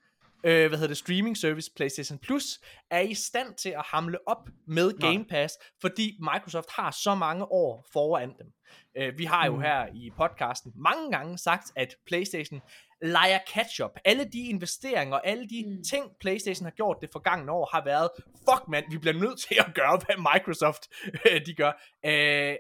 øh, 0.44 0.68
hvad 0.68 0.78
hedder 0.78 0.88
det, 0.88 0.98
streaming 0.98 1.38
service, 1.38 1.72
PlayStation 1.76 2.20
Plus, 2.20 2.60
er 2.92 3.00
i 3.00 3.14
stand 3.14 3.56
til 3.56 3.70
at 3.70 3.84
hamle 3.86 4.28
op 4.28 4.50
med 4.68 5.00
Game 5.00 5.26
Pass, 5.26 5.58
Nej. 5.60 5.70
fordi 5.82 6.18
Microsoft 6.20 6.70
har 6.72 6.92
så 6.92 7.16
mange 7.16 7.46
år 7.52 7.86
foran 7.94 8.30
dem. 8.30 8.54
Øh, 8.98 9.18
vi 9.18 9.26
har 9.26 9.46
jo 9.46 9.56
mm. 9.56 9.62
her 9.62 9.88
i 9.94 10.12
podcasten 10.18 10.72
mange 10.76 11.12
gange 11.12 11.38
sagt, 11.38 11.72
at 11.76 11.96
PlayStation 12.08 12.62
leger 13.02 13.40
catch-up. 13.48 13.92
Alle 14.06 14.26
de 14.34 14.40
investeringer 14.40 15.16
og 15.16 15.28
alle 15.28 15.48
de 15.50 15.66
mm. 15.68 15.84
ting, 15.84 16.12
PlayStation 16.20 16.66
har 16.66 16.72
gjort 16.72 16.98
det 17.02 17.10
forgangne 17.12 17.52
år, 17.52 17.70
har 17.72 17.84
været, 17.84 18.10
fuck 18.50 18.68
mand, 18.68 18.86
vi 18.92 18.98
bliver 18.98 19.14
nødt 19.14 19.40
til 19.40 19.56
at 19.60 19.74
gøre, 19.74 20.02
hvad 20.06 20.34
Microsoft 20.34 20.88
øh, 21.32 21.46
de 21.46 21.54
gør. 21.54 21.72
Øh, 22.06 22.56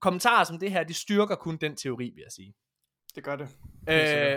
kommentarer 0.00 0.44
som 0.44 0.58
det 0.58 0.72
her, 0.72 0.84
de 0.84 0.94
styrker 0.94 1.34
kun 1.34 1.56
den 1.56 1.76
teori, 1.76 2.04
vil 2.14 2.22
jeg 2.22 2.32
sige. 2.32 2.54
Det 3.14 3.24
gør 3.24 3.36
det. 3.36 3.48
Øh, 3.88 4.36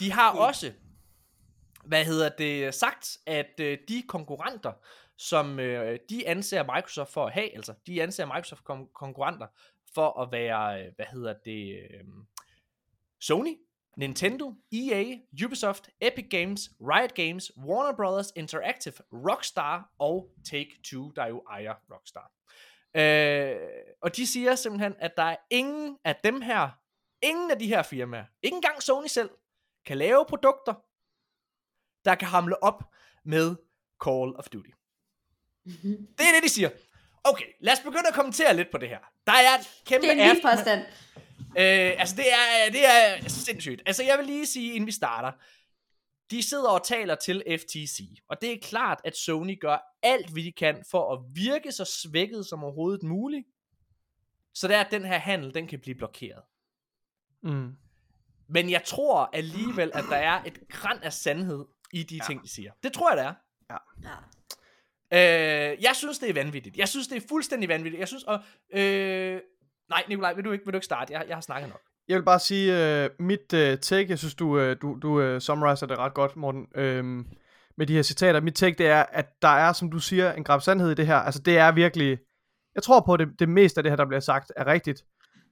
de 0.00 0.12
har 0.12 0.32
også, 0.32 0.72
hvad 1.86 2.04
hedder 2.04 2.28
det, 2.28 2.74
sagt, 2.74 3.18
at 3.26 3.60
øh, 3.60 3.78
de 3.88 4.02
konkurrenter, 4.08 4.72
som 5.16 5.60
øh, 5.60 5.98
de 6.10 6.28
anser 6.28 6.62
Microsoft 6.62 7.12
for 7.12 7.26
at 7.26 7.32
have, 7.32 7.54
altså 7.54 7.74
de 7.86 8.02
anser 8.02 8.26
Microsoft 8.26 8.62
kon- 8.70 8.92
konkurrenter 8.92 9.46
for 9.94 10.20
at 10.20 10.32
være, 10.32 10.82
øh, 10.82 10.92
hvad 10.96 11.06
hedder 11.06 11.34
det, 11.44 11.78
øh, 11.78 12.04
Sony, 13.20 13.56
Nintendo, 13.96 14.54
EA, 14.72 15.04
Ubisoft, 15.44 15.88
Epic 16.00 16.26
Games, 16.30 16.70
Riot 16.80 17.14
Games, 17.14 17.52
Warner 17.58 17.96
Brothers 17.96 18.32
Interactive, 18.36 18.94
Rockstar 19.12 19.90
og 19.98 20.30
Take-Two, 20.44 21.12
der 21.16 21.26
jo 21.26 21.42
ejer 21.50 21.74
Rockstar. 21.92 22.32
Øh, 22.94 23.56
og 24.02 24.16
de 24.16 24.26
siger 24.26 24.54
simpelthen, 24.54 24.94
at 24.98 25.16
der 25.16 25.22
er 25.22 25.36
ingen 25.50 25.98
af 26.04 26.16
dem 26.24 26.40
her 26.40 26.70
Ingen 27.22 27.50
af 27.50 27.58
de 27.58 27.66
her 27.66 27.82
firmaer, 27.82 28.24
ikke 28.42 28.54
engang 28.54 28.82
Sony 28.82 29.06
selv, 29.06 29.30
kan 29.86 29.98
lave 29.98 30.24
produkter, 30.28 30.74
der 32.06 32.14
kan 32.14 32.28
hamle 32.28 32.62
op 32.62 32.84
med 33.24 33.56
Call 34.04 34.36
of 34.36 34.48
Duty. 34.52 34.70
Det 36.18 36.26
er 36.28 36.34
det, 36.34 36.42
de 36.42 36.48
siger. 36.48 36.70
Okay, 37.24 37.44
lad 37.60 37.72
os 37.72 37.80
begynde 37.80 38.08
at 38.08 38.14
kommentere 38.14 38.56
lidt 38.56 38.68
på 38.70 38.78
det 38.78 38.88
her. 38.88 38.98
Der 39.26 39.32
er 39.32 39.58
et 39.58 39.82
kæmpe 39.86 40.06
det 40.06 40.20
er 40.20 40.30
en 40.30 40.40
påstand. 40.42 40.84
Øh, 41.58 41.92
altså, 41.98 42.16
det 42.16 42.24
er, 42.32 42.70
det 42.72 42.86
er 42.86 43.28
sindssygt. 43.28 43.82
Altså, 43.86 44.02
jeg 44.02 44.18
vil 44.18 44.26
lige 44.26 44.46
sige, 44.46 44.72
inden 44.72 44.86
vi 44.86 44.92
starter, 44.92 45.32
de 46.30 46.42
sidder 46.42 46.68
og 46.68 46.84
taler 46.84 47.14
til 47.14 47.42
FTC, 47.48 48.00
og 48.28 48.40
det 48.40 48.52
er 48.52 48.58
klart, 48.62 49.00
at 49.04 49.16
Sony 49.16 49.60
gør 49.60 49.78
alt, 50.02 50.30
hvad 50.30 50.42
de 50.42 50.52
kan 50.52 50.84
for 50.90 51.12
at 51.12 51.20
virke 51.34 51.72
så 51.72 51.84
svækket 51.84 52.46
som 52.46 52.64
overhovedet 52.64 53.02
muligt, 53.02 53.46
så 54.54 54.68
det 54.68 54.76
er, 54.76 54.80
at 54.80 54.90
den 54.90 55.04
her 55.04 55.18
handel, 55.18 55.54
den 55.54 55.66
kan 55.66 55.80
blive 55.80 55.94
blokeret. 55.94 56.42
Mm. 57.42 57.76
Men 58.48 58.70
jeg 58.70 58.84
tror 58.84 59.30
alligevel, 59.32 59.90
at 59.94 60.04
der 60.10 60.16
er 60.16 60.42
et 60.44 60.68
græn 60.68 60.98
af 61.02 61.12
sandhed 61.12 61.64
i 62.00 62.02
de 62.02 62.16
ja. 62.16 62.24
ting, 62.26 62.42
de 62.42 62.48
siger. 62.48 62.72
Det 62.82 62.92
tror 62.92 63.10
jeg, 63.10 63.16
det 63.16 63.26
er. 63.26 63.34
Ja. 63.70 64.16
Øh, 65.12 65.82
jeg 65.82 65.92
synes, 65.94 66.18
det 66.18 66.30
er 66.30 66.34
vanvittigt. 66.34 66.76
Jeg 66.76 66.88
synes, 66.88 67.08
det 67.08 67.16
er 67.16 67.26
fuldstændig 67.28 67.68
vanvittigt. 67.68 68.00
Jeg 68.00 68.08
synes, 68.08 68.24
og, 68.24 68.40
øh, 68.74 69.40
nej, 69.88 70.04
Nikolaj, 70.08 70.34
vil 70.34 70.44
du 70.44 70.52
ikke, 70.52 70.64
vil 70.64 70.72
du 70.72 70.76
ikke 70.76 70.84
starte? 70.84 71.12
Jeg, 71.12 71.24
jeg 71.28 71.36
har 71.36 71.40
snakket 71.40 71.68
nok. 71.68 71.80
Jeg 72.08 72.16
vil 72.16 72.24
bare 72.24 72.38
sige, 72.38 73.04
uh, 73.04 73.26
mit 73.26 73.52
uh, 73.52 73.78
take, 73.78 74.10
jeg 74.10 74.18
synes, 74.18 74.34
du, 74.34 74.46
uh, 74.46 74.76
du, 74.82 74.98
du 75.02 75.34
uh, 75.34 75.38
summariser 75.38 75.86
det 75.86 75.98
ret 75.98 76.14
godt, 76.14 76.36
Morten, 76.36 76.66
uh, 76.76 77.24
med 77.76 77.86
de 77.86 77.94
her 77.94 78.02
citater. 78.02 78.40
Mit 78.40 78.54
take, 78.54 78.78
det 78.78 78.86
er, 78.86 79.02
at 79.02 79.26
der 79.42 79.48
er, 79.48 79.72
som 79.72 79.90
du 79.90 79.98
siger, 79.98 80.32
en 80.32 80.44
grab 80.44 80.62
sandhed 80.62 80.90
i 80.90 80.94
det 80.94 81.06
her. 81.06 81.16
Altså, 81.16 81.42
det 81.42 81.58
er 81.58 81.72
virkelig... 81.72 82.18
Jeg 82.74 82.82
tror 82.82 83.00
på, 83.00 83.14
at 83.14 83.20
det, 83.20 83.28
det 83.38 83.48
meste 83.48 83.78
af 83.78 83.82
det 83.82 83.92
her, 83.92 83.96
der 83.96 84.06
bliver 84.06 84.20
sagt, 84.20 84.52
er 84.56 84.66
rigtigt. 84.66 85.04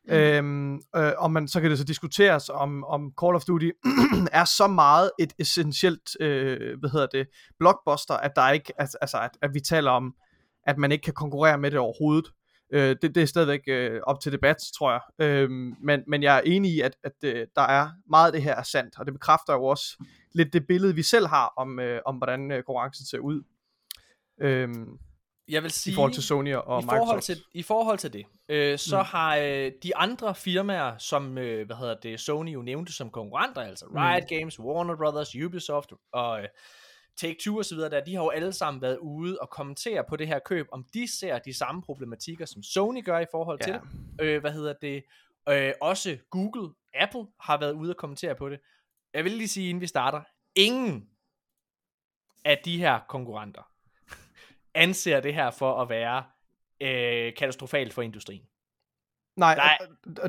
Mm. 0.08 0.14
Øhm, 0.14 0.74
øh, 0.96 1.12
og 1.18 1.30
man, 1.30 1.48
så 1.48 1.60
kan 1.60 1.70
det 1.70 1.78
så 1.78 1.84
diskuteres, 1.84 2.48
om, 2.48 2.84
om 2.84 3.12
Call 3.20 3.34
of 3.34 3.44
Duty 3.44 3.70
er 4.32 4.44
så 4.44 4.66
meget 4.66 5.10
et 5.18 5.32
essentielt, 5.38 6.20
øh, 6.20 6.78
hvad 6.78 6.90
hedder 6.90 7.06
det, 7.06 7.26
blockbuster, 7.58 8.14
at 8.14 8.32
der 8.36 8.50
ikke, 8.50 8.72
altså, 8.78 8.98
altså, 9.00 9.18
at, 9.20 9.30
at 9.42 9.54
vi 9.54 9.60
taler 9.60 9.90
om, 9.90 10.14
at 10.66 10.78
man 10.78 10.92
ikke 10.92 11.02
kan 11.02 11.14
konkurrere 11.14 11.58
med 11.58 11.70
det 11.70 11.78
overhovedet. 11.78 12.32
Øh, 12.72 12.96
det, 13.02 13.14
det 13.14 13.22
er 13.22 13.26
stadigvæk 13.26 13.60
øh, 13.68 14.00
op 14.02 14.20
til 14.20 14.32
debat, 14.32 14.56
tror 14.78 14.92
jeg. 14.92 15.00
Øh, 15.18 15.50
men, 15.82 16.02
men 16.06 16.22
jeg 16.22 16.36
er 16.36 16.40
enig 16.40 16.70
i, 16.70 16.80
at, 16.80 16.96
at 17.04 17.12
øh, 17.24 17.46
der 17.56 17.62
er 17.62 17.88
meget 18.10 18.26
af 18.26 18.32
det 18.32 18.42
her 18.42 18.54
er 18.54 18.62
sandt, 18.62 18.98
og 18.98 19.06
det 19.06 19.14
bekræfter 19.14 19.52
jo 19.52 19.64
også 19.64 20.04
lidt 20.32 20.52
det 20.52 20.66
billede, 20.66 20.94
vi 20.94 21.02
selv 21.02 21.26
har 21.26 21.52
om, 21.56 21.80
øh, 21.80 22.00
om 22.06 22.16
hvordan 22.16 22.50
øh, 22.50 22.62
konkurrencen 22.62 23.06
ser 23.06 23.18
ud. 23.18 23.42
Øh, 24.40 24.68
jeg 25.48 25.62
vil 25.62 25.70
sige, 25.70 25.92
I 25.92 25.94
forhold 25.94 26.12
til 26.12 26.22
Sony 26.22 26.54
og 26.54 26.80
i 26.80 26.84
Microsoft. 26.84 26.98
forhold 26.98 27.20
til, 27.20 27.36
I 27.52 27.62
forhold 27.62 27.98
til 27.98 28.12
det, 28.12 28.24
øh, 28.48 28.78
så 28.78 28.96
Mm. 28.96 29.00
mm. 29.00 29.04
har 29.04 29.36
øh, 29.36 29.72
de 29.82 29.96
andre 29.96 30.34
firmaer, 30.34 30.98
som 30.98 31.38
øh, 31.38 31.66
hvad 31.66 31.76
hedder 31.76 31.94
det, 32.02 32.20
Sony 32.20 32.54
jo 32.54 32.62
nævnte 32.62 32.92
som 32.92 33.10
konkurrenter, 33.10 33.60
altså 33.62 33.86
Riot 33.86 34.28
Games, 34.28 34.60
Warner 34.60 34.96
Brothers, 34.96 35.34
Ubisoft 35.36 35.92
og 36.12 36.42
øh, 36.42 36.48
Take-Two 37.20 37.58
osv., 37.58 37.76
der, 37.78 38.04
de 38.04 38.14
har 38.14 38.22
jo 38.22 38.28
alle 38.30 38.52
sammen 38.52 38.82
været 38.82 38.98
ude 38.98 39.38
og 39.40 39.50
kommentere 39.50 40.04
på 40.08 40.16
det 40.16 40.26
her 40.26 40.38
køb, 40.38 40.66
om 40.72 40.84
de 40.94 41.18
ser 41.18 41.38
de 41.38 41.54
samme 41.54 41.82
problematikker, 41.82 42.46
som 42.46 42.62
Sony 42.62 43.04
gør 43.04 43.18
i 43.18 43.26
forhold 43.30 43.58
Ja. 43.60 43.64
til 43.64 43.72
det. 43.74 44.24
Øh, 44.24 44.40
hvad 44.40 44.52
hedder 44.52 44.74
det? 44.82 45.04
Øh, 45.48 45.72
også 45.80 46.18
Google, 46.30 46.74
Apple 46.94 47.26
har 47.40 47.60
været 47.60 47.72
ude 47.72 47.90
og 47.92 47.96
kommentere 47.96 48.34
på 48.34 48.48
det. 48.48 48.60
Jeg 49.14 49.24
vil 49.24 49.32
lige 49.32 49.48
sige, 49.48 49.68
inden 49.68 49.80
vi 49.80 49.86
starter, 49.86 50.22
ingen 50.56 51.08
af 52.44 52.60
de 52.64 52.78
her 52.78 53.00
konkurrenter 53.08 53.62
anser 54.74 55.20
det 55.20 55.34
her 55.34 55.50
for 55.50 55.82
at 55.82 55.88
være 55.88 56.22
øh, 56.80 57.32
katastrofalt 57.34 57.92
for 57.92 58.02
industrien. 58.02 58.42
Nej, 59.36 59.54
Nej. 59.56 59.78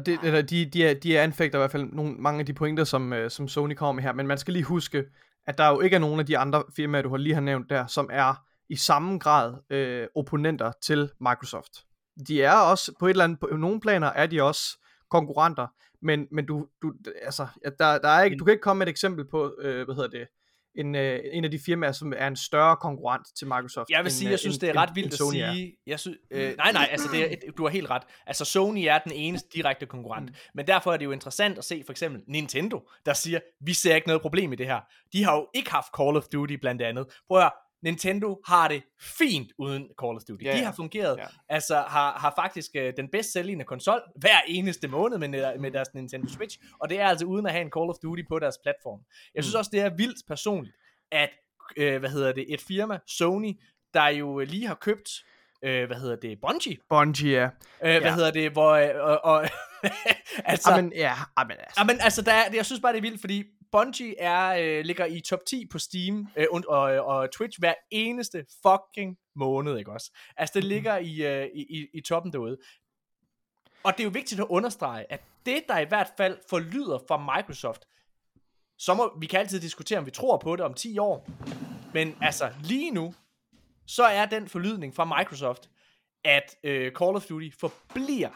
det, 0.05 0.19
eller 0.23 0.41
de, 0.41 0.65
de, 0.65 0.87
er, 0.87 0.93
de 0.93 1.17
er 1.17 1.23
anfægter 1.23 1.59
i 1.59 1.61
hvert 1.61 1.71
fald 1.71 1.83
nogle, 1.93 2.15
mange 2.15 2.39
af 2.39 2.45
de 2.45 2.53
pointer, 2.53 2.83
som, 2.83 3.13
øh, 3.13 3.31
som 3.31 3.47
Sony 3.47 3.73
kommer 3.73 3.91
med 3.91 4.03
her, 4.03 4.13
men 4.13 4.27
man 4.27 4.37
skal 4.37 4.53
lige 4.53 4.63
huske, 4.63 5.03
at 5.47 5.57
der 5.57 5.69
jo 5.69 5.79
ikke 5.79 5.95
er 5.95 5.99
nogen 5.99 6.19
af 6.19 6.25
de 6.25 6.37
andre 6.37 6.63
firmaer, 6.75 7.01
du 7.01 7.09
har 7.09 7.17
lige 7.17 7.33
har 7.33 7.41
nævnt 7.41 7.69
der, 7.69 7.87
som 7.87 8.09
er 8.13 8.45
i 8.69 8.75
samme 8.75 9.19
grad 9.19 9.55
øh, 9.69 10.07
opponenter 10.15 10.71
til 10.81 11.11
Microsoft. 11.19 11.71
De 12.27 12.43
er 12.43 12.55
også, 12.55 12.91
på 12.99 13.05
et 13.05 13.09
eller 13.09 13.23
andet, 13.23 13.39
på 13.39 13.47
nogle 13.47 13.79
planer 13.79 14.07
er 14.07 14.25
de 14.25 14.41
også 14.41 14.79
konkurrenter, 15.09 15.67
men, 16.01 16.27
men 16.31 16.45
du, 16.45 16.67
du, 16.81 16.93
altså, 17.21 17.47
der, 17.79 17.97
der 17.97 18.09
er 18.09 18.23
ikke, 18.23 18.37
du 18.37 18.45
kan 18.45 18.51
ikke 18.51 18.61
komme 18.61 18.79
med 18.79 18.87
et 18.87 18.91
eksempel 18.91 19.27
på, 19.27 19.55
øh, 19.61 19.85
hvad 19.85 19.95
hedder 19.95 20.09
det, 20.09 20.27
en, 20.77 20.95
øh, 20.95 21.19
en 21.33 21.43
af 21.45 21.51
de 21.51 21.59
firmaer, 21.65 21.91
som 21.91 22.13
er 22.17 22.27
en 22.27 22.35
større 22.35 22.77
konkurrent 22.77 23.27
til 23.37 23.47
Microsoft. 23.47 23.89
Jeg 23.89 23.99
vil 23.99 24.05
end, 24.05 24.11
sige, 24.11 24.27
øh, 24.27 24.31
jeg 24.31 24.39
synes, 24.39 24.55
end- 24.55 24.61
det 24.61 24.67
er 24.67 24.71
end- 24.73 24.79
ret 24.79 24.87
end 24.89 24.95
vildt 24.95 25.13
at 25.13 25.17
Sony 25.17 25.35
er. 25.37 25.53
sige. 25.53 25.75
Jeg 25.87 25.99
synes, 25.99 26.17
øh, 26.31 26.57
nej, 26.57 26.71
nej, 26.71 26.87
altså 26.91 27.07
det 27.11 27.31
er, 27.31 27.51
du 27.57 27.63
har 27.63 27.69
helt 27.69 27.89
ret. 27.89 28.03
Altså 28.27 28.45
Sony 28.45 28.85
er 28.89 28.97
den 28.99 29.11
eneste 29.11 29.49
direkte 29.53 29.85
konkurrent. 29.85 30.29
Mm. 30.29 30.35
Men 30.53 30.67
derfor 30.67 30.93
er 30.93 30.97
det 30.97 31.05
jo 31.05 31.11
interessant 31.11 31.57
at 31.57 31.63
se 31.65 31.83
for 31.85 31.93
eksempel 31.93 32.21
Nintendo, 32.27 32.89
der 33.05 33.13
siger, 33.13 33.39
vi 33.61 33.73
ser 33.73 33.95
ikke 33.95 34.07
noget 34.07 34.21
problem 34.21 34.53
i 34.53 34.55
det 34.55 34.65
her. 34.65 34.79
De 35.13 35.23
har 35.23 35.35
jo 35.35 35.47
ikke 35.53 35.71
haft 35.71 35.87
Call 35.97 36.17
of 36.17 36.23
Duty 36.23 36.53
blandt 36.53 36.81
andet. 36.81 37.05
Prøv 37.27 37.37
at 37.37 37.43
høre, 37.43 37.51
Nintendo 37.83 38.41
har 38.47 38.67
det 38.67 38.83
fint 39.17 39.51
uden 39.57 39.83
Call 40.01 40.15
of 40.15 40.21
Duty. 40.27 40.43
Ja, 40.43 40.57
De 40.57 40.63
har 40.63 40.73
fungeret, 40.75 41.17
Ja. 41.17 41.25
altså 41.49 41.75
har, 41.75 42.11
har 42.19 42.33
faktisk 42.37 42.71
øh, 42.75 42.93
den 42.97 43.09
bedst 43.11 43.33
sælgende 43.33 43.65
konsol 43.65 44.01
hver 44.15 44.37
eneste 44.47 44.87
måned 44.87 45.17
med, 45.17 45.59
med 45.59 45.71
deres 45.71 45.93
Nintendo 45.93 46.27
Switch, 46.27 46.57
og 46.81 46.89
det 46.89 46.99
er 46.99 47.07
altså 47.07 47.25
uden 47.25 47.45
at 47.45 47.51
have 47.51 47.61
en 47.61 47.71
Call 47.77 47.89
of 47.89 47.95
Duty 48.03 48.21
på 48.29 48.39
deres 48.39 48.57
platform. 48.63 48.99
Jeg 49.35 49.43
synes 49.43 49.55
Mm. 49.55 49.59
også, 49.59 49.71
det 49.73 49.79
er 49.81 49.89
vildt 49.89 50.27
personligt, 50.27 50.75
at 51.11 51.29
øh, 51.77 51.99
hvad 51.99 52.09
hedder 52.09 52.31
det, 52.31 52.45
et 52.53 52.61
firma, 52.61 52.99
Sony, 53.07 53.59
der 53.93 54.07
jo 54.07 54.39
lige 54.39 54.67
har 54.67 54.75
købt, 54.75 55.09
øh, 55.63 55.85
hvad 55.87 55.97
hedder 55.97 56.15
det, 56.15 56.37
Bungie, 56.41 56.77
Bungie, 56.89 57.31
ja. 57.31 57.43
øh, 57.45 57.49
hvad 57.81 58.01
Ja. 58.01 58.15
hedder 58.15 58.31
det, 58.31 58.51
hvor, 58.51 58.71
øh, 58.71 58.89
og, 58.95 59.19
og 59.25 59.49
altså, 60.45 60.71
Jamen, 60.71 60.93
ja, 60.95 61.15
jamen, 61.39 61.57
altså. 61.59 61.75
Jamen, 61.77 61.99
altså, 62.01 62.21
der 62.21 62.33
er, 62.33 62.53
jeg 62.53 62.65
synes 62.65 62.81
bare, 62.81 62.91
det 62.93 62.97
er 62.97 63.01
vildt, 63.01 63.21
fordi 63.21 63.43
Bungie 63.71 64.19
er, 64.19 64.55
øh, 64.59 64.85
ligger 64.85 65.05
i 65.05 65.19
top 65.19 65.39
10 65.47 65.67
på 65.71 65.79
Steam 65.79 66.27
øh, 66.35 66.47
og, 66.51 66.63
og, 66.67 67.05
og 67.05 67.31
Twitch 67.31 67.59
hver 67.59 67.73
eneste 67.91 68.45
fucking 68.65 69.17
måned, 69.35 69.77
ikke 69.77 69.91
også? 69.91 70.11
Altså, 70.37 70.53
det 70.55 70.63
ligger 70.63 70.97
i, 70.97 71.25
øh, 71.25 71.47
i, 71.55 71.61
i, 71.61 71.87
i 71.93 72.01
toppen 72.01 72.33
derude. 72.33 72.57
Og 73.83 73.93
det 73.93 73.99
er 73.99 74.03
jo 74.03 74.09
vigtigt 74.09 74.41
at 74.41 74.47
understrege, 74.49 75.11
at 75.11 75.21
det, 75.45 75.63
der 75.67 75.79
i 75.79 75.85
hvert 75.85 76.11
fald 76.17 76.37
forlyder 76.49 76.99
fra 77.07 77.35
Microsoft, 77.37 77.85
så 78.77 78.93
må, 78.93 79.19
vi 79.19 79.25
kan 79.25 79.39
altid 79.39 79.59
diskutere, 79.59 79.99
om 79.99 80.05
vi 80.05 80.11
tror 80.11 80.37
på 80.37 80.55
det 80.55 80.65
om 80.65 80.73
10 80.73 80.97
år, 80.97 81.29
men 81.93 82.17
altså, 82.21 82.51
lige 82.63 82.91
nu, 82.91 83.13
så 83.87 84.03
er 84.03 84.25
den 84.25 84.49
forlydning 84.49 84.95
fra 84.95 85.17
Microsoft, 85.19 85.69
at 86.23 86.55
øh, 86.63 86.91
Call 86.91 87.15
of 87.15 87.25
Duty 87.25 87.49
forbliver 87.59 88.29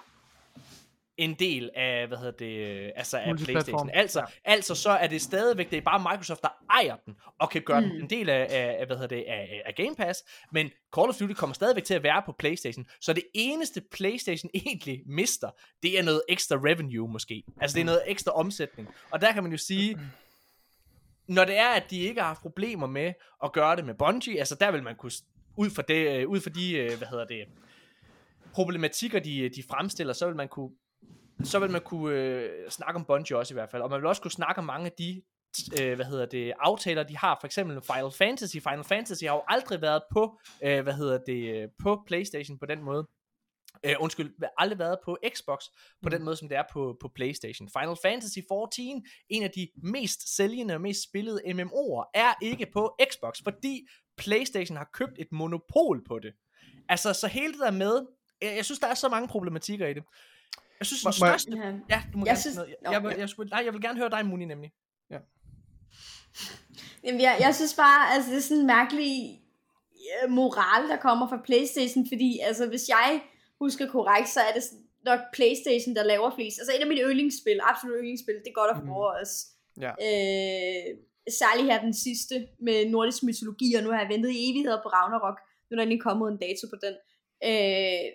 en 1.20 1.34
del 1.34 1.70
af, 1.76 2.08
hvad 2.08 2.18
hedder 2.18 2.32
det, 2.32 2.68
øh, 2.68 2.92
altså 2.96 3.18
af. 3.18 3.36
Playstation. 3.36 3.90
Altså, 3.94 4.26
altså 4.46 4.76
så 4.76 4.90
er 4.90 5.08
det 5.08 5.22
stadigvæk, 5.22 5.72
det 5.72 5.78
er 5.78 5.82
bare 5.82 6.00
Microsoft, 6.00 6.42
der 6.42 6.50
ejer 6.70 6.96
den, 7.06 7.16
og 7.40 7.50
kan 7.50 7.62
gøre 7.62 7.82
mm. 7.82 7.88
Mm. 7.88 7.92
den 7.92 8.02
en 8.02 8.10
del 8.10 8.30
af, 8.30 8.48
af, 8.50 8.86
hvad 8.86 8.98
hedder 8.98 9.16
det, 9.16 9.24
af, 9.28 9.62
af 9.66 9.76
Game 9.76 9.96
Pass, 9.96 10.24
men 10.52 10.72
Call 10.96 11.10
of 11.10 11.16
Duty 11.16 11.34
kommer 11.34 11.54
stadigvæk 11.54 11.84
til 11.84 11.94
at 11.94 12.04
være 12.04 12.22
på 12.26 12.32
Playstation, 12.40 12.86
så 13.02 13.14
det 13.14 13.24
eneste 13.34 13.82
Playstation 13.92 14.50
egentlig 14.54 15.02
mister, 15.06 15.50
det 15.84 16.00
er 16.00 16.04
noget 16.04 16.22
ekstra 16.30 16.56
revenue 16.56 17.08
måske. 17.08 17.44
Altså 17.62 17.76
det 17.76 17.82
er 17.82 17.86
noget 17.86 18.02
ekstra 18.08 18.32
omsætning. 18.32 18.90
Og 19.12 19.22
der 19.22 19.32
kan 19.32 19.44
man 19.44 19.52
jo 19.52 19.58
sige, 19.58 20.00
når 21.28 21.46
det 21.46 21.58
er, 21.58 21.70
at 21.70 21.92
de 21.92 22.00
ikke 22.00 22.22
har 22.22 22.28
haft 22.28 22.42
problemer 22.42 22.88
med 22.88 23.14
at 23.44 23.52
gøre 23.52 23.76
det 23.76 23.86
med 23.86 23.94
Bungie, 23.94 24.40
altså 24.40 24.56
der 24.56 24.72
vil 24.72 24.84
man 24.84 24.96
kunne, 24.96 25.12
ud 25.58 25.70
fra, 25.70 25.82
det, 25.82 26.22
øh, 26.22 26.30
ud 26.30 26.40
fra 26.40 26.50
de, 26.50 26.78
øh, 26.78 26.98
hvad 26.98 27.08
hedder 27.08 27.26
det, 27.26 27.46
problematikker, 28.54 29.20
de, 29.20 29.50
de 29.50 29.64
fremstiller, 29.70 30.14
så 30.14 30.28
vil 30.28 30.36
man 30.36 30.48
kunne, 30.48 30.70
så 31.44 31.60
vil 31.60 31.72
man 31.72 31.82
kunne 31.82 32.16
øh, 32.16 32.70
snakke 32.70 32.96
om 33.00 33.06
Bungie 33.06 33.38
også 33.38 33.54
i 33.54 33.56
hvert 33.56 33.70
fald, 33.70 33.82
og 33.82 33.90
man 33.90 34.02
vil 34.02 34.08
også 34.08 34.22
kunne 34.22 34.32
snakke 34.32 34.60
om 34.60 34.66
mange 34.66 34.86
af 34.86 34.92
de, 34.92 35.22
øh, 35.82 35.96
hvad 35.96 36.06
hedder 36.06 36.26
det, 36.26 36.54
aftaler, 36.60 37.04
de 37.04 37.18
har, 37.18 37.38
for 37.42 37.46
eksempel 37.46 37.82
Final 37.82 38.12
Fantasy. 38.12 38.58
Final 38.58 38.84
Fantasy 38.84 39.24
har 39.24 39.34
jo 39.34 39.44
aldrig 39.48 39.82
været 39.82 40.02
på, 40.12 40.40
øh, 40.64 40.84
hvad 40.84 40.94
hedder 40.94 41.18
det, 41.18 41.56
øh, 41.56 41.70
på 41.84 42.04
Playstation 42.08 42.60
på 42.60 42.66
den 42.66 42.84
måde. 42.84 43.08
Øh, 43.86 43.96
undskyld, 44.00 44.34
aldrig 44.58 44.80
været 44.80 44.98
på 45.06 45.18
Xbox 45.36 45.60
på 46.04 46.10
den 46.10 46.24
måde, 46.24 46.36
som 46.36 46.50
det 46.50 46.58
er 46.58 46.64
på, 46.74 46.98
på 47.02 47.08
Playstation. 47.16 47.70
Final 47.80 47.96
Fantasy 48.02 48.40
14, 48.50 49.06
en 49.30 49.44
af 49.44 49.52
de 49.52 49.68
mest 49.84 50.36
sælgende 50.36 50.74
og 50.74 50.82
mest 50.82 51.04
spillede 51.04 51.42
MMO'er, 51.46 52.12
er 52.14 52.34
ikke 52.42 52.66
på 52.74 52.96
Xbox, 53.12 53.44
fordi 53.44 53.88
Playstation 54.18 54.78
har 54.78 54.90
købt 54.94 55.14
et 55.20 55.32
monopol 55.32 56.04
på 56.08 56.20
det. 56.20 56.34
Altså, 56.90 57.14
så 57.14 57.28
hele 57.28 57.54
det 57.54 57.62
der 57.62 57.72
med, 57.72 58.06
jeg, 58.42 58.56
jeg 58.56 58.66
synes, 58.66 58.80
der 58.80 58.88
er 58.88 58.94
så 58.94 59.10
mange 59.10 59.28
problematikker 59.28 59.88
i 59.88 59.94
det. 59.94 60.04
Jeg 60.80 60.86
synes, 60.88 61.02
den 61.02 61.08
jeg- 61.08 61.14
største... 61.14 61.52
Ja. 61.58 61.72
Ja, 61.96 62.04
du 62.14 62.18
må 62.18 62.26
Jeg 62.26 62.32
gerne 62.32 62.42
synes- 62.42 62.56
noget. 62.56 62.70
Jeg, 62.82 62.92
jeg, 62.92 63.04
ja. 63.12 63.20
jeg, 63.20 63.30
skulle, 63.30 63.50
nej, 63.50 63.62
jeg 63.66 63.74
vil 63.74 63.82
gerne 63.82 64.00
høre 64.00 64.10
dig, 64.10 64.26
Muni, 64.26 64.46
nemlig. 64.46 64.72
Jamen, 67.04 67.22
jeg, 67.22 67.38
jeg 67.40 67.56
synes 67.56 67.74
bare, 67.74 68.14
altså 68.14 68.30
det 68.32 68.38
er 68.38 68.42
sådan 68.42 68.58
en 68.62 68.68
mærkelig 68.68 69.42
øh, 70.24 70.30
moral, 70.30 70.90
der 70.90 70.98
kommer 70.98 71.30
fra 71.30 71.42
Playstation, 71.46 72.08
fordi 72.08 72.40
altså 72.44 72.68
hvis 72.68 72.90
jeg 72.90 73.22
husker 73.60 73.88
korrekt, 73.88 74.30
så 74.30 74.40
er 74.40 74.54
det 74.54 74.64
nok 75.06 75.20
Playstation, 75.34 75.96
der 75.96 76.04
laver 76.04 76.36
flest. 76.36 76.60
Altså 76.60 76.74
et 76.76 76.82
af 76.82 76.88
mine 76.88 77.02
yndlingsspil, 77.02 77.60
absolut 77.72 77.96
yndlingsspil, 78.00 78.36
det 78.36 78.48
er 78.54 78.60
God 78.62 78.70
of 78.74 78.78
Mhm. 78.82 78.90
War 78.92 79.20
også. 79.22 79.36
Ja. 79.86 79.92
Øh, 80.08 80.98
særligt 81.42 81.68
her 81.72 81.82
den 81.82 81.94
sidste 81.94 82.48
med 82.68 82.90
nordisk 82.90 83.24
mytologi, 83.24 83.74
og 83.78 83.84
nu 83.84 83.90
har 83.92 84.00
jeg 84.00 84.10
ventet 84.10 84.30
i 84.32 84.50
evigheder 84.52 84.80
på 84.84 84.90
Ragnarok. 84.90 85.38
Nu 85.68 85.72
er 85.74 85.76
der 85.78 85.84
endelig 85.84 86.02
kommet 86.08 86.26
en 86.32 86.38
dato 86.46 86.64
på 86.74 86.78
den. 86.86 86.96
Øh, 87.50 88.06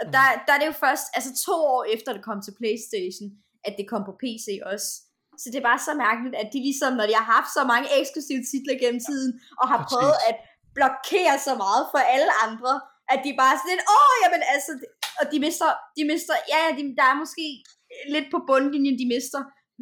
og 0.00 0.06
der, 0.14 0.24
der 0.46 0.52
er 0.54 0.60
det 0.60 0.70
jo 0.72 0.76
først, 0.86 1.06
altså 1.16 1.30
to 1.46 1.56
år 1.74 1.82
efter 1.94 2.10
det 2.12 2.22
kom 2.28 2.38
til 2.42 2.54
Playstation, 2.60 3.28
at 3.66 3.74
det 3.78 3.86
kom 3.92 4.02
på 4.08 4.14
PC 4.22 4.46
også. 4.72 4.88
Så 5.40 5.46
det 5.50 5.58
er 5.58 5.70
bare 5.70 5.82
så 5.88 5.92
mærkeligt, 6.06 6.34
at 6.42 6.48
de 6.54 6.58
ligesom, 6.68 6.92
når 6.98 7.06
de 7.10 7.14
har 7.20 7.28
haft 7.36 7.50
så 7.56 7.62
mange 7.72 7.88
eksklusive 7.98 8.42
titler 8.50 8.76
gennem 8.82 9.00
tiden, 9.08 9.30
og 9.60 9.64
har 9.70 9.78
Præcis. 9.78 9.92
prøvet 9.92 10.16
at 10.28 10.36
blokere 10.76 11.36
så 11.46 11.52
meget 11.64 11.84
for 11.92 12.00
alle 12.14 12.32
andre, 12.46 12.72
at 13.12 13.20
de 13.24 13.30
bare 13.42 13.54
sådan 13.56 13.72
lidt, 13.74 13.84
åh, 13.96 14.14
jamen 14.22 14.42
altså, 14.54 14.72
og 15.20 15.24
de 15.32 15.38
mister, 15.46 15.68
de 15.96 16.02
mister, 16.12 16.34
ja, 16.52 16.58
ja, 16.64 16.70
de, 16.78 16.82
der 17.00 17.06
er 17.12 17.16
måske 17.22 17.46
lidt 18.14 18.28
på 18.34 18.38
bundlinjen, 18.50 18.96
de 19.02 19.06
mister, 19.14 19.40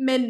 men 0.08 0.20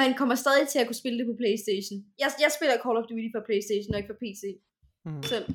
man 0.00 0.10
kommer 0.18 0.36
stadig 0.44 0.64
til 0.68 0.78
at 0.80 0.86
kunne 0.86 1.02
spille 1.02 1.18
det 1.20 1.26
på 1.30 1.36
Playstation. 1.40 1.98
Jeg, 2.22 2.28
jeg 2.44 2.50
spiller 2.56 2.82
Call 2.84 2.98
of 3.00 3.08
Duty 3.10 3.28
på 3.36 3.40
Playstation, 3.48 3.92
og 3.92 3.98
ikke 3.98 4.12
på 4.12 4.20
PC. 4.24 4.42
Mm. 5.06 5.22
Selv. 5.32 5.46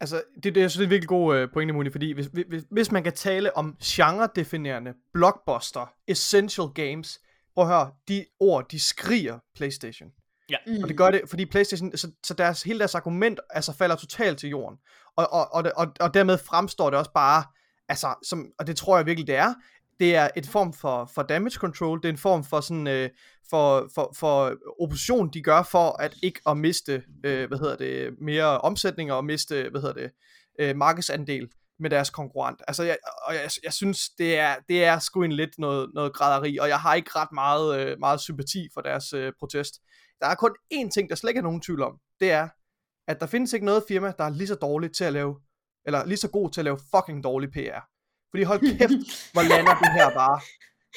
Altså, 0.00 0.22
det, 0.42 0.54
det, 0.54 0.60
jeg 0.60 0.70
synes, 0.70 0.78
det 0.78 0.84
er 0.84 0.86
en 0.86 0.90
virkelig 0.90 1.08
god 1.08 1.36
øh, 1.36 1.48
pointe, 1.52 1.74
Moni, 1.74 1.90
fordi 1.90 2.12
hvis, 2.12 2.26
hvis, 2.48 2.62
hvis 2.70 2.92
man 2.92 3.02
kan 3.02 3.12
tale 3.12 3.56
om 3.56 3.76
genre-definerende 3.82 5.10
blockbuster, 5.12 5.92
essential 6.08 6.66
games, 6.74 7.20
prøv 7.54 7.64
at 7.64 7.70
høre, 7.70 7.90
de 8.08 8.26
ord, 8.40 8.68
de 8.70 8.80
skriger 8.80 9.38
PlayStation. 9.56 10.08
Mm. 10.66 10.82
Og 10.82 10.88
det 10.88 10.96
gør 10.96 11.10
det, 11.10 11.22
fordi 11.26 11.46
PlayStation, 11.46 11.96
så, 11.96 12.10
så 12.24 12.34
deres, 12.34 12.62
hele 12.62 12.78
deres 12.78 12.94
argument 12.94 13.40
altså, 13.50 13.72
falder 13.72 13.96
totalt 13.96 14.38
til 14.38 14.48
jorden. 14.48 14.78
Og, 15.16 15.32
og, 15.32 15.54
og, 15.54 15.72
og, 15.76 15.86
og 16.00 16.14
dermed 16.14 16.38
fremstår 16.38 16.90
det 16.90 16.98
også 16.98 17.12
bare, 17.12 17.44
altså, 17.88 18.14
som, 18.22 18.46
og 18.58 18.66
det 18.66 18.76
tror 18.76 18.96
jeg 18.96 19.06
virkelig, 19.06 19.26
det 19.26 19.36
er, 19.36 19.54
det 20.00 20.16
er 20.16 20.28
et 20.36 20.46
form 20.46 20.72
for, 20.72 21.10
for 21.14 21.22
damage 21.22 21.54
control, 21.54 21.98
det 21.98 22.04
er 22.04 22.12
en 22.12 22.18
form 22.18 22.44
for 22.44 22.60
sådan, 22.60 22.86
øh, 22.86 23.10
for, 23.50 23.88
for, 23.94 24.12
for 24.16 24.56
opposition, 24.82 25.30
de 25.30 25.42
gør 25.42 25.62
for 25.62 26.02
at 26.02 26.14
ikke 26.22 26.40
at 26.46 26.56
miste, 26.56 27.02
øh, 27.24 27.48
hvad 27.48 27.58
hedder 27.58 27.76
det, 27.76 28.16
mere 28.20 28.60
omsætning 28.60 29.12
og 29.12 29.24
miste, 29.24 29.68
hvad 29.70 29.80
hedder 29.80 29.94
det, 29.94 30.10
øh, 30.60 30.76
markedsandel 30.76 31.48
med 31.78 31.90
deres 31.90 32.10
konkurrent. 32.10 32.62
Altså, 32.68 32.82
jeg, 32.82 32.96
og 33.26 33.34
jeg, 33.34 33.50
jeg 33.64 33.72
synes, 33.72 34.08
det 34.18 34.38
er, 34.38 34.56
det 34.68 34.84
er 34.84 34.98
sgu 34.98 35.22
en 35.22 35.32
lidt 35.32 35.58
noget, 35.58 35.90
noget 35.94 36.12
græderi, 36.12 36.58
og 36.58 36.68
jeg 36.68 36.80
har 36.80 36.94
ikke 36.94 37.10
ret 37.16 37.32
meget, 37.32 37.80
øh, 37.80 37.96
meget 37.98 38.20
sympati 38.20 38.68
for 38.74 38.80
deres 38.80 39.12
øh, 39.12 39.32
protest. 39.38 39.74
Der 40.20 40.26
er 40.26 40.34
kun 40.34 40.54
én 40.74 40.90
ting, 40.90 41.08
der 41.08 41.14
slet 41.14 41.30
ikke 41.30 41.38
er 41.38 41.42
nogen 41.42 41.60
tvivl 41.60 41.82
om. 41.82 41.98
Det 42.20 42.30
er, 42.30 42.48
at 43.08 43.20
der 43.20 43.26
findes 43.26 43.52
ikke 43.52 43.66
noget 43.66 43.84
firma, 43.88 44.12
der 44.18 44.24
er 44.24 44.30
lige 44.30 44.48
så 44.48 44.54
dårligt 44.54 44.94
til 44.96 45.04
at 45.04 45.12
lave, 45.12 45.40
eller 45.86 46.04
lige 46.06 46.16
så 46.16 46.28
god 46.28 46.50
til 46.50 46.60
at 46.60 46.64
lave 46.64 46.78
fucking 46.94 47.24
dårlig 47.24 47.50
PR. 47.50 47.80
Fordi 48.30 48.42
hold 48.42 48.60
kæft, 48.78 49.32
hvor 49.32 49.42
lander 49.42 49.74
det 49.74 49.92
her 49.92 50.10
bare. 50.14 50.40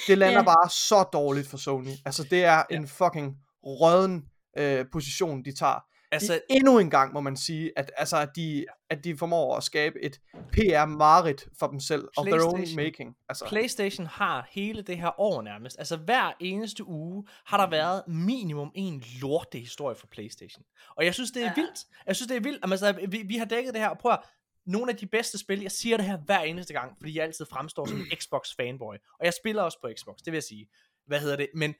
Det 0.08 0.18
lander 0.18 0.40
Ja. 0.40 0.44
bare 0.46 0.70
så 0.70 1.04
dårligt 1.14 1.48
for 1.48 1.58
Sony. 1.58 1.92
Altså 2.06 2.24
det 2.24 2.44
er 2.46 2.64
en 2.72 2.88
fucking 2.88 3.36
røden 3.64 4.26
øh, 4.58 4.86
position, 4.92 5.46
de 5.46 5.56
tager. 5.56 5.84
Altså, 6.12 6.34
De, 6.34 6.40
endnu 6.50 6.80
en 6.80 6.90
gang 6.90 7.14
må 7.14 7.22
man 7.22 7.38
sige, 7.38 7.72
at, 7.76 7.92
altså, 7.98 8.18
at, 8.18 8.30
de, 8.36 8.66
at 8.90 9.04
de 9.04 9.18
formår 9.18 9.58
at 9.58 9.64
skabe 9.64 9.96
et 10.04 10.20
PR-marit 10.52 11.46
for 11.60 11.68
dem 11.68 11.80
selv, 11.80 12.08
of 12.18 12.26
their 12.26 12.44
own 12.46 12.66
making. 12.76 13.16
Altså, 13.30 13.46
PlayStation 13.48 14.08
har 14.08 14.48
hele 14.52 14.82
det 14.82 14.98
her 14.98 15.20
år 15.20 15.42
nærmest, 15.42 15.76
altså 15.80 15.98
hver 15.98 16.32
eneste 16.40 16.88
uge, 16.88 17.24
har 17.46 17.58
der 17.58 17.70
været 17.70 18.04
minimum 18.08 18.72
en 18.76 19.04
lorte 19.22 19.58
historie 19.60 19.96
for 19.96 20.08
PlayStation. 20.12 20.64
Og 20.98 21.06
jeg 21.06 21.14
synes, 21.14 21.32
det 21.32 21.42
er 21.42 21.46
Ja. 21.46 21.54
vildt. 21.56 21.80
Jeg 22.08 22.16
synes, 22.16 22.28
det 22.28 22.38
er 22.38 22.42
vildt. 22.42 22.60
Jamen, 22.64 22.72
Altså, 22.74 22.94
vi, 23.10 23.24
vi 23.28 23.38
har 23.38 23.46
dækket 23.46 23.74
det 23.74 23.82
her, 23.82 23.90
og 23.90 23.98
prøv 23.98 24.12
at, 24.12 24.20
nogle 24.66 24.92
af 24.92 24.98
de 24.98 25.06
bedste 25.08 25.38
spil, 25.38 25.62
jeg 25.62 25.72
siger 25.72 25.98
det 25.98 26.06
her 26.06 26.18
hver 26.18 26.40
eneste 26.40 26.74
gang, 26.74 26.98
fordi 27.00 27.16
jeg 27.18 27.24
altid 27.24 27.46
fremstår 27.46 27.86
som 27.86 28.00
en 28.00 28.06
Xbox 28.22 28.56
fanboy. 28.56 28.96
Og 29.20 29.26
jeg 29.26 29.34
spiller 29.34 29.62
også 29.64 29.78
på 29.82 29.90
Xbox, 30.00 30.18
det 30.18 30.26
vil 30.32 30.34
jeg 30.34 30.44
sige. 30.44 30.68
Hvad 31.08 31.20
hedder 31.20 31.36
det? 31.36 31.50
Men 31.56 31.76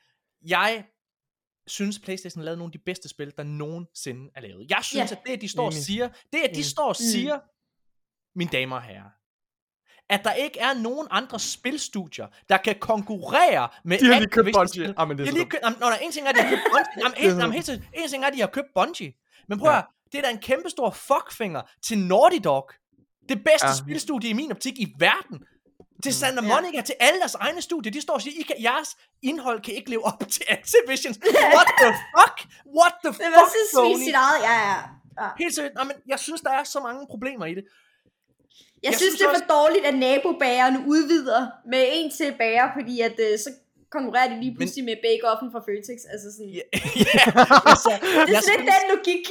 jeg 0.48 0.86
synes, 1.68 2.00
PlayStation 2.00 2.40
har 2.40 2.46
lavet 2.46 2.58
nogle 2.58 2.70
af 2.70 2.80
de 2.80 2.84
bedste 2.86 3.10
spil, 3.10 3.34
der 3.38 3.44
nogensinde 3.44 4.32
er 4.36 4.42
lavet. 4.42 4.70
Jeg 4.70 4.80
synes, 4.84 5.12
Ja. 5.12 5.16
at 5.16 5.22
det, 5.28 5.42
de 5.42 5.48
står 5.48 5.66
og 5.66 5.74
siger, 5.74 6.10
det, 6.34 6.40
at 6.40 6.56
de 6.56 6.64
står 6.64 6.84
og 6.88 6.96
Mm. 7.00 7.06
siger, 7.12 7.40
mine 8.36 8.50
damer 8.52 8.76
og 8.76 8.82
herrer, 8.82 9.10
at 10.10 10.24
der 10.24 10.34
ikke 10.34 10.60
er 10.60 10.74
nogen 10.74 11.08
andre 11.12 11.40
spilstudier, 11.40 12.28
der 12.50 12.58
kan 12.58 12.76
konkurrere 12.80 13.70
med 13.84 13.98
de 14.00 14.06
har 14.06 14.20
lige 14.20 14.30
købt 14.30 14.46
Bungie. 14.54 14.68
spil. 14.86 14.94
Jamen, 15.00 15.18
det 15.18 15.26
De 15.26 15.30
er 15.30 15.34
lige 15.34 15.46
købt, 15.50 15.64
nå, 15.64 15.70
der 15.88 15.92
er 15.94 15.98
en 15.98 16.12
ting 16.12 16.26
er, 16.26 16.30
at 16.30 16.36
de 16.36 16.42
har 16.42 16.50
købt 16.50 16.62
Bungie. 16.72 17.04
Jamen, 17.04 17.18
en, 17.34 17.40
jamen, 17.40 17.54
helt 17.54 17.70
en 18.04 18.10
ting 18.10 18.24
er, 18.24 18.28
at 18.28 18.34
de 18.34 18.40
har 18.40 18.48
købt 18.48 18.68
Bungie. 18.76 19.14
Men 19.48 19.60
prøv 19.60 19.72
at, 19.72 19.86
det 20.14 20.20
er 20.20 20.22
da 20.22 20.30
en 20.30 20.38
kæmpestor 20.50 20.90
fuckfinger 20.90 21.62
til 21.88 21.98
Naughty 21.98 22.38
Dog. 22.44 22.70
Det 23.30 23.38
bedste 23.44 23.68
Ja. 23.68 23.72
ja. 23.72 23.76
spilstudie 23.84 24.30
i 24.30 24.34
min 24.34 24.52
optik 24.52 24.80
i 24.80 24.88
verden. 25.00 25.38
Til 26.04 26.10
Mm. 26.10 26.20
Santa 26.22 26.42
Ja. 26.46 26.48
Monica, 26.54 26.82
til 26.82 26.96
alle 27.00 27.20
deres 27.20 27.36
egne 27.36 27.62
studier. 27.62 27.92
De 27.92 28.02
står 28.02 28.14
og 28.14 28.22
siger, 28.22 28.36
I 28.40 28.44
kan, 28.50 28.56
jeres 28.64 28.90
indhold 29.30 29.60
kan 29.62 29.74
ikke 29.74 29.90
leve 29.90 30.06
op 30.06 30.20
til 30.36 30.44
Activision. 30.56 31.14
What 31.56 31.68
the 31.82 31.92
fuck? 32.16 32.36
What 32.80 32.94
the 33.04 33.12
Det 33.24 33.30
var 33.38 33.46
fuck, 33.46 33.56
så 33.72 33.76
Sony? 33.76 34.04
sit 34.08 34.16
eget, 34.26 34.40
ja, 34.50 34.56
ja. 34.70 34.78
ja. 35.22 35.28
Helt 35.42 35.56
seriøst, 35.56 35.74
men 35.90 35.96
jeg 36.14 36.20
synes, 36.20 36.42
der 36.42 36.52
er 36.60 36.64
så 36.64 36.80
mange 36.88 37.02
problemer 37.14 37.46
i 37.46 37.56
det. 37.58 37.64
Jeg, 37.66 37.72
Jeg 38.84 38.94
synes, 38.94 39.00
synes 39.02 39.16
det 39.20 39.26
er 39.26 39.30
også- 39.30 39.44
for 39.48 39.54
dårligt, 39.60 39.86
at 39.90 39.96
nabobageren 40.06 40.78
udvider 40.94 41.42
med 41.74 41.84
en 41.98 42.12
til 42.18 42.30
bager, 42.42 42.68
fordi 42.78 42.96
at, 43.08 43.16
øh, 43.28 43.34
så 43.46 43.50
konkurrerer 43.96 44.30
de 44.34 44.38
lige 44.44 44.56
pludselig 44.58 44.84
med 44.90 44.98
bake-offen 45.06 45.48
fra 45.54 45.62
Føtex. 45.68 46.00
Altså 46.14 46.28
sådan, 46.36 46.52
Ja, 46.60 46.66
ja, 47.08 47.24
altså, 47.72 47.92
det 48.02 48.32
jeg 48.32 48.38
er 48.40 48.46
sådan 48.50 48.66
lidt 48.66 48.74
synes- 48.74 48.82
den 48.82 48.88
logik. 48.96 49.26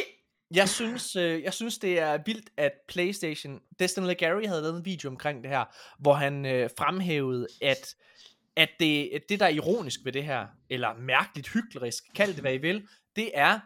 Jeg 0.55 0.68
synes, 0.68 1.16
øh, 1.16 1.42
jeg 1.42 1.55
synes, 1.55 1.78
det 1.78 1.98
er 1.98 2.18
vildt, 2.26 2.50
at 2.57 2.72
PlayStation... 2.88 3.61
Destin 3.78 4.07
Legary 4.07 4.46
havde 4.46 4.62
lavet 4.62 4.76
en 4.76 4.84
video 4.84 5.11
omkring 5.11 5.42
det 5.42 5.50
her, 5.50 5.64
hvor 5.98 6.14
han 6.14 6.46
øh, 6.46 6.70
fremhævede, 6.78 7.46
at, 7.62 7.94
at 8.57 8.68
det, 8.80 9.11
at 9.14 9.22
det, 9.28 9.40
der 9.40 9.46
er 9.46 9.50
ironisk 9.50 10.00
ved 10.05 10.12
det 10.12 10.24
her, 10.24 10.46
eller 10.70 10.94
mærkeligt 10.94 11.48
hyklerisk, 11.48 12.05
kald 12.14 12.32
det 12.32 12.40
hvad 12.40 12.55
I 12.55 12.59
vil, 12.59 12.88
det 13.16 13.30
er, 13.34 13.61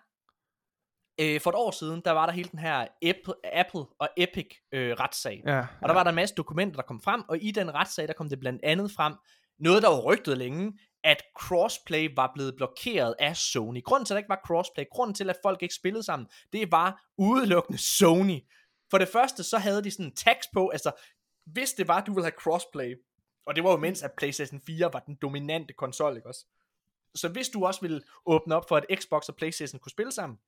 øh, 1.21 1.41
for 1.41 1.51
et 1.51 1.57
år 1.57 1.71
siden, 1.71 2.03
der 2.05 2.11
var 2.11 2.27
der 2.27 2.33
hele 2.33 2.49
den 2.49 2.59
her 2.59 2.87
Apple, 3.03 3.35
Apple 3.53 3.85
og 3.99 4.09
Epic 4.17 4.49
øh, 4.73 4.93
retssag. 4.93 5.43
Ja, 5.47 5.59
Og 5.83 5.89
der 5.89 5.95
var 5.95 6.03
der 6.03 6.11
en 6.11 6.17
masse 6.17 6.35
dokumenter, 6.35 6.77
der 6.77 6.87
kom 6.87 7.01
frem, 7.01 7.23
og 7.29 7.39
i 7.43 7.51
den 7.51 7.75
retssag, 7.75 8.09
der 8.09 8.15
kom 8.15 8.29
det 8.29 8.41
blandt 8.41 8.65
andet 8.65 8.91
frem, 8.93 9.15
noget 9.59 9.83
der 9.83 9.89
var 9.89 10.01
rygtet 10.01 10.39
længe, 10.39 10.73
at 11.07 11.23
crossplay 11.39 12.11
var 12.17 12.31
blevet 12.35 12.57
blokeret 12.57 13.15
af 13.19 13.37
Sony. 13.37 13.83
Grunden 13.83 14.07
til, 14.07 14.15
at 14.15 14.17
der 14.17 14.19
ikke 14.19 14.29
var 14.29 14.43
crossplay, 14.47 14.85
grunden 14.91 15.15
til, 15.15 15.31
at 15.31 15.37
folk 15.43 15.63
ikke 15.63 15.75
spillede 15.75 16.03
sammen, 16.03 16.29
det 16.53 16.73
var 16.73 17.11
udelukkende 17.19 17.79
Sony. 17.79 18.41
For 18.91 18.99
det 18.99 19.09
første, 19.09 19.43
så 19.43 19.59
havde 19.59 19.85
de 19.85 19.91
sådan 19.91 20.07
en 20.07 20.15
tax 20.15 20.37
på, 20.53 20.69
altså, 20.69 20.93
hvis 21.45 21.73
det 21.73 21.89
var, 21.89 21.97
at 21.97 22.07
du 22.07 22.15
ville 22.15 22.25
have 22.25 22.39
crossplay, 22.39 22.95
og 23.47 23.57
det 23.57 23.65
var 23.65 23.71
jo 23.71 23.77
mens, 23.77 24.03
at 24.03 24.11
PlayStation 24.19 24.61
4 24.61 24.93
var 24.93 25.01
den 25.01 25.15
dominante 25.23 25.75
konsol, 25.75 26.17
ikke 26.17 26.29
også? 26.29 26.47
Så 27.15 27.29
hvis 27.29 27.49
du 27.49 27.67
også 27.67 27.81
ville 27.81 28.03
åbne 28.27 28.55
op 28.55 28.69
for, 28.69 28.77
at 28.77 28.87
Xbox 28.95 29.29
og 29.29 29.37
PlayStation 29.37 29.81
kunne 29.81 29.91
spille 29.91 30.13
sammen, 30.13 30.39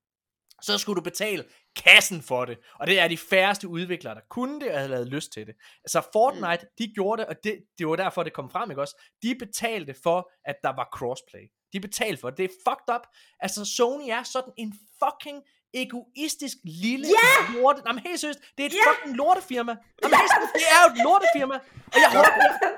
så 0.63 0.79
skulle 0.79 0.97
du 0.97 1.05
betale 1.05 1.45
kassen 1.77 2.23
for 2.23 2.45
det. 2.45 2.59
Og 2.75 2.87
det 2.87 3.01
er 3.01 3.09
de 3.09 3.19
færreste 3.19 3.69
udviklere, 3.69 4.15
der 4.15 4.21
kunne 4.31 4.61
det, 4.61 4.71
og 4.71 4.79
havde 4.79 4.91
lavet 4.91 5.09
lyst 5.09 5.33
til 5.33 5.47
det. 5.47 5.55
Altså 5.85 6.03
Fortnite, 6.13 6.67
de 6.79 6.93
gjorde 6.95 7.23
det, 7.23 7.29
og 7.29 7.37
det, 7.45 7.59
det 7.79 7.89
var 7.89 7.97
derfor, 7.97 8.23
det 8.23 8.33
kom 8.33 8.51
frem, 8.51 8.71
ikke 8.71 8.83
også? 8.83 9.03
De 9.23 9.35
betalte 9.35 9.95
for, 10.03 10.31
at 10.45 10.57
der 10.63 10.69
var 10.77 10.89
crossplay. 10.93 11.51
De 11.73 11.81
betalte 11.81 12.21
for 12.21 12.31
det. 12.31 12.39
Det 12.39 12.45
er 12.45 12.71
fucked 12.71 12.95
up. 12.95 13.07
Altså 13.41 13.65
Sony 13.65 14.09
er 14.09 14.23
sådan 14.23 14.53
en 14.57 14.75
fucking 15.03 15.43
egoistisk 15.75 16.57
lille 16.65 17.07
Ja! 17.07 17.53
lorte... 17.61 17.83
Jamen 17.87 18.03
helt 18.07 18.21
seriøst, 18.21 18.39
det 18.57 18.63
er 18.63 18.67
et 18.67 18.73
Ja! 18.73 18.91
fucking 18.91 19.17
lortefirma. 19.17 19.73
Jamen 20.03 20.19
helt 20.19 20.31
seriøst, 20.35 20.53
det 20.55 20.63
er 20.75 20.79
jo 20.85 20.93
et 20.95 20.99
lortefirma. 21.07 21.55
Og 21.87 21.99
jeg 22.03 22.09
håber... 22.17 22.29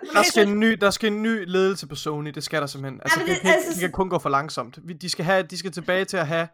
Jamen, 0.05 0.15
Der 0.17 0.23
skal, 0.23 0.49
en 0.49 0.61
ny, 0.61 0.73
der 0.73 0.91
skal 0.91 1.13
en 1.13 1.23
ny 1.23 1.45
ledelse 1.47 1.87
på 1.87 1.95
Sony, 1.95 2.31
det 2.31 2.45
skal 2.45 2.61
der 2.61 2.67
simpelthen. 2.67 3.01
Altså, 3.05 3.19
men 3.19 3.29
det, 3.29 3.35
det- 3.35 3.43
kan, 3.43 3.51
altså, 3.53 3.71
det 3.73 3.81
kan 3.81 3.93
kun 3.93 4.09
gå 4.11 4.19
for 4.19 4.29
langsomt. 4.29 4.79
Vi- 4.85 4.93
De 4.95 5.09
skal, 5.09 5.25
have, 5.25 5.43
de 5.43 5.59
skal 5.59 5.73
tilbage 5.73 6.05
til 6.05 6.17
at 6.17 6.27
have, 6.27 6.49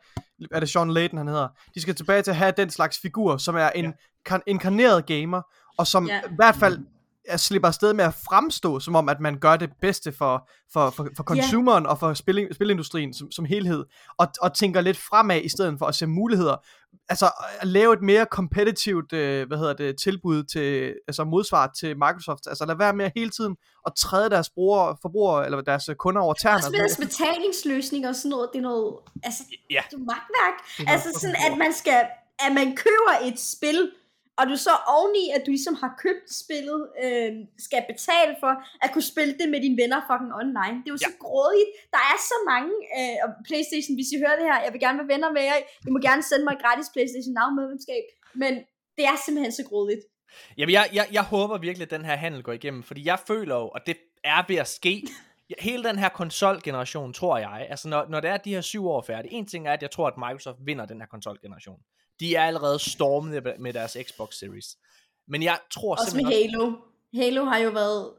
er 0.53 0.61
det 0.61 0.69
Sean 0.71 0.91
Layden 0.91 1.19
han 1.19 1.29
hedder, 1.29 1.49
de 1.75 1.81
skal 1.81 1.95
tilbage 1.95 2.23
til 2.23 2.31
at 2.31 2.37
have 2.37 2.53
den 2.57 2.71
slags 2.71 2.99
figur, 2.99 3.37
som 3.37 3.57
er 3.57 3.69
en 3.71 3.85
Ja. 3.85 3.91
kan, 4.27 4.43
inkarneret 4.47 5.07
gamer, 5.07 5.43
og 5.79 5.87
som 5.87 6.07
Ja. 6.07 6.21
i 6.21 6.35
hvert 6.37 6.57
fald 6.57 6.79
er, 7.29 7.37
slipper 7.37 7.69
afsted 7.69 7.93
med 7.93 8.05
at 8.05 8.15
fremstå, 8.15 8.81
som 8.81 8.97
om 8.97 9.09
at 9.09 9.21
man 9.21 9.39
gør 9.39 9.57
det 9.57 9.71
bedste 9.81 10.13
for, 10.13 10.49
for, 10.73 10.91
for, 10.91 11.09
for 11.17 11.25
consumeren 11.25 11.87
og 11.87 11.99
for 11.99 12.15
spil, 12.15 12.49
spilindustrien 12.53 13.15
som, 13.15 13.31
som 13.31 13.45
helhed, 13.45 13.85
og, 14.19 14.29
og 14.41 14.55
tænker 14.55 14.81
lidt 14.81 14.97
fremad 14.97 15.41
i 15.43 15.49
stedet 15.49 15.79
for 15.79 15.87
at 15.87 15.95
se 15.95 16.07
muligheder. 16.07 16.57
Altså 17.09 17.31
at 17.61 17.69
lave 17.69 17.95
et 17.95 18.03
mere 18.03 18.27
kompetitivt, 18.27 19.13
øh, 19.13 19.47
hvad 19.47 19.59
hedder 19.59 19.73
det, 19.73 19.99
tilbud 19.99 20.45
til, 20.45 20.95
altså 21.09 21.25
modsvar 21.25 21.73
til 21.79 21.97
Microsoft. 21.97 22.47
Altså 22.47 22.67
lad 22.67 22.77
være 22.77 22.93
med 22.93 23.11
hele 23.17 23.31
tiden 23.31 23.57
at 23.87 23.93
træde 23.97 24.31
deres 24.31 24.51
brugere, 24.51 24.97
forbrugere 25.03 25.45
eller 25.45 25.61
deres 25.61 25.91
kunder 25.99 26.23
over 26.23 26.35
tæerne. 26.35 26.57
Også 26.57 26.71
med 26.71 26.79
deres 26.79 26.97
betalingsløsninger 26.97 28.09
og 28.09 28.17
sådan 28.17 28.31
noget, 28.31 28.49
det 28.53 28.59
er 28.59 28.63
noget, 28.63 28.95
altså, 29.23 29.43
Ja. 29.71 29.83
det 29.91 29.97
er 29.97 29.99
magtværk. 29.99 30.87
Er 30.89 30.93
Altså 30.93 31.09
sådan, 31.21 31.37
at 31.53 31.59
man 31.59 31.73
skal, 31.73 32.01
at 32.39 32.53
man 32.53 32.77
køber 32.77 33.15
et 33.23 33.41
spil, 33.41 33.91
og 34.39 34.45
du 34.51 34.57
så 34.67 34.75
oveni, 34.97 35.25
at 35.37 35.43
du 35.47 35.51
ligesom 35.57 35.75
har 35.83 35.93
købt 36.05 36.27
spillet, 36.43 36.81
øh, 37.05 37.33
skal 37.67 37.83
betale 37.93 38.33
for 38.43 38.53
at 38.85 38.89
kunne 38.93 39.09
spille 39.13 39.35
det 39.41 39.49
med 39.53 39.61
dine 39.65 39.79
venner 39.83 40.01
fucking 40.09 40.33
online. 40.43 40.77
Det 40.83 40.89
er 40.91 40.97
jo 40.97 41.05
så 41.09 41.15
grådigt. 41.25 41.71
Der 41.95 42.03
er 42.13 42.19
så 42.33 42.39
mange, 42.53 42.73
øh, 42.99 43.17
og 43.25 43.29
Playstation, 43.49 43.95
hvis 43.99 44.11
I 44.15 44.17
hører 44.23 44.37
det 44.41 44.47
her, 44.51 44.59
jeg 44.65 44.73
vil 44.73 44.81
gerne 44.87 44.99
være 45.01 45.13
venner 45.15 45.31
med 45.37 45.43
jer. 45.49 45.57
I 45.89 45.91
må 45.95 45.99
gerne 46.09 46.23
sende 46.31 46.45
mig 46.45 46.53
et 46.55 46.63
gratis 46.65 46.89
Playstation 46.95 47.35
Now 47.39 47.49
medlemskab. 47.61 48.05
Men 48.43 48.53
det 48.97 49.05
er 49.11 49.17
simpelthen 49.25 49.53
så 49.61 49.65
grådigt. 49.71 50.03
Jamen, 50.59 50.73
jeg, 50.79 50.85
jeg, 50.99 51.07
jeg 51.19 51.25
håber 51.35 51.59
virkelig, 51.59 51.85
at 51.89 51.95
den 51.97 52.05
her 52.11 52.17
handel 52.25 52.43
går 52.43 52.53
igennem, 52.61 52.83
fordi 52.83 53.03
jeg 53.11 53.19
føler 53.31 53.57
jo, 53.63 53.69
og 53.77 53.81
det 53.87 53.97
er 54.25 54.41
ved 54.49 54.57
at 54.57 54.69
ske, 54.69 54.95
Ja, 55.51 55.55
hele 55.59 55.85
den 55.85 55.99
her 55.99 56.09
konsolgeneration, 56.09 57.13
tror 57.13 57.39
jeg, 57.39 57.67
altså 57.71 57.89
når, 57.89 58.07
når 58.09 58.21
det 58.21 58.31
er 58.31 58.37
de 58.37 58.55
her 58.55 58.61
syv 58.61 58.89
år 58.89 59.03
færdige, 59.03 59.33
en 59.33 59.47
ting 59.47 59.69
er, 59.69 59.73
at 59.73 59.83
jeg 59.83 59.91
tror, 59.91 60.07
at 60.07 60.17
Microsoft 60.17 60.59
vinder 60.61 60.87
den 60.87 61.01
her 61.01 61.07
konsolgeneration. 61.07 61.81
De 62.21 62.35
er 62.37 62.43
allerede 62.43 62.79
stormet 62.79 63.43
med- 63.43 63.59
med 63.59 63.73
deres 63.73 63.97
Xbox 64.09 64.35
Series. 64.35 64.67
Men 65.29 65.43
jeg 65.43 65.59
tror 65.71 65.93
Også 65.93 66.17
med 66.17 66.23
simpelthen 66.25 66.51
Halo. 66.51 66.73
Halo 67.15 67.45
har 67.45 67.59
jo 67.59 67.71
været 67.71 68.11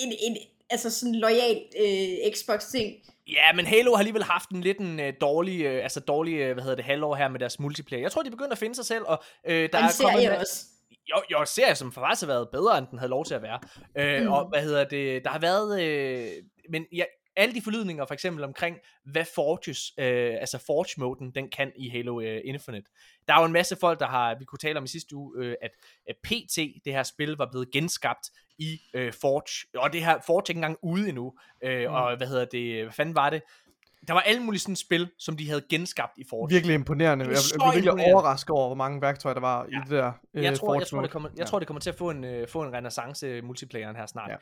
en, 0.00 0.12
en 0.20 0.36
altså 0.70 0.90
sådan 0.90 1.14
lojal 1.14 1.62
øh, 1.80 2.32
Xbox-ting. 2.34 2.94
Ja, 3.28 3.52
men 3.54 3.66
Halo 3.66 3.90
har 3.92 3.98
alligevel 3.98 4.22
haft 4.24 4.50
en 4.50 4.60
lidt 4.60 4.78
en 4.78 5.00
uh, 5.00 5.06
dårlig, 5.20 5.66
uh, 5.66 5.82
altså 5.82 6.00
dårlig, 6.00 6.46
uh, 6.46 6.52
hvad 6.52 6.62
hedder 6.62 6.76
det, 6.76 6.84
halvår 6.84 7.14
her 7.14 7.28
med 7.28 7.40
deres 7.40 7.58
multiplayer. 7.60 8.02
Jeg 8.02 8.12
tror, 8.12 8.22
de 8.22 8.30
begynder 8.30 8.52
at 8.52 8.58
finde 8.58 8.74
sig 8.74 8.84
selv, 8.84 9.04
og 9.06 9.22
uh, 9.48 9.52
der 9.52 9.68
og 9.72 9.78
er 9.78 10.02
kommet... 10.02 10.24
en- 10.24 10.30
også. 10.30 10.64
jo, 11.10 11.22
jo, 11.30 11.44
serie, 11.44 11.74
som 11.74 11.92
faktisk 11.92 12.22
har 12.22 12.26
været 12.26 12.48
bedre, 12.52 12.78
end 12.78 12.86
den 12.90 12.98
havde 12.98 13.10
lov 13.10 13.24
til 13.24 13.34
at 13.34 13.42
være. 13.42 13.58
Øh, 13.98 14.22
mm. 14.22 14.32
Og 14.32 14.48
hvad 14.48 14.62
hedder 14.62 14.84
det, 14.84 15.24
der 15.24 15.30
har 15.30 15.38
været, 15.38 15.82
øh, 15.82 16.28
men 16.70 16.86
jeg, 16.92 17.06
alle 17.36 17.54
de 17.54 17.62
forlydninger, 17.62 18.06
for 18.06 18.14
eksempel 18.14 18.44
omkring, 18.44 18.76
hvad 19.04 19.24
Forges, 19.34 19.92
øh, 19.98 20.36
altså 20.40 20.58
Forge-moden, 20.58 21.30
den 21.34 21.48
kan 21.50 21.72
i 21.76 21.88
Halo 21.88 22.20
øh, 22.20 22.40
Infinite. 22.44 22.90
Der 23.28 23.34
er 23.34 23.40
jo 23.40 23.46
en 23.46 23.52
masse 23.52 23.76
folk, 23.76 24.00
der 24.00 24.06
har, 24.06 24.38
vi 24.38 24.44
kunne 24.44 24.58
tale 24.58 24.78
om 24.78 24.84
i 24.84 24.88
sidste 24.88 25.16
uge, 25.16 25.44
øh, 25.44 25.54
at, 25.62 25.70
PT, 26.24 26.56
det 26.84 26.92
her 26.92 27.02
spil, 27.02 27.36
var 27.38 27.48
blevet 27.50 27.70
genskabt 27.70 28.30
i 28.58 28.80
øh, 28.94 29.12
Forge, 29.12 29.80
og 29.80 29.92
det 29.92 30.04
her 30.04 30.18
Forge 30.26 30.38
er 30.38 30.50
ikke 30.50 30.58
engang 30.58 30.78
ude 30.82 31.08
endnu, 31.08 31.32
øh, 31.64 31.88
mm. 31.88 31.94
og 31.94 32.16
hvad 32.16 32.26
hedder 32.26 32.44
det, 32.44 32.82
hvad 32.82 32.92
fanden 32.92 33.14
var 33.14 33.30
det? 33.30 33.42
Der 34.08 34.12
var 34.12 34.20
alle 34.20 34.42
mulige 34.42 34.60
sådan 34.60 34.76
spil, 34.76 35.10
som 35.18 35.36
de 35.36 35.48
havde 35.48 35.64
genskabt 35.70 36.12
i 36.18 36.24
Forge. 36.30 36.48
Virkelig 36.50 36.74
imponerende. 36.74 37.24
Jeg 37.24 37.28
blev 37.28 37.66
virkelig 37.66 37.84
imponerende. 37.84 38.14
overrasket 38.14 38.50
over, 38.50 38.66
hvor 38.68 38.74
mange 38.74 39.02
værktøjer 39.02 39.34
der 39.34 39.40
var 39.40 39.66
ja. 39.72 39.78
i 39.78 39.80
det 39.80 39.90
der 39.90 40.12
øh, 40.34 40.44
jeg 40.44 40.58
tror, 40.58 40.66
Forge 40.66 40.78
jeg 40.78 40.86
tror, 40.86 41.00
det 41.00 41.10
kommer, 41.10 41.28
jeg 41.28 41.38
ja. 41.38 41.44
tror, 41.44 41.58
det 41.58 41.68
kommer 41.68 41.80
til 41.80 41.90
at 41.90 41.96
få 41.96 42.10
en, 42.10 42.24
øh, 42.24 42.48
få 42.48 42.62
en 42.62 42.72
renaissance 42.72 43.42
multiplayeren 43.42 43.96
her 43.96 44.06
snart. 44.06 44.30
Ja. 44.30 44.36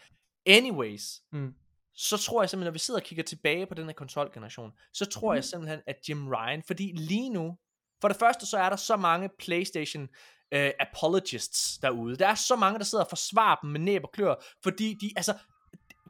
Anyways, 0.56 1.02
mm 1.32 1.54
så 1.96 2.16
tror 2.16 2.42
jeg 2.42 2.50
simpelthen, 2.50 2.66
når 2.66 2.72
vi 2.72 2.78
sidder 2.78 3.00
og 3.00 3.04
kigger 3.04 3.24
tilbage 3.24 3.66
på 3.66 3.74
den 3.74 3.86
her 3.86 3.92
konsolgeneration, 3.92 4.72
så 4.92 5.04
tror 5.04 5.32
mm. 5.32 5.34
jeg 5.34 5.44
simpelthen, 5.44 5.80
at 5.86 5.96
Jim 6.08 6.28
Ryan, 6.28 6.62
fordi 6.66 6.92
lige 6.94 7.30
nu, 7.30 7.56
for 8.00 8.08
det 8.08 8.16
første, 8.16 8.46
så 8.46 8.58
er 8.58 8.68
der 8.68 8.76
så 8.76 8.96
mange 8.96 9.30
PlayStation 9.38 10.02
uh, 10.56 10.70
apologists 10.80 11.78
derude. 11.78 12.16
Der 12.16 12.28
er 12.28 12.34
så 12.34 12.56
mange, 12.56 12.78
der 12.78 12.84
sidder 12.84 13.04
og 13.04 13.08
forsvarer 13.08 13.56
dem 13.62 13.70
med 13.70 13.80
næb 13.80 14.04
og 14.04 14.12
klør, 14.12 14.34
fordi 14.62 14.96
de, 15.00 15.12
altså, 15.16 15.34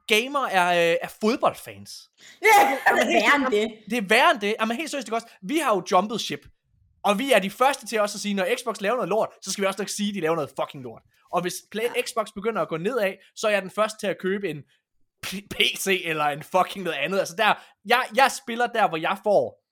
gamer 0.06 0.46
er, 0.46 0.68
uh, 0.70 0.98
er 1.02 1.08
fodboldfans. 1.20 2.10
Ja, 2.42 2.70
det 2.70 2.78
er 2.86 3.06
værre 3.20 3.36
end 3.36 3.46
det. 3.52 3.78
Det 3.90 3.98
er 3.98 4.08
værre 4.08 4.30
end 4.30 4.40
det. 4.40 4.54
Jamen 4.60 4.76
helt 4.76 4.90
seriøst, 4.90 5.06
det 5.06 5.14
også. 5.14 5.28
Vi 5.42 5.58
har 5.58 5.74
jo 5.74 5.82
jumpet 5.90 6.20
ship. 6.20 6.48
Og 7.04 7.18
vi 7.18 7.32
er 7.32 7.38
de 7.38 7.50
første 7.50 7.86
til 7.86 8.00
også 8.00 8.16
at 8.16 8.20
sige, 8.20 8.34
når 8.34 8.46
Xbox 8.58 8.80
laver 8.80 8.96
noget 8.96 9.08
lort, 9.08 9.28
så 9.42 9.52
skal 9.52 9.62
vi 9.62 9.66
også 9.66 9.82
nok 9.82 9.88
sige, 9.88 10.08
at 10.08 10.14
de 10.14 10.20
laver 10.20 10.34
noget 10.34 10.50
fucking 10.60 10.82
lort. 10.82 11.02
Og 11.32 11.42
hvis 11.42 11.54
Play, 11.70 11.84
Xbox 12.06 12.28
begynder 12.34 12.62
at 12.62 12.68
gå 12.68 12.76
nedad, 12.76 13.14
så 13.36 13.46
er 13.46 13.50
jeg 13.50 13.62
den 13.62 13.70
første 13.70 13.98
til 14.00 14.06
at 14.06 14.18
købe 14.18 14.50
en 14.50 14.62
PC 15.50 16.02
eller 16.04 16.24
en 16.24 16.42
fucking 16.42 16.84
noget 16.84 16.98
andet. 16.98 17.18
Altså 17.18 17.36
der, 17.36 17.54
jeg, 17.84 18.08
jeg 18.16 18.32
spiller 18.32 18.66
der, 18.66 18.88
hvor 18.88 18.96
jeg 18.96 19.18
får 19.22 19.62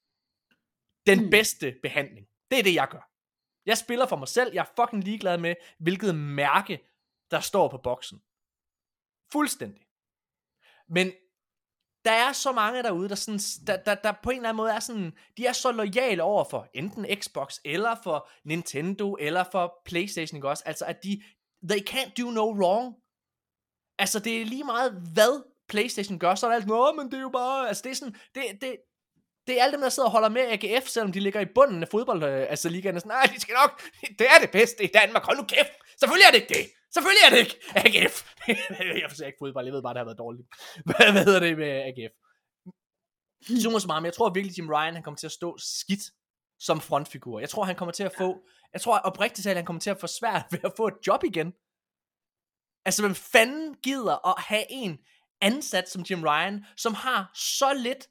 den 1.06 1.24
mm. 1.24 1.30
bedste 1.30 1.74
behandling. 1.82 2.26
Det 2.50 2.58
er 2.58 2.62
det, 2.62 2.74
jeg 2.74 2.88
gør. 2.90 3.10
Jeg 3.66 3.78
spiller 3.78 4.06
for 4.06 4.16
mig 4.16 4.28
selv. 4.28 4.54
Jeg 4.54 4.60
er 4.60 4.82
fucking 4.82 5.04
ligeglad 5.04 5.38
med, 5.38 5.54
hvilket 5.78 6.14
mærke, 6.14 6.78
der 7.30 7.40
står 7.40 7.68
på 7.68 7.78
boksen. 7.78 8.22
Fuldstændig. 9.32 9.86
Men 10.88 11.12
der 12.04 12.12
er 12.12 12.32
så 12.32 12.52
mange 12.52 12.82
derude, 12.82 13.08
der, 13.08 13.14
sådan, 13.14 13.40
der, 13.66 13.76
der, 13.82 13.94
der 13.94 14.12
på 14.22 14.30
en 14.30 14.36
eller 14.36 14.48
anden 14.48 14.56
måde 14.56 14.72
er 14.72 14.80
sådan, 14.80 15.12
de 15.36 15.46
er 15.46 15.52
så 15.52 15.72
lojale 15.72 16.22
over 16.22 16.44
for 16.44 16.68
enten 16.74 17.06
Xbox, 17.22 17.58
eller 17.64 17.96
for 18.02 18.28
Nintendo, 18.44 19.14
eller 19.14 19.44
for 19.52 19.82
Playstation, 19.84 20.36
ikke 20.36 20.48
også? 20.48 20.62
Altså, 20.66 20.84
at 20.84 21.04
de, 21.04 21.22
they 21.62 21.88
can't 21.90 22.12
do 22.22 22.30
no 22.30 22.52
wrong. 22.52 22.96
Altså, 23.98 24.18
det 24.18 24.40
er 24.40 24.44
lige 24.44 24.64
meget, 24.64 24.92
hvad 24.92 25.49
Playstation 25.70 26.18
gør, 26.18 26.34
så 26.34 26.46
er 26.46 26.50
det 26.50 26.56
alt, 26.56 26.66
Nå, 26.66 26.92
men 26.92 27.06
det 27.10 27.14
er 27.14 27.20
jo 27.20 27.28
bare, 27.28 27.68
altså 27.68 27.82
det 27.84 27.90
er 27.90 27.94
sådan, 27.94 28.14
det, 28.34 28.42
det, 28.60 28.76
det 29.46 29.58
er 29.58 29.62
alle 29.62 29.72
dem, 29.72 29.80
der 29.80 29.88
sidder 29.88 30.08
og 30.08 30.12
holder 30.12 30.28
med 30.28 30.42
AGF, 30.42 30.86
selvom 30.88 31.12
de 31.12 31.20
ligger 31.20 31.40
i 31.40 31.52
bunden 31.54 31.82
af 31.82 31.88
fodbold, 31.88 32.22
øh, 32.24 32.46
altså 32.50 32.68
ligaen 32.68 32.96
er 32.96 33.00
sådan, 33.00 33.10
nej, 33.10 33.26
de 33.34 33.40
skal 33.40 33.54
nok, 33.62 33.82
det 34.18 34.26
er 34.34 34.38
det 34.40 34.50
bedste 34.50 34.84
i 34.84 34.86
Danmark, 34.86 35.22
hold 35.24 35.36
nu 35.36 35.44
kæft, 35.44 35.74
selvfølgelig 36.00 36.26
er 36.26 36.32
det 36.32 36.40
ikke 36.40 36.54
det, 36.54 36.64
selvfølgelig 36.94 37.22
er 37.26 37.30
det 37.30 37.38
ikke 37.44 37.56
AGF, 37.74 38.16
jeg 39.02 39.08
forstår 39.10 39.26
ikke 39.26 39.42
fodbold, 39.42 39.64
jeg 39.66 39.74
ved 39.74 39.82
bare, 39.82 39.94
det 39.94 40.00
har 40.00 40.10
været 40.10 40.18
dårligt, 40.24 40.46
hvad, 40.86 41.12
hvad 41.12 41.24
hedder 41.24 41.40
det 41.40 41.58
med 41.58 41.72
AGF? 41.88 42.14
Summa 43.62 43.78
summarum, 43.78 44.04
jeg 44.04 44.14
tror 44.14 44.30
virkelig, 44.30 44.58
Jim 44.58 44.70
Ryan, 44.70 44.94
han 44.94 45.02
kommer 45.02 45.18
til 45.18 45.26
at 45.26 45.32
stå 45.32 45.56
skidt 45.58 46.04
som 46.58 46.80
frontfigur, 46.80 47.40
jeg 47.40 47.48
tror, 47.48 47.64
han 47.64 47.76
kommer 47.76 47.92
til 47.92 48.04
at 48.04 48.12
få, 48.18 48.28
jeg 48.72 48.80
tror 48.80 48.98
oprigtigt 48.98 49.44
talt, 49.44 49.56
han 49.56 49.66
kommer 49.66 49.80
til 49.80 49.90
at 49.90 50.00
få 50.00 50.06
svært 50.06 50.44
ved 50.50 50.60
at 50.64 50.72
få 50.76 50.86
et 50.86 50.98
job 51.06 51.24
igen, 51.24 51.52
Altså, 52.84 53.02
hvem 53.02 53.14
fanden 53.14 53.74
gider 53.74 54.28
at 54.28 54.42
have 54.42 54.64
en 54.70 54.98
ansat 55.40 55.90
som 55.90 56.04
Jim 56.10 56.22
Ryan, 56.24 56.64
som 56.76 56.94
har 56.94 57.30
så 57.34 57.72
lidt 57.72 58.08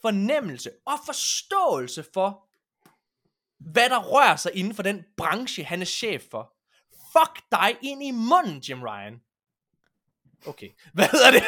fornemmelse 0.00 0.70
og 0.86 0.98
forståelse 1.06 2.04
for, 2.14 2.48
hvad 3.72 3.90
der 3.90 3.98
rører 3.98 4.36
sig 4.36 4.52
inden 4.54 4.74
for 4.74 4.82
den 4.82 5.04
branche, 5.16 5.64
han 5.64 5.80
er 5.80 5.86
chef 5.86 6.22
for. 6.30 6.52
Fuck 7.12 7.44
dig 7.52 7.76
ind 7.82 8.02
i 8.02 8.10
munden, 8.10 8.58
Jim 8.58 8.82
Ryan. 8.82 9.20
Okay. 10.46 10.68
Hvad 10.92 11.08
hedder 11.12 11.30
det? 11.30 11.42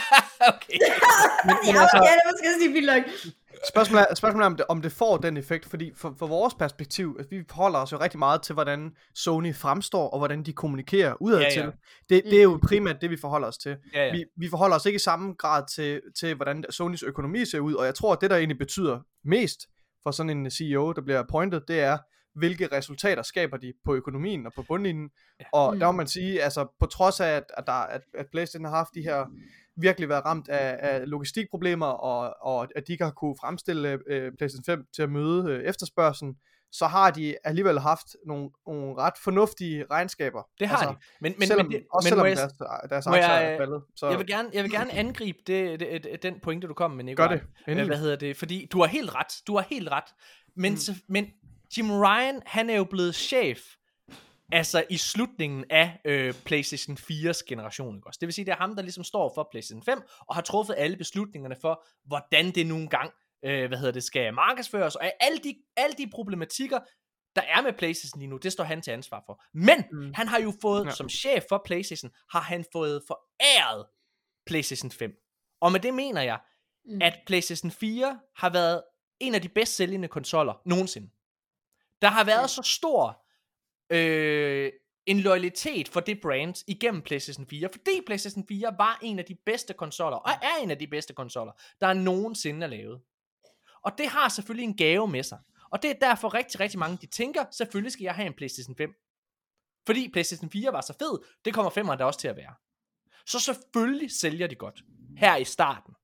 okay. 0.52 0.78
Men, 1.46 1.56
men 1.66 1.76
altså, 1.76 2.00
ja, 2.06 2.12
det 2.12 2.22
måske 2.32 2.48
sige 2.58 2.72
vildt. 2.72 3.36
Spørgsmålet 3.68 4.06
er, 4.10 4.14
spørgsmålet 4.14 4.44
er 4.44 4.46
om, 4.46 4.56
det, 4.56 4.66
om 4.68 4.82
det 4.82 4.92
får 4.92 5.16
den 5.16 5.36
effekt, 5.36 5.66
fordi 5.66 5.92
for, 5.96 6.14
for 6.18 6.26
vores 6.26 6.54
perspektiv, 6.54 7.16
altså, 7.18 7.30
vi 7.30 7.44
forholder 7.48 7.78
os 7.78 7.92
jo 7.92 7.96
rigtig 8.00 8.18
meget 8.18 8.42
til, 8.42 8.52
hvordan 8.52 8.90
Sony 9.14 9.54
fremstår, 9.54 10.08
og 10.08 10.18
hvordan 10.18 10.42
de 10.42 10.52
kommunikerer 10.52 11.14
udad 11.20 11.38
ja, 11.38 11.44
ja. 11.44 11.50
til. 11.50 11.72
Det, 12.08 12.24
det 12.24 12.38
er 12.38 12.42
jo 12.42 12.58
primært 12.68 13.00
det, 13.00 13.10
vi 13.10 13.16
forholder 13.16 13.48
os 13.48 13.58
til. 13.58 13.76
Ja, 13.94 14.06
ja. 14.06 14.12
Vi, 14.12 14.24
vi 14.36 14.48
forholder 14.48 14.76
os 14.76 14.86
ikke 14.86 14.96
i 14.96 14.98
samme 14.98 15.34
grad 15.38 15.64
til, 15.74 16.00
til, 16.20 16.34
hvordan 16.34 16.64
Sonys 16.70 17.02
økonomi 17.02 17.44
ser 17.44 17.60
ud, 17.60 17.74
og 17.74 17.86
jeg 17.86 17.94
tror, 17.94 18.12
at 18.12 18.20
det, 18.20 18.30
der 18.30 18.36
egentlig 18.36 18.58
betyder 18.58 19.00
mest 19.24 19.60
for 20.02 20.10
sådan 20.10 20.30
en 20.30 20.50
CEO, 20.50 20.92
der 20.92 21.02
bliver 21.02 21.22
pointet, 21.30 21.62
det 21.68 21.80
er, 21.80 21.98
hvilke 22.34 22.68
resultater 22.72 23.22
skaber 23.22 23.56
de 23.56 23.72
på 23.84 23.94
økonomien 23.94 24.46
og 24.46 24.52
på 24.52 24.62
bundlinjen. 24.62 25.10
Ja. 25.40 25.44
Og 25.52 25.74
mm. 25.74 25.80
der 25.80 25.86
må 25.86 25.92
man 25.92 26.06
sige, 26.06 26.42
altså 26.42 26.66
på 26.80 26.86
trods 26.86 27.20
af, 27.20 27.28
at, 27.28 27.44
at, 27.56 27.64
der, 27.66 27.72
at, 27.72 28.00
at 28.14 28.26
PlayStation 28.32 28.64
har 28.64 28.76
haft 28.76 28.94
de 28.94 29.02
her 29.02 29.26
virkelig 29.76 30.08
været 30.08 30.24
ramt 30.24 30.48
af, 30.48 30.78
af 30.80 31.08
logistikproblemer, 31.08 31.86
og, 31.86 32.36
og 32.40 32.68
at 32.76 32.86
de 32.86 32.92
ikke 32.92 33.04
har 33.04 33.10
kunne 33.10 33.36
fremstille 33.40 33.98
øh, 34.06 34.32
PlayStation 34.38 34.64
5 34.64 34.84
til 34.94 35.02
at 35.02 35.10
møde 35.10 35.50
øh, 35.50 35.64
efterspørgselen, 35.64 36.34
så 36.72 36.86
har 36.86 37.10
de 37.10 37.36
alligevel 37.44 37.80
haft 37.80 38.06
nogle, 38.26 38.50
nogle 38.66 38.94
ret 38.98 39.12
fornuftige 39.24 39.84
regnskaber. 39.90 40.42
Det 40.60 40.68
har 40.68 40.76
altså, 40.76 40.90
de. 40.90 40.96
Men, 41.20 41.34
men, 41.38 41.46
selvom, 41.46 41.66
men, 41.66 41.72
det, 41.72 41.86
også 41.92 42.06
men 42.06 42.10
selvom 42.10 42.26
jeg, 42.26 42.36
deres, 42.36 42.52
deres 42.90 43.06
aktier 43.06 43.34
jeg, 43.34 43.52
er 43.52 43.58
faldet. 43.58 43.82
Så. 43.96 44.08
Jeg 44.08 44.18
vil 44.18 44.26
gerne, 44.26 44.50
jeg 44.52 44.62
vil 44.62 44.70
gerne 44.70 44.92
angribe 45.02 45.38
det, 45.46 45.80
det, 45.80 46.04
det, 46.04 46.22
den 46.22 46.40
pointe, 46.40 46.66
du 46.66 46.74
kom 46.74 46.90
med, 46.90 47.04
Nicolai. 47.04 47.28
Gør 47.28 47.36
det. 47.36 47.44
Endelig. 47.68 47.86
Hvad 47.86 47.98
hedder 47.98 48.16
det? 48.16 48.36
Fordi 48.36 48.68
du 48.72 48.80
har 48.80 48.86
helt 48.86 49.14
ret. 49.14 49.32
Du 49.46 49.56
har 49.56 49.66
helt 49.70 49.88
ret. 49.88 50.04
Men, 50.56 50.72
mm. 50.72 50.94
men 51.08 51.26
Jim 51.76 51.90
Ryan, 51.90 52.42
han 52.46 52.70
er 52.70 52.76
jo 52.76 52.84
blevet 52.84 53.14
chef 53.14 53.58
altså 54.52 54.84
i 54.90 54.96
slutningen 54.96 55.64
af 55.70 56.00
øh, 56.04 56.34
PlayStation 56.44 56.96
4's 56.96 57.42
generation. 57.48 57.96
Ikke 57.96 58.06
også? 58.06 58.18
Det 58.20 58.26
vil 58.26 58.34
sige, 58.34 58.44
det 58.44 58.52
er 58.52 58.56
ham, 58.56 58.76
der 58.76 58.82
ligesom 58.82 59.04
står 59.04 59.32
for 59.34 59.48
PlayStation 59.50 59.82
5, 59.82 60.02
og 60.28 60.34
har 60.34 60.42
truffet 60.42 60.74
alle 60.78 60.96
beslutningerne 60.96 61.56
for, 61.60 61.84
hvordan 62.04 62.50
det 62.50 62.66
nu 62.66 62.76
engang 62.76 63.12
øh, 63.44 63.68
hvad 63.68 63.78
hedder 63.78 63.92
det, 63.92 64.04
skal 64.04 64.34
markedsføres, 64.34 64.96
og 64.96 65.10
alle 65.20 65.38
de, 65.38 65.54
alle 65.76 65.94
de 65.98 66.10
problematikker, 66.10 66.80
der 67.36 67.42
er 67.42 67.62
med 67.62 67.72
PlayStation 67.72 68.20
lige 68.20 68.30
nu, 68.30 68.36
det 68.36 68.52
står 68.52 68.64
han 68.64 68.82
til 68.82 68.90
ansvar 68.90 69.22
for. 69.26 69.42
Men 69.54 69.84
mm. 69.92 70.14
han 70.14 70.28
har 70.28 70.40
jo 70.40 70.52
fået, 70.62 70.86
ja. 70.86 70.90
som 70.90 71.08
chef 71.08 71.44
for 71.48 71.62
PlayStation, 71.64 72.10
har 72.30 72.40
han 72.40 72.64
fået 72.72 73.02
foræret 73.06 73.86
PlayStation 74.46 74.90
5. 74.90 75.12
Og 75.60 75.72
med 75.72 75.80
det 75.80 75.94
mener 75.94 76.22
jeg, 76.22 76.40
mm. 76.84 76.98
at 77.02 77.18
PlayStation 77.26 77.70
4 77.70 78.20
har 78.36 78.50
været 78.50 78.82
en 79.20 79.34
af 79.34 79.42
de 79.42 79.48
bedst 79.48 79.76
sælgende 79.76 80.08
konsoller 80.08 80.62
nogensinde. 80.66 81.10
Der 82.02 82.08
har 82.08 82.24
været 82.24 82.42
ja. 82.42 82.46
så 82.46 82.62
stor 82.62 83.21
øh, 83.92 84.72
en 85.06 85.20
loyalitet 85.20 85.88
for 85.88 86.00
det 86.00 86.20
brand 86.20 86.64
igennem 86.66 87.02
PlayStation 87.02 87.46
4, 87.46 87.68
fordi 87.72 88.00
PlayStation 88.06 88.46
4 88.48 88.74
var 88.78 88.98
en 89.02 89.18
af 89.18 89.24
de 89.24 89.36
bedste 89.46 89.74
konsoller, 89.74 90.16
og 90.16 90.30
er 90.30 90.62
en 90.62 90.70
af 90.70 90.78
de 90.78 90.86
bedste 90.86 91.14
konsoller, 91.14 91.52
der 91.80 91.86
er 91.86 91.92
nogensinde 91.92 92.64
er 92.64 92.70
lavet. 92.70 93.00
Og 93.84 93.92
det 93.98 94.06
har 94.06 94.28
selvfølgelig 94.28 94.64
en 94.64 94.76
gave 94.76 95.08
med 95.08 95.22
sig. 95.22 95.38
Og 95.72 95.82
det 95.82 95.90
er 95.90 95.94
derfor 95.94 96.34
rigtig, 96.34 96.60
rigtig 96.60 96.78
mange, 96.78 96.98
de 97.00 97.06
tænker, 97.06 97.44
selvfølgelig 97.50 97.92
skal 97.92 98.04
jeg 98.04 98.14
have 98.14 98.26
en 98.26 98.34
PlayStation 98.34 98.76
5. 98.76 98.90
Fordi 99.86 100.10
PlayStation 100.12 100.50
4 100.50 100.72
var 100.72 100.80
så 100.80 100.94
fed, 100.98 101.18
det 101.44 101.54
kommer 101.54 101.70
5'eren 101.70 101.96
da 101.96 102.04
også 102.04 102.20
til 102.20 102.28
at 102.28 102.36
være. 102.36 102.54
Så 103.26 103.40
selvfølgelig 103.40 104.10
sælger 104.10 104.46
de 104.46 104.54
godt, 104.54 104.82
her 105.16 105.36
i 105.36 105.44
starten. 105.44 105.94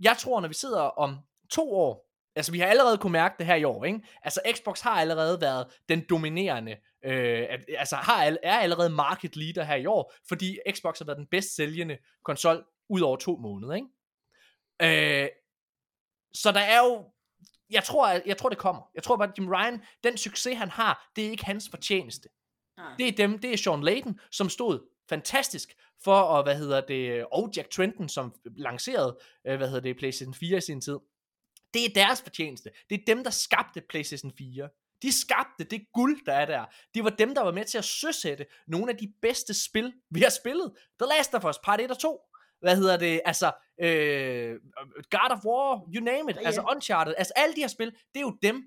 Jeg 0.00 0.16
tror, 0.18 0.40
når 0.40 0.48
vi 0.48 0.54
sidder 0.54 0.80
om 0.80 1.18
to 1.50 1.72
år, 1.74 2.10
altså 2.36 2.52
vi 2.52 2.58
har 2.58 2.66
allerede 2.66 2.98
kunne 2.98 3.12
mærke 3.12 3.34
det 3.38 3.46
her 3.46 3.54
i 3.54 3.64
år, 3.64 3.84
ikke? 3.84 4.00
Altså 4.22 4.40
Xbox 4.54 4.80
har 4.80 5.00
allerede 5.00 5.40
været 5.40 5.66
den 5.88 6.04
dominerende 6.10 6.76
øh, 7.04 7.48
altså 7.78 7.96
har, 7.96 8.36
er 8.42 8.58
allerede 8.58 8.90
market 8.90 9.36
leader 9.36 9.64
her 9.64 9.76
i 9.76 9.86
år, 9.86 10.14
fordi 10.28 10.58
Xbox 10.70 10.98
har 10.98 11.06
været 11.06 11.18
den 11.18 11.26
bedst 11.26 11.56
sælgende 11.56 11.98
konsol 12.24 12.64
ud 12.88 13.00
over 13.00 13.16
to 13.16 13.36
måneder, 13.36 13.74
ikke? 13.74 13.88
Øh, 14.82 15.28
så 16.34 16.52
der 16.52 16.60
er 16.60 16.78
jo, 16.78 17.04
jeg 17.70 17.84
tror, 17.84 18.08
jeg 18.26 18.36
tror 18.36 18.48
det 18.48 18.58
kommer. 18.58 18.90
Jeg 18.94 19.02
tror 19.02 19.16
bare, 19.16 19.28
at 19.28 19.38
Jim 19.38 19.48
Ryan, 19.48 19.82
den 20.04 20.16
succes 20.16 20.58
han 20.58 20.68
har, 20.68 21.10
det 21.16 21.26
er 21.26 21.30
ikke 21.30 21.44
hans 21.44 21.68
fortjeneste. 21.70 22.28
Ah. 22.76 22.98
Det 22.98 23.08
er 23.08 23.12
dem, 23.12 23.38
det 23.38 23.52
er 23.52 23.56
Sean 23.56 23.82
Layden, 23.82 24.20
som 24.30 24.48
stod 24.48 24.88
fantastisk 25.08 25.76
for, 26.04 26.14
at, 26.14 26.44
hvad 26.44 26.56
hedder 26.56 26.80
det, 26.80 27.26
og 27.32 27.52
Jack 27.56 27.70
Trenton, 27.70 28.08
som 28.08 28.34
lancerede, 28.56 29.18
øh, 29.46 29.56
hvad 29.56 29.68
hedder 29.68 29.80
det, 29.80 29.96
PlayStation 29.96 30.34
4 30.34 30.58
i 30.58 30.60
sin 30.60 30.80
tid. 30.80 30.98
Det 31.74 31.84
er 31.84 31.88
deres 31.94 32.22
fortjeneste. 32.22 32.70
Det 32.90 33.00
er 33.00 33.04
dem, 33.06 33.24
der 33.24 33.30
skabte 33.30 33.80
PlayStation 33.80 34.32
4. 34.38 34.68
De 35.02 35.12
skabte 35.20 35.64
det 35.64 35.86
guld, 35.94 36.24
der 36.26 36.32
er 36.32 36.46
der. 36.46 36.64
Det 36.94 37.04
var 37.04 37.10
dem, 37.10 37.34
der 37.34 37.42
var 37.42 37.52
med 37.52 37.64
til 37.64 37.78
at 37.78 37.84
søsætte 37.84 38.46
nogle 38.66 38.92
af 38.92 38.98
de 38.98 39.12
bedste 39.22 39.64
spil, 39.64 39.92
vi 40.10 40.20
har 40.20 40.30
spillet. 40.30 40.72
The 41.00 41.08
Last 41.08 41.34
of 41.34 41.44
Us, 41.44 41.58
part 41.64 41.80
1 41.80 41.90
og 41.90 41.98
2. 41.98 42.20
Hvad 42.60 42.76
hedder 42.76 42.96
det? 42.96 43.20
Altså, 43.24 43.52
øh, 43.80 44.60
God 45.10 45.30
of 45.30 45.44
War, 45.44 45.82
you 45.94 46.04
name 46.04 46.30
it. 46.30 46.36
Yeah. 46.36 46.46
Altså, 46.46 46.62
Uncharted. 46.74 47.14
Altså, 47.18 47.32
alle 47.36 47.54
de 47.54 47.60
her 47.60 47.68
spil, 47.68 47.90
det 47.90 48.16
er 48.16 48.20
jo 48.20 48.38
dem. 48.42 48.62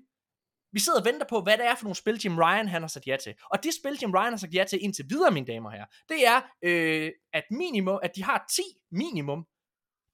Vi 0.72 0.80
sidder 0.80 0.98
og 0.98 1.04
venter 1.04 1.26
på, 1.26 1.40
hvad 1.40 1.58
det 1.58 1.66
er 1.66 1.74
for 1.74 1.84
nogle 1.84 1.96
spil, 1.96 2.20
Jim 2.24 2.38
Ryan 2.38 2.68
han 2.68 2.82
har 2.82 2.88
sagt 2.88 3.06
ja 3.06 3.16
til. 3.16 3.34
Og 3.50 3.64
de 3.64 3.72
spil, 3.80 3.98
Jim 4.02 4.12
Ryan 4.12 4.32
har 4.32 4.36
sagt 4.36 4.54
ja 4.54 4.64
til 4.64 4.84
indtil 4.84 5.04
videre, 5.08 5.30
mine 5.30 5.46
damer 5.46 5.70
her, 5.70 5.84
det 6.08 6.26
er, 6.26 6.40
øh, 6.62 7.12
at 7.32 7.44
minimum, 7.50 7.98
at 8.02 8.16
de 8.16 8.24
har 8.24 8.46
10 8.50 8.62
minimum 8.90 9.46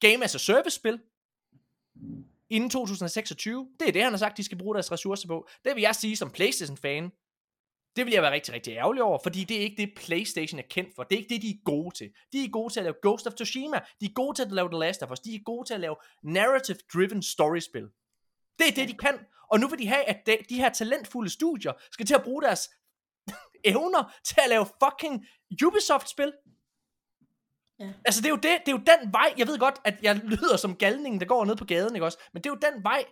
Game 0.01 0.25
as 0.25 0.35
a 0.35 0.39
Service 0.39 0.77
spil, 0.77 1.01
inden 2.53 2.71
2026. 2.71 3.69
Det 3.81 3.89
er 3.89 3.93
det, 3.93 4.03
han 4.03 4.13
har 4.13 4.19
sagt, 4.19 4.37
de 4.37 4.45
skal 4.45 4.59
bruge 4.59 4.75
deres 4.75 4.93
ressourcer 4.93 5.29
på. 5.29 5.49
Det 5.65 5.75
vil 5.75 5.83
jeg 5.83 5.95
sige 5.95 6.17
som 6.17 6.31
Playstation-fan. 6.31 7.11
Det 7.97 8.07
vil 8.07 8.13
jeg 8.13 8.23
være 8.23 8.33
rigtig, 8.33 8.55
rigtig 8.55 8.73
ærgerlig 8.73 9.03
over, 9.03 9.19
fordi 9.23 9.45
det 9.45 9.57
er 9.57 9.61
ikke 9.61 9.83
det, 9.83 9.95
Playstation 9.97 10.59
er 10.59 10.65
kendt 10.71 10.95
for. 10.97 11.03
Det 11.03 11.15
er 11.15 11.19
ikke 11.19 11.35
det, 11.35 11.43
de 11.43 11.51
er 11.51 11.65
gode 11.65 11.95
til. 11.95 12.11
De 12.33 12.45
er 12.45 12.49
gode 12.49 12.73
til 12.73 12.81
at 12.81 12.85
lave 12.85 12.95
Ghost 13.03 13.27
of 13.27 13.33
Tsushima. 13.33 13.81
De 14.01 14.07
er 14.07 14.13
gode 14.15 14.39
til 14.39 14.43
at 14.43 14.53
lave 14.53 14.69
The 14.69 14.79
Last 14.79 15.03
of 15.03 15.11
Us. 15.11 15.21
De 15.21 15.35
er 15.35 15.39
gode 15.45 15.69
til 15.69 15.75
at 15.75 15.81
lave 15.81 15.97
narrative-driven 16.23 17.23
storyspil. 17.23 17.89
Det 18.59 18.69
er 18.69 18.75
det, 18.75 18.89
de 18.89 18.95
kan. 18.95 19.19
Og 19.51 19.61
nu 19.61 19.69
vil 19.69 19.79
de 19.79 19.89
have, 19.89 20.05
at 20.05 20.27
de, 20.27 20.39
de 20.49 20.57
her 20.57 20.69
talentfulde 20.69 21.31
studier 21.31 21.73
skal 21.91 22.07
til 22.07 22.15
at 22.15 22.23
bruge 22.23 22.43
deres 22.43 22.71
evner 23.73 24.13
til 24.25 24.41
at 24.45 24.49
lave 24.49 24.67
fucking 24.85 25.27
Ubisoft-spil. 25.67 26.33
Ja. 27.83 27.93
Altså, 28.05 28.21
det 28.21 28.27
er, 28.27 28.31
jo 28.31 28.37
det, 28.37 28.51
det 28.67 28.69
er 28.69 28.73
jo 28.73 28.79
den 28.79 29.13
vej, 29.13 29.35
jeg 29.39 29.47
ved 29.47 29.59
godt, 29.59 29.75
at 29.85 29.95
jeg 30.03 30.21
lyder 30.25 30.57
som 30.57 30.77
galningen, 30.77 31.21
der 31.21 31.27
går 31.27 31.45
ned 31.45 31.57
på 31.57 31.65
gaden, 31.65 31.95
ikke 31.97 32.05
også? 32.05 32.19
Men 32.33 32.43
det 32.43 32.51
er 32.51 32.55
jo 32.55 32.73
den 32.73 32.85
vej, 32.85 33.05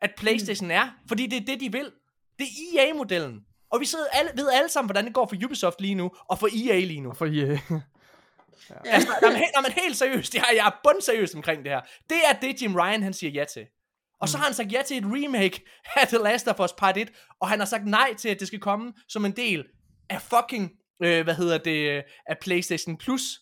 at 0.00 0.10
Playstation 0.16 0.70
er, 0.70 0.88
fordi 1.08 1.26
det 1.26 1.36
er 1.36 1.44
det, 1.46 1.60
de 1.60 1.72
vil. 1.72 1.90
Det 2.38 2.46
er 2.46 2.80
EA-modellen. 2.80 3.40
Og 3.70 3.80
vi 3.80 3.84
sidder 3.84 4.04
alle, 4.12 4.30
ved 4.34 4.50
alle 4.52 4.68
sammen, 4.68 4.88
hvordan 4.88 5.04
det 5.04 5.14
går 5.14 5.26
for 5.26 5.36
Ubisoft 5.44 5.80
lige 5.80 5.94
nu, 5.94 6.10
og 6.28 6.38
for 6.38 6.48
EA 6.52 6.80
lige 6.80 7.00
nu. 7.00 7.14
For 7.14 7.26
I, 7.26 7.40
øh, 7.40 7.60
Altså, 8.84 9.08
når 9.22 9.30
man, 9.30 9.42
når 9.54 9.62
man 9.62 9.72
helt 9.72 9.96
seriøst, 9.96 10.34
jeg, 10.34 10.44
jeg 10.56 10.66
er 10.66 10.70
bundseriøs 10.84 11.34
omkring 11.34 11.64
det 11.64 11.72
her. 11.72 11.80
Det 12.10 12.18
er 12.30 12.32
det, 12.32 12.62
Jim 12.62 12.74
Ryan 12.74 13.02
han 13.02 13.12
siger 13.12 13.30
ja 13.30 13.44
til. 13.44 13.66
Og 14.20 14.28
så 14.28 14.38
har 14.38 14.44
han 14.44 14.54
sagt 14.54 14.72
ja 14.72 14.82
til 14.82 14.98
et 14.98 15.04
remake 15.04 15.64
af 15.96 16.08
The 16.08 16.18
Last 16.18 16.48
of 16.48 16.60
Us 16.60 16.72
Part 16.72 16.96
1, 16.96 17.12
og 17.40 17.48
han 17.48 17.58
har 17.58 17.66
sagt 17.66 17.86
nej 17.86 18.14
til, 18.14 18.28
at 18.28 18.40
det 18.40 18.46
skal 18.46 18.60
komme 18.60 18.92
som 19.08 19.24
en 19.24 19.32
del 19.32 19.64
af 20.10 20.22
fucking, 20.22 20.72
øh, 21.02 21.24
hvad 21.24 21.34
hedder 21.34 21.58
det, 21.58 22.02
af 22.26 22.38
PlayStation 22.40 22.98
Plus. 22.98 23.40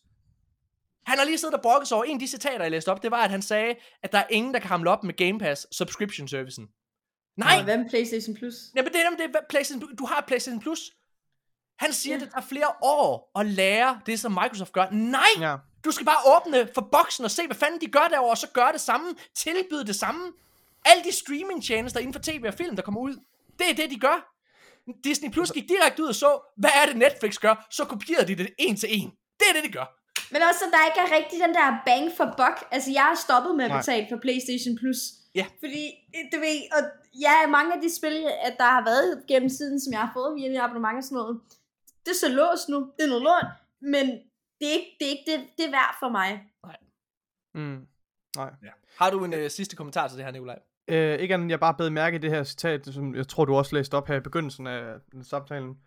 Han 1.07 1.19
har 1.19 1.25
lige 1.25 1.39
siddet 1.39 1.55
og 1.55 1.63
brokket 1.63 1.89
sig 1.89 1.97
over, 1.97 2.05
en 2.05 2.17
af 2.17 2.21
de 2.21 2.27
citater, 2.27 2.63
jeg 2.63 2.71
læste 2.71 2.89
op, 2.89 3.03
det 3.03 3.11
var, 3.11 3.23
at 3.25 3.31
han 3.31 3.43
sagde, 3.43 3.75
at 4.03 4.13
der 4.13 4.19
er 4.19 4.27
ingen, 4.31 4.55
der 4.55 4.61
kan 4.61 4.69
hamle 4.69 4.91
op 4.91 5.05
med 5.05 5.15
Game 5.15 5.39
Pass 5.39 5.67
subscription 5.77 6.29
servicen. 6.29 6.69
Nej, 7.37 7.57
Og 7.59 7.65
hvad 7.65 7.79
med 7.79 7.91
PlayStation 7.91 8.37
Plus? 8.37 8.55
Jamen, 8.77 8.93
det 8.93 9.01
er 9.01 9.11
nemlig 9.11 9.29
det, 9.29 9.37
er 9.37 9.41
PlayStation, 9.49 9.81
du, 9.81 9.89
du 9.99 10.07
har 10.07 10.25
PlayStation 10.27 10.61
Plus. 10.61 10.93
Han 11.79 11.93
siger, 11.93 12.17
ja. 12.17 12.21
det 12.25 12.33
tager 12.33 12.47
flere 12.47 12.69
år 12.83 13.31
at 13.41 13.47
lære 13.47 14.01
det, 14.07 14.21
som 14.21 14.33
Microsoft 14.33 14.73
gør. 14.73 14.91
Nej, 14.91 15.29
ja. 15.41 15.57
du 15.85 15.91
skal 15.91 16.07
bare 16.07 16.37
åbne 16.37 16.69
for 16.75 16.89
boksen 16.93 17.25
og 17.25 17.31
se, 17.31 17.47
hvad 17.47 17.57
fanden 17.57 17.81
de 17.81 17.87
gør 17.87 18.09
derovre, 18.11 18.31
og 18.31 18.39
så 18.39 18.49
gør 18.53 18.73
det 18.73 18.81
samme, 18.81 19.15
tilbyde 19.35 19.87
det 19.87 19.97
samme. 19.97 20.33
Alle 20.85 21.05
de 21.05 21.13
streamingtjenester 21.13 22.01
inden 22.01 22.13
for 22.13 22.21
tv 22.21 22.45
og 22.47 22.55
film, 22.55 22.77
der 22.77 22.83
kommer 22.83 23.01
ud, 23.01 23.17
det 23.59 23.71
er 23.71 23.75
det, 23.75 23.91
de 23.91 23.99
gør. 23.99 24.29
Disney 25.05 25.31
Plus 25.31 25.53
gik 25.53 25.69
direkte 25.69 26.03
ud 26.03 26.09
og 26.09 26.15
så, 26.15 26.53
hvad 26.57 26.71
er 26.83 26.87
det 26.87 26.97
Netflix 26.97 27.39
gør, 27.39 27.67
så 27.71 27.85
kopierede 27.85 28.27
de 28.29 28.35
det 28.35 28.55
en 28.59 28.77
til 28.77 28.89
en. 28.93 29.11
Det 29.11 29.47
er 29.49 29.53
det, 29.53 29.65
de 29.65 29.73
gør. 29.73 30.02
Men 30.33 30.41
også, 30.49 30.63
at 30.67 30.73
der 30.75 30.83
ikke 30.89 31.01
er 31.07 31.11
rigtig 31.19 31.37
den 31.47 31.55
der 31.59 31.69
bang 31.89 32.05
for 32.19 32.27
buck. 32.41 32.59
Altså, 32.75 32.91
jeg 32.99 33.05
har 33.11 33.19
stoppet 33.27 33.53
med 33.59 33.65
at 33.65 33.71
Nej. 33.71 33.81
betale 33.81 34.07
for 34.11 34.19
PlayStation 34.25 34.75
Plus. 34.81 35.01
Ja. 35.41 35.47
Fordi, 35.63 35.83
du 36.33 36.37
ved, 36.47 36.59
og 36.77 36.83
ja, 37.27 37.37
mange 37.57 37.71
af 37.77 37.81
de 37.85 37.91
spil, 37.99 38.17
at 38.49 38.55
der 38.63 38.71
har 38.77 38.85
været 38.91 39.11
gennem 39.31 39.49
tiden, 39.57 39.81
som 39.81 39.91
jeg 39.93 40.03
har 40.05 40.13
fået 40.19 40.37
via 40.37 40.49
mit 40.49 40.63
abonnement 40.67 40.99
og 41.01 41.05
sådan 41.05 41.17
noget, 41.17 41.41
det 42.05 42.11
er 42.17 42.21
så 42.27 42.31
låst 42.41 42.67
nu. 42.73 42.79
Det 42.97 43.03
er 43.05 43.13
noget 43.15 43.27
lort. 43.31 43.49
Men 43.95 44.07
det 44.59 44.65
er 44.71 44.75
ikke 44.79 44.93
det, 44.99 45.07
er 45.07 45.13
ikke 45.17 45.29
det, 45.33 45.39
det 45.59 45.65
er 45.69 45.71
værd 45.71 45.97
for 46.03 46.11
mig. 46.19 46.31
Mm. 47.55 47.87
Nej. 48.37 48.51
Ja. 48.63 48.73
Har 48.99 49.11
du 49.11 49.25
en 49.25 49.35
øh, 49.35 49.51
sidste 49.51 49.77
kommentar 49.77 50.09
til 50.09 50.17
det 50.17 50.25
her, 50.25 50.33
Nikolaj? 50.33 50.59
Øh, 50.89 51.19
ikke 51.19 51.35
andet, 51.35 51.51
jeg 51.51 51.61
bare 51.61 51.75
bed 51.75 51.91
mærke 51.91 52.15
i 52.17 52.19
det 52.19 52.31
her 52.31 52.45
citat, 52.45 52.87
som 52.87 53.15
jeg 53.15 53.29
tror, 53.29 53.45
du 53.45 53.55
også 53.55 53.75
læste 53.77 53.95
op 53.95 54.09
her 54.09 54.17
i 54.17 54.21
begyndelsen 54.21 54.67
af 54.67 54.95
den 55.13 55.25
samtalen, 55.25 55.79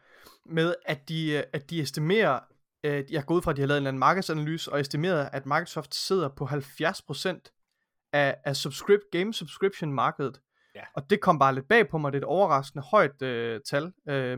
med 0.45 0.75
at 0.85 1.09
de, 1.09 1.31
øh, 1.31 1.43
at 1.53 1.69
de 1.69 1.81
estimerer, 1.81 2.39
øh, 2.85 3.03
jeg 3.11 3.25
går 3.25 3.35
ud 3.35 3.41
fra, 3.41 3.51
at 3.51 3.57
de 3.57 3.61
har 3.61 3.67
lavet 3.67 3.77
en 3.77 3.81
eller 3.81 3.89
anden 3.89 3.99
markedsanalyse, 3.99 4.71
og 4.71 4.79
estimeret, 4.79 5.29
at 5.33 5.45
Microsoft 5.45 5.95
sidder 5.95 6.29
på 6.29 6.45
70% 6.45 8.09
af, 8.13 8.35
af 8.43 8.55
subscript, 8.55 9.03
game 9.11 9.33
subscription 9.33 9.93
markedet. 9.93 10.39
Ja. 10.75 10.81
Og 10.95 11.09
det 11.09 11.21
kom 11.21 11.39
bare 11.39 11.55
lidt 11.55 11.67
bag 11.67 11.89
på 11.89 11.97
mig, 11.97 12.11
det 12.13 12.17
er 12.17 12.21
et 12.21 12.27
overraskende 12.27 12.83
højt 12.91 13.21
øh, 13.21 13.61
tal. 13.69 13.83
Øh, 14.09 14.37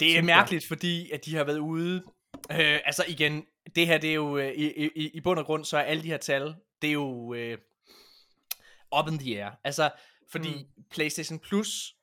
Det 0.00 0.18
er 0.18 0.22
mærkeligt, 0.22 0.68
fordi 0.68 1.10
at 1.10 1.24
de 1.24 1.36
har 1.36 1.44
været 1.44 1.58
ude. 1.58 2.02
Øh, 2.50 2.78
altså 2.84 3.04
igen, 3.08 3.44
det 3.74 3.86
her 3.86 3.98
det 3.98 4.10
er 4.10 4.14
jo 4.14 4.38
øh, 4.38 4.52
i, 4.52 4.88
i, 4.96 5.10
i 5.14 5.20
bund 5.20 5.38
og 5.38 5.44
grund, 5.46 5.64
så 5.64 5.76
er 5.76 5.82
alle 5.82 6.02
de 6.02 6.08
her 6.08 6.16
tal, 6.16 6.54
det 6.82 6.88
er 6.88 6.92
jo 6.92 7.34
øh, 7.34 7.58
up 8.98 9.08
in 9.12 9.18
the 9.18 9.42
air. 9.44 9.50
Altså, 9.64 9.90
fordi 10.32 10.54
mm. 10.54 10.84
PlayStation 10.90 11.38
Plus 11.38 11.94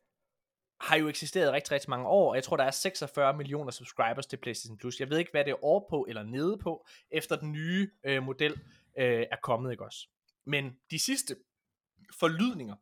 har 0.82 0.96
jo 0.96 1.08
eksisteret 1.08 1.54
rigtig, 1.54 1.72
rigtig 1.72 1.90
mange 1.90 2.08
år, 2.08 2.30
og 2.30 2.36
jeg 2.36 2.44
tror, 2.44 2.58
der 2.58 2.64
er 2.64 2.72
46 2.72 3.38
millioner 3.38 3.72
subscribers 3.72 4.26
til 4.26 4.38
PlayStation 4.38 4.78
Plus. 4.78 5.00
Jeg 5.00 5.10
ved 5.10 5.18
ikke, 5.18 5.32
hvad 5.32 5.46
det 5.46 5.52
er 5.52 5.64
over 5.64 5.90
på 5.90 6.06
eller 6.10 6.24
nede 6.24 6.58
på, 6.58 6.86
efter 7.12 7.36
den 7.36 7.52
nye 7.52 7.90
øh, 8.04 8.24
model 8.24 8.52
øh, 8.98 9.26
er 9.32 9.38
kommet, 9.44 9.72
ikke 9.72 9.86
også? 9.86 10.08
Men 10.46 10.76
de 10.92 11.00
sidste 11.00 11.36
forlydninger 12.20 12.76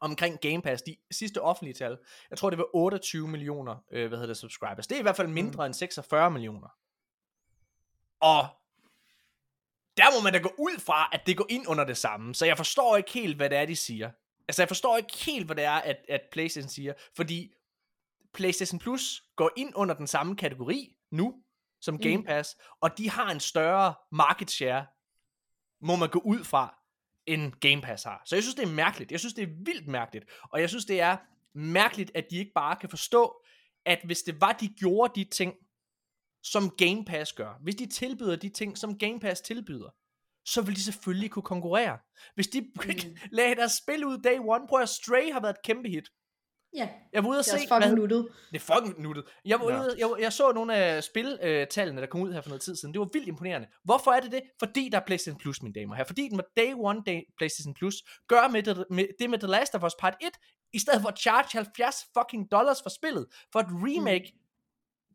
omkring 0.00 0.40
Game 0.40 0.62
Pass, 0.62 0.82
de 0.82 0.96
sidste 1.10 1.40
offentlige 1.42 1.74
tal, 1.74 1.98
jeg 2.30 2.38
tror, 2.38 2.50
det 2.50 2.58
var 2.58 2.76
28 2.76 3.28
millioner, 3.28 3.76
øh, 3.92 4.08
hvad 4.08 4.18
hedder 4.18 4.26
det, 4.26 4.36
subscribers. 4.36 4.86
Det 4.86 4.94
er 4.94 4.98
i 4.98 5.02
hvert 5.02 5.16
fald 5.16 5.28
mindre 5.28 5.64
mm. 5.64 5.66
end 5.66 5.74
46 5.74 6.30
millioner. 6.30 6.68
Og 8.20 8.46
der 9.96 10.18
må 10.18 10.24
man 10.24 10.32
da 10.32 10.38
gå 10.38 10.54
ud 10.58 10.80
fra, 10.80 11.08
at 11.12 11.20
det 11.26 11.36
går 11.36 11.46
ind 11.50 11.68
under 11.68 11.84
det 11.84 11.96
samme. 11.96 12.34
Så 12.34 12.46
jeg 12.46 12.56
forstår 12.56 12.96
ikke 12.96 13.12
helt, 13.12 13.36
hvad 13.36 13.50
det 13.50 13.58
er, 13.58 13.66
de 13.66 13.76
siger. 13.76 14.10
Altså, 14.48 14.62
jeg 14.62 14.68
forstår 14.68 14.96
ikke 14.96 15.16
helt, 15.16 15.46
hvad 15.46 15.56
det 15.56 15.64
er, 15.64 15.70
at, 15.70 15.96
at 16.08 16.20
PlayStation 16.32 16.68
siger. 16.68 16.92
Fordi 17.16 17.52
PlayStation 18.34 18.78
Plus 18.78 19.22
går 19.36 19.50
ind 19.56 19.72
under 19.74 19.94
den 19.94 20.06
samme 20.06 20.36
kategori 20.36 20.96
nu, 21.10 21.34
som 21.80 21.98
Game 21.98 22.24
Pass, 22.24 22.56
mm. 22.58 22.78
og 22.80 22.98
de 22.98 23.10
har 23.10 23.30
en 23.30 23.40
større 23.40 23.94
market 24.12 24.50
share, 24.50 24.86
må 25.80 25.96
man 25.96 26.08
gå 26.08 26.18
ud 26.24 26.44
fra, 26.44 26.78
end 27.26 27.52
Game 27.52 27.82
Pass 27.82 28.04
har. 28.04 28.22
Så 28.24 28.36
jeg 28.36 28.42
synes, 28.42 28.54
det 28.54 28.64
er 28.64 28.72
mærkeligt. 28.72 29.12
Jeg 29.12 29.20
synes, 29.20 29.34
det 29.34 29.42
er 29.42 29.54
vildt 29.64 29.88
mærkeligt. 29.88 30.26
Og 30.52 30.60
jeg 30.60 30.68
synes, 30.68 30.84
det 30.84 31.00
er 31.00 31.16
mærkeligt, 31.54 32.10
at 32.14 32.26
de 32.30 32.36
ikke 32.36 32.52
bare 32.54 32.76
kan 32.76 32.88
forstå, 32.88 33.44
at 33.84 34.00
hvis 34.04 34.22
det 34.22 34.40
var, 34.40 34.52
de 34.52 34.68
gjorde 34.68 35.20
de 35.20 35.24
ting, 35.30 35.54
som 36.42 36.70
Game 36.70 37.04
Pass 37.04 37.32
gør, 37.32 37.58
hvis 37.62 37.74
de 37.74 37.86
tilbyder 37.86 38.36
de 38.36 38.48
ting, 38.48 38.78
som 38.78 38.98
Game 38.98 39.20
Pass 39.20 39.40
tilbyder, 39.40 39.90
så 40.44 40.62
vil 40.62 40.76
de 40.76 40.82
selvfølgelig 40.84 41.30
kunne 41.30 41.42
konkurrere. 41.42 41.98
Hvis 42.34 42.46
de 42.48 42.60
mm. 42.74 43.16
lagde 43.32 43.54
deres 43.54 43.72
spil 43.72 44.04
ud 44.04 44.18
day 44.18 44.38
one, 44.38 44.66
prøv 44.68 44.80
at 44.82 44.88
Stray 44.88 45.32
har 45.32 45.40
været 45.40 45.54
et 45.54 45.62
kæmpe 45.64 45.88
hit. 45.88 46.08
Ja, 46.76 46.88
Jeg 47.12 47.24
var 47.24 47.30
ude 47.30 47.38
at 47.38 47.44
det 47.44 47.52
er 47.52 47.56
se, 47.58 47.62
også 47.64 47.74
fucking 47.74 47.94
nuttet. 47.94 48.28
det 48.52 48.56
er 48.56 48.74
fucking 48.74 49.02
nuttet. 49.02 49.24
Jeg, 49.44 49.60
var 49.60 49.70
Ja. 49.70 49.80
ude, 49.80 49.94
jeg, 49.98 50.10
jeg 50.20 50.32
så 50.32 50.52
nogle 50.52 50.74
af 50.74 51.04
spiltallene, 51.04 52.00
der 52.00 52.06
kom 52.06 52.20
ud 52.20 52.32
her 52.32 52.40
for 52.40 52.48
noget 52.48 52.62
tid 52.62 52.76
siden. 52.76 52.94
Det 52.94 53.00
var 53.00 53.08
vildt 53.12 53.28
imponerende. 53.28 53.68
Hvorfor 53.84 54.10
er 54.12 54.20
det 54.20 54.32
det? 54.32 54.42
Fordi 54.58 54.88
der 54.88 55.00
er 55.00 55.04
PlayStation 55.06 55.38
Plus, 55.40 55.62
mine 55.62 55.74
damer 55.74 55.92
og 55.92 55.96
herrer. 55.96 56.06
Fordi 56.06 56.28
den 56.28 56.36
var 56.36 56.44
Day 56.56 56.72
One 56.76 57.02
day 57.06 57.20
PlayStation 57.38 57.74
Plus. 57.74 57.94
Gør 58.28 58.48
med 58.48 58.62
det, 58.62 58.84
med, 58.90 59.06
det 59.18 59.30
med 59.30 59.38
The 59.38 59.48
Last 59.48 59.74
of 59.74 59.82
Us 59.84 59.92
Part 60.00 60.14
1, 60.20 60.30
i 60.72 60.78
stedet 60.78 61.00
for 61.02 61.08
at 61.08 61.18
charge 61.18 61.48
70 61.52 61.96
fucking 62.18 62.50
dollars 62.50 62.82
for 62.82 62.90
spillet, 62.90 63.26
for 63.52 63.60
et 63.60 63.66
remake, 63.70 64.32
mm. 64.34 64.40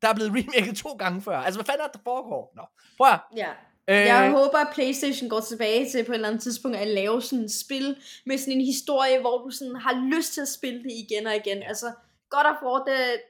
der 0.02 0.08
er 0.10 0.14
blevet 0.14 0.32
remaket 0.38 0.78
to 0.78 0.90
gange 0.94 1.22
før. 1.22 1.38
Altså, 1.38 1.58
hvad 1.60 1.66
fanden 1.66 1.82
er 1.82 1.88
det, 1.88 1.94
der 1.94 2.04
foregår? 2.04 2.54
Nå, 2.56 2.64
prøv 2.98 3.08
at, 3.08 3.20
Ja. 3.36 3.52
Øh, 3.90 4.06
Jeg 4.14 4.32
håber, 4.32 4.58
at 4.58 4.74
Playstation 4.74 5.30
går 5.30 5.40
tilbage 5.40 5.90
til 5.90 6.06
på 6.06 6.12
et 6.12 6.16
eller 6.16 6.28
andet 6.28 6.44
tidspunkt 6.44 6.78
at 6.78 6.88
lave 6.88 7.22
sådan 7.22 7.46
et 7.46 7.52
spil 7.52 7.98
med 8.26 8.38
sådan 8.38 8.54
en 8.54 8.66
historie, 8.66 9.20
hvor 9.22 9.38
du 9.44 9.50
sådan 9.50 9.76
har 9.76 9.96
lyst 10.16 10.34
til 10.34 10.42
at 10.42 10.48
spille 10.48 10.84
det 10.84 10.92
igen 10.92 11.28
og 11.28 11.36
igen. 11.36 11.64
Altså, 11.64 11.88
God 12.30 12.46
of 12.52 12.64
War, 12.64 12.84
det 12.84 13.22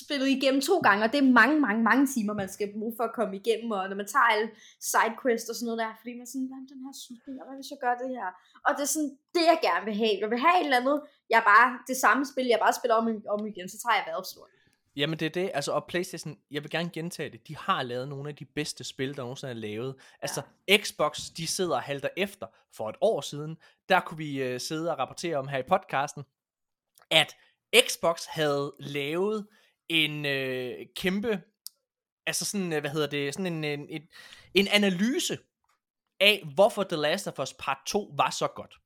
spillet 0.00 0.28
igennem 0.28 0.60
to 0.60 0.76
gange, 0.86 1.04
og 1.04 1.12
det 1.12 1.18
er 1.18 1.32
mange, 1.40 1.56
mange, 1.66 1.82
mange 1.82 2.06
timer, 2.14 2.34
man 2.42 2.48
skal 2.48 2.72
bruge 2.76 2.94
for 2.96 3.04
at 3.04 3.16
komme 3.18 3.36
igennem, 3.36 3.70
og 3.70 3.88
når 3.88 3.96
man 3.96 4.06
tager 4.14 4.28
alle 4.34 4.48
sidequests 4.90 5.48
og 5.50 5.54
sådan 5.56 5.66
noget 5.66 5.82
der, 5.82 5.92
fordi 6.00 6.12
man 6.18 6.26
sådan, 6.26 6.48
hvad 6.50 6.62
den 6.72 6.80
her 6.86 6.94
slutning, 7.02 7.36
og 7.40 7.44
hvad 7.46 7.56
hvis 7.60 7.70
jeg 7.74 7.80
gør 7.84 7.94
det 8.02 8.08
her? 8.16 8.28
Og 8.66 8.70
det 8.76 8.82
er 8.86 8.92
sådan, 8.96 9.12
det 9.36 9.44
jeg 9.52 9.58
gerne 9.68 9.84
vil 9.88 9.96
have. 10.02 10.16
Jeg 10.22 10.30
vil 10.32 10.44
have 10.46 10.56
et 10.60 10.66
eller 10.68 10.80
andet, 10.82 10.98
jeg 11.34 11.42
bare, 11.52 11.68
det 11.90 11.96
samme 12.04 12.22
spil, 12.32 12.46
jeg 12.54 12.60
bare 12.64 12.78
spiller 12.78 12.96
om, 13.00 13.06
om 13.34 13.40
igen, 13.52 13.68
så 13.68 13.78
tager 13.82 13.96
jeg 13.98 14.04
Valve 14.08 14.28
Jamen 14.96 15.18
det 15.18 15.26
er 15.26 15.30
det, 15.30 15.50
altså 15.54 15.72
og 15.72 15.86
Playstation, 15.86 16.38
jeg 16.50 16.62
vil 16.62 16.70
gerne 16.70 16.90
gentage 16.90 17.30
det, 17.30 17.48
de 17.48 17.56
har 17.56 17.82
lavet 17.82 18.08
nogle 18.08 18.28
af 18.28 18.36
de 18.36 18.44
bedste 18.44 18.84
spil, 18.84 19.16
der 19.16 19.22
nogensinde 19.22 19.50
er 19.50 19.56
lavet. 19.56 19.94
Altså 20.20 20.42
ja. 20.68 20.76
Xbox, 20.76 21.30
de 21.36 21.46
sidder 21.46 21.74
og 21.76 21.82
halter 21.82 22.08
efter 22.16 22.46
for 22.72 22.88
et 22.88 22.96
år 23.00 23.20
siden, 23.20 23.56
der 23.88 24.00
kunne 24.00 24.18
vi 24.18 24.54
uh, 24.54 24.60
sidde 24.60 24.90
og 24.92 24.98
rapportere 24.98 25.36
om 25.36 25.48
her 25.48 25.58
i 25.58 25.62
podcasten, 25.62 26.24
at 27.10 27.36
Xbox 27.88 28.24
havde 28.24 28.74
lavet 28.78 29.46
en 29.88 30.26
øh, 30.26 30.86
kæmpe, 30.96 31.42
altså 32.26 32.44
sådan, 32.44 32.72
øh, 32.72 32.80
hvad 32.80 32.90
hedder 32.90 33.06
det, 33.06 33.34
sådan 33.34 33.52
en, 33.52 33.64
en, 33.64 33.88
en, 33.88 34.08
en 34.54 34.68
analyse 34.68 35.38
af, 36.20 36.48
hvorfor 36.54 36.82
The 36.82 36.96
Last 36.96 37.28
of 37.28 37.38
Us 37.38 37.54
Part 37.58 37.78
2 37.86 38.14
var 38.16 38.30
så 38.30 38.46
godt. 38.46 38.78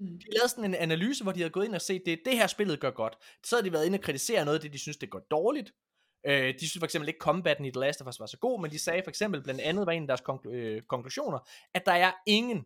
Mm. 0.00 0.18
De 0.18 0.26
lavede 0.32 0.48
sådan 0.48 0.64
en 0.64 0.74
analyse, 0.74 1.22
hvor 1.22 1.32
de 1.32 1.40
havde 1.40 1.50
gået 1.50 1.64
ind 1.64 1.74
og 1.74 1.80
set, 1.80 2.02
det, 2.06 2.20
det 2.24 2.36
her 2.36 2.46
spillet 2.46 2.80
gør 2.80 2.90
godt. 2.90 3.16
Så 3.44 3.56
havde 3.56 3.66
de 3.66 3.72
været 3.72 3.86
inde 3.86 3.96
og 3.96 4.02
kritisere 4.02 4.44
noget 4.44 4.58
af 4.58 4.62
det, 4.62 4.72
de 4.72 4.78
synes, 4.78 4.96
det 4.96 5.10
går 5.10 5.18
dårligt. 5.30 5.72
Øh, 6.26 6.54
de 6.54 6.58
synes 6.58 6.78
for 6.78 6.84
eksempel 6.84 7.08
ikke, 7.08 7.18
combaten 7.18 7.64
i 7.64 7.70
The 7.70 7.80
Last 7.80 8.00
of 8.00 8.08
Us 8.08 8.20
var 8.20 8.26
så 8.26 8.38
god, 8.38 8.60
men 8.60 8.70
de 8.70 8.78
sagde 8.78 9.02
for 9.04 9.10
eksempel, 9.10 9.42
blandt 9.42 9.60
andet 9.60 9.86
var 9.86 9.92
en 9.92 10.02
af 10.02 10.06
deres 10.06 10.20
konklu- 10.20 10.50
øh, 10.50 10.82
konklusioner, 10.82 11.38
at 11.74 11.86
der 11.86 11.92
er 11.92 12.12
ingen, 12.26 12.64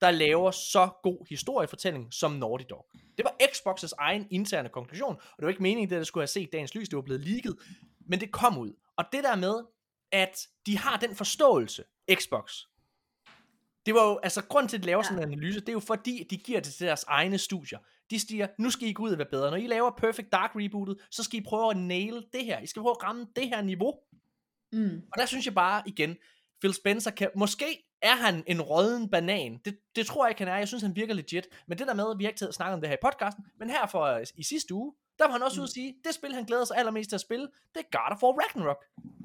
der 0.00 0.10
laver 0.10 0.50
så 0.50 0.90
god 1.02 1.26
historiefortælling 1.28 2.12
som 2.12 2.32
Naughty 2.32 2.64
Dog. 2.70 2.86
Det 3.16 3.24
var 3.24 3.36
Xbox's 3.42 3.92
egen 3.98 4.26
interne 4.30 4.68
konklusion, 4.68 5.14
og 5.16 5.36
det 5.36 5.42
var 5.42 5.48
ikke 5.48 5.62
meningen, 5.62 5.94
at 5.94 5.98
det 5.98 6.06
skulle 6.06 6.22
have 6.22 6.26
set 6.26 6.52
dagens 6.52 6.74
lys, 6.74 6.88
det 6.88 6.96
var 6.96 7.02
blevet 7.02 7.20
leaget, 7.20 7.58
men 8.06 8.20
det 8.20 8.32
kom 8.32 8.58
ud. 8.58 8.72
Og 8.96 9.04
det 9.12 9.24
der 9.24 9.36
med, 9.36 9.54
at 10.12 10.48
de 10.66 10.78
har 10.78 10.96
den 10.96 11.16
forståelse, 11.16 11.84
Xbox, 12.14 12.52
det 13.86 13.94
var 13.94 14.08
jo, 14.08 14.18
altså 14.22 14.44
grund 14.44 14.68
til, 14.68 14.76
at 14.76 14.82
de 14.82 14.86
laver 14.86 14.98
Ja. 14.98 15.02
sådan 15.02 15.18
en 15.18 15.32
analyse, 15.32 15.60
det 15.60 15.68
er 15.68 15.72
jo 15.72 15.80
fordi, 15.80 16.26
de 16.30 16.36
giver 16.36 16.60
det 16.60 16.74
til 16.74 16.86
deres 16.86 17.04
egne 17.08 17.38
studier. 17.38 17.78
De 18.10 18.18
siger, 18.20 18.46
nu 18.58 18.70
skal 18.70 18.88
I 18.88 18.92
gå 18.92 19.02
ud 19.02 19.12
og 19.12 19.18
være 19.18 19.28
bedre. 19.30 19.50
Når 19.50 19.56
I 19.56 19.66
laver 19.66 19.90
Perfect 19.90 20.32
Dark 20.32 20.50
rebootet, 20.56 20.96
så 21.10 21.22
skal 21.22 21.38
I 21.38 21.42
prøve 21.42 21.70
at 21.70 21.76
nail 21.76 22.26
det 22.32 22.44
her. 22.44 22.60
I 22.60 22.66
skal 22.66 22.82
prøve 22.82 22.96
at 23.00 23.02
ramme 23.04 23.26
det 23.36 23.48
her 23.48 23.62
niveau. 23.62 23.94
Mm. 24.72 25.02
Og 25.12 25.18
der 25.18 25.26
synes 25.26 25.46
jeg 25.46 25.54
bare 25.54 25.82
igen, 25.86 26.16
Phil 26.60 26.74
Spencer 26.74 27.10
kan, 27.10 27.30
måske 27.36 27.88
er 28.02 28.16
han 28.16 28.44
en 28.46 28.60
rådden 28.62 29.10
banan. 29.10 29.58
Det, 29.64 29.78
det 29.96 30.06
tror 30.06 30.24
jeg 30.24 30.30
ikke, 30.30 30.44
han 30.44 30.48
er. 30.52 30.58
Jeg 30.58 30.68
synes, 30.68 30.82
han 30.82 30.96
virker 30.96 31.14
legit. 31.14 31.46
Men 31.68 31.78
det 31.78 31.86
der 31.86 31.94
med, 31.94 32.10
at 32.10 32.18
vi 32.18 32.24
har 32.24 32.30
ikke 32.30 32.52
snakket 32.52 32.74
om 32.74 32.80
det 32.80 32.88
her 32.88 32.96
i 32.96 33.02
podcasten, 33.02 33.44
men 33.58 33.70
her 33.70 33.86
for 33.86 34.02
øh, 34.02 34.26
i 34.36 34.42
sidste 34.42 34.74
uge, 34.74 34.94
der 35.18 35.24
var 35.24 35.32
han 35.32 35.42
også 35.42 35.60
ude 35.60 35.64
at 35.64 35.70
sige, 35.70 35.94
det 36.04 36.14
spil, 36.14 36.34
han 36.34 36.44
glæder 36.44 36.64
sig 36.64 36.76
allermest 36.76 37.08
til 37.10 37.16
at 37.16 37.20
spille, 37.20 37.48
det 37.74 37.80
er 37.80 37.98
God 37.98 38.12
of 38.16 38.22
War 38.22 38.32
Ragnarok. 38.42 38.84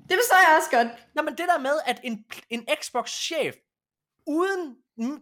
Det 0.10 0.18
forstår 0.22 0.38
jeg 0.50 0.58
også 0.58 0.70
godt. 0.78 0.88
Jamen 1.16 1.32
det 1.38 1.46
der 1.52 1.60
med, 1.60 1.76
at 1.86 2.00
en, 2.04 2.26
en 2.50 2.68
Xbox-chef, 2.84 3.56
uden 4.28 4.76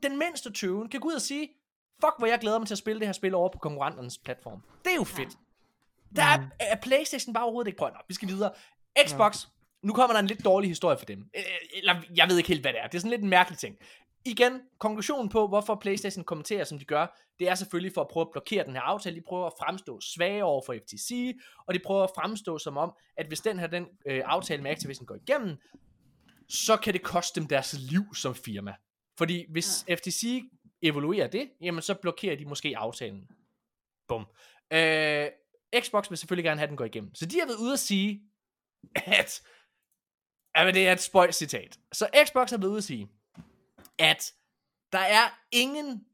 den 0.03 0.17
mindste 0.17 0.53
tøven, 0.53 0.89
kan 0.89 0.99
gå 0.99 1.07
ud 1.07 1.13
og 1.13 1.21
sige, 1.21 1.49
fuck, 2.01 2.13
hvor 2.17 2.27
jeg 2.27 2.39
glæder 2.39 2.59
mig 2.59 2.67
til 2.67 2.73
at 2.73 2.77
spille 2.77 2.99
det 2.99 3.07
her 3.07 3.13
spil 3.13 3.35
over 3.35 3.49
på 3.49 3.59
konkurrenternes 3.59 4.17
platform. 4.17 4.61
Det 4.85 4.91
er 4.91 4.95
jo 4.95 5.03
fedt. 5.03 5.37
Der 6.15 6.23
er, 6.23 6.47
er 6.59 6.75
Playstation 6.81 7.33
bare 7.33 7.43
overhovedet 7.43 7.67
ikke. 7.67 7.81
Nå, 7.81 7.89
vi 8.07 8.13
skal 8.13 8.27
videre. 8.27 8.51
Xbox, 9.07 9.47
nu 9.83 9.93
kommer 9.93 10.13
der 10.13 10.19
en 10.19 10.27
lidt 10.27 10.45
dårlig 10.45 10.69
historie 10.69 10.97
for 10.97 11.05
dem. 11.05 11.29
Øh, 11.37 11.43
Eller, 11.73 11.95
jeg 12.15 12.29
ved 12.29 12.37
ikke 12.37 12.47
helt, 12.47 12.61
hvad 12.61 12.73
det 12.73 12.81
er. 12.81 12.87
Det 12.87 12.95
er 12.95 12.99
sådan 12.99 13.09
lidt 13.09 13.21
en 13.21 13.29
mærkelig 13.29 13.59
ting. 13.59 13.75
Igen, 14.25 14.61
konklusionen 14.79 15.29
på, 15.29 15.47
hvorfor 15.47 15.75
Playstation 15.75 16.23
kommenterer, 16.23 16.63
som 16.63 16.79
de 16.79 16.85
gør, 16.85 17.19
det 17.39 17.49
er 17.49 17.55
selvfølgelig 17.55 17.93
for 17.93 18.01
at 18.01 18.07
prøve 18.07 18.21
at 18.21 18.31
blokere 18.31 18.65
den 18.65 18.73
her 18.73 18.81
aftale. 18.81 19.15
De 19.15 19.21
prøver 19.27 19.45
at 19.45 19.53
fremstå 19.59 20.01
svage 20.01 20.43
over 20.43 20.61
for 20.65 20.73
FTC, 20.73 21.33
og 21.67 21.73
de 21.73 21.79
prøver 21.85 22.03
at 22.03 22.09
fremstå 22.15 22.57
som 22.57 22.77
om, 22.77 22.91
at 23.17 23.27
hvis 23.27 23.41
den 23.41 23.59
her 23.59 23.67
den, 23.67 23.87
øh, 24.05 24.21
aftale 24.25 24.63
med 24.63 24.71
Activision 24.71 25.05
går 25.05 25.15
igennem, 25.15 25.57
så 26.49 26.77
kan 26.77 26.93
det 26.93 27.03
koste 27.03 27.39
dem 27.39 27.47
deres 27.47 27.75
liv 27.79 28.15
som 28.15 28.35
firma. 28.35 28.73
Fordi 29.17 29.45
hvis 29.51 29.85
ja. 29.87 29.95
FTC 29.95 30.41
evaluerer 30.81 31.27
det, 31.27 31.51
jamen 31.61 31.81
så 31.81 31.93
blokerer 31.93 32.35
de 32.35 32.45
måske 32.45 32.77
aftalen. 32.77 33.27
Bum. 34.07 34.25
Øh, 34.73 35.29
Xbox 35.79 36.09
vil 36.09 36.17
selvfølgelig 36.17 36.43
gerne 36.43 36.59
have, 36.59 36.63
at 36.63 36.69
den 36.69 36.77
går 36.77 36.85
igennem. 36.85 37.15
Så 37.15 37.25
de 37.25 37.39
har 37.39 37.45
været 37.45 37.57
ude 37.59 37.73
at 37.73 37.79
sige, 37.79 38.21
at... 38.95 39.41
Jamen, 40.57 40.73
det 40.73 40.87
er 40.87 40.91
et 40.91 41.01
spøjt 41.01 41.35
citat. 41.35 41.79
Så 41.93 42.09
Xbox 42.27 42.49
har 42.49 42.57
været 42.57 42.69
ude 42.69 42.77
at 42.77 42.83
sige, 42.83 43.09
at 43.99 44.33
der 44.91 44.99
er 44.99 45.39
ingen 45.51 46.05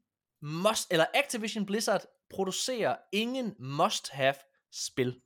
must... 0.42 0.92
Eller 0.92 1.06
Activision 1.14 1.66
Blizzard 1.66 2.02
producerer 2.30 2.96
ingen 3.12 3.54
must-have 3.58 4.34
spil. 4.72 5.20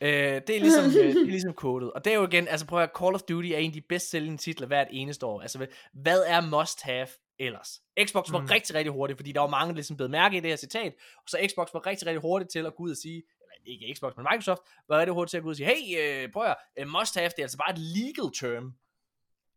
Øh, 0.00 0.10
det 0.46 0.56
er 0.56 0.60
ligesom, 0.60 0.84
øh, 0.84 0.92
det 0.92 1.20
er 1.22 1.24
ligesom 1.38 1.52
kodet. 1.52 1.92
Og 1.92 2.04
det 2.04 2.12
er 2.12 2.16
jo 2.16 2.26
igen, 2.26 2.48
altså 2.48 2.66
prøv 2.66 2.82
at 2.82 2.90
Call 2.98 3.14
of 3.14 3.22
Duty 3.22 3.48
er 3.48 3.56
en 3.58 3.70
af 3.70 3.72
de 3.72 3.80
bedst 3.80 4.10
sælgende 4.10 4.38
titler 4.38 4.66
hvert 4.66 4.88
eneste 4.90 5.26
år. 5.26 5.40
Altså, 5.40 5.66
hvad 5.92 6.22
er 6.26 6.40
must 6.40 6.82
have 6.82 7.06
ellers? 7.38 7.80
Xbox 8.04 8.32
var 8.32 8.38
Mm. 8.38 8.44
mm. 8.44 8.50
rigtig, 8.50 8.74
rigtig 8.74 8.92
hurtigt, 8.92 9.18
fordi 9.18 9.32
der 9.32 9.40
var 9.40 9.48
mange, 9.48 9.68
der 9.68 9.74
ligesom 9.74 9.96
blev 9.96 10.10
mærke 10.10 10.36
i 10.36 10.40
det 10.40 10.50
her 10.50 10.56
citat. 10.56 10.92
Og 11.16 11.22
så 11.28 11.48
Xbox 11.50 11.68
var 11.72 11.86
rigtig, 11.86 12.06
rigtig 12.06 12.20
hurtigt 12.20 12.50
til 12.50 12.66
at 12.66 12.74
gå 12.76 12.82
ud 12.82 12.90
og 12.90 12.96
sige, 12.96 13.16
eller 13.16 13.54
ikke 13.64 13.94
Xbox, 13.96 14.12
men 14.16 14.26
Microsoft, 14.32 14.60
var 14.88 14.98
rigtig 14.98 15.14
hurtigt 15.14 15.30
til 15.30 15.36
at 15.36 15.42
gå 15.42 15.46
ud 15.48 15.52
og 15.52 15.56
sige, 15.56 15.66
hey, 15.66 16.24
øh, 16.24 16.32
prøv 16.32 16.44
at 16.44 16.56
øh, 16.78 16.88
must 16.88 17.14
have, 17.18 17.28
det 17.28 17.38
er 17.38 17.42
altså 17.42 17.58
bare 17.58 17.70
et 17.72 17.78
legal 17.78 18.30
term. 18.40 18.72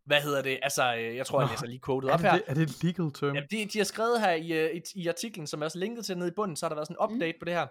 Hvad 0.05 0.22
hedder 0.22 0.41
det? 0.41 0.59
Altså, 0.61 0.95
øh, 0.95 1.15
jeg 1.15 1.26
tror, 1.26 1.41
jeg 1.41 1.49
læser 1.49 1.65
lige 1.65 1.80
kodet 1.80 2.09
Er 2.09 2.13
op 2.13 2.19
det, 2.19 2.31
her. 2.31 2.38
det, 2.38 2.43
er 2.47 2.53
det 2.53 2.63
et 2.63 2.84
legal 2.84 3.11
term? 3.13 3.35
Ja, 3.35 3.41
de, 3.51 3.65
de 3.65 3.77
har 3.80 3.85
skrevet 3.85 4.22
her 4.22 4.31
i, 4.31 4.51
øh, 4.51 4.76
i, 4.76 4.81
i 4.95 5.07
artiklen, 5.07 5.47
som 5.47 5.61
er 5.61 5.65
også 5.65 5.80
linket 5.80 6.05
til 6.05 6.18
nede 6.18 6.30
i 6.30 6.34
bunden, 6.35 6.55
så 6.55 6.65
har 6.65 6.69
der 6.69 6.76
været 6.76 6.88
sådan 6.88 6.97
en 7.09 7.13
update 7.15 7.34
mm. 7.34 7.39
på 7.39 7.45
det 7.45 7.53
her. 7.53 7.68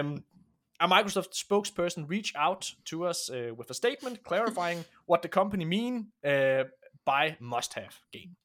Um, 0.00 0.24
a 0.80 0.88
Microsoft 0.88 1.34
spokesperson 1.34 2.08
reached 2.08 2.36
out 2.36 2.72
to 2.86 3.04
us 3.04 3.30
uh, 3.30 3.54
with 3.54 3.70
a 3.70 3.74
statement 3.74 4.22
clarifying 4.24 4.84
what 5.06 5.22
the 5.22 5.28
company 5.28 5.64
mean 5.64 6.08
uh, 6.24 6.64
by 7.04 7.36
must 7.38 7.74
have 7.74 8.00
game. 8.12 8.36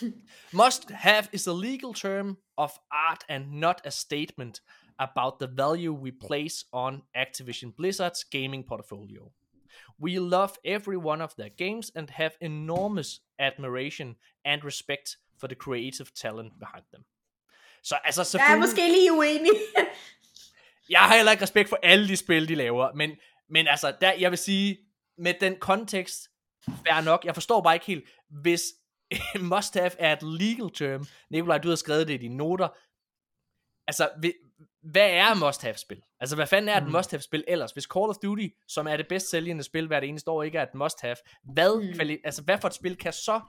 must 0.52 0.90
have 0.90 1.28
is 1.32 1.46
a 1.46 1.52
legal 1.52 1.92
term 1.92 2.38
of 2.56 2.78
art 2.90 3.24
and 3.28 3.52
not 3.52 3.82
a 3.84 3.90
statement 3.90 4.60
about 4.98 5.38
the 5.38 5.46
value 5.46 5.92
we 5.92 6.12
place 6.12 6.64
on 6.72 7.02
Activision 7.16 7.74
Blizzard's 7.76 8.24
gaming 8.24 8.62
portfolio. 8.62 9.32
We 9.98 10.18
love 10.18 10.58
every 10.64 10.96
one 10.96 11.20
of 11.20 11.34
their 11.36 11.50
games 11.50 11.90
and 11.94 12.10
have 12.10 12.36
enormous 12.40 13.20
admiration 13.38 14.16
and 14.44 14.64
respect 14.64 15.16
for 15.36 15.48
the 15.48 15.54
creative 15.54 16.14
talent 16.14 16.58
behind 16.58 16.84
them. 16.92 17.04
Så 17.82 17.96
altså 18.04 18.20
Jeg 18.20 18.22
er 18.22 18.24
selvfølgelig... 18.24 18.60
måske 18.60 18.88
lige 18.88 19.12
uenig. 19.12 19.52
Jeg 20.92 21.00
har 21.00 21.16
heller 21.16 21.32
ikke 21.32 21.42
respekt 21.42 21.68
for 21.68 21.78
alle 21.82 22.08
de 22.08 22.16
spil, 22.16 22.48
de 22.48 22.54
laver, 22.54 22.92
men, 22.94 23.10
men 23.50 23.66
altså, 23.68 23.94
der, 24.00 24.12
jeg 24.12 24.30
vil 24.30 24.38
sige, 24.38 24.78
med 25.18 25.34
den 25.40 25.56
kontekst, 25.60 26.28
fair 26.68 27.00
nok, 27.04 27.24
jeg 27.24 27.34
forstår 27.34 27.60
bare 27.62 27.74
ikke 27.74 27.86
helt, 27.86 28.04
hvis 28.42 28.62
must 29.40 29.74
have 29.78 29.90
er 29.98 30.12
et 30.12 30.22
legal 30.22 30.70
term, 30.74 31.06
Nikolaj, 31.30 31.58
du 31.58 31.68
har 31.68 31.76
skrevet 31.76 32.08
det 32.08 32.14
i 32.14 32.16
dine 32.16 32.36
noter, 32.36 32.68
altså, 33.86 34.08
hvad 34.82 35.10
er 35.10 35.34
must 35.46 35.62
have 35.62 35.74
spil? 35.76 36.02
Altså, 36.20 36.36
hvad 36.36 36.46
fanden 36.46 36.68
er 36.68 36.76
et 36.76 36.86
Mm. 36.86 36.92
must 36.92 37.10
have 37.10 37.20
spil 37.20 37.44
ellers? 37.48 37.72
Hvis 37.72 37.84
Call 37.84 38.08
of 38.08 38.16
Duty, 38.22 38.46
som 38.68 38.86
er 38.86 38.96
det 38.96 39.08
bedst 39.08 39.30
sælgende 39.30 39.62
spil 39.62 39.86
hvert 39.86 40.04
eneste 40.04 40.30
år, 40.30 40.42
ikke 40.42 40.58
er 40.58 40.62
et 40.62 40.74
must 40.74 41.00
have, 41.00 41.16
hvad, 41.54 41.76
Mm. 41.82 41.88
kvali- 42.00 42.20
altså, 42.24 42.42
hvad 42.42 42.58
for 42.58 42.68
et 42.68 42.74
spil 42.74 42.96
kan 42.96 43.12
så 43.12 43.40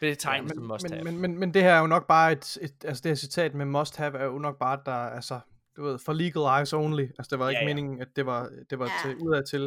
betegnes 0.00 0.48
men, 0.48 0.54
som 0.56 0.64
must 0.64 0.90
have? 0.90 1.04
men, 1.04 1.12
men, 1.14 1.20
men, 1.30 1.38
men 1.40 1.54
det 1.54 1.62
her 1.62 1.72
er 1.74 1.78
jo 1.80 1.86
nok 1.86 2.06
bare 2.06 2.32
et, 2.32 2.58
et, 2.60 2.84
altså 2.84 3.00
det 3.02 3.10
her 3.10 3.14
citat 3.16 3.54
med 3.54 3.66
must 3.66 3.96
have 3.96 4.18
er 4.18 4.24
jo 4.24 4.38
nok 4.38 4.58
bare, 4.58 4.80
der, 4.86 4.92
altså, 4.92 5.40
du 5.76 5.82
ved, 5.84 5.98
for 5.98 6.12
legal 6.12 6.58
eyes 6.60 6.72
only. 6.72 7.02
Altså 7.02 7.28
det 7.30 7.38
var 7.38 7.48
ikke 7.48 7.58
Ja, 7.62 7.68
ja. 7.68 7.74
meningen, 7.74 8.00
at 8.00 8.08
det 8.16 8.26
var, 8.26 8.50
det 8.70 8.78
var 8.78 8.86
Ja. 8.86 8.92
til, 9.10 9.16
udad 9.16 9.44
til. 9.44 9.60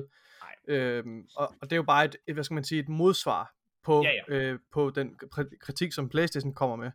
Nej. 0.67 0.75
Øhm, 0.77 1.25
og, 1.35 1.47
og 1.61 1.69
det 1.69 1.71
er 1.71 1.75
jo 1.77 1.84
bare 1.84 2.05
et, 2.05 2.15
et, 2.27 2.34
hvad 2.34 2.43
skal 2.43 2.55
man 2.55 2.63
sige, 2.63 2.80
et 2.81 2.89
modsvar 2.89 3.53
på, 3.84 4.03
Ja, 4.03 4.35
Øh, 4.35 4.59
på 4.73 4.89
den 4.89 5.15
kri- 5.35 5.57
kritik, 5.61 5.93
som 5.93 6.09
Playstation 6.09 6.53
kommer 6.53 6.75
med. 6.75 6.91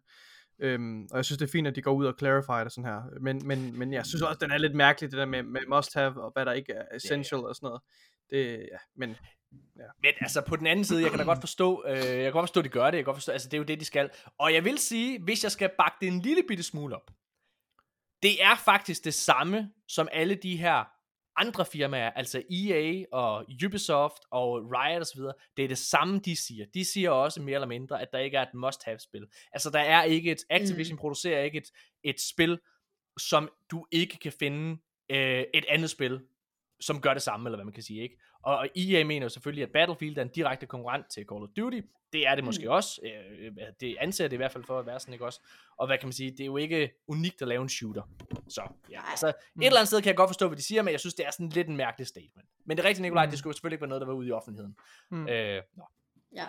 Øhm, 0.61 1.09
og 1.11 1.17
jeg 1.17 1.25
synes, 1.25 1.39
det 1.39 1.47
er 1.47 1.51
fint, 1.53 1.67
at 1.67 1.77
de 1.77 1.83
går 1.83 1.93
ud 1.93 2.07
og 2.07 2.15
clarify 2.19 2.65
det 2.65 2.73
sådan 2.73 2.91
her. 2.91 3.03
Men, 3.21 3.47
men, 3.47 3.79
men 3.79 3.93
jeg 3.93 4.07
synes 4.07 4.23
også, 4.23 4.39
den 4.41 4.51
er 4.51 4.59
lidt 4.59 4.75
mærkelig, 4.75 5.11
det 5.11 5.19
der 5.19 5.25
med, 5.27 5.43
med 5.43 5.61
must 5.69 5.95
have, 5.95 6.23
og 6.23 6.31
hvad 6.33 6.47
der 6.47 6.53
ikke 6.53 6.73
er 6.73 6.97
essential 6.97 7.41
og 7.41 7.55
sådan 7.55 7.67
noget. 7.67 7.81
Det, 8.31 8.47
ja, 8.73 8.77
men 8.97 9.17
Men 10.03 10.13
altså 10.21 10.41
på 10.47 10.57
den 10.57 10.67
anden 10.67 10.85
side, 10.85 11.03
jeg 11.03 11.11
kan 11.11 11.19
da 11.19 11.25
godt 11.25 11.41
forstå, 11.41 11.85
øh, 11.89 11.97
jeg 11.97 12.05
kan 12.23 12.33
godt 12.33 12.43
forstå, 12.43 12.61
at 12.61 12.65
de 12.65 12.69
gør 12.71 12.85
det, 12.85 12.93
jeg 12.97 12.99
kan 12.99 13.05
godt 13.05 13.17
forstå, 13.17 13.33
altså 13.33 13.49
det 13.49 13.55
er 13.55 13.59
jo 13.59 13.65
det, 13.65 13.81
de 13.81 13.85
skal. 13.85 14.11
Og 14.39 14.55
jeg 14.55 14.65
vil 14.65 14.79
sige, 14.79 15.23
hvis 15.23 15.43
jeg 15.45 15.53
skal 15.53 15.71
bakke 15.79 15.97
det 16.01 16.09
en 16.09 16.21
lille 16.21 16.43
bitte 16.49 16.63
smule 16.63 16.97
op, 16.97 17.11
det 18.23 18.43
er 18.43 18.57
faktisk 18.65 19.05
det 19.05 19.15
samme, 19.15 19.73
som 19.89 20.09
alle 20.13 20.35
de 20.35 20.57
her 20.57 20.85
andre 21.37 21.67
firmaer, 21.67 22.11
altså 22.11 22.43
EA 22.51 23.05
og 23.13 23.47
Ubisoft 23.67 24.23
og 24.31 24.73
Riot 24.73 25.03
osv., 25.03 25.21
det 25.57 25.65
er 25.65 25.69
det 25.69 25.79
samme, 25.79 26.19
de 26.19 26.37
siger. 26.37 26.67
De 26.75 26.85
siger 26.85 27.11
også 27.11 27.43
mere 27.43 27.55
eller 27.55 27.67
mindre, 27.67 28.03
at 28.03 28.09
der 28.13 28.19
ikke 28.19 28.37
er 28.37 28.43
et 28.43 28.55
must-have-spil. 28.55 29.27
Altså 29.53 29.71
der 29.71 29.81
er 29.81 30.03
ikke 30.03 30.31
et, 30.31 30.39
Activision 30.51 30.95
mm. 30.95 30.99
producerer 30.99 31.43
ikke 31.43 31.59
et, 31.59 31.69
et 32.05 32.21
spil, 32.21 32.59
som 33.19 33.51
du 33.71 33.87
ikke 33.93 34.19
kan 34.19 34.33
finde 34.33 34.81
øh, 35.11 35.45
et 35.55 35.65
andet 35.69 35.91
spil, 35.91 36.21
som 36.81 37.01
gør 37.01 37.15
det 37.15 37.23
samme, 37.23 37.49
eller 37.49 37.57
hvad 37.57 37.65
man 37.65 37.75
kan 37.75 37.83
sige, 37.83 38.03
ikke? 38.03 38.21
Og, 38.43 38.69
EA 38.77 39.05
mener 39.05 39.25
jo 39.25 39.29
selvfølgelig, 39.29 39.63
at 39.63 39.71
Battlefield 39.73 40.19
er 40.19 40.23
en 40.23 40.29
direkte 40.29 40.67
konkurrent 40.67 41.07
til 41.11 41.27
Call 41.33 41.43
of 41.43 41.49
Duty. 41.57 41.81
Det 42.13 42.27
er 42.27 42.35
det 42.35 42.45
måske 42.45 42.65
mm. 42.65 42.71
også. 42.71 43.01
Øh, 43.05 43.53
det 43.81 43.97
anser 44.01 44.25
det 44.29 44.33
i 44.33 44.37
hvert 44.37 44.53
fald 44.53 44.65
for 44.65 44.79
at 44.79 44.87
være 44.87 45.01
sådan, 45.01 45.13
ikke 45.13 45.25
også? 45.25 45.41
Og 45.77 45.87
hvad 45.87 45.99
kan 45.99 46.07
man 46.07 46.13
sige, 46.13 46.31
det 46.31 46.41
er 46.41 46.47
jo 46.47 46.57
ikke 46.57 46.91
unikt 47.09 47.43
at 47.43 47.49
lave 47.49 47.63
en 47.63 47.69
shooter. 47.69 48.03
Så 48.49 48.63
ja, 48.91 49.01
altså 49.11 49.29
et 49.29 49.35
eller 49.57 49.79
andet 49.79 49.89
sted 49.89 50.03
kan 50.03 50.09
jeg 50.09 50.17
godt 50.17 50.29
forstå, 50.29 50.49
hvad 50.49 50.57
de 50.57 50.63
siger, 50.63 50.83
men 50.83 50.93
jeg 50.93 51.01
synes, 51.01 51.15
det 51.15 51.27
er 51.27 51.31
sådan 51.31 51.49
lidt 51.49 51.69
en 51.69 51.77
mærkelig 51.77 52.07
statement. 52.07 52.49
Men 52.67 52.77
det 52.77 52.85
er 52.85 52.89
rigtigt, 52.89 53.03
Nikolaj, 53.03 53.25
Mm. 53.25 53.31
det 53.31 53.39
skulle 53.39 53.55
selvfølgelig 53.55 53.75
ikke 53.75 53.83
være 53.83 53.89
noget, 53.89 54.01
der 54.01 54.07
var 54.07 54.15
ude 54.15 54.29
i 54.29 54.33
offentligheden. 54.33 54.77
Mm. 55.11 55.29
Øh, 55.29 55.63
nå, 55.77 55.85
ja. 56.35 56.47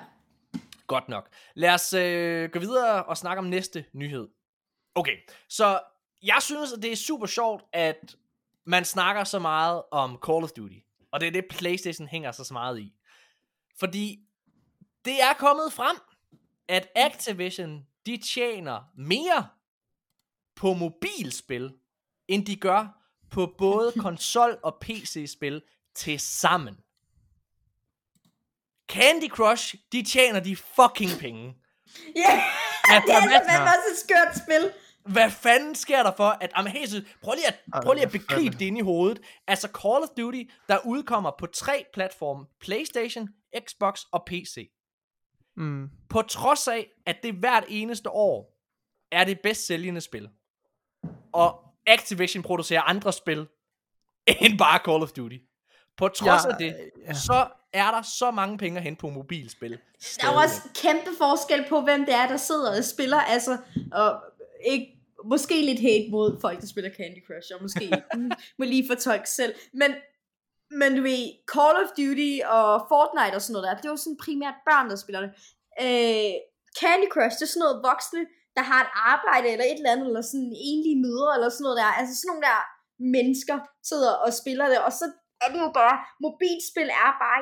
godt 0.88 1.10
nok. 1.10 1.30
Lad 1.56 1.74
os 1.74 1.94
øh, 1.94 2.50
gå 2.50 2.60
videre 2.60 3.04
og 3.06 3.18
snakke 3.18 3.40
om 3.40 3.46
næste 3.46 3.86
nyhed. 3.94 4.28
Okay, 4.96 5.18
så 5.50 5.80
jeg 6.24 6.38
synes, 6.42 6.74
at 6.74 6.82
det 6.84 6.92
er 6.92 6.96
super 6.96 7.28
sjovt, 7.28 7.64
at 7.74 8.16
man 8.66 8.86
snakker 8.86 9.24
så 9.24 9.40
meget 9.40 9.82
om 9.92 10.20
Call 10.26 10.44
of 10.44 10.50
Duty. 10.52 10.78
Og 11.12 11.20
det 11.20 11.28
er 11.28 11.32
det, 11.32 11.46
PlayStation 11.50 12.08
hænger 12.08 12.32
sig 12.32 12.46
så 12.46 12.54
meget 12.54 12.80
i. 12.80 12.94
Fordi 13.80 14.20
det 15.06 15.22
er 15.22 15.34
kommet 15.34 15.74
frem, 15.74 15.98
at 16.68 16.88
Activision, 16.96 17.86
de 18.06 18.18
tjener 18.18 18.92
mere 18.98 19.48
på 20.56 20.74
mobilspil, 20.74 21.74
end 22.28 22.46
de 22.46 22.56
gør 22.56 22.88
på 23.32 23.56
både 23.58 23.92
konsol 24.06 24.60
og 24.64 24.78
PC-spil 24.82 25.62
til 25.96 26.20
sammen. 26.20 26.78
Candy 28.88 29.30
Crush, 29.30 29.76
de 29.92 30.04
tjener 30.04 30.40
de 30.40 30.56
fucking 30.56 31.12
penge. 31.20 31.58
Ja, 32.16 32.44
Ja, 32.90 33.02
det 33.06 33.14
er 33.16 33.50
fandme 33.50 33.70
også 33.76 33.90
et 33.92 34.00
skørt 34.06 34.38
spil. 34.44 34.74
Hvad 35.12 35.32
fanden 35.32 35.76
sker 35.76 36.04
der 36.04 36.12
for, 36.18 36.24
at... 36.42 36.52
Jamen, 36.58 36.72
seriøst, 36.74 36.96
prøv 37.24 37.34
lige 37.34 37.48
at, 37.48 37.84
prøv 37.84 37.94
lige 37.94 38.06
at 38.06 38.12
begribe 38.12 38.56
det 38.60 38.66
ind 38.66 38.78
i 38.78 38.82
hovedet. 38.82 39.22
Altså, 39.48 39.68
Call 39.68 40.04
of 40.04 40.10
Duty, 40.18 40.44
der 40.70 40.78
udkommer 40.86 41.32
på 41.40 41.46
tre 41.46 41.86
platforme. 41.94 42.46
Playstation, 42.62 43.30
Xbox 43.68 44.02
og 44.12 44.24
PC. 44.26 44.72
mm, 45.58 45.90
På 46.10 46.22
trods 46.22 46.68
af, 46.68 46.88
at 47.06 47.16
det 47.24 47.34
hvert 47.34 47.64
eneste 47.68 48.10
år 48.10 48.56
er 49.12 49.24
det 49.24 49.40
bedst 49.44 49.66
sælgende 49.68 50.02
spil. 50.02 50.30
Og 51.34 51.64
Activision 51.88 52.44
producerer 52.44 52.82
andre 52.82 53.14
spil, 53.14 53.48
end 54.42 54.58
bare 54.58 54.80
Call 54.86 55.04
of 55.04 55.12
Duty. 55.12 55.38
På 55.98 56.08
trods 56.08 56.46
Ja, 56.46 56.52
af 56.52 56.56
det, 56.60 56.90
ja. 57.08 57.14
så 57.14 57.48
er 57.74 57.92
der 57.92 58.02
så 58.02 58.32
mange 58.32 58.58
penge 58.58 58.78
at 58.78 58.84
hente 58.84 59.00
på 59.00 59.10
mobilspil. 59.10 59.78
Der 60.22 60.28
er 60.28 60.42
også 60.44 60.62
kæmpe 60.82 61.10
forskel 61.18 61.66
på, 61.70 61.82
hvem 61.82 62.06
det 62.06 62.14
er, 62.16 62.28
der 62.28 62.38
sidder 62.38 62.78
og 62.78 62.84
spiller. 62.84 63.18
Altså, 63.22 63.58
og 63.92 64.24
ikke, 64.66 64.99
måske 65.26 65.62
lidt 65.62 65.82
hate 65.88 66.08
mod 66.12 66.30
folk, 66.42 66.62
der 66.62 66.68
spiller 66.68 66.92
Candy 66.98 67.22
Crush, 67.28 67.50
og 67.56 67.62
måske 67.62 67.86
mm, 68.16 68.32
må 68.58 68.64
lige 68.66 68.90
fortolke 68.92 69.30
selv. 69.30 69.54
Men, 69.74 69.92
men 70.80 70.90
du 70.98 71.02
ved, 71.10 71.24
Call 71.54 71.76
of 71.84 71.90
Duty 72.00 72.34
og 72.58 72.68
Fortnite 72.92 73.36
og 73.38 73.42
sådan 73.42 73.54
noget 73.54 73.68
der, 73.68 73.78
det 73.78 73.86
er 73.86 73.96
jo 73.96 74.04
sådan 74.04 74.24
primært 74.26 74.58
børn, 74.70 74.90
der 74.90 74.98
spiller 75.04 75.22
det. 75.26 75.32
Øh, 75.84 76.36
Candy 76.80 77.08
Crush, 77.14 77.36
det 77.38 77.46
er 77.46 77.54
sådan 77.54 77.66
noget 77.66 77.84
voksne, 77.90 78.24
der 78.58 78.64
har 78.72 78.80
et 78.86 78.92
arbejde 79.14 79.48
eller 79.54 79.66
et 79.68 79.80
eller 79.80 79.94
andet, 79.94 80.08
eller 80.10 80.26
sådan 80.32 80.54
enlige 80.72 81.02
mødre, 81.06 81.32
eller 81.36 81.50
sådan 81.50 81.66
noget 81.66 81.80
der. 81.82 81.90
Altså 82.00 82.14
sådan 82.16 82.30
nogle 82.32 82.46
der 82.50 82.60
mennesker 83.18 83.58
sidder 83.90 84.14
og 84.26 84.32
spiller 84.42 84.68
det, 84.72 84.80
og 84.88 84.92
så 85.00 85.06
er 85.44 85.50
det 85.54 85.60
jo 85.66 85.72
bare, 85.82 85.96
mobilspil 86.26 86.90
er 87.06 87.12
bare 87.26 87.40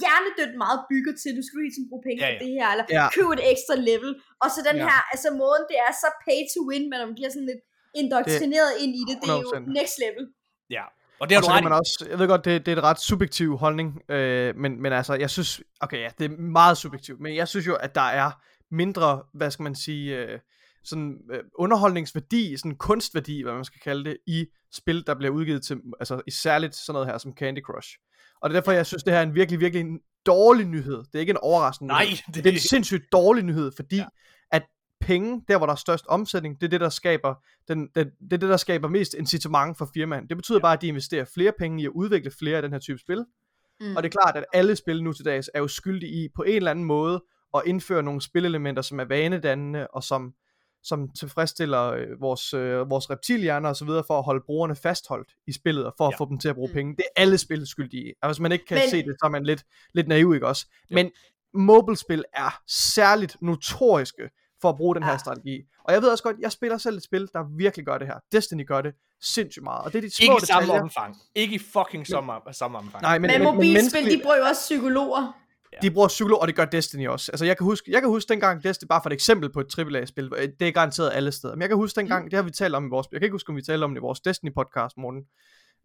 hjernedødt 0.00 0.54
meget 0.64 0.80
bygget 0.90 1.14
til, 1.22 1.30
du 1.38 1.42
skal 1.46 1.58
ligesom 1.68 1.84
bruge 1.90 2.02
penge 2.06 2.18
Ja, 2.24 2.28
ja, 2.30 2.34
på 2.38 2.42
det 2.44 2.52
her, 2.58 2.68
eller 2.74 2.86
Ja. 2.98 3.06
købe 3.16 3.32
et 3.38 3.42
ekstra 3.52 3.74
level, 3.90 4.10
og 4.42 4.48
så 4.54 4.58
den 4.68 4.76
Ja. 4.80 4.86
her, 4.88 4.98
altså 5.12 5.28
måden, 5.42 5.64
det 5.70 5.76
er 5.86 5.92
så 6.02 6.08
pay 6.24 6.38
to 6.54 6.60
win, 6.70 6.84
men 6.90 6.98
man 7.04 7.12
bliver 7.18 7.30
sådan 7.34 7.48
lidt 7.52 7.62
indoktrineret 8.00 8.70
ind 8.82 8.92
i 9.00 9.02
det, 9.08 9.16
det 9.22 9.28
er 9.36 9.40
jo 9.46 9.50
100%. 9.54 9.72
next 9.78 9.96
level. 10.06 10.24
Ja, 10.76 10.84
og 11.20 11.24
det 11.28 11.32
har 11.36 11.42
Og 11.42 11.48
du 11.48 11.52
ret 11.54 11.64
man 11.68 11.72
også, 11.82 11.94
jeg 12.10 12.18
ved 12.20 12.26
godt, 12.34 12.44
det, 12.48 12.54
det 12.66 12.70
er 12.72 12.76
et 12.80 12.86
ret 12.90 13.00
subjektiv 13.10 13.48
holdning, 13.64 13.88
øh, 14.14 14.50
men, 14.62 14.70
men 14.82 14.90
altså, 14.92 15.14
jeg 15.24 15.30
synes, 15.36 15.50
okay 15.80 15.98
ja, 16.06 16.10
det 16.18 16.24
er 16.30 16.34
meget 16.60 16.76
subjektivt, 16.84 17.20
men 17.24 17.30
jeg 17.40 17.48
synes 17.48 17.66
jo, 17.66 17.74
at 17.86 17.94
der 17.94 18.08
er 18.22 18.28
mindre, 18.82 19.22
hvad 19.34 19.50
skal 19.50 19.62
man 19.62 19.74
sige, 19.74 20.06
øh, 20.18 20.38
sådan 20.84 21.18
øh, 21.32 21.40
underholdningsværdi, 21.58 22.56
sådan 22.56 22.76
kunstværdi, 22.76 23.42
hvad 23.42 23.52
man 23.52 23.64
skal 23.64 23.80
kalde 23.80 24.04
det, 24.04 24.16
i 24.26 24.46
spil, 24.72 25.06
der 25.06 25.14
bliver 25.14 25.32
udgivet 25.32 25.62
til, 25.64 25.76
altså 26.00 26.22
i 26.26 26.30
særligt 26.30 26.74
sådan 26.74 26.92
noget 26.92 27.08
her 27.08 27.18
som 27.18 27.32
Candy 27.32 27.62
Crush. 27.62 27.88
Og 28.40 28.50
det 28.50 28.56
er 28.56 28.60
derfor, 28.60 28.72
jeg 28.72 28.86
synes, 28.86 29.02
det 29.02 29.12
her 29.12 29.20
er 29.20 29.22
en 29.22 29.34
virkelig, 29.34 29.60
virkelig 29.60 29.80
en 29.80 30.00
dårlig 30.26 30.66
nyhed. 30.66 30.96
Det 30.98 31.14
er 31.14 31.18
ikke 31.20 31.30
en 31.30 31.36
overraskende 31.36 31.88
Nej, 31.88 32.04
nyhed. 32.04 32.16
det- 32.34 32.44
det 32.44 32.46
er 32.46 32.52
en 32.54 32.58
sindssygt 32.60 33.04
dårlig 33.12 33.44
nyhed, 33.44 33.72
fordi 33.76 33.96
Ja. 33.96 34.02
ja. 34.02 34.08
at 34.50 34.62
penge, 35.00 35.44
der 35.48 35.56
hvor 35.58 35.66
der 35.66 35.72
er 35.72 35.76
størst 35.76 36.06
omsætning, 36.08 36.60
det 36.60 36.66
er 36.66 36.70
det, 36.70 36.80
der 36.80 36.88
skaber, 36.88 37.34
den, 37.68 37.88
den, 37.94 38.06
det 38.20 38.32
er 38.32 38.36
det, 38.36 38.48
der 38.48 38.56
skaber 38.56 38.88
mest 38.88 39.14
incitament 39.14 39.78
for 39.78 39.90
firmaen. 39.94 40.28
Det 40.28 40.36
betyder 40.36 40.58
bare, 40.60 40.72
at 40.72 40.82
de 40.82 40.86
investerer 40.86 41.24
flere 41.34 41.52
penge 41.58 41.82
i 41.82 41.84
at 41.84 41.90
udvikle 41.94 42.30
flere 42.38 42.56
af 42.56 42.62
den 42.62 42.72
her 42.72 42.78
type 42.78 42.98
spil. 42.98 43.24
Mm. 43.80 43.96
Og 43.96 44.02
det 44.02 44.08
er 44.08 44.20
klart, 44.20 44.36
at 44.36 44.44
alle 44.52 44.76
spil 44.76 45.02
nu 45.04 45.12
til 45.12 45.24
dags 45.24 45.50
er 45.54 45.58
jo 45.58 45.68
skyldige 45.68 46.24
i 46.24 46.28
på 46.36 46.42
en 46.42 46.56
eller 46.56 46.70
anden 46.70 46.84
måde 46.84 47.24
at 47.54 47.62
indføre 47.66 48.02
nogle 48.02 48.20
spillelementer, 48.22 48.82
som 48.82 49.00
er 49.00 49.04
vanedannende, 49.04 49.86
og 49.86 50.02
som, 50.04 50.34
som 50.84 51.08
tilfredsstiller 51.18 51.82
øh, 51.90 52.06
vores, 52.20 52.54
øh, 52.54 52.90
vores 52.90 53.10
reptilhjerner 53.10 53.68
og 53.68 53.76
så 53.76 53.84
videre, 53.84 54.04
for 54.06 54.18
at 54.18 54.24
holde 54.24 54.42
brugerne 54.46 54.76
fastholdt 54.76 55.28
i 55.46 55.52
spillet, 55.52 55.86
og 55.86 55.94
for 55.96 56.06
at 56.08 56.12
Ja. 56.12 56.16
få 56.24 56.28
dem 56.28 56.38
til 56.38 56.48
at 56.48 56.54
bruge 56.54 56.68
Mm. 56.68 56.74
penge. 56.74 56.96
Det 56.96 57.04
er 57.16 57.20
alle 57.22 57.38
spil 57.38 57.66
skyldige 57.66 58.08
i. 58.08 58.12
Og 58.22 58.28
hvis 58.28 58.40
man 58.40 58.52
ikke 58.52 58.64
kan 58.66 58.74
Men- 58.74 58.82
Men... 58.82 58.90
se 58.90 58.96
det, 58.96 59.16
så 59.20 59.26
er 59.26 59.28
man 59.30 59.44
lidt, 59.44 59.64
lidt 59.94 60.08
naiv, 60.08 60.34
ikke 60.34 60.46
også? 60.46 60.66
Jo. 60.90 60.94
Men 60.94 61.10
mobilspil 61.54 62.24
er 62.34 62.60
særligt 62.94 63.36
notoriske 63.42 64.30
for 64.60 64.68
at 64.68 64.76
bruge 64.76 64.94
den 64.94 65.02
her 65.02 65.10
Ja. 65.10 65.18
strategi. 65.18 65.60
Og 65.84 65.92
jeg 65.92 66.02
ved 66.02 66.08
også 66.08 66.24
godt, 66.24 66.36
jeg 66.40 66.52
spiller 66.52 66.78
selv 66.78 66.96
et 66.96 67.02
spil, 67.02 67.28
der 67.32 67.56
virkelig 67.56 67.86
gør 67.86 67.98
det 67.98 68.06
her. 68.06 68.14
Destiny 68.32 68.66
gør 68.66 68.80
det 68.80 68.94
sindssygt 69.22 69.62
meget. 69.62 69.84
Og 69.84 69.92
det 69.92 69.98
er 69.98 70.02
de 70.02 70.10
små 70.10 70.22
Ikke 70.34 70.42
i 70.42 70.46
samme 70.46 70.72
omfang. 70.72 71.16
Ikke 71.34 71.54
i 71.54 71.58
fucking 71.58 72.06
samme, 72.06 72.32
samme 72.52 72.78
omfang. 72.78 73.02
Nej, 73.02 73.18
men, 73.18 73.22
Men, 73.22 73.30
men, 73.30 73.40
men 73.46 73.54
mobilspil, 73.54 73.74
menneskeligt- 73.76 74.18
de 74.18 74.22
bruger 74.22 74.36
jo 74.36 74.44
også 74.44 74.60
psykologer. 74.62 75.32
De 75.82 75.90
bruger 75.90 76.08
psykolog, 76.08 76.40
og 76.40 76.48
det 76.48 76.56
gør 76.56 76.64
Destiny 76.64 77.08
også. 77.08 77.32
Altså, 77.32 77.44
jeg 77.44 77.56
kan 77.56 77.64
huske, 77.64 77.92
jeg 77.92 78.00
kan 78.00 78.10
huske 78.10 78.28
dengang 78.28 78.64
Destiny, 78.64 78.88
bare 78.88 79.00
for 79.02 79.08
et 79.08 79.14
eksempel 79.14 79.52
på 79.52 79.60
et 79.60 79.78
AAA-spil, 79.78 80.32
øh, 80.36 80.48
det 80.60 80.68
er 80.68 80.72
garanteret 80.72 81.10
alle 81.14 81.32
steder, 81.32 81.54
men 81.54 81.60
jeg 81.60 81.68
kan 81.68 81.76
huske 81.76 82.00
dengang, 82.00 82.30
det 82.30 82.36
har 82.36 82.42
vi 82.42 82.50
talt 82.50 82.74
om 82.74 82.86
i 82.86 82.88
vores, 82.88 83.06
jeg 83.12 83.20
kan 83.20 83.26
ikke 83.26 83.34
huske, 83.34 83.50
om 83.50 83.56
vi 83.56 83.62
talte 83.62 83.84
om 83.84 83.94
det 83.94 84.00
i 84.00 84.06
vores 84.08 84.20
Destiny-podcast, 84.20 84.94
Morten. 84.96 85.22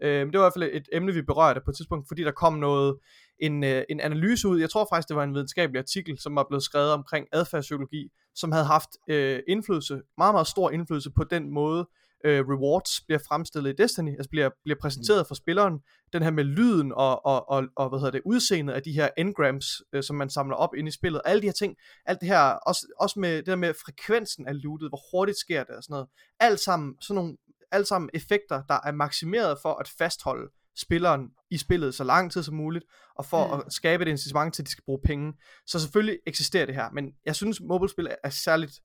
Øh, 0.01 0.19
men 0.19 0.33
det 0.33 0.39
var 0.39 0.45
i 0.45 0.47
hvert 0.47 0.53
fald 0.53 0.69
et 0.73 0.89
emne, 0.93 1.13
vi 1.13 1.21
berørte 1.21 1.61
på 1.65 1.71
et 1.71 1.77
tidspunkt, 1.77 2.07
fordi 2.07 2.23
der 2.23 2.31
kom 2.31 2.53
noget, 2.53 2.95
en, 3.39 3.63
øh, 3.63 3.83
en 3.89 3.99
analyse 3.99 4.47
ud, 4.47 4.59
jeg 4.59 4.69
tror 4.69 4.87
faktisk, 4.91 5.07
det 5.07 5.15
var 5.15 5.23
en 5.23 5.33
videnskabelig 5.33 5.79
artikel, 5.79 6.19
som 6.19 6.35
var 6.35 6.45
blevet 6.49 6.63
skrevet 6.63 6.91
omkring 6.91 7.27
adfærdspsykologi, 7.31 8.09
som 8.35 8.51
havde 8.51 8.65
haft 8.65 8.89
øh, 9.09 9.39
indflydelse, 9.47 10.01
meget, 10.17 10.33
meget 10.33 10.47
stor 10.47 10.71
indflydelse 10.71 11.11
på 11.11 11.23
den 11.23 11.49
måde, 11.49 11.87
øh, 12.25 12.45
rewards 12.49 13.01
bliver 13.01 13.19
fremstillet 13.27 13.69
i 13.69 13.75
Destiny, 13.81 14.11
altså 14.11 14.29
bliver, 14.29 14.49
bliver 14.63 14.77
præsenteret 14.81 15.27
for 15.27 15.35
spilleren, 15.35 15.79
den 16.13 16.23
her 16.23 16.31
med 16.31 16.43
lyden 16.43 16.91
og, 16.91 17.25
og, 17.25 17.49
og, 17.49 17.63
og 17.75 17.89
hvad 17.89 17.99
hedder 17.99 18.11
det, 18.11 18.21
udseendet 18.25 18.73
af 18.73 18.83
de 18.83 18.91
her 18.91 19.09
engrams, 19.17 19.65
øh, 19.93 20.03
som 20.03 20.15
man 20.15 20.29
samler 20.29 20.55
op 20.55 20.75
ind 20.75 20.87
i 20.87 20.91
spillet, 20.91 21.21
alle 21.25 21.41
de 21.41 21.47
her 21.47 21.53
ting, 21.53 21.75
alt 22.05 22.19
det 22.19 22.27
her, 22.27 22.39
også, 22.39 22.87
også 22.99 23.19
med 23.19 23.37
det 23.37 23.45
der 23.45 23.55
med 23.55 23.73
frekvensen 23.73 24.47
af 24.47 24.63
lootet, 24.63 24.89
hvor 24.89 25.01
hurtigt 25.11 25.37
sker 25.37 25.63
det 25.63 25.75
og 25.75 25.83
sådan 25.83 25.93
noget, 25.93 26.07
alt 26.39 26.59
sammen, 26.59 26.95
sådan 27.01 27.15
nogle, 27.15 27.37
alt 27.71 27.87
sammen 27.87 28.09
effekter, 28.13 28.63
der 28.63 28.79
er 28.85 28.91
maksimeret 28.91 29.57
for 29.61 29.73
at 29.73 29.87
fastholde 29.97 30.49
spilleren 30.77 31.29
i 31.51 31.57
spillet 31.57 31.95
så 31.95 32.03
lang 32.03 32.31
tid 32.31 32.43
som 32.43 32.55
muligt, 32.55 32.85
og 33.15 33.25
for 33.25 33.47
Mm. 33.47 33.53
mm. 33.53 33.63
at 33.65 33.73
skabe 33.73 34.03
et 34.03 34.07
incitament 34.07 34.53
til, 34.53 34.61
at 34.61 34.65
de 34.65 34.71
skal 34.71 34.83
bruge 34.83 34.99
penge. 35.05 35.33
Så 35.65 35.79
selvfølgelig 35.79 36.19
eksisterer 36.27 36.65
det 36.65 36.75
her, 36.75 36.89
men 36.93 37.13
jeg 37.25 37.35
synes, 37.35 37.61
mobilspil 37.61 38.07
er 38.23 38.29
særligt, 38.29 38.79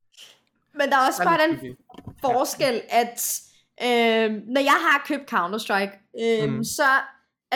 Men 0.79 0.87
der 0.91 0.97
er 1.01 1.07
også 1.11 1.23
bare 1.29 1.41
den 1.47 1.55
forskel, 2.27 2.77
at 3.03 3.19
øh, 3.87 4.29
når 4.55 4.63
jeg 4.71 4.79
har 4.87 4.97
købt 5.09 5.27
Counter-Strike, 5.35 5.97
øh, 6.23 6.49
Mm. 6.53 6.65
så 6.65 6.89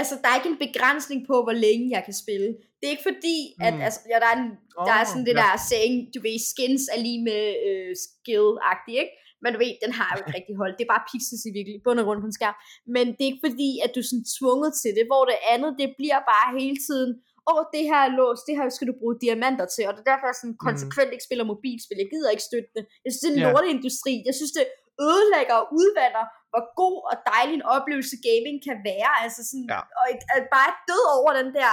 altså, 0.01 0.15
der 0.23 0.29
er 0.31 0.37
ikke 0.41 0.53
en 0.55 0.63
begrænsning 0.67 1.21
på, 1.31 1.37
hvor 1.47 1.57
længe 1.67 1.85
jeg 1.97 2.03
kan 2.09 2.17
spille. 2.25 2.49
Det 2.79 2.85
er 2.87 2.95
ikke 2.97 3.09
fordi, 3.13 3.39
at 3.67 3.75
Mm. 3.75 3.81
altså, 3.87 4.01
ja, 4.13 4.17
der, 4.25 4.29
er 4.35 4.39
en, 4.45 4.51
der 4.89 4.95
er 5.01 5.05
sådan 5.11 5.27
det 5.29 5.35
ja. 5.37 5.43
der 5.43 5.51
saying, 5.71 5.95
du 6.15 6.19
ved, 6.27 6.37
skins 6.53 6.83
er 6.95 7.01
lige 7.07 7.23
med 7.31 7.43
øh, 7.69 7.91
skill-agtigt, 8.05 8.99
ikke? 9.05 9.15
Men 9.43 9.49
du 9.55 9.59
ved, 9.65 9.73
den 9.85 9.93
har 9.99 10.09
jo 10.13 10.17
ikke 10.21 10.35
rigtig 10.39 10.55
hold. 10.61 10.73
Det 10.79 10.85
er 10.85 10.93
bare 10.95 11.09
pixels 11.11 11.43
i 11.49 11.51
virkelig, 11.59 11.77
bund 11.87 11.99
og 12.01 12.05
grund 12.07 12.21
på 12.23 12.29
en 12.31 12.39
skærm. 12.39 12.57
Men 12.97 13.05
det 13.15 13.23
er 13.25 13.31
ikke 13.33 13.47
fordi, 13.49 13.71
at 13.85 13.91
du 13.95 13.99
er 14.03 14.09
sådan 14.11 14.29
tvunget 14.39 14.71
til 14.83 14.91
det, 14.99 15.05
hvor 15.11 15.23
det 15.31 15.39
andet, 15.55 15.71
det 15.81 15.89
bliver 16.01 16.21
bare 16.33 16.49
hele 16.61 16.79
tiden, 16.89 17.11
åh, 17.51 17.63
det 17.75 17.83
her 17.91 18.01
er 18.09 18.13
låst, 18.21 18.43
det 18.49 18.55
her 18.61 18.67
skal 18.77 18.87
du 18.91 18.95
bruge 19.01 19.17
diamanter 19.25 19.67
til, 19.75 19.83
og 19.89 19.93
det 19.95 20.01
er 20.05 20.11
derfor, 20.13 20.27
jeg 20.31 20.39
sådan 20.43 20.59
konsekvent 20.69 21.11
ikke 21.15 21.27
spiller 21.29 21.45
mobilspil. 21.53 22.03
Jeg 22.03 22.11
gider 22.15 22.31
ikke 22.35 22.47
støtte 22.51 22.71
det. 22.77 22.85
Jeg 23.05 23.11
synes, 23.11 23.23
det 23.25 23.31
er 23.31 23.37
en 23.39 23.45
Ja. 23.47 23.51
lorteindustri. 23.55 24.15
Jeg 24.29 24.35
synes, 24.39 24.53
det 24.59 24.65
ødelægger 25.09 25.57
og 25.63 25.67
udvander, 25.81 26.25
hvor 26.53 26.63
god 26.83 26.97
og 27.11 27.17
dejlig 27.33 27.55
en 27.61 27.67
oplevelse 27.77 28.17
gaming 28.29 28.57
kan 28.69 28.77
være. 28.91 29.13
Altså 29.25 29.41
sådan, 29.51 29.67
Ja. 29.75 29.81
og 30.01 30.05
et, 30.15 30.23
at 30.37 30.43
bare 30.57 30.71
død 30.91 31.05
over 31.19 31.31
den 31.41 31.49
der 31.59 31.73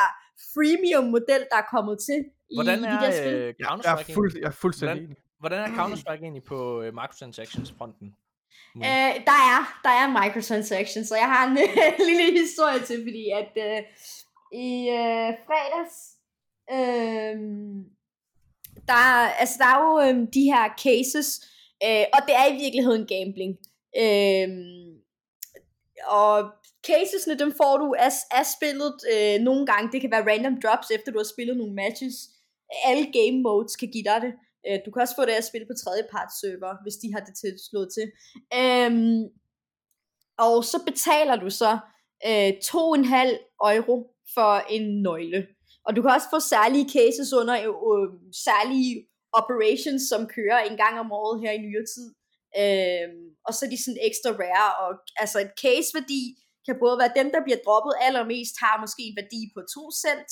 freemium-model, 0.53 1.41
der 1.51 1.57
er 1.63 1.67
kommet 1.75 1.95
til 2.07 2.19
i, 2.53 2.55
Hvordan 2.59 2.79
i 2.79 2.87
de 2.93 2.97
der 3.03 3.09
er 3.13 3.17
spil. 3.21 3.33
øh, 3.33 3.53
Jeg 3.59 3.67
er, 3.93 4.13
fuld, 4.17 4.29
jeg 4.43 4.49
er 4.53 4.57
fuldstændig 4.63 4.93
Hvordan- 4.93 5.05
enig. 5.11 5.17
Hvordan 5.41 5.59
er 5.67 5.71
Counter-Strike 5.79 6.23
egentlig 6.27 6.45
på 6.53 6.59
øh, 6.83 6.89
microtransactions-fronten? 6.99 8.07
Mm. 8.75 8.81
Øh, 8.89 9.11
der 9.29 9.39
er, 9.53 9.59
der 9.85 9.93
er 10.01 10.05
microtransactions, 10.19 11.07
så 11.07 11.15
jeg 11.23 11.29
har 11.35 11.43
en 11.49 11.57
lille 12.09 12.39
historie 12.43 12.79
til, 12.87 12.97
fordi 13.07 13.23
at 13.41 13.51
øh, 13.67 13.79
i 14.55 14.89
øh, 14.89 15.29
fredags, 15.47 15.95
øh, 16.75 17.35
der, 18.87 19.01
altså 19.41 19.55
der 19.59 19.67
er 19.73 19.79
jo 19.85 19.91
øh, 20.05 20.27
de 20.33 20.43
her 20.53 20.65
cases, 20.85 21.29
øh, 21.85 22.05
og 22.13 22.19
det 22.27 22.35
er 22.41 22.47
i 22.53 22.59
virkeligheden 22.63 23.05
gambling. 23.13 23.53
Øh, 24.03 24.49
og 26.07 26.51
casesne, 26.87 27.39
dem 27.43 27.51
får 27.61 27.77
du 27.77 27.95
af, 28.07 28.11
af 28.31 28.45
spillet 28.55 28.93
øh, 29.13 29.37
nogle 29.47 29.65
gange. 29.65 29.91
Det 29.91 30.01
kan 30.01 30.11
være 30.11 30.27
random 30.31 30.61
drops, 30.61 30.91
efter 30.91 31.11
du 31.11 31.19
har 31.19 31.33
spillet 31.33 31.57
nogle 31.57 31.73
matches. 31.73 32.15
Alle 32.85 33.05
game 33.17 33.41
modes 33.41 33.75
kan 33.75 33.89
give 33.91 34.03
dig 34.03 34.19
det. 34.21 34.33
Øh, 34.67 34.79
Du 34.85 34.91
kan 34.91 35.01
også 35.01 35.15
få 35.15 35.25
det 35.25 35.31
at 35.41 35.49
spille 35.49 35.67
på 35.67 35.73
tredjeparts 35.83 36.39
server, 36.41 36.73
hvis 36.83 36.95
de 36.95 37.13
har 37.13 37.21
det 37.27 37.35
tilslået 37.43 37.89
til. 37.97 38.07
Øhm, 38.61 39.23
og 40.37 40.63
så 40.63 40.77
betaler 40.85 41.35
du 41.35 41.49
så 41.49 41.71
øh, 42.27 42.49
2,5 42.49 43.75
euro 43.75 44.14
for 44.33 44.53
en 44.75 45.01
nøgle. 45.01 45.47
Og 45.85 45.95
du 45.95 46.01
kan 46.01 46.11
også 46.11 46.29
få 46.35 46.39
særlige 46.39 46.89
cases 46.97 47.29
under 47.41 47.55
øh, 47.67 47.75
øh, 47.91 48.07
særlige 48.47 48.93
operations, 49.39 50.01
som 50.11 50.21
kører 50.37 50.59
en 50.59 50.77
gang 50.83 50.95
om 51.03 51.11
året 51.11 51.41
her 51.43 51.51
i 51.51 51.63
nyere 51.65 51.87
tid. 51.93 52.07
Øh, 52.61 53.09
og 53.47 53.51
så 53.53 53.61
er 53.65 53.71
de 53.73 53.83
sådan 53.83 54.05
ekstra 54.09 54.31
rare, 54.43 54.71
og 54.83 54.91
altså 55.23 55.37
et 55.45 55.53
case-værdi 55.63 56.23
kan 56.65 56.75
både 56.83 56.95
være 57.01 57.17
dem, 57.19 57.27
der 57.35 57.41
bliver 57.45 57.61
droppet 57.65 57.93
allermest, 58.07 58.55
har 58.63 58.75
måske 58.83 59.03
en 59.07 59.19
værdi 59.21 59.41
på 59.55 59.59
2 59.75 59.91
cent, 60.03 60.31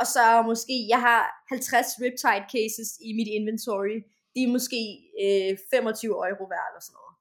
og 0.00 0.06
så 0.14 0.24
måske, 0.50 0.76
jeg 0.92 1.00
har 1.08 1.20
50 1.48 2.00
Riptide 2.02 2.46
cases 2.54 2.88
i 3.08 3.10
mit 3.18 3.30
inventory, 3.38 3.96
de 4.34 4.40
er 4.46 4.54
måske 4.56 4.80
øh, 5.24 5.52
25 5.74 6.28
euro 6.30 6.44
værd 6.52 6.68
eller 6.70 6.82
sådan 6.86 6.98
noget. 7.00 7.14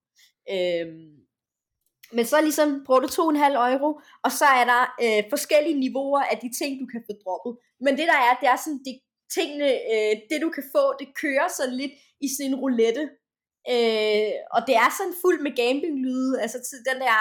Øhm, 0.54 1.16
men 2.16 2.26
så 2.26 2.38
ligesom 2.42 2.70
bruger 2.86 3.02
du 3.06 3.08
2,5 3.08 3.72
euro, 3.74 3.90
og 4.26 4.32
så 4.40 4.46
er 4.60 4.66
der 4.74 4.82
øh, 5.04 5.22
forskellige 5.34 5.80
niveauer 5.86 6.22
af 6.32 6.38
de 6.44 6.50
ting, 6.60 6.72
du 6.82 6.86
kan 6.94 7.02
få 7.08 7.14
droppet. 7.24 7.54
Men 7.86 7.92
det 8.00 8.06
der 8.12 8.20
er, 8.28 8.34
det 8.42 8.48
er 8.54 8.60
sådan, 8.64 8.82
det, 8.88 8.96
tingene, 9.38 9.70
øh, 9.94 10.14
det 10.30 10.38
du 10.46 10.50
kan 10.58 10.66
få, 10.76 10.84
det 11.00 11.08
kører 11.24 11.48
sådan 11.58 11.76
lidt 11.82 11.94
i 12.26 12.28
sådan 12.36 12.50
en 12.52 12.60
roulette. 12.64 13.04
Øh, 13.74 14.34
og 14.56 14.60
det 14.68 14.76
er 14.84 14.90
sådan 14.98 15.16
fuldt 15.24 15.42
med 15.46 15.54
gambling-lyde, 15.62 16.32
altså 16.44 16.58
den 16.90 16.98
der 17.06 17.16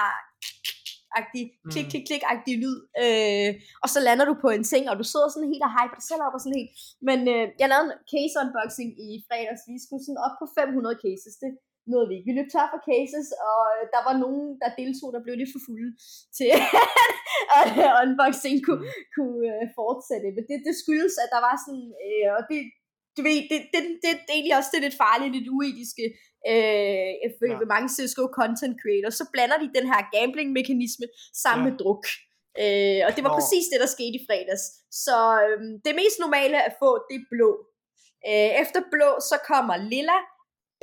agtig, 1.20 1.44
klik, 1.73 1.85
Mm. 1.86 1.90
klik, 1.90 2.05
klik 2.10 2.24
agtig 2.35 2.55
lyd. 2.65 2.78
Øh, 3.05 3.51
og 3.82 3.89
så 3.94 3.98
lander 4.06 4.24
du 4.31 4.35
på 4.44 4.48
en 4.56 4.65
ting, 4.73 4.85
og 4.90 4.97
du 5.01 5.05
sidder 5.12 5.28
sådan 5.28 5.51
helt 5.52 5.66
og 5.69 5.73
hyper 5.77 5.97
dig 5.98 6.06
selv 6.10 6.23
op 6.27 6.35
og 6.36 6.40
sådan 6.43 6.59
helt. 6.60 6.73
Men 7.09 7.19
øh, 7.35 7.44
jeg 7.60 7.66
lavede 7.73 7.86
en 7.89 7.98
case 8.12 8.35
unboxing 8.43 8.90
i 9.06 9.09
fredags, 9.28 9.62
vi 9.73 9.78
skulle 9.85 10.05
sådan 10.06 10.24
op 10.27 10.35
på 10.40 10.47
500 10.59 10.97
cases. 11.06 11.35
Det 11.43 11.51
nåede 11.93 12.09
vi 12.09 12.15
ikke. 12.16 12.28
Vi 12.31 12.36
løb 12.39 12.48
tør 12.55 12.66
for 12.74 12.81
cases, 12.93 13.27
og 13.51 13.60
der 13.94 14.02
var 14.09 14.15
nogen, 14.24 14.44
der 14.62 14.78
deltog, 14.81 15.09
der 15.15 15.24
blev 15.24 15.35
lidt 15.39 15.52
for 15.55 15.62
fulde 15.69 15.90
til, 16.39 16.51
at 17.59 17.66
unboxing 18.02 18.56
kunne, 18.66 18.82
Mm. 18.85 19.05
kunne 19.16 19.43
øh, 19.55 19.65
fortsætte. 19.81 20.28
Men 20.36 20.44
det, 20.48 20.56
det 20.69 20.74
skyldes, 20.82 21.15
at 21.24 21.31
der 21.35 21.40
var 21.48 21.55
sådan, 21.65 21.89
øh, 22.06 22.28
og 22.36 22.43
det, 22.51 22.59
du 23.16 23.20
ved, 23.28 23.39
det, 23.52 23.59
det, 23.73 23.81
det, 24.02 24.10
det 24.27 24.31
er 24.32 24.39
egentlig 24.39 24.59
også 24.60 24.73
det 24.74 24.82
lidt 24.86 25.01
farlige, 25.05 25.35
lidt 25.36 25.48
uetiske 25.56 26.05
øh, 26.52 27.12
Ja. 27.51 27.56
ved 27.60 27.69
mange 27.74 27.89
CSGO 27.94 28.24
content 28.40 28.77
creators, 28.82 29.16
så 29.20 29.24
blander 29.35 29.59
de 29.62 29.69
den 29.78 29.86
her 29.93 30.01
gambling-mekanisme 30.16 31.06
sammen 31.44 31.62
Ja. 31.65 31.69
med 31.69 31.74
druk. 31.82 32.05
Øh, 32.62 33.01
og 33.06 33.10
det 33.16 33.23
var 33.27 33.32
Nå. 33.32 33.39
præcis 33.39 33.65
det, 33.73 33.78
der 33.82 33.90
skete 33.97 34.16
i 34.20 34.24
fredags. 34.28 34.65
Så 35.05 35.16
øh, 35.44 35.59
det 35.85 35.93
mest 36.01 36.19
normale 36.24 36.59
at 36.69 36.74
få, 36.82 36.90
det 37.09 37.16
er 37.20 37.27
blå. 37.35 37.51
Øh, 38.31 38.51
efter 38.62 38.81
blå, 38.94 39.10
så 39.31 39.36
kommer 39.51 39.74
lilla, 39.93 40.19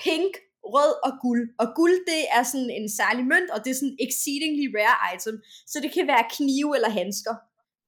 pink, 0.06 0.34
rød 0.74 0.92
og 1.08 1.14
guld. 1.22 1.50
Og 1.60 1.68
guld, 1.76 1.98
det 2.12 2.22
er 2.38 2.44
sådan 2.44 2.70
en 2.80 2.90
særlig 3.00 3.26
mønt, 3.26 3.50
og 3.54 3.60
det 3.64 3.70
er 3.72 3.76
sådan 3.82 3.98
exceedingly 4.08 4.68
rare 4.80 5.16
item. 5.16 5.36
Så 5.72 5.80
det 5.84 5.92
kan 5.94 6.08
være 6.08 6.24
knive 6.36 6.76
eller 6.78 6.90
handsker. 6.90 7.36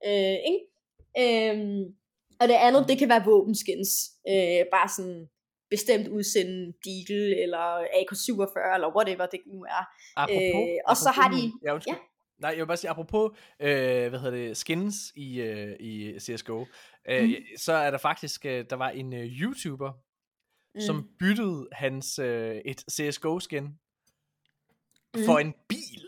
Øh, 0.08 0.38
ikke? 0.52 0.62
Øhm, 1.22 1.84
og 2.40 2.48
det 2.48 2.54
andet, 2.68 2.88
det 2.90 2.98
kan 2.98 3.10
være 3.10 3.26
våbenskins. 3.26 3.90
Øh, 4.30 4.62
bare 4.76 4.90
sådan 4.98 5.28
bestemt 5.70 6.08
udsende 6.08 6.74
Deagle, 6.86 7.42
eller 7.44 7.64
AK-47, 8.00 8.76
eller 8.76 8.96
whatever 8.98 9.26
det 9.26 9.40
nu 9.54 9.60
er. 9.64 9.84
Apropos, 10.16 10.68
Øh, 10.70 10.78
og 10.88 10.98
så 10.98 11.10
har 11.10 11.28
de- 11.32 11.52
Ja, 11.66 11.74
undskyld. 11.74 11.94
ja. 11.94 12.00
Nej, 12.42 12.50
jeg 12.50 12.60
vil 12.60 12.68
bare 12.68 12.78
sige, 12.78 12.90
apropos, 12.92 13.32
øh, 13.60 14.08
hvad 14.10 14.20
hedder 14.20 14.38
det, 14.38 14.58
skins 14.58 14.96
i, 15.16 15.42
øh, 15.42 15.76
i 15.80 16.20
CSGO, 16.20 16.66
øh, 17.10 17.24
Mhm. 17.24 17.34
så 17.58 17.74
er 17.74 17.92
der 17.92 17.98
faktisk, 17.98 18.46
øh, 18.46 18.66
der 18.70 18.76
var 18.76 18.90
en 18.90 19.14
øh, 19.14 19.26
YouTuber, 19.26 19.92
mm. 20.78 20.82
som 20.82 21.10
byttede 21.20 21.68
hans 21.72 22.20
øh, 22.20 22.56
et 22.66 22.84
CSGO-skin 22.92 23.64
mm. 23.64 25.26
for 25.26 25.38
en 25.40 25.54
bil 25.68 26.04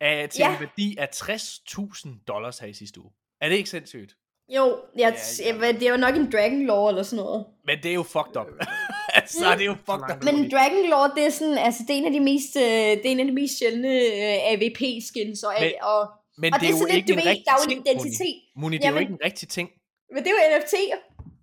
af, 0.00 0.28
til 0.28 0.40
Ja. 0.40 0.54
en 0.54 0.60
værdi 0.60 0.96
af 0.98 1.08
60.000 1.14 2.24
dollars 2.28 2.58
her 2.58 2.66
i 2.68 2.72
sidste 2.74 3.00
uge. 3.00 3.10
Er 3.40 3.48
det 3.48 3.56
ikke 3.56 3.70
sindssygt? 3.70 4.16
Jo, 4.48 4.78
jeg, 4.98 5.16
Ja, 5.40 5.54
ja, 5.54 5.66
ja. 5.66 5.72
det 5.72 5.82
er 5.82 5.90
jo 5.90 5.96
nok 5.96 6.16
en 6.16 6.32
Dragon 6.32 6.62
Lore 6.66 6.88
eller 6.90 7.02
sådan 7.02 7.24
noget. 7.24 7.46
Men 7.64 7.78
det 7.82 7.90
er 7.90 7.94
jo 7.94 8.02
fucked 8.02 8.36
up. 8.40 8.46
altså, 9.18 9.44
det 9.58 9.60
er 9.60 9.64
jo 9.74 9.76
fucked 9.90 10.16
up. 10.16 10.24
Men 10.24 10.50
Dragon 10.50 10.84
Lore, 10.90 11.10
det 11.16 11.26
er 11.26 11.30
sådan, 11.30 11.58
altså 11.58 11.80
det 11.86 11.90
er 11.94 11.98
en 11.98 12.06
af 12.06 12.12
de 12.12 12.20
mest, 12.20 12.56
øh, 12.56 12.62
det 13.00 13.06
er 13.06 13.12
en 13.16 13.20
af 13.20 13.26
de 13.26 13.32
mest 13.32 13.58
sjældne 13.58 13.88
øh, 13.88 14.50
AVP-skins, 14.52 15.42
og, 15.42 15.52
Men- 15.60 15.72
og, 15.82 16.00
Men 16.38 16.54
og 16.54 16.60
det 16.60 16.66
er 16.68 16.72
jo 16.78 16.86
ikke 16.96 17.08
du 17.08 17.12
en 17.12 17.18
ved, 17.18 17.26
rigtig 17.26 17.44
der 17.46 17.52
er 17.52 17.60
jo 17.60 17.64
en 17.64 17.84
ting, 17.84 17.88
identitet. 17.88 18.36
Moni. 18.56 18.76
Det 18.78 18.84
er 18.86 18.90
jo 18.90 18.98
ikke 18.98 19.12
en 19.12 19.24
rigtig 19.24 19.48
ting. 19.48 19.68
Men 20.14 20.18
det 20.24 20.30
er 20.30 20.34
jo 20.38 20.42
NFT'er. 20.58 20.98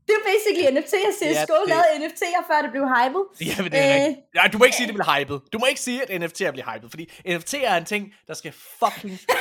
Det 0.10 0.16
er 0.20 0.24
basically 0.32 0.66
NFT'er. 0.78 1.12
CSGO 1.20 1.54
det- 1.60 1.70
lavede 1.74 1.90
NFT'er, 2.06 2.42
før 2.50 2.58
det 2.62 2.72
blev 2.76 2.84
hypet. 2.98 3.24
Ja, 3.50 3.56
men 3.64 3.72
det 3.72 3.80
er 3.80 3.96
Øh. 3.96 3.96
rigtigt. 3.96 4.18
Nej, 4.36 4.48
du 4.54 4.58
må 4.58 4.64
ikke 4.68 4.78
sige, 4.78 4.86
at 4.88 4.90
det 4.92 4.96
bliver 4.96 5.20
hypet. 5.20 5.38
Du 5.54 5.58
må 5.60 5.66
ikke 5.66 5.82
sige, 5.88 6.00
at 6.04 6.10
NFT'er 6.22 6.52
bliver 6.52 6.68
hypet, 6.74 6.90
fordi 6.94 7.06
NFT'er 7.36 7.66
er 7.74 7.78
en 7.78 7.86
ting, 7.94 8.04
der 8.28 8.34
skal 8.34 8.52
fucking 8.82 9.14
dø. 9.30 9.34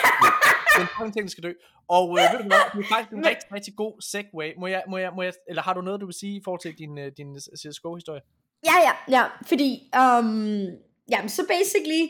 Det 0.69 0.77
er 0.77 0.81
en 0.81 0.93
fucking 0.97 1.13
ting, 1.15 1.25
der 1.29 1.31
skal 1.37 1.45
dø. 1.49 1.53
Og 1.97 2.05
øh, 2.19 2.23
ved 2.33 2.39
du 2.43 2.49
hvad, 2.53 2.63
det 2.75 2.85
er 2.85 2.89
faktisk 2.95 3.11
en 3.13 3.17
Men- 3.21 3.27
rigtig, 3.33 3.49
rigtig 3.57 3.73
god 3.77 3.95
segue. 4.13 4.47
Må 4.61 4.67
jeg, 4.67 4.83
må 4.91 4.97
jeg, 4.99 5.11
må 5.17 5.23
jeg, 5.23 5.33
eller 5.51 5.63
har 5.63 5.75
du 5.75 5.81
noget, 5.81 6.01
du 6.01 6.07
vil 6.07 6.15
sige 6.23 6.35
i 6.37 6.43
forhold 6.45 6.61
til 6.61 6.73
din, 6.79 6.99
øh, 6.99 7.13
din 7.17 7.31
CSGO-historie? 7.61 8.21
Ja, 8.69 8.77
ja, 8.87 8.93
ja. 9.17 9.25
Fordi, 9.47 9.71
um, 10.03 10.67
jamen, 11.13 11.29
så 11.29 11.43
basically, 11.55 12.05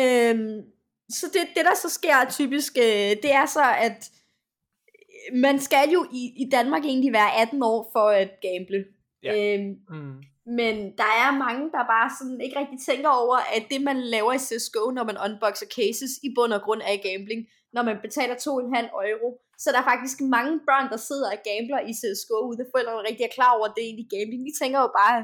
øhm, 0.00 0.60
så 1.10 1.26
det, 1.32 1.42
det 1.56 1.64
der 1.64 1.74
så 1.74 1.88
sker 1.88 2.30
typisk, 2.30 2.72
øh, 2.78 3.10
det 3.24 3.32
er 3.40 3.46
så, 3.46 3.64
at 3.78 4.10
man 5.32 5.58
skal 5.58 5.88
jo 5.92 6.06
i, 6.12 6.22
i 6.36 6.50
Danmark 6.50 6.84
egentlig 6.84 7.12
være 7.12 7.40
18 7.40 7.62
år 7.62 7.90
for 7.92 8.08
at 8.08 8.30
gamble. 8.42 8.84
Ja. 9.22 9.32
Øhm, 9.54 9.76
Mm. 9.90 10.16
Men 10.46 10.74
der 11.00 11.10
er 11.24 11.30
mange, 11.44 11.64
der 11.74 11.92
bare 11.94 12.10
sådan 12.18 12.40
ikke 12.44 12.58
rigtig 12.60 12.80
tænker 12.90 13.10
over, 13.22 13.36
at 13.56 13.64
det 13.72 13.80
man 13.88 13.98
laver 14.14 14.32
i 14.32 14.44
CSGO, 14.46 14.84
når 14.96 15.04
man 15.10 15.18
unboxer 15.26 15.68
cases, 15.78 16.12
i 16.26 16.28
bund 16.36 16.52
og 16.58 16.62
grund 16.66 16.82
er 16.90 17.04
gambling, 17.08 17.42
når 17.74 17.82
man 17.88 17.96
betaler 18.04 18.34
2,5 18.34 19.10
euro. 19.12 19.28
Så 19.62 19.66
der 19.72 19.78
er 19.80 19.90
faktisk 19.92 20.16
mange 20.36 20.54
børn, 20.68 20.86
der 20.92 21.00
sidder 21.08 21.28
og 21.34 21.40
gambler 21.48 21.80
i 21.90 21.92
CSGO, 22.00 22.38
uden 22.48 22.60
at 22.64 22.70
forældrene 22.72 23.06
rigtig 23.08 23.24
er 23.26 23.36
klar 23.38 23.52
over, 23.56 23.66
at 23.66 23.74
det 23.74 23.82
er 23.82 23.90
egentlig 23.90 24.10
gambling. 24.16 24.40
De 24.48 24.54
tænker 24.62 24.78
jo 24.84 24.90
bare, 25.02 25.18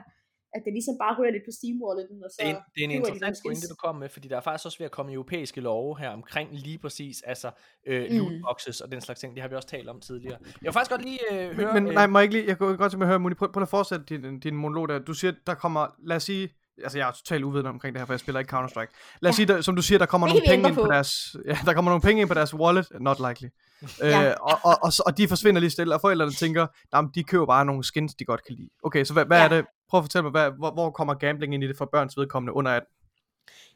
at 0.54 0.60
det 0.64 0.72
ligesom 0.78 0.94
bare 1.02 1.12
ryger 1.18 1.32
lidt 1.36 1.44
på 1.48 1.52
steam 1.58 1.76
Walleten, 1.84 2.18
og 2.24 2.30
så... 2.30 2.36
Det 2.40 2.46
er 2.50 2.54
en, 2.54 2.60
det 2.74 2.80
er 2.80 2.84
en 2.84 2.90
de 2.90 2.94
interessant 2.96 3.20
nogle 3.22 3.36
pointe, 3.46 3.68
du 3.68 3.78
kom 3.84 3.94
med, 4.02 4.08
fordi 4.08 4.26
der 4.28 4.36
er 4.36 4.40
faktisk 4.48 4.66
også 4.68 4.78
ved 4.78 4.84
at 4.90 4.94
komme 4.98 5.12
europæiske 5.12 5.60
love 5.60 5.98
her 5.98 6.10
omkring 6.18 6.48
lige 6.66 6.78
præcis, 6.84 7.16
altså 7.32 7.48
øh, 7.86 8.02
Mm. 8.10 8.16
lootboxes 8.18 8.80
og 8.80 8.92
den 8.92 9.00
slags 9.00 9.20
ting. 9.20 9.34
Det 9.34 9.42
har 9.42 9.48
vi 9.48 9.54
også 9.54 9.68
talt 9.68 9.88
om 9.88 10.00
tidligere. 10.00 10.38
Jeg 10.44 10.52
vil 10.62 10.72
faktisk 10.72 10.90
godt 10.90 11.02
lige 11.02 11.18
øh, 11.32 11.56
høre... 11.56 11.74
Men, 11.74 11.74
men 11.74 11.86
øh, 11.86 11.94
nej, 11.94 12.06
må 12.06 12.18
jeg 12.18 12.24
ikke 12.24 12.34
lige, 12.36 12.46
jeg 12.48 12.58
kunne 12.58 12.76
godt 12.76 12.90
tænke 12.92 12.98
mig 12.98 13.06
at 13.06 13.08
høre, 13.08 13.18
Moni, 13.18 13.34
prøv, 13.34 13.52
prøv 13.52 13.62
at 13.62 13.68
fortsætte 13.68 14.04
din, 14.08 14.40
din 14.40 14.56
monolog 14.56 14.88
der. 14.88 14.98
Du 14.98 15.12
siger, 15.14 15.32
der 15.46 15.54
kommer, 15.54 15.86
lad 16.06 16.16
os 16.16 16.22
sige, 16.22 16.48
altså 16.82 16.98
jeg 16.98 17.08
er 17.08 17.12
totalt 17.12 17.44
uvidende 17.44 17.70
omkring 17.70 17.94
det 17.94 18.00
her, 18.00 18.06
for 18.06 18.12
jeg 18.12 18.20
spiller 18.20 18.38
ikke 18.40 18.56
Counter-Strike. 18.56 19.18
Lad 19.22 19.30
os 19.30 19.34
Ja. 19.34 19.36
sige, 19.36 19.46
der, 19.46 19.60
som 19.60 19.76
du 19.76 19.82
siger, 19.82 19.98
der 19.98 20.06
kommer 20.06 20.26
Det 20.26 20.34
nogle 20.34 20.46
penge 20.56 20.68
ind 20.68 20.76
på 20.76 20.82
på. 20.82 20.88
deres, 20.92 21.36
ja, 21.46 21.58
der 21.64 21.72
kommer 21.74 21.90
nogle 21.90 22.02
penge 22.02 22.20
ind 22.20 22.28
på 22.28 22.34
deres 22.34 22.54
wallet, 22.54 22.86
not 23.00 23.16
likely. 23.28 23.48
Ja. 24.02 24.28
Øh, 24.30 24.36
og, 24.40 24.58
og, 24.62 24.78
og, 24.82 24.92
og, 25.06 25.18
de 25.18 25.28
forsvinder 25.28 25.60
lige 25.60 25.70
stille, 25.70 25.94
og 25.94 26.00
forældrene 26.00 26.32
tænker, 26.32 26.66
nah, 26.92 27.04
men 27.04 27.10
de 27.14 27.24
køber 27.24 27.46
bare 27.46 27.64
nogle 27.64 27.84
skins, 27.84 28.14
de 28.14 28.24
godt 28.24 28.44
kan 28.46 28.54
lide. 28.56 28.68
Okay, 28.82 29.04
så 29.04 29.12
hvad, 29.12 29.24
hvad 29.24 29.38
Ja. 29.38 29.44
er 29.44 29.48
det? 29.48 29.64
Prøv 29.90 29.98
at 29.98 30.04
fortælle 30.04 30.22
mig, 30.22 30.30
hvad, 30.30 30.50
hvor, 30.58 30.70
hvor 30.70 30.90
kommer 30.90 31.14
gambling 31.14 31.54
ind 31.54 31.64
i 31.64 31.68
det 31.68 31.76
for 31.76 31.84
børns 31.92 32.16
vedkommende 32.16 32.52
under 32.52 32.70
18? 32.70 32.88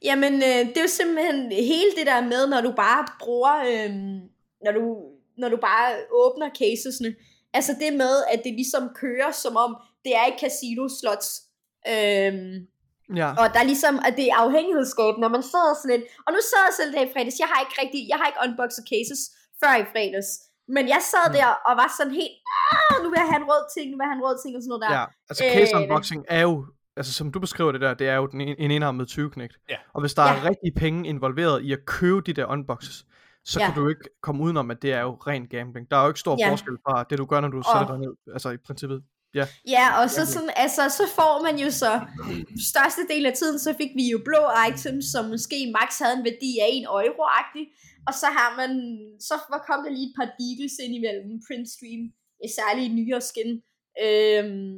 Jamen, 0.04 0.34
øh, 0.34 0.60
det 0.68 0.76
er 0.76 0.82
jo 0.82 0.88
simpelthen 0.88 1.52
hele 1.52 1.90
det 1.98 2.06
der 2.06 2.20
med, 2.20 2.46
når 2.46 2.60
du 2.60 2.72
bare 2.76 3.06
bruger, 3.20 3.54
øh, 3.70 3.90
når, 4.64 4.72
du, 4.72 4.82
når 5.38 5.48
du 5.48 5.56
bare 5.56 5.88
åbner 6.10 6.50
casesne. 6.58 7.14
Altså 7.54 7.72
det 7.80 7.92
med, 7.92 8.14
at 8.32 8.40
det 8.44 8.52
ligesom 8.52 8.90
kører, 8.94 9.30
som 9.30 9.56
om 9.56 9.76
det 10.04 10.12
er 10.16 10.24
et 10.32 10.40
casino 10.40 10.88
slots. 11.00 11.42
Øh, 11.88 12.34
Ja. 13.20 13.28
og 13.40 13.46
der 13.54 13.60
er 13.60 13.68
ligesom, 13.72 13.94
at 14.06 14.14
det 14.16 14.26
er 14.28 14.36
afhængighedsskabende, 14.46 15.20
når 15.20 15.32
man 15.36 15.42
sidder 15.52 15.74
sådan 15.74 15.92
lidt, 15.94 16.04
og 16.26 16.30
nu 16.32 16.40
sad 16.50 16.62
jeg 16.68 16.74
selv 16.78 16.92
der 16.94 17.02
i 17.06 17.12
fredags, 17.12 17.38
jeg 17.42 17.48
har 17.52 17.60
ikke 17.64 17.76
rigtig, 17.82 18.00
jeg 18.10 18.18
har 18.20 18.26
ikke 18.30 18.42
unboxet 18.46 18.84
cases 18.92 19.20
før 19.60 19.72
i 19.82 19.86
fredags, 19.92 20.30
men 20.68 20.88
jeg 20.88 21.00
sad 21.12 21.26
Mm. 21.30 21.34
der 21.38 21.46
og 21.68 21.76
var 21.76 21.94
sådan 21.98 22.12
helt, 22.12 22.36
ah, 22.72 23.02
nu 23.02 23.08
vil 23.10 23.16
jeg 23.22 23.28
have 23.32 23.40
en 23.42 23.48
rød 23.52 23.64
ting, 23.76 23.90
nu 23.90 23.96
vil 23.96 24.04
jeg 24.04 24.10
have 24.12 24.18
en 24.20 24.24
rød 24.26 24.36
ting, 24.44 24.56
og 24.56 24.62
sådan 24.62 24.68
noget 24.68 24.82
der. 24.88 24.92
Ja, 24.98 25.04
altså 25.30 25.44
Øh, 25.44 25.52
case 25.52 25.76
unboxing 25.76 26.24
er 26.28 26.40
jo, 26.40 26.66
altså 26.96 27.12
som 27.12 27.32
du 27.32 27.38
beskriver 27.40 27.72
det 27.72 27.80
der, 27.80 27.94
det 27.94 28.08
er 28.08 28.14
jo 28.16 28.26
den 28.26 28.40
en, 28.40 28.54
en 28.58 28.70
enarmet 28.70 29.08
20 29.08 29.30
knægt. 29.30 29.54
Ja. 29.68 29.76
Og 29.94 30.00
hvis 30.00 30.14
der 30.14 30.22
ja. 30.22 30.28
er 30.36 30.44
rigtige 30.44 30.72
penge 30.76 31.08
involveret 31.08 31.62
i 31.62 31.72
at 31.72 31.78
købe 31.86 32.20
de 32.20 32.32
der 32.32 32.46
unboxes, 32.46 33.04
så 33.44 33.60
Ja. 33.60 33.66
kan 33.66 33.82
du 33.82 33.88
ikke 33.88 34.04
komme 34.22 34.42
udenom, 34.44 34.70
at 34.70 34.82
det 34.82 34.92
er 34.92 35.00
jo 35.00 35.12
ren 35.26 35.46
gambling. 35.46 35.90
Der 35.90 35.96
er 35.96 36.02
jo 36.02 36.08
ikke 36.08 36.20
stor 36.20 36.36
Ja. 36.38 36.50
forskel 36.50 36.76
fra 36.88 37.04
det, 37.10 37.18
du 37.18 37.24
gør, 37.24 37.40
når 37.40 37.48
du 37.48 37.58
Og- 37.58 37.64
sætter 37.64 37.86
dig 37.86 37.98
ned, 37.98 38.12
altså 38.32 38.50
i 38.50 38.56
princippet. 38.56 39.02
Ja, 39.34 39.46
Ja, 39.68 40.02
og 40.02 40.10
så, 40.10 40.26
sådan, 40.26 40.50
altså, 40.56 40.82
så 40.88 41.02
får 41.16 41.42
man 41.42 41.56
jo 41.58 41.70
så, 41.70 42.00
største 42.70 43.02
del 43.10 43.26
af 43.26 43.32
tiden, 43.32 43.58
så 43.58 43.74
fik 43.80 43.90
vi 43.96 44.04
jo 44.10 44.18
blå 44.24 44.42
items, 44.68 45.04
som 45.14 45.24
måske 45.24 45.56
max 45.80 45.98
havde 46.02 46.14
en 46.18 46.24
værdi 46.24 46.50
af 46.64 46.68
1 46.72 46.84
euro-agtig, 47.08 47.64
og 48.08 48.14
så 48.22 48.26
har 48.38 48.50
man, 48.60 48.70
så 49.28 49.34
kom 49.68 49.78
der 49.84 49.90
lige 49.90 50.08
et 50.10 50.14
par 50.18 50.28
deagles 50.40 50.74
ind 50.84 50.92
imellem 50.98 51.30
Print 51.46 51.68
Stream, 51.76 52.02
særligt 52.58 52.94
nyere 52.98 53.20
skin. 53.30 53.50
Øhm, 54.04 54.76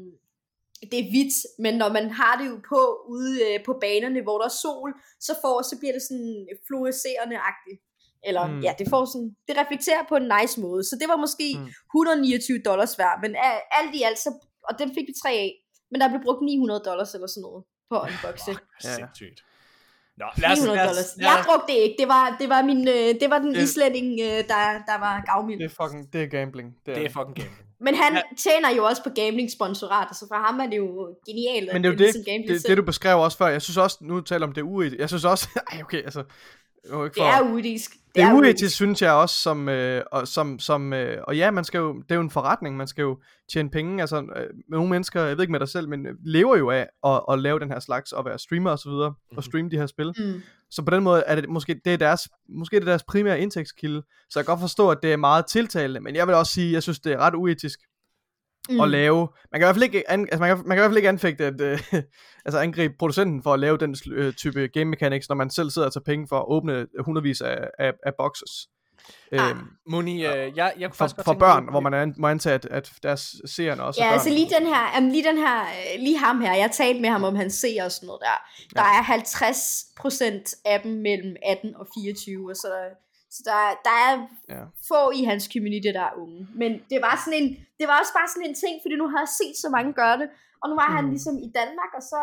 det 0.90 0.98
er 1.02 1.10
hvidt, 1.12 1.34
men 1.64 1.74
når 1.82 1.90
man 1.98 2.06
har 2.20 2.34
det 2.40 2.46
jo 2.52 2.56
på 2.72 2.80
ude 3.14 3.34
øh, 3.48 3.64
på 3.68 3.72
banerne, 3.84 4.20
hvor 4.26 4.38
der 4.38 4.44
er 4.52 4.56
sol, 4.64 4.90
så, 5.26 5.32
får, 5.42 5.56
så 5.70 5.74
bliver 5.80 5.92
det 5.96 6.02
sådan 6.08 6.48
fluorescerende-agtigt. 6.66 7.80
Eller 8.28 8.44
Mm. 8.46 8.60
ja, 8.66 8.72
det 8.78 8.86
får 8.92 9.04
sådan, 9.12 9.30
det 9.48 9.54
reflekterer 9.62 10.02
på 10.08 10.16
en 10.16 10.28
nice 10.40 10.60
måde. 10.60 10.82
Så 10.84 10.94
det 11.00 11.08
var 11.12 11.16
måske 11.16 11.46
Mm. 11.56 11.60
mm. 11.62 11.70
129 11.94 12.58
dollars 12.68 12.98
værd, 12.98 13.16
men 13.24 13.32
a- 13.48 13.64
alt 13.78 13.94
i 13.94 14.02
alt, 14.08 14.18
så, 14.18 14.30
og 14.68 14.78
den 14.78 14.88
fik 14.94 15.06
vi 15.10 15.14
tre 15.22 15.30
af. 15.46 15.52
Men 15.90 16.00
der 16.00 16.08
blev 16.08 16.20
brugt 16.26 16.42
900 16.42 16.80
dollars 16.88 17.14
eller 17.14 17.26
sådan 17.26 17.42
noget 17.48 17.64
på. 17.90 17.96
Fuck, 18.44 18.60
Ja. 18.84 18.94
sindssygt. 18.96 19.38
Nå, 20.20 20.26
lad 20.36 20.50
os, 20.52 20.58
900 20.58 20.76
lad 20.76 20.86
dollars. 20.88 21.04
os, 21.04 21.16
lad 21.16 21.28
Jeg 21.28 21.38
os, 21.40 21.46
brugte 21.46 21.66
det 21.72 21.78
ikke. 21.86 21.96
Det 21.98 22.08
var, 22.08 22.36
det 22.40 22.48
var, 22.48 22.62
min, 22.62 22.88
øh, 22.88 22.94
det 23.20 23.26
var 23.32 23.38
den 23.38 23.54
Det- 23.54 23.62
islænding, 23.62 24.08
øh, 24.20 24.26
der, 24.52 24.62
der 24.90 24.98
var 25.06 25.14
gavmild. 25.26 25.58
det 25.60 25.70
er 25.72 25.74
fucking, 25.82 26.12
det 26.12 26.22
er 26.22 26.26
gambling. 26.26 26.68
Det 26.86 26.92
er, 26.92 26.98
det 26.98 27.06
er 27.06 27.10
fucking 27.18 27.36
gambling. 27.36 27.62
Men 27.80 27.94
han 27.94 28.12
Ja. 28.14 28.22
tjener 28.38 28.70
jo 28.76 28.84
også 28.84 29.02
på 29.02 29.10
gambling-sponsorater, 29.10 30.14
så 30.14 30.24
for 30.28 30.34
ham 30.46 30.60
er 30.60 30.66
det 30.66 30.76
jo 30.76 31.14
genialt. 31.28 31.72
Men 31.72 31.82
det 31.84 31.88
er 31.88 31.92
jo 31.92 31.98
det, 31.98 32.00
ligesom 32.00 32.22
det, 32.48 32.66
det, 32.68 32.76
du 32.76 32.82
beskrev 32.82 33.16
også 33.20 33.38
før. 33.38 33.46
Jeg 33.46 33.62
synes 33.62 33.76
også, 33.76 33.98
nu 34.00 34.20
taler 34.20 34.46
om 34.46 34.52
det 34.52 34.62
uetisk. 34.62 35.00
Jeg 35.00 35.08
synes 35.08 35.24
også, 35.24 35.48
ej 35.72 35.82
okay, 35.82 36.02
altså, 36.04 36.20
det 36.82 36.92
er 36.92 36.96
jo 36.96 37.04
ikke 37.04 37.14
det 37.14 37.20
for, 37.20 37.26
er 37.26 37.42
uetisk. 37.52 37.90
Det 38.16 38.24
er 38.24 38.32
uetisk, 38.34 38.74
synes 38.74 39.02
jeg 39.02 39.12
også, 39.12 39.34
som, 39.40 39.68
øh, 39.68 40.02
og, 40.12 40.28
som, 40.28 40.58
som 40.58 40.92
øh, 40.92 41.18
og 41.24 41.36
ja, 41.36 41.50
man 41.50 41.64
skal 41.64 41.78
jo, 41.78 41.94
det 41.94 42.10
er 42.10 42.14
jo 42.14 42.20
en 42.20 42.30
forretning, 42.30 42.76
man 42.76 42.86
skal 42.86 43.02
jo 43.02 43.18
tjene 43.52 43.70
penge, 43.70 44.00
altså 44.00 44.16
øh, 44.36 44.46
nogle 44.68 44.90
mennesker, 44.90 45.22
jeg 45.22 45.36
ved 45.36 45.42
ikke 45.44 45.52
med 45.52 45.60
dig 45.60 45.68
selv, 45.68 45.88
men 45.88 46.06
øh, 46.06 46.12
lever 46.24 46.56
jo 46.56 46.70
af 46.70 46.86
at, 47.06 47.20
at 47.30 47.38
lave 47.38 47.58
den 47.60 47.70
her 47.70 47.80
slags, 47.80 48.12
og 48.12 48.24
være 48.24 48.38
streamer 48.38 48.70
og 48.70 48.78
så 48.78 48.88
videre, 48.90 49.10
Mhm. 49.30 49.36
og 49.38 49.44
streame 49.44 49.70
de 49.70 49.76
her 49.76 49.86
spil, 49.86 50.12
Mm. 50.18 50.42
så 50.70 50.82
på 50.82 50.90
den 50.90 51.02
måde 51.02 51.22
er 51.26 51.34
det 51.34 51.48
måske, 51.48 51.80
det 51.84 51.92
er 51.92 51.96
deres, 51.96 52.28
måske 52.48 52.76
er 52.76 52.80
det 52.80 52.86
deres 52.86 53.02
primære 53.04 53.40
indtægtskilde, 53.40 54.02
så 54.30 54.38
jeg 54.38 54.46
kan 54.46 54.52
godt 54.52 54.60
forstå, 54.60 54.90
at 54.90 54.98
det 55.02 55.12
er 55.12 55.16
meget 55.16 55.46
tiltalende, 55.46 56.00
men 56.00 56.16
jeg 56.16 56.26
vil 56.26 56.34
også 56.34 56.52
sige, 56.52 56.72
jeg 56.72 56.82
synes, 56.82 57.00
det 57.00 57.12
er 57.12 57.18
ret 57.18 57.34
uetisk 57.34 57.80
Mm. 58.70 58.80
at 58.80 58.88
lave, 58.88 59.18
man 59.52 59.60
kan 59.60 59.62
i 59.62 59.66
hvert 59.66 59.74
fald 59.74 59.84
ikke, 59.84 60.10
an, 60.10 60.20
altså 60.20 60.38
man 60.38 60.48
kan, 60.48 60.56
man 60.66 60.76
kan 60.76 60.78
i 60.78 60.80
hvert 60.82 60.90
fald 60.90 60.96
ikke 60.96 61.08
anfægte, 61.08 61.44
at, 61.44 61.60
øh, 61.60 61.78
altså 62.46 62.58
angribe 62.58 62.94
producenten 62.98 63.42
for 63.42 63.54
at 63.54 63.60
lave 63.60 63.76
den 63.78 63.96
øh, 64.12 64.32
type 64.32 64.68
game 64.68 64.84
mechanics, 64.84 65.28
når 65.28 65.36
man 65.36 65.50
selv 65.50 65.70
sidder 65.70 65.86
og 65.88 65.92
tager 65.92 66.04
penge 66.04 66.26
for 66.28 66.38
at 66.38 66.44
åbne 66.48 66.86
hundredvis 67.04 67.40
af, 67.40 67.58
af, 67.78 67.92
af 68.06 68.12
boxes. 68.18 68.50
Ah. 69.32 69.50
Øhm, 69.50 69.58
Moni, 69.88 70.26
øh, 70.26 70.56
jeg, 70.56 70.72
jeg 70.78 70.88
kunne 70.90 70.94
for, 70.96 71.04
faktisk 71.04 71.16
godt 71.16 71.24
for 71.24 71.32
mig- 71.32 71.38
børn, 71.40 71.68
hvor 71.70 71.80
man 71.80 71.94
an, 71.94 72.14
må 72.18 72.26
antage, 72.28 72.54
at, 72.54 72.64
at 72.70 72.92
deres 73.02 73.34
seerne 73.44 73.82
også 73.82 74.00
Ja, 74.00 74.08
er 74.08 74.12
altså 74.12 74.28
lige 74.28 74.48
den 74.58 74.66
her, 74.66 74.98
um, 74.98 75.08
lige 75.08 75.24
den 75.24 75.36
her, 75.38 75.60
øh, 75.62 76.00
lige 76.00 76.18
ham 76.18 76.40
her, 76.40 76.54
jeg 76.54 76.70
talte 76.72 77.00
med 77.00 77.10
ham 77.10 77.24
om 77.24 77.34
han 77.36 77.50
ser 77.50 77.84
og 77.84 77.92
sådan 77.92 78.06
noget 78.06 78.20
der. 78.20 78.38
Der 78.76 78.82
er 78.82 79.02
50% 79.02 80.62
af 80.64 80.80
dem 80.80 80.92
mellem 80.92 81.36
18 81.46 81.76
og 81.76 81.86
24, 81.94 82.50
og 82.50 82.56
så, 82.56 82.68
så 83.34 83.40
der, 83.50 83.60
der 83.86 83.94
er 84.08 84.12
Ja. 84.54 84.62
få 84.90 85.00
i 85.18 85.20
hans 85.30 85.44
community, 85.52 85.90
der 85.98 86.04
er 86.10 86.14
unge. 86.24 86.40
Men 86.62 86.70
det 86.90 86.98
var 87.06 87.14
sådan 87.24 87.38
en, 87.42 87.48
det 87.78 87.84
var 87.88 87.96
også 88.02 88.14
bare 88.18 88.28
sådan 88.32 88.48
en 88.48 88.56
ting, 88.64 88.74
fordi 88.82 88.94
nu 89.02 89.06
har 89.12 89.20
jeg 89.24 89.32
set 89.40 89.56
så 89.64 89.68
mange 89.76 89.92
gøre 90.00 90.16
det, 90.22 90.28
og 90.60 90.66
nu 90.70 90.74
var 90.82 90.88
han 90.96 91.04
Mm. 91.04 91.10
ligesom 91.14 91.34
i 91.46 91.48
Danmark, 91.60 91.90
og 91.98 92.02
så 92.12 92.20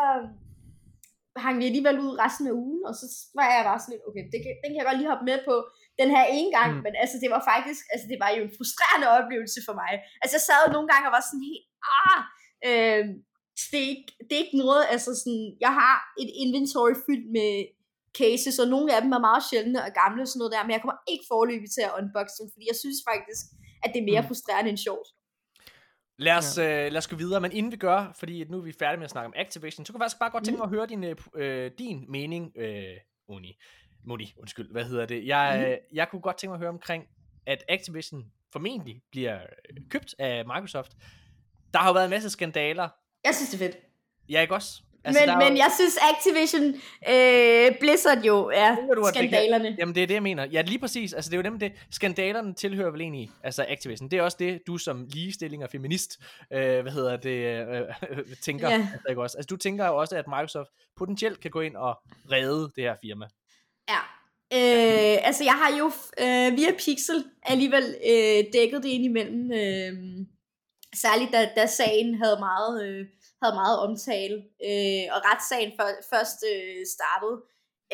hang 1.44 1.54
vi 1.60 1.66
alligevel 1.70 1.96
ud 2.06 2.12
resten 2.24 2.46
af 2.50 2.54
ugen, 2.64 2.82
og 2.88 2.94
så 3.00 3.06
var 3.38 3.46
jeg 3.52 3.62
bare 3.70 3.80
sådan 3.80 3.92
lidt, 3.94 4.06
okay, 4.08 4.24
det 4.32 4.38
kan, 4.44 4.52
den 4.62 4.68
kan 4.70 4.78
jeg 4.80 4.88
godt 4.88 4.98
lige 5.00 5.12
hoppe 5.12 5.26
med 5.30 5.38
på 5.48 5.54
den 6.00 6.08
her 6.16 6.24
ene 6.38 6.50
gang, 6.58 6.70
mm. 6.74 6.82
men 6.86 6.92
altså 7.02 7.16
det 7.22 7.30
var 7.34 7.42
faktisk, 7.52 7.82
altså 7.92 8.06
det 8.12 8.18
var 8.24 8.30
jo 8.36 8.40
en 8.46 8.54
frustrerende 8.58 9.08
oplevelse 9.18 9.60
for 9.66 9.74
mig. 9.82 9.92
Altså 10.22 10.34
jeg 10.38 10.44
sad 10.50 10.62
nogle 10.76 10.88
gange 10.92 11.04
og 11.08 11.14
var 11.16 11.24
sådan 11.26 11.46
helt, 11.50 11.66
ah, 12.02 12.18
øh, 12.68 13.04
det, 13.70 13.78
er 13.84 13.88
ikke, 13.94 14.08
det 14.26 14.32
er 14.34 14.42
ikke 14.44 14.60
noget, 14.64 14.82
altså 14.94 15.10
sådan, 15.22 15.44
jeg 15.66 15.72
har 15.80 15.94
et 16.22 16.30
inventory 16.44 16.94
fyldt 17.06 17.28
med 17.38 17.50
cases, 18.20 18.58
og 18.62 18.66
nogle 18.74 18.88
af 18.96 19.00
dem 19.02 19.12
er 19.18 19.22
meget 19.28 19.42
sjældne 19.50 19.78
og 19.86 19.90
gamle 20.02 20.22
og 20.22 20.28
sådan 20.28 20.38
noget 20.38 20.52
der, 20.54 20.62
men 20.66 20.72
jeg 20.74 20.80
kommer 20.82 20.98
ikke 21.12 21.24
forløbig 21.32 21.70
til 21.76 21.82
at 21.88 21.92
unbox 21.98 22.26
dem, 22.40 22.46
fordi 22.52 22.64
jeg 22.70 22.76
synes 22.82 22.98
faktisk, 23.10 23.42
at 23.84 23.88
det 23.94 24.00
er 24.00 24.06
mere 24.12 24.20
Mm. 24.22 24.26
frustrerende 24.28 24.70
end 24.70 24.78
sjovt. 24.88 25.08
Lad 26.18 26.36
os, 26.36 26.58
øh, 26.58 26.64
lad 26.92 26.96
os 26.96 27.08
gå 27.08 27.16
videre, 27.16 27.40
men 27.40 27.52
inden 27.52 27.72
vi 27.72 27.76
gør, 27.76 28.12
fordi 28.20 28.44
nu 28.44 28.56
er 28.58 28.62
vi 28.62 28.72
færdige 28.72 28.98
med 28.98 29.04
at 29.04 29.10
snakke 29.10 29.26
om 29.26 29.32
Activision, 29.36 29.86
så 29.86 29.92
kunne 29.92 29.98
jeg 29.98 30.04
faktisk 30.04 30.18
bare 30.18 30.30
godt 30.30 30.44
tænke 30.44 30.58
mig 30.58 30.64
at 30.64 30.70
høre 30.70 30.86
din, 30.86 31.04
øh, 31.04 31.16
øh, 31.36 31.70
din 31.78 32.04
mening, 32.08 32.52
øh, 32.56 32.84
Moni. 33.28 33.58
Moni, 34.06 34.34
undskyld, 34.40 34.70
hvad 34.72 34.84
hedder 34.84 35.06
det? 35.06 35.26
Jeg, 35.26 35.64
øh, 35.68 35.96
jeg 35.96 36.08
kunne 36.08 36.20
godt 36.22 36.36
tænke 36.38 36.50
mig 36.50 36.56
at 36.56 36.60
høre 36.60 36.68
omkring, 36.68 37.04
at 37.46 37.64
Activision 37.68 38.24
formentlig 38.52 39.02
bliver 39.10 39.34
øh, 39.70 39.76
købt 39.90 40.14
af 40.18 40.44
Microsoft. 40.46 40.92
Der 41.72 41.78
har 41.80 41.88
jo 41.88 41.92
været 41.92 42.04
en 42.04 42.10
masse 42.10 42.30
skandaler. 42.30 42.88
Jeg 43.24 43.34
synes, 43.34 43.50
det 43.50 43.62
er 43.62 43.66
fedt. 43.70 43.76
Ja, 44.28 44.40
ikke 44.40 44.54
også? 44.54 44.82
Altså, 45.04 45.22
men, 45.26 45.34
jo- 45.34 45.48
men 45.48 45.56
jeg 45.56 45.70
synes 45.78 45.98
Activision 46.12 46.64
øh, 47.08 47.78
Blizzard 47.80 48.18
jo 48.18 48.50
er 48.54 48.76
du, 48.76 48.82
at 48.90 48.96
det 48.96 49.06
skandalerne. 49.14 49.76
Jamen 49.78 49.94
det 49.94 50.02
er 50.02 50.06
det, 50.06 50.14
jeg 50.14 50.22
mener. 50.22 50.44
Ja, 50.44 50.62
lige 50.62 50.78
præcis. 50.78 51.12
Altså 51.12 51.30
det 51.30 51.34
er 51.34 51.38
jo 51.38 51.42
nemlig 51.42 51.60
det. 51.60 51.72
Skandalerne 51.90 52.54
tilhører 52.54 52.90
vel 52.90 53.00
egentlig, 53.00 53.30
altså 53.42 53.66
Activision. 53.68 54.10
Det 54.10 54.18
er 54.18 54.22
også 54.22 54.36
det, 54.40 54.60
du 54.66 54.78
som 54.78 55.06
ligestilling 55.08 55.64
og 55.64 55.70
feminist, 55.70 56.18
øh, 56.52 56.80
hvad 56.82 56.92
hedder 56.92 57.16
det, 57.16 57.66
øh, 57.68 58.24
tænker. 58.46 58.68
Ja. 58.68 58.74
Altså, 58.92 59.08
ikke 59.08 59.22
også? 59.22 59.36
altså 59.38 59.46
du 59.46 59.56
tænker 59.56 59.86
jo 59.86 59.96
også, 59.96 60.16
at 60.16 60.26
Microsoft 60.28 60.70
potentielt 60.96 61.40
kan 61.40 61.50
gå 61.50 61.60
ind 61.60 61.76
og 61.76 61.98
redde 62.32 62.70
det 62.76 62.84
her 62.84 62.94
firma. 63.02 63.26
Ja. 63.88 63.98
Øh, 64.52 65.18
altså, 65.26 65.44
jeg 65.44 65.52
har 65.52 65.76
jo 65.78 65.86
øh, 66.20 66.56
via 66.56 66.72
Pixel 66.78 67.24
alligevel 67.42 67.96
øh, 68.10 68.44
dækket 68.52 68.82
det 68.82 68.88
ind 68.88 69.04
imellem. 69.04 69.52
Øh, 69.52 69.92
særligt 70.94 71.32
da, 71.32 71.48
da 71.56 71.66
sagen 71.66 72.14
havde 72.14 72.36
meget, 72.38 72.84
øh, 72.88 73.06
havde 73.44 73.60
meget 73.64 73.78
omtale, 73.86 74.36
øh, 74.68 75.04
og 75.14 75.18
retssagen 75.28 75.72
for, 75.78 75.86
først 76.12 76.38
øh, 76.52 76.80
startede. 76.96 77.36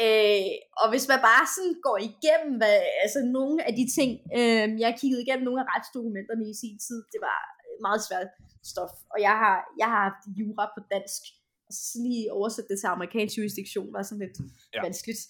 Øh, 0.05 0.52
og 0.81 0.86
hvis 0.93 1.06
man 1.12 1.20
bare 1.31 1.44
sådan 1.55 1.77
går 1.86 1.98
igennem, 2.10 2.52
hvad, 2.60 2.78
altså 3.05 3.20
nogle 3.39 3.56
af 3.68 3.72
de 3.78 3.85
ting, 3.98 4.10
øh, 4.39 4.66
jeg 4.85 4.90
kiggede 5.01 5.22
igennem 5.24 5.44
nogle 5.48 5.60
af 5.62 5.66
retsdokumenterne 5.72 6.44
i 6.52 6.55
sin 6.62 6.77
tid, 6.86 6.98
det 7.12 7.20
var 7.28 7.39
meget 7.86 8.02
svært 8.09 8.31
stof. 8.70 8.94
Og 9.12 9.18
jeg 9.27 9.35
har, 9.43 9.56
jeg 9.81 9.89
har 9.93 10.02
haft 10.09 10.22
jura 10.39 10.64
på 10.77 10.81
dansk, 10.94 11.22
og 11.68 11.72
så 11.74 11.98
lige 12.06 12.32
oversætte 12.39 12.68
det 12.72 12.78
til 12.81 12.86
amerikansk 12.86 13.35
jurisdiktion 13.39 13.93
var 13.97 14.02
sådan 14.02 14.24
lidt 14.24 14.39
Ja. 14.40 14.44
ja. 14.74 14.81
vanskeligt. 14.86 15.22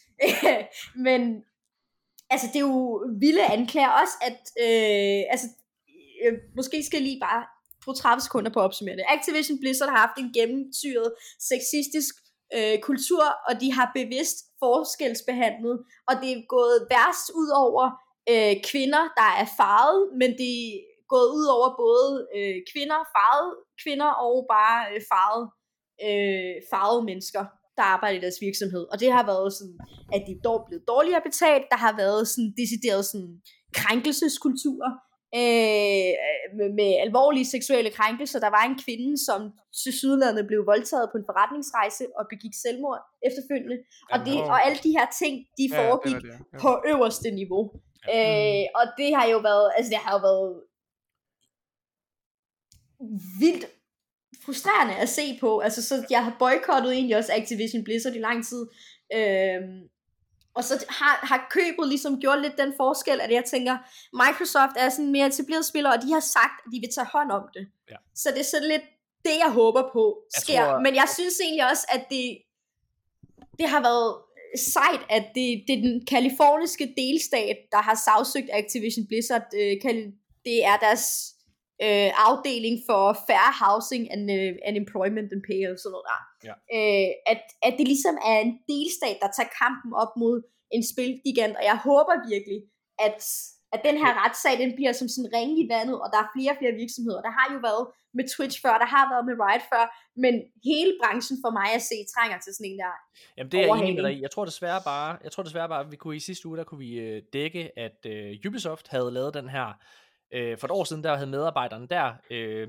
Men 1.06 1.20
altså, 2.32 2.46
det 2.52 2.56
er 2.56 2.68
jo 2.74 3.06
vilde 3.24 3.44
anklager 3.56 3.92
også, 4.02 4.16
at 4.28 4.40
øh, 4.64 5.22
altså, 5.32 5.46
øh, 6.22 6.34
måske 6.56 6.76
skal 6.86 6.98
jeg 6.98 7.06
lige 7.08 7.20
bare 7.28 7.42
bruge 7.90 8.02
30 8.02 8.20
sekunder 8.26 8.50
på 8.52 8.60
at 8.60 8.64
opsummere 8.68 8.96
det. 8.96 9.04
Activision 9.16 9.58
Blizzard 9.60 9.90
har 9.94 10.00
haft 10.06 10.18
en 10.22 10.30
gennemsyret 10.38 11.10
sexistisk 11.50 12.14
øh, 12.56 12.76
kultur, 12.88 13.24
og 13.48 13.52
de 13.62 13.68
har 13.78 13.88
bevidst 14.00 14.36
forskelsbehandlet, 14.64 15.76
og 16.08 16.14
det 16.20 16.30
er 16.32 16.40
gået 16.56 16.78
værst 16.92 17.26
ud 17.40 17.50
over 17.64 17.84
øh, 18.32 18.54
kvinder, 18.70 19.02
der 19.20 19.30
er 19.42 19.48
farvet, 19.60 20.02
men 20.20 20.30
det 20.40 20.52
er 20.66 21.06
gået 21.14 21.30
ud 21.38 21.46
over 21.56 21.68
både 21.84 22.10
øh, 22.36 22.56
kvinder, 22.72 22.98
farvede 23.16 23.52
kvinder 23.82 24.10
og 24.26 24.34
bare 24.54 24.78
øh, 24.92 25.00
farvede, 25.12 25.46
øh, 26.06 26.54
farvede 26.72 27.02
mennesker, 27.10 27.42
der 27.76 27.84
arbejder 27.94 28.18
i 28.18 28.24
deres 28.24 28.40
virksomhed. 28.46 28.84
Og 28.92 28.96
det 29.02 29.08
har 29.16 29.24
været 29.32 29.50
sådan, 29.58 29.78
at 30.14 30.20
de 30.26 30.32
er 30.36 30.42
dog 30.48 30.58
blevet 30.66 30.84
dårligere 30.92 31.22
betalt, 31.28 31.66
der 31.72 31.78
har 31.86 31.94
været 32.02 32.22
sådan 32.32 32.52
decideret 32.60 33.02
sådan 33.10 33.32
krænkelseskultur, 33.80 34.82
øh, 35.34 36.12
med, 36.58 36.68
med 36.78 36.90
alvorlige 37.06 37.46
seksuelle 37.54 37.90
krænkelser. 37.90 38.38
Der 38.40 38.52
var 38.56 38.64
en 38.70 38.78
kvinde, 38.84 39.24
som 39.26 39.40
til 39.82 39.92
Sydlandet 40.00 40.46
blev 40.46 40.60
voldtaget 40.66 41.08
på 41.12 41.16
en 41.18 41.28
forretningsrejse 41.30 42.04
og 42.18 42.24
begik 42.32 42.54
selvmord 42.62 43.00
efterfølgende. 43.28 43.78
Og, 44.12 44.18
det, 44.26 44.34
og 44.52 44.66
alle 44.66 44.78
de 44.86 44.92
her 44.98 45.06
ting, 45.20 45.34
de 45.58 45.64
Ja, 45.70 45.76
foregik 45.78 46.16
det 46.16 46.30
var 46.30 46.36
det, 46.36 46.46
ja. 46.52 46.58
på 46.64 46.70
øverste 46.92 47.30
niveau. 47.30 47.64
Ja. 48.08 48.62
Øh, 48.62 48.66
og 48.78 48.84
det 48.98 49.08
har 49.16 49.26
jo 49.34 49.38
været, 49.38 49.66
altså 49.76 49.90
det 49.94 50.00
har 50.04 50.12
jo 50.16 50.22
været 50.28 50.50
vildt 53.40 53.66
frustrerende 54.44 54.96
at 54.96 55.08
se 55.08 55.38
på. 55.40 55.58
Altså, 55.58 55.82
så 55.88 56.06
jeg 56.10 56.24
har 56.24 56.36
boykottet 56.38 56.92
egentlig 56.92 57.16
også 57.16 57.32
Activision 57.32 57.84
Blizzard 57.84 58.14
i 58.14 58.18
lang 58.28 58.46
tid. 58.46 58.62
Øhm, 59.14 59.78
og 60.60 60.64
så 60.64 60.74
har, 61.00 61.14
har 61.30 61.40
købet 61.56 61.84
ligesom 61.94 62.12
gjort 62.24 62.40
lidt 62.42 62.56
den 62.62 62.72
forskel, 62.82 63.18
at 63.20 63.30
jeg 63.38 63.44
tænker, 63.52 63.74
Microsoft 64.22 64.74
er 64.82 64.88
sådan 64.88 65.12
mere 65.16 65.26
etableret 65.26 65.64
spiller, 65.70 65.90
og 65.94 66.02
de 66.04 66.12
har 66.16 66.20
sagt, 66.38 66.56
at 66.64 66.68
de 66.72 66.78
vil 66.80 66.90
tage 66.96 67.08
hånd 67.16 67.30
om 67.38 67.44
det. 67.56 67.64
Ja. 67.90 67.96
Så 68.22 68.28
det 68.34 68.40
er 68.40 68.50
sådan 68.54 68.68
lidt 68.74 68.82
det, 69.26 69.34
jeg 69.44 69.50
håber 69.60 69.82
på 69.96 70.04
Jeg 70.36 70.42
sker. 70.42 70.64
tror- 70.64 70.80
Men 70.86 70.92
jeg 70.94 71.08
synes 71.16 71.34
egentlig 71.44 71.70
også, 71.70 71.84
at 71.96 72.02
det, 72.10 72.24
det 73.58 73.66
har 73.74 73.80
været 73.88 74.10
sejt, 74.76 75.00
at 75.16 75.24
det, 75.36 75.46
det 75.66 75.72
er 75.78 75.82
den 75.88 76.06
kaliforniske 76.06 76.94
delstat, 76.96 77.56
der 77.72 77.82
har 77.88 77.94
sagsøgt 78.06 78.50
Activision 78.52 79.06
Blizzard. 79.06 79.46
Øh, 79.54 79.76
det 80.44 80.56
er 80.70 80.76
deres 80.86 81.04
øh, 81.84 82.10
afdeling 82.28 82.76
for 82.88 83.02
fair 83.28 83.48
housing 83.64 84.02
and, 84.12 84.24
uh, 84.36 84.52
and 84.66 84.74
employment 84.84 85.28
and 85.34 85.42
pay 85.48 85.60
og 85.70 85.76
sådan 85.78 85.92
noget 85.94 86.06
der. 86.10 86.20
Ja. 86.48 86.54
Øh, 86.76 87.10
at, 87.32 87.42
at 87.66 87.72
det 87.78 87.86
ligesom 87.92 88.16
er 88.30 88.38
en 88.46 88.52
delstat, 88.70 89.16
der 89.22 89.30
tager 89.36 89.50
kampen 89.62 89.92
op 90.02 90.12
mod 90.22 90.36
en 90.76 90.84
spilgigant, 90.92 91.54
og 91.60 91.64
jeg 91.70 91.78
håber 91.88 92.14
virkelig, 92.32 92.60
at, 93.06 93.20
at 93.74 93.80
den 93.88 93.96
her 94.02 94.12
retssag, 94.22 94.54
den 94.64 94.72
bliver 94.78 94.92
som 95.00 95.08
sådan 95.08 95.30
ringe 95.36 95.54
i 95.62 95.66
vandet, 95.74 95.96
og 96.02 96.08
der 96.12 96.18
er 96.24 96.28
flere 96.36 96.50
og 96.54 96.58
flere 96.60 96.74
virksomheder. 96.82 97.20
Der 97.26 97.32
har 97.38 97.46
jo 97.54 97.58
været 97.68 97.84
med 98.16 98.24
Twitch 98.34 98.56
før, 98.64 98.74
der 98.82 98.88
har 98.96 99.04
været 99.12 99.24
med 99.28 99.34
Riot 99.44 99.64
før, 99.72 99.84
men 100.24 100.34
hele 100.70 100.92
branchen 101.00 101.36
for 101.44 101.50
mig 101.58 101.68
at 101.78 101.82
se 101.90 101.96
trænger 102.14 102.38
til 102.40 102.52
sådan 102.54 102.70
en 102.70 102.78
der. 102.84 102.96
Jamen 103.36 103.50
det 103.52 103.58
er 103.60 103.66
jeg 103.66 103.78
enig 103.82 103.94
med 103.94 104.04
dig 104.06 104.14
i. 104.16 104.20
Jeg 104.26 104.30
tror 104.30 104.44
desværre 104.44 104.80
bare, 104.92 105.10
jeg 105.24 105.32
tror 105.32 105.42
desværre 105.42 105.68
bare, 105.68 105.84
at 105.84 105.90
vi 105.94 105.96
kunne 105.96 106.16
i 106.16 106.26
sidste 106.28 106.48
uge, 106.48 106.56
der 106.58 106.64
kunne 106.64 106.82
vi 106.86 106.92
øh, 107.06 107.22
dække, 107.32 107.62
at 107.86 107.98
øh, 108.06 108.36
Ubisoft 108.46 108.88
havde 108.88 109.10
lavet 109.10 109.34
den 109.34 109.48
her, 109.48 109.68
øh, 110.32 110.58
for 110.58 110.66
et 110.66 110.70
år 110.70 110.84
siden, 110.84 111.04
der 111.04 111.14
havde 111.14 111.30
medarbejderne 111.30 111.86
der, 111.86 112.14
øh, 112.30 112.68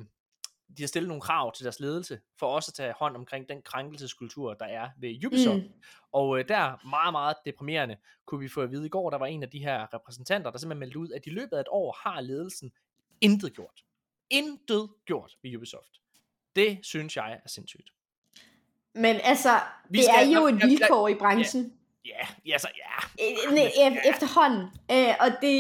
de 0.78 0.84
har 0.84 0.88
stillet 0.88 1.08
nogle 1.08 1.22
krav 1.22 1.54
til 1.54 1.64
deres 1.64 1.80
ledelse, 1.80 2.20
for 2.40 2.48
også 2.48 2.70
at 2.70 2.74
tage 2.74 2.94
hånd 3.00 3.16
omkring 3.16 3.50
den 3.50 3.62
krænkelseskultur, 3.62 4.54
der 4.54 4.66
er 4.66 4.90
ved 4.98 5.26
Ubisoft. 5.26 5.58
Mm. 5.64 5.72
Og 6.12 6.40
øh, 6.40 6.48
der, 6.48 6.88
meget, 6.90 7.12
meget 7.14 7.36
deprimerende, 7.46 7.98
kunne 8.26 8.40
vi 8.40 8.48
få 8.50 8.62
at 8.62 8.72
vide 8.72 8.86
i 8.86 8.90
går, 8.90 9.10
der 9.10 9.18
var 9.18 9.26
en 9.26 9.44
af 9.44 9.50
de 9.50 9.60
her 9.60 9.94
repræsentanter, 9.94 10.52
der 10.52 10.58
simpelthen 10.58 10.80
meldte 10.80 11.00
ud, 11.00 11.12
at 11.12 11.26
i 11.26 11.30
løbet 11.30 11.58
af 11.58 11.62
et 11.62 11.68
år 11.70 11.98
har 12.04 12.22
ledelsen 12.22 12.72
intet 13.22 13.54
gjort. 13.54 13.84
Intet 14.30 14.90
gjort 15.06 15.32
ved 15.44 15.56
Ubisoft. 15.58 16.02
Det 16.56 16.80
synes 16.84 17.16
jeg 17.18 17.32
er 17.46 17.50
sindssygt. 17.50 17.90
Men 18.96 19.16
altså, 19.24 19.50
Vi 19.90 19.98
det 19.98 20.06
skal- 20.06 20.28
er 20.28 20.40
jo 20.40 20.48
jeg- 20.48 20.56
et 20.56 20.60
jeg- 20.60 20.70
vilkår 20.70 21.08
i 21.08 21.16
branchen. 21.16 21.74
Ja, 22.06 22.24
ja, 22.50 22.58
så 22.58 22.70
ja. 22.84 22.94
Ef- 23.88 24.10
efterhånden. 24.12 24.64
Øh, 24.94 25.14
og 25.24 25.30
det, 25.44 25.58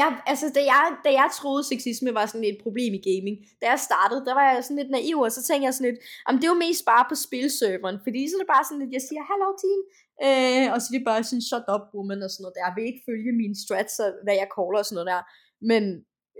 jeg, 0.00 0.08
altså, 0.30 0.46
da 0.56 0.62
jeg, 0.74 0.84
da 1.04 1.10
jeg 1.20 1.28
troede, 1.38 1.62
sexisme 1.64 2.14
var 2.18 2.26
sådan 2.26 2.50
et 2.52 2.58
problem 2.64 2.92
i 2.98 3.02
gaming, 3.10 3.36
da 3.62 3.64
jeg 3.72 3.80
startede, 3.88 4.26
der 4.28 4.34
var 4.40 4.46
jeg 4.52 4.64
sådan 4.64 4.80
lidt 4.80 4.94
naiv, 4.96 5.18
og 5.26 5.32
så 5.32 5.40
tænkte 5.42 5.66
jeg 5.66 5.74
sådan 5.74 5.90
lidt, 5.90 6.00
om 6.28 6.34
det 6.36 6.44
er 6.44 6.54
jo 6.54 6.64
mest 6.66 6.82
bare 6.92 7.04
på 7.10 7.16
spilserveren, 7.26 7.98
fordi 8.04 8.20
så 8.28 8.34
er 8.36 8.42
det 8.42 8.54
bare 8.56 8.66
sådan 8.66 8.80
lidt, 8.82 8.96
jeg 8.98 9.04
siger, 9.08 9.22
hello 9.30 9.48
team, 9.62 9.80
øh, 10.26 10.66
og 10.72 10.78
så 10.80 10.86
er 10.88 10.94
det 10.96 11.10
bare 11.10 11.24
sådan, 11.28 11.48
shut 11.50 11.66
up 11.74 11.84
woman, 11.94 12.24
og 12.26 12.30
sådan 12.30 12.42
noget 12.44 12.56
der, 12.56 12.66
jeg 12.66 12.74
vil 12.76 12.90
ikke 12.90 13.06
følge 13.10 13.32
mine 13.42 13.56
strats, 13.64 13.94
og 14.04 14.08
hvad 14.24 14.36
jeg 14.40 14.48
caller 14.56 14.80
og 14.82 14.86
sådan 14.86 14.98
noget 14.98 15.12
der, 15.12 15.22
men 15.70 15.82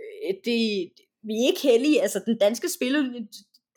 øh, 0.01 0.33
det, 0.47 0.61
vi 1.27 1.33
er 1.39 1.45
ikke 1.51 1.63
heldige, 1.69 2.01
altså 2.05 2.19
den 2.29 2.37
danske 2.45 2.69
spil, 2.77 2.95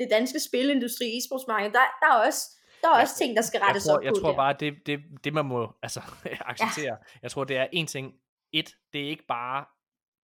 det 0.00 0.06
danske 0.16 0.38
spilindustri, 0.48 1.06
e-sportsmarked, 1.18 1.72
der, 1.78 1.84
der 2.02 2.08
er 2.12 2.18
også 2.28 2.42
der 2.84 2.90
er 2.90 2.96
Ja. 2.96 3.02
også 3.02 3.16
ting, 3.18 3.36
der 3.36 3.42
skal 3.42 3.58
jeg 3.58 3.68
rettes 3.68 3.84
tror, 3.84 3.96
op 3.96 4.04
jeg 4.04 4.12
på 4.12 4.20
tror 4.20 4.28
der. 4.28 4.36
bare, 4.36 4.56
det, 4.60 4.74
det, 4.86 5.00
det 5.24 5.34
man 5.34 5.44
må 5.46 5.74
altså, 5.82 6.00
acceptere, 6.50 6.84
ja. 6.84 6.94
jeg 7.22 7.30
tror, 7.30 7.44
det 7.44 7.56
er 7.56 7.66
en 7.72 7.86
ting. 7.86 8.12
Et, 8.52 8.70
det 8.92 9.04
er 9.04 9.08
ikke 9.08 9.26
bare 9.28 9.64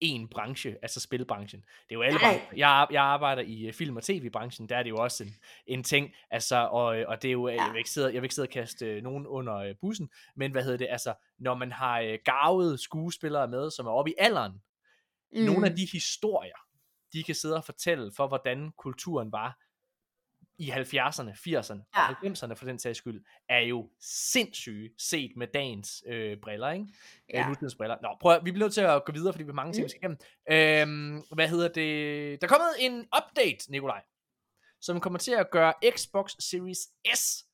en 0.02 0.28
branche, 0.28 0.76
altså 0.82 1.00
spilbranchen. 1.00 1.60
Det 1.62 1.92
er 1.92 1.96
jo 1.96 2.02
alle 2.02 2.20
brancher. 2.20 2.48
Jeg, 2.56 2.88
jeg 2.92 3.04
arbejder 3.04 3.42
i 3.42 3.68
øh, 3.68 3.74
film- 3.74 3.98
og 3.98 4.04
tv-branchen, 4.04 4.70
der 4.70 4.78
er 4.78 4.84
det 4.84 4.90
jo 4.90 4.98
også 4.98 5.24
en, 5.24 5.30
en 5.68 5.84
ting, 5.84 6.10
altså, 6.32 6.56
og, 6.72 7.00
øh, 7.00 7.06
og 7.08 7.22
det 7.22 7.28
er 7.28 7.32
jo, 7.32 7.48
ja. 7.48 7.64
jeg, 7.64 7.72
vil 7.72 7.78
ikke 7.78 7.90
sidde, 7.90 8.08
jeg 8.08 8.22
vil 8.22 8.24
ikke 8.26 8.36
sidde 8.36 8.46
og 8.46 8.50
kaste 8.52 8.86
øh, 8.86 9.04
nogen 9.04 9.28
under 9.28 9.56
øh, 9.56 9.76
bussen, 9.82 10.10
men 10.36 10.52
hvad 10.52 10.64
hedder 10.64 10.78
det, 10.78 10.88
altså, 10.90 11.14
når 11.40 11.56
man 11.56 11.72
har 11.72 12.00
øh, 12.00 12.20
garvede 12.26 12.78
skuespillere 12.78 13.48
med, 13.48 13.72
som 13.72 13.88
er 13.88 13.92
oppe 13.92 14.12
i 14.12 14.14
alderen, 14.18 14.52
mm. 15.34 15.42
nogle 15.42 15.68
af 15.70 15.76
de 15.76 15.88
historier, 15.92 16.58
de 17.14 17.24
kan 17.24 17.36
sidde 17.36 17.56
og 17.56 17.64
fortælle 17.66 18.12
for, 18.16 18.28
hvordan 18.28 18.72
kulturen 18.78 19.32
var 19.32 19.58
i 20.60 20.70
70'erne, 20.72 21.32
80'erne 21.32 21.82
Ja. 21.96 22.10
og 22.10 22.16
90'erne 22.26 22.54
for 22.54 22.66
den 22.66 22.80
sags 22.80 22.98
skyld, 22.98 23.24
er 23.50 23.60
jo 23.60 23.90
sindssyge 24.00 24.90
set 24.98 25.32
med 25.38 25.48
dagens 25.54 26.04
øh, 26.08 26.38
briller, 26.42 26.70
ikke? 26.70 26.86
Ja. 27.30 27.38
Ja. 27.38 27.44
Øh, 27.44 27.48
nutidens 27.48 27.76
briller. 27.76 27.98
Nå, 28.02 28.10
prøv 28.22 28.32
at, 28.36 28.46
vi 28.46 28.52
bliver 28.52 28.66
nødt 28.66 28.74
til 28.74 28.82
at 28.82 29.06
gå 29.06 29.12
videre, 29.12 29.34
fordi 29.34 29.44
vi 29.44 29.48
har 29.50 29.54
mange 29.54 29.74
ting, 29.74 29.82
Mm. 29.82 29.86
vi 29.86 29.90
skal 29.90 30.00
igennem. 30.52 31.14
Øhm, 31.18 31.24
hvad 31.32 31.48
hedder 31.48 31.68
det? 31.68 32.42
Der 32.42 32.48
er 32.48 32.50
kommet 32.52 32.70
en 32.80 32.94
update, 33.18 33.72
Nikolaj, 33.72 34.02
som 34.82 35.00
kommer 35.00 35.20
til 35.20 35.32
at 35.32 35.52
gøre 35.52 35.74
Xbox 35.98 36.32
Series 36.40 36.80
S 37.16 37.46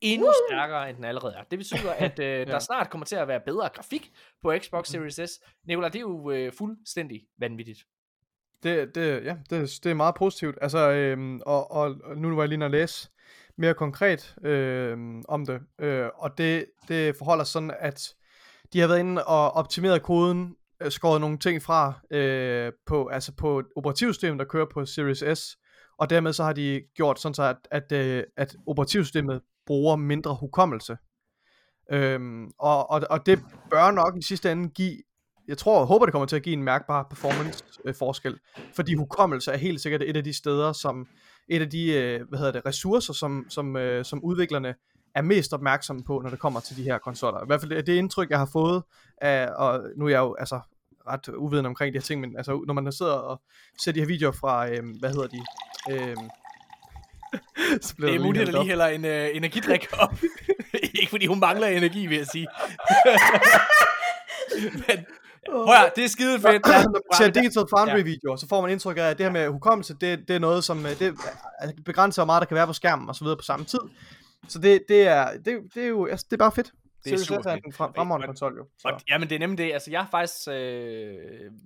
endnu 0.00 0.26
Woo! 0.26 0.34
stærkere, 0.48 0.88
end 0.88 0.96
den 0.96 1.04
allerede 1.04 1.34
er. 1.34 1.42
Det 1.44 1.58
betyder, 1.58 1.92
at 1.92 2.18
øh, 2.18 2.46
der 2.52 2.58
snart 2.58 2.90
kommer 2.90 3.04
til 3.04 3.16
at 3.16 3.28
være 3.28 3.40
bedre 3.40 3.68
grafik 3.68 4.12
på 4.42 4.54
Xbox 4.58 4.88
Series 4.88 5.30
S. 5.30 5.40
Nikolaj, 5.64 5.88
det 5.88 5.98
er 5.98 6.00
jo 6.00 6.30
øh, 6.30 6.52
fuldstændig 6.52 7.26
vanvittigt. 7.38 7.80
Det, 8.62 8.94
det, 8.94 9.24
ja, 9.24 9.36
det, 9.50 9.80
det 9.84 9.90
er 9.90 9.94
meget 9.94 10.14
positivt. 10.14 10.58
Altså, 10.62 10.90
øhm, 10.90 11.40
og, 11.46 11.70
og, 11.70 11.96
og 12.04 12.16
nu 12.16 12.34
var 12.34 12.42
jeg 12.42 12.48
lige 12.48 12.56
inde 12.56 12.66
læse 12.70 13.10
mere 13.58 13.74
konkret 13.74 14.34
øhm, 14.44 15.22
om 15.28 15.46
det. 15.46 15.60
Øh, 15.78 16.08
og 16.14 16.38
det, 16.38 16.66
det 16.88 17.16
forholder 17.16 17.44
sig 17.44 17.52
sådan, 17.52 17.74
at 17.78 18.14
de 18.72 18.80
har 18.80 18.88
været 18.88 19.00
inde 19.00 19.24
og 19.24 19.52
optimeret 19.52 20.02
koden, 20.02 20.56
øh, 20.82 20.90
skåret 20.90 21.20
nogle 21.20 21.38
ting 21.38 21.62
fra 21.62 21.92
øh, 22.10 22.72
på, 22.86 23.06
altså 23.06 23.32
på 23.36 23.62
operativsystemet, 23.76 24.38
der 24.38 24.44
kører 24.44 24.66
på 24.72 24.86
Series 24.86 25.38
S. 25.38 25.56
Og 25.98 26.10
dermed 26.10 26.32
så 26.32 26.44
har 26.44 26.52
de 26.52 26.82
gjort 26.94 27.20
sådan 27.20 27.34
så, 27.34 27.42
at, 27.42 27.56
at, 27.70 27.92
øh, 27.92 28.24
at 28.36 28.56
operativsystemet 28.66 29.40
bruger 29.66 29.96
mindre 29.96 30.34
hukommelse. 30.34 30.96
Øhm, 31.92 32.50
og, 32.58 32.90
og, 32.90 33.02
og 33.10 33.26
det 33.26 33.38
bør 33.70 33.90
nok 33.90 34.16
i 34.16 34.22
sidste 34.22 34.52
ende 34.52 34.68
give 34.68 35.02
jeg 35.50 35.58
tror 35.58 35.80
og 35.80 35.86
håber, 35.86 36.06
det 36.06 36.12
kommer 36.12 36.26
til 36.26 36.36
at 36.36 36.42
give 36.42 36.52
en 36.52 36.62
mærkbar 36.62 37.02
performance 37.02 37.64
øh, 37.84 37.94
forskel, 37.94 38.38
fordi 38.74 38.94
hukommelse 38.94 39.52
er 39.52 39.56
helt 39.56 39.80
sikkert 39.80 40.02
et 40.02 40.16
af 40.16 40.24
de 40.24 40.32
steder, 40.32 40.72
som 40.72 41.06
et 41.48 41.60
af 41.60 41.70
de 41.70 41.92
øh, 41.92 42.28
hvad 42.28 42.38
hedder 42.38 42.52
det, 42.52 42.66
ressourcer, 42.66 43.12
som, 43.12 43.46
som, 43.48 43.76
øh, 43.76 44.04
som 44.04 44.24
udviklerne 44.24 44.74
er 45.14 45.22
mest 45.22 45.52
opmærksomme 45.52 46.02
på, 46.04 46.20
når 46.22 46.30
det 46.30 46.38
kommer 46.38 46.60
til 46.60 46.76
de 46.76 46.82
her 46.82 46.98
konsoller. 46.98 47.40
I 47.40 47.46
hvert 47.46 47.60
fald 47.60 47.70
det, 47.70 47.86
det 47.86 47.94
indtryk, 47.94 48.30
jeg 48.30 48.38
har 48.38 48.48
fået, 48.52 48.82
af, 49.20 49.48
og 49.56 49.82
nu 49.96 50.04
er 50.04 50.10
jeg 50.10 50.18
jo 50.18 50.36
altså 50.38 50.60
ret 51.08 51.28
uvidende 51.28 51.68
omkring 51.68 51.94
de 51.94 51.98
her 51.98 52.02
ting, 52.02 52.20
men 52.20 52.36
altså, 52.36 52.64
når 52.66 52.74
man 52.74 52.92
sidder 52.92 53.12
og 53.12 53.40
ser 53.78 53.92
de 53.92 54.00
her 54.00 54.06
videoer 54.06 54.32
fra, 54.32 54.70
øh, 54.70 54.82
hvad 55.00 55.10
hedder 55.10 55.26
de, 55.26 55.40
øh, 55.90 56.16
så 57.82 57.94
Det 57.98 58.14
er 58.14 58.20
muligt, 58.20 58.48
at 58.48 58.54
lige 58.54 58.66
hælder 58.66 58.86
en 58.86 59.04
øh, 59.04 59.28
energidrik 59.34 59.86
op. 59.92 60.14
ikke 61.00 61.10
fordi 61.10 61.26
hun 61.26 61.40
mangler 61.40 61.66
energi, 61.66 62.06
vil 62.06 62.16
jeg 62.16 62.26
sige. 62.26 62.48
Men, 64.56 65.06
prøv 65.48 65.74
at, 65.86 65.92
det 65.96 66.04
er 66.04 66.08
skide 66.08 66.40
fedt. 66.40 66.66
Ja, 67.20 67.28
Digital 67.28 67.64
Foundry 67.70 68.02
videoer, 68.04 68.36
så 68.36 68.48
får 68.48 68.60
man 68.60 68.70
indtryk 68.70 68.96
af, 68.96 69.02
at 69.02 69.18
det 69.18 69.26
her 69.26 69.32
med 69.32 69.48
hukommelse, 69.48 69.94
det, 70.00 70.28
det 70.28 70.36
er 70.36 70.40
noget, 70.40 70.64
som 70.64 70.86
øh, 70.86 70.98
det 70.98 71.14
begrænser, 71.84 72.22
hvor 72.22 72.26
meget 72.26 72.40
der 72.40 72.46
kan 72.46 72.54
være 72.54 72.66
på 72.66 72.72
skærmen 72.72 73.08
og 73.08 73.14
så 73.14 73.24
videre 73.24 73.36
på 73.36 73.42
samme 73.42 73.64
tid. 73.64 73.80
Så 74.48 74.58
det, 74.58 74.82
det, 74.88 75.02
er, 75.02 75.30
det, 75.44 75.58
det 75.74 75.82
er 75.84 75.88
jo 75.88 76.06
altså, 76.06 76.26
det 76.30 76.36
er 76.36 76.38
bare 76.38 76.52
fedt. 76.52 76.72
Det 77.04 77.12
er 77.12 77.18
super 77.18 77.50
er 77.50 77.54
fedt. 77.54 77.64
en 77.66 77.72
frem- 77.72 77.92
fremragende 77.96 78.26
konsol 78.26 78.56
jo. 78.56 78.66
Og, 78.84 79.00
jamen 79.08 79.28
det 79.28 79.34
er 79.34 79.38
nemlig 79.38 79.58
det, 79.58 79.72
altså 79.72 79.90
jeg 79.90 80.06
faktisk, 80.10 80.48
øh, 80.48 80.54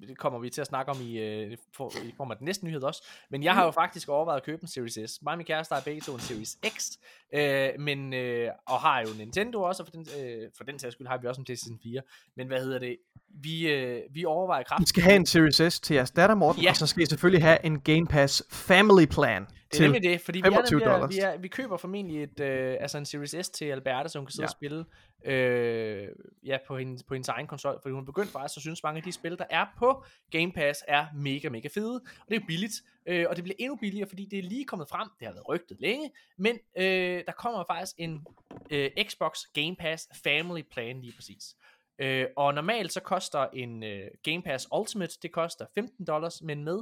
det 0.09 0.19
kommer 0.19 0.39
vi 0.39 0.51
til 0.51 0.61
at 0.61 0.67
snakke 0.67 0.91
om 0.91 0.97
i, 1.01 1.19
øh, 1.19 1.57
for, 1.77 1.93
i 2.05 2.15
form 2.17 2.31
af 2.31 2.37
den 2.37 2.45
næste 2.45 2.65
nyhed 2.65 2.83
også, 2.83 3.07
men 3.31 3.43
jeg 3.43 3.55
har 3.55 3.65
jo 3.65 3.71
faktisk 3.71 4.09
overvejet 4.09 4.41
at 4.41 4.47
købe 4.47 4.63
en 4.63 4.69
Series 4.69 5.11
S. 5.11 5.23
Mig 5.23 5.31
og 5.31 5.37
min 5.37 5.47
kæreste 5.47 5.75
har 5.75 5.83
begge 5.83 6.01
to 6.01 6.15
en 6.15 6.21
Series 6.21 6.57
X, 6.69 6.91
øh, 7.35 7.69
men, 7.79 8.15
øh, 8.15 8.49
og 8.67 8.79
har 8.81 9.01
jo 9.01 9.07
Nintendo 9.19 9.63
også, 9.63 9.83
og 9.83 9.87
for 9.87 9.93
den, 9.93 10.07
øh, 10.25 10.51
for 10.57 10.65
den 10.65 10.79
sags 10.79 10.93
skyld 10.95 11.07
har 11.07 11.19
vi 11.19 11.27
også 11.27 11.41
en 11.41 11.45
PlayStation 11.45 11.79
4, 11.83 12.01
men 12.37 12.47
hvad 12.47 12.61
hedder 12.61 12.79
det, 12.79 12.97
vi, 13.43 13.69
øh, 13.73 14.01
vi 14.11 14.25
overvejer 14.25 14.61
I 14.61 14.65
kraftigt. 14.69 14.89
skal 14.89 15.03
have 15.03 15.17
en 15.17 15.27
Series 15.27 15.73
S 15.75 15.81
til 15.81 15.95
jeres 15.95 16.11
datter, 16.11 16.35
Morten, 16.37 16.63
Ja. 16.63 16.71
og 16.71 16.77
så 16.77 16.87
skal 16.87 17.03
I 17.03 17.07
selvfølgelig 17.07 17.43
have 17.43 17.59
en 17.65 17.81
Game 17.81 18.07
Pass 18.07 18.43
Family 18.51 19.07
Plan 19.07 19.47
Det 19.79 19.85
er 19.85 19.89
nemlig 19.89 20.03
det, 20.03 20.21
fordi 20.21 20.39
vi, 20.39 20.47
er 20.47 20.51
25 20.51 20.79
nemlig, 20.81 20.93
dollars. 20.93 21.15
vi, 21.15 21.19
er, 21.21 21.37
vi 21.37 21.49
køber 21.49 21.77
formentlig 21.77 22.23
et, 22.23 22.41
øh, 22.41 22.77
altså 22.81 22.99
en 22.99 23.07
Series 23.07 23.47
S 23.47 23.51
til 23.51 23.65
Alberte, 23.65 24.09
så 24.09 24.19
hun 24.19 24.27
kan 24.27 24.33
sidde 24.33 24.43
Ja. 24.43 24.47
og 24.47 24.51
spille 24.51 24.85
øh, 25.25 26.09
ja, 26.45 26.59
på, 26.67 26.79
hendes, 26.79 27.03
på 27.03 27.15
hendes 27.15 27.29
egen 27.29 27.47
konsol, 27.47 27.79
fordi 27.83 27.93
hun 27.93 28.03
er 28.03 28.07
begyndt 28.07 28.31
faktisk 28.31 28.57
at 28.59 28.61
synes, 28.61 28.83
mange 28.83 28.97
af 28.99 29.03
de 29.03 29.13
spil, 29.13 29.39
der 29.39 29.45
er 29.51 29.67
på 29.79 30.05
Game 30.31 30.53
Pass, 30.53 30.85
er 30.89 31.07
mega, 31.15 31.49
mega 31.49 31.69
fede, 31.75 31.95
og 31.95 32.27
det 32.29 32.37
er 32.37 32.47
billigt, 32.47 32.75
øh, 33.07 33.27
og 33.31 33.37
det 33.37 33.45
bliver 33.45 33.57
endnu 33.59 33.77
billigere, 33.77 34.09
fordi 34.09 34.25
det 34.31 34.39
er 34.39 34.43
lige 34.43 34.65
kommet 34.65 34.89
frem, 34.89 35.09
det 35.19 35.27
har 35.27 35.33
været 35.35 35.49
rygtet 35.49 35.81
længe, 35.81 36.11
men 36.39 36.59
øh, 36.79 37.23
der 37.27 37.33
kommer 37.33 37.65
faktisk 37.71 37.95
en 37.99 38.27
øh, 38.71 38.91
Xbox 39.09 39.39
Game 39.55 39.77
Pass 39.77 40.09
Family 40.25 40.63
Plan 40.73 41.01
lige 41.01 41.13
præcis. 41.17 41.57
Øh, 41.99 42.27
og 42.37 42.55
normalt 42.55 42.93
så 42.93 43.01
koster 43.01 43.47
en 43.53 43.83
øh, 43.83 44.07
Game 44.23 44.43
Pass 44.43 44.69
Ultimate, 44.77 45.15
det 45.23 45.33
koster 45.33 45.67
15 45.75 46.07
dollars, 46.07 46.43
men 46.43 46.65
med 46.65 46.79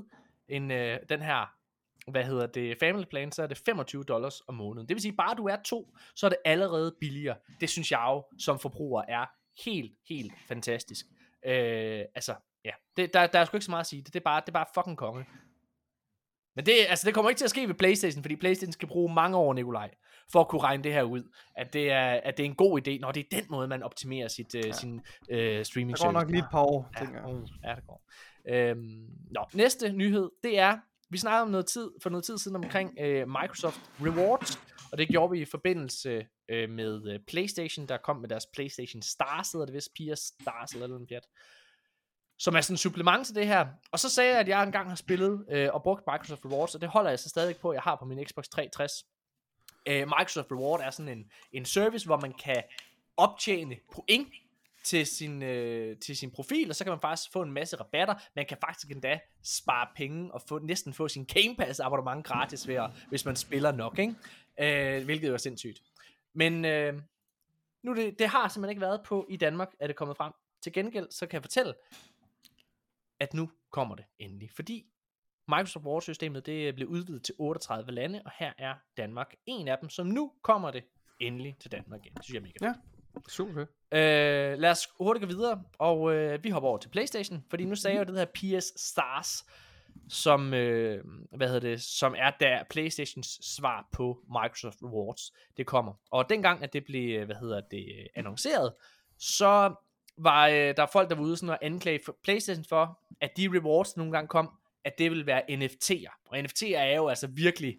en, 0.49 0.71
øh, 0.71 0.99
den 1.09 1.23
her 1.23 1.55
hvad 2.11 2.25
hedder 2.25 2.47
det, 2.47 2.79
family 2.79 3.05
plan, 3.05 3.33
så 3.33 3.43
er 3.43 3.47
det 3.47 3.59
25 3.67 4.05
dollars 4.05 4.41
om 4.49 4.55
måneden. 4.55 4.89
Det 4.89 4.95
vil 4.95 5.03
sige, 5.03 5.17
bare 5.17 5.35
du 5.35 5.47
er 5.47 5.57
to, 5.65 5.97
så 6.17 6.27
er 6.27 6.31
det 6.31 6.39
allerede 6.45 6.95
billigere. 7.01 7.37
Det 7.61 7.71
synes 7.71 7.91
jeg 7.91 8.05
jo, 8.09 8.25
som 8.39 8.59
forbruger, 8.59 9.03
er 9.09 9.27
helt, 9.65 9.93
helt 10.09 10.33
fantastisk. 10.49 11.07
Øh, 11.47 12.01
altså, 12.15 12.35
ja, 12.65 12.71
det, 12.97 13.15
der, 13.15 13.27
der 13.27 13.39
er 13.39 13.45
sgu 13.45 13.57
ikke 13.57 13.65
så 13.65 13.71
meget 13.71 13.81
at 13.81 13.87
sige. 13.87 14.03
Det, 14.03 14.15
det, 14.15 14.21
er, 14.21 14.25
bare, 14.25 14.41
det 14.41 14.49
er 14.49 14.53
bare 14.53 14.67
fucking 14.75 14.99
konge. 14.99 15.27
Men 16.57 16.67
det, 16.67 16.73
altså, 16.89 17.07
det 17.07 17.15
kommer 17.15 17.29
ikke 17.29 17.39
til 17.39 17.45
at 17.45 17.51
ske 17.51 17.69
ved 17.69 17.75
Playstation, 17.75 18.23
fordi 18.23 18.37
Playstation 18.37 18.73
skal 18.73 18.89
bruge 18.89 19.15
mange 19.15 19.37
år, 19.37 19.53
Nikolaj, 19.53 19.91
for 20.33 20.41
at 20.41 20.49
kunne 20.49 20.63
regne 20.63 20.85
det 20.85 20.93
her 20.93 21.03
ud. 21.03 21.23
At 21.57 21.73
det 21.73 21.91
er, 21.91 22.21
at 22.25 22.37
det 22.37 22.43
er 22.43 22.49
en 22.49 22.55
god 22.55 22.81
idé, 22.89 22.99
når 22.99 23.13
det 23.13 23.21
er 23.21 23.37
den 23.41 23.47
måde, 23.51 23.69
man 23.69 23.83
optimerer 23.83 24.29
sit, 24.29 24.55
øh, 24.55 24.75
sin 24.75 25.01
øh, 25.31 25.65
streaming 25.65 25.99
Der 25.99 26.05
går 26.05 26.13
nok 26.13 26.31
lige 26.31 26.39
et 26.39 26.49
par 26.51 26.63
år, 26.63 26.91
Ja, 26.95 27.05
tænker 27.05 27.29
jeg. 27.29 27.49
ja, 27.65 27.75
det 27.75 27.87
går. 27.87 28.03
Øhm, 28.49 29.07
nå, 29.31 29.45
næste 29.55 29.93
nyhed, 29.93 30.31
det 30.43 30.59
er, 30.59 30.79
vi 31.13 31.19
snakkede 31.19 31.43
om 31.43 31.51
noget 31.51 31.67
tid, 31.67 31.91
for 32.03 32.11
noget 32.11 32.25
tid 32.25 32.39
siden 32.39 32.57
omkring 32.57 32.99
øh, 33.01 33.29
Microsoft 33.29 33.81
Rewards, 34.01 34.61
og 34.93 34.99
det 34.99 35.09
gjorde 35.09 35.31
vi 35.31 35.41
i 35.41 35.45
forbindelse 35.45 36.27
øh, 36.49 36.71
med 36.71 37.13
øh, 37.13 37.21
PlayStation, 37.29 37.87
der 37.87 37.97
kom 37.97 38.17
med 38.17 38.29
deres 38.29 38.47
PlayStation 38.47 39.03
Stars, 39.03 39.53
hedder 39.53 39.67
det 39.67 39.75
vist, 39.75 39.95
PS 39.95 40.21
Stars 40.21 40.73
eller 40.73 40.87
noget 40.87 41.09
pjat, 41.09 41.27
som 42.39 42.57
er 42.57 42.61
sådan 42.61 42.75
en 42.75 42.79
supplement 42.79 43.27
til 43.27 43.35
det 43.35 43.47
her. 43.47 43.67
Og 43.93 43.99
så 43.99 44.09
sagde 44.09 44.31
jeg, 44.31 44.41
at 44.41 44.49
jeg 44.49 44.63
engang 44.63 44.89
har 44.89 44.97
spillet 44.97 45.47
øh, 45.51 45.69
og 45.73 45.83
brugt 45.83 46.03
Microsoft 46.13 46.45
Rewards, 46.45 46.75
og 46.75 46.81
det 46.81 46.89
holder 46.89 47.11
jeg 47.11 47.19
så 47.19 47.29
stadig 47.29 47.57
på, 47.57 47.71
at 47.71 47.75
jeg 47.75 47.83
har 47.83 47.97
på 47.97 48.05
min 48.05 48.25
Xbox 48.27 48.49
360. 48.49 48.93
Øh, 49.87 50.09
Microsoft 50.19 50.53
Reward 50.53 50.81
er 50.81 50.91
sådan 50.91 51.19
en, 51.19 51.25
en 51.53 51.65
service, 51.65 52.07
hvor 52.07 52.21
man 52.21 52.33
kan 52.33 52.63
optjene 53.17 53.77
point 53.95 54.29
til 54.85 55.07
sin, 55.07 55.43
øh, 55.43 55.99
til 55.99 56.17
sin 56.17 56.31
profil, 56.31 56.71
og 56.71 56.77
så 56.77 56.85
kan 56.85 56.91
man 56.91 57.01
faktisk 57.01 57.33
få 57.33 57.43
en 57.43 57.53
masse 57.53 57.77
rabatter. 57.77 58.15
Man 58.37 58.47
kan 58.47 58.57
faktisk 58.61 58.91
endda 58.91 59.21
spare 59.43 59.89
penge 59.97 60.35
og 60.35 60.43
få, 60.49 60.59
næsten 60.59 60.95
få 60.95 61.09
sin 61.09 61.25
Game 61.25 61.57
Pass 61.59 61.81
abonnement 61.81 62.27
gratis, 62.27 62.69
ved 62.69 62.75
at, 62.75 62.91
hvis 63.09 63.25
man 63.25 63.37
spiller 63.37 63.73
nok, 63.73 63.99
ikke? 63.99 64.15
Øh, 64.61 65.05
hvilket 65.05 65.29
jo 65.29 65.33
er 65.33 65.39
sindssygt. 65.39 65.83
Men 66.35 66.65
øh, 66.65 67.03
nu 67.83 67.95
det, 67.95 68.19
det 68.19 68.29
har 68.29 68.49
simpelthen 68.49 68.71
ikke 68.71 68.81
været 68.81 69.01
på 69.05 69.27
i 69.31 69.37
Danmark, 69.37 69.69
er 69.81 69.87
det 69.87 69.97
kommet 69.97 70.17
frem. 70.17 70.33
Til 70.63 70.73
gengæld, 70.73 71.11
så 71.11 71.27
kan 71.27 71.35
jeg 71.35 71.43
fortælle, 71.43 71.75
at 73.21 73.35
nu 73.35 73.51
kommer 73.71 73.95
det 73.95 74.05
endelig. 74.19 74.51
Fordi 74.51 74.87
Microsoft 75.49 75.85
Word-systemet, 75.85 76.47
det 76.47 76.75
blev 76.75 76.89
udvidet 76.89 77.25
til 77.25 77.35
38 77.39 77.93
lande, 77.93 78.23
og 78.25 78.33
her 78.39 78.53
er 78.59 78.75
Danmark 78.97 79.35
en 79.47 79.69
af 79.69 79.79
dem, 79.81 79.89
som 79.89 80.07
nu 80.07 80.33
kommer 80.43 80.71
det 80.71 80.85
endelig 81.21 81.57
til 81.61 81.73
Danmark 81.73 82.07
igen. 82.07 82.17
Det 82.17 82.25
synes 82.25 82.35
jeg 82.35 82.41
er 82.41 82.43
mega 82.43 82.69
fedt. 82.69 82.77
Ja. 83.17 83.21
Super 83.29 83.55
fedt. 83.55 83.71
Øh, 83.93 84.59
lad 84.59 84.71
os 84.71 84.89
hurtigt 84.99 85.23
gå 85.23 85.27
videre, 85.27 85.63
og 85.79 86.15
øh, 86.15 86.45
vi 86.45 86.51
hopper 86.51 86.69
over 86.69 86.79
til 86.79 86.89
Playstation, 86.89 87.45
fordi 87.51 87.65
nu 87.65 87.75
sagde 87.75 87.97
jeg 87.97 88.09
jo 88.09 88.13
det 88.15 88.19
her 88.19 88.59
PS 88.59 88.81
Stars, 88.81 89.45
som, 90.09 90.55
øh, 90.55 91.05
hvad 91.37 91.47
hedder 91.47 91.61
det, 91.61 91.83
som 91.83 92.15
er 92.19 92.31
der 92.41 92.65
Playstations 92.71 93.39
svar 93.43 93.89
på 93.93 94.19
Microsoft 94.29 94.77
Rewards, 94.83 95.33
det 95.57 95.67
kommer. 95.67 95.93
Og 96.11 96.29
dengang, 96.29 96.63
at 96.63 96.73
det 96.73 96.85
blev, 96.85 97.25
hvad 97.25 97.37
hedder 97.37 97.61
det, 97.61 98.09
annonceret, 98.15 98.73
så 99.19 99.75
var 100.17 100.49
øh, 100.49 100.55
der 100.77 100.87
folk, 100.93 101.11
der 101.11 101.15
var 101.15 101.23
ude 101.23 101.37
sådan 101.37 101.49
og 101.49 101.59
anklage 101.63 102.01
for 102.05 102.17
Playstation 102.23 102.65
for, 102.65 103.01
at 103.21 103.37
de 103.37 103.49
rewards, 103.49 103.93
der 103.93 103.99
nogle 104.01 104.13
gange 104.13 104.29
kom, 104.29 104.51
at 104.85 104.99
det 104.99 105.11
ville 105.11 105.27
være 105.27 105.43
NFT'er. 105.51 106.29
Og 106.29 106.39
NFT'er 106.39 106.77
er 106.77 106.97
jo 106.97 107.09
altså 107.09 107.27
virkelig 107.27 107.79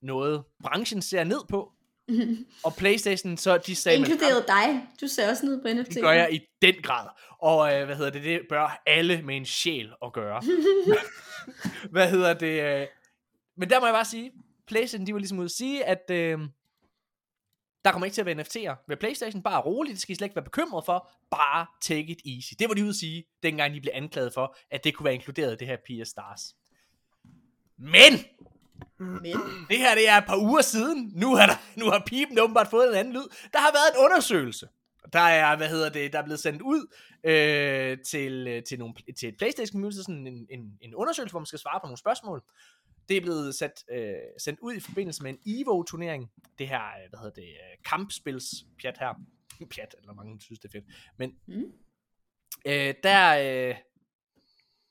noget, 0.00 0.44
branchen 0.62 1.02
ser 1.02 1.24
ned 1.24 1.40
på. 1.48 1.72
Og 2.64 2.74
Playstation, 2.74 3.36
så 3.36 3.58
de 3.58 3.76
sagde... 3.76 3.98
Inkluderet 3.98 4.44
dig. 4.48 4.86
Du 5.00 5.08
ser 5.08 5.30
også 5.30 5.46
ned 5.46 5.62
på 5.62 5.68
NFT. 5.68 5.94
det 5.94 6.02
gør 6.02 6.10
jeg 6.10 6.32
i 6.32 6.40
den 6.62 6.74
grad. 6.82 7.08
Og 7.38 7.74
øh, 7.74 7.84
hvad 7.84 7.96
hedder 7.96 8.10
det, 8.10 8.24
det 8.24 8.40
bør 8.48 8.82
alle 8.86 9.22
med 9.22 9.36
en 9.36 9.44
sjæl 9.44 9.92
at 10.04 10.12
gøre. 10.12 10.42
hvad 11.92 12.10
hedder 12.10 12.34
det? 12.34 12.62
Øh, 12.62 12.86
men 13.56 13.70
der 13.70 13.80
må 13.80 13.86
jeg 13.86 13.94
bare 13.94 14.04
sige, 14.04 14.32
PlayStation, 14.66 15.06
de 15.06 15.12
var 15.12 15.18
ligesom 15.18 15.38
ude 15.38 15.44
at 15.44 15.50
sige, 15.50 15.84
at 15.84 16.10
øh, 16.10 16.38
Der 17.84 17.92
kommer 17.92 18.04
ikke 18.04 18.14
til 18.14 18.22
at 18.22 18.26
være 18.26 18.40
NFT'er 18.40 18.84
ved 18.88 18.96
Playstation. 18.96 19.42
Bare 19.42 19.60
roligt, 19.60 19.94
det 19.94 20.02
skal 20.02 20.12
I 20.12 20.16
slet 20.16 20.26
ikke 20.26 20.36
være 20.36 20.44
bekymret 20.44 20.84
for. 20.84 21.10
Bare 21.30 21.66
take 21.80 22.12
it 22.12 22.20
easy. 22.36 22.52
Det 22.58 22.68
var 22.68 22.74
de 22.74 22.82
ude 22.82 22.88
at 22.88 22.96
sige, 22.96 23.24
dengang 23.42 23.74
de 23.74 23.80
blev 23.80 23.92
anklaget 23.94 24.34
for, 24.34 24.56
at 24.70 24.84
det 24.84 24.94
kunne 24.94 25.04
være 25.04 25.14
inkluderet 25.14 25.52
i 25.52 25.56
det 25.56 25.66
her 25.66 25.76
PS 25.76 26.08
Stars. 26.08 26.54
Men! 27.78 28.12
Men, 28.98 29.36
Det 29.70 29.78
her 29.78 29.94
det 29.94 30.08
er 30.08 30.16
et 30.16 30.24
par 30.26 30.36
uger 30.38 30.62
siden. 30.62 31.12
Nu 31.14 31.34
har, 31.34 31.46
der, 31.46 31.54
nu 31.80 31.90
har 31.90 32.02
pipen 32.06 32.38
åbenbart 32.38 32.68
fået 32.68 32.88
en 32.88 32.94
anden 32.94 33.14
lyd. 33.14 33.28
Der 33.52 33.58
har 33.58 33.72
været 33.72 33.98
en 33.98 34.04
undersøgelse. 34.04 34.68
Der 35.12 35.20
er, 35.20 35.56
hvad 35.56 35.68
hedder 35.68 35.88
det, 35.90 36.12
der 36.12 36.18
er 36.18 36.22
blevet 36.24 36.40
sendt 36.40 36.62
ud 36.62 36.94
øh, 37.24 37.98
til, 38.06 38.48
øh, 38.48 38.62
til, 38.62 38.78
nogle, 38.78 38.94
til 39.18 39.28
et 39.28 39.36
Playstation 39.38 39.72
community, 39.72 39.96
sådan 39.96 40.26
en, 40.26 40.46
en, 40.50 40.78
en 40.80 40.94
undersøgelse, 40.94 41.32
hvor 41.32 41.40
man 41.40 41.46
skal 41.46 41.58
svare 41.58 41.80
på 41.80 41.86
nogle 41.86 41.98
spørgsmål. 41.98 42.42
Det 43.08 43.16
er 43.16 43.20
blevet 43.20 43.54
sat, 43.54 43.84
øh, 43.90 44.14
sendt 44.38 44.60
ud 44.60 44.74
i 44.74 44.80
forbindelse 44.80 45.22
med 45.22 45.30
en 45.30 45.38
EVO-turnering. 45.46 46.30
Det 46.58 46.68
her, 46.68 46.80
øh, 46.82 47.08
hvad 47.10 47.18
hedder 47.18 47.34
det, 47.34 47.48
øh, 47.48 47.76
kampspils-pjat 47.84 48.98
her. 48.98 49.14
Pjat, 49.74 49.94
eller 49.98 50.14
mange 50.14 50.40
synes, 50.40 50.58
det 50.58 50.68
er 50.68 50.72
fedt. 50.72 50.84
Men 51.16 51.32
Mm. 51.46 51.72
øh, 52.66 52.94
der, 53.02 53.38
øh, 53.38 53.76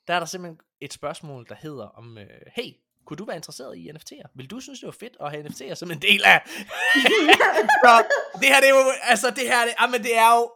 der 0.07 0.14
er 0.14 0.19
der 0.19 0.26
simpelthen 0.26 0.60
et 0.82 0.94
spørgsmål, 0.94 1.45
der 1.49 1.56
hedder 1.56 1.86
om, 1.86 2.18
øh, 2.18 2.41
hey, 2.56 2.72
kunne 3.06 3.18
du 3.18 3.26
være 3.26 3.36
interesseret 3.36 3.77
i 3.77 3.90
NFT'er? 3.90 4.32
Vil 4.36 4.48
du 4.52 4.60
synes, 4.60 4.80
det 4.80 4.88
var 4.88 4.95
fedt 4.99 5.18
at 5.22 5.32
have 5.32 5.45
NFT'er 5.45 5.76
som 5.76 5.91
en 5.91 6.02
del 6.02 6.22
af... 6.26 6.41
Så, 7.84 8.03
det 8.41 8.48
her, 8.48 8.60
det 8.60 8.69
er 8.69 8.76
jo, 8.76 8.91
altså 9.03 9.30
det 9.30 9.44
her, 9.44 9.65
det, 9.65 9.73
jamen, 9.82 10.03
det 10.03 10.18
er 10.18 10.36
jo, 10.36 10.52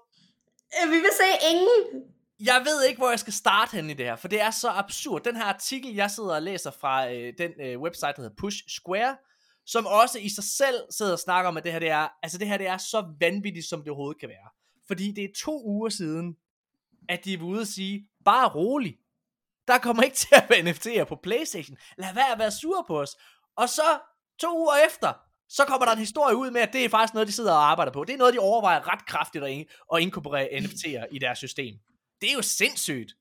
Øh, 0.77 0.91
vi 0.91 0.95
vil 0.95 1.09
se 1.17 1.49
ingen. 1.51 2.03
jeg 2.39 2.61
ved 2.65 2.83
ikke, 2.87 2.97
hvor 2.97 3.09
jeg 3.09 3.19
skal 3.19 3.33
starte 3.33 3.75
hen 3.75 3.89
i 3.89 3.93
det 3.93 4.05
her, 4.05 4.15
for 4.15 4.27
det 4.27 4.41
er 4.41 4.51
så 4.51 4.69
absurd. 4.69 5.23
Den 5.23 5.35
her 5.35 5.43
artikel, 5.43 5.95
jeg 5.95 6.11
sidder 6.11 6.35
og 6.35 6.41
læser 6.41 6.71
fra 6.71 7.11
øh, 7.11 7.33
den 7.37 7.51
øh, 7.61 7.79
website, 7.79 8.07
der 8.07 8.21
hedder 8.21 8.35
Push 8.37 8.57
Square, 8.67 9.17
som 9.65 9.85
også 9.85 10.19
i 10.19 10.29
sig 10.29 10.43
selv 10.43 10.81
sidder 10.89 11.11
og 11.11 11.19
snakker 11.19 11.47
om, 11.49 11.57
at 11.57 11.63
det 11.63 11.71
her, 11.71 11.79
det 11.79 11.89
er, 11.89 12.07
altså 12.23 12.37
det 12.37 12.47
her, 12.47 12.57
det 12.57 12.67
er 12.67 12.77
så 12.77 13.13
vanvittigt, 13.19 13.65
som 13.65 13.79
det 13.79 13.89
overhovedet 13.89 14.19
kan 14.19 14.29
være. 14.29 14.49
Fordi 14.87 15.11
det 15.11 15.23
er 15.23 15.29
to 15.37 15.63
uger 15.65 15.89
siden, 15.89 16.35
at 17.09 17.25
de 17.25 17.33
er 17.33 17.41
ude 17.41 17.61
og 17.61 17.67
sige, 17.67 18.07
bare 18.25 18.49
rolig. 18.49 18.97
Der 19.69 19.77
kommer 19.77 20.03
ikke 20.03 20.15
til 20.25 20.29
at 20.31 20.49
være 20.49 20.59
NFT'er 20.59 21.03
på 21.03 21.15
Playstation. 21.23 21.77
Lad 21.97 22.13
være 22.13 22.31
at 22.31 22.39
være 22.39 22.51
sur 22.51 22.85
på 22.87 23.01
os. 23.01 23.15
Og 23.57 23.69
så 23.69 23.99
to 24.39 24.59
uger 24.59 24.75
efter, 24.87 25.13
så 25.49 25.65
kommer 25.65 25.85
der 25.85 25.93
en 25.93 25.99
historie 25.99 26.35
ud 26.35 26.51
med, 26.51 26.61
at 26.61 26.73
det 26.73 26.85
er 26.85 26.89
faktisk 26.89 27.13
noget, 27.13 27.27
de 27.27 27.33
sidder 27.33 27.51
og 27.51 27.71
arbejder 27.71 27.91
på. 27.91 28.03
Det 28.03 28.13
er 28.13 28.17
noget, 28.17 28.33
de 28.33 28.39
overvejer 28.39 28.93
ret 28.93 29.05
kraftigt 29.05 29.43
at, 29.43 29.65
at 29.93 30.01
inkorporere 30.01 30.47
NFT'er 30.47 31.05
i 31.11 31.19
deres 31.19 31.37
system. 31.37 31.75
Det 32.21 32.29
er 32.29 32.33
jo 32.33 32.41
sindssygt. 32.41 33.13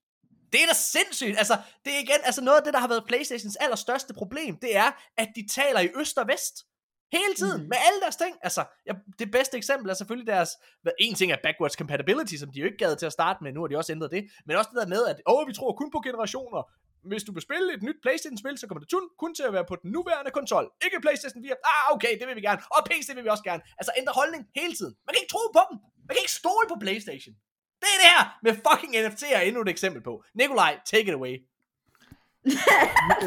Det 0.52 0.62
er 0.62 0.66
da 0.66 0.72
sindssygt. 0.72 1.38
Altså, 1.38 1.58
det 1.84 1.94
er 1.94 1.98
igen, 1.98 2.20
altså 2.24 2.40
noget 2.40 2.58
af 2.58 2.64
det, 2.64 2.72
der 2.72 2.80
har 2.80 2.88
været 2.88 3.04
Playstations 3.06 3.56
allerstørste 3.56 4.14
problem, 4.14 4.56
det 4.56 4.76
er, 4.76 4.90
at 5.16 5.28
de 5.36 5.46
taler 5.54 5.80
i 5.80 5.88
øst 5.96 6.18
og 6.18 6.28
vest. 6.28 6.64
Hele 7.12 7.34
tiden, 7.40 7.60
Mm. 7.62 7.68
med 7.72 7.78
alle 7.86 8.00
deres 8.04 8.16
ting. 8.16 8.32
Altså, 8.46 8.62
ja, 8.88 8.92
det 9.18 9.28
bedste 9.36 9.56
eksempel 9.56 9.86
er 9.90 9.94
selvfølgelig 9.94 10.26
deres... 10.34 10.50
Hvad, 10.82 10.92
en 11.06 11.14
ting 11.14 11.28
er 11.32 11.36
backwards 11.46 11.76
compatibility, 11.80 12.34
som 12.42 12.48
de 12.52 12.58
jo 12.60 12.66
ikke 12.70 12.80
gad 12.84 12.96
til 12.96 13.06
at 13.06 13.12
starte 13.18 13.38
med, 13.44 13.50
nu 13.52 13.60
har 13.60 13.68
de 13.68 13.76
også 13.80 13.92
ændret 13.92 14.10
det. 14.16 14.22
Men 14.46 14.56
også 14.56 14.70
det 14.72 14.80
der 14.82 14.88
med, 14.94 15.02
at 15.12 15.16
åh, 15.32 15.48
vi 15.48 15.52
tror 15.58 15.72
kun 15.80 15.90
på 15.94 16.00
generationer. 16.08 16.62
Hvis 17.10 17.22
du 17.28 17.32
vil 17.36 17.42
spille 17.48 17.66
et 17.76 17.82
nyt 17.88 17.98
Playstation-spil, 18.04 18.58
så 18.58 18.64
kommer 18.66 18.80
det 18.84 18.90
kun, 18.94 19.04
kun 19.22 19.32
til 19.38 19.44
at 19.48 19.52
være 19.56 19.66
på 19.70 19.76
den 19.82 19.90
nuværende 19.96 20.30
konsol. 20.38 20.64
Ikke 20.84 20.96
Playstation 21.04 21.40
4. 21.44 21.54
Ah, 21.72 21.84
okay, 21.94 22.12
det 22.18 22.26
vil 22.28 22.36
vi 22.40 22.44
gerne. 22.48 22.60
Og 22.76 22.80
PC 22.88 23.06
vil 23.16 23.24
vi 23.26 23.30
også 23.34 23.44
gerne. 23.50 23.62
Altså, 23.80 23.92
ændre 24.00 24.12
holdning 24.20 24.42
hele 24.60 24.74
tiden. 24.78 24.94
Man 25.06 25.10
kan 25.12 25.20
ikke 25.22 25.32
tro 25.34 25.42
på 25.58 25.62
dem. 25.68 25.76
Man 26.06 26.12
kan 26.14 26.20
ikke 26.24 26.36
stole 26.42 26.66
på 26.72 26.76
Playstation. 26.84 27.34
Det 27.82 27.88
er 27.94 27.98
det 28.02 28.08
her 28.14 28.22
med 28.44 28.52
fucking 28.66 28.92
NFT'er 29.02 29.40
endnu 29.48 29.60
et 29.66 29.68
eksempel 29.76 30.00
på. 30.08 30.12
Nikolaj, 30.40 30.72
take 30.92 31.06
it 31.10 31.14
away. 31.20 31.34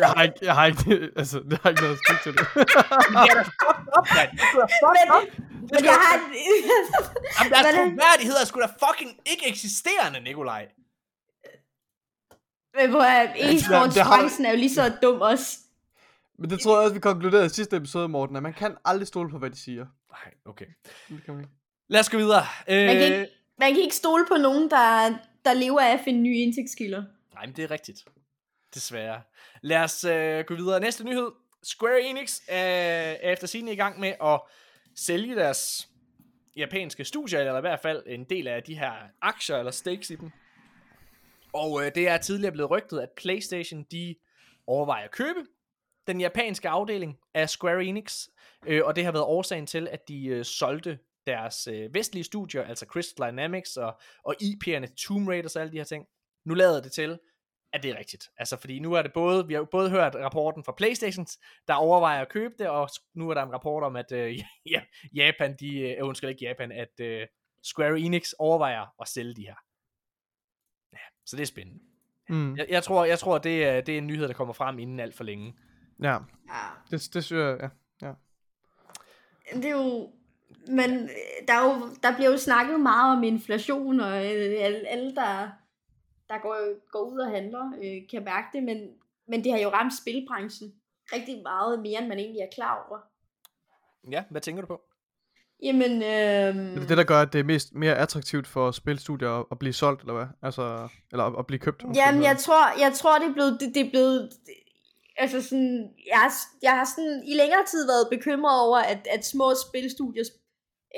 Jeg 0.02 0.08
har 0.16 0.24
ikke, 0.24 0.36
jeg 0.42 0.54
har 0.56 0.66
ikke, 0.66 1.10
altså, 1.16 1.40
det 1.40 1.60
har 1.64 1.70
ikke 1.70 1.82
noget 1.82 1.98
at 1.98 2.02
sige 2.08 2.20
til 2.24 2.32
det. 2.38 2.48
Det 2.56 2.62
er 3.32 3.36
da 3.40 3.44
fucked 3.64 3.88
up, 3.98 4.08
mand. 4.18 4.32
Det 4.32 4.48
er 4.54 4.60
da 4.66 4.68
fucked 4.84 5.08
Men- 5.08 5.16
up. 5.18 5.28
Men 5.74 5.84
jeg 5.90 5.94
har... 6.04 6.14
Jamen, 7.38 7.52
deres 7.54 7.76
troværdighed 7.76 8.36
er 8.42 8.46
sgu 8.46 8.60
da 8.60 8.70
fucking 8.86 9.12
ikke 9.32 9.48
eksisterende, 9.50 10.20
Nikolaj. 10.20 10.68
Men 12.78 12.90
hvor 12.90 13.02
er 13.02 13.34
e-sportsbranchen 13.36 14.46
er 14.46 14.52
jo 14.52 14.58
lige 14.58 14.74
så 14.74 14.94
dum 15.04 15.22
også. 15.22 15.58
Men 16.40 16.50
det 16.50 16.60
tror 16.60 16.76
jeg 16.76 16.84
også, 16.84 16.94
vi 16.94 17.00
konkluderede 17.00 17.46
i 17.46 17.50
sidste 17.50 17.76
episode, 17.78 18.08
Morten, 18.10 18.36
at 18.36 18.44
man 18.44 18.54
kan 18.54 18.76
aldrig 18.86 19.08
stole 19.08 19.30
på, 19.30 19.38
hvad 19.38 19.50
de 19.50 19.60
siger. 19.64 19.86
Nej, 20.12 20.34
okay. 20.46 20.66
Det 21.10 21.22
kan 21.26 21.34
man 21.34 21.44
ikke. 21.44 21.54
Lad 21.90 22.00
os 22.00 22.10
gå 22.10 22.18
videre. 22.18 22.44
Øh, 22.70 22.86
Man 22.86 22.96
kan 22.96 23.04
ikke, 23.06 23.28
man 23.60 23.74
kan 23.74 23.82
ikke 23.84 23.96
stole 23.96 24.26
på 24.28 24.36
nogen, 24.36 24.70
der, 24.70 25.10
der 25.46 25.54
lever 25.54 25.80
af 25.80 25.94
at 25.94 26.00
finde 26.06 26.20
nye 26.22 26.38
indtægtskilder. 26.38 27.04
Nej, 27.34 27.46
men 27.46 27.56
det 27.56 27.64
er 27.64 27.72
rigtigt. 27.72 28.00
Desværre. 28.74 29.22
Lad 29.62 29.84
os 29.84 30.04
øh, 30.04 30.46
gå 30.46 30.56
videre. 30.56 30.80
Næste 30.80 31.04
nyhed. 31.04 31.32
Square 31.64 32.02
Enix 32.02 32.40
er, 32.48 32.58
er 33.22 33.32
efter 33.32 33.48
sigende 33.48 33.74
i 33.74 33.76
gang 33.76 34.00
med 34.00 34.14
at 34.24 34.42
sælge 34.96 35.36
deres 35.36 35.90
japanske 36.56 37.06
studier, 37.06 37.40
eller 37.40 37.58
i 37.58 37.62
hvert 37.62 37.80
fald 37.80 38.04
en 38.08 38.24
del 38.24 38.48
af 38.48 38.64
de 38.64 38.76
her 38.76 38.94
aktier 39.22 39.58
eller 39.58 39.72
stakes 39.72 40.10
i 40.10 40.16
dem. 40.16 40.32
Og 41.54 41.86
øh, 41.86 41.92
det 41.96 42.08
er 42.08 42.18
tidligere 42.18 42.52
blevet 42.52 42.72
rygtet, 42.72 43.00
at 43.00 43.10
PlayStation 43.18 43.84
de 43.92 44.16
overvejer 44.68 45.04
at 45.04 45.12
købe 45.12 45.46
den 46.08 46.22
japanske 46.22 46.70
afdeling 46.70 47.18
af 47.34 47.50
Square 47.50 47.86
Enix, 47.86 48.28
øh, 48.66 48.82
og 48.86 48.96
det 48.96 49.06
har 49.06 49.12
været 49.12 49.26
årsagen 49.26 49.68
til, 49.68 49.88
at 49.88 50.08
de 50.08 50.26
øh, 50.26 50.46
solgte 50.46 51.00
deres 51.28 51.68
øh, 51.68 51.94
vestlige 51.94 52.24
studier, 52.24 52.64
altså 52.64 52.86
Crystal 52.86 53.32
Dynamics 53.32 53.78
og, 53.78 54.00
og 54.24 54.36
IP'erne 54.44 54.96
Tomb 54.96 55.28
Raiders 55.28 55.56
og 55.56 55.62
alle 55.62 55.72
de 55.72 55.78
her 55.78 55.84
ting. 55.84 56.06
Nu 56.46 56.54
lader 56.54 56.82
det 56.82 56.92
til, 56.92 57.20
at 57.74 57.84
det 57.84 57.92
er 57.92 57.98
rigtigt. 57.98 58.30
Altså, 58.38 58.58
fordi 58.58 58.80
nu 58.80 58.94
er 58.94 59.02
det 59.02 59.14
både, 59.14 59.48
vi 59.48 59.54
har 59.54 59.64
både 59.64 59.90
hørt 59.90 60.16
rapporten 60.16 60.64
fra 60.64 60.74
Playstations, 60.78 61.40
der 61.68 61.74
overvejer 61.74 62.22
at 62.22 62.30
købe 62.30 62.54
det, 62.60 62.68
og 62.68 62.90
nu 63.14 63.30
er 63.30 63.34
der 63.34 63.44
en 63.44 63.54
rapport 63.54 63.84
om, 63.84 63.96
at 63.96 64.12
øh, 64.12 64.40
ja, 64.72 64.82
Japan, 65.16 65.56
de, 65.60 65.80
øh, 65.80 66.08
undskyld 66.08 66.30
ikke 66.30 66.46
Japan, 66.46 66.72
at 66.72 67.00
øh, 67.00 67.28
Square 67.64 68.00
Enix 68.00 68.32
overvejer 68.40 68.86
at 69.02 69.08
sælge 69.08 69.36
de 69.36 69.42
her. 69.42 69.56
Ja, 70.94 71.00
så 71.26 71.36
det 71.36 71.42
er 71.42 71.48
spændende. 71.48 71.80
Mm. 72.30 72.56
Jeg, 72.56 72.66
jeg 72.70 72.84
tror, 72.84 73.06
jeg 73.06 73.20
tror 73.20 73.38
det, 73.38 73.66
er, 73.66 73.82
det 73.82 73.94
er 73.94 73.98
en 73.98 74.08
nyhed, 74.08 74.28
der 74.28 74.34
kommer 74.34 74.54
frem 74.54 74.80
inden 74.80 75.00
alt 75.00 75.16
for 75.16 75.24
længe. 75.24 75.54
Ja, 76.04 76.14
Ja. 76.14 76.18
det, 76.92 77.10
det 77.14 77.24
synes 77.24 77.32
jeg, 77.32 77.70
ja. 78.02 78.14
Det 79.54 79.66
er 79.66 79.70
jo... 79.72 80.12
Men 80.68 80.92
øh, 81.04 81.48
der, 81.48 81.54
er 81.54 81.64
jo, 81.64 81.90
der 82.04 82.16
bliver 82.16 82.32
jo 82.32 82.38
snakket 82.38 82.80
meget 82.80 83.18
om 83.18 83.24
inflation, 83.24 84.00
og 84.00 84.12
øh, 84.18 84.56
alle, 84.60 84.88
alle 84.88 85.16
der, 85.16 85.50
der 86.32 86.40
går, 86.42 86.58
går 86.92 87.04
ud 87.12 87.20
og 87.20 87.30
handler, 87.38 87.66
øh, 87.84 88.10
kan 88.12 88.24
mærke 88.24 88.48
det, 88.54 88.64
men, 88.64 88.78
men 89.28 89.44
det 89.44 89.52
har 89.52 89.60
jo 89.60 89.70
ramt 89.70 89.94
spilbranchen 90.02 90.74
rigtig 91.14 91.42
meget 91.44 91.80
mere, 91.80 92.00
end 92.00 92.08
man 92.08 92.20
egentlig 92.20 92.42
er 92.42 92.54
klar 92.54 92.86
over. 92.88 92.98
Ja, 94.12 94.24
hvad 94.30 94.42
tænker 94.42 94.62
du 94.62 94.68
på? 94.68 94.82
Jamen, 95.64 95.92
øh, 95.92 96.56
Det 96.76 96.84
er 96.84 96.88
det, 96.88 96.98
der 96.98 97.04
gør, 97.04 97.22
at 97.22 97.34
det 97.34 97.40
er 97.40 97.44
mest 97.44 97.76
mere 97.76 97.96
attraktivt 97.98 98.48
for 98.48 98.72
spilstudier 98.72 99.30
at, 99.30 99.46
at 99.52 99.60
blive 99.60 99.74
solgt, 99.74 100.02
eller 100.02 100.14
hvad? 100.14 100.28
Altså, 100.44 100.88
eller 101.12 101.24
at, 101.24 101.34
at 101.40 101.48
blive 101.48 101.60
købt. 101.60 101.84
Jamen, 101.96 102.24
jeg 102.24 102.38
tror, 102.38 102.80
jeg 102.80 102.94
tror 102.94 103.20
det 103.20 103.28
er 103.28 103.34
blevet, 103.34 103.58
det, 103.60 103.76
det 103.76 103.86
er 103.86 103.90
blevet, 103.90 104.30
altså 105.18 105.42
sådan, 105.42 105.90
jeg 106.08 106.18
har, 106.18 106.32
jeg 106.62 106.72
har 106.72 106.86
sådan 106.96 107.24
i 107.28 107.34
længere 107.34 107.66
tid 107.72 107.86
været 107.88 108.08
bekymret 108.12 108.62
over, 108.68 108.78
at, 108.78 109.08
at 109.16 109.26
små 109.26 109.54
spilstudier 109.68 110.24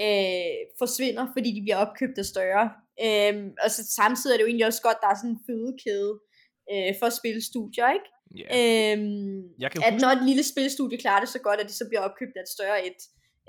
øh, 0.01 0.55
forsvinder, 0.79 1.27
fordi 1.35 1.49
de 1.55 1.61
bliver 1.61 1.77
opkøbt 1.77 2.17
af 2.17 2.25
større. 2.25 2.71
Øhm, 3.05 3.49
og 3.63 3.71
så 3.71 3.81
samtidig 3.95 4.33
er 4.33 4.37
det 4.37 4.43
jo 4.43 4.47
egentlig 4.47 4.67
også 4.71 4.81
godt, 4.81 4.97
der 5.01 5.07
er 5.07 5.15
sådan 5.17 5.29
en 5.35 5.43
fødekæde 5.49 6.13
øh, 6.71 6.91
for 6.99 7.09
spilstudier, 7.19 7.87
ikke? 7.97 8.09
Ja. 8.41 8.47
Øhm, 8.57 9.41
Jeg 9.63 9.71
kan 9.71 9.83
at 9.83 9.93
huske- 9.93 10.01
når 10.03 10.09
et 10.17 10.25
lille 10.29 10.43
spilstudie 10.43 10.97
klarer 10.97 11.19
det 11.19 11.29
så 11.29 11.39
godt, 11.47 11.59
at 11.59 11.65
det 11.69 11.75
så 11.75 11.85
bliver 11.89 12.01
opkøbt 12.07 12.35
af 12.37 12.41
et 12.41 12.53
større 12.57 12.79
et, 12.89 12.99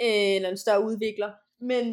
øh, 0.05 0.31
eller 0.37 0.49
en 0.51 0.63
større 0.65 0.85
udvikler. 0.89 1.31
Men, 1.71 1.85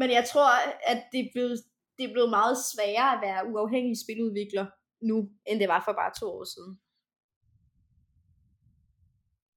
men 0.00 0.08
jeg 0.18 0.24
tror, 0.32 0.48
at 0.92 1.00
det 1.12 1.20
er, 1.20 1.28
blevet, 1.34 1.56
det 1.98 2.04
er 2.08 2.12
blevet 2.12 2.30
meget 2.30 2.56
sværere 2.72 3.10
at 3.16 3.20
være 3.26 3.40
uafhængig 3.52 3.96
spiludvikler 4.04 4.66
nu, 5.10 5.16
end 5.48 5.60
det 5.60 5.68
var 5.68 5.82
for 5.86 5.92
bare 5.92 6.12
to 6.20 6.26
år 6.38 6.44
siden. 6.54 6.72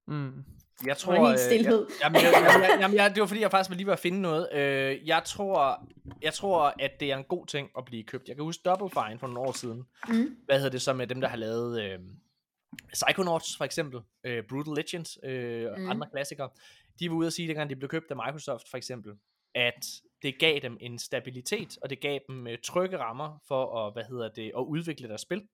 Mm. 0.07 0.43
Jeg 0.85 0.97
tror, 0.97 1.11
var 1.19 1.27
helt 1.27 1.39
øh, 1.41 1.45
stilhed. 1.45 1.87
Jeg, 1.89 1.97
jamen, 2.03 2.21
jeg, 2.21 2.31
jamen, 2.33 2.63
jeg, 2.69 2.77
jamen, 2.81 2.97
jeg, 2.97 3.09
det 3.15 3.21
var 3.21 3.27
fordi, 3.27 3.41
jeg 3.41 3.51
faktisk 3.51 3.69
var 3.69 3.75
lige 3.75 3.85
ved 3.85 3.93
at 3.93 3.99
finde 3.99 4.21
noget. 4.21 4.53
Øh, 4.53 5.07
jeg, 5.07 5.23
tror, 5.25 5.87
jeg 6.21 6.33
tror, 6.33 6.73
at 6.79 6.91
det 6.99 7.11
er 7.11 7.17
en 7.17 7.23
god 7.23 7.45
ting 7.47 7.69
at 7.77 7.85
blive 7.85 8.03
købt. 8.03 8.27
Jeg 8.27 8.35
kan 8.35 8.45
huske 8.45 8.61
Double 8.65 8.89
Fine 8.89 9.19
for 9.19 9.27
nogle 9.27 9.39
år 9.39 9.51
siden. 9.51 9.83
Mm. 10.07 10.37
Hvad 10.45 10.55
hedder 10.55 10.69
det 10.69 10.81
så 10.81 10.93
med 10.93 11.07
dem, 11.07 11.21
der 11.21 11.27
har 11.27 11.37
lavet 11.37 11.81
øh, 11.83 11.99
Psychonauts 12.93 13.57
for 13.57 13.65
eksempel, 13.65 14.01
øh, 14.23 14.43
Brutal 14.49 14.73
Legends 14.75 15.17
øh, 15.23 15.71
og 15.71 15.79
Mm. 15.79 15.89
andre 15.89 16.07
klassikere. 16.11 16.49
De 16.99 17.09
var 17.09 17.15
ude 17.15 17.27
at 17.27 17.33
sige, 17.33 17.47
dengang 17.47 17.69
de 17.69 17.75
blev 17.75 17.89
købt 17.89 18.05
af 18.11 18.15
Microsoft 18.15 18.69
for 18.69 18.77
eksempel, 18.77 19.11
at 19.55 19.85
det 20.21 20.39
gav 20.39 20.59
dem 20.59 20.77
en 20.81 20.99
stabilitet, 20.99 21.77
og 21.81 21.89
det 21.89 21.99
gav 21.99 22.19
dem 22.27 22.47
øh, 22.47 22.57
trygge 22.63 22.97
rammer 22.97 23.41
for 23.47 23.87
at, 23.87 23.93
hvad 23.93 24.03
hedder 24.03 24.29
det, 24.29 24.51
at 24.57 24.61
udvikle 24.61 25.07
deres 25.07 25.21
spil. 25.21 25.47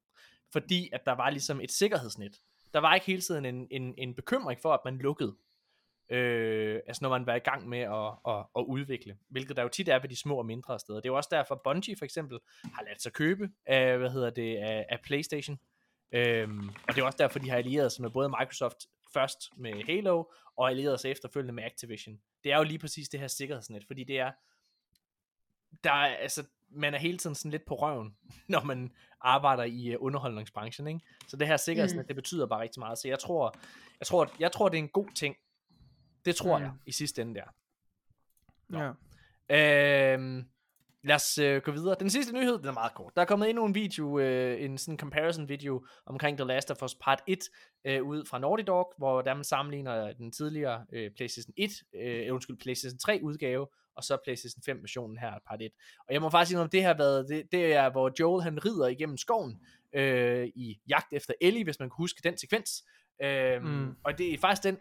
Fordi 0.54 0.90
at 0.94 1.02
der 1.06 1.12
var 1.16 1.30
ligesom 1.30 1.62
et 1.62 1.72
sikkerhedsnet. 1.72 2.34
Der 2.78 2.82
var 2.82 2.96
ikke 2.96 3.08
hele 3.08 3.22
tiden 3.22 3.46
en, 3.46 3.68
en, 3.72 3.94
en 3.98 4.14
bekymring 4.16 4.62
for, 4.62 4.74
at 4.74 4.80
man 4.86 4.98
lukkede. 4.98 5.36
Øh, 6.10 6.80
altså 6.88 7.00
når 7.04 7.10
man 7.10 7.26
var 7.26 7.36
i 7.36 7.40
gang 7.40 7.70
med 7.70 7.80
at, 7.80 8.34
at, 8.34 8.46
at 8.56 8.66
udvikle. 8.68 9.18
Hvilket 9.30 9.58
der 9.58 9.64
jo 9.64 9.70
tit 9.70 9.90
er 9.90 10.00
ved 10.00 10.10
de 10.10 10.16
små 10.16 10.38
og 10.38 10.46
mindre 10.46 10.80
steder. 10.80 11.00
Det 11.00 11.06
er 11.06 11.12
jo 11.12 11.18
også 11.18 11.30
derfor, 11.32 11.62
Bungie 11.64 11.98
for 11.98 12.06
eksempel 12.06 12.40
har 12.64 12.84
ladt 12.84 13.02
sig 13.02 13.14
købe 13.14 13.50
af, 13.66 13.98
hvad 13.98 14.10
hedder 14.10 14.30
det, 14.30 14.58
af, 14.58 14.86
af 14.90 15.00
Playstation. 15.04 15.60
Øhm, 16.12 16.70
og 16.70 16.96
det 16.96 17.02
er 17.02 17.06
også 17.06 17.18
derfor, 17.18 17.40
de 17.40 17.50
har 17.50 17.58
allieret 17.58 17.92
sig 17.92 18.02
med 18.02 18.10
både 18.10 18.30
Microsoft 18.30 18.78
først 19.14 19.50
med 19.56 19.84
Halo, 19.86 20.24
og 20.58 20.70
allieret 20.70 21.00
sig 21.00 21.12
efterfølgende 21.12 21.54
med 21.54 21.64
Activision. 21.64 22.20
Det 22.44 22.52
er 22.52 22.58
jo 22.58 22.64
lige 22.64 22.80
præcis 22.80 23.10
det 23.10 23.20
her 23.20 23.28
sikkerhedsnet, 23.28 23.84
fordi 23.88 24.04
det 24.04 24.20
er, 24.20 24.32
der 25.84 25.92
er, 25.92 26.16
altså, 26.16 26.44
man 26.72 26.94
er 26.94 26.98
hele 26.98 27.18
tiden 27.18 27.36
sådan 27.36 27.52
lidt 27.52 27.66
på 27.66 27.76
røven, 27.76 28.16
når 28.50 28.64
man 28.64 28.92
arbejder 29.22 29.64
i 29.64 29.96
uh, 29.96 30.04
underholdningsbranchen, 30.06 30.88
ikke? 30.88 31.00
Så 31.28 31.38
det 31.38 31.48
her 31.48 31.58
sikkerhedsnet, 31.58 32.04
mm. 32.04 32.08
det 32.08 32.16
betyder 32.16 32.46
bare 32.46 32.62
rigtig 32.62 32.80
meget. 32.80 32.98
Så 32.98 33.08
jeg 33.08 33.20
tror, 33.20 33.56
jeg 34.00 34.08
tror, 34.08 34.32
jeg 34.40 34.52
tror, 34.52 34.70
det 34.70 34.78
er 34.78 34.84
en 34.84 34.90
god 34.90 35.08
ting. 35.16 35.36
Det 36.26 36.36
tror 36.36 36.58
mm. 36.58 36.64
jeg 36.64 36.72
i 36.86 36.92
sidste 36.92 37.22
ende 37.22 37.36
der. 37.36 37.46
Nå. 38.70 38.80
Ja. 38.80 40.14
Øhm, 40.14 40.46
lad 41.04 41.16
os 41.16 41.38
øh, 41.38 41.62
gå 41.62 41.72
videre. 41.72 41.96
Den 42.00 42.10
sidste 42.10 42.34
nyhed, 42.34 42.58
den 42.58 42.68
er 42.68 42.72
meget 42.72 42.94
kort. 42.94 43.16
Der 43.16 43.22
er 43.22 43.26
kommet 43.26 43.50
endnu 43.50 43.66
en 43.66 43.76
video, 43.76 44.20
øh, 44.20 44.62
en 44.62 44.78
sådan 44.78 44.98
comparison 44.98 45.50
video 45.50 45.86
omkring 46.06 46.38
The 46.38 46.48
Last 46.48 46.72
of 46.72 46.84
Us 46.84 46.96
Part 46.96 47.22
1 47.28 47.40
øh, 47.86 48.04
ud 48.04 48.26
fra 48.26 48.40
Naughty 48.40 48.64
Dog, 48.68 48.94
hvor 48.98 49.22
der 49.22 49.34
man 49.34 49.44
sammenligner 49.44 50.14
den 50.14 50.32
tidligere 50.32 50.86
øh, 50.94 51.12
PlayStation 51.16 51.54
1, 51.58 51.72
øh, 51.96 52.34
undskyld, 52.34 52.58
PlayStation 52.58 53.00
3 53.00 53.20
udgave, 53.24 53.68
og 53.98 54.04
så 54.04 54.18
PlayStation 54.24 54.62
5 54.66 54.82
versionen 54.82 55.18
her, 55.18 55.32
Part 55.48 55.62
1. 55.62 55.72
Og 56.08 56.14
jeg 56.14 56.22
må 56.22 56.30
faktisk 56.30 56.50
sige, 56.50 56.60
om 56.60 56.70
det 56.70 56.84
har 56.84 56.94
været, 56.94 57.30
det, 57.30 57.52
det 57.52 57.74
er, 57.74 57.90
hvor 57.90 58.12
Joel 58.20 58.44
han 58.44 58.66
rider 58.66 58.88
igennem 58.88 59.18
skoven 59.18 59.60
øh, 59.94 60.48
i 60.56 60.80
jagt 60.90 61.14
efter 61.14 61.34
Ellie, 61.42 61.64
hvis 61.64 61.80
man 61.80 61.90
kan 61.90 61.96
huske 61.98 62.22
den 62.24 62.38
sekvens. 62.38 62.84
Øh, 63.22 63.64
mm. 63.64 63.96
Og 64.04 64.18
det 64.18 64.34
er 64.34 64.38
faktisk 64.38 64.64
den, 64.64 64.78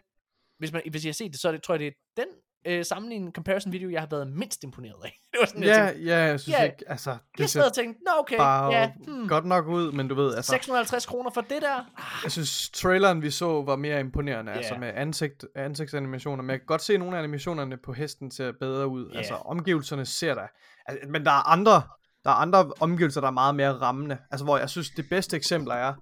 hvis, 0.57 0.71
man, 0.73 0.81
hvis 0.89 1.05
jeg 1.05 1.09
har 1.09 1.13
set 1.13 1.31
det, 1.31 1.39
så 1.39 1.51
det, 1.51 1.63
tror 1.63 1.73
jeg, 1.73 1.79
det 1.79 1.87
er 1.87 1.91
den 2.17 2.27
øh, 2.67 2.85
sammenligning 2.85 3.33
comparison 3.33 3.71
video, 3.73 3.89
jeg 3.89 3.99
har 4.01 4.07
været 4.07 4.27
mindst 4.27 4.63
imponeret 4.63 4.95
af. 5.03 5.19
det 5.31 5.39
var 5.39 5.45
sådan, 5.45 5.63
Ja, 5.63 5.83
jeg 5.83 5.87
tænkte, 5.93 6.09
ja, 6.09 6.17
jeg 6.17 6.39
synes 6.39 6.57
ja, 6.57 6.63
ikke, 6.63 6.83
altså, 6.87 7.11
det 7.11 7.39
jeg 7.39 7.49
sad 7.49 7.65
og 7.65 7.73
tænkte, 7.73 8.01
nå 8.05 8.11
okay, 8.19 8.37
bare 8.37 8.73
ja, 8.73 8.91
hmm, 9.07 9.27
godt 9.27 9.45
nok 9.45 9.67
ud, 9.67 9.91
men 9.91 10.07
du 10.07 10.15
ved, 10.15 10.35
altså, 10.35 10.49
650 10.51 11.05
kroner 11.05 11.29
for 11.29 11.41
det 11.41 11.61
der? 11.61 11.75
Ah, 11.97 12.03
jeg 12.23 12.31
synes, 12.31 12.69
traileren 12.69 13.21
vi 13.21 13.31
så 13.31 13.61
var 13.61 13.75
mere 13.75 13.99
imponerende, 13.99 14.51
Ja. 14.51 14.57
altså 14.57 14.75
med 14.75 14.91
ansigt, 14.95 15.45
ansigtsanimationer, 15.55 16.43
men 16.43 16.49
jeg 16.49 16.59
kan 16.59 16.65
godt 16.65 16.81
se, 16.81 16.93
at 16.93 16.99
nogle 16.99 17.15
af 17.15 17.19
animationerne 17.19 17.77
på 17.77 17.93
hesten 17.93 18.31
ser 18.31 18.51
bedre 18.59 18.87
ud, 18.87 19.09
Ja. 19.11 19.17
altså 19.17 19.33
omgivelserne 19.35 20.05
ser 20.05 20.33
der, 20.35 20.47
altså, 20.85 21.09
men 21.09 21.25
der 21.25 21.31
er 21.31 21.47
andre, 21.51 21.81
der 22.23 22.29
er 22.29 22.35
andre 22.35 22.71
omgivelser, 22.79 23.21
der 23.21 23.27
er 23.27 23.31
meget 23.31 23.55
mere 23.55 23.71
rammende, 23.73 24.17
altså 24.31 24.43
hvor 24.45 24.57
jeg 24.57 24.69
synes, 24.69 24.89
det 24.89 25.05
bedste 25.09 25.37
eksempel 25.37 25.71
er, 25.71 25.93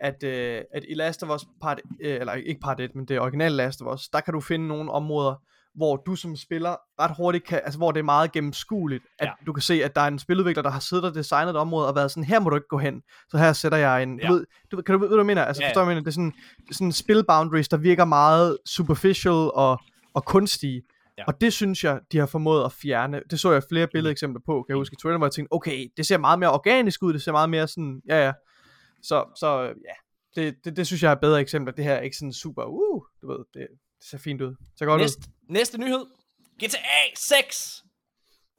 at, 0.00 0.22
øh, 0.22 0.62
at 0.74 0.84
i 0.88 0.94
Last 0.94 1.22
of 1.22 1.34
Us 1.34 1.44
part, 1.62 1.80
øh, 2.00 2.14
eller 2.20 2.32
ikke 2.32 2.60
part 2.60 2.80
1, 2.80 2.94
men 2.94 3.04
det 3.08 3.20
originale 3.20 3.56
Last 3.56 3.82
of 3.82 3.94
Us, 3.94 4.08
der 4.08 4.20
kan 4.20 4.34
du 4.34 4.40
finde 4.40 4.68
nogle 4.68 4.90
områder, 4.92 5.34
hvor 5.76 5.96
du 5.96 6.16
som 6.16 6.36
spiller 6.36 6.76
ret 7.00 7.16
hurtigt 7.16 7.44
kan, 7.44 7.60
altså 7.64 7.78
hvor 7.78 7.92
det 7.92 7.98
er 8.00 8.04
meget 8.04 8.32
gennemskueligt, 8.32 9.04
at 9.18 9.26
Ja. 9.26 9.32
du 9.46 9.52
kan 9.52 9.62
se, 9.62 9.84
at 9.84 9.94
der 9.94 10.00
er 10.00 10.06
en 10.08 10.18
spiludvikler, 10.18 10.62
der 10.62 10.70
har 10.70 10.80
siddet 10.80 11.04
og 11.04 11.14
designet 11.14 11.50
et 11.50 11.56
område, 11.56 11.88
og 11.88 11.94
været 11.94 12.10
sådan, 12.10 12.24
her 12.24 12.40
må 12.40 12.50
du 12.50 12.56
ikke 12.56 12.68
gå 12.68 12.78
hen, 12.78 13.02
så 13.30 13.38
her 13.38 13.52
sætter 13.52 13.78
jeg 13.78 14.02
en, 14.02 14.20
Ja. 14.20 14.28
du 14.28 14.32
ved, 14.32 14.46
du, 14.70 14.82
kan 14.82 14.92
du 14.92 14.98
ved, 14.98 15.08
hvad 15.08 15.18
jeg 15.18 15.26
mener? 15.26 15.44
Altså, 15.44 15.62
Ja, 15.62 15.68
forstår 15.68 15.80
du, 15.82 15.88
mener? 15.88 16.00
Det 16.00 16.06
er 16.08 16.12
sådan, 16.12 16.32
det 16.56 16.70
er 16.70 16.74
sådan 16.74 16.92
spil 16.92 17.24
boundaries, 17.28 17.68
der 17.68 17.76
virker 17.76 18.04
meget 18.04 18.58
superficial 18.66 19.32
og, 19.54 19.80
og 20.14 20.24
kunstige, 20.24 20.82
Ja. 21.18 21.24
og 21.26 21.40
det 21.40 21.52
synes 21.52 21.84
jeg, 21.84 22.00
de 22.12 22.18
har 22.18 22.26
formået 22.26 22.64
at 22.64 22.72
fjerne. 22.72 23.20
Det 23.30 23.40
så 23.40 23.52
jeg 23.52 23.62
flere 23.70 23.86
billedeksempler 23.92 24.40
på, 24.46 24.62
kan 24.62 24.72
jeg 24.74 24.76
huske 24.80 24.94
i 24.94 25.00
Twitter, 25.02 25.18
hvor 25.18 25.26
jeg 25.26 25.32
tænkte, 25.32 25.52
okay, 25.52 25.86
det 25.96 26.06
ser 26.06 26.18
meget 26.18 26.38
mere 26.38 26.52
organisk 26.52 27.02
ud, 27.02 27.12
det 27.12 27.22
ser 27.22 27.32
meget 27.32 27.50
mere 27.50 27.68
sådan, 27.68 28.02
ja 28.08 28.24
ja. 28.26 28.32
Så, 29.02 29.24
så 29.40 29.60
ja, 29.62 29.94
det, 30.42 30.54
det, 30.64 30.76
det 30.76 30.86
synes 30.86 31.02
jeg 31.02 31.10
er 31.10 31.14
bedre 31.14 31.40
eksempler. 31.40 31.72
Det 31.74 31.84
her 31.84 31.94
er 31.94 32.00
ikke 32.00 32.16
sådan 32.16 32.32
super, 32.32 32.62
uh, 32.64 33.02
du 33.22 33.26
ved, 33.28 33.38
det, 33.54 33.66
det 34.00 34.08
ser 34.10 34.18
fint 34.18 34.40
ud. 34.42 34.54
Ser 34.78 34.86
godt 34.86 35.02
ud. 35.02 35.04
næste, 35.48 35.78
nyhed. 35.78 36.06
GTA 36.64 37.14
6. 37.16 37.84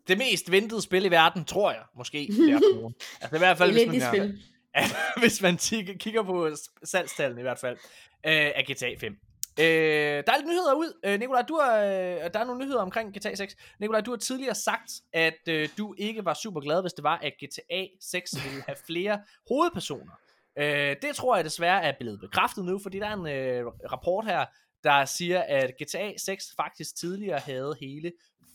Det 0.08 0.18
mest 0.18 0.52
ventede 0.52 0.82
spil 0.82 1.06
i 1.06 1.12
verden, 1.12 1.46
tror 1.46 1.72
jeg, 1.72 1.84
måske. 1.96 2.18
Det 2.32 2.54
er 2.54 2.92
altså 3.22 3.36
i 3.36 3.40
hvert 3.40 3.58
fald, 3.58 3.72
hvis 3.72 3.88
man, 3.88 3.96
Elendigt 3.96 4.06
spil. 4.08 4.42
hvis 5.22 5.42
man 5.42 5.58
kigger, 5.58 5.94
kigger 5.94 6.24
på 6.24 6.50
salgstallene 6.84 7.42
i 7.42 7.44
hvert 7.44 7.60
fald, 7.60 7.78
øh, 8.26 8.52
af 8.56 8.66
GTA 8.72 8.96
5. 9.00 9.18
Øh, 9.60 9.66
der 9.66 10.32
er 10.34 10.38
lidt 10.38 10.48
nyheder 10.48 10.74
ud. 10.74 11.00
Øh, 11.06 11.20
Nikolaj, 11.20 11.42
du 11.42 11.60
har, 11.62 11.78
øh, 11.78 12.34
der 12.34 12.40
er 12.40 12.44
nogle 12.44 12.66
nyheder 12.66 12.82
omkring 12.82 13.18
GTA 13.18 13.36
6. 13.36 13.56
Nikolaj, 13.80 14.02
du 14.02 14.12
har 14.12 14.18
tidligere 14.18 14.56
sagt, 14.56 14.92
at 15.14 15.40
øh, 15.50 15.70
du 15.78 15.96
ikke 15.98 16.26
var 16.26 16.34
super 16.34 16.62
glad, 16.62 16.82
hvis 16.82 16.94
det 16.94 17.04
var, 17.04 17.18
at 17.18 17.34
GTA 17.44 17.86
6 18.02 18.36
ville 18.44 18.64
have 18.68 18.76
flere 18.86 19.20
hovedpersoner. 19.50 20.12
Øh, 20.60 20.96
det 21.02 21.16
tror 21.16 21.36
jeg 21.36 21.46
desværre 21.46 21.84
er 21.84 21.94
blevet 22.00 22.20
bekræftet 22.20 22.66
nu, 22.66 22.80
fordi 22.84 23.00
der 23.00 23.08
er 23.08 23.14
en 23.14 23.28
øh, 23.28 23.66
rapport 23.92 24.26
her, 24.26 24.46
der 24.88 25.06
siger, 25.06 25.42
at 25.48 25.72
GTA 25.82 26.18
6 26.18 26.54
faktisk 26.56 26.96
tidligere 26.96 27.40
havde 27.40 27.76
hele 27.82 28.12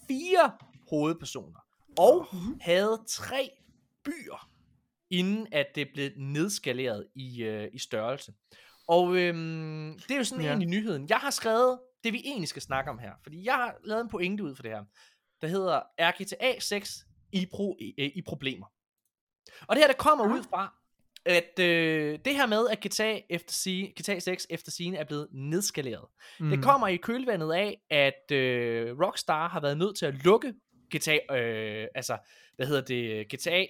fire 0.08 0.52
hovedpersoner, 0.90 1.60
og 1.98 2.26
havde 2.60 3.04
tre 3.08 3.50
byer, 4.04 4.50
inden 5.10 5.46
at 5.52 5.66
det 5.74 5.88
blev 5.94 6.10
nedskaleret 6.16 7.06
i, 7.14 7.42
øh, 7.42 7.68
i 7.72 7.78
størrelse. 7.78 8.34
Og 8.88 9.16
øhm, 9.16 9.98
det 10.08 10.10
er 10.10 10.18
jo 10.18 10.24
sådan 10.24 10.44
Ja. 10.44 10.48
egentlig 10.48 10.68
nyheden. 10.68 11.08
Jeg 11.08 11.16
har 11.18 11.30
skrevet 11.30 11.78
det, 12.04 12.12
vi 12.12 12.22
egentlig 12.24 12.48
skal 12.48 12.62
snakke 12.62 12.90
om 12.90 12.98
her, 12.98 13.12
fordi 13.22 13.44
jeg 13.44 13.54
har 13.54 13.76
lavet 13.84 14.00
en 14.00 14.08
pointe 14.08 14.44
ud 14.44 14.54
for 14.54 14.62
det 14.62 14.70
her, 14.70 14.84
der 15.40 15.48
hedder, 15.48 15.80
er 15.98 16.12
GTA 16.22 16.58
6 16.60 17.06
i, 17.32 17.46
pro, 17.52 17.76
i, 17.80 17.94
øh, 17.98 18.10
i 18.14 18.22
problemer? 18.22 18.66
Og 19.60 19.76
det 19.76 19.82
her, 19.82 19.86
der 19.86 19.94
kommer 19.98 20.24
ud 20.34 20.42
fra, 20.42 20.74
at 21.26 21.58
øh, 21.60 22.18
det 22.24 22.34
her 22.34 22.46
med, 22.46 22.68
at 22.68 22.78
GTA, 22.86 23.20
efter 23.30 23.52
sige, 23.52 23.94
GTA 24.00 24.18
6 24.18 24.46
efter 24.50 24.70
scene 24.70 24.96
er 24.96 25.04
blevet 25.04 25.28
nedskaleret, 25.32 26.04
mm. 26.40 26.50
det 26.50 26.62
kommer 26.62 26.88
i 26.88 26.96
kølvandet 26.96 27.52
af, 27.52 27.80
at 27.90 28.36
øh, 28.36 29.00
Rockstar 29.00 29.48
har 29.48 29.60
været 29.60 29.78
nødt 29.78 29.98
til 29.98 30.06
at 30.06 30.14
lukke 30.24 30.54
GTA, 30.96 31.36
øh, 31.36 31.86
altså, 31.94 32.18
hvad 32.56 32.66
hedder 32.66 32.82
det, 32.82 33.28
GTA 33.34 33.64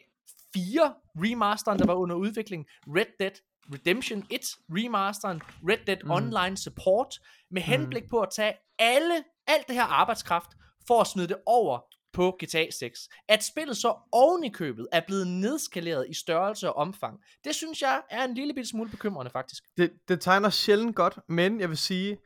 4 0.54 0.94
remasteren, 1.16 1.78
der 1.78 1.86
var 1.86 1.94
under 1.94 2.16
udvikling, 2.16 2.66
Red 2.86 3.06
Dead 3.18 3.32
Redemption 3.74 4.26
1 4.30 4.40
remasteren, 4.70 5.42
Red 5.68 5.78
Dead 5.86 5.96
Mm. 6.02 6.06
mm. 6.06 6.10
Online 6.10 6.56
Support, 6.56 7.18
med 7.50 7.62
henblik 7.62 8.10
på 8.10 8.20
at 8.20 8.28
tage 8.36 8.54
alle, 8.78 9.24
alt 9.46 9.66
det 9.68 9.74
her 9.76 9.82
arbejdskraft, 9.82 10.50
for 10.86 11.00
at 11.00 11.06
smide 11.06 11.28
det 11.28 11.36
over 11.46 11.80
på 12.12 12.38
GTA 12.44 12.70
6. 12.70 13.08
At 13.28 13.44
spillet 13.44 13.76
så 13.76 13.94
oven 14.12 14.44
i 14.44 14.48
købet 14.48 14.86
er 14.92 15.00
blevet 15.06 15.26
nedskaleret 15.26 16.06
i 16.08 16.14
størrelse 16.14 16.68
og 16.68 16.76
omfang, 16.76 17.18
det 17.44 17.54
synes 17.54 17.82
jeg 17.82 18.02
er 18.10 18.24
en 18.24 18.34
lille 18.34 18.54
bitte 18.54 18.70
smule 18.70 18.90
bekymrende 18.90 19.30
faktisk. 19.30 19.64
det, 19.76 19.92
det 20.08 20.20
tegner 20.20 20.50
sjældent 20.50 20.96
godt, 20.96 21.18
men 21.28 21.60
jeg 21.60 21.68
vil 21.68 21.78
sige, 21.78 22.18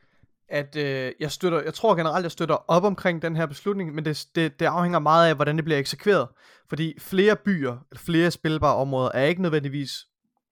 at 0.48 0.76
øh, 0.76 1.12
jeg 1.20 1.32
støtter, 1.32 1.62
jeg 1.62 1.74
tror 1.74 1.94
generelt, 1.94 2.22
jeg 2.22 2.30
støtter 2.30 2.54
op 2.70 2.84
omkring 2.84 3.22
den 3.22 3.36
her 3.36 3.46
beslutning, 3.46 3.94
men 3.94 4.04
det, 4.04 4.26
det, 4.34 4.60
det 4.60 4.66
afhænger 4.66 4.98
meget 4.98 5.28
af, 5.28 5.34
hvordan 5.34 5.56
det 5.56 5.64
bliver 5.64 5.78
eksekveret. 5.78 6.28
Fordi 6.68 6.94
flere 6.98 7.36
byer, 7.36 7.76
flere 7.96 8.30
spilbare 8.30 8.76
områder, 8.76 9.10
er 9.14 9.24
ikke 9.24 9.42
nødvendigvis 9.42 9.90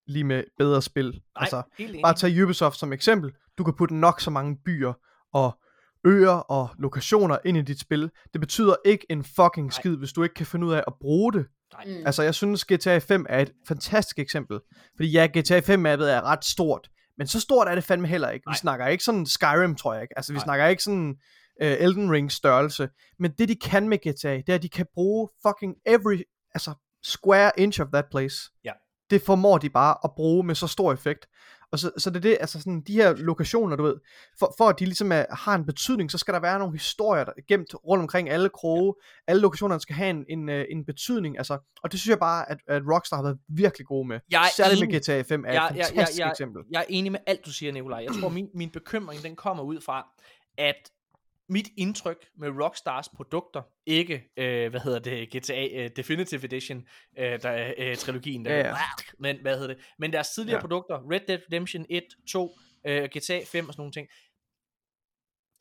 lige 0.07 0.25
med 0.25 0.45
bedre 0.59 0.83
spil. 0.83 1.05
Nej, 1.05 1.21
altså, 1.37 1.63
bare 2.03 2.15
tag 2.15 2.43
Ubisoft 2.45 2.79
som 2.79 2.93
eksempel. 2.93 3.33
Du 3.59 3.65
kan 3.65 3.75
putte 3.75 3.95
nok 3.95 4.21
så 4.21 4.31
mange 4.31 4.57
byer 4.65 4.93
og 5.33 5.59
øer 6.05 6.31
og 6.31 6.69
lokationer 6.79 7.39
ind 7.45 7.57
i 7.57 7.63
dit 7.63 7.81
spil. 7.81 8.11
Det 8.33 8.41
betyder 8.41 8.75
ikke 8.85 9.07
en 9.11 9.25
fucking 9.25 9.67
Nej. 9.67 9.71
skid, 9.71 9.97
hvis 9.97 10.13
du 10.13 10.23
ikke 10.23 10.35
kan 10.35 10.47
finde 10.47 10.67
ud 10.67 10.73
af 10.73 10.85
at 10.87 10.93
bruge 11.01 11.33
det. 11.33 11.47
Nej. 11.73 11.85
Mm. 11.87 12.07
Altså, 12.07 12.23
jeg 12.23 12.35
synes, 12.35 12.65
GTA 12.65 12.99
5 12.99 13.27
er 13.29 13.41
et 13.41 13.53
fantastisk 13.69 14.19
eksempel. 14.19 14.61
Fordi 14.97 15.11
ja, 15.11 15.27
GTA 15.27 15.61
5-mappet 15.61 16.13
er 16.13 16.23
ret 16.23 16.45
stort, 16.45 16.91
men 17.19 17.27
så 17.27 17.41
stort 17.41 17.69
er 17.69 17.75
det 17.75 17.85
fandme 17.85 18.07
heller 18.07 18.31
ikke. 18.31 18.45
Vi 18.47 18.51
Nej. 18.51 18.57
snakker 18.57 18.87
ikke 18.87 19.05
sådan 19.05 19.27
Skyrim, 19.27 19.75
tror 19.75 19.95
jeg 19.95 20.03
ikke. 20.03 20.19
Altså, 20.19 20.33
vi 20.33 20.37
Nej. 20.37 20.45
snakker 20.45 20.67
ikke 20.67 20.83
sådan 20.83 21.15
uh, 21.63 21.67
Elden 21.67 22.13
Ring 22.13 22.33
størrelse. 22.33 22.89
Men 23.19 23.31
det, 23.39 23.49
de 23.49 23.57
kan 23.57 23.89
med 23.89 23.99
GTA, 23.99 24.37
det 24.37 24.49
er, 24.49 24.55
at 24.55 24.63
de 24.63 24.69
kan 24.69 24.87
bruge 24.95 25.29
fucking 25.47 25.75
every, 25.87 26.23
altså, 26.55 26.75
square 27.03 27.53
inch 27.59 27.81
of 27.81 27.87
that 27.93 28.05
place. 28.11 28.37
Ja. 28.65 28.73
Det 29.11 29.23
formår 29.23 29.59
de 29.59 29.71
bare 29.71 29.97
at 30.05 30.11
bruge 30.17 30.47
med 30.47 30.55
så 30.55 30.67
stor 30.67 30.93
effekt. 30.93 31.27
Og 31.75 31.79
så, 31.79 31.91
så 31.99 32.11
det 32.11 32.17
er 32.17 32.21
det, 32.21 32.37
altså 32.41 32.59
sådan, 32.59 32.81
de 32.81 32.93
her 32.93 33.13
lokationer, 33.17 33.77
du 33.77 33.83
ved, 33.83 33.95
for, 34.39 34.55
for 34.59 34.69
at 34.69 34.79
de 34.79 34.85
ligesom 34.85 35.13
er, 35.13 35.25
har 35.31 35.55
en 35.55 35.67
betydning, 35.67 36.11
så 36.11 36.19
skal 36.19 36.35
der 36.35 36.41
være 36.41 36.59
nogle 36.59 36.75
historier 36.75 37.25
der, 37.25 37.33
er 37.37 37.43
gemt 37.49 37.75
rundt 37.87 38.03
omkring 38.03 38.31
alle 38.31 38.49
kroge. 38.49 38.95
Alle 39.27 39.43
lokationerne 39.43 39.81
skal 39.81 39.95
have 39.97 40.11
en, 40.11 40.25
en, 40.29 40.49
øh, 40.49 40.65
en 40.71 40.85
betydning, 40.85 41.39
altså, 41.39 41.59
og 41.83 41.93
det 41.93 42.01
synes 42.01 42.11
jeg 42.11 42.19
bare, 42.19 42.51
at, 42.51 42.59
at 42.69 42.83
Rockstar 42.93 43.17
har 43.17 43.23
været 43.23 43.39
virkelig 43.49 43.87
gode 43.87 44.09
med. 44.09 44.21
Jeg 44.31 44.41
er 44.43 44.47
Særligt 44.57 44.83
enig. 44.83 44.93
med 44.95 45.01
GTA 45.01 45.23
5 45.23 45.45
er 45.49 45.53
Jeg- 45.53 45.69
et 45.71 45.77
jeg- 45.77 45.87
fantastisk 45.87 46.19
jeg- 46.19 46.25
jeg- 46.25 46.31
eksempel. 46.31 46.63
Jeg 46.71 46.79
er 46.81 46.85
enig 46.89 47.13
med 47.13 47.21
alt, 47.27 47.47
du 47.47 47.53
siger, 47.53 47.73
Nikolaj. 47.73 47.99
Jeg 47.99 48.13
tror, 48.21 48.29
min, 48.29 48.49
min 48.55 48.71
bekymring, 48.71 49.23
den 49.23 49.37
kommer 49.37 49.63
ud 49.65 49.81
fra, 49.81 50.07
at 50.59 50.91
mit 51.55 51.69
indtryk 51.77 52.27
med 52.37 52.49
Rockstars 52.63 53.09
produkter, 53.09 53.63
ikke, 53.87 54.33
øh, 54.37 54.71
hvad 54.71 54.81
hedder 54.81 54.99
det, 54.99 55.37
GTA 55.37 55.67
øh, 55.73 55.91
Definitive 55.97 56.45
Edition, 56.45 56.87
øh, 57.19 57.43
der 57.43 57.51
er 57.51 57.75
øh, 57.79 57.97
trilogien, 57.97 58.45
der, 58.45 58.55
Ja, 58.55 58.69
ja, 58.69 58.77
men 59.19 59.39
hvad 59.43 59.59
hedder 59.59 59.75
det, 59.75 59.85
men 59.99 60.13
deres 60.13 60.29
tidligere 60.29 60.57
ja. 60.57 60.61
produkter, 60.61 61.11
Red 61.11 61.21
Dead 61.29 61.39
Redemption 61.39 61.87
1, 61.91 62.05
2, 62.29 62.59
øh, 62.87 63.05
GTA 63.05 63.41
5 63.45 63.69
og 63.69 63.75
sådan 63.75 63.81
nogle 63.81 63.93
ting. 63.93 64.09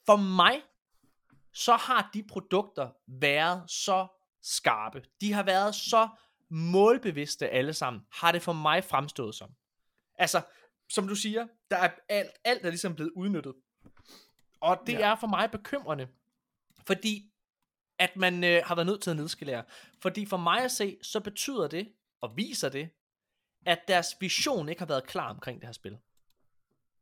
For 0.06 0.16
mig, 0.16 0.62
så 1.54 1.76
har 1.76 2.10
de 2.14 2.24
produkter 2.24 2.90
været 3.08 3.72
så 3.72 4.08
skarpe. 4.42 5.04
De 5.22 5.34
har 5.34 5.44
været 5.44 5.76
så 5.76 6.10
målbevidste 6.50 7.50
alle 7.50 7.74
sammen, 7.74 8.02
har 8.12 8.32
det 8.32 8.42
for 8.42 8.54
mig 8.54 8.84
fremstået 8.84 9.36
som. 9.36 9.50
Altså, 10.16 10.42
som 10.90 11.08
du 11.08 11.16
siger, 11.16 11.48
der 11.72 11.78
er 11.78 11.90
alt, 12.10 12.32
alt 12.44 12.66
er 12.66 12.70
ligesom 12.70 12.96
blevet 12.96 13.12
udnyttet. 13.16 13.54
Og 14.64 14.80
det 14.88 14.94
Ja. 14.94 15.12
er 15.12 15.16
for 15.16 15.28
mig 15.28 15.52
bekymrende, 15.52 16.08
fordi 16.88 17.32
at 18.00 18.16
man 18.16 18.44
øh, 18.44 18.62
har 18.66 18.76
været 18.76 18.86
nødt 18.86 19.02
til 19.02 19.10
at 19.10 19.16
nedskalere. 19.16 19.64
Fordi 20.02 20.26
for 20.26 20.38
mig 20.38 20.60
at 20.64 20.72
se, 20.72 20.98
så 21.02 21.20
betyder 21.20 21.68
det, 21.68 21.94
og 22.22 22.38
viser 22.38 22.70
det, 22.70 22.90
at 23.66 23.80
deres 23.88 24.08
vision 24.20 24.70
ikke 24.70 24.82
har 24.82 24.86
været 24.86 25.08
klar 25.08 25.30
omkring 25.30 25.62
det 25.62 25.68
her 25.68 25.74
spil. 25.74 25.98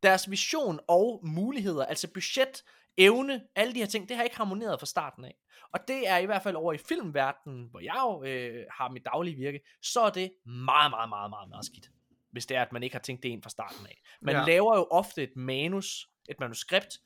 deres 0.02 0.30
vision 0.30 0.80
og 0.88 1.20
muligheder, 1.26 1.84
altså 1.86 2.08
budget, 2.12 2.62
evne, 2.96 3.42
alle 3.56 3.74
de 3.74 3.78
her 3.78 3.86
ting, 3.86 4.08
det 4.08 4.16
har 4.16 4.24
ikke 4.24 4.36
harmoneret 4.36 4.80
fra 4.80 4.86
starten 4.86 5.24
af. 5.24 5.34
Og 5.72 5.80
det 5.88 6.08
er 6.08 6.16
i 6.18 6.26
hvert 6.26 6.42
fald 6.42 6.56
over 6.56 6.72
i 6.72 6.78
filmverdenen, 6.78 7.66
hvor 7.70 7.80
jeg 7.80 7.98
jo 8.02 8.22
øh, 8.24 8.64
har 8.70 8.88
mit 8.88 9.04
daglige 9.04 9.36
virke, 9.36 9.60
så 9.82 10.00
er 10.00 10.10
det 10.10 10.32
meget, 10.46 10.90
meget, 10.90 11.08
meget, 11.08 11.30
meget, 11.30 11.48
meget 11.48 11.64
skidt. 11.64 11.90
Hvis 12.32 12.46
det 12.46 12.56
er, 12.56 12.62
at 12.62 12.72
man 12.72 12.82
ikke 12.82 12.94
har 12.94 13.00
tænkt 13.00 13.22
det 13.22 13.28
ind 13.28 13.42
fra 13.42 13.50
starten 13.50 13.86
af. 13.86 14.02
Man 14.20 14.34
ja. 14.36 14.44
laver 14.44 14.76
jo 14.76 14.86
ofte 14.90 15.22
et 15.22 15.36
manus, 15.36 16.08
et 16.28 16.40
manuskript, 16.40 16.98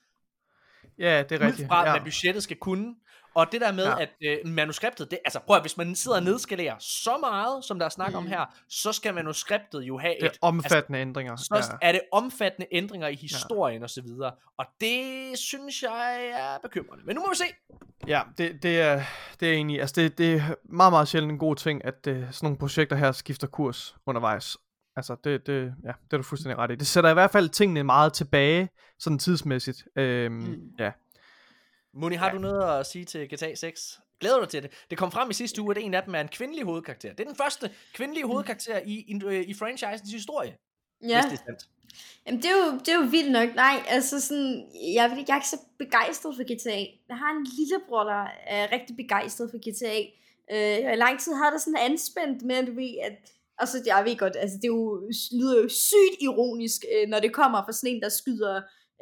Ja, 0.98 1.22
det 1.22 1.32
er 1.32 1.36
ud 1.40 1.46
rigtigt. 1.46 1.68
fra, 1.68 1.84
ja. 1.86 1.90
hvad 1.92 2.00
budgettet 2.00 2.42
skal 2.42 2.56
kunne. 2.56 2.94
Og 3.34 3.52
det 3.52 3.60
der 3.60 3.72
med, 3.72 3.84
Ja. 3.84 3.90
ja. 3.90 4.02
at 4.02 4.10
øh, 4.24 4.38
manuskriptet, 4.52 5.10
det, 5.10 5.18
altså 5.24 5.40
prøv 5.46 5.56
at, 5.56 5.62
hvis 5.62 5.76
man 5.76 5.94
sidder 5.94 6.16
og 6.16 6.22
nedskalerer 6.22 6.74
så 6.78 7.16
meget, 7.20 7.64
som 7.64 7.78
der 7.78 7.86
er 7.86 7.90
snak 7.90 8.14
om 8.14 8.22
Mm. 8.22 8.28
her, 8.28 8.44
så 8.68 8.92
skal 8.92 9.14
manuskriptet 9.14 9.82
jo 9.82 9.98
have 9.98 10.14
det 10.20 10.26
er 10.26 10.30
et, 10.30 10.38
omfattende 10.42 10.98
ændringer. 10.98 11.32
altså, 11.32 11.44
så 11.62 11.72
Ja. 11.82 11.88
er 11.88 11.92
det 11.92 12.00
omfattende 12.12 12.66
ændringer 12.72 13.08
i 13.08 13.14
historien 13.14 13.82
og 13.82 13.90
så 13.90 14.02
videre. 14.02 14.32
Og 14.58 14.66
det 14.80 15.38
synes 15.38 15.82
jeg 15.82 16.26
er 16.34 16.58
bekymrende. 16.62 17.04
Men 17.06 17.16
nu 17.16 17.20
må 17.22 17.30
vi 17.30 17.36
se. 17.36 17.44
Ja, 18.06 18.22
det, 18.38 18.62
det, 18.62 18.80
er, 18.80 19.02
det 19.40 19.48
er 19.48 19.52
egentlig, 19.52 19.80
altså 19.80 20.00
det, 20.00 20.18
det 20.18 20.34
er 20.34 20.54
meget, 20.64 20.92
meget 20.92 21.08
sjældent 21.08 21.32
en 21.32 21.38
god 21.38 21.56
ting, 21.56 21.84
at 21.84 21.94
uh, 22.08 22.12
sådan 22.14 22.30
nogle 22.42 22.58
projekter 22.58 22.96
her 22.96 23.12
skifter 23.12 23.46
kurs 23.46 23.96
undervejs. 24.06 24.56
Altså, 24.96 25.16
det, 25.24 25.46
det, 25.46 25.74
ja, 25.84 25.88
det 26.04 26.12
er 26.12 26.16
du 26.16 26.22
fuldstændig 26.22 26.58
ret 26.58 26.70
i. 26.70 26.74
Det 26.74 26.86
sætter 26.86 27.10
i 27.10 27.14
hvert 27.14 27.30
fald 27.30 27.48
tingene 27.48 27.84
meget 27.84 28.12
tilbage, 28.12 28.68
sådan 28.98 29.18
tidsmæssigt. 29.18 29.84
Øhm, 29.96 30.34
Mm. 30.34 30.70
Ja, 30.78 30.90
Moni, 31.94 32.14
har 32.16 32.26
Ja. 32.26 32.32
du 32.32 32.38
noget 32.38 32.80
at 32.80 32.86
sige 32.86 33.04
til 33.04 33.28
GTA 33.34 33.54
6? 33.54 34.00
Glæder 34.20 34.36
du 34.36 34.40
dig 34.42 34.48
til 34.50 34.62
det? 34.62 34.70
Det 34.90 34.98
kom 34.98 35.10
frem 35.12 35.30
i 35.30 35.32
sidste 35.34 35.62
uge, 35.62 35.76
at 35.76 35.82
en 35.82 35.94
af 35.94 36.02
dem 36.02 36.14
er 36.14 36.20
en 36.20 36.28
kvindelig 36.28 36.64
hovedkarakter. 36.64 37.10
Det 37.12 37.20
er 37.20 37.24
den 37.28 37.36
første 37.36 37.70
kvindelige 37.94 38.26
hovedkarakter 38.26 38.78
i, 38.86 38.92
i, 38.92 39.20
i 39.46 39.54
franchisens 39.54 40.12
historie, 40.12 40.56
Ja, 41.08 41.22
hvis 41.22 41.32
det 41.32 41.40
er 41.40 41.44
sandt. 41.44 41.68
Jamen, 42.26 42.42
det, 42.42 42.50
er 42.50 42.56
jo, 42.66 42.78
det 42.78 42.88
er 42.88 42.94
jo 42.94 43.06
vildt 43.10 43.32
nok. 43.32 43.54
Nej, 43.54 43.82
altså 43.88 44.20
sådan, 44.20 44.66
jeg, 44.94 45.24
jeg 45.28 45.32
er 45.32 45.34
ikke 45.36 45.48
så 45.48 45.58
begejstret 45.78 46.36
for 46.36 46.42
GTA. 46.54 46.78
Jeg 47.08 47.16
har 47.18 47.30
en 47.30 47.46
lillebror, 47.58 48.04
der 48.04 48.26
er 48.46 48.72
rigtig 48.72 48.96
begejstret 48.96 49.50
for 49.50 49.58
GTA. 49.58 49.98
Øh, 50.52 50.86
og 50.88 50.92
i 50.92 50.96
lang 50.96 51.20
tid 51.20 51.34
havde 51.34 51.52
det 51.54 51.60
sådan 51.60 51.76
anspændt 51.90 52.42
med, 52.42 52.56
at 52.56 52.66
du 52.66 52.72
Altså, 53.62 53.76
jeg 53.90 54.00
ved 54.06 54.16
godt, 54.24 54.36
altså, 54.44 54.56
det 54.60 54.66
er 54.70 54.76
jo, 54.80 54.84
lyder 55.40 55.56
jo 55.62 55.68
sygt 55.90 56.16
ironisk, 56.28 56.80
øh, 56.94 57.04
når 57.12 57.18
det 57.24 57.32
kommer 57.40 57.58
fra 57.64 57.72
sådan 57.76 57.90
en, 57.92 58.02
der 58.06 58.12
skyder 58.20 58.54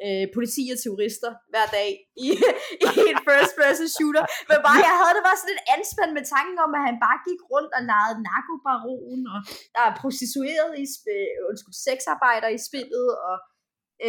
øh, 0.05 0.25
politi 0.35 0.63
og 0.73 0.77
terrorister 0.83 1.31
hver 1.51 1.67
dag 1.77 1.89
i, 2.25 2.27
i 2.85 2.89
en 3.13 3.19
first 3.29 3.53
person 3.61 3.89
shooter. 3.97 4.23
Men 4.49 4.57
bare, 4.67 4.79
jeg 4.89 4.95
havde 5.01 5.13
det 5.17 5.23
bare 5.29 5.39
sådan 5.39 5.51
lidt 5.53 5.65
anspændt 5.75 6.13
med 6.17 6.25
tanken 6.35 6.57
om, 6.65 6.71
at 6.77 6.83
han 6.89 6.97
bare 7.05 7.17
gik 7.27 7.41
rundt 7.53 7.71
og 7.77 7.81
legede 7.91 8.17
narkobaron, 8.29 9.21
og 9.33 9.39
der 9.75 9.83
er 9.89 9.93
prostitueret 10.01 10.71
i 10.83 10.85
spil, 10.97 11.27
undskyld, 11.49 11.75
sexarbejder 11.87 12.49
i 12.57 12.59
spillet, 12.69 13.07
og 13.29 13.35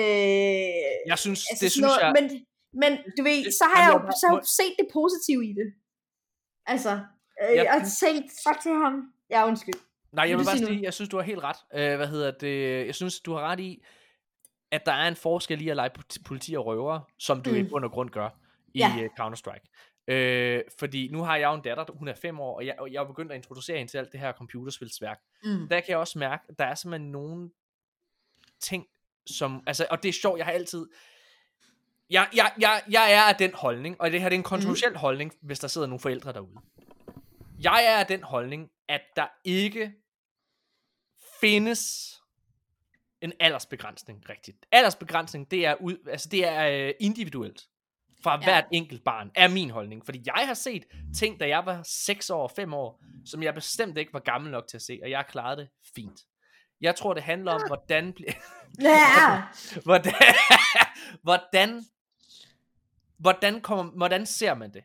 øh, 0.00 0.90
Jeg 1.12 1.18
synes, 1.24 1.40
altså 1.50 1.62
det 1.64 1.70
synes 1.76 1.86
noget, 1.86 2.00
jeg... 2.04 2.12
Men, 2.18 2.24
men 2.82 2.92
du 3.16 3.20
ved, 3.28 3.38
Det- 3.46 3.54
så 3.60 3.64
har 3.72 3.78
jeg 3.84 3.90
jo 3.94 3.98
jeg 3.98 4.04
må- 4.08 4.16
så 4.20 4.24
har 4.28 4.34
jeg 4.36 4.42
jo 4.46 4.48
set 4.60 4.74
det 4.80 4.88
positive 4.98 5.42
i 5.50 5.52
det. 5.60 5.68
Altså, 6.74 6.92
øh, 7.42 7.50
Jeg 7.56 7.64
jeg 7.64 7.72
har 7.76 7.82
tænkt, 8.02 8.26
fuck 8.44 8.58
til 8.66 8.74
ham. 8.84 8.94
Ja, 9.34 9.40
undskyld. 9.50 9.78
Nej, 10.16 10.28
jeg 10.28 10.38
Vil 10.38 10.44
bare 10.44 10.58
sige 10.58 10.82
jeg 10.82 10.94
synes, 10.94 11.08
du 11.08 11.16
har 11.16 11.24
helt 11.24 11.40
ret. 11.42 11.56
Øh, 11.74 11.96
hvad 11.96 12.06
hedder 12.06 12.30
det? 12.30 12.86
Jeg 12.86 12.94
synes, 12.94 13.20
du 13.20 13.32
har 13.32 13.40
ret 13.40 13.60
i, 13.60 13.82
at 14.70 14.86
der 14.86 14.92
er 14.92 15.08
en 15.08 15.16
forskel 15.16 15.62
i 15.62 15.68
at 15.68 15.76
lege 15.76 15.90
politi- 16.24 16.54
og 16.54 16.66
røver, 16.66 17.00
som 17.18 17.42
du 17.42 17.50
mm. 17.50 17.56
i 17.56 17.62
Mm. 17.62 17.68
bund 17.68 17.84
og 17.84 17.90
grund 17.90 18.10
gør 18.10 18.28
i 18.74 18.78
Ja. 18.78 18.94
ja. 18.98 19.06
Counter-Strike. 19.20 19.68
Øh, 20.08 20.62
fordi 20.78 21.08
nu 21.12 21.22
har 21.22 21.36
jeg 21.36 21.46
jo 21.48 21.54
en 21.54 21.60
datter, 21.60 21.84
hun 21.98 22.08
er 22.08 22.14
fem 22.14 22.40
år, 22.40 22.56
og 22.56 22.66
jeg, 22.66 22.74
og 22.78 22.92
jeg 22.92 23.00
er 23.00 23.06
begyndt 23.06 23.32
at 23.32 23.36
introducere 23.36 23.78
hende 23.78 23.92
til 23.92 23.98
alt 23.98 24.12
det 24.12 24.20
her 24.20 24.32
computerspilsværk. 24.32 25.18
Mm. 25.44 25.68
Der 25.68 25.80
kan 25.80 25.84
jeg 25.88 25.98
også 25.98 26.18
mærke, 26.18 26.44
at 26.48 26.58
der 26.58 26.64
er 26.64 26.74
simpelthen 26.74 27.10
nogle 27.12 27.50
ting, 28.60 28.86
som, 29.26 29.62
altså, 29.66 29.86
og 29.90 30.02
det 30.02 30.08
er 30.08 30.12
sjovt, 30.12 30.38
jeg 30.38 30.46
har 30.46 30.52
altid, 30.52 30.86
jeg, 32.10 32.28
jeg, 32.34 32.52
jeg, 32.60 32.82
jeg 32.90 33.12
er 33.12 33.22
af 33.22 33.34
den 33.36 33.54
holdning, 33.54 34.00
og 34.00 34.12
det 34.12 34.20
her 34.20 34.28
det 34.28 34.36
er 34.36 34.38
en 34.38 34.42
kontroversiel 34.42 34.90
mm. 34.90 34.96
holdning, 34.96 35.32
hvis 35.42 35.58
der 35.58 35.68
sidder 35.68 35.86
nogle 35.86 36.00
forældre 36.00 36.32
derude. 36.32 36.56
Jeg 37.60 37.84
er 37.84 37.96
af 37.98 38.06
den 38.06 38.22
holdning, 38.22 38.70
at 38.88 39.00
der 39.16 39.26
ikke 39.44 39.92
findes 41.46 42.12
en 43.20 43.32
aldersbegrænsning 43.40 44.28
rigtigt. 44.28 44.66
Aldersbegrænsning, 44.72 45.50
det 45.50 45.66
er, 45.66 45.74
ud, 45.74 46.08
altså 46.10 46.28
det 46.28 46.46
er 46.48 46.86
øh, 46.88 46.94
individuelt 47.00 47.62
fra 48.22 48.38
Ja. 48.38 48.44
hvert 48.44 48.64
enkelt 48.72 49.04
barn, 49.04 49.30
er 49.34 49.48
min 49.48 49.70
holdning. 49.70 50.04
Fordi 50.04 50.22
jeg 50.26 50.46
har 50.46 50.54
set 50.54 50.84
ting, 51.16 51.40
da 51.40 51.48
jeg 51.48 51.66
var 51.66 51.82
6 51.84 52.30
år, 52.30 52.48
5 52.56 52.74
år, 52.74 53.02
som 53.24 53.42
jeg 53.42 53.54
bestemt 53.54 53.98
ikke 53.98 54.12
var 54.12 54.20
gammel 54.20 54.50
nok 54.50 54.68
til 54.68 54.76
at 54.76 54.82
se, 54.82 54.98
og 55.02 55.10
jeg 55.10 55.24
klaret 55.28 55.58
det 55.58 55.68
fint. 55.94 56.20
Jeg 56.80 56.96
tror, 56.96 57.14
det 57.14 57.22
handler 57.22 57.52
om, 57.52 57.60
hvordan, 57.66 58.16
Ja, 58.80 59.42
hvordan, 59.84 60.14
hvordan, 61.22 61.84
hvordan, 63.18 63.60
kommer, 63.60 63.92
hvordan 63.92 64.26
ser 64.26 64.54
man 64.54 64.72
det? 64.74 64.84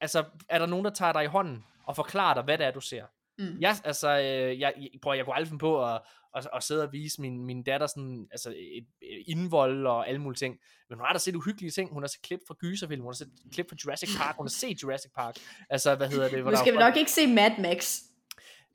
Altså, 0.00 0.24
er 0.48 0.58
der 0.58 0.66
nogen, 0.66 0.84
der 0.84 0.90
tager 0.90 1.12
dig 1.12 1.24
i 1.24 1.26
hånden 1.26 1.64
og 1.86 1.96
forklarer 1.96 2.34
dig, 2.34 2.42
hvad 2.42 2.58
det 2.58 2.66
er, 2.66 2.70
du 2.70 2.80
ser? 2.80 3.04
Mm. 3.40 3.56
Jeg, 3.60 3.76
altså, 3.84 4.08
øh, 4.18 4.60
jeg, 4.60 4.72
jeg, 4.76 4.88
prøv, 5.02 5.14
jeg 5.14 5.24
kunne 5.24 5.34
aldrig 5.34 5.48
finde 5.48 5.58
på 5.58 5.84
at, 5.86 6.00
at, 6.36 6.48
at 6.54 6.62
sidde 6.62 6.82
og 6.82 6.92
vise 6.92 7.20
min, 7.20 7.44
min 7.46 7.62
datter 7.62 7.86
sådan, 7.86 8.28
altså, 8.30 8.50
et, 8.50 8.86
et 9.02 9.24
indvold 9.26 9.86
og 9.86 10.08
alle 10.08 10.20
mulige 10.20 10.38
ting. 10.38 10.58
Men 10.88 10.98
hun 10.98 11.06
har 11.06 11.12
da 11.12 11.18
set 11.18 11.34
uhyggelige 11.34 11.70
ting. 11.70 11.92
Hun 11.92 12.02
har 12.02 12.08
set 12.08 12.22
klip 12.22 12.40
fra 12.48 12.54
gyserfilm, 12.60 13.02
hun 13.02 13.08
har 13.08 13.16
set 13.16 13.30
klip 13.52 13.68
fra 13.68 13.76
Jurassic 13.84 14.16
Park, 14.18 14.36
hun 14.36 14.46
har 14.46 14.50
set 14.50 14.82
Jurassic 14.82 15.12
Park. 15.16 15.36
Altså, 15.70 15.94
hvad 15.94 16.08
hedder 16.08 16.28
det? 16.28 16.42
hvor 16.42 16.50
nu 16.50 16.56
der 16.56 16.62
skal 16.62 16.72
vi 16.72 16.78
nok 16.78 16.96
ikke 16.96 17.10
se 17.10 17.26
Mad 17.26 17.50
Max. 17.58 17.98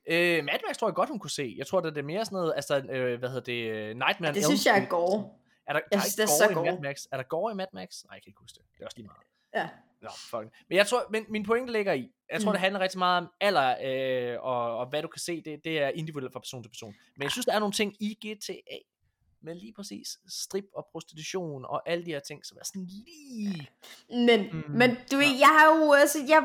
Øh, 0.08 0.44
Mad 0.44 0.60
Max 0.68 0.78
tror 0.78 0.88
jeg 0.88 0.96
godt, 0.96 1.10
hun 1.10 1.20
kunne 1.20 1.32
se. 1.32 1.56
Jeg 1.58 1.68
tror, 1.68 1.80
det 1.82 1.98
er 1.98 2.02
mere 2.04 2.26
sådan 2.26 2.36
noget, 2.36 2.54
altså, 2.56 2.78
øh, 2.90 3.20
hvad 3.20 3.30
hedder 3.30 3.44
det, 3.44 3.98
Nightmare 3.98 4.30
on 4.30 4.36
Det 4.36 4.46
synes 4.46 4.66
jeg 4.66 4.78
er 4.80 4.86
gore. 4.86 5.30
Er 5.68 5.74
der, 5.74 5.80
Jeg 5.80 5.84
der 5.92 5.98
er 5.98 6.02
synes, 6.02 6.14
ikke 6.14 6.22
det 6.22 6.42
er 6.42 6.48
så 6.48 6.54
gore 6.54 6.68
i 6.68 6.72
Mad. 6.72 6.82
Max? 6.82 7.06
Er 7.12 7.18
der 7.18 7.24
gore 7.24 7.52
i 7.52 7.56
Mad 7.56 7.68
Max? 7.74 7.90
Nej, 8.04 8.14
jeg 8.14 8.22
kan 8.24 8.30
ikke 8.30 8.40
huske 8.40 8.56
det. 8.56 8.66
Det 8.74 8.82
er 8.82 8.86
også 8.86 8.98
lige 8.98 9.08
meget. 9.08 9.26
Ja. 9.56 9.70
Nå, 10.06 10.12
fuck. 10.30 10.54
Men 10.70 10.78
jeg 10.78 10.88
tror, 10.88 11.06
men 11.12 11.26
min 11.30 11.44
pointe 11.46 11.74
ligger 11.74 11.94
i, 11.94 12.10
jeg 12.32 12.42
tror, 12.42 12.52
Mm. 12.52 12.54
det 12.54 12.60
handler 12.62 12.80
rigtig 12.80 13.00
meget 13.00 13.18
om 13.22 13.28
alder, 13.42 13.70
øh, 13.88 14.38
og, 14.44 14.78
og 14.78 14.90
hvad 14.90 15.02
du 15.02 15.08
kan 15.08 15.20
se, 15.20 15.42
det, 15.46 15.60
det 15.64 15.80
er 15.80 15.90
individuelt 15.90 16.34
fra 16.34 16.40
person 16.40 16.64
til 16.64 16.70
person. 16.70 16.94
Men 17.18 17.24
jeg 17.24 17.32
synes, 17.32 17.46
der 17.46 17.54
er 17.54 17.60
nogle 17.60 17.74
ting 17.74 17.94
i 18.00 18.10
GTA, 18.24 18.78
med 19.44 19.56
lige 19.56 19.74
præcis 19.74 20.08
strip 20.30 20.66
og 20.78 20.88
prostitution 20.92 21.66
og 21.66 21.90
alle 21.90 22.06
de 22.06 22.12
her 22.12 22.20
ting, 22.20 22.46
som 22.46 22.58
er 22.62 22.66
sådan 22.66 22.86
lige... 22.96 23.70
Men, 24.28 24.40
Mm. 24.52 24.64
men 24.80 24.90
du 25.12 25.16
ved, 25.18 25.32
jeg 25.46 25.52
har 25.60 25.66
jo, 25.76 25.94
altså, 25.94 26.18
jeg 26.28 26.42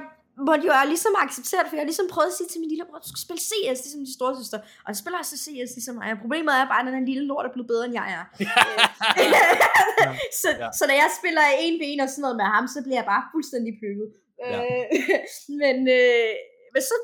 måtte 0.49 0.65
jo 0.67 0.73
ligesom 0.87 1.13
acceptere 1.19 1.61
det, 1.63 1.69
for 1.69 1.77
jeg 1.77 1.83
har 1.85 1.91
ligesom 1.93 2.09
prøvet 2.15 2.29
at 2.33 2.37
sige 2.39 2.49
til 2.53 2.61
min 2.61 2.69
lillebror, 2.69 2.99
du 3.05 3.09
skal 3.13 3.21
spille 3.27 3.41
CS, 3.49 3.79
ligesom 3.85 4.01
de 4.09 4.15
store 4.19 4.33
søster. 4.41 4.59
Og 4.59 4.89
jeg 4.93 4.97
spiller 5.03 5.19
også 5.19 5.37
CS 5.45 5.71
ligesom 5.79 5.95
mig. 6.01 6.13
Og 6.15 6.19
problemet 6.25 6.53
er 6.55 6.67
bare, 6.73 6.81
at 6.81 6.87
den 6.87 6.95
her 6.99 7.07
lille 7.13 7.25
lort 7.31 7.47
er 7.47 7.53
blevet 7.53 7.69
bedre, 7.73 7.85
end 7.87 7.95
jeg 8.01 8.07
er. 8.19 8.25
så, 10.43 10.49
Ja. 10.63 10.69
så 10.79 10.83
når 10.89 10.97
jeg 11.03 11.11
spiller 11.21 11.45
en 11.65 11.75
ved 11.81 11.87
en 11.91 12.05
og 12.05 12.11
sådan 12.11 12.25
noget 12.27 12.41
med 12.43 12.49
ham, 12.55 12.65
så 12.75 12.79
bliver 12.85 12.99
jeg 13.01 13.09
bare 13.13 13.25
fuldstændig 13.35 13.73
plukket. 13.81 14.09
Ja. 14.43 14.59
Øh, 14.61 14.85
men, 15.63 15.77
øh, 15.99 16.33
men 16.75 16.83
så 16.91 16.95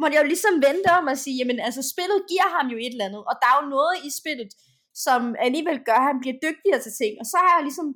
måtte 0.00 0.14
jeg 0.14 0.22
jo 0.22 0.32
ligesom 0.32 0.54
vente 0.68 0.90
om 0.98 1.06
at 1.12 1.18
sige, 1.24 1.36
jamen 1.40 1.58
altså 1.66 1.82
spillet 1.92 2.18
giver 2.30 2.48
ham 2.56 2.66
jo 2.72 2.78
et 2.84 2.92
eller 2.94 3.08
andet, 3.08 3.22
og 3.30 3.34
der 3.40 3.48
er 3.50 3.56
jo 3.60 3.66
noget 3.76 3.96
i 4.08 4.10
spillet, 4.20 4.50
som 5.04 5.20
alligevel 5.46 5.78
gør, 5.88 5.98
at 6.02 6.08
han 6.10 6.18
bliver 6.22 6.36
dygtigere 6.46 6.80
til 6.82 6.94
ting. 7.00 7.12
Og 7.22 7.26
så 7.32 7.36
har 7.44 7.52
jeg 7.56 7.64
ligesom 7.68 7.88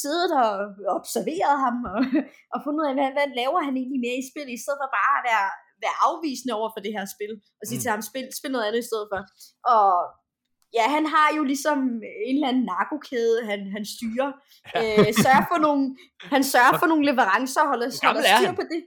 siddet 0.00 0.30
og 0.42 0.52
observeret 0.98 1.56
ham, 1.64 1.76
og, 1.92 2.00
og 2.52 2.58
fundet 2.64 2.80
ud 2.82 2.88
af, 2.90 2.96
hvad, 2.98 3.10
hvad 3.16 3.28
laver 3.40 3.60
han 3.66 3.74
egentlig 3.80 4.00
mere 4.06 4.18
i 4.22 4.28
spillet, 4.30 4.52
i 4.54 4.62
stedet 4.62 4.80
for 4.82 4.90
bare 5.00 5.14
at 5.20 5.24
være, 5.30 5.48
være 5.84 5.96
afvisende 6.08 6.52
over 6.58 6.70
for 6.72 6.80
det 6.84 6.92
her 6.96 7.04
spil, 7.14 7.32
og 7.60 7.64
sige 7.66 7.78
mm. 7.78 7.82
til 7.82 7.92
ham, 7.94 8.02
spil, 8.10 8.26
spil 8.38 8.52
noget 8.52 8.66
andet 8.66 8.82
i 8.84 8.88
stedet 8.90 9.06
for. 9.12 9.20
Og 9.74 9.88
ja, 10.78 10.84
han 10.96 11.06
har 11.14 11.28
jo 11.36 11.42
ligesom 11.52 11.78
en 12.28 12.34
eller 12.36 12.48
anden 12.48 12.64
narkokæde, 12.72 13.36
han, 13.50 13.60
han 13.76 13.84
styrer. 13.94 14.30
Ja. 14.74 15.00
Øh, 15.00 15.06
sørger 15.24 15.44
for 15.52 15.58
nogle, 15.66 15.96
han 16.34 16.42
sørger 16.44 16.78
for 16.78 16.86
nogle 16.86 17.04
leverancer, 17.10 17.60
og 17.60 17.68
holder, 17.68 17.88
holder 18.06 18.20
er 18.32 18.36
styr 18.40 18.52
på 18.52 18.64
det. 18.72 18.80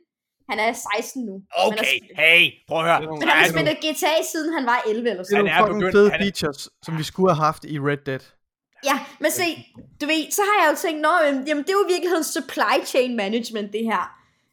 Han 0.50 0.60
er 0.60 0.74
16 0.74 1.26
nu. 1.26 1.36
Okay, 1.68 1.78
har- 1.78 2.22
hey, 2.22 2.52
prøv 2.68 2.78
at 2.80 2.86
høre. 2.86 2.96
Det 2.98 3.04
er 3.04 3.08
nogle- 3.10 3.20
Men 3.20 3.28
han 3.30 3.38
har 3.44 3.50
spillet 3.56 3.76
GTA 3.86 4.16
siden 4.32 4.54
han 4.58 4.66
var 4.66 4.80
11 4.88 5.10
eller 5.10 5.24
Det 5.24 5.32
er 5.34 5.38
sådan 5.38 5.48
Han 5.48 5.64
nogle 5.64 5.76
er 5.76 5.80
begyndt- 5.80 5.96
fede 5.98 6.10
han 6.12 6.20
er- 6.20 6.24
features, 6.24 6.70
som 6.86 6.98
vi 6.98 7.04
skulle 7.04 7.30
have 7.34 7.44
haft 7.50 7.64
i 7.74 7.80
Red 7.80 7.98
Dead. 8.10 8.24
Ja, 8.90 8.96
men 9.24 9.32
se, 9.32 9.48
du 10.02 10.06
ved, 10.12 10.22
så 10.38 10.42
har 10.50 10.56
jeg 10.64 10.68
jo 10.72 10.78
tænkt, 10.86 11.00
Nå, 11.08 11.14
jamen 11.50 11.64
det 11.66 11.70
er 11.74 11.78
jo 11.82 11.86
i 11.90 11.92
virkeligheden 11.96 12.24
supply 12.38 12.76
chain 12.92 13.12
management, 13.24 13.70
det 13.78 13.84
her. 13.92 14.04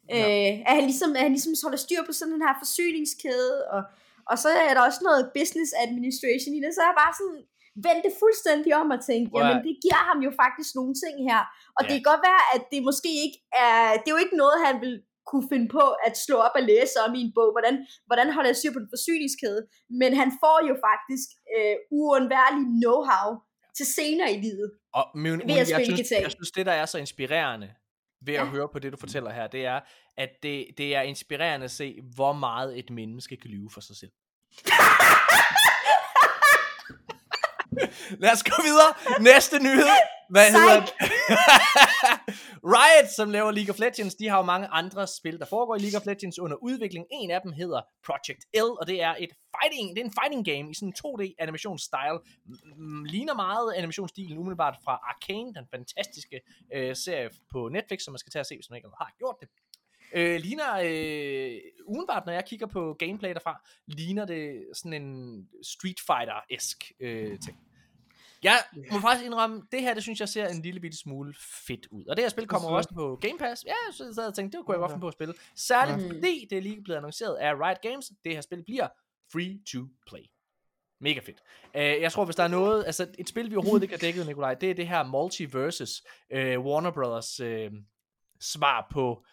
Ja. 0.09 0.19
Øh, 0.27 0.51
at 0.69 0.73
han 0.77 0.83
ligesom, 0.91 1.09
at 1.17 1.21
han 1.27 1.31
ligesom 1.37 1.53
holder 1.63 1.77
styr 1.85 2.01
på 2.07 2.13
sådan 2.13 2.33
den 2.33 2.41
her 2.47 2.53
forsyningskæde, 2.63 3.55
og, 3.75 3.81
og 4.31 4.35
så 4.43 4.49
er 4.69 4.73
der 4.77 4.83
også 4.89 5.01
noget 5.09 5.23
business 5.39 5.71
administration 5.85 6.53
i 6.57 6.61
det, 6.65 6.71
så 6.75 6.81
er 6.83 6.89
jeg 6.91 6.99
bare 7.03 7.13
sådan, 7.21 7.39
vendt 7.87 8.01
det 8.07 8.13
fuldstændig 8.23 8.71
om 8.81 8.87
og 8.95 8.99
at- 9.39 9.43
jamen 9.49 9.63
det 9.67 9.75
giver 9.85 10.01
ham 10.09 10.19
jo 10.27 10.31
faktisk 10.43 10.71
nogle 10.79 10.93
ting 11.03 11.15
her. 11.29 11.41
Og 11.77 11.81
Ja. 11.81 11.85
det 11.87 11.93
kan 11.97 12.05
godt 12.11 12.23
være, 12.29 12.43
at 12.55 12.61
det 12.73 12.79
måske 12.89 13.11
ikke 13.25 13.37
er, 13.65 13.77
det 14.01 14.07
er 14.09 14.15
jo 14.17 14.23
ikke 14.25 14.37
noget, 14.43 14.57
han 14.67 14.75
vil 14.85 14.95
kunne 15.31 15.47
finde 15.53 15.67
på 15.77 15.85
at 16.07 16.13
slå 16.25 16.35
op 16.45 16.55
og 16.59 16.63
læse 16.71 16.95
om 17.05 17.11
i 17.19 17.21
en 17.27 17.31
bog, 17.37 17.49
hvordan, 17.55 17.75
hvordan 18.09 18.27
holder 18.35 18.49
jeg 18.51 18.59
styr 18.61 18.73
på 18.75 18.81
den 18.83 18.91
forsyningskæde, 18.95 19.61
men 20.01 20.09
han 20.21 20.29
får 20.43 20.57
jo 20.69 20.73
faktisk 20.87 21.27
øh, 21.55 21.75
uundværlig 21.99 22.63
know-how 22.83 23.27
til 23.77 23.85
senere 23.97 24.29
i 24.37 24.39
livet. 24.47 24.67
Og 24.99 25.05
men, 25.23 25.41
at 25.41 25.47
jeg, 25.57 25.65
synes, 25.87 25.99
guitar. 25.99 26.21
jeg 26.25 26.31
synes, 26.37 26.51
det 26.57 26.65
der 26.65 26.71
er 26.81 26.85
så 26.93 26.97
inspirerende 27.05 27.69
ved 28.27 28.33
at 28.33 28.39
Ja. 28.39 28.45
høre 28.55 28.69
på 28.73 28.79
det, 28.79 28.91
du 28.91 28.97
fortæller 28.97 29.31
her, 29.31 29.47
det 29.47 29.65
er, 29.65 29.79
at 30.17 30.29
det, 30.43 30.67
det 30.77 30.95
er 30.95 31.01
inspirerende 31.01 31.63
at 31.63 31.71
se, 31.71 32.01
hvor 32.15 32.33
meget 32.33 32.79
et 32.79 32.89
menneske 32.89 33.37
kan 33.37 33.49
lyve 33.49 33.69
for 33.69 33.81
sig 33.81 33.95
selv. 33.95 34.11
Lad 38.23 38.31
os 38.31 38.43
gå 38.43 38.61
videre. 38.63 39.21
Næste 39.21 39.59
nyhed. 39.59 39.87
Hvad 40.29 40.45
Psych. 40.45 40.59
hedder? 40.59 40.81
Riot, 42.75 43.09
som 43.15 43.29
laver 43.29 43.51
League 43.51 43.73
of 43.73 43.79
Legends, 43.79 44.15
de 44.15 44.27
har 44.27 44.37
jo 44.37 44.43
mange 44.43 44.67
andre 44.67 45.07
spil, 45.07 45.39
der 45.39 45.45
foregår 45.45 45.75
i 45.75 45.79
League 45.79 45.99
of 45.99 46.05
Legends 46.05 46.39
under 46.39 46.57
udvikling. 46.57 47.05
En 47.11 47.31
af 47.31 47.41
dem 47.41 47.51
hedder 47.51 47.81
Project 48.05 48.41
L, 48.53 48.69
og 48.81 48.87
det 48.87 49.01
er 49.01 49.15
et 49.19 49.29
fighting, 49.55 49.95
det 49.95 50.01
er 50.01 50.05
en 50.05 50.15
fighting 50.21 50.45
game 50.51 50.71
i 50.71 50.73
sådan 50.73 50.89
en 50.89 50.95
2D 51.01 51.35
animationsstyle. 51.39 52.19
Mm, 52.77 53.03
ligner 53.03 53.33
meget 53.33 53.73
animationsstilen 53.73 54.37
umiddelbart 54.37 54.77
fra 54.83 54.93
Arcane, 55.09 55.53
den 55.53 55.65
fantastiske 55.73 56.41
øh, 56.75 56.95
serie 56.95 57.29
på 57.51 57.69
Netflix, 57.69 57.99
som 58.03 58.11
man 58.11 58.19
skal 58.19 58.31
tage 58.31 58.41
og 58.41 58.45
se, 58.45 58.55
hvis 58.57 58.69
man 58.69 58.77
ikke 58.77 58.89
har 59.01 59.11
gjort 59.17 59.35
det. 59.41 59.49
Øh, 60.15 60.39
ligner, 60.39 60.73
øh, 60.83 61.61
umiddelbart, 61.85 62.25
når 62.25 62.33
jeg 62.33 62.45
kigger 62.45 62.67
på 62.67 62.95
gameplay 62.99 63.33
derfra, 63.33 63.61
ligner 63.87 64.25
det 64.25 64.63
sådan 64.73 64.93
en 65.03 65.47
Street 65.63 65.99
Fighter-esk 65.99 66.91
øh, 66.99 67.39
ting. 67.39 67.59
Jeg 68.43 68.57
må 68.91 68.99
faktisk 68.99 69.25
indrømme, 69.25 69.61
det 69.71 69.81
her, 69.81 69.93
det 69.93 70.03
synes 70.03 70.19
jeg 70.19 70.29
ser 70.29 70.47
en 70.47 70.61
lille 70.61 70.79
bitte 70.79 70.97
smule 70.97 71.33
fedt 71.67 71.87
ud. 71.91 72.05
Og 72.05 72.15
det 72.17 72.23
her 72.23 72.29
spil 72.29 72.47
kommer 72.47 72.69
Så- 72.69 72.73
også 72.75 72.89
på 72.93 73.15
Game 73.21 73.37
Pass. 73.39 73.65
Ja, 73.65 73.73
så 73.93 74.05
jeg 74.05 74.15
sad 74.15 74.27
og 74.27 74.35
tænkte, 74.35 74.57
det 74.57 74.65
kunne 74.65 74.73
jeg 74.73 74.79
godt 74.79 74.91
finde 74.91 75.01
på 75.01 75.07
at 75.07 75.13
spille. 75.13 75.33
Særligt 75.55 76.07
Ja. 76.07 76.13
fordi 76.13 76.47
det 76.49 76.57
er 76.57 76.61
lige 76.61 76.81
blevet 76.83 76.97
annonceret 76.97 77.35
af 77.35 77.53
Riot 77.53 77.81
Games. 77.81 78.11
Det 78.23 78.31
her 78.33 78.41
spil 78.41 78.63
bliver 78.63 78.87
free 79.31 79.59
to 79.71 79.79
play. 80.07 80.21
Mega 81.01 81.19
fedt. 81.19 81.39
Uh, 81.75 81.81
jeg 82.01 82.11
tror, 82.11 82.25
hvis 82.25 82.35
der 82.35 82.43
er 82.43 82.47
noget, 82.47 82.85
altså 82.85 83.07
et 83.19 83.29
spil, 83.29 83.51
vi 83.51 83.55
overhovedet 83.55 83.83
ikke 83.83 83.93
har 83.95 83.99
dækket, 83.99 84.25
Nikolaj, 84.27 84.53
det 84.53 84.69
er 84.69 84.73
det 84.73 84.87
her 84.87 85.03
Multiversus, 85.03 86.01
uh, 86.33 86.37
Warner 86.65 86.91
Brothers 86.91 87.39
uh, 87.39 87.77
svar 88.41 88.87
på 88.91 89.25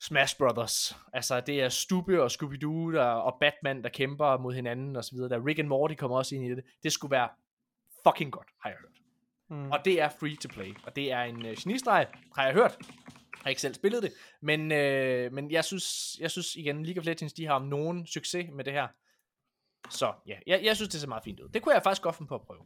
Smash 0.00 0.36
Brothers. 0.38 0.96
Altså, 1.12 1.40
det 1.40 1.60
er 1.60 1.68
Stube 1.68 2.22
og 2.22 2.30
Scooby-Doo 2.30 2.92
der, 2.92 3.04
og 3.04 3.36
Batman, 3.40 3.82
der 3.82 3.88
kæmper 3.88 4.38
mod 4.38 4.54
hinanden 4.54 4.96
og 4.96 5.04
så 5.04 5.14
videre. 5.14 5.28
Der 5.28 5.46
Rick 5.46 5.58
and 5.58 5.68
Morty 5.68 5.94
kommer 5.94 6.16
også 6.16 6.34
ind 6.34 6.44
i 6.44 6.50
det. 6.50 6.64
Det 6.82 6.92
skulle 6.92 7.10
være 7.10 7.28
fucking 8.06 8.32
godt, 8.32 8.48
har 8.62 8.70
jeg 8.70 8.78
hørt. 8.80 9.00
Mm. 9.48 9.70
Og 9.70 9.78
det 9.84 10.00
er 10.00 10.08
free 10.08 10.36
to 10.36 10.48
play. 10.48 10.74
Og 10.84 10.96
det 10.96 11.12
er 11.12 11.22
en 11.22 11.46
uh, 11.46 11.52
genistreg, 11.58 12.06
har 12.36 12.44
jeg 12.44 12.54
hørt. 12.54 12.76
Jeg 12.80 13.44
har 13.44 13.48
ikke 13.48 13.60
selv 13.60 13.74
spillet 13.74 14.02
det. 14.02 14.12
Men, 14.40 14.72
øh, 14.72 15.32
men 15.32 15.50
jeg, 15.50 15.64
synes, 15.64 16.16
jeg 16.20 16.30
synes 16.30 16.56
igen, 16.56 16.86
League 16.86 17.00
of 17.00 17.06
Legends, 17.06 17.32
de 17.32 17.46
har 17.46 17.54
om 17.54 17.62
nogen 17.62 18.06
succes 18.06 18.46
med 18.52 18.64
det 18.64 18.72
her. 18.72 18.88
Så 19.90 20.12
ja, 20.26 20.36
jeg, 20.46 20.60
jeg 20.64 20.76
synes, 20.76 20.88
det 20.88 21.00
ser 21.00 21.08
meget 21.08 21.24
fint 21.24 21.40
ud. 21.40 21.48
Det 21.48 21.62
kunne 21.62 21.74
jeg 21.74 21.82
faktisk 21.82 22.02
godt 22.02 22.16
finde 22.16 22.28
på 22.28 22.34
at 22.34 22.42
prøve. 22.42 22.60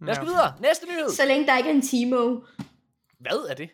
Lad 0.00 0.10
os 0.10 0.18
gå 0.18 0.24
videre. 0.24 0.54
Næste 0.60 0.86
nyhed. 0.86 1.10
Så 1.10 1.26
længe 1.26 1.46
der 1.46 1.56
ikke 1.56 1.70
er 1.70 1.74
en 1.74 1.82
Timo. 1.82 2.40
Hvad 3.18 3.50
er 3.50 3.54
det? 3.54 3.70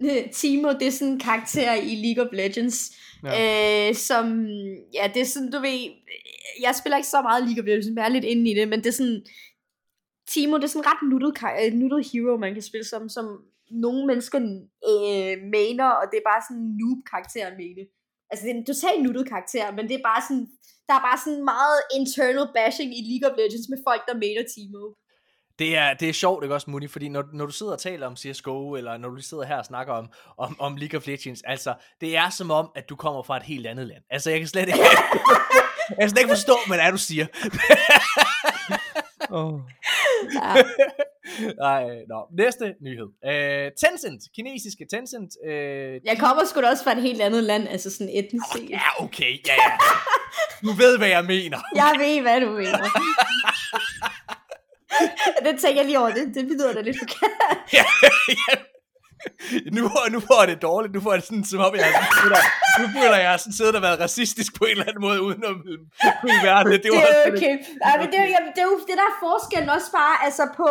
Timo, 0.38 0.68
det 0.68 0.86
er 0.86 0.90
sådan 0.90 1.12
en 1.12 1.20
karakter 1.20 1.74
i 1.74 1.94
League 2.04 2.24
of 2.24 2.32
Legends, 2.32 2.96
ja. 3.24 3.88
øh, 3.88 3.94
som, 3.94 4.46
ja, 4.94 5.10
det 5.14 5.20
er 5.20 5.24
sådan, 5.24 5.50
du 5.50 5.60
ved, 5.60 5.78
jeg 6.60 6.74
spiller 6.74 6.96
ikke 6.96 7.08
så 7.08 7.22
meget 7.22 7.44
League 7.44 7.62
of 7.62 7.66
Legends, 7.66 7.88
men 7.88 7.98
jeg 7.98 8.04
er 8.04 8.16
lidt 8.16 8.24
inde 8.24 8.50
i 8.50 8.54
det, 8.54 8.68
men 8.68 8.78
det 8.78 8.86
er 8.86 8.98
sådan, 9.00 9.22
Timo, 10.30 10.56
det 10.56 10.64
er 10.64 10.72
sådan 10.72 10.84
en 10.84 10.90
ret 10.90 11.02
nuttet, 11.10 11.32
øh, 11.62 11.72
nuttet 11.80 12.00
hero, 12.10 12.36
man 12.36 12.54
kan 12.54 12.62
spille 12.62 12.86
som, 12.92 13.08
som 13.08 13.26
nogle 13.70 14.06
mennesker 14.10 14.38
øh, 14.90 15.34
mener, 15.56 15.88
og 16.00 16.04
det 16.10 16.16
er 16.18 16.30
bare 16.30 16.42
sådan 16.46 16.62
en 16.62 16.76
noob-karakter 16.80 17.46
at 17.50 17.58
mene. 17.62 17.82
Altså, 18.30 18.42
det 18.44 18.50
er 18.52 18.58
en 18.58 18.70
totalt 18.72 19.02
nuttet 19.02 19.28
karakter, 19.32 19.66
men 19.76 19.84
det 19.88 19.96
er 19.96 20.08
bare 20.10 20.22
sådan, 20.28 20.46
der 20.88 20.94
er 20.96 21.04
bare 21.08 21.20
sådan 21.24 21.44
meget 21.54 21.78
internal 21.98 22.48
bashing 22.56 22.90
i 22.98 23.02
League 23.10 23.26
of 23.28 23.36
Legends 23.40 23.68
med 23.72 23.80
folk, 23.88 24.02
der 24.08 24.16
mener 24.24 24.42
Timo. 24.54 24.82
Det 25.58 25.76
er, 25.76 25.94
det 25.94 26.08
er 26.08 26.12
sjovt, 26.12 26.44
ikke 26.44 26.54
også, 26.54 26.70
Muni? 26.70 26.88
Fordi 26.88 27.08
når, 27.08 27.24
når 27.32 27.46
du 27.46 27.52
sidder 27.52 27.72
og 27.72 27.78
taler 27.78 28.06
om 28.06 28.16
CSGO, 28.16 28.74
eller 28.74 28.96
når 28.96 29.08
du 29.08 29.22
sidder 29.22 29.44
her 29.44 29.56
og 29.56 29.64
snakker 29.64 29.92
om, 29.92 30.08
om, 30.38 30.56
om 30.60 30.76
League 30.76 30.98
of 30.98 31.06
Legends, 31.06 31.42
altså, 31.44 31.74
det 32.00 32.16
er 32.16 32.30
som 32.30 32.50
om, 32.50 32.70
at 32.76 32.88
du 32.88 32.96
kommer 32.96 33.22
fra 33.22 33.36
et 33.36 33.42
helt 33.42 33.66
andet 33.66 33.86
land. 33.86 34.02
Altså, 34.10 34.30
jeg 34.30 34.38
kan 34.38 34.48
slet 34.48 34.66
ikke, 34.68 34.78
jeg 35.88 35.96
kan 36.00 36.10
slet 36.10 36.18
ikke 36.18 36.30
forstå, 36.30 36.56
hvad 36.66 36.78
det 36.78 36.84
er, 36.84 36.90
du 36.90 36.96
siger. 36.98 37.26
Oh. 39.30 39.60
Ja. 40.34 40.54
Nej, 41.64 41.84
nå. 42.08 42.26
Næste 42.38 42.74
nyhed. 42.82 43.08
Øh, 43.26 43.70
Tencent, 43.80 44.22
kinesiske 44.36 44.86
Tencent. 44.92 45.30
Øh, 45.46 46.00
Jeg 46.04 46.18
kommer 46.18 46.44
sgu 46.44 46.60
da 46.62 46.68
også 46.70 46.84
fra 46.84 46.92
et 46.92 47.02
helt 47.02 47.20
andet 47.20 47.44
land, 47.44 47.68
altså 47.68 47.90
sådan 47.90 48.08
etnisk 48.14 48.44
set. 48.52 48.70
Ja, 48.70 49.04
okay, 49.04 49.32
ja, 49.46 49.54
ja. 49.54 49.72
Du 50.62 50.72
ved, 50.72 50.98
hvad 50.98 51.08
jeg 51.08 51.24
mener. 51.24 51.58
Jeg 51.74 51.94
ved, 51.98 52.20
hvad 52.20 52.40
du 52.40 52.50
mener. 52.50 52.78
det 55.44 55.60
tænker 55.60 55.80
jeg 55.80 55.86
lige 55.86 55.98
over, 55.98 56.10
det, 56.10 56.34
det 56.34 56.44
lyder 56.44 56.72
da 56.72 56.80
lidt 56.80 56.98
forkert. 56.98 57.30
ja, 57.78 57.84
ja. 58.28 58.54
Nu, 59.76 59.82
nu 60.14 60.20
får 60.28 60.38
jeg 60.42 60.48
det 60.52 60.62
dårligt. 60.62 60.94
Nu 60.94 61.00
får 61.00 61.10
jeg 61.12 61.20
det 61.20 61.26
sådan, 61.28 61.44
som 61.44 61.60
om 61.60 61.74
jeg 61.74 61.84
har 61.84 62.80
nu 62.82 62.86
føler 62.96 63.16
jeg, 63.22 63.30
jeg 63.30 63.40
sådan 63.40 63.58
siddet 63.58 63.74
og 63.78 63.82
været 63.82 64.00
racistisk 64.06 64.50
på 64.58 64.64
en 64.64 64.70
eller 64.70 64.88
anden 64.88 65.04
måde, 65.08 65.18
uden 65.26 65.42
at 65.50 65.54
kunne 66.20 66.40
være 66.48 66.62
det. 66.64 66.72
Det 66.72 66.82
Det 66.82 66.90
var 66.92 66.98
er 66.98 67.06
også 67.06 67.32
okay. 67.32 67.54
Ja, 67.86 67.92
men 68.00 68.06
det, 68.12 68.18
er, 68.24 68.28
jamen, 68.34 68.50
det 68.54 68.60
er 68.64 68.68
jo 68.72 68.78
det, 68.88 68.96
der 69.00 69.06
er 69.12 69.16
forskellen 69.26 69.70
også 69.76 69.90
bare 70.00 70.14
altså 70.26 70.44
på 70.60 70.68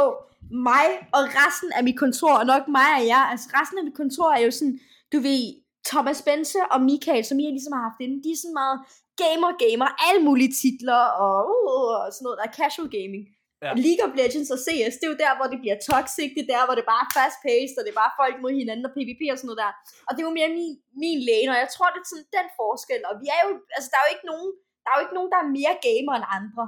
mig 0.70 0.88
og 1.18 1.24
resten 1.40 1.70
af 1.78 1.82
mit 1.88 1.98
kontor, 2.04 2.34
og 2.42 2.46
nok 2.54 2.64
mig 2.78 2.90
og 3.00 3.04
jer. 3.12 3.24
Altså 3.32 3.48
resten 3.58 3.78
af 3.80 3.84
mit 3.88 3.98
kontor 4.02 4.28
er 4.38 4.42
jo 4.48 4.52
sådan, 4.60 4.76
du 5.14 5.18
ved, 5.28 5.44
Thomas 5.90 6.20
Bense 6.28 6.60
og 6.74 6.80
Michael, 6.90 7.24
som 7.26 7.38
jeg 7.44 7.52
ligesom 7.58 7.74
har 7.78 7.84
haft 7.88 8.00
inde, 8.06 8.18
de 8.24 8.30
er 8.36 8.40
sådan 8.44 8.60
meget 8.64 8.78
gamer, 9.24 9.52
gamer, 9.64 9.88
alle 10.08 10.22
mulige 10.28 10.52
titler 10.62 11.02
og, 11.26 11.38
uh, 11.56 11.92
og 12.04 12.08
sådan 12.14 12.24
noget, 12.26 12.40
der 12.40 12.46
er 12.48 12.58
casual 12.60 12.90
gaming. 12.98 13.24
Ja. 13.66 13.72
League 13.88 14.02
of 14.06 14.12
Legends 14.22 14.50
og 14.56 14.60
CS, 14.66 14.94
det 15.00 15.06
er 15.08 15.12
jo 15.14 15.20
der, 15.26 15.34
hvor 15.38 15.48
det 15.54 15.60
bliver 15.64 15.78
toxic, 15.92 16.30
det 16.36 16.42
er 16.46 16.52
der, 16.56 16.64
hvor 16.68 16.76
det 16.80 16.86
bare 16.94 17.04
er 17.08 17.12
fast-paced, 17.20 17.76
og 17.80 17.84
det 17.86 17.92
er 17.96 18.00
bare 18.04 18.14
folk 18.22 18.36
mod 18.44 18.52
hinanden 18.62 18.86
og 18.90 18.94
PvP 18.96 19.22
og 19.34 19.38
sådan 19.38 19.48
noget 19.50 19.62
der. 19.64 19.72
Og 20.08 20.12
det 20.14 20.20
er 20.22 20.28
jo 20.30 20.36
mere 20.40 20.52
min, 20.60 20.74
min 21.04 21.20
lane, 21.30 21.50
og 21.54 21.58
jeg 21.64 21.70
tror, 21.76 21.88
det 21.94 22.00
er 22.04 22.10
sådan 22.14 22.30
den 22.38 22.48
forskel. 22.62 23.02
Og 23.10 23.14
vi 23.22 23.28
er 23.36 23.42
jo, 23.46 23.50
altså 23.76 23.88
der 23.92 23.98
er 24.00 24.06
jo 24.08 24.12
ikke 24.16 24.28
nogen, 24.32 24.50
der 24.84 24.88
er 24.90 24.96
jo 24.98 25.04
ikke 25.06 25.18
nogen, 25.18 25.30
der 25.34 25.40
er 25.44 25.48
mere 25.60 25.76
gamer 25.88 26.14
end 26.20 26.28
andre. 26.40 26.64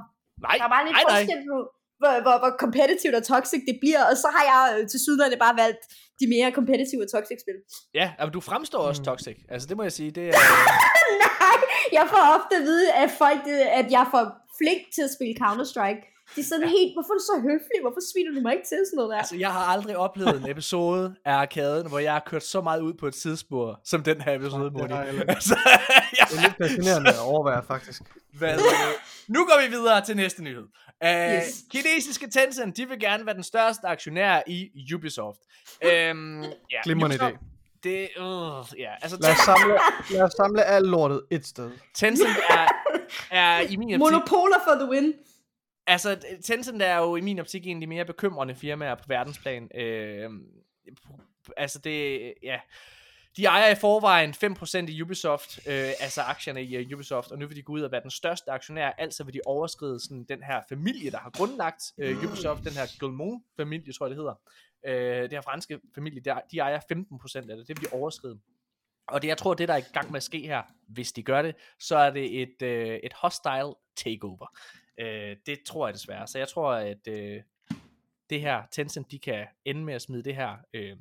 Nej, 0.46 0.54
Der 0.60 0.64
er 0.68 0.72
bare 0.76 0.84
lidt 0.88 0.96
nej, 0.98 1.04
forskel 1.08 1.40
på, 1.52 1.56
hvor, 2.00 2.14
hvor, 2.24 2.36
hvor 2.42 2.52
competitive 2.64 3.14
og 3.20 3.24
toxic 3.34 3.60
det 3.70 3.76
bliver, 3.82 4.02
og 4.10 4.14
så 4.22 4.28
har 4.36 4.44
jeg 4.52 4.60
øh, 4.74 4.82
til 4.92 4.98
sydlandet 5.06 5.38
bare 5.46 5.56
valgt 5.64 5.82
de 6.20 6.24
mere 6.34 6.48
competitive 6.58 7.00
og 7.06 7.10
toxic 7.16 7.38
spil. 7.44 7.58
Ja, 8.00 8.06
men 8.24 8.32
du 8.36 8.40
fremstår 8.50 8.80
også 8.90 9.00
Mm. 9.02 9.08
toxic. 9.10 9.36
Altså, 9.52 9.64
det 9.70 9.74
må 9.78 9.82
jeg 9.88 9.94
sige. 9.98 10.10
Det 10.18 10.24
er, 10.30 10.34
Nej, 11.26 11.56
jeg 11.98 12.04
får 12.12 12.22
ofte 12.36 12.52
at 12.60 12.64
vide 12.70 12.86
af 13.02 13.08
folk, 13.22 13.42
at 13.80 13.86
jeg 13.96 14.04
får 14.14 14.24
flink 14.60 14.82
til 14.94 15.02
at 15.08 15.12
spille 15.16 15.34
Counter-Strike. 15.44 16.02
De 16.34 16.40
er 16.40 16.44
sådan 16.44 16.62
ja. 16.64 16.68
helt, 16.68 16.92
hvorfor 16.94 17.12
er 17.14 17.18
du 17.18 17.24
så 17.24 17.36
høflig? 17.42 17.78
Hvorfor 17.80 18.00
sviner 18.12 18.32
du 18.34 18.40
mig 18.40 18.52
ikke 18.52 18.68
til 18.68 18.78
sådan 18.86 18.96
noget 18.96 19.10
der? 19.10 19.18
altså, 19.18 19.36
jeg 19.36 19.52
har 19.52 19.64
aldrig 19.74 19.96
oplevet 19.96 20.36
en 20.42 20.50
episode 20.50 21.14
af 21.24 21.32
Arkaden, 21.32 21.88
hvor 21.88 21.98
jeg 21.98 22.12
har 22.12 22.22
kørt 22.26 22.44
så 22.44 22.60
meget 22.60 22.80
ud 22.80 22.94
på 22.94 23.06
et 23.06 23.14
sidespor, 23.14 23.80
som 23.84 24.02
den 24.02 24.20
her 24.20 24.34
episode, 24.34 24.64
det 24.64 24.72
Moni. 24.72 24.92
Altså, 25.36 25.56
Det 26.30 26.38
er 26.38 26.42
lidt 26.42 26.56
fascinerende 26.62 27.10
at 27.10 27.18
overvære, 27.20 27.62
faktisk. 27.66 28.02
Hvad, 28.38 28.54
øh, 28.54 28.92
nu 29.28 29.44
går 29.44 29.62
vi 29.64 29.70
videre 29.76 30.04
til 30.04 30.16
næste 30.16 30.42
nyhed. 30.42 30.66
Uh, 31.04 31.08
yes. 31.08 31.64
Kinesiske 31.70 32.30
Tencent, 32.30 32.76
de 32.76 32.88
vil 32.88 33.00
gerne 33.00 33.26
være 33.26 33.34
den 33.34 33.42
største 33.42 33.86
aktionær 33.86 34.42
i 34.46 34.70
Ubisoft. 34.94 35.38
Um, 35.84 36.42
ja, 36.72 36.80
Glimrende 36.84 37.16
idé. 37.16 37.38
Det, 37.82 38.08
uh, 38.20 38.78
ja, 38.78 38.92
altså 39.02 39.18
Lad 39.20 39.30
os 39.30 39.38
samle, 39.38 39.78
lad 40.10 40.22
os 40.22 40.32
samle 40.32 40.64
alt 40.64 40.86
lortet 40.86 41.22
et 41.30 41.46
sted. 41.46 41.70
Tencent 41.94 42.28
er, 42.50 42.68
er 43.30 43.60
i 43.60 43.76
min 43.76 43.88
optik, 43.88 43.98
Monopoler 43.98 44.56
for 44.64 44.74
the 44.74 44.90
win 44.90 45.14
altså 45.90 46.18
Tencent 46.44 46.82
er 46.82 46.96
jo 46.96 47.16
i 47.16 47.20
min 47.20 47.38
optik 47.38 47.66
en 47.66 47.76
af 47.76 47.80
de 47.80 47.86
mere 47.86 48.04
bekymrende 48.04 48.54
firmaer 48.54 48.94
på 48.94 49.04
verdensplan. 49.08 49.68
Øh, 49.74 50.30
altså 51.56 51.78
det, 51.78 52.34
ja, 52.42 52.60
de 53.36 53.44
ejer 53.44 53.70
i 53.70 53.74
forvejen 53.74 54.30
5% 54.30 54.90
i 54.90 55.02
Ubisoft, 55.02 55.58
øh, 55.66 55.92
altså 56.00 56.20
aktierne 56.22 56.64
i 56.64 56.84
uh, 56.84 56.92
Ubisoft, 56.92 57.32
og 57.32 57.38
nu 57.38 57.46
vil 57.46 57.56
de 57.56 57.62
gå 57.62 57.72
ud 57.72 57.80
og 57.80 57.92
være 57.92 58.02
den 58.02 58.10
største 58.10 58.50
aktionær, 58.50 58.90
altså 58.98 59.24
vil 59.24 59.34
de 59.34 59.40
overskride 59.46 60.00
sådan, 60.00 60.24
den 60.28 60.42
her 60.42 60.60
familie, 60.68 61.10
der 61.10 61.18
har 61.18 61.30
grundlagt 61.30 61.82
øh, 61.98 62.24
Ubisoft, 62.24 62.64
den 62.64 62.72
her 62.72 62.86
Guillemot-familie, 62.98 63.92
tror 63.92 64.06
jeg 64.06 64.10
det 64.10 64.18
hedder. 64.18 64.34
Øh, 64.86 65.22
det 65.22 65.32
her 65.32 65.40
franske 65.40 65.80
familie, 65.94 66.20
der, 66.20 66.40
de 66.50 66.58
ejer 66.58 66.80
15% 66.80 67.50
af 67.50 67.56
det, 67.56 67.68
det 67.68 67.80
vil 67.80 67.90
de 67.90 67.96
overskride. 67.96 68.38
Og 69.08 69.22
det, 69.22 69.28
jeg 69.28 69.38
tror, 69.38 69.54
det 69.54 69.68
der 69.68 69.74
er 69.74 69.78
i 69.78 69.92
gang 69.92 70.10
med 70.10 70.16
at 70.16 70.22
ske 70.22 70.38
her, 70.38 70.62
hvis 70.88 71.12
de 71.12 71.22
gør 71.22 71.42
det, 71.42 71.54
så 71.78 71.96
er 71.96 72.10
det 72.10 72.42
et, 72.42 72.62
øh, 72.62 72.98
et 73.02 73.12
hostile 73.12 73.74
takeover. 73.96 74.46
Øh, 75.00 75.36
det 75.46 75.62
tror 75.66 75.86
jeg 75.86 75.94
desværre. 75.94 76.26
Så 76.26 76.38
jeg 76.38 76.48
tror, 76.48 76.72
at 76.72 77.08
øh, 77.08 77.42
det 78.30 78.40
her 78.40 78.62
Tencent, 78.70 79.10
de 79.10 79.18
kan 79.18 79.46
ende 79.64 79.84
med 79.84 79.94
at 79.94 80.02
smide 80.02 80.22
det 80.22 80.36
her 80.36 80.56
øh, 80.74 80.96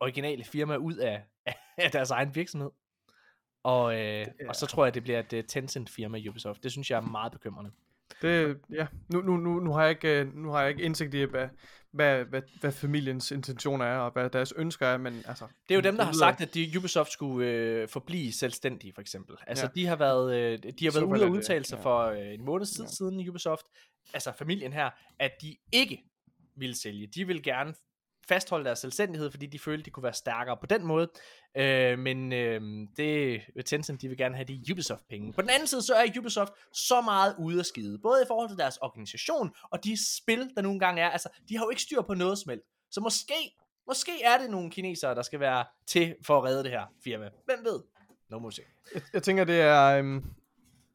originale 0.00 0.44
firma 0.44 0.76
ud 0.76 0.96
af, 0.96 1.22
af 1.78 1.90
deres 1.90 2.10
egen 2.10 2.34
virksomhed. 2.34 2.70
Og, 3.64 4.00
øh, 4.00 4.26
og 4.48 4.56
så 4.56 4.66
tror 4.66 4.84
jeg, 4.84 4.94
det 4.94 5.02
bliver 5.02 5.18
et 5.18 5.32
uh, 5.32 5.40
Tencent-firma 5.48 6.18
i 6.18 6.28
Ubisoft. 6.28 6.62
Det 6.62 6.72
synes 6.72 6.90
jeg 6.90 6.96
er 6.96 7.00
meget 7.00 7.32
bekymrende. 7.32 7.70
Det, 8.22 8.60
ja, 8.70 8.86
nu, 9.08 9.20
nu, 9.20 9.36
nu, 9.36 9.60
nu, 9.60 9.72
har 9.72 9.82
jeg 9.82 9.90
ikke, 9.90 10.20
øh, 10.20 10.34
nu 10.34 10.50
har 10.50 10.60
jeg 10.60 10.70
ikke 10.70 10.82
indsigt 10.82 11.14
i, 11.14 11.22
hvad, 11.22 11.48
hvad, 11.92 12.24
hvad, 12.24 12.42
hvad 12.60 12.72
familiens 12.72 13.30
intentioner 13.30 13.84
er, 13.84 13.98
og 13.98 14.12
hvad 14.12 14.30
deres 14.30 14.52
ønsker 14.56 14.86
er, 14.86 14.96
men 14.96 15.22
altså... 15.28 15.46
Det 15.68 15.74
er 15.74 15.74
jo 15.74 15.80
dem, 15.80 15.96
der 15.96 16.04
har 16.04 16.12
sagt, 16.12 16.40
at 16.40 16.54
de, 16.54 16.72
Ubisoft 16.78 17.12
skulle 17.12 17.48
øh, 17.48 17.88
forblive 17.88 18.32
selvstændige, 18.32 18.92
for 18.92 19.00
eksempel. 19.00 19.36
Altså, 19.46 19.64
Ja. 19.64 19.70
de 19.80 19.86
har 19.86 19.96
været, 19.96 20.34
øh, 20.36 20.58
de 20.78 20.84
har 20.84 20.92
været 20.92 21.04
ude 21.04 21.24
og 21.24 21.30
udtale 21.30 21.64
sig 21.64 21.76
ja. 21.76 21.82
for 21.82 21.98
øh, 22.06 22.34
en 22.34 22.44
måned 22.44 22.66
tid 22.66 22.84
Ja. 22.84 22.90
siden 22.90 23.20
i 23.20 23.28
Ubisoft, 23.28 23.66
altså 24.14 24.32
familien 24.38 24.72
her, 24.72 24.90
at 25.18 25.32
de 25.42 25.56
ikke 25.72 26.04
ville 26.56 26.76
sælge. 26.76 27.06
De 27.06 27.26
vil 27.26 27.42
gerne 27.42 27.74
fastholde 28.28 28.64
deres 28.64 28.78
selvstændighed, 28.78 29.30
fordi 29.30 29.46
de 29.46 29.58
følte, 29.58 29.84
de 29.84 29.90
kunne 29.90 30.04
være 30.04 30.12
stærkere 30.12 30.56
på 30.56 30.66
den 30.66 30.84
måde. 30.84 31.10
Øh, 31.56 31.98
men 31.98 32.32
øh, 32.32 32.60
det 32.96 33.40
øh, 33.56 33.64
Tencent, 33.64 34.02
de 34.02 34.08
vil 34.08 34.16
gerne 34.16 34.34
have 34.34 34.44
de 34.44 34.72
Ubisoft-penge. 34.72 35.32
På 35.32 35.42
den 35.42 35.50
anden 35.50 35.66
side, 35.66 35.82
så 35.82 35.94
er 35.94 36.18
Ubisoft 36.18 36.52
så 36.74 37.00
meget 37.00 37.34
ude 37.38 37.58
af 37.58 37.66
skide. 37.66 37.98
Både 37.98 38.22
i 38.22 38.26
forhold 38.28 38.48
til 38.48 38.58
deres 38.58 38.76
organisation, 38.76 39.50
og 39.70 39.84
de 39.84 39.96
spil, 40.16 40.50
der 40.56 40.62
nogle 40.62 40.80
gange 40.80 41.02
er. 41.02 41.10
Altså, 41.10 41.28
de 41.48 41.56
har 41.56 41.64
jo 41.64 41.70
ikke 41.70 41.82
styr 41.82 42.02
på 42.02 42.14
noget 42.14 42.38
smelt. 42.38 42.62
Så 42.90 43.00
måske, 43.00 43.56
måske 43.86 44.12
er 44.24 44.38
det 44.38 44.50
nogle 44.50 44.70
kinesere, 44.70 45.14
der 45.14 45.22
skal 45.22 45.40
være 45.40 45.64
til 45.86 46.14
for 46.26 46.38
at 46.38 46.44
redde 46.44 46.62
det 46.62 46.70
her 46.70 46.86
firma. 47.04 47.28
Hvem 47.44 47.64
ved? 47.64 47.80
No 48.30 48.38
må 48.38 48.50
se. 48.50 48.62
Jeg, 48.94 49.02
jeg 49.12 49.22
tænker, 49.22 49.44
det 49.44 49.60
er... 49.60 50.00
Um, 50.00 50.34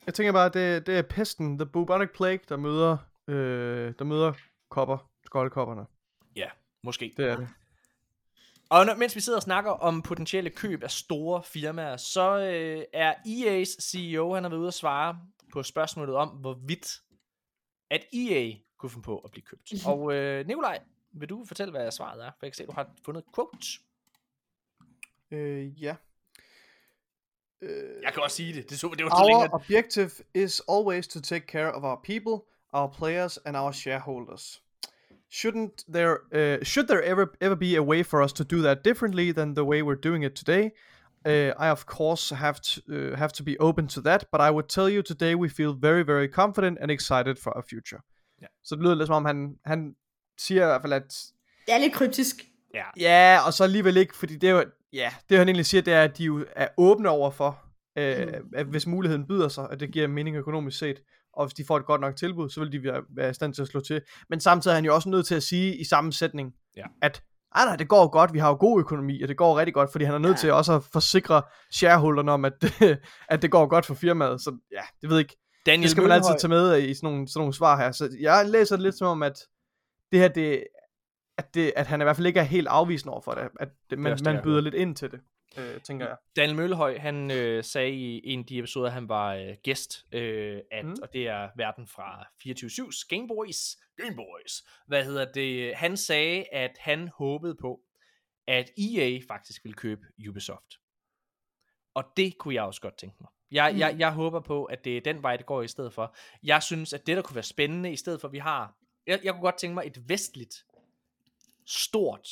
jeg 0.06 0.14
tænker 0.14 0.34
bare, 0.34 0.50
det, 0.50 0.88
det 0.88 0.98
er 0.98 1.02
pesten, 1.02 1.58
the 1.58 1.66
bubonic 1.66 2.10
plague, 2.14 2.40
der 2.50 2.58
møder, 2.58 2.98
øh, 3.28 3.94
der 4.00 4.06
møder 4.06 4.34
kopper, 4.70 5.10
skoldkopperne. 5.26 5.86
Måske. 6.88 7.14
Det 7.18 7.26
er 7.30 7.36
det. 7.38 7.48
Og 8.70 8.86
når, 8.86 8.96
mens 8.96 9.16
vi 9.16 9.22
sidder 9.22 9.38
og 9.38 9.44
snakker 9.44 9.72
om 9.72 10.02
potentielle 10.02 10.50
køb 10.50 10.84
af 10.84 10.92
store 10.92 11.44
firmaer, 11.44 11.98
så 11.98 12.40
øh, 12.40 12.84
er 12.94 13.14
EA's 13.14 13.82
CEO, 13.82 14.34
han 14.34 14.44
har 14.44 14.50
været 14.50 14.60
ude 14.60 14.68
at 14.68 14.74
svare 14.74 15.20
på 15.54 15.64
spørgsmålet 15.64 16.16
om, 16.16 16.30
hvorvidt 16.30 17.02
at 17.90 18.02
EA 18.14 18.52
kunne 18.78 18.90
finde 18.90 19.04
på 19.04 19.18
at 19.20 19.32
blive 19.32 19.44
købt. 19.44 19.72
Mhm. 19.72 19.82
og 19.86 20.14
øh, 20.14 20.48
Nikolaj, 20.48 20.80
vil 21.12 21.30
du 21.30 21.46
fortælle, 21.46 21.72
hvad 21.72 21.92
svaret 21.92 22.26
er? 22.26 22.32
For 22.40 22.46
jeg 22.46 22.52
kan 22.52 22.56
se, 22.56 22.64
at 22.64 22.70
du 22.70 22.74
har 22.74 22.90
fundet 23.06 23.24
et 23.24 23.36
quote. 23.36 23.68
Øh, 25.32 25.84
ja. 25.84 25.96
Øh, 27.62 28.02
Jeg 28.04 28.14
kan 28.14 28.24
også 28.24 28.36
sige 28.36 28.54
det. 28.54 28.70
Det, 28.70 28.80
så, 28.80 28.88
det 28.98 29.06
var 29.06 29.28
længe. 29.28 29.42
Our 29.42 29.54
objective 29.54 30.12
is 30.34 30.62
always 30.70 31.08
to 31.08 31.20
take 31.22 31.46
care 31.48 31.74
of 31.74 31.84
our 31.84 32.02
people, 32.04 32.46
our 32.74 32.88
players, 32.88 33.38
and 33.38 33.58
our 33.58 33.72
shareholders. 33.72 34.64
Shouldn't 35.30 35.84
there 35.94 36.18
uh, 36.34 36.64
should 36.64 36.88
there 36.88 37.04
ever 37.04 37.26
ever 37.42 37.56
be 37.56 37.76
a 37.78 37.84
way 37.84 38.04
for 38.04 38.22
us 38.24 38.34
to 38.34 38.44
do 38.44 38.62
that 38.62 38.84
differently 38.84 39.34
than 39.34 39.54
the 39.54 39.64
way 39.64 39.82
we're 39.82 40.02
doing 40.10 40.24
it 40.24 40.36
today? 40.36 40.72
Uh, 41.26 41.52
I 41.66 41.70
of 41.72 41.86
course 41.86 42.36
have 42.36 42.60
to 42.62 42.82
uh, 42.90 43.18
have 43.18 43.32
to 43.34 43.44
be 43.44 43.56
open 43.60 43.88
to 43.88 44.02
that, 44.02 44.26
but 44.32 44.40
I 44.42 44.50
would 44.52 44.70
tell 44.70 44.90
you 44.90 45.02
today 45.02 45.36
we 45.36 45.50
feel 45.50 45.74
very 45.82 46.04
very 46.06 46.28
confident 46.28 46.78
and 46.82 46.92
excited 46.92 47.36
for 47.44 47.52
our 47.58 47.64
future. 47.70 48.02
Ja. 48.42 48.48
Så 48.64 48.76
det 48.76 48.84
lyder 48.84 48.96
lidt 48.96 49.08
som 49.08 49.16
om 49.16 49.26
han 49.26 49.56
han 49.66 49.96
siger 50.38 50.62
i 50.64 50.66
hvert 50.66 50.82
fald 50.82 50.94
at 50.94 51.24
Det 51.66 51.74
er 51.74 51.78
lidt 51.80 51.94
kryptisk. 51.94 52.36
Ja. 52.74 52.84
Ja, 53.00 53.40
og 53.46 53.54
så 53.54 53.64
alligevel 53.64 53.98
ikke, 53.98 54.16
fordi 54.16 54.36
det 54.36 54.50
er 54.50 54.54
jo, 54.54 54.64
ja, 54.94 55.12
det 55.30 55.38
han 55.38 55.48
egentlig 55.48 55.66
siger, 55.66 55.82
det 55.82 55.94
er, 55.94 56.04
at 56.04 56.18
de 56.18 56.24
jo 56.24 56.46
er 56.56 56.68
åbne 56.78 57.10
over 57.10 57.32
for, 57.32 57.60
øh, 57.98 58.28
Mm. 58.28 58.50
at 58.56 58.66
hvis 58.66 58.88
muligheden 58.88 59.28
byder 59.28 59.48
sig, 59.48 59.68
at 59.72 59.80
det 59.80 59.92
giver 59.92 60.08
mening 60.08 60.36
økonomisk 60.38 60.78
set, 60.80 61.02
og 61.38 61.46
hvis 61.46 61.54
de 61.54 61.66
får 61.68 61.78
et 61.78 61.86
godt 61.86 62.02
nok 62.02 62.16
tilbud, 62.16 62.50
så 62.50 62.60
vil 62.60 62.72
de 62.72 62.84
være, 62.84 63.02
være 63.10 63.30
i 63.30 63.34
stand 63.34 63.54
til 63.54 63.62
at 63.62 63.68
slå 63.68 63.80
til. 63.80 64.02
Men 64.30 64.40
samtidig 64.40 64.72
er 64.74 64.76
han 64.76 64.86
jo 64.86 64.96
også 64.96 65.10
nødt 65.10 65.26
til 65.26 65.36
at 65.36 65.44
sige 65.44 65.76
i 65.78 65.84
samme 65.84 66.14
sætning, 66.14 66.54
Ja. 66.78 66.84
at 67.02 67.24
ej, 67.56 67.66
nej, 67.66 67.76
det 67.76 67.88
går 67.88 68.08
godt, 68.08 68.34
vi 68.34 68.40
har 68.40 68.50
jo 68.50 68.58
god 68.60 68.80
økonomi, 68.80 69.22
og 69.22 69.28
det 69.28 69.38
går 69.38 69.58
rigtig 69.60 69.74
godt, 69.74 69.92
fordi 69.92 70.06
han 70.06 70.14
er 70.14 70.18
nødt 70.20 70.34
Ja. 70.34 70.38
til 70.38 70.52
også 70.54 70.74
at 70.74 70.84
forsikre 70.84 71.42
shareholderne 71.72 72.32
om, 72.32 72.46
at, 72.46 72.54
at 73.30 73.42
det 73.42 73.52
går 73.52 73.68
godt 73.68 73.86
for 73.86 73.94
firmaet. 73.94 74.42
Så 74.42 74.58
ja, 74.72 74.82
det 75.02 75.10
ved 75.10 75.18
jeg 75.18 75.22
ikke. 75.24 75.38
Daniel 75.66 75.84
Det 75.84 75.92
skal 75.92 76.04
man 76.04 76.12
altid 76.12 76.36
tage 76.40 76.50
med 76.50 76.82
i 76.84 76.94
sådan 76.94 77.10
nogle, 77.12 77.28
sådan 77.28 77.40
nogle 77.40 77.54
svar 77.54 77.78
her. 77.78 77.92
Så 77.92 78.10
jeg 78.20 78.46
læser 78.50 78.76
det 78.76 78.84
lidt 78.84 78.98
som 78.98 79.08
om, 79.08 79.24
at 79.24 79.40
det 80.12 80.20
her, 80.20 80.28
det, 80.28 80.64
at, 81.38 81.54
det, 81.54 81.74
at 81.76 81.88
han 81.88 82.02
i 82.02 82.04
hvert 82.04 82.16
fald 82.16 82.28
ikke 82.28 82.40
er 82.40 82.44
helt 82.44 82.68
afvisende 82.68 83.12
over 83.12 83.22
for 83.22 83.32
det. 83.32 83.50
At 83.60 83.70
det, 83.90 84.00
man, 84.00 84.18
det, 84.18 84.26
man 84.26 84.44
byder 84.44 84.62
lidt 84.62 84.76
ind 84.76 84.96
til 84.96 85.12
det, 85.12 85.20
øh, 85.58 85.82
tænker 85.82 86.08
jeg. 86.08 86.18
Daniel 86.36 86.56
Møllehøj, 86.56 86.98
han 86.98 87.32
øh, 87.32 87.64
sagde 87.64 87.92
i 87.92 88.22
en 88.28 88.40
af 88.40 88.46
de 88.46 88.58
episoder, 88.60 88.90
han 88.90 89.10
var 89.10 89.34
øh, 89.36 89.56
gæst, 89.64 90.06
øh, 90.12 90.62
at, 90.72 90.86
Mm. 90.86 90.96
og 91.02 91.14
det 91.14 91.28
er 91.28 91.50
verden 91.56 91.88
fra 91.88 92.28
24-7's 92.46 93.06
Gameboys, 93.10 93.78
Gameboys, 93.98 94.64
hvad 94.88 95.06
hedder 95.06 95.32
det, 95.32 95.76
han 95.76 95.98
sagde, 95.98 96.46
at 96.52 96.72
han 96.80 97.08
håbede 97.08 97.56
på, 97.56 97.82
at 98.48 98.70
EA 98.78 99.20
faktisk 99.28 99.64
ville 99.64 99.76
købe 99.76 100.02
Ubisoft. 100.30 100.74
Og 101.94 102.04
det 102.18 102.38
kunne 102.38 102.56
jeg 102.56 102.64
også 102.64 102.82
godt 102.82 102.98
tænke 102.98 103.16
mig. 103.22 103.30
Jeg, 103.52 103.72
Mm. 103.74 103.80
jeg, 103.80 103.96
jeg 104.00 104.14
håber 104.14 104.40
på, 104.40 104.66
at 104.66 104.86
det 104.86 104.98
er 104.98 105.02
den 105.02 105.24
vej, 105.24 105.38
det 105.38 105.46
går 105.46 105.62
i 105.62 105.68
stedet 105.68 105.94
for. 105.94 106.16
Jeg 106.44 106.64
synes, 106.64 106.94
at 106.94 107.08
det, 107.08 107.16
der 107.18 107.24
kunne 107.24 107.36
være 107.36 107.44
spændende, 107.44 107.92
i 107.92 107.96
stedet 107.96 108.22
for, 108.22 108.28
at 108.28 108.32
vi 108.32 108.38
har... 108.38 108.78
Jeg, 109.08 109.20
jeg 109.24 109.34
kunne 109.34 109.42
godt 109.42 109.58
tænke 109.58 109.74
mig 109.74 109.84
et 109.88 110.10
vestligt, 110.10 110.66
stort 111.66 112.28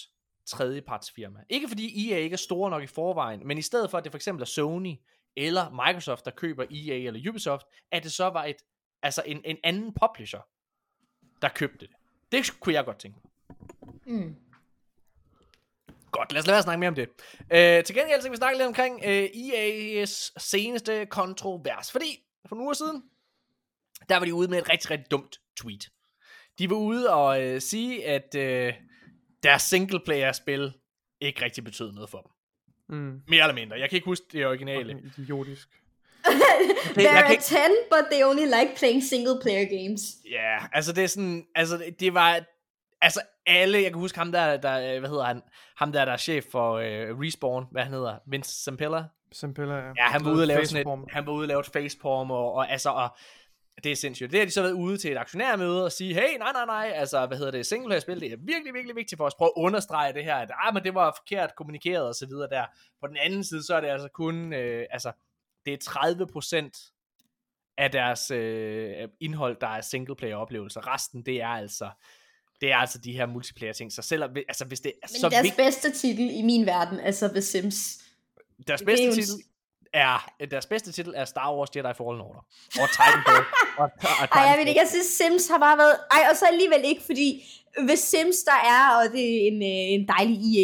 tredjepartsfirma. 0.46 1.40
Ikke 1.50 1.68
fordi 1.68 2.12
EA 2.12 2.18
ikke 2.18 2.34
er 2.34 2.38
store 2.38 2.70
nok 2.70 2.84
i 2.84 2.88
forvejen, 2.88 3.48
men 3.48 3.58
i 3.58 3.62
stedet 3.62 3.92
for, 3.92 3.98
at 3.98 4.04
det 4.04 4.12
for 4.12 4.18
eksempel 4.18 4.42
er 4.42 4.46
Sony 4.46 4.96
eller 5.38 5.86
Microsoft, 5.86 6.26
der 6.26 6.32
køber 6.32 6.64
EA 6.64 7.08
eller 7.08 7.30
Ubisoft, 7.30 7.66
at 7.92 8.04
det 8.04 8.12
så 8.12 8.26
var 8.26 8.44
et, 8.44 8.56
altså 9.04 9.24
en, 9.26 9.42
en 9.46 9.58
anden 9.64 9.94
publisher, 10.02 10.40
der 11.42 11.50
købte 11.50 11.88
det. 11.88 11.96
Det 12.32 12.60
kunne 12.60 12.76
jeg 12.76 12.86
godt 12.86 13.00
tænke 13.00 13.20
mig. 13.24 13.32
Mm. 14.06 14.36
Godt, 16.12 16.32
lad 16.32 16.40
os 16.40 16.48
lade 16.48 16.54
være 16.54 16.58
at 16.58 16.64
snakke 16.64 16.80
mere 16.80 16.88
om 16.88 16.96
det. 16.96 17.10
Øh, 17.52 17.84
til 17.84 17.96
gengæld 17.96 18.22
så 18.22 18.28
kan 18.28 18.32
vi 18.32 18.38
snakke 18.38 18.58
lidt 18.58 18.68
omkring 18.68 19.02
øh, 19.06 19.24
EA's 19.24 20.34
seneste 20.38 21.06
kontrovers. 21.06 21.92
Fordi 21.92 22.26
for 22.48 22.56
nogle 22.56 22.66
uger 22.66 22.74
siden, 22.74 23.04
der 24.10 24.18
var 24.18 24.26
de 24.26 24.34
ude 24.34 24.48
med 24.48 24.58
et 24.58 24.70
rigtig, 24.70 24.92
rigtig 24.92 25.12
dumt 25.12 25.40
tweet. 25.58 25.90
De 26.60 26.70
var 26.70 26.76
ude 26.76 27.14
og 27.14 27.44
øh, 27.44 27.62
sige, 27.62 28.06
at 28.06 28.36
øh, 28.36 28.74
deres 29.50 29.62
singleplayer-spil 29.62 30.74
ikke 31.22 31.46
rigtig 31.46 31.64
betød 31.64 31.92
noget 31.92 32.10
for 32.10 32.18
dem. 32.18 32.32
Mm. 32.98 33.22
Mere 33.28 33.42
eller 33.44 33.54
mindre. 33.54 33.80
Jeg 33.80 33.90
kan 33.90 33.96
ikke 33.98 34.06
huske 34.06 34.26
det 34.32 34.46
originale. 34.48 34.94
Fucking 34.94 35.14
idiotisk. 35.18 35.70
There 36.94 37.10
jeg 37.14 37.24
are 37.24 37.32
ikke- 37.32 37.44
10, 37.44 37.56
but 37.92 38.06
they 38.12 38.24
only 38.24 38.46
like 38.46 38.76
playing 38.78 39.04
single 39.04 39.40
player 39.42 39.66
games. 39.80 40.02
Ja, 40.32 40.58
altså 40.74 40.94
det 40.94 41.04
er 41.04 41.08
sådan, 41.08 41.46
altså 41.56 41.84
det- 42.00 42.14
var, 42.14 42.40
altså 43.02 43.22
alle, 43.46 43.78
jeg 43.82 43.92
kan 43.92 44.00
huske 44.00 44.18
ham 44.18 44.32
der, 44.32 44.58
der 44.58 44.94
øh, 44.94 45.00
hvad 45.00 45.10
hedder 45.10 45.24
han, 45.26 45.42
ham 45.78 45.92
der, 45.92 46.06
der 46.06 46.12
er 46.12 46.18
chef 46.18 46.46
for 46.52 46.74
øh, 46.74 47.20
Respawn, 47.20 47.66
hvad 47.72 47.84
han 47.84 47.94
hedder, 47.94 48.18
Vince 48.28 48.64
Zampella. 48.64 49.04
Simpel 49.32 49.68
ja. 49.70 49.76
Ja, 49.76 49.92
han 49.98 50.26
var 50.26 50.32
ude 50.32 50.44
og 50.44 50.48
lave 50.48 50.66
sådan 50.66 50.88
et, 51.00 51.06
han 51.10 51.26
var 51.26 51.32
ude 51.34 51.44
og 51.44 51.48
lave 51.48 51.60
et 51.60 51.66
facepalm, 51.66 52.32
og, 52.32 52.54
og 52.54 52.72
altså, 52.72 52.90
og 52.90 53.10
det 53.84 53.92
er 53.92 53.96
sindssygt. 53.96 54.32
Det 54.32 54.40
har 54.40 54.46
de 54.46 54.52
så 54.52 54.62
været 54.62 54.72
ude 54.72 54.98
til 54.98 55.12
et 55.12 55.18
aktionærmøde 55.18 55.86
og 55.86 55.92
sige, 55.92 56.14
hey, 56.14 56.38
nej, 56.38 56.52
nej, 56.54 56.66
nej, 56.66 56.92
altså, 56.96 57.26
hvad 57.26 57.38
hedder 57.38 57.52
det, 57.52 57.66
singleplayer 57.66 58.00
spil, 58.00 58.20
det 58.20 58.32
er 58.32 58.38
virkelig, 58.40 58.74
virkelig 58.74 58.96
vigtigt 58.96 59.18
for 59.18 59.26
os. 59.26 59.36
Prøv 59.36 59.46
at 59.46 59.62
understrege 59.62 60.14
det 60.14 60.24
her, 60.24 60.36
at 60.36 60.52
ah, 60.64 60.74
men 60.74 60.84
det 60.84 60.96
var 60.96 61.18
forkert 61.18 61.56
kommunikeret 61.56 62.08
og 62.08 62.16
så 62.16 62.26
videre 62.26 62.50
der. 62.50 62.66
På 63.02 63.08
den 63.08 63.18
anden 63.18 63.44
side, 63.44 63.64
så 63.64 63.76
er 63.76 63.82
det 63.82 63.88
altså 63.88 64.08
kun, 64.08 64.54
øh, 64.54 64.86
altså, 64.92 65.12
det 65.66 65.74
er 65.74 66.70
30% 66.72 66.92
af 67.78 67.92
deres 67.92 68.32
øh, 68.32 69.08
indhold, 69.20 69.58
der 69.62 69.68
er 69.68 69.82
singleplayer 69.82 70.36
oplevelser. 70.36 70.94
Resten, 70.94 71.22
det 71.26 71.42
er 71.42 71.48
altså, 71.48 71.90
det 72.62 72.72
er 72.72 72.78
altså 72.78 72.98
de 72.98 73.12
her 73.12 73.26
multiplayer 73.26 73.74
ting. 73.74 73.94
Så 73.94 74.02
selvom, 74.02 74.36
altså 74.38 74.66
hvis 74.66 74.80
det 74.80 74.94
er 75.04 75.08
Men 75.12 75.20
så 75.20 75.30
deres 75.30 75.44
vigtigt, 75.44 75.58
bedste 75.58 75.92
titel 75.92 76.30
i 76.32 76.42
min 76.42 76.66
verden 76.66 77.00
er 77.00 77.12
så 77.12 77.28
The 77.28 77.42
Sims. 77.42 78.04
deres 78.68 78.82
er 78.82 78.86
bedste 78.86 79.12
titel 79.12 79.44
er, 80.04 80.18
deres 80.54 80.68
bedste 80.74 80.92
titel 80.92 81.14
er 81.16 81.26
Star 81.26 81.50
Wars 81.56 81.72
Jedi 81.76 81.94
Fallen 82.00 82.22
Order. 82.28 82.44
Og 82.82 82.88
Titanfall. 82.96 83.44
og, 83.82 83.88
og 84.22 84.26
Ej, 84.38 84.42
jeg 84.50 84.56
ved 84.58 84.66
ikke, 84.68 84.82
jeg 84.84 84.92
synes 84.96 85.10
Sims 85.20 85.46
har 85.52 85.60
bare 85.68 85.78
været... 85.84 85.96
Ej, 86.16 86.22
og 86.30 86.36
så 86.40 86.46
alligevel 86.54 86.82
ikke, 86.92 87.04
fordi 87.10 87.28
ved 87.90 88.00
Sims 88.12 88.40
der 88.50 88.60
er, 88.76 88.84
og 89.00 89.06
det 89.16 89.24
er 89.36 89.40
en, 89.52 89.60
øh, 89.72 89.86
en 89.96 90.04
dejlig 90.16 90.38
EA 90.52 90.64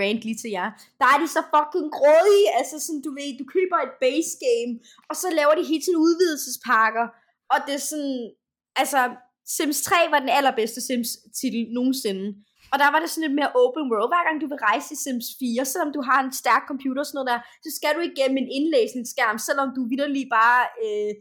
rant, 0.00 0.20
lige 0.26 0.40
til 0.42 0.50
jer, 0.58 0.68
der 1.00 1.06
er 1.12 1.18
de 1.22 1.28
så 1.36 1.42
fucking 1.54 1.88
grådige, 1.98 2.48
altså 2.58 2.76
sådan, 2.84 3.02
du 3.06 3.10
ved, 3.18 3.38
du 3.42 3.46
køber 3.56 3.78
et 3.86 3.94
base 4.04 4.32
game, 4.46 4.72
og 5.10 5.14
så 5.22 5.26
laver 5.38 5.54
de 5.56 5.68
hele 5.70 5.82
tiden 5.84 6.00
udvidelsespakker, 6.06 7.06
og 7.52 7.58
det 7.66 7.74
er 7.78 7.84
sådan, 7.92 8.20
altså, 8.82 9.00
Sims 9.56 9.78
3 9.82 9.96
var 10.14 10.20
den 10.24 10.32
allerbedste 10.38 10.80
Sims 10.88 11.10
titel 11.38 11.62
nogensinde, 11.78 12.26
og 12.72 12.76
der 12.82 12.88
var 12.92 13.00
det 13.00 13.08
sådan 13.10 13.24
lidt 13.26 13.38
mere 13.40 13.52
open 13.62 13.84
world. 13.92 14.10
Hver 14.12 14.24
gang 14.26 14.36
du 14.42 14.48
vil 14.52 14.60
rejse 14.68 14.88
i 14.94 14.98
Sims 15.04 15.28
4, 15.38 15.64
selvom 15.72 15.90
du 15.96 16.00
har 16.08 16.18
en 16.24 16.32
stærk 16.42 16.62
computer 16.70 17.00
og 17.02 17.06
sådan 17.08 17.18
noget 17.18 17.30
der, 17.32 17.40
så 17.64 17.70
skal 17.78 17.92
du 17.96 18.00
igennem 18.10 18.36
en 18.42 18.48
indlæsningsskærm, 18.58 19.36
selvom 19.48 19.68
du 19.76 19.80
vidderlig 19.92 20.24
bare 20.38 20.62
øh, 20.84 21.12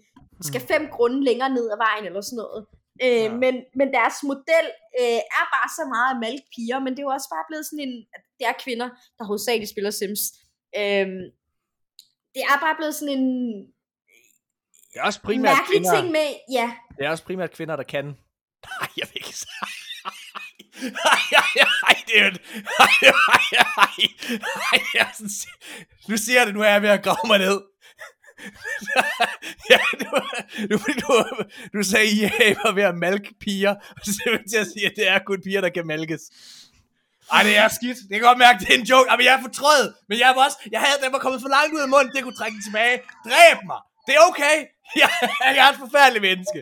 skal 0.48 0.62
fem 0.72 0.84
grunde 0.96 1.20
længere 1.30 1.52
ned 1.58 1.66
ad 1.74 1.78
vejen 1.86 2.06
eller 2.10 2.22
sådan 2.30 2.42
noget. 2.44 2.62
Øh, 3.06 3.26
Ja. 3.26 3.34
men, 3.44 3.54
men 3.80 3.88
deres 3.98 4.18
model 4.32 4.66
øh, 5.02 5.22
er 5.40 5.46
bare 5.56 5.70
så 5.78 5.84
meget 5.94 6.10
at 6.14 6.20
malke 6.26 6.48
piger, 6.56 6.80
men 6.84 6.92
det 6.94 7.00
er 7.02 7.08
jo 7.10 7.16
også 7.18 7.30
bare 7.36 7.46
blevet 7.50 7.66
sådan 7.70 7.84
en, 7.88 7.94
at 8.16 8.22
det 8.40 8.46
er 8.52 8.56
kvinder, 8.66 8.90
der 9.18 9.24
hovedsageligt 9.30 9.72
spiller 9.74 9.92
Sims. 10.00 10.22
Øh, 10.80 11.08
det 12.36 12.42
er 12.52 12.58
bare 12.66 12.76
blevet 12.80 12.96
sådan 13.00 13.14
en 13.18 13.26
Det 14.92 14.98
er 15.02 15.06
også 15.10 15.22
primært 15.30 15.56
mærkelig 15.58 15.74
kvinder, 15.74 15.96
ting 15.96 16.06
med, 16.18 16.28
ja, 16.58 16.68
det 16.98 17.04
er 17.06 17.10
også 17.16 17.26
primært 17.30 17.52
kvinder, 17.58 17.76
der 17.82 17.88
kan. 17.96 18.06
Nej, 18.82 18.90
jeg 19.00 19.06
vil 19.10 19.18
ikke 19.22 19.38
sige. 19.44 19.79
Ej, 20.84 21.20
ej, 21.32 21.66
ej, 21.88 21.96
det 22.08 22.20
er. 22.20 22.32
Ej, 22.80 22.96
ej, 23.02 23.44
ej, 23.78 23.88
ej, 24.74 24.80
jeg 24.94 25.10
sådan, 25.14 25.30
nu 26.08 26.18
siger 26.18 26.40
jeg 26.40 26.48
det, 26.48 26.56
nu 26.56 26.62
er 26.62 26.70
jeg 26.70 26.82
ved 26.82 26.90
at 26.90 27.04
grave 27.04 27.28
mig 27.28 27.40
ned. 27.40 27.62
ja, 29.72 29.80
nu, 30.00 30.12
nu, 30.70 30.78
nu, 31.02 31.26
nu 31.74 31.84
sagde, 31.84 32.08
I, 32.08 32.24
at 32.24 32.32
I 32.48 32.56
var 32.64 32.72
ved 32.72 32.84
at 32.84 32.98
malke 32.98 33.34
piger, 33.42 33.76
og 33.76 34.02
så 34.04 34.22
er 34.26 34.50
til 34.50 34.58
at 34.58 34.68
sige, 34.74 34.86
at 34.86 34.94
det 34.96 35.08
er 35.08 35.20
kun 35.20 35.42
piger, 35.44 35.62
der 35.62 35.70
kan 35.70 35.88
malkes. 35.88 36.22
Ej, 37.32 37.44
det 37.44 37.58
er 37.58 37.68
skidt. 37.68 37.98
Det 38.10 38.16
kan 38.18 38.28
godt 38.30 38.38
mærke, 38.38 38.60
det 38.60 38.70
er 38.70 38.80
en 38.80 38.86
joke. 38.92 39.10
Ej, 39.10 39.18
jeg 39.26 39.34
er 39.34 39.42
fortrød. 39.42 39.94
Men 40.10 40.20
jeg 40.20 40.34
var 40.36 40.46
også, 40.46 40.58
jeg 40.72 40.80
havde, 40.86 40.98
den 41.04 41.12
var 41.14 41.20
kommet 41.20 41.42
for 41.42 41.50
langt 41.50 41.74
ud 41.76 41.80
af 41.80 41.90
munden, 41.90 42.12
det 42.16 42.24
kunne 42.24 42.40
trække 42.40 42.56
den 42.56 42.64
tilbage. 42.64 42.96
Dræb 43.26 43.58
mig. 43.72 43.80
Det 44.08 44.14
er 44.16 44.24
okay. 44.32 44.56
Jeg, 45.02 45.10
jeg 45.58 45.64
er 45.68 45.72
et 45.74 45.80
forfærdeligt 45.86 46.24
menneske 46.30 46.60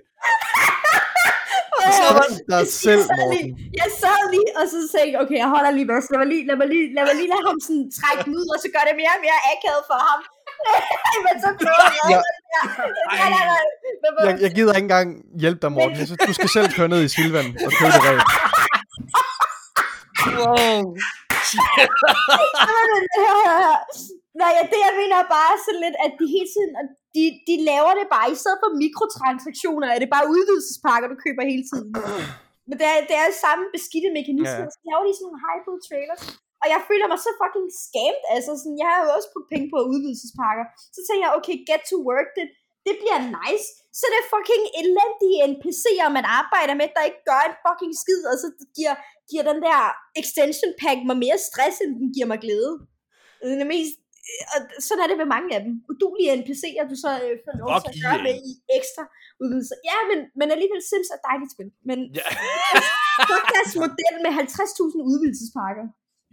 hvor 2.17 2.27
dig 2.53 2.63
selv, 2.83 3.03
jeg 3.11 3.17
sad 3.21 3.31
lige, 3.33 3.49
jeg 3.81 3.89
sad 4.01 4.21
lige, 4.35 4.49
og 4.59 4.63
så 4.71 4.77
tænkte 4.91 5.11
jeg, 5.13 5.19
okay, 5.23 5.37
jeg 5.43 5.49
holder 5.55 5.71
lige 5.77 5.87
vast. 5.93 6.07
Lad 6.11 6.19
mig 6.23 6.29
lige, 6.33 6.43
lad 6.49 6.57
mig 6.61 6.67
lige, 6.73 6.85
lad 6.95 7.03
mig 7.09 7.15
lige 7.19 7.29
lade 7.33 7.43
ham 7.49 7.57
sådan 7.67 7.85
trække 7.99 8.21
den 8.25 8.33
ud, 8.41 8.47
og 8.53 8.57
så 8.63 8.67
gør 8.75 8.83
det 8.87 8.93
mere 9.01 9.13
og 9.17 9.21
mere 9.25 9.39
akavet 9.51 9.83
for 9.91 9.99
ham. 10.07 10.19
Men 11.25 11.35
så 11.43 11.49
prøver 11.61 11.85
jeg 11.97 12.05
Ja. 12.13 12.19
Jeg, 14.27 14.33
jeg 14.45 14.51
gider 14.57 14.73
ikke 14.73 14.85
engang 14.89 15.07
hjælpe 15.43 15.59
dig, 15.63 15.71
Morten. 15.71 15.97
Jeg 15.99 16.07
synes, 16.07 16.21
du 16.29 16.33
skal 16.39 16.49
selv 16.49 16.67
køre 16.77 16.89
ned 16.93 17.01
i 17.07 17.09
Silvan 17.15 17.47
og 17.65 17.71
købe 17.77 17.91
det 17.95 18.03
ræb. 18.07 18.19
Wow. 20.37 20.81
Nej, 24.41 24.51
ja, 24.57 24.61
det 24.73 24.79
jeg 24.87 24.93
mener 25.01 25.17
er 25.23 25.29
bare 25.39 25.55
sådan 25.65 25.81
lidt, 25.85 25.97
at 26.05 26.11
de 26.19 26.25
hele 26.35 26.49
tiden, 26.55 26.73
og 26.79 26.85
de, 27.15 27.23
de 27.49 27.55
laver 27.71 27.93
det 27.99 28.07
bare, 28.15 28.27
i 28.35 28.37
stedet 28.41 28.59
for 28.63 28.69
mikrotransaktioner, 28.83 29.87
er 29.95 29.99
det 30.03 30.09
bare 30.15 30.25
udvidelsespakker, 30.35 31.07
du 31.13 31.17
køber 31.25 31.43
hele 31.51 31.65
tiden. 31.71 31.89
Men 32.67 32.75
det 32.79 32.87
er, 32.93 32.97
det 33.09 33.15
er 33.23 33.27
samme 33.45 33.63
beskidte 33.75 34.09
mekanisme, 34.19 34.63
Ja. 34.65 34.73
så 34.75 34.79
laver 34.89 35.03
de 35.07 35.13
sådan 35.15 35.25
nogle 35.27 35.41
hyped 35.45 35.77
trailers. 35.87 36.23
Og 36.61 36.67
jeg 36.73 36.79
føler 36.89 37.07
mig 37.11 37.19
så 37.25 37.31
fucking 37.41 37.69
scammed, 37.85 38.25
altså 38.35 38.51
sådan, 38.61 38.77
jeg 38.81 38.89
har 38.93 38.99
jo 39.05 39.09
også 39.17 39.29
brugt 39.33 39.49
penge 39.53 39.67
på 39.73 39.79
udvidelsespakker. 39.91 40.65
Så 40.95 40.99
tænker 41.07 41.23
jeg, 41.27 41.33
okay, 41.39 41.55
get 41.69 41.81
to 41.91 41.97
work, 42.09 42.29
det, 42.37 42.45
det 42.87 42.93
bliver 43.01 43.19
nice. 43.39 43.67
Så 43.99 44.03
det 44.11 44.17
er 44.21 44.31
fucking 44.35 44.63
elendige 44.81 45.37
NPC'er, 45.51 46.09
man 46.17 46.25
arbejder 46.41 46.75
med, 46.79 46.87
der 46.95 47.09
ikke 47.09 47.23
gør 47.31 47.41
en 47.49 47.55
fucking 47.65 47.93
skid, 48.03 48.21
og 48.31 48.35
så 48.43 48.47
giver, 48.77 48.95
giver 49.29 49.43
den 49.51 49.59
der 49.67 49.79
extension 50.21 50.71
pack 50.83 50.99
mig 51.09 51.17
mere 51.25 51.37
stress, 51.47 51.75
end 51.83 51.91
den 52.01 52.09
giver 52.15 52.29
mig 52.31 52.39
glæde. 52.45 52.73
Det 53.41 53.51
er 53.55 53.59
det 53.63 53.69
mest, 53.75 53.95
og 54.53 54.59
sådan 54.87 55.01
er 55.03 55.09
det 55.11 55.17
med 55.21 55.29
mange 55.35 55.49
af 55.57 55.61
dem. 55.65 55.73
Udulige 55.91 56.29
NPC'er, 56.39 56.85
du 56.91 56.97
så 57.05 57.11
øh, 57.25 57.33
får 57.45 57.53
lov 57.61 57.69
til 57.83 57.89
at 57.93 57.99
gøre 58.05 58.19
med 58.27 58.35
i 58.49 58.51
ekstra 58.79 59.03
udvidelser. 59.41 59.77
Ja, 59.89 59.97
men, 60.09 60.19
men 60.39 60.47
alligevel 60.55 60.81
Sims 60.89 61.09
er 61.15 61.19
dejligt 61.29 61.51
spil. 61.55 61.69
Men 61.89 61.97
Ja. 62.19 62.25
fuck 63.29 63.43
deres 63.55 63.73
model 63.83 64.13
med 64.25 64.31
50.000 64.43 65.09
udvidelsespakker. 65.11 65.85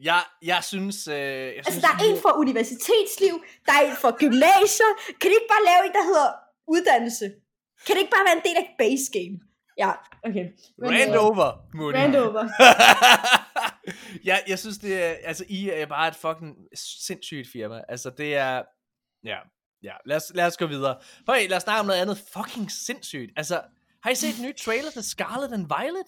Jeg, 0.08 0.20
jeg 0.50 0.60
synes... 0.72 0.96
Øh, 1.08 1.14
jeg 1.14 1.56
Altså, 1.58 1.70
synes, 1.72 1.84
der 1.86 1.92
er 1.96 2.00
en 2.10 2.18
for 2.24 2.32
universitetsliv, 2.44 3.34
der 3.66 3.72
er 3.80 3.82
en 3.90 3.96
for 4.04 4.10
gymnasier. 4.22 4.90
Kan 5.20 5.26
de 5.30 5.34
ikke 5.38 5.52
bare 5.54 5.64
lave 5.70 5.82
en, 5.88 5.94
der 5.98 6.04
hedder 6.10 6.28
uddannelse? 6.74 7.26
Kan 7.84 7.92
det 7.94 8.00
ikke 8.04 8.14
bare 8.16 8.26
være 8.28 8.36
en 8.40 8.46
del 8.48 8.56
af 8.62 8.66
base 8.82 9.06
game? 9.18 9.36
Ja, 9.82 9.90
okay. 10.28 10.44
Men, 10.78 10.86
Rand 10.96 11.14
øh, 11.18 11.26
over, 11.26 11.46
Moody. 11.78 11.94
Rand 11.96 12.16
over. 12.16 12.42
ja, 14.28 14.36
jeg 14.48 14.58
synes, 14.58 14.78
det 14.78 15.04
er... 15.04 15.14
Altså, 15.24 15.44
I 15.48 15.70
er 15.70 15.86
bare 15.86 16.08
et 16.08 16.14
fucking 16.16 16.56
sindssygt 16.74 17.48
firma. 17.52 17.80
Altså, 17.88 18.10
det 18.18 18.36
er... 18.36 18.62
Ja, 19.24 19.36
ja. 19.82 19.92
Lad 20.06 20.16
os, 20.16 20.32
lad 20.34 20.46
os 20.46 20.56
gå 20.56 20.66
videre. 20.66 20.96
Høj, 21.26 21.38
lad 21.48 21.56
os 21.56 21.62
snakke 21.62 21.80
om 21.80 21.86
noget 21.86 22.00
andet 22.00 22.22
fucking 22.36 22.70
sindssygt. 22.70 23.30
Altså, 23.36 23.60
har 24.02 24.10
I 24.10 24.14
set 24.14 24.34
den 24.36 24.44
nye 24.44 24.54
trailer 24.64 24.90
til 24.90 25.02
Scarlet 25.02 25.52
and 25.52 25.66
Violet? 25.66 26.06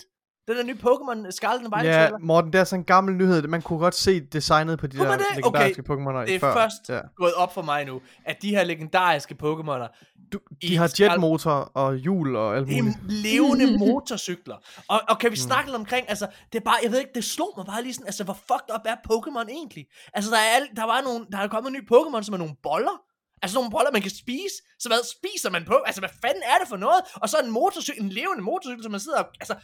Den 0.48 0.56
der 0.56 0.62
nye 0.64 0.78
Pokémon 0.82 1.30
Scarlet 1.30 1.60
and 1.64 1.72
Violet 1.76 1.88
Ja, 1.96 2.02
trailer? 2.02 2.18
Morten, 2.18 2.52
det 2.52 2.58
er 2.60 2.64
sådan 2.64 2.80
en 2.80 2.84
gammel 2.84 3.14
nyhed. 3.14 3.42
Man 3.42 3.62
kunne 3.62 3.78
godt 3.78 3.94
se 3.94 4.20
designet 4.20 4.78
på 4.78 4.86
de 4.86 4.96
Kunne 4.96 5.08
der 5.08 5.18
legendariske 5.36 5.82
Pokémoner 5.90 6.18
Det 6.26 6.34
er 6.34 6.38
før. 6.40 6.52
først 6.52 6.88
Ja. 6.88 7.00
gået 7.16 7.34
op 7.34 7.54
for 7.54 7.62
mig 7.62 7.84
nu, 7.84 8.00
at 8.24 8.42
de 8.42 8.50
her 8.50 8.64
legendariske 8.64 9.36
Pokémoner, 9.42 10.06
Du, 10.32 10.38
I 10.62 10.68
de 10.68 10.76
har 10.76 10.94
jetmotor 11.00 11.50
og 11.74 11.94
hjul 11.96 12.36
og 12.36 12.56
alt 12.56 12.68
Det 12.68 12.84
muligt. 12.84 12.98
levende 13.12 13.78
motorcykler. 13.86 14.56
Og, 14.88 15.00
og 15.08 15.18
kan 15.18 15.30
vi 15.30 15.36
snakke 15.36 15.70
lidt 15.70 15.76
omkring, 15.76 16.08
altså, 16.08 16.26
det 16.52 16.58
er 16.58 16.64
bare, 16.64 16.76
jeg 16.82 16.90
ved 16.92 16.98
ikke, 16.98 17.10
det 17.14 17.24
slog 17.24 17.52
mig 17.56 17.66
bare 17.66 17.82
lige 17.82 17.94
sådan, 17.94 18.06
altså, 18.06 18.24
hvor 18.24 18.34
fucked 18.34 18.74
up 18.74 18.80
er 18.84 18.96
Pokémon 19.12 19.48
egentlig? 19.48 19.86
Altså, 20.14 20.30
der 20.30 20.36
er, 20.36 20.50
al, 20.56 20.68
der 20.76 20.84
var 20.84 21.00
nogle, 21.00 21.26
der 21.32 21.38
er 21.38 21.48
kommet 21.48 21.70
en 21.70 21.76
ny 21.76 21.82
Pokémon, 21.92 22.22
som 22.22 22.32
er 22.34 22.38
nogle 22.38 22.54
boller. 22.62 22.96
Altså 23.42 23.54
nogle 23.58 23.70
boller, 23.70 23.92
man 23.92 24.02
kan 24.02 24.10
spise. 24.10 24.56
Så 24.78 24.88
hvad 24.88 24.98
spiser 25.16 25.50
man 25.50 25.64
på? 25.64 25.76
Altså, 25.86 26.00
hvad 26.00 26.10
fanden 26.22 26.42
er 26.52 26.58
det 26.60 26.68
for 26.68 26.76
noget? 26.76 27.00
Og 27.14 27.28
så 27.28 27.36
en 27.44 27.50
motorcykel, 27.50 28.02
en 28.02 28.08
levende 28.08 28.42
motorcykel, 28.42 28.82
som 28.82 28.90
man 28.92 29.00
sidder 29.00 29.18
og, 29.22 29.28
altså, 29.40 29.54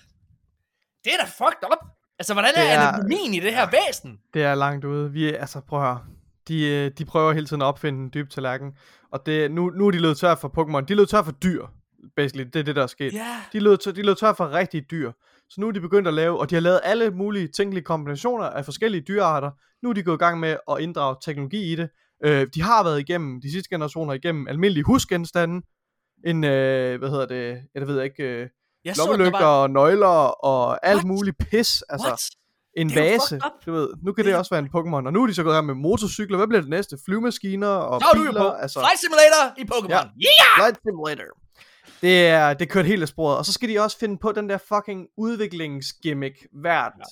det 1.05 1.13
er 1.15 1.17
da 1.17 1.25
fucked 1.25 1.65
up. 1.73 1.83
Altså, 2.19 2.33
hvordan 2.35 2.51
er, 2.57 2.63
Det 2.63 2.71
er- 2.73 2.89
anatomien 2.89 3.35
i 3.35 3.41
det 3.41 3.55
her 3.55 3.67
væsen? 3.71 4.19
Det 4.35 4.43
er 4.43 4.55
langt 4.55 4.85
ude. 4.85 5.11
Vi 5.13 5.29
er, 5.29 5.39
altså, 5.41 5.61
prøv 5.61 5.79
at 5.83 5.87
høre. 5.87 6.01
De, 6.49 6.67
øh, 6.69 6.91
de 6.99 7.05
prøver 7.05 7.33
hele 7.33 7.47
tiden 7.47 7.63
at 7.63 7.67
opfinde 7.67 8.01
en 8.01 8.11
dyb 8.15 8.31
tallerken. 8.31 8.73
Og 9.13 9.27
det, 9.27 9.51
nu, 9.51 9.71
nu 9.71 9.87
er 9.87 9.91
de 9.91 9.99
løbet 9.99 10.17
tør 10.17 10.35
for 10.35 10.49
Pokémon. 10.49 10.85
De 10.85 10.95
løbet 10.95 11.09
tør 11.09 11.23
for 11.23 11.33
dyr. 11.33 11.67
Basically, 12.17 12.51
det 12.53 12.57
er 12.57 12.63
det, 12.63 12.77
der 12.77 12.83
er 12.83 12.87
sket. 12.87 13.13
Ja. 13.13 13.37
De 13.53 13.61
løb, 13.61 13.79
tør, 13.79 13.93
de 13.93 14.03
løb 14.03 14.17
tør 14.17 14.33
for 14.33 14.53
rigtige 14.53 14.87
dyr. 14.91 15.13
Så 15.51 15.61
nu 15.61 15.69
er 15.69 15.73
de 15.73 15.81
begyndt 15.81 16.09
at 16.09 16.15
lave, 16.15 16.41
og 16.41 16.51
de 16.51 16.55
har 16.55 16.61
lavet 16.61 16.81
alle 16.85 17.11
mulige 17.11 17.49
tænkelige 17.49 17.85
kombinationer 17.85 18.45
af 18.45 18.65
forskellige 18.65 19.05
dyrearter. 19.09 19.51
Nu 19.83 19.89
er 19.89 19.93
de 19.93 20.03
gået 20.03 20.17
i 20.17 20.19
gang 20.19 20.41
med 20.41 20.57
at 20.71 20.81
inddrage 20.81 21.17
teknologi 21.25 21.73
i 21.73 21.77
det. 21.77 21.89
Øh, 22.25 22.47
de 22.55 22.63
har 22.63 22.85
været 22.85 23.01
igennem, 23.01 23.41
de 23.41 23.53
sidste 23.53 23.69
generationer 23.71 24.13
igennem 24.15 24.49
almindelige 24.49 24.85
husgenstande. 24.85 25.67
En, 26.27 26.45
øh, 26.45 26.99
hvad 26.99 27.11
hedder 27.11 27.27
det, 27.27 27.63
det 27.75 27.87
ved 27.87 27.97
jeg 27.97 28.05
ikke, 28.05 28.23
øh, 28.23 28.49
Jeg 28.85 28.97
så, 28.97 29.03
lommelygter 29.07 29.39
var, 29.41 29.63
og 29.63 29.71
nøgler 29.71 30.45
og 30.45 30.87
alt 30.87 30.97
What? 30.97 31.07
muligt 31.07 31.39
pis. 31.39 31.83
Altså, 31.89 32.07
What? 32.07 32.31
En 32.77 32.89
Det 32.89 32.97
vase, 32.97 33.41
du 33.67 33.73
ved. 33.73 33.89
Nu 34.03 34.13
kan 34.13 34.25
Det 34.25 34.31
det 34.31 34.39
også 34.39 34.51
være 34.55 34.59
en 34.59 34.71
Pokémon. 34.77 35.07
Og 35.07 35.13
nu 35.13 35.23
er 35.23 35.27
de 35.27 35.35
så 35.35 35.43
gået 35.43 35.55
gang 35.55 35.67
med 35.67 35.75
motorcykler. 35.75 36.37
Hvad 36.37 36.47
bliver 36.47 36.61
det 36.61 36.71
næste? 36.71 36.99
Flyvemaskiner 37.05 37.69
og 37.69 38.01
Så 38.01 38.07
er 38.13 38.17
du 38.17 38.25
biler. 38.25 38.41
på. 38.41 38.49
Altså, 38.51 38.81
Flight 38.81 39.01
Simulator 39.01 39.45
i 39.59 39.63
Pokémon. 39.73 39.89
Ja. 39.91 40.29
Yeah! 40.29 40.57
Flight 40.59 40.79
Simulator. 40.87 41.25
Det 42.01 42.27
er, 42.27 42.55
det 42.55 42.63
er 42.69 42.73
kørt 42.73 42.87
helt 42.87 43.03
af 43.03 43.09
sporet. 43.09 43.39
Og 43.39 43.47
så 43.47 43.53
skal 43.53 43.69
de 43.69 43.81
også 43.81 43.99
finde 43.99 44.19
på 44.19 44.33
den 44.33 44.49
der 44.49 44.59
fucking 44.59 45.07
udviklingsgimmick 45.17 46.47
hvert 46.53 46.93
ja. 46.99 47.05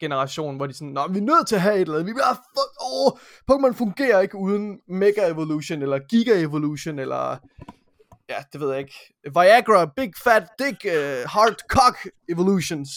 generation, 0.00 0.56
hvor 0.56 0.66
de 0.66 0.72
sådan, 0.72 0.88
Nå, 0.88 1.06
vi 1.08 1.18
er 1.18 1.22
nødt 1.22 1.48
til 1.48 1.54
at 1.54 1.60
have 1.62 1.74
et 1.74 1.80
eller 1.80 1.94
andet. 1.94 2.06
Vi 2.06 2.20
have, 2.24 2.36
fuck, 2.36 2.72
åh, 2.82 3.12
Pokémon 3.50 3.74
fungerer 3.74 4.20
ikke 4.20 4.36
uden 4.36 4.78
Mega 4.88 5.28
Evolution, 5.30 5.82
eller 5.82 5.98
Giga 5.98 6.40
Evolution, 6.40 6.98
eller, 6.98 7.36
ja, 8.28 8.36
det 8.52 8.60
ved 8.60 8.70
jeg 8.70 8.78
ikke. 8.78 9.14
Viagra, 9.34 9.86
Big 9.96 10.12
Fat 10.24 10.48
Dick, 10.58 10.84
uh, 10.84 11.30
Hard 11.30 11.56
Cock 11.68 11.96
Evolutions. 12.28 12.90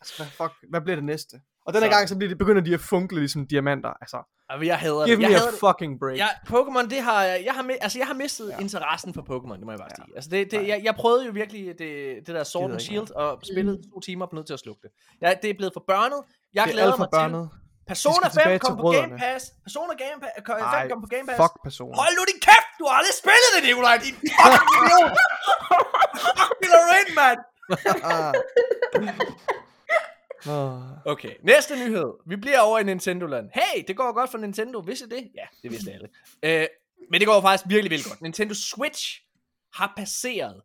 Altså, 0.00 0.14
hvad, 0.16 0.26
fuck, 0.26 0.70
hvad 0.70 0.80
bliver 0.80 0.96
det 0.96 1.04
næste? 1.04 1.40
Og 1.68 1.74
denne 1.74 1.86
Så- 1.86 1.90
gang, 1.96 2.08
så 2.08 2.16
bliver 2.16 2.28
det, 2.28 2.38
begynder 2.38 2.62
de 2.62 2.74
at 2.74 2.80
funkle 2.80 3.18
ligesom 3.18 3.46
diamanter. 3.46 3.92
Altså, 4.04 4.18
Jamen, 4.50 4.66
jeg 4.66 4.78
hader 4.78 5.04
give 5.06 5.16
det. 5.16 5.22
Jeg 5.22 5.30
me 5.30 5.34
a 5.36 5.38
hader 5.38 5.50
det. 5.50 5.60
fucking 5.66 5.92
break. 6.02 6.16
Ja, 6.24 6.28
Pokémon, 6.54 6.86
det 6.94 7.00
har 7.08 7.22
jeg, 7.24 7.36
jeg 7.48 7.54
har, 7.54 7.62
altså, 7.84 7.98
jeg 7.98 8.06
har 8.06 8.14
mistet 8.24 8.46
ja. 8.50 8.58
interessen 8.66 9.10
for 9.16 9.22
Pokémon, 9.30 9.56
det 9.60 9.64
må 9.68 9.72
jeg 9.76 9.78
bare 9.84 9.92
sige. 9.98 10.10
Altså, 10.18 10.30
det, 10.34 10.40
det, 10.52 10.68
jeg, 10.72 10.78
jeg 10.88 10.94
prøvede 11.02 11.22
jo 11.26 11.32
virkelig 11.40 11.62
det, 11.82 11.92
det 12.26 12.32
der 12.38 12.44
Sword 12.52 12.70
and 12.70 12.80
Shield, 12.86 13.10
og 13.22 13.28
spillede 13.52 13.76
to 13.94 14.00
timer 14.00 14.24
og 14.24 14.30
blev 14.30 14.38
nødt 14.38 14.46
til 14.52 14.56
at 14.58 14.62
slukke 14.64 14.80
det. 14.84 14.90
Ja, 15.22 15.30
det 15.42 15.48
er 15.50 15.54
blevet 15.60 15.72
for 15.78 15.84
børnet. 15.92 16.20
Jeg 16.54 16.62
det 16.64 16.70
er 16.70 16.72
glæder 16.74 16.86
alt 16.88 16.96
for 16.98 17.02
mig 17.04 17.08
til. 17.12 17.18
børnet. 17.18 17.44
Persona 17.92 18.26
skal 18.28 18.30
tilbage 18.34 18.58
5 18.58 18.64
kom 18.66 18.74
til 18.76 18.82
på 18.86 18.90
Game. 18.98 19.12
Pass. 19.24 19.42
Persona 19.66 19.92
Game 20.04 20.18
Pass, 20.22 20.34
5 20.46 20.56
Ej, 20.78 20.88
kom 20.92 21.00
på 21.06 21.10
Game 21.14 21.26
Pass. 21.28 21.38
fuck 21.42 21.54
personer. 21.68 21.94
Hold 22.00 22.12
nu 22.18 22.22
din 22.32 22.40
kæft! 22.48 22.70
Du 22.78 22.84
har 22.88 22.94
aldrig 23.00 23.14
spillet 23.22 23.50
det, 23.54 23.62
Nikolaj! 23.68 23.96
Din 24.06 24.16
fucking 24.40 24.70
idiot! 24.78 25.12
Fuck, 26.38 26.52
Miller 26.60 26.82
ind, 27.00 27.10
mand! 27.20 27.40
Okay, 31.04 31.34
næste 31.42 31.76
nyhed. 31.76 32.12
Vi 32.26 32.36
bliver 32.36 32.60
over 32.60 32.78
i 32.78 32.82
Nintendo-land. 32.82 33.50
Hey, 33.54 33.84
det 33.88 33.96
går 33.96 34.12
godt 34.12 34.30
for 34.30 34.38
Nintendo. 34.38 34.78
Vidste 34.78 35.06
I 35.06 35.08
det? 35.08 35.30
Ja, 35.34 35.44
det 35.62 35.70
vidste 35.70 35.92
alle. 35.92 36.08
Øh, 36.42 36.66
men 37.10 37.20
det 37.20 37.28
går 37.28 37.40
faktisk 37.40 37.64
virkelig, 37.68 37.90
virkelig 37.90 38.10
godt. 38.10 38.22
Nintendo 38.22 38.54
Switch 38.54 39.22
har 39.74 39.92
passeret 39.96 40.62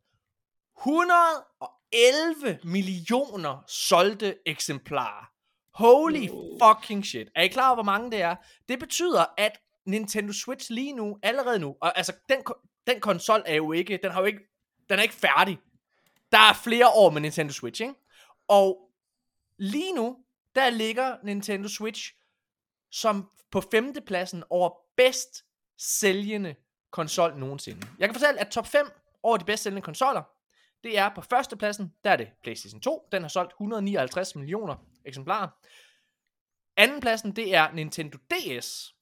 111 0.79 2.59
millioner 2.63 3.63
solgte 3.67 4.35
eksemplarer. 4.45 5.29
Holy 5.73 6.27
fucking 6.63 7.05
shit. 7.05 7.27
Er 7.35 7.41
I 7.41 7.47
klar 7.47 7.67
over, 7.67 7.75
hvor 7.75 7.83
mange 7.83 8.11
det 8.11 8.21
er? 8.21 8.35
Det 8.69 8.79
betyder, 8.79 9.25
at 9.37 9.59
Nintendo 9.85 10.33
Switch 10.33 10.71
lige 10.71 10.93
nu, 10.93 11.17
allerede 11.23 11.59
nu, 11.59 11.75
og 11.81 11.97
altså, 11.97 12.13
den, 12.29 12.37
den 12.87 12.99
konsol 12.99 13.43
er 13.45 13.55
jo 13.55 13.71
ikke, 13.71 13.99
den 14.03 14.11
har 14.11 14.19
jo 14.19 14.25
ikke, 14.25 14.39
den 14.89 14.99
er 14.99 15.03
ikke 15.03 15.15
færdig. 15.15 15.59
Der 16.31 16.37
er 16.37 16.53
flere 16.53 16.89
år 16.89 17.09
med 17.09 17.21
Nintendo 17.21 17.53
Switch, 17.53 17.81
ikke? 17.81 17.93
Og 18.47 18.89
lige 19.57 19.93
nu, 19.93 20.17
der 20.55 20.69
ligger 20.69 21.17
Nintendo 21.23 21.67
Switch 21.67 22.13
som 22.91 23.31
på 23.51 23.61
femtepladsen 23.71 24.43
over 24.49 24.69
bedst 24.97 25.45
sælgende 25.77 26.55
konsol 26.91 27.37
nogensinde. 27.37 27.87
Jeg 27.99 28.07
kan 28.07 28.15
fortælle, 28.15 28.39
at 28.39 28.47
top 28.47 28.67
5 28.67 28.91
over 29.23 29.37
de 29.37 29.45
bedst 29.45 29.63
sælgende 29.63 29.81
konsoller, 29.81 30.23
det 30.83 30.97
er 30.97 31.09
på 31.15 31.21
førstepladsen, 31.21 31.93
der 32.03 32.11
er 32.11 32.15
det 32.15 32.29
PlayStation 32.43 32.81
2. 32.81 33.07
Den 33.11 33.21
har 33.21 33.29
solgt 33.29 33.51
159 33.51 34.35
millioner 34.35 34.75
eksemplarer. 35.05 35.47
Andenpladsen, 36.77 37.35
det 37.35 37.55
er 37.55 37.71
Nintendo 37.71 38.17
DS, 38.17 38.95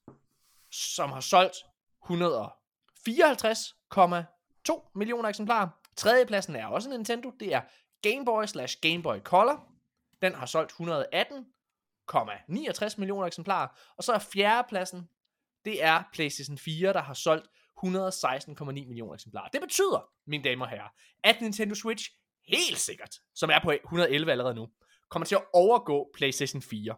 som 0.70 1.12
har 1.12 1.20
solgt 1.20 1.56
154,2 2.04 4.90
millioner 4.94 5.28
eksemplarer. 5.28 5.68
Tredjepladsen 5.96 6.56
er 6.56 6.66
også 6.66 6.90
Nintendo, 6.90 7.30
det 7.40 7.54
er 7.54 7.60
Game 8.02 8.24
Boy 8.24 8.44
slash 8.44 8.80
Game 8.80 9.02
Boy 9.02 9.18
Color. 9.18 9.71
Den 10.22 10.34
har 10.34 10.46
solgt 10.46 10.72
118,69 10.72 12.94
millioner 12.98 13.26
eksemplarer. 13.26 13.68
Og 13.96 14.04
så 14.04 14.12
er 14.12 14.18
fjerdepladsen, 14.18 15.08
det 15.64 15.84
er 15.84 16.02
PlayStation 16.12 16.58
4, 16.58 16.92
der 16.92 17.02
har 17.02 17.14
solgt 17.14 17.46
116,9 17.84 18.64
millioner 18.64 19.14
eksemplarer. 19.14 19.48
Det 19.48 19.60
betyder, 19.60 20.10
mine 20.26 20.44
damer 20.44 20.64
og 20.64 20.70
herrer, 20.70 20.88
at 21.24 21.40
Nintendo 21.40 21.74
Switch 21.74 22.10
helt 22.48 22.78
sikkert, 22.78 23.20
som 23.34 23.50
er 23.50 23.58
på 23.62 23.70
111 23.70 24.32
allerede 24.32 24.54
nu, 24.54 24.68
kommer 25.08 25.26
til 25.26 25.34
at 25.34 25.44
overgå 25.52 26.10
PlayStation 26.14 26.62
4. 26.62 26.96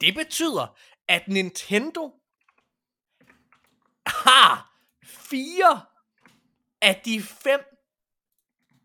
Det 0.00 0.14
betyder, 0.14 0.76
at 1.08 1.28
Nintendo 1.28 2.14
har 4.06 4.78
fire 5.04 5.84
af 6.80 7.02
de 7.04 7.22
fem 7.22 7.60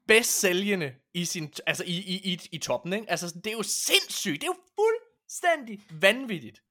bedst 0.07 0.39
sælgende 0.39 0.95
i, 1.17 1.25
sin, 1.25 1.53
altså 1.67 1.83
i, 1.83 1.97
i, 1.97 2.33
i, 2.33 2.39
i 2.51 2.57
toppen, 2.57 2.93
ikke? 2.93 3.11
Altså, 3.11 3.39
det 3.43 3.47
er 3.47 3.51
jo 3.51 3.63
sindssygt. 3.63 4.41
Det 4.41 4.47
er 4.47 4.51
jo 4.51 4.61
fuldstændig 4.75 5.83
vanvittigt. 6.01 6.61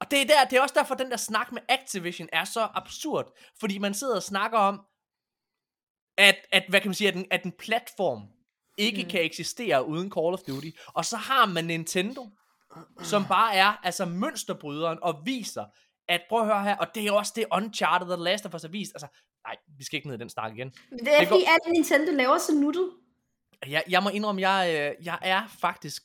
Og 0.00 0.10
det 0.10 0.20
er, 0.20 0.24
der, 0.24 0.44
det 0.44 0.56
er 0.56 0.62
også 0.62 0.74
derfor, 0.78 0.94
den 0.94 1.10
der 1.10 1.16
snak 1.16 1.52
med 1.52 1.62
Activision 1.68 2.28
er 2.32 2.44
så 2.44 2.68
absurd. 2.74 3.38
Fordi 3.60 3.78
man 3.78 3.94
sidder 3.94 4.16
og 4.16 4.22
snakker 4.22 4.58
om, 4.58 4.80
at, 6.18 6.36
at 6.52 6.64
hvad 6.68 6.80
kan 6.80 6.88
man 6.88 6.94
sige, 6.94 7.08
at 7.08 7.16
en, 7.16 7.26
at 7.30 7.44
en 7.44 7.52
platform 7.52 8.22
ikke 8.78 9.02
mm. 9.02 9.08
kan 9.08 9.24
eksistere 9.24 9.86
uden 9.86 10.12
Call 10.12 10.34
of 10.34 10.40
Duty. 10.40 10.70
Og 10.86 11.04
så 11.04 11.16
har 11.16 11.46
man 11.46 11.64
Nintendo, 11.64 12.30
som 13.02 13.26
bare 13.28 13.54
er 13.54 13.80
altså 13.82 14.04
mønsterbryderen 14.04 14.98
og 15.02 15.22
viser, 15.24 15.64
at 16.08 16.20
prøv 16.28 16.40
at 16.40 16.46
høre 16.46 16.62
her, 16.62 16.76
og 16.76 16.86
det 16.94 17.06
er 17.06 17.12
også 17.12 17.32
det 17.36 17.46
Uncharted 17.52 18.08
og 18.08 18.16
The 18.16 18.24
Last 18.24 18.46
of 18.46 18.54
Us 18.54 18.62
har 18.62 18.68
vist. 18.68 18.92
Altså, 18.94 19.06
nej, 19.46 19.56
vi 19.78 19.84
skal 19.84 19.96
ikke 19.96 20.08
ned 20.08 20.16
i 20.16 20.18
den 20.18 20.30
snak 20.30 20.52
igen. 20.52 20.70
Det 20.70 21.14
er 21.14 21.18
Det 21.18 21.28
fordi, 21.28 21.44
at 21.44 21.72
Nintendo 21.72 22.12
laver 22.12 22.38
så 22.38 22.54
nuttet. 22.54 22.90
Jeg, 23.68 23.82
jeg 23.88 24.02
må 24.02 24.08
indrømme, 24.08 24.40
jeg, 24.48 24.60
øh, 24.98 25.06
jeg 25.06 25.18
er 25.22 25.42
faktisk... 25.60 26.02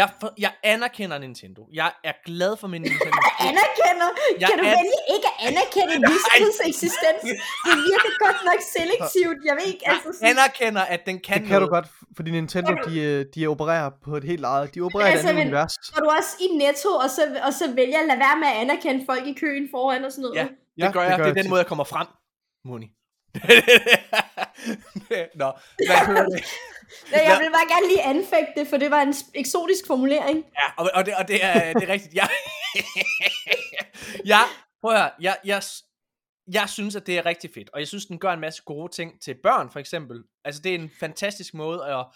Jeg, 0.00 0.08
for, 0.20 0.34
jeg 0.38 0.52
anerkender 0.62 1.18
Nintendo. 1.18 1.68
Jeg 1.72 1.92
er 2.04 2.12
glad 2.26 2.56
for 2.56 2.66
min 2.68 2.82
Nintendo. 2.82 3.18
Anerkender? 3.50 4.08
Jeg 4.40 4.48
kan 4.48 4.58
du 4.58 4.64
an- 4.64 4.70
vælge 4.78 4.98
ikke 5.14 5.28
at 5.32 5.36
anerkende 5.48 5.92
en 5.98 6.02
virksomheds 6.12 6.60
eksistens? 6.70 7.20
Det 7.66 7.74
virker 7.90 8.12
godt 8.24 8.40
nok 8.48 8.60
selektivt. 8.76 9.38
Jeg 9.48 9.54
ved 9.60 9.66
ikke, 9.72 9.88
altså 9.88 10.08
Jeg 10.08 10.14
sådan, 10.14 10.28
anerkender, 10.38 10.82
at 10.94 11.00
den 11.06 11.16
kan 11.20 11.38
Det 11.40 11.46
kan 11.48 11.60
du 11.62 11.66
noget. 11.66 11.70
godt, 11.84 11.88
fordi 12.16 12.30
Nintendo, 12.30 12.72
de, 12.88 13.00
øh, 13.00 13.26
de 13.34 13.46
opererer 13.46 13.90
på 14.04 14.16
et 14.16 14.24
helt 14.24 14.44
eget, 14.44 14.74
de 14.74 14.80
opererer 14.80 15.06
i 15.06 15.10
et 15.10 15.12
altså, 15.12 15.28
andet 15.28 15.38
men- 15.40 15.46
univers. 15.48 15.74
går 15.92 16.00
du 16.04 16.10
også 16.18 16.32
i 16.40 16.46
netto, 16.62 16.88
og 17.04 17.10
så, 17.10 17.22
og 17.46 17.52
så 17.52 17.64
vælger 17.74 17.98
at 18.00 18.06
lade 18.06 18.18
være 18.26 18.36
med 18.42 18.48
at 18.48 18.54
anerkende 18.64 19.00
folk 19.10 19.26
i 19.26 19.34
køen 19.42 19.68
foran 19.74 20.04
og 20.04 20.12
sådan 20.12 20.22
noget. 20.22 20.36
Ja, 20.36 20.46
Ja, 20.78 20.84
det 20.86 20.92
gør 20.94 21.02
jeg. 21.02 21.18
Det 21.18 21.26
er 21.28 21.42
den 21.42 21.48
måde, 21.50 21.58
jeg 21.58 21.66
kommer 21.66 21.84
frem, 21.84 22.06
Moni. 22.64 22.86
Nå, 25.34 25.52
hvad 25.86 26.06
hedder 26.06 26.24
det? 26.24 26.44
Ja, 27.12 27.30
jeg 27.30 27.40
vil 27.40 27.50
bare 27.50 27.68
gerne 27.68 27.88
lige 27.88 28.02
anfægte 28.02 28.52
det, 28.56 28.68
for 28.68 28.76
det 28.76 28.90
var 28.90 29.02
en 29.02 29.14
eksotisk 29.34 29.86
formulering. 29.86 30.36
Ja, 30.38 30.72
og, 30.76 30.90
og, 30.94 31.06
det, 31.06 31.14
og 31.14 31.28
det, 31.28 31.44
er, 31.44 31.72
det 31.72 31.82
er 31.82 31.92
rigtigt. 31.92 32.14
Jeg, 32.14 32.28
jeg, 34.24 34.44
prøv 34.80 34.90
at 34.92 34.98
høre, 35.00 35.10
jeg, 35.20 35.36
jeg, 35.44 35.62
jeg 36.52 36.68
synes, 36.68 36.96
at 36.96 37.06
det 37.06 37.18
er 37.18 37.26
rigtig 37.26 37.50
fedt, 37.54 37.70
og 37.72 37.80
jeg 37.80 37.88
synes, 37.88 38.06
den 38.06 38.18
gør 38.18 38.32
en 38.32 38.40
masse 38.40 38.62
gode 38.62 38.92
ting 38.92 39.20
til 39.22 39.34
børn, 39.42 39.70
for 39.70 39.78
eksempel. 39.78 40.22
Altså, 40.44 40.60
det 40.62 40.74
er 40.74 40.78
en 40.78 40.90
fantastisk 41.00 41.54
måde 41.54 41.84
at, 41.84 42.06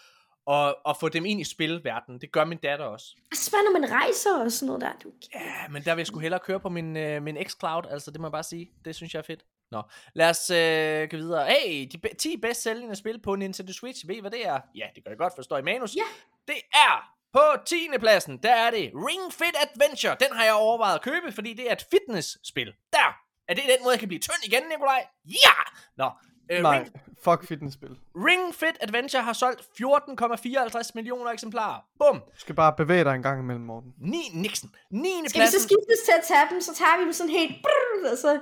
at, 0.55 0.75
at 0.87 0.95
få 0.99 1.09
dem 1.09 1.25
ind 1.25 1.41
i 1.41 1.43
spilverdenen. 1.43 2.21
Det 2.21 2.31
gør 2.31 2.45
min 2.45 2.57
datter 2.57 2.85
også. 2.85 3.15
Og 3.31 3.37
så 3.37 3.51
bare, 3.51 3.63
når 3.63 3.79
man 3.79 3.91
rejser 3.91 4.43
og 4.43 4.51
sådan 4.51 4.67
noget 4.67 4.81
der. 4.81 4.91
Du, 5.03 5.11
Ja, 5.35 5.67
men 5.69 5.83
der 5.83 5.95
vil 5.95 5.99
jeg 5.99 6.07
sgu 6.07 6.19
hellere 6.19 6.39
køre 6.39 6.59
på 6.59 6.69
min, 6.69 6.97
øh, 6.97 7.23
min 7.23 7.37
xCloud, 7.47 7.83
altså 7.91 8.11
det 8.11 8.21
må 8.21 8.27
jeg 8.27 8.31
bare 8.31 8.43
sige. 8.43 8.71
Det 8.85 8.95
synes 8.95 9.13
jeg 9.13 9.19
er 9.19 9.23
fedt. 9.23 9.45
Nå, 9.71 9.81
lad 10.13 10.29
os 10.29 10.49
øh, 10.49 11.09
gå 11.09 11.17
videre. 11.17 11.45
Hey, 11.47 11.87
de 11.91 11.97
be- 11.97 12.15
10 12.19 12.37
bedst 12.37 12.61
sælgende 12.63 12.95
spil 12.95 13.21
på 13.21 13.35
Nintendo 13.35 13.73
Switch, 13.73 14.07
ved 14.07 14.15
I 14.15 14.19
hvad 14.19 14.31
det 14.31 14.47
er? 14.47 14.59
Ja, 14.75 14.85
det 14.95 15.03
gør 15.03 15.11
jeg 15.11 15.17
godt, 15.17 15.33
for 15.33 15.35
det 15.41 15.45
står 15.45 15.57
i 15.57 15.61
manus. 15.61 15.95
Ja. 15.95 16.03
Det 16.47 16.55
er 16.73 17.03
på 17.33 17.41
10. 17.65 17.75
pladsen, 17.99 18.37
der 18.37 18.51
er 18.51 18.71
det 18.71 18.91
Ring 18.95 19.33
Fit 19.33 19.55
Adventure. 19.65 20.15
Den 20.19 20.37
har 20.37 20.43
jeg 20.43 20.53
overvejet 20.53 20.95
at 20.95 21.01
købe, 21.01 21.31
fordi 21.31 21.53
det 21.53 21.69
er 21.69 21.73
et 21.73 21.85
fitnessspil. 21.91 22.73
Der! 22.93 23.09
Er 23.47 23.53
det 23.53 23.63
den 23.63 23.83
måde, 23.83 23.91
jeg 23.93 23.99
kan 23.99 24.07
blive 24.07 24.19
tynd 24.19 24.43
igen, 24.45 24.63
Nikolaj? 24.69 25.05
Ja! 25.25 25.55
Nå, 25.97 26.09
øh, 26.51 26.61
Nej, 26.61 26.77
Ring, 26.79 26.87
fuck 27.23 27.47
fitnessspil. 27.47 27.89
Ring 28.15 28.55
Fit 28.55 28.77
Adventure 28.81 29.23
har 29.23 29.33
solgt 29.33 29.61
14,54 29.61 30.91
millioner 30.95 31.31
eksemplarer. 31.31 31.79
Bum! 31.99 32.19
Du 32.19 32.39
skal 32.39 32.55
bare 32.55 32.73
bevæge 32.77 33.03
dig 33.03 33.15
en 33.15 33.21
gang 33.23 33.39
imellem, 33.39 33.65
Morten. 33.65 33.93
9, 33.97 34.17
Nixon. 34.33 34.69
9. 34.91 35.09
skal 35.09 35.23
vi 35.23 35.29
så 35.29 35.51
pladsen. 35.51 35.59
skiftes 35.59 35.99
til 36.05 36.13
at 36.19 36.23
tage 36.27 36.45
dem, 36.51 36.61
så 36.61 36.75
tager 36.75 36.97
vi 36.97 37.03
dem 37.03 37.13
sådan 37.13 37.31
helt... 37.31 37.55
Brrr, 37.63 38.11
og 38.11 38.17
så, 38.17 38.39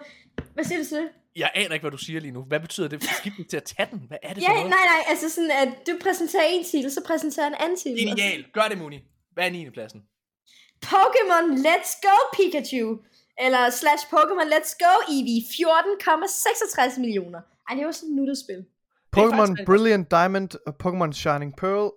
hvad 0.54 0.64
siger 0.64 0.78
du 0.84 0.86
til 0.88 0.98
det? 0.98 1.10
Jeg 1.36 1.52
aner 1.56 1.74
ikke, 1.74 1.84
hvad 1.84 1.92
du 1.92 1.98
siger 1.98 2.20
lige 2.20 2.32
nu. 2.32 2.42
Hvad 2.44 2.60
betyder 2.60 2.88
det? 2.88 3.04
Skib 3.04 3.34
den 3.38 3.48
til 3.48 3.58
at 3.58 3.64
tage 3.64 3.88
den. 3.92 4.00
Hvad 4.08 4.18
er 4.24 4.34
det 4.34 4.42
Ja, 4.42 4.48
for 4.50 4.54
nej, 4.54 4.62
noget? 4.62 4.72
nej, 4.72 5.02
altså 5.10 5.30
sådan, 5.30 5.52
at 5.52 5.70
du 5.88 5.94
præsenterer 6.04 6.44
en 6.44 6.64
titel, 6.64 6.92
så 6.92 7.02
præsenterer 7.08 7.48
en 7.48 7.56
anden 7.60 7.78
titel. 7.78 8.08
Genial. 8.08 8.46
Gør 8.54 8.68
det, 8.70 8.78
Muni. 8.78 9.00
Hvad 9.34 9.46
er 9.46 9.50
9. 9.52 9.70
pladsen? 9.70 10.02
Pokémon 10.86 11.46
Let's 11.68 12.00
Go 12.08 12.16
Pikachu. 12.38 12.98
Eller 13.40 13.70
slash 13.70 14.06
Pokémon 14.14 14.48
Let's 14.54 14.74
Go 14.84 14.94
Eevee. 15.14 15.42
14,66 15.42 17.00
millioner. 17.00 17.42
Ej, 17.70 17.76
det 17.76 17.82
er 17.82 17.86
jo 17.86 17.92
sådan 17.92 18.10
et 18.10 18.16
nuttet 18.16 18.38
spil. 18.38 18.66
Pokémon 19.18 19.66
Brilliant 19.66 20.12
Diamond 20.12 20.50
og 20.68 20.74
Pokémon 20.84 21.12
Shining 21.12 21.56
Pearl 21.56 21.92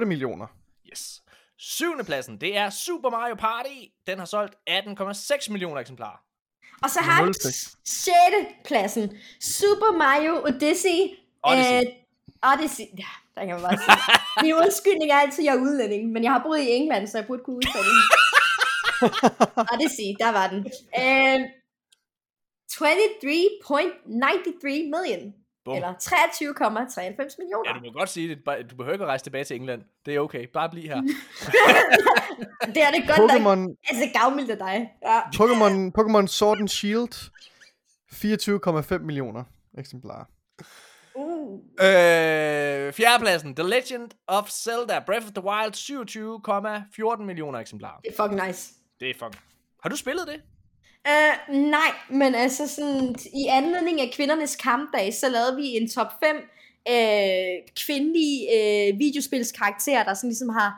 14,8 0.00 0.06
millioner. 0.06 0.46
Yes. 0.92 1.22
7. 1.58 1.84
pladsen, 2.06 2.40
det 2.40 2.56
er 2.56 2.70
Super 2.70 3.10
Mario 3.10 3.34
Party. 3.34 3.78
Den 4.06 4.18
har 4.18 4.24
solgt 4.24 4.54
18,6 4.70 5.50
millioner 5.52 5.80
eksemplarer. 5.80 6.18
Og 6.82 6.90
så 6.90 7.00
har 7.00 7.22
vi 7.22 7.24
Nul 7.24 7.34
stik. 7.34 7.54
6. 7.84 8.14
pladsen. 8.64 9.12
Super 9.40 9.92
Mario 9.98 10.34
Odyssey. 10.48 10.98
Odyssey. 11.44 11.74
Øh, 11.74 11.82
Odyssey. 12.52 12.84
Ja, 12.98 13.12
der 13.34 13.40
kan 13.46 13.54
man 13.54 13.62
bare 13.62 13.78
sige. 13.78 13.96
Min 14.42 14.54
undskyldning 14.54 15.10
er 15.10 15.16
altid, 15.16 15.42
at 15.42 15.46
jeg 15.46 15.54
er 15.56 15.60
udlænding. 15.60 16.12
Men 16.12 16.24
jeg 16.24 16.32
har 16.32 16.42
boet 16.42 16.60
i 16.60 16.70
England, 16.70 17.06
så 17.06 17.18
jeg 17.18 17.26
burde 17.26 17.42
kunne 17.44 17.56
udtale 17.56 17.84
den. 17.84 18.02
Odyssey, 19.72 20.08
der 20.22 20.30
var 20.38 20.46
den. 20.52 20.60
Øh, 21.02 21.40
23.93 22.72 24.90
million. 24.94 25.34
Bum. 25.64 25.74
Eller 25.74 25.92
23,93 25.92 27.34
millioner. 27.38 27.70
Ja, 27.70 27.78
du 27.78 27.84
må 27.84 27.92
godt 27.92 28.08
sige 28.08 28.28
det. 28.28 28.70
Du 28.70 28.76
behøver 28.76 28.92
ikke 28.92 29.04
at 29.04 29.08
rejse 29.08 29.24
tilbage 29.24 29.44
til 29.44 29.56
England. 29.56 29.82
Det 30.06 30.14
er 30.14 30.20
okay. 30.20 30.46
Bare 30.52 30.70
bliv 30.70 30.82
her. 30.82 31.00
det 32.74 32.82
er 32.82 32.90
det 32.90 33.08
godt 33.08 33.18
nok. 33.18 33.30
Pokémon, 33.30 33.76
Altså, 33.88 34.18
gavmildt 34.20 34.50
af 34.50 34.56
dig. 34.56 34.90
Ja. 35.02 35.20
Pokémon, 35.20 35.92
Pokémon 35.98 36.26
Sword 36.26 36.58
and 36.58 36.68
Shield 36.68 37.30
24,5 38.12 38.98
millioner 38.98 39.44
eksemplarer. 39.78 40.24
Uh. 41.14 41.54
øh, 41.54 42.92
fjerdepladsen, 42.92 43.54
The 43.56 43.68
Legend 43.68 44.10
of 44.26 44.48
Zelda 44.48 45.00
Breath 45.06 45.26
of 45.26 45.32
the 45.32 45.44
Wild, 45.44 45.74
27,14 47.18 47.22
millioner 47.22 47.58
eksemplarer. 47.58 48.00
Det 48.00 48.10
er 48.18 48.22
fucking 48.22 48.46
nice. 48.46 48.74
Det 49.00 49.10
er 49.10 49.14
fucking... 49.14 49.42
Har 49.82 49.88
du 49.88 49.96
spillet 49.96 50.28
det? 50.28 50.40
Uh, 51.08 51.54
nej, 51.54 51.90
men 52.10 52.34
altså 52.34 52.68
sådan, 52.68 53.14
i 53.34 53.46
anledning 53.50 54.00
af 54.00 54.12
kvindernes 54.16 54.56
kampdag, 54.56 55.14
så 55.14 55.28
lavede 55.28 55.56
vi 55.56 55.66
en 55.76 55.88
top 55.88 56.12
5 56.24 56.36
uh, 56.36 57.54
kvindelige 57.84 58.38
uh, 58.56 58.98
videospilskarakterer, 58.98 60.04
der 60.04 60.14
sådan 60.14 60.30
ligesom 60.30 60.48
har 60.48 60.70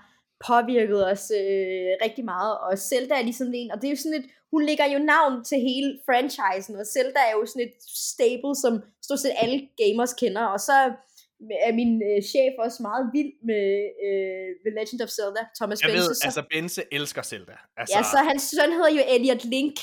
påvirket 0.51 1.01
os 1.13 1.25
uh, 1.41 1.91
rigtig 2.05 2.25
meget, 2.25 2.59
og 2.59 2.79
Zelda 2.79 3.15
er 3.15 3.23
ligesom 3.23 3.51
en, 3.55 3.71
og 3.73 3.77
det 3.81 3.87
er 3.87 3.95
jo 3.95 4.03
sådan 4.03 4.21
et, 4.21 4.27
hun 4.53 4.63
lægger 4.69 4.87
jo 4.95 4.99
navn 4.99 5.45
til 5.45 5.59
hele 5.69 5.91
franchisen, 6.07 6.75
og 6.81 6.87
Zelda 6.95 7.21
er 7.29 7.35
jo 7.39 7.47
sådan 7.47 7.67
et 7.69 7.77
stable, 8.13 8.55
som 8.63 8.73
stort 9.07 9.21
set 9.21 9.35
alle 9.43 9.59
gamers 9.81 10.15
kender, 10.23 10.45
og 10.55 10.61
så 10.61 10.77
er 11.67 11.73
min 11.81 11.93
uh, 12.11 12.21
chef 12.31 12.55
også 12.67 12.79
meget 12.89 13.05
vild 13.17 13.33
med 13.51 13.65
uh, 14.07 14.49
The 14.65 14.73
Legend 14.79 15.01
of 15.05 15.11
Zelda, 15.19 15.43
Thomas 15.59 15.79
Jeg 15.83 15.89
Bense, 15.91 16.09
ved, 16.09 16.15
så, 16.15 16.25
altså 16.29 16.43
Bense 16.53 16.83
elsker 16.99 17.23
Zelda. 17.23 17.57
Altså, 17.81 17.97
ja, 17.97 18.03
så 18.13 18.19
hans 18.31 18.43
søn 18.55 18.73
hedder 18.79 18.93
jo 18.99 19.03
Elliot 19.15 19.45
Link. 19.57 19.77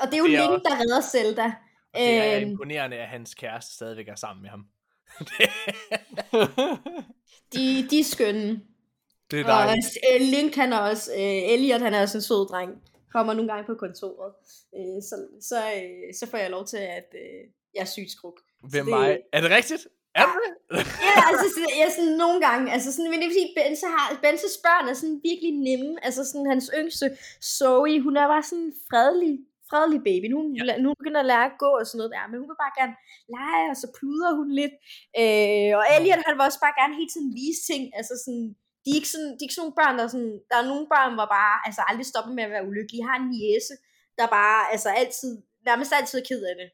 Og 0.00 0.06
det 0.06 0.14
er 0.14 0.18
jo 0.18 0.26
Det 0.26 0.34
er 0.34 0.40
Link, 0.40 0.50
også- 0.52 0.62
der 0.68 0.80
redder 0.80 1.00
Zelda. 1.00 1.44
og 1.94 2.00
det 2.00 2.14
er 2.18 2.40
Øhm, 2.40 2.50
imponerende, 2.50 2.96
at 2.96 3.08
hans 3.08 3.34
kæreste 3.34 3.74
stadigvæk 3.74 4.08
er 4.08 4.14
sammen 4.14 4.42
med 4.42 4.50
ham. 4.50 4.64
de, 7.54 7.88
de 7.90 8.00
er 8.00 8.04
skønne. 8.04 8.60
det 9.30 9.40
er 9.40 9.44
Og 9.44 9.50
dejligt. 9.50 9.86
øh, 10.14 10.20
Link, 10.20 10.54
han 10.54 10.72
er 10.72 10.78
også, 10.78 11.10
øh, 11.12 11.52
Elliot, 11.52 11.80
han 11.80 11.94
er 11.94 12.02
også 12.02 12.18
en 12.18 12.22
sød 12.22 12.48
dreng. 12.48 12.70
Kommer 13.12 13.32
nogle 13.34 13.52
gange 13.52 13.66
på 13.66 13.74
kontoret. 13.74 14.32
Øh, 14.76 15.02
så, 15.02 15.16
så, 15.40 15.56
øh, 15.76 16.14
så 16.18 16.26
får 16.30 16.38
jeg 16.38 16.50
lov 16.50 16.66
til, 16.66 16.76
at 16.76 17.08
øh, 17.14 17.40
jeg 17.74 17.80
er 17.80 17.84
sygt 17.84 18.10
skruk. 18.10 18.40
Hvem 18.70 18.84
det- 18.86 18.94
mig? 18.94 19.18
Er 19.32 19.40
det 19.40 19.50
rigtigt? 19.50 19.86
Er 20.14 20.24
det 20.26 20.34
det? 20.44 20.76
Ja, 21.06 21.14
altså 21.30 21.46
sådan, 21.54 21.68
ja, 21.82 21.90
sådan 21.96 22.12
nogle 22.24 22.40
gange, 22.46 22.72
altså 22.72 22.92
sådan, 22.92 23.10
men 23.10 23.18
det 23.20 23.26
er 23.26 23.30
fordi, 23.36 23.54
Bense 23.56 23.86
har, 23.86 24.18
Benses 24.22 24.56
børn 24.66 24.88
er 24.88 24.94
sådan 24.94 25.20
virkelig 25.30 25.52
nemme, 25.68 26.04
altså 26.04 26.24
sådan 26.24 26.46
hans 26.46 26.70
yngste, 26.78 27.16
Zoe, 27.56 28.00
hun 28.00 28.16
er 28.16 28.26
bare 28.28 28.42
sådan 28.42 28.72
fredelig, 28.90 29.38
fredelig 29.70 30.00
baby, 30.08 30.26
nu, 30.34 30.38
Ja. 30.58 30.74
nu 30.84 30.88
begynder 31.00 31.20
at 31.22 31.28
lære 31.32 31.46
at 31.50 31.56
gå 31.64 31.70
og 31.80 31.84
sådan 31.86 31.98
noget 32.00 32.12
der, 32.16 32.24
men 32.30 32.36
hun 32.40 32.48
vil 32.50 32.62
bare 32.64 32.74
gerne 32.80 32.94
lege, 33.36 33.64
og 33.72 33.76
så 33.82 33.86
pluder 33.98 34.30
hun 34.38 34.48
lidt, 34.60 34.74
øh, 35.20 35.70
og 35.80 35.84
Elliot, 35.94 36.22
han 36.28 36.34
vil 36.36 36.44
også 36.48 36.60
bare 36.66 36.78
gerne 36.80 36.94
hele 37.00 37.10
tiden 37.14 37.30
vise 37.40 37.62
ting, 37.70 37.82
altså 37.98 38.14
sådan, 38.24 38.46
de 38.82 38.88
er 38.92 38.98
ikke 39.00 39.12
sådan, 39.14 39.30
de 39.36 39.40
er 39.40 39.46
ikke 39.46 39.56
sådan 39.56 39.64
nogle 39.66 39.78
børn, 39.80 39.94
der 39.98 40.04
er 40.06 40.12
sådan, 40.16 40.34
der 40.50 40.56
er 40.62 40.66
nogle 40.72 40.86
børn, 40.94 41.12
hvor 41.18 41.28
bare, 41.38 41.54
altså 41.66 41.80
aldrig 41.90 42.06
stopper 42.12 42.32
med 42.38 42.44
at 42.46 42.52
være 42.54 42.66
ulykkelige, 42.70 43.00
jeg 43.02 43.08
har 43.10 43.18
en 43.22 43.28
niece, 43.36 43.74
der 44.18 44.26
bare, 44.38 44.60
altså 44.74 44.88
altid, 45.00 45.32
nærmest 45.68 45.90
altid 45.98 46.16
er 46.20 46.26
ked 46.30 46.42
af 46.52 46.56
det. 46.62 46.68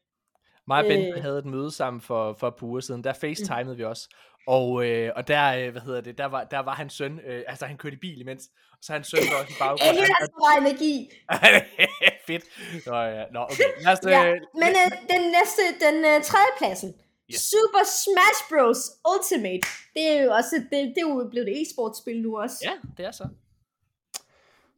Mig 0.69 0.79
og 0.83 0.85
Bente 0.91 1.11
Øh. 1.17 1.23
havde 1.25 1.39
et 1.43 1.49
møde 1.55 1.71
sammen 1.79 1.99
for, 2.09 2.21
for 2.39 2.47
et 2.47 2.55
par 2.59 2.67
uger 2.71 2.79
siden. 2.87 3.03
Der 3.03 3.13
facetimede 3.13 3.77
vi 3.77 3.83
også. 3.93 4.05
Og, 4.47 4.85
øh, 4.87 5.11
og 5.15 5.27
der, 5.27 5.43
øh, 5.59 5.71
hvad 5.71 5.81
hedder 5.81 6.01
det, 6.01 6.17
der 6.17 6.25
var, 6.25 6.43
der 6.43 6.59
var 6.59 6.75
hans 6.75 6.93
søn, 6.93 7.19
øh, 7.27 7.43
altså 7.47 7.65
han 7.65 7.77
kørte 7.77 7.95
i 7.95 7.99
bil 7.99 8.21
imens, 8.21 8.43
så 8.81 8.93
hans 8.93 9.07
søn 9.07 9.19
var 9.31 9.37
også 9.41 9.53
i 9.53 9.59
baggrunden. 9.59 9.87
Elliot 9.87 10.07
har 10.07 10.25
så 10.25 10.37
meget 10.45 10.59
energi. 10.69 10.95
Fedt. 12.27 12.43
Nå, 12.85 12.95
ja. 12.95 13.23
Nå, 13.33 13.39
okay. 13.39 13.69
Lad 13.85 13.93
os, 13.93 13.99
Ja, 14.05 14.21
øh, 14.29 14.37
men 14.61 14.71
øh, 14.81 14.91
den 15.13 15.23
næste, 15.37 15.61
den 15.85 15.95
øh, 16.09 16.17
tredje 16.29 16.51
pladsen. 16.57 16.93
Yes. 17.31 17.41
Super 17.51 17.83
Smash 18.01 18.39
Bros. 18.49 18.81
Ultimate. 19.13 19.63
Det 19.95 20.03
er 20.11 20.23
jo 20.23 20.31
også, 20.31 20.55
det, 20.71 20.79
det 20.95 21.01
er 21.03 21.07
jo 21.09 21.27
blevet 21.31 21.47
et 21.51 21.61
e-sportspil 21.61 22.21
nu 22.21 22.39
også. 22.43 22.57
Ja, 22.63 22.73
det 22.97 23.05
er 23.05 23.11
så. 23.11 23.27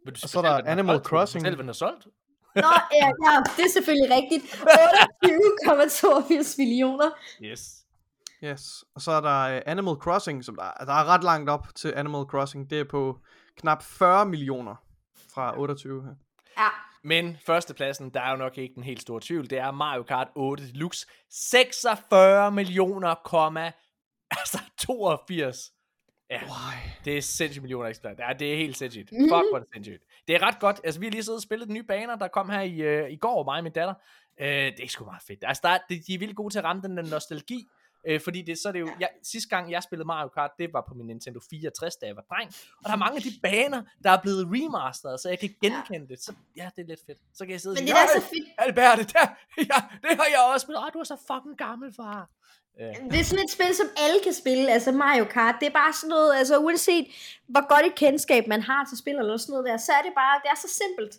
Vil 0.05 0.13
du 0.13 0.19
Og 0.23 0.29
så 0.29 0.39
er 0.39 0.43
der 0.43 0.71
Animal 0.71 0.95
solgt? 0.95 1.07
Crossing. 1.07 1.41
Fortælle, 1.41 1.55
hvad 1.55 1.63
den 1.63 1.69
har 1.69 1.73
solgt. 1.73 2.07
Nå, 2.55 2.71
ja, 3.01 3.07
ja, 3.25 3.43
det 3.57 3.63
er 3.65 3.71
selvfølgelig 3.73 4.15
rigtigt. 4.17 4.43
28,82 6.51 6.55
millioner. 6.57 7.09
Yes. 7.41 7.61
Yes. 8.43 8.61
Og 8.95 9.01
så 9.01 9.11
er 9.11 9.21
der 9.21 9.55
uh, 9.55 9.61
Animal 9.65 9.95
Crossing, 9.95 10.45
som 10.45 10.55
der, 10.55 10.85
der 10.85 10.93
er 10.93 11.05
ret 11.05 11.23
langt 11.23 11.49
op 11.49 11.67
til 11.75 11.93
Animal 11.95 12.23
Crossing. 12.23 12.69
Det 12.69 12.79
er 12.79 12.83
på 12.83 13.19
knap 13.57 13.83
40 13.83 14.25
millioner 14.25 14.75
fra 15.33 15.59
28 15.59 16.03
her. 16.03 16.13
Ja. 16.57 16.67
Men 17.03 17.37
førstepladsen, 17.45 18.09
der 18.09 18.21
er 18.21 18.31
jo 18.31 18.37
nok 18.37 18.57
ikke 18.57 18.75
den 18.75 18.83
helt 18.83 19.01
store 19.01 19.21
tvivl, 19.23 19.49
det 19.49 19.57
er 19.57 19.71
Mario 19.71 20.03
Kart 20.03 20.27
8 20.35 20.67
Deluxe. 20.67 21.07
46 21.29 22.51
millioner, 22.51 23.15
komma, 23.15 23.71
altså 24.31 24.59
82. 24.77 25.71
Ja, 26.29 26.41
Why? 26.43 26.89
det 27.05 27.17
er 27.17 27.21
sindssygt 27.21 27.63
millioner 27.63 27.89
ekstra. 27.89 28.09
Ja, 28.09 28.33
det 28.33 28.53
er 28.53 28.57
helt 28.57 28.77
sindssygt. 28.77 29.11
Mhm. 29.11 29.21
Fuck, 29.21 29.31
hvor 29.31 29.55
er 29.55 29.59
det 29.59 29.67
sindssygt. 29.73 30.03
Det 30.27 30.35
er 30.35 30.43
ret 30.43 30.59
godt. 30.59 30.81
Altså, 30.83 30.99
vi 30.99 31.05
har 31.05 31.11
lige 31.11 31.23
siddet 31.23 31.37
og 31.37 31.43
spillet 31.43 31.67
de 31.67 31.73
nye 31.73 31.83
baner, 31.83 32.15
der 32.15 32.27
kom 32.27 32.49
her 32.49 32.61
i, 32.61 32.81
øh, 32.81 33.11
i 33.11 33.15
går, 33.15 33.43
mig 33.43 33.57
og 33.57 33.63
min 33.63 33.73
datter. 33.73 33.93
Øh, 34.39 34.47
det 34.47 34.79
er 34.79 34.87
sgu 34.87 35.05
meget 35.05 35.23
fedt. 35.27 35.43
Altså, 35.47 35.61
der 35.63 35.69
er, 35.69 35.77
de, 35.89 35.99
de 36.07 36.13
er 36.13 36.19
vildt 36.19 36.35
gode 36.35 36.53
til 36.53 36.59
at 36.59 36.65
ramme 36.65 36.81
den 36.81 36.97
der 36.97 37.03
nostalgi. 37.03 37.67
Øh, 38.07 38.21
fordi 38.21 38.41
det, 38.41 38.57
så 38.59 38.67
er 38.67 38.71
det 38.71 38.79
jo, 38.79 38.89
jeg, 38.99 39.09
sidste 39.23 39.49
gang 39.49 39.71
jeg 39.71 39.83
spillede 39.83 40.07
Mario 40.07 40.29
Kart, 40.29 40.51
det 40.59 40.73
var 40.73 40.83
på 40.87 40.93
min 40.93 41.07
Nintendo 41.07 41.39
64, 41.49 41.95
da 41.95 42.05
jeg 42.05 42.15
var 42.15 42.25
dreng. 42.29 42.49
Og 42.77 42.85
der 42.85 42.91
er 42.91 43.01
mange 43.05 43.15
af 43.15 43.21
de 43.21 43.31
baner, 43.47 43.81
der 44.03 44.11
er 44.11 44.21
blevet 44.21 44.43
remasteret, 44.55 45.19
så 45.19 45.29
jeg 45.29 45.39
kan 45.39 45.49
genkende 45.61 46.07
det. 46.07 46.19
Så 46.23 46.33
ja, 46.57 46.69
det 46.75 46.81
er 46.83 46.87
lidt 46.87 46.99
fedt. 47.07 47.17
Så 47.37 47.45
kan 47.45 47.51
jeg 47.51 47.61
sidde 47.61 47.73
og 47.73 47.77
Men 47.81 47.87
sige, 47.87 47.95
det 47.95 48.01
er 48.01 48.15
"Ej, 48.15 48.19
så 48.19 48.25
fedt, 48.33 48.47
Albert, 48.57 48.97
det 48.97 49.13
der, 49.13 49.27
ja, 49.71 49.79
det 50.03 50.11
har 50.19 50.27
jeg 50.33 50.39
også 50.53 50.63
spillet. 50.65 50.79
Ej, 50.83 50.89
du 50.93 50.99
er 50.99 51.03
så 51.13 51.17
fucking 51.31 51.57
gammel, 51.65 51.93
far. 52.01 52.29
Øh, 52.81 52.93
det 53.11 53.19
er 53.19 53.23
sådan 53.31 53.43
et 53.45 53.51
spil, 53.57 53.71
som 53.81 53.87
alle 54.05 54.19
kan 54.27 54.33
spille, 54.33 54.71
altså 54.75 54.91
Mario 54.91 55.25
Kart. 55.35 55.55
Det 55.59 55.67
er 55.67 55.75
bare 55.81 55.93
sådan 55.93 56.09
noget, 56.09 56.31
altså 56.39 56.55
uanset 56.65 57.05
hvor 57.53 57.63
godt 57.73 57.85
et 57.85 57.95
kendskab 57.95 58.43
man 58.47 58.61
har 58.69 58.81
til 58.89 58.97
spil 58.97 59.15
eller 59.15 59.37
sådan 59.37 59.51
noget 59.53 59.65
der, 59.69 59.77
så 59.77 59.91
er 59.99 60.01
det 60.07 60.13
bare, 60.21 60.35
det 60.43 60.49
er 60.55 60.59
så 60.65 60.69
simpelt. 60.81 61.13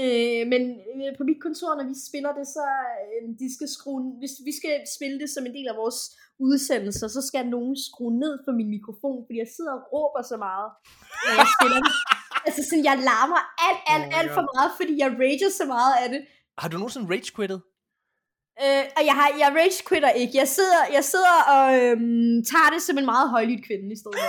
Øh, 0.00 0.42
men 0.52 0.62
øh, 0.90 1.10
på 1.18 1.24
mit 1.28 1.40
kontor, 1.46 1.70
når 1.78 1.86
vi 1.92 1.96
spiller 2.08 2.32
det, 2.38 2.46
så 2.56 2.64
øh, 3.02 3.22
de 3.40 3.48
skal 3.56 3.68
skrue, 3.76 4.00
hvis 4.20 4.34
vi 4.48 4.52
skal 4.60 4.74
spille 4.96 5.16
det 5.22 5.30
som 5.34 5.46
en 5.46 5.54
del 5.58 5.68
af 5.72 5.76
vores 5.82 6.00
udsendelser, 6.48 7.06
så 7.08 7.20
skal 7.28 7.46
nogen 7.56 7.74
skrue 7.86 8.14
ned 8.22 8.34
for 8.44 8.52
min 8.58 8.70
mikrofon, 8.76 9.18
fordi 9.26 9.38
jeg 9.44 9.50
sidder 9.56 9.72
og 9.78 9.82
råber 9.94 10.22
så 10.32 10.36
meget, 10.46 10.68
når 11.24 11.34
jeg 11.40 11.48
spiller 11.56 11.80
det. 11.86 11.94
Altså 12.46 12.62
sådan, 12.68 12.84
jeg 12.84 12.96
larmer 13.10 13.42
alt, 13.68 13.82
alt, 13.94 14.06
Oh 14.12 14.18
alt 14.18 14.30
for 14.38 14.44
meget, 14.52 14.70
fordi 14.80 14.94
jeg 15.02 15.10
rager 15.22 15.50
så 15.60 15.64
meget 15.74 15.94
af 16.02 16.08
det. 16.12 16.20
har 16.58 16.68
du 16.68 16.76
nogensinde 16.76 17.10
rage 17.12 17.30
quittet? 17.36 17.60
Øh, 18.62 18.84
og 18.96 19.02
jeg, 19.08 19.14
har, 19.18 19.28
jeg 19.42 19.50
rage 19.58 19.80
quitter 19.88 20.10
ikke. 20.22 20.34
Jeg 20.42 20.48
sidder, 20.48 20.80
jeg 20.96 21.04
sidder 21.12 21.36
og 21.54 21.66
øhm, 21.78 22.44
tager 22.50 22.70
det 22.74 22.82
som 22.82 22.98
en 22.98 23.04
meget 23.12 23.30
højlydt 23.30 23.64
kvinde 23.66 23.92
i 23.92 23.98
stedet. 24.00 24.18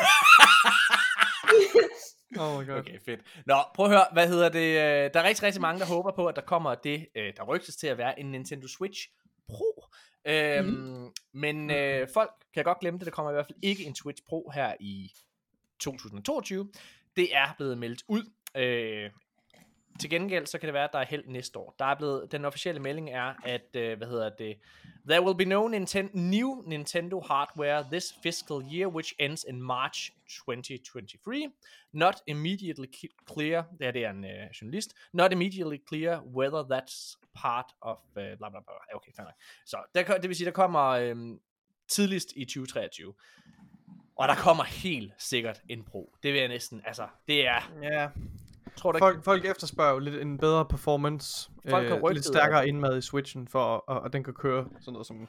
Oh 2.39 2.61
my 2.61 2.68
god. 2.68 2.77
Okay, 2.80 2.99
fedt. 3.05 3.22
Nå, 3.45 3.55
prøv 3.76 3.85
at 3.85 3.91
høre, 3.91 4.05
hvad 4.14 4.27
hedder 4.27 4.49
det? 4.49 4.60
øh, 4.69 5.14
Der 5.14 5.19
er 5.19 5.23
rigtig, 5.23 5.43
rigtig 5.43 5.61
mange, 5.61 5.80
der 5.80 5.85
håber 5.85 6.11
på, 6.11 6.27
at 6.27 6.35
der 6.35 6.41
kommer 6.41 6.76
det, 6.76 7.07
øh, 7.15 7.34
der 7.38 7.43
rygtes 7.43 7.76
til 7.76 7.88
at 7.88 7.97
være 7.97 8.19
en 8.19 8.31
Nintendo 8.31 8.68
Switch 8.68 9.10
Pro. 9.49 9.85
Øhm, 10.26 10.68
mm. 10.68 11.10
Men 11.34 11.72
øh, 11.72 12.07
folk 12.14 12.31
kan 12.53 12.64
godt 12.64 12.80
glemme 12.80 12.99
det, 12.99 13.05
der 13.05 13.11
kommer 13.11 13.31
i 13.31 13.34
hvert 13.34 13.45
fald 13.45 13.60
ikke 13.61 13.85
en 13.85 13.95
Switch 13.95 14.23
Pro 14.27 14.51
her 14.53 14.73
i 14.80 15.11
2022. 15.80 16.72
Det 17.15 17.35
er 17.35 17.53
blevet 17.57 17.77
meldt 17.77 18.03
ud. 18.07 18.31
Øh, 18.57 19.10
til 20.04 20.10
gengæld, 20.10 20.46
så 20.46 20.58
kan 20.60 20.68
det 20.68 20.74
være, 20.74 20.84
at 20.84 20.90
der 20.94 21.00
er 21.00 21.06
held 21.06 21.24
næste 21.28 21.60
år. 21.60 21.76
Der 21.80 21.86
er 21.86 21.96
blevet, 21.96 22.32
den 22.32 22.46
officielle 22.46 22.82
melding 22.82 23.10
er, 23.10 23.34
at, 23.44 23.76
øh, 23.76 23.98
hvad 23.98 24.08
hedder 24.08 24.30
det, 24.30 24.58
There 25.10 25.22
will 25.26 25.38
be 25.38 25.46
no 25.46 25.68
Ninten- 25.68 26.10
new 26.20 26.64
Nintendo 26.68 27.22
hardware 27.22 27.86
this 27.92 28.14
fiscal 28.24 28.56
year, 28.74 28.88
which 28.88 29.14
ends 29.20 29.46
in 29.50 29.62
March 29.62 30.12
2023. 30.46 31.52
Not 31.92 32.16
immediately 32.28 32.86
clear, 33.34 33.62
det 33.62 33.78
her 33.82 33.92
det 33.92 34.06
er 34.06 34.10
en 34.10 34.26
øh, 34.26 34.32
journalist, 34.62 34.94
not 35.14 35.32
immediately 35.32 35.78
clear 35.88 36.22
whether 36.22 36.64
that's 36.64 37.20
part 37.36 37.66
of, 37.82 37.98
øh, 38.18 38.38
bla 38.38 38.50
bla 38.50 38.60
bla. 38.60 38.96
Okay, 38.96 39.12
fair 39.16 39.26
nok. 39.26 39.34
Så 39.66 39.78
der, 39.96 40.18
det 40.18 40.28
vil 40.30 40.36
sige, 40.36 40.46
der 40.46 40.52
kommer 40.52 40.84
øh, 40.90 41.16
tidligst 41.88 42.34
i 42.36 42.46
2023. 42.46 43.14
Og 44.16 44.28
der 44.28 44.36
kommer 44.36 44.64
helt 44.64 45.14
sikkert 45.18 45.62
en 45.70 45.84
Pro. 45.84 46.14
Det 46.24 46.34
vil 46.34 46.40
jeg 46.40 46.48
næsten, 46.50 46.82
altså, 46.86 47.08
det 47.28 47.48
er, 47.48 47.72
Ja, 47.82 48.10
tror 48.78 48.91
du 48.91 48.95
ikke, 48.98 49.06
folk, 49.06 49.24
folk 49.24 49.45
efterspørger 49.45 50.00
lidt 50.00 50.16
en 50.16 50.38
bedre 50.38 50.66
performance. 50.66 51.52
Folk 51.70 51.88
har 51.88 51.95
øh, 51.95 52.14
lidt 52.14 52.26
stærkere 52.26 52.68
indmad 52.68 52.98
i 52.98 53.02
Switchen, 53.02 53.48
for 53.48 53.91
at, 53.91 54.02
at 54.06 54.14
den 54.14 54.24
kan 54.24 54.34
køre 54.34 54.70
sådan 54.80 54.94
noget 54.94 55.08
som 55.08 55.28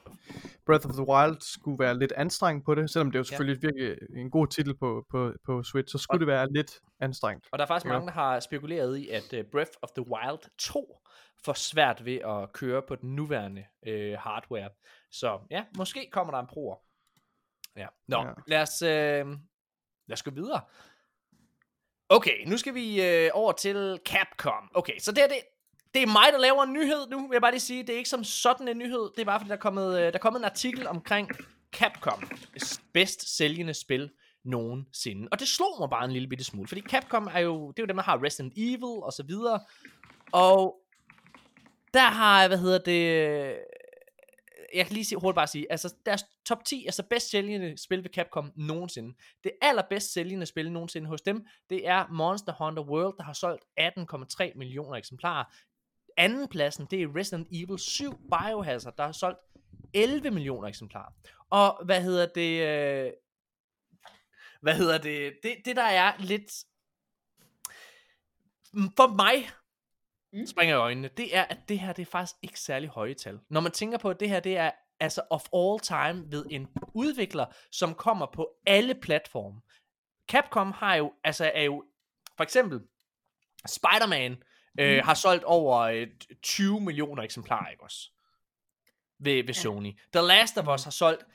Breath 0.65 0.87
of 0.87 0.93
the 0.93 1.07
Wild 1.07 1.37
skulle 1.41 1.79
være 1.79 1.99
lidt 1.99 2.11
anstrengt 2.11 2.65
på 2.65 2.75
det, 2.75 2.89
selvom 2.89 3.11
det 3.11 3.15
er 3.15 3.19
jo 3.19 3.23
selvfølgelig 3.23 3.61
virkelig 3.61 3.97
en 4.17 4.29
god 4.31 4.47
titel 4.47 4.77
på, 4.77 5.05
på, 5.11 5.33
på 5.45 5.63
Switch, 5.63 5.91
så 5.91 5.97
skulle 5.97 6.15
Og- 6.15 6.19
det 6.19 6.27
være 6.27 6.47
lidt 6.53 6.79
anstrengt. 6.99 7.47
Og 7.51 7.57
der 7.59 7.63
er 7.65 7.67
faktisk 7.67 7.85
Ja. 7.85 7.91
mange, 7.93 8.07
der 8.07 8.13
har 8.13 8.39
spekuleret 8.39 8.97
i, 8.97 9.09
at 9.09 9.33
uh, 9.33 9.39
Breath 9.51 9.71
of 9.81 9.89
the 9.97 10.05
Wild 10.11 10.39
2 10.59 10.97
får 11.45 11.53
svært 11.53 12.05
ved 12.05 12.15
at 12.25 12.53
køre 12.53 12.81
på 12.87 12.95
den 12.95 13.15
nuværende 13.15 13.63
uh, 13.87 14.19
hardware. 14.19 14.69
Så 15.11 15.39
ja, 15.51 15.63
måske 15.77 16.09
kommer 16.11 16.33
der 16.33 16.39
en 16.39 16.47
proer. 16.47 16.75
Ja. 17.77 17.87
Nå, 18.07 18.17
ja. 18.17 18.27
Ja. 18.27 18.33
lad 18.47 18.61
os, 18.61 18.81
uh, 18.81 18.87
lad 20.07 20.13
os 20.13 20.23
gå 20.23 20.31
videre. 20.31 20.61
Okay, 22.09 22.45
nu 22.47 22.57
skal 22.57 22.73
vi 22.73 23.03
øh, 23.03 23.29
over 23.33 23.51
til 23.51 23.99
Capcom. 24.05 24.69
Okay, 24.73 24.99
så 24.99 25.11
det 25.11 25.23
er 25.23 25.27
det. 25.27 25.37
Det 25.93 26.03
er 26.03 26.07
mig, 26.07 26.27
der 26.31 26.37
laver 26.39 26.63
en 26.63 26.73
nyhed 26.73 27.07
nu, 27.09 27.19
vil 27.27 27.29
jeg 27.35 27.41
bare 27.41 27.51
lige 27.51 27.61
sige. 27.61 27.83
Det 27.83 27.93
er 27.93 27.97
ikke 27.97 28.09
som 28.09 28.23
sådan 28.23 28.67
en 28.67 28.77
nyhed. 28.77 29.11
Det 29.15 29.21
er 29.21 29.25
bare 29.25 29.39
fordi, 29.39 29.49
der 29.49 29.55
er 29.55 29.59
kommet, 29.59 29.97
øh, 29.97 30.03
der 30.03 30.11
er 30.13 30.17
kommet 30.17 30.39
en 30.39 30.45
artikel 30.45 30.87
omkring 30.87 31.29
Capcom. 31.71 32.29
Bedst 32.93 33.37
sælgende 33.37 33.73
spil 33.73 34.11
nogensinde. 34.43 35.27
Og 35.31 35.39
det 35.39 35.47
slog 35.47 35.75
mig 35.79 35.89
bare 35.89 36.05
en 36.05 36.11
lille 36.11 36.27
bitte 36.27 36.43
smule, 36.43 36.67
fordi 36.67 36.81
Capcom 36.81 37.29
er 37.33 37.39
jo, 37.39 37.71
det 37.71 37.79
er 37.79 37.83
jo 37.83 37.87
dem, 37.87 37.95
der 37.95 38.03
har 38.03 38.23
Resident 38.23 38.53
Evil 38.57 39.03
og 39.03 39.13
så 39.13 39.23
videre. 39.23 39.59
Og 40.31 40.75
der 41.93 42.09
har, 42.09 42.47
hvad 42.47 42.57
hedder 42.57 42.77
det, 42.77 43.01
øh, 43.01 43.55
jeg 44.75 44.85
kan 44.85 44.93
lige 44.93 45.05
sige, 45.05 45.19
hurtigt 45.19 45.35
bare 45.35 45.47
sige, 45.47 45.71
altså 45.71 45.93
deres 46.05 46.25
top 46.45 46.65
10, 46.65 46.85
altså 46.85 47.03
bedst 47.09 47.29
sælgende 47.29 47.77
spil 47.77 48.03
ved 48.03 48.09
Capcom 48.09 48.51
nogensinde. 48.55 49.15
Det 49.43 49.51
allerbedst 49.61 50.13
sælgende 50.13 50.45
spil 50.45 50.71
nogensinde 50.71 51.07
hos 51.07 51.21
dem, 51.21 51.45
det 51.69 51.87
er 51.87 52.07
Monster 52.07 52.53
Hunter 52.53 52.83
World, 52.83 53.17
der 53.17 53.23
har 53.23 53.33
solgt 53.33 53.63
18,3 53.79 54.57
millioner 54.57 54.97
eksemplarer. 54.97 55.43
Anden 56.17 56.47
pladsen, 56.47 56.87
det 56.91 57.01
er 57.01 57.15
Resident 57.15 57.47
Evil 57.51 57.79
7 57.79 58.11
Biohazard, 58.17 58.97
der 58.97 59.05
har 59.05 59.11
solgt 59.11 59.39
11 59.93 60.31
millioner 60.31 60.67
eksemplarer. 60.67 61.11
Og 61.49 61.85
hvad 61.85 62.01
hedder 62.03 62.25
det, 62.35 62.61
øh, 62.61 63.11
hvad 64.61 64.75
hedder 64.75 64.97
det, 64.97 65.33
det, 65.43 65.55
det 65.65 65.75
der 65.75 65.83
er 65.83 66.13
lidt, 66.19 66.51
for 68.95 69.15
mig, 69.15 69.49
Mm. 70.35 70.45
springer 70.45 70.75
i 70.75 70.79
øjnene, 70.79 71.07
det 71.07 71.37
er, 71.37 71.43
at 71.43 71.69
det 71.69 71.79
her, 71.79 71.93
det 71.93 72.01
er 72.01 72.11
faktisk 72.11 72.35
ikke 72.41 72.59
særlig 72.59 72.89
høje 72.89 73.13
tal. 73.13 73.39
Når 73.49 73.61
man 73.61 73.71
tænker 73.71 73.97
på, 73.97 74.09
at 74.09 74.19
det 74.19 74.29
her, 74.29 74.39
det 74.39 74.57
er 74.57 74.71
altså 74.99 75.21
of 75.29 75.43
all 75.53 75.79
time 75.79 76.31
ved 76.31 76.45
en 76.51 76.67
udvikler, 76.93 77.45
som 77.71 77.95
kommer 77.95 78.25
på 78.33 78.49
alle 78.65 78.95
platforme. 78.95 79.61
Capcom 80.31 80.71
har 80.71 80.95
jo, 80.95 81.13
altså 81.23 81.51
er 81.53 81.63
jo, 81.63 81.83
for 82.37 82.43
eksempel, 82.43 82.79
Spider-Man 83.67 84.43
øh, 84.79 85.05
har 85.05 85.13
solgt 85.13 85.43
over 85.43 85.77
øh, 85.77 86.07
20 86.43 86.81
millioner 86.81 87.23
eksemplarer, 87.23 87.69
ikke 87.69 87.83
også? 87.83 88.11
Ved, 89.19 89.35
ved 89.35 89.43
Ja. 89.43 89.53
Sony. 89.53 89.99
The 90.13 90.21
Last 90.21 90.57
of 90.57 90.67
Us 90.67 90.83
har 90.83 90.91
solgt 90.91 91.25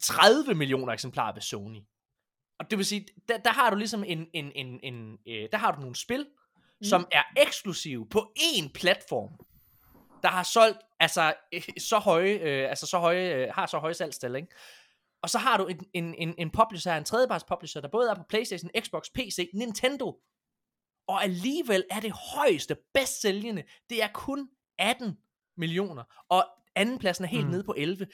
30 0.00 0.54
millioner 0.54 0.92
eksemplarer 0.92 1.32
ved 1.32 1.42
Sony. 1.42 1.80
Og 2.58 2.70
det 2.70 2.78
vil 2.78 2.86
sige, 2.86 3.06
der, 3.28 3.38
der 3.38 3.50
har 3.50 3.70
du 3.70 3.76
ligesom 3.76 4.04
en, 4.04 4.26
en, 4.32 4.52
en, 4.54 4.80
en 4.82 5.18
øh, 5.28 5.48
der 5.52 5.58
har 5.58 5.72
du 5.72 5.80
nogle 5.80 5.96
spil, 5.96 6.26
mm. 6.80 6.84
som 6.84 7.06
er 7.12 7.22
eksklusive 7.36 8.08
på 8.08 8.32
én 8.38 8.72
platform, 8.74 9.46
der 10.22 10.28
har 10.28 10.42
solgt 10.42 10.78
altså 11.00 11.34
øh, 11.52 11.62
så 11.78 11.98
høje, 11.98 12.32
øh, 12.32 12.70
altså 12.70 12.86
så 12.86 12.98
høje, 12.98 13.34
øh, 13.34 13.48
har 13.54 13.66
så 13.66 13.78
høje 13.78 13.94
salgstal, 13.94 14.36
ikke? 14.36 14.48
Og 15.22 15.30
så 15.30 15.38
har 15.38 15.56
du 15.56 15.66
en, 15.66 15.86
en, 15.94 16.14
en, 16.14 16.34
en 16.38 16.50
publisher, 16.50 16.96
en 16.96 17.04
tredjeparts 17.04 17.44
publisher, 17.44 17.80
der 17.80 17.88
både 17.88 18.10
er 18.10 18.14
på 18.14 18.22
Playstation, 18.28 18.70
Xbox, 18.80 19.02
PC, 19.14 19.50
Nintendo. 19.54 20.18
Og 21.08 21.22
alligevel 21.24 21.84
er 21.90 22.00
det 22.00 22.12
højeste, 22.12 22.76
bedst 22.94 23.20
sælgende, 23.20 23.62
det 23.90 24.02
er 24.02 24.08
kun 24.14 24.48
18 24.78 25.18
millioner. 25.56 26.04
Og 26.28 26.44
andenpladsen 26.76 27.24
er 27.24 27.28
helt 27.28 27.44
mm. 27.44 27.48
Mm. 27.48 27.52
nede 27.52 27.64
på 27.64 27.74
11. 27.76 28.06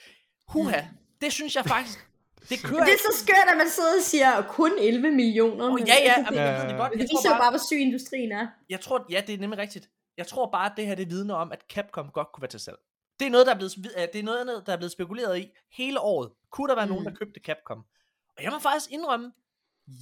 Huha, 0.47 0.81
det 1.21 1.33
synes 1.33 1.55
jeg 1.55 1.65
faktisk, 1.65 1.99
det 2.49 2.63
kører 2.63 2.83
Det 2.83 2.93
er 2.93 3.11
så 3.11 3.23
skørt, 3.23 3.47
at 3.51 3.57
man 3.57 3.69
sidder 3.69 3.95
og 3.97 4.03
siger 4.03 4.41
kun 4.41 4.71
11 4.79 5.11
millioner. 5.11 5.71
Men 5.73 5.87
ja, 5.87 5.93
ja, 5.93 6.13
altså, 6.13 6.33
jamen, 6.33 6.33
det, 6.33 6.45
jeg 6.45 6.61
ved 6.61 6.69
det 6.69 6.77
godt. 6.77 6.91
det 6.93 6.99
Jeg 6.99 7.09
tror 7.09 7.19
viser 7.19 7.29
jo 7.29 7.33
bare, 7.33 7.41
bare, 7.41 7.51
hvor 7.51 7.65
syg 7.67 7.79
industrien 7.79 8.31
er. 8.31 8.47
jeg 8.69 8.79
tror, 8.81 9.05
ja, 9.09 9.21
det 9.27 9.33
er 9.33 9.37
nemlig 9.37 9.59
rigtigt. 9.59 9.89
Jeg 10.19 10.27
tror 10.27 10.51
bare, 10.51 10.71
at 10.71 10.77
det 10.77 10.87
her 10.87 10.95
det 10.95 11.09
vidner 11.09 11.35
om, 11.35 11.51
at 11.51 11.65
Capcom 11.69 12.11
godt 12.11 12.27
kunne 12.33 12.41
være 12.41 12.49
til 12.49 12.59
salg. 12.59 12.77
Det 13.19 13.25
er 13.25 13.31
noget, 13.31 13.47
der 13.47 13.53
er 13.53 13.57
blevet, 13.57 13.75
det 14.13 14.19
er 14.19 14.23
noget, 14.23 14.63
der 14.65 14.73
er 14.73 14.77
blevet 14.77 14.91
spekuleret 14.91 15.39
i 15.39 15.51
hele 15.71 15.99
året. 15.99 16.31
Kunne 16.51 16.69
der 16.69 16.75
være 16.75 16.85
mm. 16.85 16.91
nogen, 16.91 17.05
der 17.05 17.15
købte 17.15 17.39
Capcom? 17.45 17.85
Og 18.37 18.43
jeg 18.43 18.51
må 18.51 18.59
faktisk 18.59 18.91
indrømme, 18.91 19.33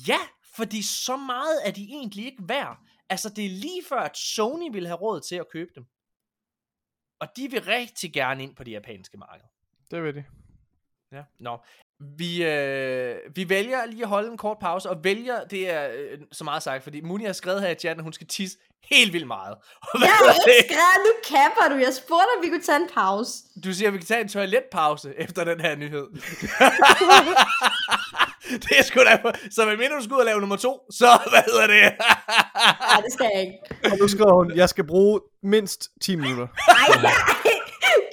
ja, 0.07 0.19
fordi 0.55 0.81
så 0.81 1.17
meget 1.17 1.67
er 1.67 1.71
de 1.71 1.83
egentlig 1.83 2.25
ikke 2.25 2.43
værd. 2.47 2.77
Altså, 3.09 3.29
det 3.29 3.45
er 3.45 3.49
lige 3.49 3.83
før, 3.89 3.99
at 3.99 4.17
Sony 4.17 4.71
ville 4.71 4.87
have 4.87 4.99
råd 4.99 5.21
til 5.21 5.35
at 5.35 5.49
købe 5.49 5.71
dem. 5.75 5.85
Og 7.19 7.27
de 7.35 7.51
vil 7.51 7.61
rigtig 7.61 8.13
gerne 8.13 8.43
ind 8.43 8.55
på 8.55 8.63
det 8.63 8.71
japanske 8.71 9.17
marked. 9.17 9.45
Det 9.91 10.03
ved 10.03 10.13
de. 10.13 10.25
Ja, 11.11 11.21
nå. 11.39 11.57
Vi, 12.17 12.43
øh, 12.43 13.15
vi 13.35 13.49
vælger 13.49 13.85
lige 13.85 14.03
at 14.03 14.09
holde 14.09 14.31
en 14.31 14.37
kort 14.37 14.57
pause, 14.61 14.89
og 14.89 15.03
vælger, 15.03 15.43
det 15.43 15.69
er 15.73 15.87
øh, 15.97 16.17
så 16.31 16.43
meget 16.43 16.63
sagt, 16.63 16.83
fordi 16.83 17.01
Muni 17.01 17.25
har 17.25 17.33
skrevet 17.33 17.61
her 17.61 17.69
i 17.69 17.75
chatten, 17.75 17.99
at 17.99 18.03
hun 18.03 18.13
skal 18.13 18.27
tisse 18.27 18.57
helt 18.91 19.13
vildt 19.13 19.27
meget. 19.27 19.55
Og 19.93 19.99
hvad 19.99 20.07
Jeg 20.07 20.15
har 20.17 20.33
ikke 20.33 20.73
skrevet, 20.73 20.99
nu 21.07 21.11
kapper 21.37 21.75
du. 21.75 21.81
Jeg 21.85 21.93
spurgte, 21.93 22.27
om 22.37 22.43
vi 22.43 22.49
kunne 22.49 22.61
tage 22.61 22.75
en 22.81 22.89
pause. 22.93 23.31
Du 23.63 23.73
siger, 23.73 23.87
at 23.87 23.93
vi 23.93 23.97
kan 23.97 24.07
tage 24.07 24.21
en 24.21 24.29
toiletpause 24.29 25.13
efter 25.17 25.43
den 25.43 25.59
her 25.61 25.75
nyhed. 25.75 26.07
det 28.63 28.71
er 28.79 28.83
sgu 28.83 28.99
da... 28.99 29.31
Så 29.51 29.65
hvad 29.65 29.77
mindre 29.77 29.95
du 29.97 30.03
skal 30.03 30.13
ud 30.13 30.19
og 30.19 30.25
lave 30.25 30.39
nummer 30.39 30.55
to, 30.55 30.79
så 30.91 31.07
hvad 31.31 31.43
hedder 31.51 31.67
det? 31.67 31.81
Nej, 32.91 33.01
det 33.05 33.13
skal 33.13 33.29
jeg 33.33 33.41
ikke. 33.41 33.57
Og 33.91 33.97
nu 34.01 34.07
skriver 34.07 34.33
hun, 34.33 34.51
jeg 34.55 34.69
skal 34.69 34.87
bruge 34.87 35.21
mindst 35.43 35.89
10 36.01 36.15
minutter. 36.15 36.47
Ej, 36.67 36.75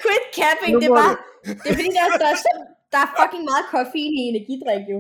quit 0.03 0.25
capping. 0.39 0.81
Det 0.83 0.89
er 0.91 0.95
bare... 0.95 1.17
Det 1.45 1.71
er 1.71 1.75
fordi, 1.75 1.89
der, 1.99 2.19
der, 2.19 2.29
er, 2.35 2.37
så- 2.37 2.74
der 2.95 3.01
er 3.07 3.11
fucking 3.21 3.45
meget 3.51 3.65
koffein 3.75 4.13
i 4.21 4.23
energidrik, 4.33 4.85
jo. 4.93 4.99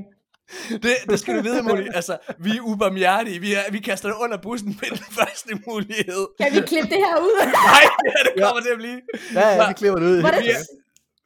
det, 0.84 0.94
det 1.10 1.16
skal 1.20 1.32
du 1.36 1.42
vide, 1.48 1.62
Moni. 1.62 1.86
Altså, 2.00 2.14
vi 2.38 2.50
er 2.58 2.62
ubarmhjertige. 2.70 3.38
Vi, 3.46 3.50
er, 3.54 3.64
vi 3.76 3.78
kaster 3.88 4.08
det 4.08 4.16
under 4.24 4.38
bussen 4.46 4.68
med 4.80 4.88
den 4.90 5.06
første 5.18 5.50
mulighed. 5.66 6.22
Kan 6.40 6.52
vi 6.56 6.60
klippe 6.70 6.88
det 6.94 7.00
her 7.06 7.16
ud? 7.26 7.36
Nej, 7.72 7.84
det, 8.04 8.32
det 8.34 8.42
kommer 8.44 8.62
til 8.62 8.72
at 8.76 8.80
blive. 8.82 9.00
Ja, 9.34 9.48
ja, 9.48 9.68
vi 9.68 9.74
klipper 9.80 9.98
det 10.00 10.08
ud. 10.14 10.20
Hvordan, 10.20 10.42
Vi 10.42 10.50
er, 10.50 10.60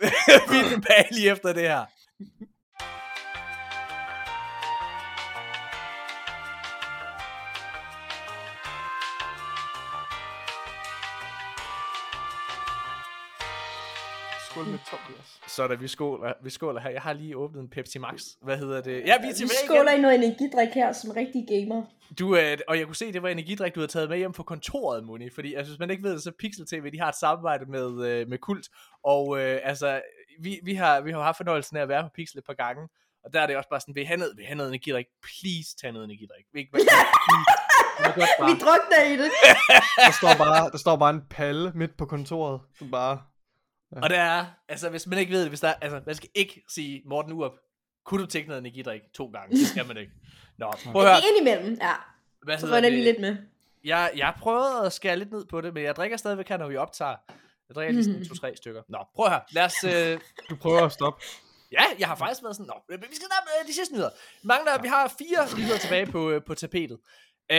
vi 0.53 0.57
er 0.65 0.69
tilbage 0.75 1.09
lige 1.17 1.31
efter 1.31 1.53
det 1.53 1.63
her. 1.73 1.85
Skål 14.47 14.67
med 14.67 14.79
Tobias. 14.91 15.28
Så 15.49 15.67
da 15.69 15.75
vi 15.75 15.89
skåler, 15.89 16.33
vi 16.43 16.51
skåler 16.51 16.81
her. 16.81 16.91
Jeg 16.91 17.03
har 17.03 17.13
lige 17.13 17.37
åbnet 17.37 17.61
en 17.61 17.69
Pepsi 17.69 17.99
Max. 17.99 18.23
Hvad 18.43 18.57
hedder 18.59 18.81
det? 18.81 18.93
Ja, 18.93 19.03
vi 19.03 19.11
er 19.11 19.19
vi 19.21 19.35
tilbage 19.35 19.65
skåler 19.65 19.91
igen. 19.91 19.99
i 19.99 20.03
noget 20.03 20.15
energidrik 20.15 20.69
her, 20.69 20.93
som 20.93 21.11
rigtig 21.11 21.47
gamer. 21.49 21.83
Du, 22.19 22.37
øh, 22.37 22.59
og 22.69 22.79
jeg 22.79 22.87
kunne 22.87 22.97
se, 22.97 23.13
det 23.13 23.23
var 23.23 23.29
energidrik, 23.29 23.75
du 23.75 23.81
havde 23.81 23.93
taget 23.93 24.09
med 24.09 24.19
hjem 24.19 24.33
på 24.33 24.43
kontoret, 24.43 25.05
Moni. 25.05 25.31
Fordi 25.31 25.55
altså, 25.55 25.73
hvis 25.73 25.79
man 25.79 25.91
ikke 25.91 26.03
ved 26.03 26.13
det, 26.13 26.23
så 26.23 26.33
Pixel 26.39 26.67
TV, 26.67 26.91
de 26.93 27.01
har 27.01 27.09
et 27.09 27.17
samarbejde 27.17 27.67
med, 27.67 28.07
øh, 28.07 28.29
med 28.29 28.39
Kult. 28.39 28.69
Og 29.05 29.41
øh, 29.41 29.61
altså, 29.65 30.01
vi, 30.41 30.61
vi, 30.63 30.75
har, 30.75 31.01
vi 31.01 31.11
har 31.11 31.23
haft 31.23 31.37
fornøjelsen 31.37 31.77
af 31.77 31.83
at 31.83 31.89
være 31.89 32.03
på 32.03 32.11
Pixel 32.15 32.39
et 32.39 32.45
par 32.45 32.55
gange. 32.65 32.89
Og 33.25 33.33
der 33.33 33.41
er 33.41 33.47
det 33.47 33.57
også 33.57 33.69
bare 33.69 33.81
sådan, 33.81 33.95
vil 33.95 34.03
I 34.03 34.07
have 34.07 34.19
noget, 34.19 34.33
vil 34.37 34.43
I 34.43 34.47
have 34.47 34.57
noget 34.57 34.69
energidrik? 34.71 35.07
Please 35.23 35.77
tag 35.81 35.93
noget 35.93 36.05
energidrik. 36.05 36.45
Vi, 36.53 36.61
ikke. 36.61 36.73
Vi 37.99 38.05
Vi 38.49 38.55
drukner 38.65 39.03
i 39.13 39.17
det. 39.23 39.31
Der 40.07 40.13
står, 40.21 40.35
bare, 40.45 40.71
der 40.71 40.79
står 40.79 40.97
bare 40.97 41.11
en 41.11 41.23
palle 41.31 41.73
midt 41.75 41.97
på 41.97 42.07
kontoret. 42.07 42.61
Så 42.79 42.85
bare... 42.91 43.19
Og 43.93 44.11
det 44.11 44.19
er, 44.19 44.47
altså 44.69 44.91
hvis 44.91 45.07
man 45.07 45.19
ikke 45.19 45.33
ved 45.33 45.41
det, 45.41 45.49
hvis 45.49 45.61
der, 45.61 45.73
altså 45.81 46.01
man 46.07 46.15
skal 46.15 46.29
ikke 46.35 46.65
sige, 46.69 47.03
Morten 47.07 47.33
Urup, 47.33 47.53
kunne 48.05 48.23
du 48.23 48.27
tænke 48.27 48.49
noget 48.49 48.61
energidrik 48.61 49.01
to 49.15 49.27
gange? 49.27 49.57
Det 49.57 49.67
skal 49.67 49.87
man 49.87 49.97
ikke. 49.97 50.13
Nå, 50.59 50.73
prøv 50.93 51.03
at 51.03 51.09
høre. 51.09 51.21
Indimellem, 51.31 51.79
ja. 51.81 51.95
Hvad 52.43 52.59
Så 52.59 52.75
jeg 52.75 52.83
lige 52.83 52.97
det? 52.97 53.05
lidt 53.05 53.21
med. 53.21 53.37
Jeg, 53.85 54.11
jeg 54.17 54.35
prøvede 54.41 54.87
at 54.87 54.93
skære 54.93 55.17
lidt 55.17 55.33
ned 55.33 55.45
på 55.45 55.61
det, 55.61 55.75
men 55.75 55.85
jeg 55.85 55.97
drikker 55.97 56.17
stadigvæk 56.17 56.49
her, 56.49 56.57
når 56.57 56.69
vi 56.69 56.77
optager. 56.77 57.17
Jeg 57.69 57.75
drikker 57.75 57.93
lige 57.93 58.05
sådan 58.05 58.25
to-tre 58.29 58.57
stykker. 58.57 58.83
Nå, 58.89 58.99
prøv 59.15 59.27
at 59.27 59.33
høre. 59.33 59.41
Lad 59.51 59.65
os... 59.65 59.85
Øh... 59.85 60.21
Du 60.51 60.57
prøver 60.57 60.81
at 60.81 60.93
stoppe. 60.93 61.25
Ja, 61.73 61.83
jeg 61.99 62.09
har 62.09 62.15
faktisk 62.15 62.43
været 62.43 62.57
sådan... 62.57 62.67
Nå, 62.89 62.97
vi 62.97 63.15
skal 63.17 63.27
snakke 63.27 63.49
øh, 63.63 63.69
de 63.69 63.75
sidste 63.75 63.95
nyheder. 63.95 64.11
Vi 64.43 64.47
Mangler, 64.47 64.83
vi 64.83 64.89
har 64.89 65.15
fire 65.19 65.59
nyheder 65.59 65.79
tilbage 65.79 66.07
på, 66.07 66.31
øh, 66.31 66.45
på 66.47 66.55
tapetet. 66.55 66.99
Øh, 67.51 67.59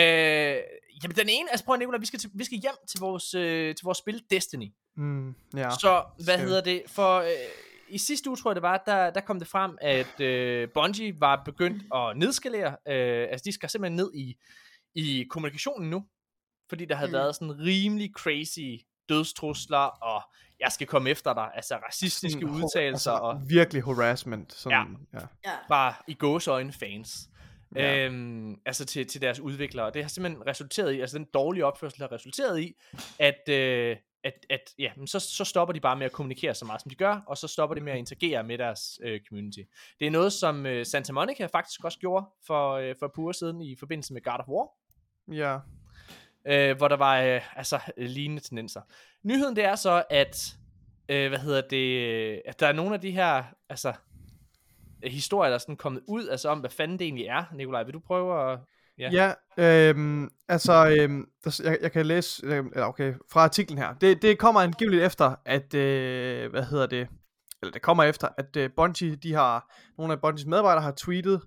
jamen 1.03 1.15
den 1.15 1.29
ene, 1.29 1.51
altså 1.51 1.65
prøv 1.65 1.73
at 1.73 1.79
nævne, 1.79 1.99
vi 1.99 2.05
skal, 2.05 2.19
til, 2.19 2.29
vi 2.33 2.43
skal 2.43 2.57
hjem 2.57 2.75
til 2.89 2.99
vores, 2.99 3.33
øh, 3.33 3.75
til 3.75 3.83
vores 3.83 3.97
spil 3.97 4.23
Destiny. 4.31 4.71
Mm, 4.97 5.35
ja. 5.55 5.69
Så, 5.69 6.03
hvad 6.15 6.23
skal 6.25 6.39
vi. 6.39 6.43
hedder 6.47 6.61
det? 6.61 6.83
For 6.87 7.17
øh, 7.19 7.29
i 7.89 7.97
sidste 7.97 8.29
uge, 8.29 8.37
tror 8.37 8.51
jeg 8.51 8.55
det 8.55 8.61
var, 8.61 8.83
der, 8.85 9.09
der 9.09 9.21
kom 9.21 9.39
det 9.39 9.47
frem, 9.47 9.77
at 9.81 10.19
øh, 10.19 10.69
Bungie 10.73 11.21
var 11.21 11.41
begyndt 11.45 11.83
at 11.95 12.17
nedskalere. 12.17 12.75
Øh, 12.87 13.27
altså, 13.31 13.43
de 13.45 13.51
skal 13.51 13.69
simpelthen 13.69 13.95
ned 13.95 14.11
i, 14.13 14.37
i 14.95 15.25
kommunikationen 15.29 15.89
nu. 15.89 16.05
Fordi 16.69 16.85
der 16.85 16.95
havde 16.95 17.09
Mm. 17.09 17.13
været 17.13 17.35
sådan 17.35 17.59
rimelig 17.59 18.11
crazy 18.15 18.85
dødstrusler, 19.09 19.77
og 19.77 20.21
jeg 20.59 20.71
skal 20.71 20.87
komme 20.87 21.09
efter 21.09 21.33
dig. 21.33 21.51
Altså, 21.55 21.75
racistiske 21.75 22.39
Sådan, 22.41 22.49
udtalelser, 22.55 23.11
altså, 23.11 23.23
og 23.25 23.41
Virkelig 23.49 23.83
harassment. 23.83 24.53
Sådan, 24.53 24.97
ja. 25.13 25.19
ja. 25.19 25.25
Ja. 25.45 25.51
bare 25.69 25.93
i 26.07 26.13
gåseøjne 26.13 26.73
fans. 26.73 27.29
Ja. 27.75 28.05
Øhm, 28.05 28.61
altså 28.65 28.85
til, 28.85 29.07
til 29.07 29.21
deres 29.21 29.39
udviklere. 29.39 29.85
Og 29.85 29.93
det 29.93 30.03
har 30.03 30.09
simpelthen 30.09 30.47
resulteret 30.47 30.93
i, 30.93 30.99
altså 30.99 31.17
den 31.17 31.27
dårlige 31.33 31.65
opførsel 31.65 32.01
har 32.01 32.11
resulteret 32.11 32.59
i, 32.59 32.75
at, 33.19 33.49
øh, 33.49 33.97
at, 34.23 34.45
at 34.49 34.61
ja, 34.79 34.91
så, 35.05 35.19
så 35.19 35.45
stopper 35.45 35.73
de 35.73 35.79
bare 35.79 35.95
med 35.95 36.05
at 36.05 36.11
kommunikere 36.11 36.55
så 36.55 36.65
meget, 36.65 36.81
som 36.81 36.89
de 36.89 36.95
gør, 36.95 37.21
og 37.27 37.37
så 37.37 37.47
stopper 37.47 37.75
de 37.75 37.81
med 37.81 37.93
at 37.93 37.97
interagere 37.97 38.43
med 38.43 38.57
deres 38.57 38.99
øh, 39.03 39.19
community. 39.27 39.59
Det 39.99 40.07
er 40.07 40.11
noget, 40.11 40.33
som 40.33 40.65
øh, 40.65 40.85
Santa 40.85 41.13
Monica 41.13 41.45
faktisk 41.45 41.83
også 41.83 41.99
gjorde 41.99 42.25
for, 42.47 42.73
øh, 42.73 42.95
for 42.99 43.05
et 43.05 43.11
par 43.11 43.21
uger 43.21 43.31
siden 43.31 43.61
i 43.61 43.75
forbindelse 43.75 44.13
med 44.13 44.21
God 44.21 44.39
of 44.39 44.47
War, 44.47 44.67
ja. 45.35 45.59
øh, 46.47 46.77
hvor 46.77 46.87
der 46.87 46.97
var 46.97 47.21
øh, 47.21 47.57
altså 47.57 47.79
lignende 47.97 48.41
tendenser. 48.41 48.81
Nyheden 49.23 49.55
det 49.55 49.63
er 49.63 49.75
så, 49.75 50.03
at 50.09 50.55
øh, 51.09 51.29
hvad 51.29 51.39
hedder 51.39 51.61
det, 51.61 52.41
at 52.45 52.59
der 52.59 52.67
er 52.67 52.73
nogle 52.73 52.93
af 52.93 53.01
de 53.01 53.11
her, 53.11 53.43
altså 53.69 53.93
historier, 55.03 55.49
der 55.49 55.55
er 55.55 55.59
sådan 55.59 55.77
kommet 55.77 56.01
ud, 56.07 56.27
altså 56.27 56.49
om, 56.49 56.59
hvad 56.59 56.69
fanden 56.69 56.99
det 56.99 57.05
egentlig 57.05 57.25
er. 57.25 57.43
Nikolaj, 57.55 57.83
vil 57.83 57.93
du 57.93 57.99
prøve 57.99 58.51
at... 58.51 58.59
Ja. 58.97 59.33
Ja, 59.57 59.89
øhm, 59.89 60.29
altså, 60.47 60.95
øhm, 60.99 61.25
der, 61.43 61.61
jeg, 61.63 61.77
jeg 61.81 61.91
kan 61.91 62.05
læse, 62.05 62.45
øhm, 62.45 62.67
eller 62.73 62.85
okay, 62.85 63.13
fra 63.31 63.41
artiklen 63.43 63.77
her. 63.77 63.93
Det, 63.93 64.21
det 64.21 64.39
kommer 64.39 64.61
angiveligt 64.61 65.03
efter, 65.03 65.35
at, 65.45 65.73
øh, 65.73 66.49
hvad 66.51 66.63
hedder 66.63 66.85
det, 66.85 67.07
eller 67.61 67.71
det 67.71 67.81
kommer 67.81 68.03
efter, 68.03 68.27
at 68.37 68.55
øh, 68.57 68.69
Bungie, 68.75 69.15
de 69.15 69.33
har, 69.33 69.75
nogle 69.97 70.13
af 70.13 70.21
Bungies 70.21 70.45
medarbejdere 70.45 70.83
har 70.83 70.93
tweetet 70.97 71.41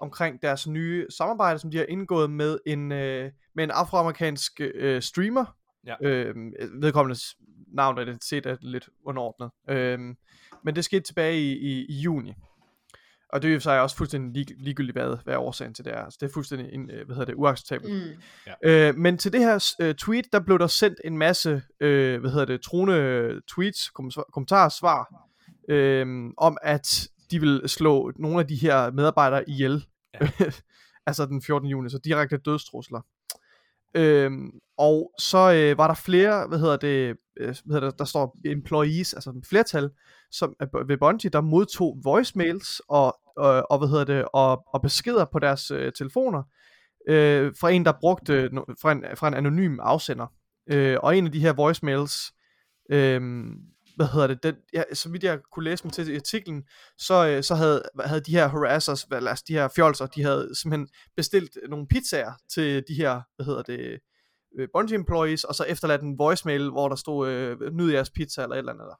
omkring 0.00 0.42
deres 0.42 0.66
nye 0.66 1.06
samarbejde, 1.10 1.58
som 1.58 1.70
de 1.70 1.76
har 1.76 1.84
indgået 1.84 2.30
med 2.30 2.58
en, 2.66 2.92
øh, 2.92 3.30
med 3.54 3.64
en 3.64 3.70
afroamerikansk 3.70 4.60
øh, 4.60 5.02
streamer. 5.02 5.44
Ja. 5.86 5.94
Øhm, 6.02 6.52
vedkommendes 6.80 7.36
navn 7.74 7.96
og 7.96 8.02
identitet 8.02 8.46
er 8.46 8.56
lidt 8.60 8.88
underordnet. 9.06 9.50
Øhm, 9.68 10.16
men 10.64 10.76
det 10.76 10.84
skete 10.84 11.00
tilbage 11.00 11.40
i, 11.40 11.52
i, 11.52 11.86
i 11.88 12.00
juni. 12.00 12.34
Og 13.32 13.42
det 13.42 13.50
er 13.50 13.54
jo 13.54 13.60
så 13.60 13.70
også 13.70 13.96
fuldstændig 13.96 14.32
lig, 14.34 14.56
ligegyldigt, 14.58 14.96
hvad, 14.96 15.16
hvad 15.24 15.36
årsagen 15.36 15.74
til 15.74 15.84
det 15.84 15.92
er. 15.92 16.02
Altså, 16.02 16.18
det 16.20 16.28
er 16.28 16.32
fuldstændig 16.32 16.72
en, 16.72 16.90
øh, 16.90 17.06
hvad 17.06 17.16
hedder 17.16 17.24
det, 17.24 17.34
uacceptabelt. 17.34 17.92
Mm. 17.92 18.50
Øh, 18.64 18.96
men 18.96 19.18
til 19.18 19.32
det 19.32 19.40
her 19.40 19.74
øh, 19.80 19.94
tweet, 19.94 20.32
der 20.32 20.40
blev 20.40 20.58
der 20.58 20.66
sendt 20.66 21.00
en 21.04 21.18
masse, 21.18 21.62
øh, 21.80 22.20
hvad 22.20 22.30
hedder 22.30 22.44
det, 22.44 22.62
truende 22.62 23.40
tweets, 23.48 23.90
kommentarer, 23.90 24.24
kommentarer 24.32 24.68
svar, 24.68 25.14
øh, 25.68 26.30
om 26.36 26.56
at 26.62 27.08
de 27.30 27.40
vil 27.40 27.62
slå 27.66 28.12
nogle 28.16 28.40
af 28.40 28.46
de 28.46 28.56
her 28.56 28.90
medarbejdere 28.90 29.50
ihjel. 29.50 29.86
Ja. 30.14 30.28
altså 31.06 31.26
den 31.26 31.42
14. 31.42 31.68
juni, 31.68 31.90
så 31.90 31.98
direkte 32.04 32.36
dødstrusler. 32.36 33.00
Øhm, 33.94 34.50
og 34.78 35.12
så 35.18 35.52
øh, 35.52 35.78
var 35.78 35.86
der 35.86 35.94
flere, 35.94 36.46
hvad 36.48 36.58
hedder 36.58 36.76
det, 36.76 37.16
øh, 37.40 37.54
hvad 37.64 37.74
hedder 37.74 37.90
det, 37.90 37.98
der 37.98 38.04
står 38.04 38.36
employees, 38.44 39.14
altså 39.14 39.40
flertal, 39.48 39.90
som 40.30 40.54
øh, 40.62 40.88
ved 40.88 40.98
Bungie, 40.98 41.30
der 41.30 41.40
modtog 41.40 41.98
voicemails 42.04 42.80
og, 42.88 43.18
og, 43.36 43.70
og 43.70 43.78
hvad 43.78 43.88
hedder 43.88 44.04
det, 44.04 44.24
og, 44.32 44.64
og 44.66 44.82
beskeder 44.82 45.24
på 45.32 45.38
deres 45.38 45.70
øh, 45.70 45.92
telefoner, 45.92 46.42
øh, 47.08 47.52
fra 47.60 47.70
en, 47.70 47.84
der 47.84 47.92
brugte, 48.00 48.32
øh, 48.32 48.50
no- 48.52 48.74
fra 48.82 48.92
en, 48.92 49.04
fra 49.14 49.28
en 49.28 49.34
anonym 49.34 49.78
afsender. 49.80 50.26
Øh, 50.70 50.96
og 51.02 51.18
en 51.18 51.26
af 51.26 51.32
de 51.32 51.40
her 51.40 51.52
voicemails, 51.52 52.32
øh, 52.90 53.20
hvad 53.98 54.06
hedder 54.06 54.26
det, 54.26 54.42
den, 54.42 54.54
ja, 54.72 54.82
så 54.92 55.08
vidt 55.08 55.24
jeg 55.24 55.40
kunne 55.52 55.64
læse 55.64 55.84
mig 55.84 55.92
til 55.92 56.08
i 56.08 56.16
artiklen, 56.16 56.64
så, 56.98 57.28
øh, 57.28 57.42
så 57.42 57.54
havde, 57.54 57.82
havde 58.00 58.20
de 58.20 58.30
her 58.30 58.48
harassers, 58.48 59.04
eller 59.04 59.30
altså 59.30 59.44
de 59.48 59.52
her 59.52 59.68
fjolser, 59.68 60.06
de 60.06 60.22
havde 60.22 60.50
simpelthen 60.54 60.88
bestilt 61.16 61.58
nogle 61.68 61.86
pizzaer 61.86 62.32
til 62.48 62.84
de 62.88 62.94
her, 62.94 63.20
hvad 63.36 63.46
hedder 63.46 63.62
det, 63.62 63.98
øh, 64.58 64.68
Bungie 64.72 64.94
employees, 64.94 65.44
og 65.44 65.54
så 65.54 65.64
efterladt 65.64 66.02
en 66.02 66.18
voicemail, 66.18 66.70
hvor 66.70 66.88
der 66.88 66.96
stod, 66.96 67.28
øh, 67.28 67.72
nyd 67.72 67.92
jeres 67.92 68.10
pizza, 68.10 68.42
eller 68.42 68.54
et 68.54 68.58
eller 68.58 68.72
andet 68.72 68.86
der, 68.86 68.98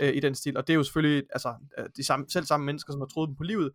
øh, 0.00 0.16
i 0.16 0.20
den 0.20 0.34
stil. 0.34 0.56
Og 0.56 0.66
det 0.66 0.72
er 0.72 0.76
jo 0.76 0.82
selvfølgelig, 0.82 1.24
altså, 1.32 1.54
øh, 1.78 1.84
de 1.96 2.04
samme, 2.04 2.26
selv 2.28 2.46
samme 2.46 2.66
mennesker, 2.66 2.92
som 2.92 3.00
har 3.00 3.06
troet 3.06 3.28
dem 3.28 3.36
på 3.36 3.42
livet, 3.42 3.72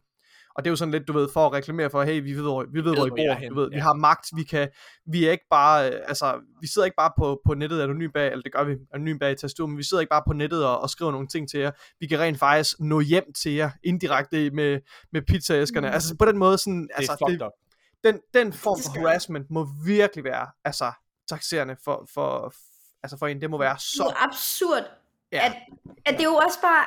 og 0.56 0.64
det 0.64 0.70
er 0.70 0.72
jo 0.72 0.76
sådan 0.76 0.92
lidt, 0.92 1.08
du 1.08 1.14
ved, 1.14 1.30
for 1.34 1.46
at 1.46 1.54
reklamere 1.54 1.90
for, 1.90 2.04
hey, 2.04 2.24
vi 2.24 2.34
ved, 2.34 2.42
hvor, 2.42 2.66
vi 2.74 2.84
ved, 2.84 2.96
hvor 2.96 3.06
I 3.06 3.10
hvor 3.10 3.18
I 3.18 3.28
bor, 3.28 3.34
henne, 3.34 3.56
du 3.56 3.62
ved, 3.62 3.70
vi 3.70 3.76
ja. 3.76 3.82
har 3.82 3.94
magt, 3.94 4.28
vi 4.36 4.44
kan, 4.44 4.70
vi 5.06 5.26
er 5.26 5.32
ikke 5.32 5.46
bare, 5.50 5.90
øh, 5.92 6.02
altså, 6.08 6.40
vi 6.62 6.68
sidder 6.68 6.86
ikke 6.86 6.96
bare 6.96 7.12
på, 7.18 7.42
på 7.46 7.54
nettet 7.54 7.82
anonym 7.82 8.12
bag, 8.12 8.32
eller 8.32 8.44
det 8.44 8.54
gør 8.54 8.64
vi 8.64 8.76
anonym 8.94 9.20
bag 9.20 9.32
i 9.32 9.36
tastatur, 9.36 9.68
men 9.68 9.78
vi 9.78 9.84
sidder 9.84 10.02
ikke 10.02 10.10
bare 10.10 10.24
på 10.28 10.34
nettet 10.34 10.66
og, 10.66 10.80
og 10.80 10.90
skriver 10.90 11.12
nogle 11.12 11.28
ting 11.28 11.50
til 11.50 11.60
jer, 11.60 11.72
vi 12.00 12.08
kan 12.08 12.20
rent 12.20 12.40
faktisk 12.40 12.80
nå 12.80 13.00
hjem 13.00 13.34
til 13.42 13.52
jer, 13.52 13.70
indirekte 13.84 14.50
med, 14.52 14.80
med 15.12 15.22
pizzaæskerne, 15.22 15.88
Mm. 15.88 15.94
altså 15.94 16.16
på 16.20 16.26
den 16.26 16.38
måde 16.38 16.58
sådan, 16.58 16.82
Det 16.82 16.90
altså, 16.96 17.26
det, 17.30 17.42
up. 17.42 17.52
den, 18.04 18.20
den 18.34 18.54
form 18.54 18.78
Det 18.78 18.86
for 18.86 19.08
harassment 19.08 19.52
må 19.52 19.68
virkelig 19.86 20.24
være, 20.24 20.48
altså, 20.66 20.92
taxerende 21.30 21.76
for, 21.84 22.08
for, 22.14 22.54
altså 23.04 23.18
for 23.18 23.28
en, 23.28 23.42
det 23.42 23.50
må 23.50 23.58
være 23.58 23.74
Det 23.74 23.82
så, 23.82 24.04
er 24.04 24.24
absurd, 24.28 24.84
ja, 25.32 25.46
at, 25.46 25.52
at 26.06 26.14
det 26.14 26.20
er 26.20 26.30
jo 26.30 26.36
også 26.36 26.62
bare... 26.62 26.86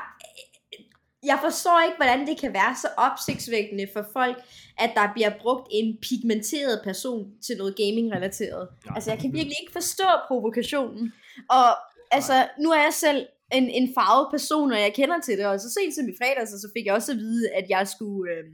Jeg 1.23 1.39
forstår 1.43 1.81
ikke, 1.85 1.97
hvordan 1.97 2.27
det 2.27 2.41
kan 2.41 2.53
være 2.53 2.77
så 2.77 2.89
opsigtsvækkende 2.97 3.87
for 3.93 4.05
folk, 4.13 4.37
at 4.79 4.91
der 4.95 5.13
bliver 5.15 5.31
brugt 5.41 5.67
en 5.71 5.99
pigmenteret 6.03 6.81
person 6.85 7.33
til 7.47 7.57
noget 7.57 7.77
gaming-relateret. 7.77 8.69
Nej. 8.87 8.95
Altså, 8.95 9.11
jeg 9.11 9.19
kan 9.21 9.33
virkelig 9.33 9.57
ikke 9.61 9.73
forstå 9.73 10.09
provokationen. 10.29 11.13
Og 11.51 11.67
altså, 12.11 12.49
nu 12.61 12.71
er 12.71 12.83
jeg 12.83 12.95
selv 12.95 13.27
en, 13.53 13.65
en 13.71 13.89
farvet 13.95 14.29
person, 14.31 14.73
og 14.73 14.81
jeg 14.81 14.95
kender 14.95 15.21
til 15.21 15.39
det, 15.39 15.47
og 15.47 15.61
så 15.61 15.71
sent 15.71 15.95
som 15.95 16.09
i 16.09 16.15
fredags, 16.21 16.51
så 16.51 16.71
fik 16.77 16.87
jeg 16.87 16.95
også 16.95 17.13
at 17.13 17.19
vide, 17.19 17.51
at 17.51 17.67
jeg 17.69 17.89
skulle, 17.89 18.33
øh, 18.33 18.45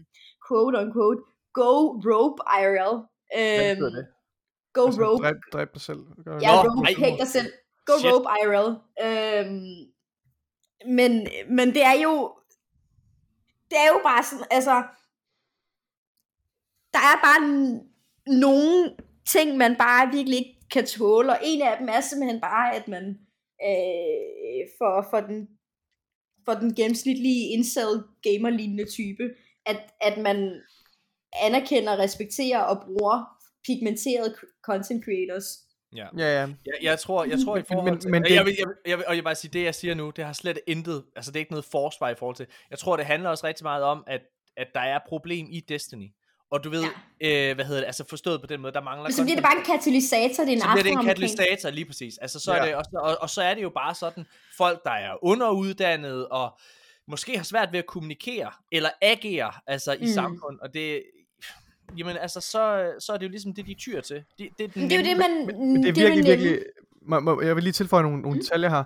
quote 0.49 0.77
on 0.77 0.93
quote, 0.95 1.21
go 1.61 1.71
rope 2.09 2.41
IRL. 2.61 2.97
Det? 3.97 4.07
go 4.75 4.87
Altså, 4.87 5.01
rope. 5.05 5.23
Dræb, 5.25 5.37
dræb 5.53 5.69
dig 5.75 5.83
selv. 5.83 6.03
Gør 6.25 6.39
Ja, 6.43 6.63
rope, 6.63 6.89
ej. 6.89 6.95
hæng 6.99 7.19
dig 7.19 7.29
selv. 7.29 7.53
Go 7.87 7.93
Shit. 7.99 8.13
rope 8.13 8.27
IRL. 8.41 8.69
Øhm, 9.05 9.77
men, 10.99 11.27
men 11.51 11.69
det 11.75 11.85
er 11.85 11.97
jo, 12.03 12.33
det 13.75 13.83
er 13.85 13.91
jo 13.95 14.01
bare 14.11 14.25
sådan, 14.25 14.47
altså, 14.51 14.75
der 16.95 17.03
er 17.13 17.19
bare 17.27 17.41
nogle 18.27 18.97
ting, 19.35 19.57
man 19.57 19.77
bare 19.77 20.13
virkelig 20.17 20.39
ikke 20.39 20.69
kan 20.73 20.87
tåle, 20.87 21.31
og 21.31 21.39
en 21.43 21.63
af 21.63 21.79
dem 21.79 21.89
er 21.89 22.01
simpelthen 22.01 22.41
bare, 22.41 22.75
at 22.75 22.89
man 22.89 23.05
øh, 23.69 24.63
for, 24.79 25.07
for 25.11 25.21
den 25.21 25.49
for 26.45 26.55
den 26.55 26.75
gennemsnitlige 26.75 27.49
incel 27.49 28.03
gamer 28.23 28.51
lignende 28.51 28.91
type, 28.91 29.25
at, 29.67 29.81
at 30.01 30.23
man 30.23 30.61
anerkender, 31.43 31.99
respekterer 31.99 32.61
og 32.61 32.83
bruger 32.87 33.25
pigmenterede 33.67 34.35
content 34.63 35.05
creators. 35.05 35.47
Ja. 35.95 36.07
Ja, 36.19 36.41
ja. 36.41 36.41
Jeg, 36.41 36.75
jeg 36.83 36.99
tror, 36.99 37.25
jeg 37.25 37.39
tror 37.45 37.57
i 37.57 37.59
Men- 37.59 37.67
forhold 37.67 37.91
men- 37.91 38.01
til... 38.01 38.11
men 38.11 38.23
Men, 38.23 38.31
det- 38.31 38.35
jeg, 38.37 38.45
vil, 38.45 38.55
jeg, 38.59 38.67
vil, 38.69 38.77
jeg, 38.87 38.99
vil, 38.99 39.07
og 39.07 39.13
jeg 39.13 39.17
vil 39.17 39.25
bare 39.25 39.35
sige, 39.35 39.51
det 39.53 39.65
jeg 39.65 39.75
siger 39.75 39.95
nu, 39.95 40.11
det 40.11 40.25
har 40.25 40.33
slet 40.33 40.59
intet... 40.67 41.05
Altså, 41.17 41.31
det 41.31 41.37
er 41.37 41.41
ikke 41.41 41.53
noget 41.53 41.65
forsvar 41.65 42.09
i 42.11 42.15
forhold 42.15 42.37
til... 42.37 42.47
Jeg 42.71 42.79
tror, 42.79 42.97
det 42.97 43.07
handler 43.07 43.31
også 43.31 43.47
rigtig 43.47 43.65
meget 43.65 43.83
om, 43.83 44.05
at, 44.07 44.21
at 44.57 44.67
der 44.75 44.81
er 44.81 44.99
problem 45.09 45.47
i 45.51 45.61
Destiny. 45.61 46.09
Og 46.51 46.65
du 46.65 46.71
ved, 46.71 46.85
ja. 47.21 47.49
øh, 47.51 47.55
hvad 47.55 47.65
hedder 47.65 47.81
det, 47.81 47.87
altså 47.87 48.05
forstået 48.09 48.41
på 48.41 48.47
den 48.47 48.61
måde, 48.61 48.73
der 48.73 48.81
mangler... 48.83 49.03
Men 49.03 49.13
så 49.13 49.23
bliver 49.23 49.37
det 49.37 49.45
bare 49.45 49.57
en 49.59 49.65
katalysator, 49.65 50.45
det 50.45 50.49
er 50.49 50.53
en 50.53 50.61
så 50.61 50.69
bliver 50.73 50.83
det 50.83 50.93
en 50.93 51.05
katalysator, 51.07 51.71
lige 51.71 51.85
præcis. 51.85 52.19
Altså, 52.19 52.41
så 52.41 52.53
Ja. 52.55 52.59
er 52.61 52.65
det 52.65 52.75
også, 52.75 52.91
og, 52.95 53.17
og 53.21 53.31
så 53.31 53.43
er 53.43 53.55
det 53.55 53.63
jo 53.63 53.71
bare 53.71 53.95
sådan, 53.95 54.25
folk, 54.57 54.85
der 54.85 54.91
er 54.91 55.25
underuddannede, 55.25 56.29
og 56.29 56.59
måske 57.09 57.37
har 57.37 57.45
svært 57.45 57.73
ved 57.73 57.79
at 57.79 57.87
kommunikere, 57.87 58.51
eller 58.73 58.91
agere, 59.03 59.53
altså 59.67 59.93
i 59.93 59.99
mm. 60.01 60.07
samfund, 60.07 60.59
og 60.61 60.75
det, 60.75 61.03
jamen 61.99 62.17
altså, 62.17 62.41
så, 62.41 62.93
så 63.01 63.13
er 63.13 63.17
det 63.17 63.25
jo 63.27 63.31
ligesom 63.31 63.55
det, 63.55 63.67
de 63.67 63.75
tyr 63.75 64.01
til. 64.01 64.17
Det, 64.39 64.49
det, 64.59 64.65
er 64.65 64.69
den 64.69 64.83
Men 64.83 64.91
det 64.91 64.97
er 64.97 65.01
jo 65.01 65.05
det, 65.11 65.17
man... 65.19 65.57
Men 65.73 65.83
det 65.83 65.89
er 65.89 65.93
det 65.93 66.03
virkelig, 66.03 66.25
virkelig... 66.25 66.59
Må, 67.07 67.21
må, 67.21 67.41
jeg 67.43 67.55
vil 67.57 67.63
lige 67.65 67.73
tilføje 67.73 68.03
nogle, 68.03 68.21
nogle 68.23 68.37
Mm. 68.37 68.43
detaljer 68.43 68.71
her. 68.71 68.85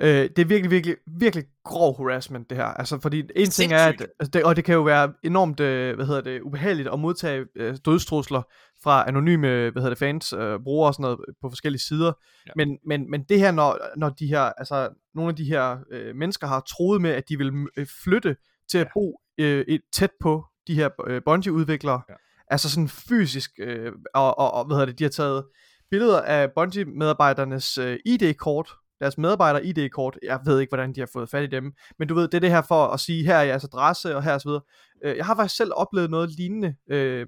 Øh, 0.00 0.08
det 0.08 0.38
er 0.38 0.44
virkelig, 0.44 0.70
virkelig, 0.70 0.96
virkelig 1.06 1.44
grov 1.64 1.96
harassment, 1.98 2.50
det 2.50 2.58
her. 2.58 2.64
Altså, 2.64 2.98
fordi 3.00 3.18
en 3.36 3.50
ting 3.50 3.72
er, 3.72 3.76
at, 3.76 3.88
Sindssygt. 3.90 4.10
altså, 4.20 4.30
det, 4.30 4.44
og 4.44 4.56
det 4.56 4.64
kan 4.64 4.74
jo 4.74 4.82
være 4.82 5.12
enormt, 5.22 5.60
øh, 5.60 5.94
hvad 5.96 6.06
hedder 6.06 6.20
det, 6.20 6.40
ubehageligt 6.40 6.88
at 6.88 6.98
modtage 6.98 7.46
øh, 7.56 7.76
dødstrusler 7.84 8.42
fra 8.82 9.04
anonyme, 9.08 9.48
hvad 9.48 9.72
hedder 9.72 9.88
det, 9.88 9.98
fans, 9.98 10.32
øh, 10.32 10.60
brugere 10.64 10.88
og 10.90 10.94
sådan 10.94 11.02
noget 11.02 11.18
på 11.42 11.50
forskellige 11.50 11.80
sider. 11.80 12.12
Ja. 12.46 12.52
Men, 12.56 12.78
men, 12.86 13.10
men 13.10 13.22
det 13.28 13.38
her, 13.38 13.50
når, 13.50 13.78
når 13.96 14.08
de 14.08 14.26
her, 14.26 14.40
altså, 14.40 14.88
nogle 15.14 15.28
af 15.30 15.36
de 15.36 15.44
her 15.44 15.76
øh, 15.90 16.16
mennesker 16.16 16.46
har 16.46 16.60
troet 16.60 17.00
med, 17.00 17.10
at 17.10 17.28
de 17.28 17.38
vil 17.38 17.52
øh, 17.76 17.86
flytte 18.04 18.36
til 18.70 18.78
at 18.78 18.84
Ja. 18.86 18.90
bo 18.94 19.20
øh, 19.38 19.64
et, 19.68 19.80
tæt 19.92 20.10
på 20.20 20.44
de 20.66 20.74
her 20.74 20.88
øh, 21.06 21.22
Bungie-udviklere, 21.24 22.00
Ja 22.08 22.14
altså 22.48 22.70
sådan 22.70 22.88
fysisk, 22.88 23.50
øh, 23.58 23.92
og, 24.14 24.38
og, 24.38 24.54
og 24.54 24.64
hvad 24.64 24.76
hedder 24.76 24.86
det, 24.86 24.98
de 24.98 25.04
har 25.04 25.10
taget 25.10 25.44
billeder 25.90 26.22
af 26.22 26.52
Bungie-medarbejdernes 26.52 27.78
øh, 27.78 27.98
ID-kort, 28.06 28.70
deres 29.00 29.18
medarbejder 29.18 29.60
ID-kort, 29.60 30.18
jeg 30.22 30.40
ved 30.44 30.60
ikke, 30.60 30.70
hvordan 30.70 30.94
de 30.94 31.00
har 31.00 31.08
fået 31.12 31.30
fat 31.30 31.42
i 31.42 31.46
dem, 31.46 31.72
men 31.98 32.08
du 32.08 32.14
ved, 32.14 32.22
det 32.28 32.34
er 32.34 32.40
det 32.40 32.50
her 32.50 32.62
for 32.62 32.86
at 32.86 33.00
sige, 33.00 33.24
her 33.24 33.36
er 33.36 33.42
jeres 33.42 33.64
adresse, 33.64 34.16
og 34.16 34.22
her 34.22 34.34
og 34.34 34.40
så 34.40 34.48
videre. 34.48 34.62
Øh, 35.04 35.16
jeg 35.16 35.26
har 35.26 35.36
faktisk 35.36 35.56
selv 35.56 35.72
oplevet 35.74 36.10
noget 36.10 36.30
lignende, 36.30 36.74
øh, 36.90 37.26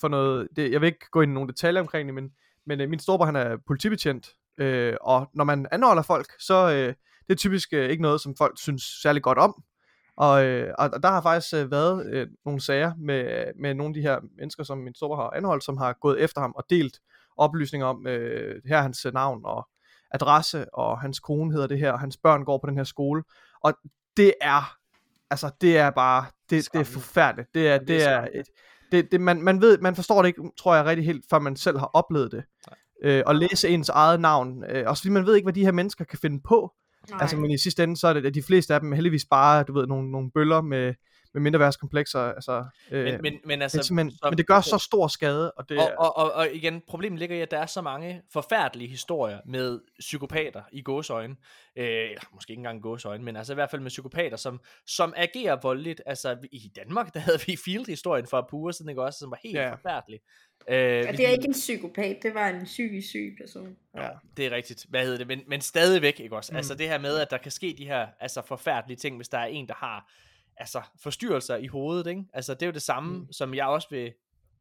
for 0.00 0.08
noget, 0.08 0.48
det, 0.56 0.72
jeg 0.72 0.80
vil 0.80 0.86
ikke 0.86 1.10
gå 1.10 1.20
ind 1.20 1.30
i 1.30 1.34
nogle 1.34 1.48
detaljer 1.48 1.80
omkring 1.80 2.08
det, 2.08 2.14
men, 2.14 2.30
men 2.66 2.80
øh, 2.80 2.90
min 2.90 2.98
storebror, 2.98 3.26
han 3.26 3.36
er 3.36 3.56
politibetjent, 3.66 4.30
øh, 4.58 4.94
og 5.00 5.30
når 5.34 5.44
man 5.44 5.66
anholder 5.72 6.02
folk, 6.02 6.26
så 6.40 6.70
øh, 6.70 6.94
det 7.28 7.30
er 7.30 7.34
typisk 7.34 7.68
øh, 7.72 7.90
ikke 7.90 8.02
noget, 8.02 8.20
som 8.20 8.36
folk 8.38 8.58
synes 8.58 8.82
særlig 9.02 9.22
godt 9.22 9.38
om, 9.38 9.62
og, 10.16 10.44
øh, 10.44 10.74
og 10.78 10.90
og 10.92 11.02
der 11.02 11.08
har 11.08 11.22
faktisk 11.22 11.54
øh, 11.54 11.70
været 11.70 12.06
øh, 12.12 12.26
nogle 12.44 12.60
sager 12.60 12.92
med, 12.98 13.46
med 13.60 13.74
nogle 13.74 13.90
af 13.90 13.94
de 13.94 14.00
her 14.00 14.18
mennesker, 14.38 14.64
som 14.64 14.78
min 14.78 14.94
storebror 14.94 15.22
har 15.22 15.30
anholdt, 15.30 15.64
som 15.64 15.76
har 15.76 15.92
gået 16.00 16.20
efter 16.20 16.40
ham 16.40 16.52
og 16.56 16.64
delt 16.70 17.00
oplysninger 17.36 17.86
om, 17.86 18.06
øh, 18.06 18.62
her 18.66 18.76
er 18.76 18.82
hans 18.82 19.06
øh, 19.06 19.14
navn 19.14 19.40
og 19.44 19.68
adresse, 20.10 20.74
og 20.74 21.00
hans 21.00 21.20
kone 21.20 21.52
hedder 21.52 21.66
det 21.66 21.78
her, 21.78 21.92
og 21.92 22.00
hans 22.00 22.16
børn 22.16 22.44
går 22.44 22.58
på 22.58 22.66
den 22.66 22.76
her 22.76 22.84
skole. 22.84 23.22
Og 23.60 23.74
det 24.16 24.34
er, 24.40 24.76
altså 25.30 25.50
det 25.60 25.78
er 25.78 25.90
bare, 25.90 26.24
det, 26.50 26.68
det 26.72 26.80
er 26.80 26.84
forfærdeligt. 26.84 27.48
Det 27.54 27.68
er, 27.68 27.78
det 27.78 27.88
det 27.88 28.04
er 28.08 28.28
et, 28.34 28.46
det, 28.92 29.12
det, 29.12 29.20
man, 29.20 29.42
man 29.42 29.60
ved, 29.60 29.78
man 29.78 29.94
forstår 29.94 30.22
det 30.22 30.28
ikke, 30.28 30.42
tror 30.58 30.74
jeg 30.74 30.84
rigtig 30.84 31.06
helt, 31.06 31.24
før 31.30 31.38
man 31.38 31.56
selv 31.56 31.78
har 31.78 31.90
oplevet 31.94 32.32
det. 32.32 32.44
Øh, 33.04 33.22
og 33.26 33.34
læse 33.34 33.68
ens 33.68 33.88
eget 33.88 34.20
navn. 34.20 34.64
Øh, 34.64 34.84
også 34.86 35.02
fordi 35.02 35.10
man 35.12 35.26
ved 35.26 35.34
ikke, 35.34 35.46
hvad 35.46 35.52
de 35.52 35.64
her 35.64 35.72
mennesker 35.72 36.04
kan 36.04 36.18
finde 36.18 36.40
på. 36.48 36.72
Nej. 37.10 37.18
Altså, 37.20 37.36
men 37.36 37.50
i 37.50 37.58
sidste 37.58 37.82
ende, 37.82 37.96
så 37.96 38.08
er 38.08 38.12
det, 38.12 38.26
at 38.26 38.34
de 38.34 38.42
fleste 38.42 38.74
af 38.74 38.80
dem 38.80 38.92
er 38.92 38.96
heldigvis 38.96 39.24
bare, 39.24 39.62
du 39.62 39.72
ved, 39.72 39.86
nogle, 39.86 40.10
nogle 40.10 40.30
bøller 40.30 40.60
med, 40.60 40.94
med 41.34 41.42
mindreværdskomplekser. 41.42 42.20
Altså, 42.20 42.64
øh, 42.90 43.04
Men, 43.04 43.22
men, 43.22 43.38
men, 43.44 43.62
altså, 43.62 43.78
det 43.78 43.86
som- 43.86 43.96
men 43.96 44.12
det 44.38 44.46
gør 44.46 44.60
så 44.60 44.78
stor 44.78 45.08
skade, 45.08 45.52
og 45.52 45.68
det 45.68 45.78
og, 45.78 45.92
og, 45.98 46.16
og, 46.16 46.32
og 46.32 46.48
igen, 46.54 46.82
problemet 46.88 47.18
ligger 47.18 47.36
i, 47.36 47.40
at 47.40 47.50
der 47.50 47.58
er 47.58 47.66
så 47.66 47.82
mange 47.82 48.22
forfærdelige 48.32 48.88
historier 48.88 49.38
med 49.46 49.80
psykopater 49.98 50.62
i 50.72 50.82
gåsøjne. 50.82 51.36
Øh, 51.76 51.84
eller 51.86 52.20
måske 52.34 52.50
ikke 52.50 52.60
engang 52.60 52.82
gåsøjne, 52.82 53.24
men 53.24 53.36
altså 53.36 53.52
i 53.52 53.54
hvert 53.54 53.70
fald 53.70 53.82
med 53.82 53.88
psykopater, 53.90 54.36
som, 54.36 54.60
som 54.86 55.12
agerer 55.16 55.56
voldeligt. 55.62 56.02
Altså 56.06 56.36
i 56.52 56.72
Danmark, 56.76 57.10
der 57.14 57.20
havde 57.20 57.38
vi 57.46 57.56
Field-historien 57.64 58.26
for 58.26 58.38
et 58.38 58.44
par 58.50 58.54
uger 58.56 58.72
siden, 58.72 58.88
ikke 58.88 59.02
også, 59.02 59.18
som 59.18 59.30
var 59.30 59.38
helt 59.42 59.56
Ja. 59.56 59.72
forfærdelig. 59.74 60.20
Øh, 60.68 60.74
Ja, 60.76 61.12
det 61.12 61.26
er 61.26 61.30
ikke 61.30 61.46
en 61.46 61.52
psykopat, 61.52 62.16
det 62.22 62.34
var 62.34 62.48
en 62.48 62.64
psykisk 62.64 63.08
syg 63.08 63.36
person. 63.40 63.76
ja. 63.96 64.08
Det 64.36 64.46
er 64.46 64.50
rigtigt. 64.50 64.86
Hvad 64.88 65.02
hedder 65.02 65.18
det? 65.18 65.26
Men, 65.26 65.40
men 65.48 65.60
stadigvæk, 65.60 66.20
ikke 66.20 66.36
også? 66.36 66.52
Mm. 66.52 66.54
Mm. 66.54 66.56
Altså 66.56 66.74
det 66.74 66.88
her 66.88 66.98
med, 66.98 67.18
at 67.18 67.30
der 67.30 67.36
kan 67.38 67.50
ske 67.50 67.74
de 67.78 67.86
her 67.86 68.06
altså, 68.20 68.42
forfærdelige 68.46 68.96
ting, 68.96 69.16
hvis 69.16 69.28
der 69.28 69.38
er 69.38 69.44
en, 69.46 69.68
der 69.68 69.74
har 69.74 70.10
altså, 70.62 70.80
forstyrrelser 71.02 71.56
i 71.56 71.66
hovedet, 71.66 72.06
ikke? 72.06 72.24
Altså 72.32 72.54
det 72.54 72.62
er 72.62 72.66
jo 72.66 72.72
det 72.72 72.82
samme, 72.82 73.18
mm. 73.18 73.32
som 73.32 73.54
jeg 73.54 73.66
også 73.66 73.88
vil... 73.90 74.12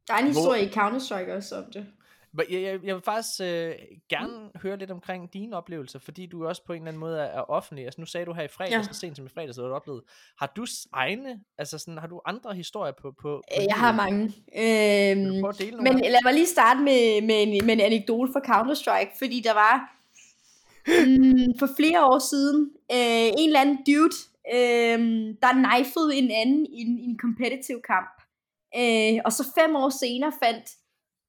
Der 0.08 0.14
er 0.14 0.18
en 0.18 0.28
historie 0.28 0.66
i 0.66 0.70
Counter-Strike 0.70 1.32
også 1.34 1.56
om 1.58 1.64
det. 1.74 1.86
Men 2.34 2.46
Jeg, 2.52 2.62
jeg, 2.62 2.80
jeg 2.84 2.96
vil 2.96 3.04
faktisk 3.04 3.42
øh, 3.42 3.74
gerne 4.10 4.34
mm. 4.54 4.60
høre 4.62 4.78
lidt 4.78 4.92
omkring 4.92 5.34
dine 5.34 5.58
oplevelser, 5.58 6.00
fordi 6.00 6.26
du 6.26 6.48
også 6.48 6.66
på 6.66 6.74
en 6.74 6.82
eller 6.82 6.88
anden 6.88 7.00
måde 7.00 7.20
er, 7.20 7.24
er 7.24 7.42
offentlig. 7.50 7.86
Altså 7.86 8.02
nu 8.02 8.06
sagde 8.06 8.26
du 8.26 8.34
her 8.34 8.44
i 8.44 8.48
fredags, 8.48 8.88
Ja. 8.88 8.94
så 8.94 9.00
sent 9.00 9.16
som 9.18 9.26
i 9.26 9.30
fredags, 9.30 9.58
at 9.58 9.62
du 9.62 9.68
har 9.68 9.76
oplevet. 9.76 10.02
Har 10.40 10.52
du 10.56 10.66
egne, 10.94 11.40
altså 11.58 11.78
sådan, 11.78 11.98
har 11.98 12.08
du 12.08 12.22
andre 12.26 12.54
historier 12.56 12.92
på... 12.92 13.12
på, 13.12 13.16
på 13.22 13.42
Øh, 13.58 13.64
Jeg 13.70 13.76
har 13.76 13.92
livet? 13.92 14.04
mange. 14.04 14.24
Øhm, 15.36 15.46
at 15.46 15.56
dele 15.60 15.78
men 15.78 15.88
af 16.04 16.12
lad 16.12 16.20
mig 16.24 16.34
lige 16.34 16.48
starte 16.48 16.80
med, 16.80 17.22
med, 17.22 17.44
en, 17.44 17.66
med 17.66 17.74
en 17.74 17.82
anekdote 17.82 18.32
fra 18.34 18.40
Counter-Strike, 18.52 19.18
fordi 19.18 19.42
der 19.44 19.54
var 19.54 19.98
mm, 20.88 21.60
for 21.60 21.68
flere 21.78 22.06
år 22.06 22.20
siden 22.20 22.72
øh, 22.92 23.28
en 23.42 23.50
eller 23.50 23.60
anden 23.62 23.78
dude, 23.88 24.16
øh, 24.56 25.00
der 25.44 25.52
knifede 25.60 26.10
en 26.16 26.32
anden 26.42 26.66
i 26.66 26.78
en, 26.86 26.94
i 27.04 27.06
en 27.12 27.20
competitive 27.26 27.82
kamp. 27.94 28.16
Øh, 28.80 29.16
og 29.26 29.32
så 29.38 29.44
fem 29.60 29.72
år 29.82 29.90
senere 30.04 30.34
fandt, 30.44 30.66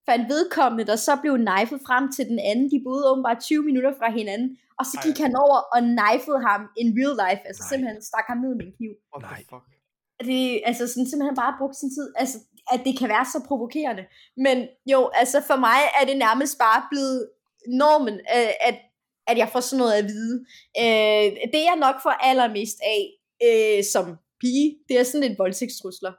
fandt 0.08 0.24
vedkommende, 0.34 0.84
der 0.90 0.96
så 0.96 1.12
blev 1.22 1.34
knifet 1.36 1.80
frem 1.88 2.04
til 2.16 2.24
den 2.32 2.38
anden. 2.50 2.66
De 2.74 2.78
boede 2.86 3.10
åbenbart 3.10 3.40
20 3.40 3.62
minutter 3.68 3.92
fra 4.00 4.08
hinanden. 4.18 4.50
Og 4.78 4.84
så 4.90 4.96
gik 5.06 5.18
Ej. 5.20 5.24
han 5.26 5.34
over 5.44 5.58
og 5.74 5.80
knifede 5.92 6.40
ham 6.48 6.60
in 6.80 6.88
real 6.98 7.14
life. 7.22 7.42
Altså 7.48 7.62
Nej. 7.62 7.68
simpelthen 7.70 8.02
stak 8.10 8.26
ham 8.30 8.38
ned 8.44 8.52
med 8.58 8.64
en 8.68 8.74
kniv 8.78 8.92
What 9.12 9.22
the 9.24 9.44
fuck? 9.52 9.72
det, 10.28 10.62
altså 10.68 10.84
sådan 10.88 11.08
simpelthen 11.10 11.36
bare 11.42 11.58
brugt 11.60 11.76
sin 11.76 11.90
tid, 11.96 12.06
altså 12.16 12.38
at 12.72 12.80
det 12.86 12.98
kan 12.98 13.08
være 13.08 13.26
så 13.34 13.38
provokerende. 13.48 14.04
Men 14.36 14.56
jo, 14.92 15.10
altså 15.20 15.38
for 15.50 15.56
mig 15.56 15.80
er 16.00 16.04
det 16.06 16.16
nærmest 16.26 16.58
bare 16.58 16.80
blevet 16.90 17.20
normen, 17.80 18.14
øh, 18.36 18.52
at, 18.68 18.76
at 19.26 19.38
jeg 19.38 19.48
får 19.52 19.60
sådan 19.60 19.78
noget 19.82 19.94
at 20.00 20.04
vide. 20.04 20.34
Øh, 20.82 21.26
det 21.54 21.62
jeg 21.70 21.76
nok 21.86 21.96
får 22.02 22.14
allermest 22.30 22.78
af 22.94 23.02
øh, 23.46 23.84
som 23.92 24.06
pige, 24.40 24.68
det 24.88 24.94
er 24.98 25.04
sådan 25.04 25.28
lidt 25.28 25.38
voldtægtstrusler. 25.38 26.12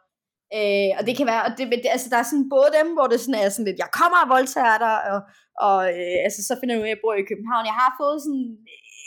Øh, 0.58 0.92
og 0.98 1.02
det 1.08 1.14
kan 1.18 1.28
være, 1.32 1.44
og 1.48 1.52
det, 1.58 1.64
det, 1.84 1.92
altså 1.96 2.10
der 2.10 2.18
er 2.20 2.30
sådan 2.30 2.50
både 2.56 2.70
dem, 2.80 2.88
hvor 2.96 3.08
det 3.12 3.20
sådan 3.20 3.40
er 3.42 3.50
sådan 3.50 3.70
lidt, 3.70 3.84
jeg 3.84 3.92
kommer 4.00 4.20
og 4.24 4.30
voldtager 4.36 4.78
dig, 4.86 4.98
og, 5.12 5.20
og 5.68 5.78
øh, 5.98 6.18
altså 6.26 6.42
så 6.48 6.54
finder 6.60 6.74
jeg 6.76 6.82
ud 6.82 6.88
af, 6.88 6.92
at 6.92 6.96
jeg 6.96 7.04
bor 7.04 7.14
i 7.14 7.30
København. 7.32 7.70
Jeg 7.72 7.78
har 7.82 7.92
fået 8.02 8.18
sådan 8.26 8.48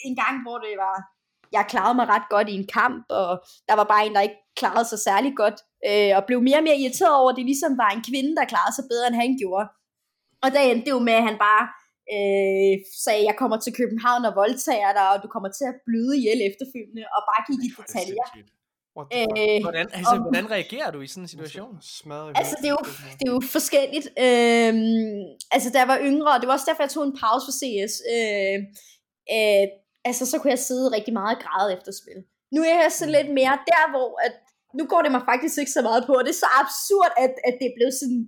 en 0.07 0.15
gang, 0.23 0.34
hvor 0.44 0.58
det 0.65 0.75
var, 0.84 0.97
jeg 1.57 1.65
klarede 1.73 1.99
mig 1.99 2.07
ret 2.15 2.28
godt 2.34 2.49
i 2.49 2.58
en 2.60 2.68
kamp, 2.78 3.05
og 3.20 3.31
der 3.68 3.75
var 3.81 3.86
bare 3.92 4.07
en, 4.07 4.15
der 4.15 4.26
ikke 4.28 4.41
klarede 4.60 4.89
sig 4.89 5.00
særlig 5.08 5.33
godt, 5.42 5.58
øh, 5.89 6.12
og 6.16 6.23
blev 6.28 6.39
mere 6.49 6.60
og 6.60 6.66
mere 6.68 6.81
irriteret 6.83 7.16
over, 7.20 7.31
at 7.31 7.39
det 7.39 7.50
ligesom 7.52 7.73
var 7.83 7.91
en 7.91 8.07
kvinde, 8.08 8.33
der 8.39 8.50
klarede 8.52 8.75
sig 8.76 8.84
bedre, 8.92 9.07
end 9.08 9.23
han 9.23 9.33
gjorde. 9.42 9.66
Og 10.44 10.49
der 10.55 10.60
endte 10.60 10.84
det 10.86 10.97
jo 10.97 11.02
med, 11.08 11.16
at 11.20 11.26
han 11.28 11.39
bare 11.49 11.65
øh, 12.14 12.72
sagde, 13.04 13.22
jeg 13.30 13.36
kommer 13.40 13.58
til 13.64 13.72
København 13.80 14.22
og 14.28 14.32
voldtager 14.42 14.92
dig, 14.98 15.06
og 15.14 15.18
du 15.24 15.28
kommer 15.34 15.50
til 15.58 15.64
at 15.72 15.76
bløde 15.86 16.12
ihjel 16.20 16.40
efterfølgende, 16.50 17.04
og 17.16 17.20
bare 17.30 17.42
gik 17.48 17.60
i 17.66 17.70
er 17.72 17.82
detaljer. 17.82 18.26
Øh, 19.16 19.60
Hvordan, 19.66 19.86
altså, 19.98 20.14
om- 20.16 20.22
hvordan 20.26 20.46
reagerer 20.56 20.90
du 20.94 21.00
i 21.00 21.08
sådan 21.12 21.24
en 21.24 21.28
situation? 21.34 21.72
Altså, 22.40 22.54
det 22.62 22.68
er 22.72 22.74
jo, 22.78 22.84
det 23.18 23.24
er 23.28 23.32
jo 23.36 23.40
forskelligt. 23.56 24.06
Øhm, 24.26 25.22
altså, 25.54 25.68
da 25.72 25.76
jeg 25.82 25.88
var 25.94 25.98
yngre, 26.10 26.30
og 26.34 26.38
det 26.40 26.46
var 26.48 26.54
også 26.58 26.68
derfor, 26.68 26.82
jeg 26.86 26.90
tog 26.94 27.04
en 27.10 27.18
pause 27.24 27.44
for 27.48 27.54
CS, 27.60 27.92
øh, 28.14 28.56
øh, 29.36 29.64
altså, 30.08 30.22
så 30.30 30.34
kunne 30.38 30.54
jeg 30.56 30.62
sidde 30.68 30.86
rigtig 30.96 31.12
meget 31.20 31.36
og 31.36 31.42
græde 31.44 31.68
efter 31.76 31.92
spil. 32.00 32.18
Nu 32.54 32.60
er 32.72 32.76
jeg 32.84 32.92
så 33.00 33.06
lidt 33.16 33.30
mere 33.40 33.56
der, 33.72 33.84
hvor 33.94 34.10
at, 34.26 34.34
nu 34.78 34.82
går 34.92 35.00
det 35.04 35.12
mig 35.16 35.22
faktisk 35.32 35.56
ikke 35.62 35.76
så 35.78 35.82
meget 35.88 36.02
på, 36.08 36.12
og 36.18 36.24
det 36.26 36.32
er 36.36 36.42
så 36.46 36.50
absurd, 36.62 37.12
at, 37.24 37.32
at 37.48 37.54
det 37.62 37.70
blev 37.78 37.90
sådan 38.00 38.22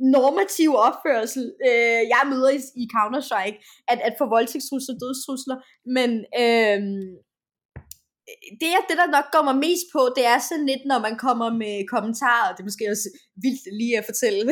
normativ 0.00 0.70
opførsel, 0.88 1.44
øh, 1.68 2.02
jeg 2.14 2.22
møder 2.32 2.50
i, 2.50 2.60
i 2.82 2.84
Counter-Strike, 2.96 3.84
at, 3.88 3.98
at 4.08 4.14
få 4.18 4.24
voldtægtstrusler 4.28 4.94
og 4.94 5.00
dødstrusler, 5.00 5.56
men 5.96 6.10
øh, 6.42 6.80
det 8.62 8.68
er 8.76 8.80
det, 8.88 8.96
der 9.02 9.08
nok 9.16 9.26
går 9.34 9.42
mig 9.50 9.56
mest 9.66 9.86
på, 9.94 10.00
det 10.16 10.24
er 10.32 10.38
sådan 10.48 10.66
lidt, 10.72 10.82
når 10.92 10.98
man 11.06 11.14
kommer 11.26 11.48
med 11.62 11.74
kommentarer, 11.94 12.44
og 12.48 12.52
det 12.54 12.60
er 12.64 12.68
måske 12.70 12.84
også 12.94 13.08
vildt 13.44 13.64
lige 13.80 13.94
at 14.00 14.04
fortælle 14.10 14.42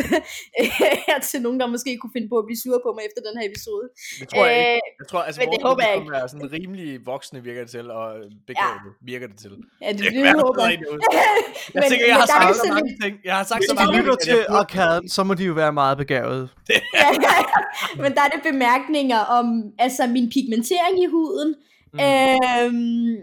her 1.08 1.18
til 1.30 1.38
nogen, 1.44 1.58
der 1.60 1.66
måske 1.74 1.90
kunne 2.00 2.14
finde 2.16 2.28
på 2.32 2.36
at 2.42 2.46
blive 2.48 2.60
sure 2.64 2.80
på 2.86 2.90
mig 2.96 3.02
efter 3.08 3.20
den 3.28 3.34
her 3.38 3.46
episode. 3.52 3.86
Det 4.20 4.26
tror 4.32 4.44
jeg 4.46 4.58
ikke. 4.76 4.88
Jeg 5.00 5.06
tror, 5.10 5.20
altså, 5.28 5.38
Øh, 5.40 5.44
men 5.44 5.48
det 5.54 5.60
håber 5.68 5.82
jeg 5.88 5.94
publikum 5.98 6.22
er 6.22 6.26
sådan 6.32 6.48
rimelig 6.58 6.88
voksne 7.12 7.38
virker 7.48 7.62
det 7.64 7.70
til, 7.76 7.86
og 7.98 8.06
begavede 8.50 8.88
ja. 8.90 9.06
virker 9.12 9.26
det 9.32 9.38
til. 9.44 9.52
Ja, 9.84 9.88
det, 9.92 9.98
Det 10.04 10.12
det, 10.12 10.22
være 10.28 10.38
håber 10.46 10.62
jeg. 10.68 10.76
Jeg 11.74 11.80
Men- 11.80 11.90
tænker, 11.90 12.06
jeg 12.12 12.16
har 12.20 12.26
der 12.30 12.34
er 12.34 12.40
sagt 12.40 12.48
ikke 12.50 12.58
så 12.60 12.66
sådan 12.66 12.74
mange 12.78 12.92
ting. 13.02 13.14
Jeg 13.28 13.34
har 13.40 13.44
sagt 13.50 13.62
så 13.64 13.72
Hvis 13.72 13.80
mange 13.80 13.92
de 13.92 13.98
lytter 14.00 14.16
ting, 14.16 14.28
til 14.28 14.38
at 14.44 14.46
jeg- 14.48 14.58
arkaden, 14.62 15.04
så 15.16 15.20
må 15.28 15.32
de 15.40 15.44
jo 15.50 15.54
være 15.62 15.72
meget 15.82 15.96
begavet. 16.04 16.42
ja, 16.70 16.80
ja, 17.26 17.34
ja. 17.52 17.56
Men 18.02 18.10
der 18.16 18.22
er 18.26 18.30
det 18.34 18.42
bemærkninger 18.50 19.18
om 19.38 19.46
altså 19.78 20.02
min 20.16 20.26
pigmentering 20.34 20.94
i 21.04 21.06
huden. 21.16 21.50
Mm. 21.92 22.00
Øhm, 22.00 23.16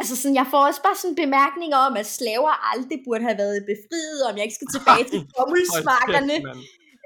altså 0.00 0.14
sådan, 0.20 0.38
jeg 0.40 0.48
får 0.52 0.60
også 0.68 0.82
bare 0.86 0.98
sådan 1.02 1.20
bemærkninger 1.24 1.78
om, 1.86 1.92
at 2.00 2.06
slaver 2.18 2.52
aldrig 2.72 2.98
burde 3.06 3.24
have 3.28 3.38
været 3.42 3.68
befriet, 3.72 4.20
om 4.28 4.32
jeg 4.36 4.44
ikke 4.46 4.58
skal 4.60 4.72
tilbage 4.76 5.04
til 5.12 5.20
bommelsmarkerne. 5.36 6.36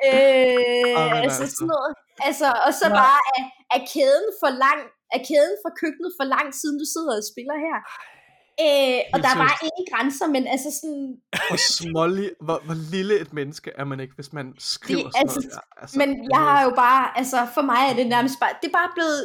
Øh, 0.07 1.23
altså 1.25 1.43
altså. 1.43 1.57
sådan 1.57 1.71
noget. 1.75 1.93
Altså, 2.29 2.49
og 2.67 2.73
så 2.81 2.87
Nej. 2.89 2.99
bare, 3.03 3.21
er, 3.37 3.43
er 3.77 3.81
kæden 3.93 4.29
for 4.41 4.51
lang, 4.65 4.81
er 5.17 5.21
kæden 5.31 5.57
fra 5.63 5.71
køkkenet 5.81 6.13
for 6.19 6.27
lang 6.35 6.47
siden 6.61 6.77
du 6.83 6.87
sidder 6.95 7.13
og 7.21 7.27
spiller 7.33 7.57
her? 7.67 7.79
Øh, 8.65 9.01
og 9.15 9.19
der 9.25 9.31
er 9.35 9.39
seriøst. 9.41 9.67
ingen 9.69 9.87
grænser, 9.93 10.27
men 10.37 10.43
altså 10.55 10.71
sådan, 10.79 11.07
Hvor 11.51 11.61
smålig, 11.79 12.29
hvor, 12.47 12.59
hvor 12.67 12.77
lille 12.95 13.15
et 13.25 13.33
menneske 13.39 13.69
er 13.81 13.85
man 13.91 13.99
ikke, 14.01 14.15
hvis 14.19 14.33
man 14.39 14.47
skriver 14.75 15.09
sådan 15.11 15.21
altså, 15.23 15.41
noget. 15.41 15.53
der. 15.55 15.65
Altså, 15.83 15.95
Men 16.01 16.09
jeg 16.35 16.43
har 16.49 16.61
jo 16.67 16.73
bare, 16.85 17.03
altså 17.21 17.39
for 17.55 17.65
mig 17.71 17.81
er 17.91 17.95
det 18.01 18.07
nærmest 18.17 18.37
bare, 18.43 18.55
det 18.61 18.69
er 18.69 18.77
bare 18.83 18.91
blevet, 18.97 19.23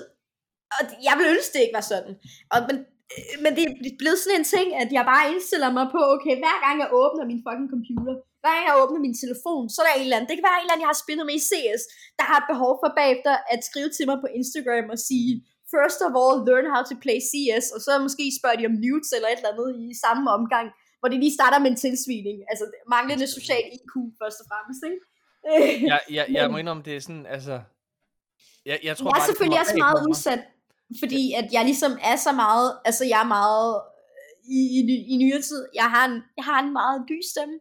og 0.77 0.83
jeg 1.07 1.13
vil 1.17 1.25
ønske 1.33 1.51
det 1.53 1.61
ikke 1.65 1.77
var 1.79 1.87
sådan. 1.93 2.13
Og, 2.53 2.59
men, 2.67 2.75
men 3.43 3.51
det 3.57 3.63
er 3.67 3.99
blevet 4.01 4.19
sådan 4.21 4.37
en 4.39 4.47
ting, 4.55 4.67
at 4.81 4.89
jeg 4.97 5.03
bare 5.11 5.25
indstiller 5.31 5.69
mig 5.77 5.85
på, 5.95 5.99
okay, 6.15 6.35
hver 6.43 6.57
gang 6.65 6.75
jeg 6.83 6.89
åbner 7.01 7.23
min 7.31 7.41
fucking 7.45 7.69
computer, 7.75 8.13
hver 8.41 8.53
gang 8.55 8.65
jeg 8.69 8.77
åbner 8.83 8.99
min 9.05 9.15
telefon, 9.23 9.63
så 9.73 9.77
er 9.81 9.85
der 9.87 9.95
en 9.95 10.05
eller 10.05 10.17
anden, 10.17 10.29
det 10.29 10.37
kan 10.37 10.47
være 10.49 10.57
en 10.57 10.63
eller 10.65 10.75
anden, 10.75 10.85
jeg 10.85 10.93
har 10.93 11.03
spillet 11.03 11.25
med 11.29 11.35
i 11.39 11.45
CS, 11.49 11.81
der 12.19 12.25
har 12.29 12.37
et 12.39 12.47
behov 12.53 12.71
for 12.81 12.89
bagefter 12.99 13.33
at 13.53 13.59
skrive 13.69 13.89
til 13.97 14.05
mig 14.09 14.17
på 14.23 14.29
Instagram 14.39 14.85
og 14.95 14.99
sige, 15.07 15.31
first 15.73 15.99
of 16.07 16.11
all, 16.21 16.35
learn 16.49 16.67
how 16.73 16.81
to 16.89 16.95
play 17.05 17.19
CS, 17.29 17.65
og 17.75 17.79
så 17.85 17.91
måske 18.05 18.25
spørger 18.39 18.57
de 18.59 18.69
om 18.71 18.75
mutes 18.85 19.09
eller 19.15 19.29
et 19.29 19.39
eller 19.39 19.53
andet 19.53 19.69
i 19.85 19.87
samme 20.05 20.23
omgang, 20.37 20.67
hvor 20.99 21.09
de 21.11 21.17
lige 21.23 21.35
starter 21.39 21.59
med 21.63 21.69
en 21.73 21.79
tilsvining. 21.85 22.37
Altså 22.51 22.65
manglende 22.95 23.27
social 23.37 23.63
IQ 23.77 23.93
først 24.19 24.37
og 24.41 24.45
fremmest, 24.51 24.81
ikke? 24.89 24.99
Jeg, 25.91 26.01
jeg, 26.17 26.25
jeg 26.37 26.45
må 26.51 26.57
indrømme, 26.61 26.83
det 26.87 26.93
er 26.97 27.03
sådan, 27.07 27.27
altså... 27.37 27.55
Jeg, 28.69 28.77
jeg 28.87 28.93
tror 28.97 29.05
jeg 29.05 29.09
er 29.09 29.13
bare, 29.13 29.21
det 29.21 29.29
selvfølgelig 29.31 29.59
også 29.63 29.77
meget 29.85 30.01
udsat, 30.09 30.41
fordi 31.01 31.23
at 31.39 31.47
jeg 31.55 31.63
ligesom 31.65 31.93
er 32.11 32.15
så 32.15 32.31
meget, 32.43 32.69
altså 32.87 33.03
jeg 33.13 33.19
er 33.21 33.33
meget 33.39 33.69
øh, 33.75 34.55
i, 34.57 34.59
i, 34.79 34.81
i 35.13 35.15
nyere 35.21 35.41
tid, 35.49 35.61
jeg 35.79 35.87
har 35.93 36.03
en, 36.09 36.17
jeg 36.37 36.45
har 36.49 36.59
en 36.63 36.73
meget 36.79 36.99
lys 37.09 37.27
stemme. 37.33 37.57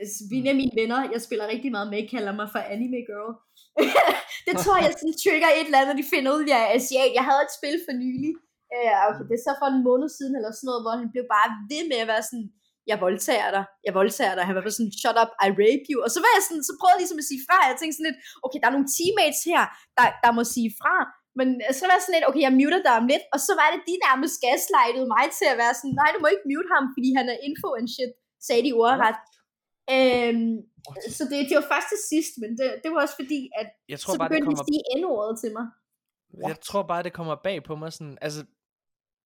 Altså, 0.00 0.18
en 0.36 0.46
af 0.52 0.56
mine 0.60 0.76
venner, 0.80 1.10
jeg 1.12 1.20
spiller 1.26 1.52
rigtig 1.52 1.70
meget 1.76 1.88
med, 1.92 2.08
kalder 2.14 2.32
mig 2.40 2.48
for 2.54 2.60
anime 2.74 3.00
girl. 3.10 3.32
det 4.46 4.54
tror 4.62 4.76
jeg 4.84 4.92
sådan 4.92 5.20
trigger 5.22 5.50
et 5.50 5.68
eller 5.68 5.82
andet, 5.82 6.00
de 6.00 6.12
finder 6.14 6.30
ud, 6.36 6.42
at 6.44 6.52
jeg 6.54 6.60
er 6.64 6.74
asiat. 6.78 7.16
Jeg 7.18 7.24
havde 7.28 7.42
et 7.46 7.56
spil 7.58 7.76
for 7.86 7.94
nylig, 8.04 8.32
øh, 8.74 8.92
okay, 9.08 9.24
det 9.28 9.36
er 9.36 9.44
så 9.46 9.52
for 9.60 9.68
en 9.70 9.84
måned 9.88 10.08
siden 10.16 10.34
eller 10.38 10.52
sådan 10.52 10.68
noget, 10.70 10.84
hvor 10.84 10.94
han 11.00 11.08
blev 11.14 11.24
bare 11.36 11.50
ved 11.70 11.82
med 11.90 11.98
at 12.02 12.10
være 12.12 12.24
sådan, 12.28 12.48
jeg 12.90 12.98
voldtager 13.06 13.50
dig, 13.56 13.64
jeg 13.86 13.94
voldtager 14.00 14.34
dig. 14.36 14.44
Han 14.48 14.54
var 14.56 14.64
bare 14.64 14.76
sådan, 14.78 14.96
shut 15.02 15.18
up, 15.22 15.32
I 15.46 15.48
rape 15.62 15.86
you. 15.90 15.98
Og 16.04 16.10
så 16.14 16.18
var 16.24 16.32
jeg 16.36 16.42
sådan, 16.46 16.64
så 16.68 16.72
prøvede 16.78 16.94
jeg 16.96 17.02
ligesom 17.02 17.22
at 17.22 17.28
sige 17.30 17.42
fra. 17.46 17.58
Jeg 17.70 17.76
tænkte 17.78 17.96
sådan 17.96 18.08
lidt, 18.10 18.20
okay, 18.44 18.58
der 18.60 18.68
er 18.68 18.76
nogle 18.76 18.90
teammates 18.96 19.40
her, 19.50 19.62
der, 19.98 20.06
der 20.24 20.30
må 20.38 20.42
sige 20.54 20.70
fra. 20.80 20.96
Men 21.38 21.48
så 21.78 21.82
var 21.86 21.94
jeg 21.96 22.02
sådan 22.04 22.16
lidt, 22.16 22.28
okay, 22.30 22.42
jeg 22.46 22.54
muter 22.60 22.80
dig 22.86 22.94
om 23.00 23.06
lidt. 23.12 23.24
Og 23.34 23.38
så 23.46 23.52
var 23.60 23.68
det, 23.72 23.80
de 23.88 23.94
nærmest 24.06 24.36
gaslightede 24.46 25.08
mig 25.14 25.24
til 25.38 25.46
at 25.52 25.58
være 25.62 25.74
sådan, 25.78 25.96
nej, 26.00 26.08
du 26.14 26.18
må 26.22 26.28
ikke 26.34 26.48
mute 26.52 26.70
ham, 26.74 26.84
fordi 26.94 27.08
han 27.18 27.26
er 27.32 27.38
info 27.48 27.68
and 27.78 27.88
shit, 27.94 28.12
sagde 28.46 28.64
de 28.66 28.72
ordret. 28.84 29.16
Øhm, 29.96 30.54
så 31.16 31.22
det, 31.30 31.38
det 31.48 31.54
var 31.60 31.66
først 31.72 31.88
til 31.92 32.00
sidst, 32.12 32.32
men 32.42 32.50
det, 32.58 32.66
det 32.82 32.88
var 32.92 33.00
også 33.04 33.16
fordi, 33.22 33.40
at 33.60 33.68
Jeg 33.94 33.98
tror 34.00 34.12
så 34.12 34.18
bare, 34.18 34.28
det 34.28 34.32
begyndte 34.32 34.50
de 34.50 34.56
kommer 34.56 34.66
at 34.66 34.70
sige 34.72 34.84
endordet 34.94 35.34
til 35.42 35.50
mig. 35.56 35.66
Jeg 36.50 36.58
tror 36.68 36.82
bare, 36.90 37.02
det 37.06 37.12
kommer 37.18 37.36
bag 37.46 37.58
på 37.68 37.74
mig 37.82 37.90
sådan, 37.96 38.18
altså, 38.26 38.40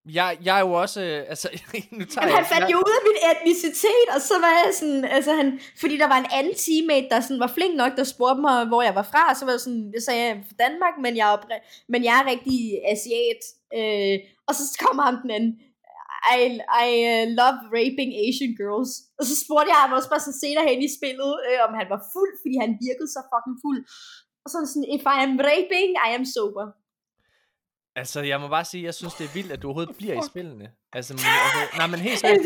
jeg, 0.08 0.38
jeg 0.44 0.56
er 0.56 0.60
jo 0.60 0.72
også, 0.72 1.00
øh, 1.00 1.24
altså, 1.28 1.48
nu 1.98 2.04
tager 2.04 2.26
Jamen, 2.26 2.36
han 2.36 2.46
fandt 2.52 2.72
jo 2.72 2.78
ud 2.78 2.94
af 2.98 3.02
min 3.08 3.18
etnicitet, 3.30 4.06
og 4.14 4.20
så 4.20 4.34
var 4.44 4.52
jeg 4.60 4.70
sådan, 4.74 5.04
altså 5.04 5.32
han, 5.32 5.60
fordi 5.80 5.94
der 6.02 6.08
var 6.08 6.18
en 6.18 6.32
anden 6.38 6.54
teammate, 6.64 7.08
der 7.10 7.20
sådan 7.20 7.40
var 7.40 7.52
flink 7.56 7.74
nok, 7.76 7.92
der 7.96 8.04
spurgte 8.04 8.40
mig, 8.40 8.66
hvor 8.70 8.82
jeg 8.82 8.94
var 8.94 9.06
fra, 9.12 9.22
og 9.30 9.36
så 9.36 9.44
var 9.44 9.52
jeg 9.52 9.60
sådan, 9.60 9.90
jeg 9.94 10.02
sagde, 10.02 10.20
jeg 10.22 10.30
er 10.30 10.42
fra 10.48 10.56
Danmark, 10.64 10.94
men 11.04 11.12
jeg 11.16 11.26
er, 11.34 11.38
men 11.92 12.00
jeg 12.04 12.14
er 12.20 12.30
rigtig 12.32 12.58
asiat, 12.92 13.42
øh, 13.78 14.16
og 14.48 14.52
så 14.58 14.64
kommer 14.84 15.02
ham 15.08 15.16
den 15.24 15.30
anden, 15.36 15.52
I, 16.36 16.42
I 16.84 16.88
uh, 17.12 17.24
love 17.40 17.58
raping 17.76 18.10
Asian 18.26 18.52
girls. 18.60 18.92
Og 19.18 19.24
så 19.28 19.34
spurgte 19.42 19.70
jeg 19.72 19.80
ham 19.82 19.96
også 19.98 20.10
bare 20.12 20.26
så 20.28 20.32
senere 20.42 20.68
hen 20.70 20.80
i 20.88 20.90
spillet, 20.98 21.32
øh, 21.46 21.58
om 21.66 21.72
han 21.78 21.88
var 21.94 22.00
fuld, 22.14 22.32
fordi 22.42 22.56
han 22.64 22.72
virkede 22.86 23.10
så 23.16 23.20
fucking 23.32 23.58
fuld. 23.64 23.80
Og 24.44 24.48
så 24.50 24.56
sådan, 24.72 24.90
if 24.96 25.04
I 25.14 25.18
am 25.26 25.34
raping, 25.48 25.90
I 26.08 26.10
am 26.18 26.26
sober. 26.36 26.64
Altså, 27.96 28.20
jeg 28.20 28.40
må 28.40 28.48
bare 28.48 28.64
sige, 28.64 28.84
jeg 28.84 28.94
synes, 28.94 29.14
det 29.14 29.24
er 29.24 29.32
vildt, 29.34 29.52
at 29.52 29.62
du 29.62 29.66
overhovedet 29.66 29.96
bliver 29.96 30.14
i 30.22 30.26
spillene. 30.32 30.66
Altså, 30.92 31.12
men, 31.14 31.24
altså 31.44 31.76
nej, 31.78 31.86
men 31.86 32.00
helt 32.00 32.18
seriøst, 32.18 32.44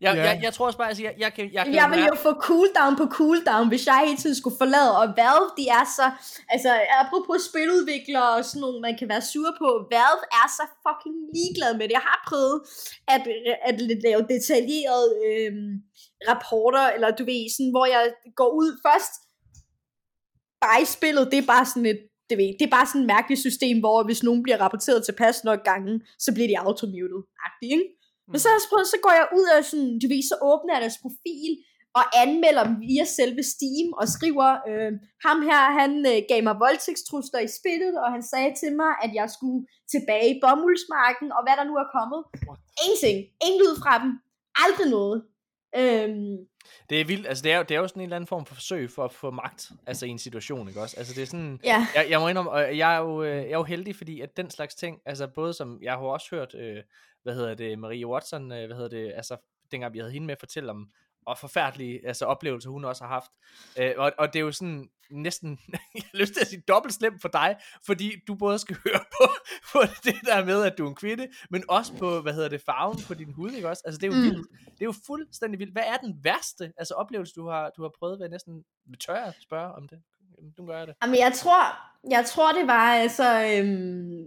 jeg, 0.00 0.14
Ja. 0.16 0.22
jeg, 0.28 0.40
jeg, 0.42 0.52
tror 0.54 0.66
også 0.66 0.78
bare, 0.78 0.88
altså, 0.88 1.02
jeg, 1.02 1.14
jeg 1.18 1.30
kan, 1.36 1.44
jeg 1.52 1.64
kan 1.64 1.74
Jeg 1.74 1.86
ville 1.90 2.06
jo 2.12 2.16
få 2.26 2.32
cooldown 2.48 2.92
på 3.00 3.06
cooldown, 3.18 3.68
hvis 3.68 3.86
jeg 3.86 3.98
hele 4.06 4.18
tiden 4.22 4.36
skulle 4.40 4.58
forlade, 4.62 4.90
og 5.00 5.06
Valve, 5.20 5.48
de 5.58 5.64
er 5.78 5.84
så, 5.98 6.06
altså 6.54 6.70
apropos 7.02 7.40
spiludviklere 7.50 8.30
og 8.36 8.44
sådan 8.44 8.60
nogle, 8.64 8.80
man 8.86 8.94
kan 8.98 9.08
være 9.12 9.24
sur 9.32 9.50
på, 9.62 9.68
Valve 9.94 10.22
er 10.40 10.48
så 10.58 10.64
fucking 10.84 11.16
ligeglad 11.36 11.72
med 11.78 11.84
det. 11.88 11.94
Jeg 12.00 12.06
har 12.10 12.18
prøvet 12.28 12.56
at, 13.14 13.22
at 13.68 13.76
lave 14.06 14.22
detaljerede 14.32 15.10
øhm, 15.26 15.72
rapporter, 16.30 16.84
eller 16.94 17.08
du 17.18 17.24
ved, 17.30 17.42
sådan, 17.56 17.72
hvor 17.74 17.86
jeg 17.94 18.02
går 18.40 18.50
ud 18.60 18.70
først, 18.86 19.12
bare 20.64 20.78
i 20.82 20.88
spillet, 20.96 21.24
det 21.32 21.38
er 21.38 21.52
bare 21.54 21.66
sådan 21.72 21.86
et, 21.92 22.00
det, 22.28 22.36
ved, 22.38 22.50
det 22.58 22.64
er 22.66 22.76
bare 22.76 22.86
sådan 22.86 23.04
et 23.04 23.12
mærkeligt 23.14 23.40
system, 23.46 23.76
hvor 23.84 23.98
hvis 24.08 24.22
nogen 24.28 24.42
bliver 24.44 24.60
rapporteret 24.64 25.04
tilpas 25.04 25.44
nok 25.48 25.60
gange, 25.70 25.92
så 26.24 26.30
bliver 26.34 26.48
de 26.48 26.58
automuted, 26.66 27.22
ikke? 27.62 27.86
Men 28.30 28.38
så, 28.40 28.46
har 28.48 28.54
jeg 28.56 28.68
prøvet, 28.72 28.88
så 28.94 28.98
går 29.04 29.14
jeg 29.20 29.26
ud 29.38 29.46
af 29.56 29.60
sådan, 29.70 29.92
du 30.02 30.06
ved, 30.12 30.22
så 30.32 30.36
åbner 30.50 30.72
jeg 30.74 30.82
deres 30.84 31.02
profil, 31.04 31.52
og 31.98 32.04
anmelder 32.22 32.64
dem 32.68 32.76
via 32.86 33.04
selve 33.18 33.42
Steam, 33.52 33.88
og 34.00 34.06
skriver, 34.16 34.48
øh, 34.70 34.92
ham 35.26 35.38
her, 35.48 35.62
han 35.80 35.92
øh, 36.12 36.18
gav 36.30 36.40
mig 36.48 36.56
voldtægtstrusler 36.64 37.40
i 37.46 37.50
spillet, 37.58 37.94
og 38.02 38.08
han 38.14 38.22
sagde 38.32 38.52
til 38.60 38.70
mig, 38.82 38.92
at 39.04 39.10
jeg 39.18 39.28
skulle 39.36 39.60
tilbage 39.92 40.28
i 40.34 40.40
bomuldsmarken, 40.44 41.28
og 41.36 41.40
hvad 41.44 41.54
der 41.58 41.66
nu 41.70 41.74
er 41.82 41.88
kommet. 41.96 42.20
Ingenting. 42.82 43.16
Ingen 43.46 43.60
lyd 43.62 43.74
fra 43.82 43.94
dem. 44.02 44.10
Aldrig 44.64 44.88
noget. 44.96 45.18
Øhm, 45.80 46.36
Det 46.90 47.00
er 47.00 47.04
vildt, 47.04 47.26
altså 47.26 47.42
det 47.42 47.52
er, 47.52 47.56
jo, 47.56 47.62
det 47.62 47.74
er 47.74 47.78
jo 47.78 47.88
sådan 47.88 48.00
en 48.00 48.04
eller 48.04 48.16
anden 48.16 48.28
form 48.28 48.46
for 48.46 48.54
forsøg 48.54 48.90
for 48.90 49.04
at 49.04 49.12
få 49.12 49.30
magt, 49.30 49.70
altså 49.86 50.06
i 50.06 50.08
en 50.08 50.18
situation, 50.18 50.68
ikke 50.68 50.80
også? 50.80 50.96
Altså 50.96 51.14
det 51.14 51.22
er 51.22 51.26
sådan, 51.26 51.60
ja. 51.64 51.86
jeg, 51.94 52.06
jeg 52.10 52.20
må 52.20 52.28
indrømme, 52.28 52.50
og 52.50 52.78
jeg 52.78 52.94
er, 52.94 52.98
jo, 52.98 53.22
øh, 53.22 53.36
jeg 53.36 53.44
er 53.44 53.58
jo 53.58 53.62
heldig, 53.62 53.96
fordi 53.96 54.20
at 54.20 54.36
den 54.36 54.50
slags 54.50 54.74
ting, 54.74 55.00
altså 55.04 55.26
både 55.26 55.54
som, 55.54 55.78
jeg 55.82 55.92
har 55.92 56.00
jo 56.00 56.06
også 56.06 56.26
hørt, 56.30 56.54
øh, 56.54 56.82
hvad 57.22 57.34
hedder 57.34 57.54
det, 57.54 57.78
Marie 57.78 58.06
Watson, 58.06 58.52
øh, 58.52 58.66
hvad 58.66 58.76
hedder 58.76 58.88
det, 58.88 59.12
altså 59.16 59.36
dengang 59.70 59.94
vi 59.94 59.98
havde 59.98 60.12
hende 60.12 60.26
med 60.26 60.36
fortælle 60.40 60.70
om, 60.70 60.90
og 61.26 61.38
forfærdelige 61.38 62.06
altså, 62.06 62.24
oplevelser, 62.24 62.70
hun 62.70 62.84
også 62.84 63.04
har 63.04 63.10
haft. 63.10 63.30
Øh, 63.78 63.92
og, 63.96 64.12
og 64.18 64.32
det 64.32 64.38
er 64.38 64.42
jo 64.44 64.52
sådan 64.52 64.88
næsten, 65.10 65.58
jeg 65.94 66.02
har 66.12 66.18
lyst 66.18 66.32
til 66.34 66.40
at 66.40 66.46
sige 66.46 66.62
dobbelt 66.68 66.94
slemt 66.94 67.20
for 67.20 67.28
dig, 67.28 67.56
fordi 67.86 68.12
du 68.28 68.34
både 68.34 68.58
skal 68.58 68.76
høre 68.86 69.00
på, 69.20 69.28
på 69.72 69.80
det 70.04 70.14
der 70.26 70.44
med, 70.44 70.62
at 70.62 70.78
du 70.78 70.84
er 70.84 70.88
en 70.88 70.94
kvinde, 70.94 71.28
men 71.50 71.64
også 71.68 71.92
på, 71.96 72.20
hvad 72.20 72.32
hedder 72.34 72.48
det, 72.48 72.60
farven 72.60 72.98
på 73.06 73.14
din 73.14 73.32
hud, 73.32 73.50
ikke 73.50 73.68
også? 73.68 73.82
Altså 73.86 73.98
det 73.98 74.06
er 74.12 74.16
jo 74.16 74.22
Mm. 74.22 74.22
vildt. 74.30 74.48
Det 74.64 74.80
er 74.80 74.84
jo 74.84 74.94
fuldstændig 75.06 75.58
vildt. 75.58 75.72
Hvad 75.72 75.82
er 75.86 75.96
den 75.96 76.20
værste 76.22 76.72
altså, 76.78 76.94
oplevelse, 76.94 77.34
du 77.34 77.48
har, 77.48 77.70
du 77.76 77.82
har 77.82 77.92
prøvet 77.98 78.20
ved 78.20 78.28
næsten, 78.28 78.64
tør 79.06 79.14
jeg 79.14 79.32
spørge 79.40 79.72
om 79.74 79.88
det? 79.88 79.98
Nu 80.58 80.66
gør 80.66 80.78
jeg 80.78 80.86
det. 80.86 80.94
Jamen, 81.02 81.16
jeg 81.18 81.32
tror, 81.32 81.62
jeg 82.10 82.26
tror, 82.26 82.52
det 82.52 82.66
var 82.66 82.92
altså, 82.94 83.42
øhm, 83.58 84.26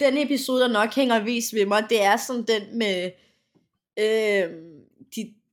den 0.00 0.18
episode, 0.18 0.60
der 0.60 0.68
nok 0.68 0.94
hænger 0.94 1.20
vis 1.24 1.44
ved 1.54 1.66
mig, 1.66 1.84
det 1.90 2.02
er 2.02 2.16
sådan 2.16 2.42
den 2.46 2.78
med, 2.78 3.10
øhm, 3.98 4.79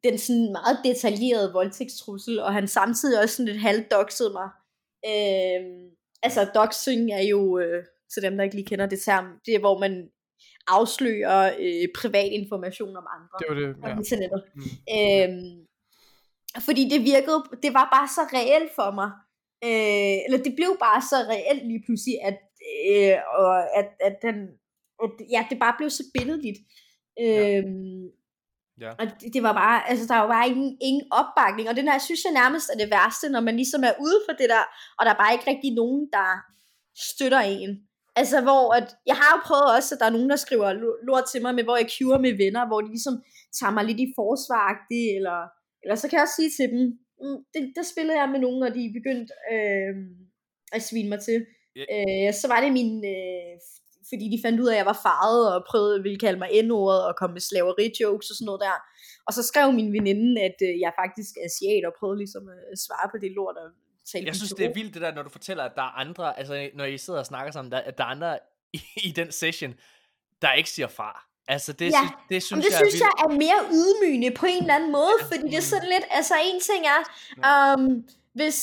den 0.10 0.18
sådan 0.18 0.52
meget 0.52 0.78
detaljerede 0.84 1.54
voldtægtstrussel, 1.54 2.40
og 2.40 2.54
han 2.54 2.68
samtidig 2.68 3.22
også 3.22 3.36
sådan 3.36 3.52
lidt 3.52 3.62
halvdoxede 3.62 4.32
mig. 4.34 4.50
Øhm, 5.12 5.90
altså, 6.24 6.42
doxing 6.56 7.12
er 7.12 7.22
jo, 7.22 7.60
øh, 7.60 7.84
til 8.14 8.24
dem, 8.24 8.38
der 8.38 8.44
ikke 8.44 8.56
lige 8.56 8.66
kender 8.66 8.86
det 8.86 9.00
term, 9.02 9.26
det 9.46 9.56
er, 9.56 9.60
hvor 9.60 9.80
man 9.80 10.10
afslører 10.68 11.56
øh, 11.60 11.88
privat 11.96 12.32
information 12.32 12.98
om 12.98 13.08
andre 13.16 13.36
Det 13.40 13.48
var 13.50 13.56
det, 13.56 13.68
ja. 13.84 13.98
internettet. 13.98 14.44
Mm. 14.56 14.62
Øhm, 14.96 15.68
fordi 16.66 16.90
det 16.90 17.02
virkede, 17.02 17.40
det 17.64 17.74
var 17.74 17.88
bare 17.96 18.08
så 18.08 18.24
reelt 18.38 18.72
for 18.76 18.92
mig. 19.00 19.10
Øh, 19.68 20.18
eller 20.26 20.40
det 20.46 20.54
blev 20.60 20.72
bare 20.80 21.02
så 21.12 21.18
reelt 21.34 21.64
lige 21.68 21.84
pludselig, 21.86 22.16
at, 22.30 22.40
øh, 22.90 23.16
og 23.42 23.78
at, 23.80 23.90
at, 24.08 24.16
den, 24.22 24.38
at 25.04 25.12
ja, 25.32 25.42
det 25.50 25.60
bare 25.60 25.76
blev 25.78 25.90
så 25.90 26.04
billedligt. 26.14 26.60
Øhm, 27.22 28.04
Ja. 28.04 28.17
Og 29.00 29.06
det, 29.20 29.34
det 29.34 29.44
var 29.44 29.54
bare, 29.54 29.90
altså 29.90 30.06
der 30.08 30.16
var 30.20 30.28
bare 30.28 30.50
ingen, 30.50 30.78
ingen 30.82 31.06
opbakning, 31.20 31.70
og 31.70 31.76
den 31.76 31.88
her 31.88 32.00
synes 32.00 32.24
jeg 32.24 32.34
nærmest 32.42 32.68
er 32.74 32.78
det 32.78 32.90
værste, 32.96 33.30
når 33.30 33.42
man 33.48 33.56
ligesom 33.56 33.84
er 33.84 33.96
ude 34.06 34.20
for 34.26 34.34
det 34.40 34.50
der, 34.54 34.64
og 34.98 35.06
der 35.06 35.12
er 35.12 35.22
bare 35.24 35.34
ikke 35.34 35.50
rigtig 35.52 35.72
nogen, 35.82 36.02
der 36.16 36.30
støtter 37.12 37.40
en. 37.40 37.72
Altså, 38.20 38.38
hvor 38.42 38.64
at, 38.80 38.88
jeg 39.06 39.16
har 39.22 39.30
jo 39.36 39.40
prøvet 39.48 39.76
også, 39.76 39.90
at 39.96 40.00
der 40.00 40.08
er 40.08 40.16
nogen, 40.18 40.30
der 40.30 40.36
skriver 40.46 40.74
lo- 40.74 41.00
lort 41.08 41.26
til 41.32 41.42
mig, 41.42 41.56
med, 41.56 41.64
hvor 41.64 41.78
jeg 41.78 41.90
queuer 41.96 42.20
med 42.26 42.34
venner, 42.44 42.68
hvor 42.68 42.82
de 42.82 42.90
ligesom 42.96 43.16
tager 43.60 43.74
mig 43.74 43.84
lidt 43.86 44.00
i 44.00 44.14
forsvaragtigt, 44.20 45.10
eller, 45.18 45.40
eller 45.84 45.96
så 45.96 46.06
kan 46.08 46.18
jeg 46.18 46.26
også 46.28 46.40
sige 46.42 46.54
til 46.58 46.68
dem, 46.74 46.84
mm, 47.22 47.40
det, 47.54 47.62
der 47.78 47.84
spillede 47.92 48.20
jeg 48.22 48.30
med 48.30 48.40
nogen, 48.46 48.62
og 48.68 48.72
de 48.78 48.96
begyndte 49.00 49.32
øh, 49.54 49.94
at 50.76 50.82
svine 50.88 51.10
mig 51.10 51.22
til. 51.28 51.40
Ja. 51.80 51.86
Øh, 51.96 52.34
så 52.40 52.46
var 52.48 52.60
det 52.62 52.72
min, 52.80 52.92
øh, 53.16 53.54
fordi 54.10 54.26
de 54.34 54.40
fandt 54.46 54.60
ud 54.64 54.68
af, 54.68 54.74
at 54.74 54.78
jeg 54.78 54.86
var 54.86 55.00
farvet, 55.08 55.46
og 55.56 55.66
prøvede, 55.72 56.04
ville 56.04 56.20
kalde 56.26 56.40
mig 56.40 56.50
N-ordet, 56.64 57.02
og 57.08 57.14
komme 57.20 57.34
med 57.34 57.42
slaveri-jokes 57.42 58.30
og 58.32 58.36
sådan 58.36 58.46
noget 58.46 58.62
der. 58.62 58.78
Og 59.28 59.32
så 59.34 59.44
skrev 59.44 59.74
min 59.74 59.94
veninde, 59.94 60.42
at 60.42 60.58
øh, 60.68 60.74
jeg 60.86 60.92
faktisk 61.02 61.32
er 61.42 61.46
asiat, 61.50 61.84
og 61.88 61.94
prøvede 62.00 62.18
ligesom 62.24 62.44
at 62.72 62.80
svare 62.86 63.08
på 63.14 63.18
det 63.24 63.32
lort, 63.32 63.58
og 63.64 63.68
tale 64.12 64.26
Jeg 64.26 64.36
synes, 64.36 64.52
det 64.52 64.66
er 64.66 64.74
vildt 64.74 64.94
det 64.94 65.02
der, 65.02 65.14
når 65.14 65.24
du 65.24 65.30
fortæller, 65.30 65.64
at 65.64 65.76
der 65.76 65.82
er 65.82 65.94
andre, 66.04 66.40
altså 66.40 66.70
når 66.74 66.86
I 66.86 66.98
sidder 66.98 67.20
og 67.20 67.26
snakker 67.26 67.52
sammen, 67.52 67.72
der, 67.72 67.80
at 67.80 67.98
der 67.98 68.04
er 68.04 68.08
andre 68.08 68.40
i, 68.74 68.82
i 69.04 69.12
den 69.12 69.32
session, 69.32 69.74
der 70.42 70.54
ikke 70.54 70.70
siger 70.70 70.88
fra. 70.88 71.24
Altså 71.48 71.74
det, 71.74 71.86
Ja, 71.86 71.92
synes, 71.92 72.12
det 72.30 72.32
Jamen, 72.32 72.42
synes 72.42 72.66
det 72.66 72.72
jeg 72.72 72.80
synes 72.80 73.02
er 73.02 73.06
jeg 73.06 73.26
er 73.26 73.38
mere 73.46 73.62
ydmygende 73.72 74.32
på 74.32 74.46
en 74.46 74.62
eller 74.62 74.76
anden 74.76 74.92
måde, 74.92 75.16
fordi 75.28 75.44
det 75.44 75.58
er 75.58 75.68
sådan 75.76 75.90
lidt, 75.90 76.06
altså 76.10 76.34
en 76.46 76.60
ting 76.70 76.84
er, 76.96 77.02
um, 77.76 78.08
hvis, 78.34 78.58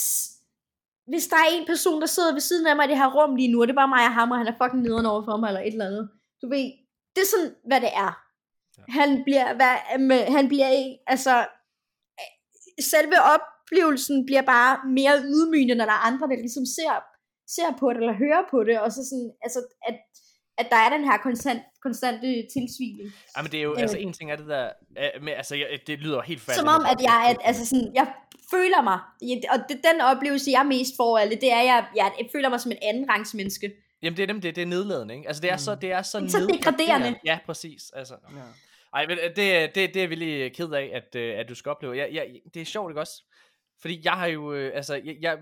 hvis 1.07 1.27
der 1.27 1.37
er 1.37 1.51
en 1.53 1.67
person, 1.67 2.01
der 2.01 2.07
sidder 2.07 2.33
ved 2.33 2.41
siden 2.41 2.67
af 2.67 2.77
mig 2.77 2.85
i 2.87 2.89
det 2.89 2.99
her 2.99 3.15
rum 3.17 3.37
lige 3.37 3.53
nu, 3.53 3.61
og 3.61 3.67
det 3.67 3.73
er 3.73 3.83
bare 3.83 3.95
mig 3.97 4.05
og 4.07 4.15
ham, 4.15 4.31
og 4.31 4.39
han 4.39 4.47
er 4.47 4.59
fucking 4.63 4.83
nederen 4.83 5.07
over 5.07 5.23
for 5.25 5.37
mig, 5.37 5.49
eller 5.49 5.61
et 5.61 5.73
eller 5.73 5.87
andet. 5.87 6.11
Du 6.43 6.47
ved, 6.49 6.67
det 7.15 7.21
er 7.23 7.31
sådan, 7.35 7.55
hvad 7.69 7.81
det 7.81 7.93
er. 8.05 8.13
Ja. 8.79 8.83
Han 8.99 9.11
bliver, 9.27 9.55
hvad, 9.59 9.99
med, 9.99 10.21
han 10.37 10.49
bliver 10.49 10.69
ikke, 10.69 10.99
altså, 11.07 11.35
selve 12.93 13.17
oplevelsen 13.35 14.27
bliver 14.27 14.43
bare 14.55 14.73
mere 14.99 15.15
ydmygende, 15.33 15.75
når 15.75 15.85
der 15.85 15.93
er 15.93 16.07
andre, 16.11 16.29
der 16.29 16.37
ligesom 16.47 16.67
ser, 16.77 16.95
ser 17.57 17.71
på 17.81 17.87
det, 17.91 18.01
eller 18.01 18.23
hører 18.25 18.43
på 18.51 18.59
det, 18.65 18.77
og 18.81 18.93
så 18.93 19.01
sådan, 19.11 19.31
altså, 19.45 19.61
at, 19.89 19.99
at 20.59 20.67
der 20.71 20.77
er 20.77 20.91
den 20.97 21.05
her 21.05 21.17
konstant, 21.19 21.63
konstante 21.83 22.47
tilsvining. 22.53 23.13
Ja, 23.37 23.43
men 23.43 23.53
det 23.53 23.59
er 23.59 23.63
jo, 23.63 23.73
Øh. 23.75 23.81
altså 23.83 23.97
en 23.99 24.13
ting 24.13 24.31
er 24.33 24.37
det 24.37 24.47
der, 24.47 24.71
øh, 24.99 25.23
med, 25.23 25.33
altså 25.33 25.55
jeg, 25.57 25.67
det 25.87 25.99
lyder 25.99 26.23
helt 26.23 26.41
færdigt. 26.41 26.59
Som 26.59 26.69
om, 26.69 26.83
at 26.93 27.03
jeg, 27.03 27.27
at, 27.31 27.37
altså 27.49 27.67
sådan, 27.67 27.91
jeg 27.95 28.13
føler 28.51 28.83
mig, 28.83 28.99
og 29.53 29.59
det, 29.69 29.81
den 29.93 30.01
oplevelse, 30.01 30.51
jeg 30.51 30.67
mest 30.67 30.93
får 30.97 31.19
af 31.19 31.29
det, 31.31 31.41
det 31.41 31.53
er, 31.53 31.59
at 31.59 31.65
jeg, 31.67 31.87
jeg, 31.97 32.13
jeg 32.19 32.29
føler 32.33 32.49
mig 32.49 32.61
som 32.61 32.73
en 32.73 32.79
anden 32.83 33.09
rangs 33.11 33.35
menneske. 33.35 33.73
Jamen 34.03 34.17
det 34.17 34.23
er 34.23 34.27
dem, 34.27 34.41
det, 34.41 34.57
det 34.57 34.63
er 34.63 34.67
nedladende, 34.67 35.15
ikke? 35.15 35.29
Altså 35.29 35.41
det 35.43 35.51
er 35.51 35.57
så, 35.57 35.75
Mm. 35.75 35.81
det 35.81 35.93
er 35.93 36.03
så, 36.03 36.19
Det 36.21 36.27
er 36.27 36.31
så 36.31 36.39
nedgraderende. 36.39 36.83
degraderende. 36.85 37.19
Ja, 37.25 37.39
præcis. 37.47 37.91
Altså, 37.97 38.15
Ja. 38.37 38.41
Ej, 38.95 39.07
men 39.07 39.19
øh, 39.19 39.25
det, 39.25 39.37
det, 39.37 39.75
det 39.75 39.97
er 39.97 40.01
jeg 40.01 40.11
virkelig 40.11 40.53
ked 40.57 40.71
af, 40.73 40.91
at, 40.95 41.15
øh, 41.17 41.39
at 41.39 41.49
du 41.49 41.55
skal 41.55 41.71
opleve. 41.71 41.97
Jeg, 41.97 42.09
jeg, 42.13 42.27
det 42.55 42.63
er 42.63 42.67
sjovt, 42.67 42.91
ikke 42.91 43.01
også? 43.01 43.23
Fordi 43.81 44.01
jeg 44.05 44.13
har 44.13 44.27
jo, 44.27 44.53
øh, 44.53 44.73
altså, 44.75 44.95
jeg, 45.05 45.17
jeg 45.21 45.39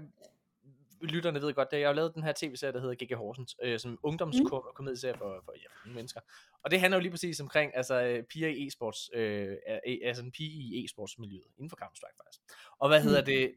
lytterne 1.06 1.42
ved 1.42 1.54
godt 1.54 1.70
det, 1.70 1.80
jeg 1.80 1.88
har 1.88 1.94
lavet 1.94 2.14
den 2.14 2.22
her 2.22 2.32
tv-serie, 2.36 2.72
der 2.72 2.80
hedder 2.80 3.04
G.G. 3.04 3.16
Horsens, 3.16 3.56
øh, 3.62 3.78
som 3.78 3.98
ungdomskomedieserie 4.02 5.14
for, 5.18 5.42
for 5.44 5.52
ja, 5.56 5.66
unge 5.84 5.94
mennesker. 5.94 6.20
Og 6.64 6.70
det 6.70 6.80
handler 6.80 6.96
jo 6.98 7.00
lige 7.02 7.10
præcis 7.10 7.40
omkring, 7.40 7.76
altså, 7.76 8.02
øh, 8.02 8.22
piger 8.22 8.48
i 8.48 8.66
e-sports, 8.68 9.18
øh, 9.18 9.56
altså 10.04 10.22
en 10.22 10.32
pige 10.32 10.50
i 10.50 10.84
e-sportsmiljøet, 10.84 11.46
inden 11.58 11.70
for 11.70 11.76
Counter-Strike 11.76 12.16
faktisk. 12.24 12.40
Og 12.78 12.88
hvad 12.88 13.02
hedder 13.02 13.20
Mm. 13.20 13.24
det, 13.26 13.54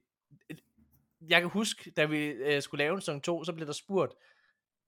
jeg 1.30 1.42
kan 1.42 1.50
huske, 1.50 1.92
da 1.92 2.06
vi 2.06 2.18
øh, 2.26 2.62
skulle 2.62 2.84
lave 2.84 2.96
en 2.96 3.02
sæson 3.02 3.22
2, 3.22 3.44
så 3.44 3.54
blev 3.54 3.68
der 3.68 3.74
spurgt, 3.74 4.14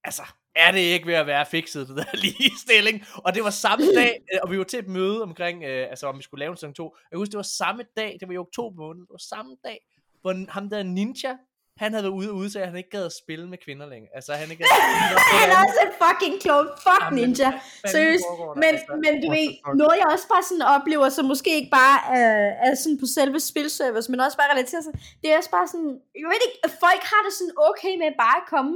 altså, 0.03 0.21
er 0.55 0.71
det 0.71 0.79
ikke 0.79 1.07
ved 1.07 1.13
at 1.13 1.27
være 1.27 1.45
fikset, 1.45 1.87
det 1.87 1.97
der 1.97 2.15
ligestilling? 2.25 3.03
Og 3.15 3.35
det 3.35 3.43
var 3.43 3.49
samme 3.49 3.85
dag, 4.01 4.21
øh, 4.33 4.39
og 4.43 4.51
vi 4.51 4.57
var 4.57 4.63
til 4.63 4.79
et 4.79 4.87
møde 4.87 5.23
omkring, 5.23 5.63
øh, 5.63 5.89
altså 5.89 6.07
om 6.07 6.17
vi 6.17 6.23
skulle 6.23 6.39
lave 6.39 6.51
en 6.51 6.57
sæson 6.57 6.73
2. 6.73 6.95
Jeg 6.95 7.09
kan 7.11 7.19
huske, 7.19 7.31
det 7.31 7.37
var 7.37 7.43
samme 7.43 7.83
dag, 7.97 8.17
det 8.19 8.27
var 8.27 8.33
i 8.33 8.37
oktober 8.37 8.77
måned, 8.77 9.01
det 9.01 9.09
var 9.11 9.17
samme 9.17 9.57
dag, 9.63 9.79
hvor 10.21 10.51
ham 10.51 10.69
der 10.69 10.83
Ninja, 10.83 11.37
han 11.83 11.89
havde 11.93 12.03
været 12.07 12.17
ude 12.19 12.29
og 12.33 12.35
udsage, 12.43 12.63
at 12.63 12.69
han 12.71 12.77
ikke 12.81 12.93
gad 12.97 13.05
at 13.11 13.15
spille 13.23 13.45
med 13.53 13.57
kvinder 13.65 13.87
længere. 13.93 14.11
Altså, 14.17 14.31
han 14.41 14.47
ikke 14.51 14.63
Han 15.41 15.49
er 15.53 15.59
også 15.65 15.79
en 15.87 15.93
fucking 16.03 16.35
klog. 16.43 16.61
Fuck 16.85 17.03
Jamen, 17.03 17.19
ninja. 17.19 17.49
Seriøst. 17.95 18.25
Men, 18.61 18.71
Altså, 18.73 18.93
men 19.03 19.13
du 19.23 19.27
ved, 19.37 19.47
noget 19.81 19.95
jeg 20.01 20.07
også 20.15 20.27
bare 20.33 20.43
sådan 20.49 20.65
oplever, 20.75 21.07
som 21.17 21.25
måske 21.33 21.51
ikke 21.59 21.73
bare 21.81 21.97
er, 22.19 22.35
er 22.65 22.71
sådan 22.83 22.99
på 23.03 23.07
selve 23.17 23.39
spilservice, 23.51 24.07
men 24.11 24.19
også 24.25 24.37
bare 24.41 24.51
relateret 24.53 24.83
sig, 24.85 24.93
det 25.21 25.27
er 25.29 25.37
også 25.41 25.53
bare 25.57 25.67
sådan, 25.73 25.91
jeg 26.19 26.25
ved 26.29 26.39
ikke, 26.47 26.59
folk 26.85 27.03
har 27.11 27.21
det 27.25 27.33
sådan 27.39 27.55
okay 27.69 27.93
med 28.03 28.09
bare 28.23 28.37
at 28.41 28.47
komme 28.53 28.75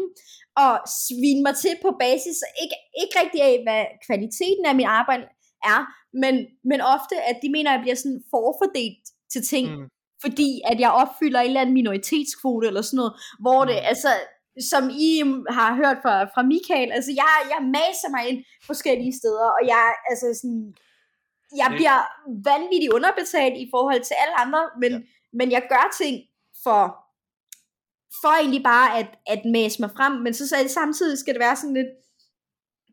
og 0.63 0.73
svine 1.05 1.41
mig 1.45 1.55
til 1.63 1.73
på 1.85 1.89
basis, 2.05 2.37
ikke, 2.63 2.77
ikke 3.01 3.13
rigtig 3.21 3.39
af, 3.49 3.55
hvad 3.65 3.81
kvaliteten 4.07 4.65
af 4.69 4.75
mit 4.79 4.89
arbejde 4.99 5.25
er, 5.73 5.79
men, 6.23 6.33
men 6.69 6.79
ofte, 6.95 7.15
at 7.29 7.37
de 7.43 7.49
mener, 7.55 7.69
at 7.71 7.75
jeg 7.77 7.83
bliver 7.85 7.99
sådan 8.03 8.21
forfordelt 8.33 9.05
til 9.33 9.41
ting, 9.53 9.65
Mm. 9.75 9.87
Fordi 10.23 10.61
at 10.71 10.79
jeg 10.79 10.91
opfylder 10.91 11.39
en 11.39 11.47
eller 11.47 11.61
anden 11.61 11.73
minoritetskvote 11.79 12.67
eller 12.67 12.81
sådan 12.81 12.97
noget, 12.97 13.13
hvor 13.43 13.61
det, 13.65 13.75
Mm. 13.81 13.89
altså, 13.91 14.11
som 14.71 14.83
I 14.89 15.11
har 15.57 15.71
hørt 15.81 15.97
fra, 16.03 16.13
fra 16.33 16.43
Michael, 16.53 16.89
altså 16.97 17.11
jeg, 17.21 17.35
jeg 17.53 17.61
maser 17.77 18.09
mig 18.15 18.23
ind 18.29 18.39
forskellige 18.69 19.13
steder, 19.21 19.47
og 19.57 19.61
jeg, 19.73 19.85
altså 20.09 20.27
sådan, 20.41 20.63
jeg 21.61 21.69
bliver 21.77 21.97
vanvittigt 22.51 22.93
underbetalt 22.97 23.55
i 23.65 23.67
forhold 23.73 24.01
til 24.09 24.15
alle 24.21 24.35
andre, 24.43 24.61
men, 24.81 24.91
Ja. 24.91 24.99
men 25.39 25.47
jeg 25.55 25.63
gør 25.73 25.85
ting 26.01 26.15
for, 26.63 26.81
for 28.21 28.31
egentlig 28.41 28.63
bare 28.73 28.89
at, 28.99 29.09
at 29.33 29.41
mase 29.55 29.77
mig 29.81 29.91
frem, 29.97 30.13
men 30.25 30.33
så, 30.33 30.43
så 30.47 30.55
samtidig 30.79 31.17
skal 31.19 31.33
det 31.33 31.39
være 31.47 31.55
sådan 31.61 31.77
lidt, 31.79 31.91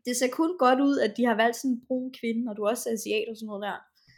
det 0.05 0.13
ser 0.17 0.29
kun 0.39 0.51
godt 0.65 0.79
ud, 0.89 0.95
at 1.05 1.11
de 1.17 1.23
har 1.29 1.35
valgt 1.43 1.57
sådan 1.57 1.71
en 1.75 1.81
brun 1.87 2.09
kvinde, 2.19 2.43
og 2.49 2.53
du 2.57 2.61
er 2.63 2.69
også 2.69 2.89
asiat 2.95 3.27
og 3.31 3.35
sådan 3.37 3.47
noget 3.51 3.63
der. 3.67 3.77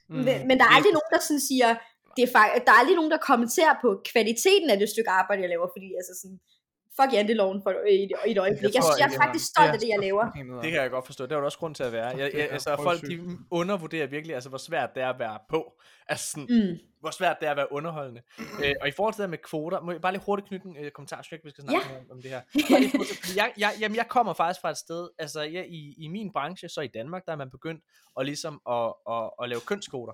Mm. 0.09 0.23
Men, 0.27 0.37
men 0.47 0.55
der 0.59 0.65
er 0.65 0.75
aldrig 0.77 0.93
nogen, 0.97 1.11
der 1.15 1.21
sådan 1.27 1.45
siger, 1.51 1.69
det 2.15 2.23
er 2.27 2.31
fakt- 2.37 2.65
der 2.65 2.71
er 2.71 2.79
aldrig 2.81 2.95
nogen, 2.95 3.11
der 3.11 3.17
kommenterer 3.17 3.73
på 3.81 3.89
kvaliteten 4.11 4.69
af 4.69 4.77
det 4.79 4.89
stykke 4.89 5.09
arbejde, 5.09 5.41
jeg 5.41 5.49
laver, 5.49 5.67
fordi 5.75 5.89
altså 5.99 6.13
sådan, 6.21 6.39
fuck 6.99 7.13
janteloven 7.13 7.59
for, 7.63 7.71
i, 7.71 8.03
et- 8.03 8.11
i 8.27 8.31
et 8.31 8.37
øjeblik. 8.37 8.73
Jeg, 8.75 8.81
tror 8.83 8.97
jeg, 8.97 9.09
jeg 9.09 9.15
er 9.15 9.21
faktisk 9.23 9.45
stolt 9.53 9.67
ja. 9.67 9.73
af 9.73 9.79
det, 9.79 9.87
jeg 9.87 9.99
laver. 9.99 10.25
Det 10.63 10.71
kan 10.71 10.81
jeg 10.81 10.89
godt 10.91 11.05
forstå. 11.05 11.23
Det 11.25 11.31
er 11.31 11.37
jo 11.39 11.45
også 11.45 11.57
grund 11.57 11.75
til 11.75 11.83
at 11.83 11.91
være. 11.91 12.07
Jeg, 12.07 12.17
Det 12.31 12.37
jeg, 12.37 12.45
er 12.47 12.53
altså, 12.53 12.75
folk 12.83 13.01
de 13.01 13.37
undervurderer 13.51 14.07
virkelig, 14.07 14.33
altså, 14.35 14.49
hvor 14.49 14.57
svært 14.57 14.89
det 14.95 15.03
er 15.03 15.09
at 15.09 15.19
være 15.19 15.39
på. 15.49 15.73
Altså, 16.07 16.31
sådan, 16.31 16.47
Mm. 16.49 16.77
hvor 16.99 17.11
svært 17.11 17.37
det 17.39 17.47
er 17.47 17.51
at 17.51 17.57
være 17.57 17.71
underholdende. 17.71 18.21
øh, 18.65 18.73
og 18.81 18.87
i 18.87 18.91
forhold 18.91 19.13
til 19.13 19.21
det 19.21 19.29
med 19.29 19.37
kvoter, 19.37 19.81
må 19.81 19.91
jeg 19.91 20.01
bare 20.01 20.11
lige 20.11 20.23
hurtigt 20.25 20.47
knytte 20.47 20.67
en 20.67 20.77
øh, 20.85 20.91
kommentar, 20.91 21.21
så 21.21 21.37
vi 21.43 21.49
skal 21.49 21.63
snakke 21.63 21.87
ja. 21.91 21.97
om, 21.99 22.05
om 22.11 22.21
det 22.21 22.31
her. 22.31 22.41
Lige 22.53 22.91
jeg, 23.35 23.53
jeg, 23.57 23.71
jamen, 23.79 23.95
jeg 23.95 24.07
kommer 24.07 24.33
faktisk 24.33 24.61
fra 24.61 24.69
et 24.69 24.77
sted, 24.77 25.09
altså 25.19 25.41
jeg, 25.41 25.65
i, 25.69 25.95
i 25.97 26.07
min 26.07 26.33
branche, 26.33 26.69
så 26.69 26.81
i 26.81 26.87
Danmark, 26.87 27.25
der 27.25 27.31
er 27.31 27.35
man 27.35 27.51
begyndt 27.51 27.83
at, 28.19 28.25
ligesom 28.25 28.61
at, 28.69 28.93
at, 29.09 29.29
at 29.43 29.49
lave 29.49 29.61
kønskvoter. 29.67 30.13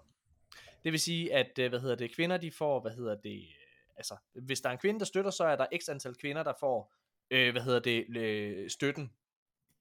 Det 0.88 0.91
vil 0.91 0.99
sige, 0.99 1.33
at 1.33 1.59
øh, 1.59 1.69
hvad 1.69 1.80
hedder 1.80 1.95
det, 1.95 2.16
kvinder 2.16 2.38
de 2.38 2.51
får, 2.51 2.80
hvad 2.80 2.91
hedder 2.91 3.16
det, 3.16 3.38
øh, 3.40 3.98
altså 3.98 4.16
hvis 4.33 4.61
der 4.61 4.69
er 4.69 4.74
en 4.74 4.80
kvinde, 4.80 4.99
der 4.99 5.06
støtter, 5.06 5.32
så 5.32 5.43
er 5.43 5.56
der 5.56 5.66
x 5.82 5.90
antal 5.90 6.16
kvinder, 6.16 6.43
der 6.43 6.53
får, 6.59 6.93
øh, 7.32 7.51
hvad 7.51 7.61
hedder 7.61 7.80
det, 7.80 8.17
øh, 8.17 8.69
støtten 8.69 9.11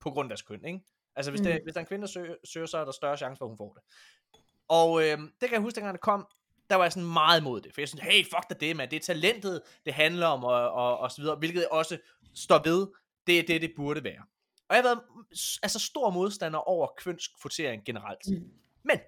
på 0.00 0.10
grund 0.10 0.26
af 0.26 0.28
deres 0.28 0.42
køn, 0.42 0.64
ikke? 0.64 0.80
Altså 1.16 1.30
hvis, 1.30 1.40
mm. 1.40 1.44
det, 1.44 1.60
hvis 1.62 1.74
der 1.74 1.80
er 1.80 1.82
en 1.82 1.88
kvinde, 1.88 2.02
der 2.02 2.08
søger, 2.08 2.34
søger, 2.44 2.66
så 2.66 2.78
er 2.78 2.84
der 2.84 2.92
større 2.92 3.16
chance 3.16 3.38
for, 3.38 3.44
at 3.44 3.48
hun 3.48 3.56
får 3.58 3.72
det. 3.72 3.82
Og 4.68 5.02
øh, 5.02 5.18
det 5.18 5.40
kan 5.40 5.52
jeg 5.52 5.60
huske, 5.60 5.76
dengang 5.76 5.94
det 5.94 6.00
kom, 6.00 6.26
der 6.70 6.76
var 6.76 6.84
jeg 6.84 6.92
sådan 6.92 7.12
meget 7.12 7.40
imod 7.40 7.60
det. 7.60 7.74
For 7.74 7.80
jeg 7.80 7.88
synes, 7.88 8.04
hey, 8.04 8.24
fuck 8.24 8.48
da 8.50 8.54
det, 8.54 8.76
man. 8.76 8.90
Det 8.90 8.96
er 8.96 9.00
talentet, 9.00 9.62
det 9.84 9.94
handler 9.94 10.26
om, 10.26 10.44
og, 10.44 10.70
og, 10.70 10.98
og 10.98 11.10
så 11.10 11.22
videre. 11.22 11.36
Hvilket 11.36 11.68
også 11.68 11.98
står 12.34 12.62
ved, 12.64 12.86
det 13.26 13.38
er 13.38 13.42
det, 13.42 13.62
det 13.62 13.72
burde 13.76 14.04
være. 14.04 14.22
Og 14.68 14.76
jeg 14.76 14.82
har 14.82 14.82
været 14.82 15.02
mm, 15.16 15.24
altså, 15.62 15.78
stor 15.78 16.10
modstander 16.10 16.58
over 16.58 16.88
kønskvotering 16.96 17.84
generelt. 17.84 18.28
Mm. 18.28 18.50
Men, 18.82 18.98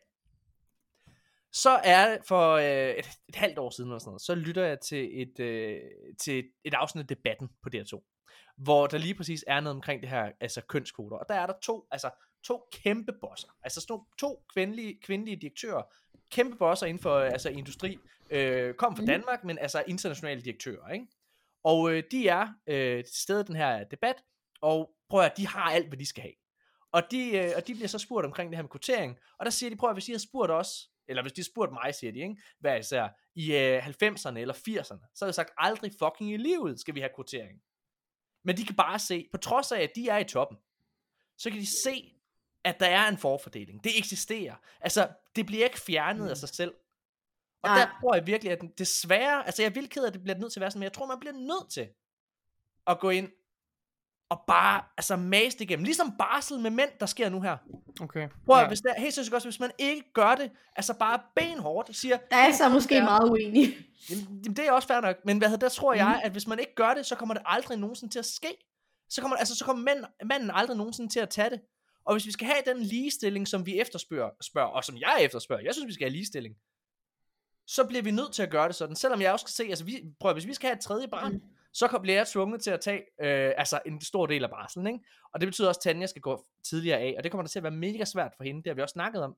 så 1.62 1.70
er 1.84 2.18
for 2.28 2.52
øh, 2.52 2.90
et, 2.90 3.08
et 3.28 3.36
halvt 3.36 3.58
år 3.58 3.70
siden, 3.70 3.90
eller 3.90 3.98
sådan 3.98 4.10
noget, 4.10 4.22
så 4.22 4.34
lytter 4.34 4.64
jeg 4.64 4.80
til 4.80 5.22
et, 5.22 5.40
øh, 5.40 5.80
til 6.20 6.38
et, 6.38 6.50
et 6.64 6.74
afsnit 6.74 7.02
af 7.02 7.08
debatten 7.08 7.48
på 7.62 7.70
DR2 7.74 8.14
hvor 8.58 8.86
der 8.86 8.98
lige 8.98 9.14
præcis 9.14 9.44
er 9.46 9.60
noget 9.60 9.76
omkring 9.76 10.02
det 10.02 10.10
her, 10.10 10.30
altså 10.40 10.60
kønskvoter. 10.60 11.16
Og 11.16 11.24
der 11.28 11.34
er 11.34 11.46
der 11.46 11.54
to, 11.62 11.86
altså 11.90 12.10
to 12.44 12.68
kæmpe 12.72 13.12
bosser. 13.20 13.48
Altså 13.62 13.80
sådan 13.80 14.04
to 14.18 14.44
kvindelige, 14.54 14.98
kvindelige 15.02 15.36
direktører, 15.36 15.82
kæmpe 16.30 16.56
bosser 16.56 16.86
inden 16.86 17.02
for 17.02 17.14
øh, 17.14 17.26
altså 17.26 17.48
industri, 17.48 17.98
øh, 18.30 18.74
kom 18.74 18.96
fra 18.96 19.00
Mhm. 19.02 19.06
Danmark, 19.06 19.44
men 19.44 19.58
altså 19.58 19.84
internationale 19.86 20.40
direktører, 20.40 20.88
ikke? 20.88 21.06
Og 21.64 21.92
øh, 21.92 22.02
de 22.10 22.28
er 22.28 22.48
øh, 22.66 23.04
til 23.04 23.16
stede 23.16 23.44
den 23.44 23.56
her 23.56 23.84
debat, 23.84 24.16
og 24.60 24.90
prøv 25.08 25.20
at 25.20 25.36
de 25.36 25.46
har 25.46 25.70
alt, 25.70 25.88
hvad 25.88 25.98
de 25.98 26.06
skal 26.06 26.22
have. 26.22 26.34
Og 26.92 27.02
de, 27.10 27.36
øh, 27.36 27.52
og 27.56 27.66
de 27.66 27.74
bliver 27.74 27.88
så 27.88 27.98
spurgt 27.98 28.26
omkring 28.26 28.50
det 28.50 28.56
her 28.56 28.62
med 28.62 28.70
kvotering, 28.70 29.18
og 29.38 29.44
der 29.44 29.50
siger 29.50 29.70
de, 29.70 29.76
prøv 29.76 29.90
at 29.90 29.96
hvis 29.96 30.08
I 30.08 30.12
har 30.12 30.18
spurgt 30.18 30.52
os, 30.52 30.90
eller 31.08 31.22
hvis 31.22 31.32
de 31.32 31.40
har 31.40 31.44
spurgt 31.44 31.72
mig, 31.72 31.94
siger 31.94 32.12
de, 32.12 32.18
ikke? 32.18 32.36
hvad 32.60 32.78
især, 32.78 33.08
i 33.34 33.56
øh, 33.56 33.86
90'erne 33.86 34.38
eller 34.38 34.54
80'erne, 34.54 35.12
så 35.14 35.24
har 35.24 35.26
jeg 35.26 35.34
sagt, 35.34 35.50
aldrig 35.56 35.92
fucking 35.98 36.32
i 36.32 36.36
livet 36.36 36.80
skal 36.80 36.94
vi 36.94 37.00
have 37.00 37.10
kvotering. 37.14 37.62
Men 38.44 38.56
de 38.56 38.64
kan 38.64 38.76
bare 38.76 38.98
se, 38.98 39.28
på 39.32 39.38
trods 39.38 39.72
af, 39.72 39.80
at 39.80 39.90
de 39.94 40.08
er 40.08 40.18
i 40.18 40.24
toppen, 40.24 40.58
så 41.38 41.50
kan 41.50 41.60
de 41.60 41.82
se, 41.82 42.14
at 42.64 42.80
der 42.80 42.86
er 42.86 43.08
en 43.08 43.18
forfordeling. 43.18 43.84
Det 43.84 43.98
eksisterer. 43.98 44.54
Altså, 44.80 45.08
det 45.36 45.46
bliver 45.46 45.64
ikke 45.64 45.80
fjernet 45.80 46.22
mm. 46.24 46.28
af 46.30 46.36
sig 46.36 46.48
selv. 46.48 46.74
Og 47.62 47.68
Nej. 47.70 47.78
der 47.78 47.86
tror 48.00 48.14
jeg 48.14 48.26
virkelig, 48.26 48.52
at 48.52 48.60
den- 48.60 48.72
desværre, 48.78 49.46
altså 49.46 49.62
jeg 49.62 49.68
er 49.68 49.74
vildt 49.74 49.90
ked 49.90 50.02
af, 50.02 50.06
at 50.06 50.12
det 50.14 50.22
bliver 50.22 50.38
nødt 50.38 50.52
til 50.52 50.60
at 50.60 50.60
være 50.60 50.70
sådan, 50.70 50.80
men 50.80 50.84
jeg 50.84 50.92
tror, 50.92 51.06
man 51.06 51.20
bliver 51.20 51.32
nødt 51.32 51.72
til 51.72 51.88
at 52.86 53.00
gå 53.00 53.10
ind 53.10 53.32
og 54.30 54.44
bare, 54.46 54.82
altså 54.96 55.16
mase 55.16 55.58
det 55.58 55.64
igennem. 55.64 55.84
Ligesom 55.84 56.12
barsel 56.18 56.60
med 56.60 56.70
mænd, 56.70 56.90
der 57.00 57.06
sker 57.06 57.28
nu 57.28 57.40
her. 57.40 57.56
Okay. 58.00 58.28
Prøv 58.46 58.56
at, 58.56 58.62
Ja. 58.62 58.68
hvis 58.68 58.80
der, 58.80 58.94
helt 59.00 59.14
seriøst 59.14 59.32
også, 59.32 59.48
hvis 59.48 59.60
man 59.60 59.70
ikke 59.78 60.12
gør 60.12 60.34
det, 60.34 60.50
altså 60.76 60.94
bare 60.94 61.20
benhårdt, 61.36 61.96
siger, 61.96 62.16
Der 62.30 62.36
er 62.36 62.52
så 62.52 62.68
måske 62.68 62.94
Ja. 62.94 63.04
meget 63.04 63.30
uenig. 63.30 63.76
Jamen, 64.10 64.42
det 64.56 64.58
er 64.58 64.72
også 64.72 64.88
fair 64.88 65.00
nok, 65.00 65.16
men 65.24 65.38
hvad 65.38 65.48
hedder, 65.48 65.66
der 65.68 65.74
tror 65.74 65.94
jeg, 65.94 66.20
at 66.24 66.32
hvis 66.32 66.46
man 66.46 66.58
ikke 66.58 66.74
gør 66.74 66.94
det, 66.94 67.06
så 67.06 67.14
kommer 67.14 67.34
det 67.34 67.42
aldrig 67.46 67.78
nogensinde 67.78 68.14
til 68.14 68.18
at 68.18 68.24
ske. 68.26 68.48
så 69.10 69.20
kommer, 69.20 69.36
altså, 69.36 69.54
så 69.56 69.64
kommer 69.64 69.82
mænd, 69.94 70.04
manden 70.24 70.50
aldrig 70.54 70.76
nogensinde 70.76 71.12
til 71.12 71.20
at 71.20 71.28
tage 71.28 71.50
det. 71.50 71.60
Og 72.06 72.14
hvis 72.14 72.26
vi 72.26 72.32
skal 72.32 72.46
have 72.46 72.62
den 72.66 72.82
ligestilling, 72.82 73.48
som 73.48 73.66
vi 73.66 73.80
efterspørger, 73.80 74.30
spørger, 74.42 74.68
og 74.68 74.84
som 74.84 74.96
jeg 74.96 75.16
efterspørger, 75.20 75.62
jeg 75.62 75.74
synes, 75.74 75.86
vi 75.86 75.92
skal 75.92 76.04
have 76.04 76.12
ligestilling, 76.12 76.54
så 77.66 77.84
bliver 77.84 78.02
vi 78.02 78.10
nødt 78.10 78.32
til 78.32 78.42
at 78.42 78.50
gøre 78.50 78.68
det 78.68 78.74
sådan. 78.76 78.96
Selvom 78.96 79.20
jeg 79.20 79.32
også 79.32 79.42
skal 79.42 79.64
se, 79.64 79.70
altså 79.70 79.84
vi, 79.84 80.04
prøv, 80.20 80.32
hvis 80.32 80.46
vi 80.46 80.54
skal 80.54 80.68
have 80.68 80.76
et 80.76 80.80
tredje 80.82 81.08
barn, 81.08 81.32
mm. 81.32 81.42
Så 81.72 81.98
bliver 82.02 82.16
jeg 82.16 82.26
tvunget 82.26 82.62
til 82.62 82.70
at 82.70 82.80
tage 82.80 82.98
øh, 82.98 83.52
altså 83.56 83.80
en 83.86 84.00
stor 84.00 84.26
del 84.26 84.44
af 84.44 84.50
barselen, 84.50 84.86
ikke? 84.86 85.00
Og 85.34 85.40
det 85.40 85.46
betyder 85.46 85.68
også, 85.68 85.78
at 85.78 85.82
Tanja 85.82 86.06
skal 86.06 86.22
gå 86.22 86.44
tidligere 86.64 86.98
af, 86.98 87.14
og 87.18 87.24
det 87.24 87.32
kommer 87.32 87.42
der 87.42 87.48
til 87.48 87.58
at 87.58 87.62
være 87.62 87.72
mega 87.72 88.04
svært 88.04 88.32
for 88.36 88.44
hende, 88.44 88.62
det 88.62 88.70
har 88.70 88.74
vi 88.74 88.82
også 88.82 88.92
snakket 88.92 89.22
om. 89.22 89.36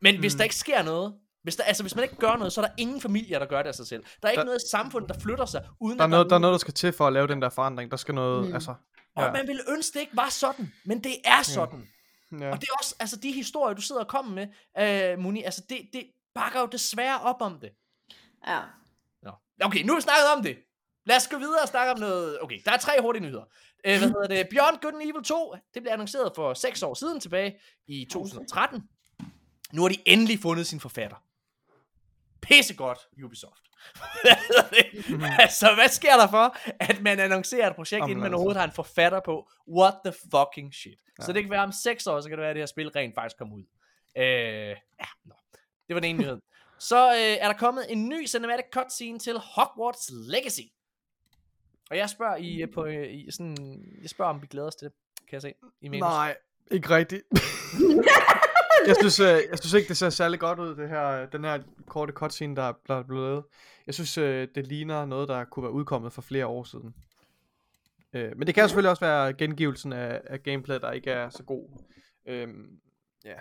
Men 0.00 0.14
mm. 0.14 0.20
hvis 0.20 0.34
der 0.34 0.42
ikke 0.42 0.56
sker 0.56 0.82
noget, 0.82 1.14
hvis, 1.42 1.56
der, 1.56 1.64
altså, 1.64 1.82
hvis 1.82 1.94
man 1.94 2.04
ikke 2.04 2.16
gør 2.16 2.36
noget, 2.36 2.52
så 2.52 2.60
er 2.60 2.66
der 2.66 2.74
ingen 2.78 3.00
familier, 3.00 3.38
der 3.38 3.46
gør 3.46 3.62
det 3.62 3.68
af 3.68 3.74
sig 3.74 3.86
selv. 3.86 4.04
Der 4.22 4.28
er 4.28 4.32
ikke 4.32 4.40
der, 4.40 4.46
noget 4.46 4.62
samfund, 4.70 5.08
der 5.08 5.18
flytter 5.18 5.44
sig, 5.44 5.68
uden 5.80 5.98
der 5.98 6.04
er, 6.04 6.08
noget, 6.08 6.30
der 6.30 6.36
er 6.36 6.40
noget, 6.40 6.52
der 6.52 6.58
skal 6.58 6.74
til 6.74 6.92
for 6.92 7.06
at 7.06 7.12
lave 7.12 7.26
den 7.26 7.42
der 7.42 7.48
forandring. 7.48 7.90
Der 7.90 7.96
skal 7.96 8.14
noget, 8.14 8.48
mm. 8.48 8.54
altså... 8.54 8.74
Ja. 9.16 9.26
Og 9.26 9.32
man 9.32 9.46
ville 9.46 9.62
ønske, 9.68 9.94
det 9.94 10.00
ikke 10.00 10.16
var 10.16 10.28
sådan, 10.28 10.72
men 10.84 11.04
det 11.04 11.16
er 11.24 11.42
sådan. 11.42 11.88
Ja. 12.40 12.50
Og 12.50 12.60
det 12.60 12.68
er 12.68 12.76
også, 12.80 12.94
altså 13.00 13.16
de 13.16 13.32
historier, 13.32 13.74
du 13.74 13.82
sidder 13.82 14.00
og 14.00 14.08
kommer 14.08 14.32
med, 14.34 14.48
øh, 15.12 15.18
Muni, 15.18 15.42
altså 15.42 15.62
det, 15.68 15.78
det 15.92 16.06
bakker 16.34 16.60
jo 16.60 16.66
desværre 16.66 17.20
op 17.20 17.42
om 17.42 17.60
det. 17.60 17.70
Ja. 18.46 18.60
Nå. 19.22 19.30
Okay, 19.64 19.82
nu 19.82 19.92
har 19.92 19.98
vi 19.98 20.02
snakket 20.02 20.26
om 20.36 20.42
det. 20.42 20.56
Lad 21.04 21.16
os 21.16 21.28
gå 21.28 21.38
videre 21.38 21.62
og 21.62 21.68
snakke 21.68 21.92
om 21.92 21.98
noget... 21.98 22.40
Okay, 22.42 22.58
der 22.64 22.72
er 22.72 22.76
tre 22.76 22.92
hurtige 23.00 23.22
nyheder. 23.22 23.44
Øh, 23.86 23.98
hvad 23.98 24.08
hedder 24.08 24.26
det? 24.26 24.48
Beyond 24.48 24.78
Good 24.80 24.92
and 24.92 25.02
Evil 25.02 25.24
2, 25.24 25.54
det 25.74 25.82
blev 25.82 25.92
annonceret 25.92 26.32
for 26.34 26.54
6 26.54 26.82
år 26.82 26.94
siden 26.94 27.20
tilbage 27.20 27.58
i 27.86 28.06
2013. 28.12 28.82
Nu 29.72 29.82
har 29.82 29.88
de 29.88 29.98
endelig 30.06 30.38
fundet 30.38 30.66
sin 30.66 30.80
forfatter. 30.80 31.16
Pissegodt, 32.42 32.98
Ubisoft. 33.24 33.60
altså, 35.44 35.74
hvad 35.74 35.88
sker 35.88 36.16
der 36.16 36.28
for, 36.28 36.56
at 36.80 37.02
man 37.02 37.20
annoncerer 37.20 37.70
et 37.70 37.76
projekt, 37.76 38.00
Jamen, 38.00 38.10
inden 38.10 38.22
man 38.22 38.34
overhovedet 38.34 38.60
har 38.60 38.66
en 38.66 38.72
forfatter 38.72 39.20
på? 39.24 39.50
What 39.68 39.94
the 40.04 40.14
fucking 40.30 40.74
shit. 40.74 40.98
Ja. 41.18 41.24
Så 41.24 41.32
det 41.32 41.42
kan 41.42 41.50
være 41.50 41.62
om 41.62 41.72
6 41.72 42.06
år, 42.06 42.20
så 42.20 42.28
kan 42.28 42.38
det 42.38 42.42
være, 42.42 42.50
at 42.50 42.56
det 42.56 42.60
her 42.60 42.66
spil 42.66 42.88
rent 42.88 43.14
faktisk 43.14 43.38
kommer 43.38 43.56
ud. 43.56 43.64
Øh, 44.16 44.24
ja, 44.24 45.06
nå. 45.24 45.34
Det 45.88 45.94
var 45.94 46.00
den 46.00 46.10
ene 46.10 46.18
nyhed. 46.18 46.40
Så 46.78 47.12
øh, 47.12 47.20
er 47.20 47.46
der 47.46 47.58
kommet 47.58 47.92
en 47.92 48.08
ny 48.08 48.26
cinematic 48.26 48.66
cutscene 48.72 49.18
til 49.18 49.38
Hogwarts 49.38 50.10
Legacy. 50.12 50.68
Og 51.94 51.98
jeg 51.98 52.10
spørger 52.10 52.36
i, 52.36 52.62
øh, 52.62 52.70
på, 52.70 52.84
øh, 52.84 53.14
i 53.14 53.30
sådan, 53.30 53.56
jeg 54.02 54.10
spørger 54.10 54.34
om 54.34 54.42
vi 54.42 54.46
glæder 54.46 54.66
os 54.66 54.74
til 54.74 54.88
det, 54.88 54.94
kan 55.28 55.32
jeg 55.32 55.42
se. 55.42 55.54
I 55.80 55.88
minus. 55.88 56.00
Nej, 56.00 56.36
ikke 56.70 56.90
rigtigt. 56.90 57.22
jeg, 58.88 58.96
synes, 59.00 59.20
øh, 59.20 59.26
jeg 59.26 59.58
synes 59.58 59.72
ikke, 59.72 59.88
det 59.88 59.96
ser 59.96 60.10
særlig 60.10 60.40
godt 60.40 60.58
ud, 60.58 60.76
det 60.76 60.88
her, 60.88 61.26
den 61.26 61.44
her 61.44 61.62
korte 61.86 62.12
cutscene, 62.12 62.56
der, 62.56 62.72
der 62.88 62.94
er 62.94 63.02
blevet 63.02 63.28
lavet. 63.28 63.44
Jeg 63.86 63.94
synes, 63.94 64.14
det 64.54 64.66
ligner 64.66 65.06
noget, 65.06 65.28
der 65.28 65.44
kunne 65.44 65.62
være 65.62 65.72
udkommet 65.72 66.12
for 66.12 66.22
flere 66.22 66.46
år 66.46 66.64
siden. 66.64 66.94
men 68.12 68.46
det 68.46 68.54
kan 68.54 68.68
selvfølgelig 68.68 68.90
også 68.90 69.04
være 69.04 69.32
gengivelsen 69.32 69.92
af, 69.92 70.20
af 70.26 70.42
gameplay, 70.42 70.78
der 70.80 70.92
ikke 70.92 71.10
er 71.10 71.28
så 71.30 71.42
god. 71.42 71.68
Øhm, 72.26 72.78
ja. 73.24 73.34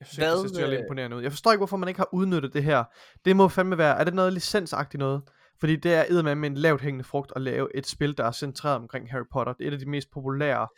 Jeg 0.00 0.06
synes 0.06 0.16
Hvad, 0.16 0.42
det 0.42 0.56
ser 0.56 0.66
lidt 0.66 0.80
imponerende 0.80 1.16
ud. 1.16 1.22
Jeg 1.22 1.32
forstår 1.32 1.52
ikke, 1.52 1.60
hvorfor 1.60 1.76
man 1.76 1.88
ikke 1.88 2.00
har 2.00 2.08
udnyttet 2.12 2.52
det 2.52 2.64
her. 2.64 2.84
Det 3.24 3.36
må 3.36 3.48
fandme 3.48 3.78
være, 3.78 3.98
er 3.98 4.04
det 4.04 4.14
noget 4.14 4.32
licensagtigt 4.32 4.98
noget? 4.98 5.22
Fordi 5.60 5.76
det 5.76 5.94
er 5.94 6.04
eddermame 6.08 6.40
med 6.40 6.50
en 6.50 6.56
lavt 6.56 6.80
hængende 6.80 7.04
frugt 7.04 7.32
at 7.36 7.42
lave 7.42 7.76
et 7.76 7.86
spil, 7.86 8.16
der 8.16 8.24
er 8.24 8.32
centreret 8.32 8.76
omkring 8.76 9.10
Harry 9.10 9.24
Potter. 9.32 9.52
Det 9.52 9.64
er 9.64 9.68
et 9.68 9.72
af 9.72 9.78
de 9.78 9.88
mest 9.88 10.10
populære 10.10 10.68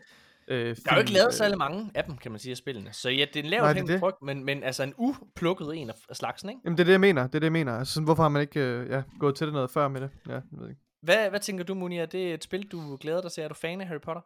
øh, 0.49 0.77
film, 0.77 0.85
Der 0.85 0.91
er 0.91 0.97
jo 0.97 1.01
ikke 1.01 1.13
lavet 1.13 1.27
øh, 1.27 1.33
særlig 1.33 1.59
mange 1.59 1.91
af 1.95 2.05
dem, 2.05 2.17
kan 2.17 2.31
man 2.31 2.41
sige, 2.41 2.51
af 2.51 2.57
spillene. 2.57 2.93
Så 2.93 3.11
ja, 3.11 3.25
det 3.35 3.37
er 3.37 3.45
en 3.45 3.51
lavt 3.51 3.75
hængende 3.75 3.99
frugt, 3.99 4.23
men, 4.23 4.45
men 4.45 4.63
altså 4.63 4.83
en 4.83 4.95
uplukket 4.97 5.77
en 5.77 5.91
af 5.91 6.17
slagsen, 6.17 6.49
ikke? 6.49 6.61
Jamen 6.65 6.79
det 6.79 6.83
er 6.83 6.87
det, 6.87 6.93
jeg 6.93 7.01
mener. 7.01 7.23
Det 7.27 7.35
er 7.35 7.39
det, 7.39 7.45
jeg 7.45 7.53
mener. 7.53 7.73
Altså, 7.73 8.03
hvorfor 8.03 8.23
har 8.23 8.31
man 8.31 8.43
ikke 8.43 8.61
øh, 8.61 8.91
ja, 8.91 9.03
gået 9.21 9.35
til 9.35 9.47
det 9.47 9.55
noget 9.55 9.71
før 9.71 9.89
med 9.89 10.01
det? 10.01 10.11
Ja, 10.29 10.33
jeg 10.33 10.43
ved 10.51 10.69
ikke. 10.69 10.81
Hvad, 11.03 11.31
hvad 11.31 11.41
tænker 11.41 11.65
du, 11.65 11.75
Muni? 11.75 11.99
Er 11.99 12.07
det 12.07 12.35
et 12.35 12.45
spil, 12.45 12.63
du 12.63 12.97
glæder 12.97 13.21
dig 13.21 13.33
til? 13.33 13.43
Er 13.43 13.49
du 13.49 13.55
fan 13.55 13.81
af 13.81 13.87
Harry 13.87 14.01
Potter? 14.01 14.23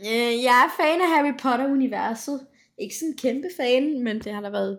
Øh, 0.00 0.42
jeg 0.44 0.64
er 0.66 0.82
fan 0.82 1.00
af 1.00 1.08
Harry 1.08 1.38
Potter-universet 1.42 2.40
ikke 2.78 2.94
sådan 2.94 3.12
en 3.12 3.16
kæmpe 3.16 3.48
fan, 3.56 4.04
men 4.04 4.20
det 4.20 4.32
har 4.32 4.40
da 4.40 4.50
været 4.50 4.78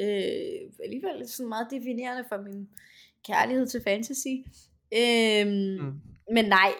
øh, 0.00 0.84
alligevel 0.84 1.28
sådan 1.28 1.48
meget 1.48 1.66
definerende 1.70 2.24
for 2.28 2.42
min 2.42 2.68
kærlighed 3.26 3.66
til 3.66 3.82
fantasy. 3.84 4.34
Øhm, 5.00 5.84
mm. 5.84 6.00
Men 6.34 6.44
nej, 6.44 6.72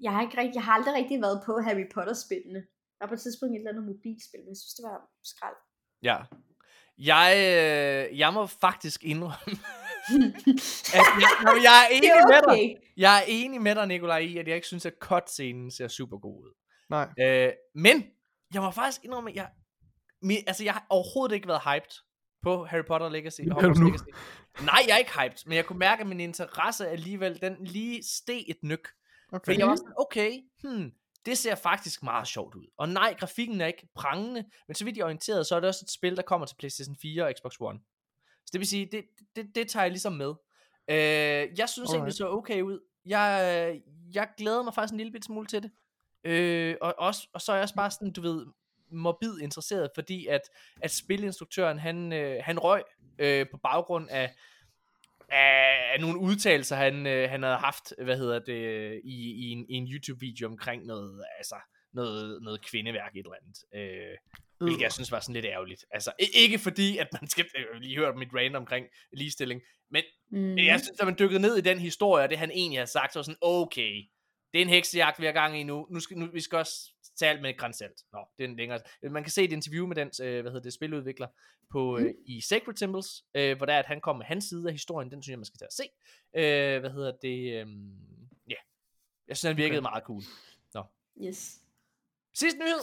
jeg 0.00 0.12
har, 0.12 0.22
ikke 0.22 0.38
rigtig, 0.38 0.54
jeg 0.54 0.64
har 0.64 0.72
aldrig 0.72 0.94
rigtig 0.94 1.20
været 1.20 1.42
på 1.46 1.60
Harry 1.66 1.86
Potter-spillene. 1.94 2.60
Der 2.98 3.00
var 3.04 3.08
på 3.08 3.14
et 3.14 3.20
tidspunkt 3.20 3.52
et 3.52 3.58
eller 3.58 3.70
andet 3.70 3.84
mobilspil, 3.84 4.40
men 4.40 4.48
jeg 4.48 4.56
synes, 4.56 4.74
det 4.74 4.84
var 4.90 4.98
skrald. 5.24 5.56
Ja. 6.02 6.18
Jeg, 6.98 7.30
øh, 7.36 8.18
jeg 8.18 8.32
må 8.32 8.46
faktisk 8.46 9.04
indrømme, 9.04 9.56
at 10.98 11.06
jeg, 11.22 11.30
jeg 11.62 11.76
er 11.84 11.88
enig 11.96 12.12
okay. 12.12 12.32
med 12.32 12.56
dig. 12.56 12.76
Jeg 12.96 13.18
er 13.18 13.24
enig 13.28 13.60
med 13.62 13.74
dig, 13.74 13.86
Nikolaj, 13.86 14.18
i, 14.18 14.38
at 14.38 14.48
jeg 14.48 14.54
ikke 14.54 14.66
synes, 14.66 14.86
at 14.86 14.94
cutscenen 15.00 15.70
ser 15.70 15.88
super 15.88 16.18
god 16.18 16.44
ud. 16.44 16.54
Nej. 16.90 17.08
Øh, 17.20 17.52
men 17.74 18.04
jeg 18.54 18.62
må 18.62 18.70
faktisk 18.70 19.04
indrømme, 19.04 19.30
at 19.30 19.36
jeg, 19.36 19.48
min, 20.22 20.38
altså 20.46 20.64
jeg 20.64 20.72
har 20.72 20.86
overhovedet 20.90 21.34
ikke 21.34 21.48
været 21.48 21.62
hyped 21.62 22.05
på 22.42 22.64
Harry 22.64 22.84
Potter 22.86 23.08
Legacy. 23.08 23.40
Hogwarts 23.52 23.80
Legacy. 23.80 24.04
Nej, 24.62 24.80
jeg 24.86 24.94
er 24.94 24.98
ikke 24.98 25.20
hyped, 25.20 25.46
men 25.46 25.56
jeg 25.56 25.66
kunne 25.66 25.78
mærke, 25.78 26.00
at 26.00 26.06
min 26.06 26.20
interesse 26.20 26.88
alligevel, 26.88 27.40
den 27.40 27.56
lige 27.60 28.02
steg 28.04 28.44
et 28.48 28.62
nyk. 28.62 28.88
Okay. 29.32 29.44
Fordi 29.44 29.58
jeg 29.58 29.68
var 29.68 29.76
sådan, 29.76 29.92
okay, 29.98 30.40
hmm, 30.62 30.92
det 31.26 31.38
ser 31.38 31.54
faktisk 31.54 32.02
meget 32.02 32.28
sjovt 32.28 32.54
ud. 32.54 32.66
Og 32.78 32.88
nej, 32.88 33.14
grafikken 33.18 33.60
er 33.60 33.66
ikke 33.66 33.88
prangende, 33.94 34.44
men 34.68 34.74
så 34.74 34.84
vidt 34.84 34.96
jeg 34.96 35.02
er 35.02 35.06
orienteret, 35.06 35.46
så 35.46 35.56
er 35.56 35.60
det 35.60 35.68
også 35.68 35.84
et 35.84 35.90
spil, 35.90 36.16
der 36.16 36.22
kommer 36.22 36.46
til 36.46 36.56
PlayStation 36.56 36.96
4 36.96 37.24
og 37.24 37.32
Xbox 37.38 37.56
One. 37.60 37.78
Så 38.46 38.50
det 38.52 38.58
vil 38.58 38.68
sige, 38.68 38.88
det, 38.92 39.04
det, 39.36 39.46
det 39.54 39.68
tager 39.68 39.84
jeg 39.84 39.90
ligesom 39.90 40.12
med. 40.12 40.34
Øh, 40.88 40.96
jeg 40.96 41.68
synes 41.68 41.76
Alright. 41.78 41.92
egentlig, 41.92 42.10
det 42.10 42.16
så 42.16 42.28
okay 42.28 42.62
ud. 42.62 42.80
Jeg, 43.06 43.80
jeg 44.14 44.28
glæder 44.36 44.62
mig 44.62 44.74
faktisk 44.74 44.92
en 44.92 44.98
lille 44.98 45.12
bit 45.12 45.24
smule 45.24 45.46
til 45.46 45.62
det. 45.62 45.70
Øh, 46.24 46.76
og, 46.80 46.94
også, 46.98 47.28
og 47.32 47.40
så 47.40 47.52
er 47.52 47.56
jeg 47.56 47.62
også 47.62 47.74
bare 47.74 47.90
sådan, 47.90 48.12
du 48.12 48.20
ved, 48.20 48.46
morbid 48.90 49.38
interesseret, 49.38 49.90
fordi 49.94 50.26
at, 50.26 50.40
at 50.82 50.90
spilinstruktøren, 50.90 51.78
han, 51.78 52.12
øh, 52.12 52.40
han 52.44 52.58
røg 52.58 52.82
øh, 53.18 53.46
på 53.50 53.58
baggrund 53.62 54.08
af, 54.10 54.34
af, 55.28 55.92
af 55.92 56.00
nogle 56.00 56.18
udtalelser, 56.18 56.76
han, 56.76 57.06
øh, 57.06 57.30
han 57.30 57.42
havde 57.42 57.56
haft, 57.56 57.92
hvad 58.02 58.16
hedder 58.16 58.38
det, 58.38 59.00
i, 59.04 59.32
i 59.32 59.50
en, 59.50 59.66
i 59.68 59.74
en 59.74 59.88
YouTube-video 59.92 60.48
omkring 60.48 60.86
noget, 60.86 61.24
altså, 61.38 61.56
noget, 61.92 62.42
noget 62.42 62.64
kvindeværk 62.64 63.16
et 63.16 63.18
eller 63.18 63.32
andet. 63.42 63.58
Øh, 63.74 64.16
hvilket 64.58 64.82
jeg 64.82 64.92
synes 64.92 65.12
var 65.12 65.20
sådan 65.20 65.34
lidt 65.34 65.46
ærgerligt. 65.46 65.84
Altså, 65.90 66.12
ikke 66.34 66.58
fordi, 66.58 66.98
at 66.98 67.08
man 67.12 67.28
skal 67.28 67.46
øh, 67.56 67.80
lige 67.80 67.96
høre 67.96 68.14
mit 68.14 68.28
rant 68.34 68.56
omkring 68.56 68.86
ligestilling, 69.12 69.62
men, 69.90 70.02
mm. 70.30 70.58
jeg 70.58 70.80
synes, 70.80 71.00
at 71.00 71.06
man 71.06 71.16
dykkede 71.18 71.40
ned 71.40 71.56
i 71.56 71.60
den 71.60 71.78
historie, 71.78 72.24
og 72.24 72.30
det 72.30 72.38
han 72.38 72.50
egentlig 72.50 72.80
har 72.80 72.86
sagt, 72.86 73.12
så 73.12 73.18
var 73.18 73.22
sådan, 73.22 73.38
okay, 73.40 74.02
det 74.52 74.58
er 74.58 74.62
en 74.62 74.68
heksejagt, 74.68 75.20
vi 75.20 75.26
har 75.26 75.32
gang 75.32 75.60
i 75.60 75.62
nu. 75.62 75.86
Nu 75.90 76.00
skal, 76.00 76.18
nu, 76.18 76.26
vi 76.32 76.40
skal 76.40 76.58
også 76.58 76.92
tale 77.16 77.42
med 77.42 77.56
grænsalt. 77.56 78.02
Nå, 78.12 78.18
det 78.38 78.44
er 78.44 78.48
en 78.48 78.56
længere. 78.56 78.80
Man 79.02 79.22
kan 79.22 79.32
se 79.32 79.44
et 79.44 79.52
interview 79.52 79.86
med 79.86 79.96
den, 79.96 80.10
øh, 80.22 80.40
hvad 80.40 80.52
hedder 80.52 80.62
det, 80.62 80.72
spiludvikler 80.72 81.28
på, 81.70 81.98
øh, 81.98 82.04
mm. 82.04 82.12
i 82.26 82.40
Sacred 82.40 82.74
Temples, 82.74 83.24
øh, 83.34 83.56
hvor 83.56 83.66
der 83.66 83.72
er, 83.72 83.78
at 83.78 83.86
han 83.86 84.00
kommer 84.00 84.18
med 84.18 84.26
hans 84.26 84.44
side 84.44 84.66
af 84.66 84.72
historien. 84.72 85.10
Den 85.10 85.22
synes 85.22 85.32
jeg, 85.32 85.38
man 85.38 85.44
skal 85.44 85.58
tage 85.58 85.66
at 85.66 85.72
se. 85.72 85.84
Øh, 86.36 86.80
hvad 86.80 86.90
hedder 86.90 87.12
det? 87.22 87.38
Øh, 87.38 87.66
ja. 88.48 88.52
Yeah. 88.52 88.62
Jeg 89.28 89.36
synes, 89.36 89.42
han 89.42 89.56
virkede 89.56 89.78
okay. 89.78 89.90
meget 89.90 90.04
cool. 90.04 90.22
Nå. 90.74 90.82
Yes. 91.22 91.60
Sidste 92.34 92.58
nyhed. 92.58 92.80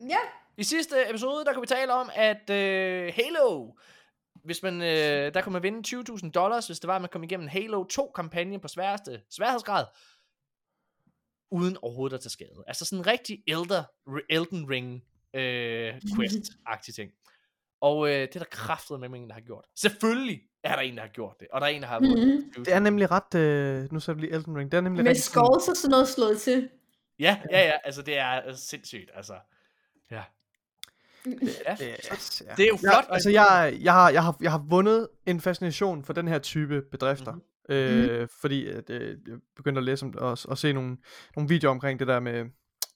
Ja. 0.00 0.18
I 0.56 0.62
sidste 0.64 1.10
episode, 1.10 1.44
der 1.44 1.52
kunne 1.52 1.62
vi 1.62 1.66
tale 1.66 1.92
om, 1.92 2.10
at 2.14 2.50
øh, 2.50 3.12
Halo, 3.16 3.72
hvis 4.44 4.62
man, 4.62 4.82
øh, 4.82 5.34
der 5.34 5.42
kunne 5.42 5.52
man 5.52 5.62
vinde 5.62 5.98
20.000 6.22 6.30
dollars, 6.30 6.66
hvis 6.66 6.80
det 6.80 6.88
var, 6.88 6.96
at 6.96 7.02
man 7.02 7.10
kom 7.10 7.22
igennem 7.22 7.48
Halo 7.48 7.84
2-kampagnen 7.92 8.60
på 8.60 8.68
sværeste 8.68 9.22
sværhedsgrad 9.30 9.86
uden 11.50 11.76
overhovedet 11.82 12.16
at 12.16 12.20
tage 12.20 12.30
skade. 12.30 12.64
Altså 12.66 12.84
sådan 12.84 12.98
en 12.98 13.06
rigtig 13.06 13.42
Elder, 13.46 13.84
Elden 14.30 14.70
Ring 14.70 15.04
øh, 15.34 15.94
quest-agtig 16.16 16.94
ting. 16.94 17.10
Og 17.80 18.08
øh, 18.08 18.20
det 18.20 18.34
er 18.34 18.38
der 18.38 18.44
kraftet 18.50 19.00
med 19.00 19.08
en, 19.08 19.28
der 19.28 19.34
har 19.34 19.40
gjort. 19.40 19.64
Selvfølgelig 19.76 20.40
er 20.64 20.74
der 20.74 20.82
en, 20.82 20.96
der 20.96 21.00
har 21.00 21.08
gjort 21.08 21.36
det. 21.40 21.48
Og 21.52 21.60
der 21.60 21.66
er 21.66 21.70
en, 21.70 21.82
der 21.82 21.88
har 21.88 21.98
mm-hmm. 21.98 22.64
Det 22.64 22.74
er 22.74 22.78
nemlig 22.78 23.10
ret, 23.10 23.34
øh, 23.34 23.92
nu 23.92 24.00
så 24.00 24.14
lige 24.14 24.32
Elden 24.32 24.56
Ring, 24.56 24.72
det 24.72 24.78
er 24.78 24.80
nemlig 24.80 25.04
med 25.04 25.14
skulls 25.14 25.68
og 25.68 25.76
sådan 25.76 25.90
noget 25.90 26.08
slået 26.08 26.40
til. 26.40 26.68
Ja, 27.18 27.40
ja, 27.50 27.66
ja, 27.66 27.72
altså 27.84 28.02
det 28.02 28.18
er 28.18 28.26
altså, 28.26 28.66
sindssygt, 28.66 29.10
altså. 29.14 29.34
Ja. 30.10 30.22
Ja, 31.26 31.76
det 32.56 32.64
er 32.64 32.68
jo 32.68 32.76
flot. 32.76 33.04
Ja, 33.08 33.14
altså 33.14 33.30
jeg, 33.30 33.78
jeg, 33.80 33.92
har, 33.92 34.10
jeg, 34.10 34.22
har, 34.22 34.36
jeg 34.40 34.50
har 34.50 34.64
vundet 34.68 35.08
en 35.26 35.40
fascination 35.40 36.04
for 36.04 36.12
den 36.12 36.28
her 36.28 36.38
type 36.38 36.82
bedrifter. 36.90 37.32
Mm-hmm. 37.32 37.53
Øh, 37.68 38.20
mm. 38.20 38.28
Fordi 38.40 38.66
at, 38.66 38.90
øh, 38.90 39.16
jeg 39.28 39.36
begyndte 39.56 39.78
at 39.78 39.84
læse 39.84 40.04
om, 40.06 40.14
og, 40.18 40.38
og 40.44 40.58
se 40.58 40.72
nogle, 40.72 40.96
nogle 41.36 41.48
videoer 41.48 41.70
omkring 41.70 41.98
det 41.98 42.08
der 42.08 42.20
med, 42.20 42.44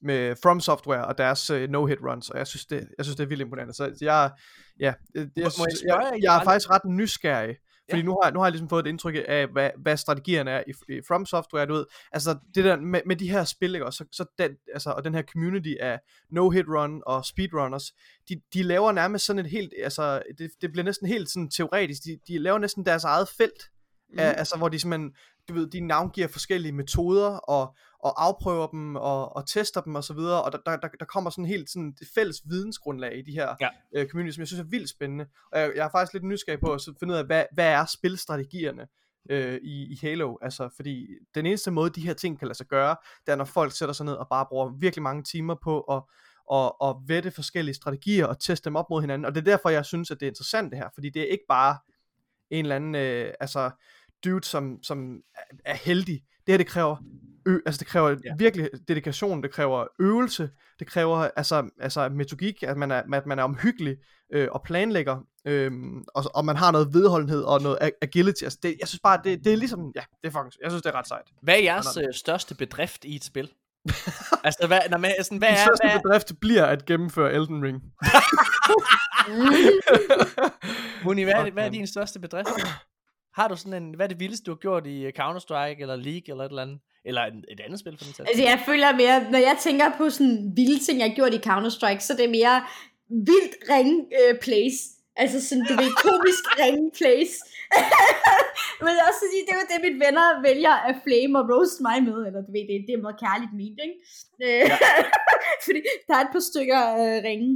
med 0.01 0.35
From 0.43 0.59
Software 0.59 1.05
og 1.05 1.17
deres 1.17 1.51
uh, 1.51 1.57
no-hit 1.57 2.09
runs, 2.09 2.29
og 2.29 2.37
jeg 2.37 2.47
synes, 2.47 2.65
det, 2.65 2.87
jeg 2.97 3.05
synes, 3.05 3.15
det 3.15 3.23
er 3.23 3.27
vildt 3.27 3.41
imponerende. 3.41 3.73
Så 3.73 3.97
jeg, 4.01 4.31
ja, 4.79 4.93
det, 5.15 5.31
jeg, 5.35 5.43
jeg, 5.43 5.51
jeg, 5.57 6.11
jeg, 6.13 6.19
jeg 6.21 6.39
er 6.39 6.43
faktisk 6.43 6.69
ret 6.69 6.85
nysgerrig, 6.85 7.55
fordi 7.89 8.01
ja. 8.01 8.05
nu, 8.05 8.19
har, 8.23 8.31
nu 8.31 8.39
har 8.39 8.45
jeg 8.45 8.51
ligesom 8.51 8.69
fået 8.69 8.85
et 8.85 8.89
indtryk 8.89 9.15
af, 9.27 9.47
hvad, 9.47 9.69
hvad 9.77 9.97
strategierne 9.97 10.51
er 10.51 10.63
i, 10.67 10.93
i 10.93 11.01
From 11.07 11.25
Software, 11.25 11.65
du 11.65 11.73
ved. 11.73 11.85
Altså, 12.11 12.37
det 12.55 12.63
der 12.63 12.75
med, 12.75 13.01
med 13.05 13.15
de 13.15 13.29
her 13.29 13.43
spil, 13.43 13.73
ikke, 13.75 13.85
og, 13.85 13.93
så, 13.93 14.05
så 14.11 14.25
den, 14.37 14.51
altså, 14.73 14.89
og 14.89 15.03
den 15.03 15.15
her 15.15 15.21
community 15.21 15.73
af 15.79 15.99
no-hit 16.29 16.67
run 16.67 17.01
og 17.05 17.25
speedrunners, 17.25 17.93
de, 18.29 18.41
de 18.53 18.63
laver 18.63 18.91
nærmest 18.91 19.25
sådan 19.25 19.45
et 19.45 19.51
helt, 19.51 19.73
altså, 19.83 20.21
det, 20.37 20.51
det 20.61 20.71
bliver 20.71 20.85
næsten 20.85 21.07
helt 21.07 21.29
sådan 21.29 21.49
teoretisk, 21.49 22.03
de, 22.03 22.19
de 22.27 22.37
laver 22.37 22.59
næsten 22.59 22.85
deres 22.85 23.03
eget 23.03 23.27
felt, 23.37 23.63
Mm. 24.13 24.19
altså 24.19 24.57
hvor 24.57 24.69
de 24.69 24.79
simpelthen, 24.79 25.13
du 25.49 25.53
ved, 25.53 25.69
de 25.69 25.79
navngiver 25.79 26.27
forskellige 26.27 26.71
metoder, 26.71 27.29
og, 27.29 27.75
og 27.99 28.25
afprøver 28.25 28.67
dem 28.67 28.95
og, 28.95 29.35
og 29.35 29.47
tester 29.47 29.81
dem 29.81 29.95
og 29.95 30.03
så 30.03 30.13
videre, 30.13 30.43
og 30.43 30.51
der, 30.51 30.57
der, 30.65 30.87
der, 30.99 31.05
kommer 31.05 31.29
sådan 31.29 31.45
helt 31.45 31.69
sådan 31.69 31.95
et 32.01 32.07
fælles 32.15 32.41
vidensgrundlag 32.45 33.17
i 33.17 33.21
de 33.21 33.31
her 33.31 33.55
Ja. 33.61 33.69
øh, 33.95 34.07
community, 34.07 34.35
som 34.35 34.41
jeg 34.41 34.47
synes 34.47 34.61
er 34.61 34.69
vildt 34.69 34.89
spændende. 34.89 35.25
Og 35.51 35.59
jeg, 35.59 35.71
jeg 35.75 35.85
er 35.85 35.89
faktisk 35.89 36.13
lidt 36.13 36.23
nysgerrig 36.23 36.59
på 36.59 36.73
at 36.73 36.81
finde 36.99 37.13
ud 37.13 37.17
af, 37.17 37.25
hvad, 37.25 37.43
hvad 37.53 37.67
er 37.67 37.85
spilstrategierne 37.85 38.87
øh, 39.29 39.59
i, 39.63 39.93
i 39.93 39.99
Halo? 40.01 40.35
Altså, 40.41 40.69
fordi 40.75 41.07
den 41.35 41.45
eneste 41.45 41.71
måde, 41.71 41.89
de 41.89 42.01
her 42.01 42.13
ting 42.13 42.39
kan 42.39 42.47
lade 42.47 42.57
sig 42.57 42.67
gøre, 42.67 42.95
det 43.25 43.31
er, 43.31 43.35
når 43.35 43.45
folk 43.45 43.71
sætter 43.77 43.93
sig 43.93 44.05
ned 44.05 44.13
og 44.13 44.27
bare 44.29 44.45
bruger 44.49 44.71
virkelig 44.79 45.03
mange 45.03 45.23
timer 45.23 45.55
på 45.63 45.81
at 45.81 46.01
og, 46.49 46.81
og 46.81 47.01
vette 47.07 47.31
forskellige 47.31 47.75
strategier 47.75 48.25
og 48.25 48.39
teste 48.39 48.65
dem 48.65 48.75
op 48.75 48.89
mod 48.89 49.01
hinanden. 49.01 49.25
Og 49.25 49.35
det 49.35 49.41
er 49.41 49.51
derfor, 49.51 49.69
jeg 49.69 49.85
synes, 49.85 50.11
at 50.11 50.19
det 50.19 50.25
er 50.25 50.29
interessant 50.29 50.71
det 50.71 50.79
her, 50.79 50.89
fordi 50.93 51.09
det 51.09 51.21
er 51.21 51.25
ikke 51.25 51.45
bare 51.49 51.77
en 52.49 52.65
eller 52.65 52.75
anden, 52.75 52.95
øh, 52.95 53.33
altså, 53.39 53.71
dude, 54.25 54.43
som, 54.43 54.77
som 54.83 55.15
er- 55.65 55.75
heldig. 55.75 56.21
Det 56.47 56.53
her, 56.53 56.57
det 56.57 56.67
kræver, 56.67 56.95
ø- 57.45 57.59
altså 57.65 57.79
det 57.79 57.87
kræver 57.87 58.09
Ja. 58.09 58.35
virkelig 58.37 58.69
dedikation, 58.87 59.43
det 59.43 59.51
kræver 59.51 59.85
øvelse, 59.99 60.49
det 60.79 60.87
kræver 60.87 61.17
altså, 61.35 61.69
altså 61.81 62.09
metodik, 62.09 62.63
at 62.63 62.77
man 62.77 62.91
er, 62.91 63.01
at 63.13 63.25
man 63.25 63.39
er 63.39 63.43
omhyggelig 63.43 63.95
øh, 64.33 64.47
og 64.51 64.63
planlægger, 64.63 65.17
øh, 65.45 65.71
og, 66.15 66.23
og 66.35 66.45
man 66.45 66.55
har 66.55 66.71
noget 66.71 66.93
vedholdenhed 66.93 67.41
og 67.43 67.61
noget 67.61 67.77
ag- 67.81 67.97
agility. 68.01 68.43
Altså 68.43 68.59
det, 68.63 68.75
jeg 68.79 68.87
synes 68.87 68.99
bare, 69.03 69.19
det, 69.23 69.43
det 69.43 69.53
er 69.53 69.57
ligesom, 69.57 69.91
ja, 69.95 70.01
det 70.21 70.27
er 70.27 70.31
fucking, 70.31 70.53
jeg 70.63 70.71
synes, 70.71 70.83
det 70.83 70.89
er 70.93 70.95
ret 70.97 71.07
sejt. 71.07 71.25
Hvad 71.43 71.53
er 71.55 71.59
jeres 71.63 71.97
øh, 71.97 72.13
største 72.13 72.55
bedrift 72.55 73.05
i 73.05 73.15
et 73.15 73.23
spil? 73.23 73.49
altså, 74.43 74.67
hvad, 74.67 74.79
når 74.89 74.97
man, 74.97 75.11
sådan, 75.23 75.37
hvad 75.37 75.49
Min 75.49 75.57
er, 75.57 75.63
største 75.65 75.87
hvad, 75.87 75.99
bedrift 76.03 76.31
bliver 76.41 76.65
at 76.65 76.85
gennemføre 76.85 77.33
Elden 77.33 77.63
Ring. 77.63 77.81
Muni, 81.03 81.23
hvad, 81.23 81.33
er, 81.33 81.51
hvad 81.51 81.65
er 81.65 81.69
din 81.69 81.87
største 81.87 82.19
bedrift? 82.19 82.49
Har 83.39 83.47
du 83.47 83.55
sådan 83.55 83.83
en, 83.83 83.87
hvad 83.95 84.05
er 84.05 84.11
det 84.13 84.19
vildeste, 84.23 84.45
du 84.45 84.51
har 84.55 84.63
gjort 84.67 84.85
i 84.87 84.97
øh, 85.07 85.11
Counter-Strike, 85.19 85.81
eller 85.83 85.95
League, 86.07 86.27
eller 86.31 86.43
et 86.43 86.49
eller 86.53 86.65
andet? 86.67 86.79
Eller 87.09 87.21
et, 87.29 87.37
et 87.53 87.59
andet 87.65 87.79
spil 87.79 87.95
for 87.97 88.05
den? 88.05 88.27
Altså, 88.29 88.43
jeg 88.51 88.59
føler 88.69 88.89
mere, 89.03 89.17
når 89.33 89.41
jeg 89.49 89.55
tænker 89.67 89.87
på 89.99 90.03
sådan 90.15 90.37
vilde 90.57 90.79
ting, 90.85 90.95
jeg 90.99 91.07
har 91.09 91.17
gjort 91.19 91.33
i 91.39 91.45
Counter-Strike, 91.49 92.03
så 92.07 92.11
det 92.17 92.25
er 92.25 92.33
mere 92.39 92.55
vildt 93.29 93.55
ringe 93.73 93.95
øh, 94.19 94.33
plays. 94.45 94.77
Altså 95.21 95.37
sådan, 95.47 95.65
du 95.69 95.73
ved, 95.81 95.91
komisk 96.07 96.43
ringe 96.63 96.85
plays. 96.99 97.33
Men 98.85 98.93
også 99.07 99.19
fordi, 99.25 99.37
det 99.45 99.51
er 99.53 99.59
jo 99.61 99.67
det, 99.71 99.79
mine 99.87 99.99
venner 100.05 100.25
vælger 100.49 100.75
at 100.89 100.95
flame 101.05 101.33
og 101.39 101.45
roast 101.51 101.77
mig 101.87 101.97
med, 102.09 102.17
eller 102.27 102.41
du 102.47 102.51
ved, 102.55 102.63
det, 102.69 102.75
det 102.87 102.93
er 102.95 103.05
meget 103.05 103.19
kærligt 103.25 103.53
ment, 103.59 103.79
ikke? 103.85 103.97
Ja. 104.45 104.77
fordi 105.65 105.79
der 106.07 106.13
er 106.17 106.23
et 106.27 106.33
par 106.35 106.45
stykker 106.51 106.81
øh, 107.01 107.17
ringe. 107.29 107.49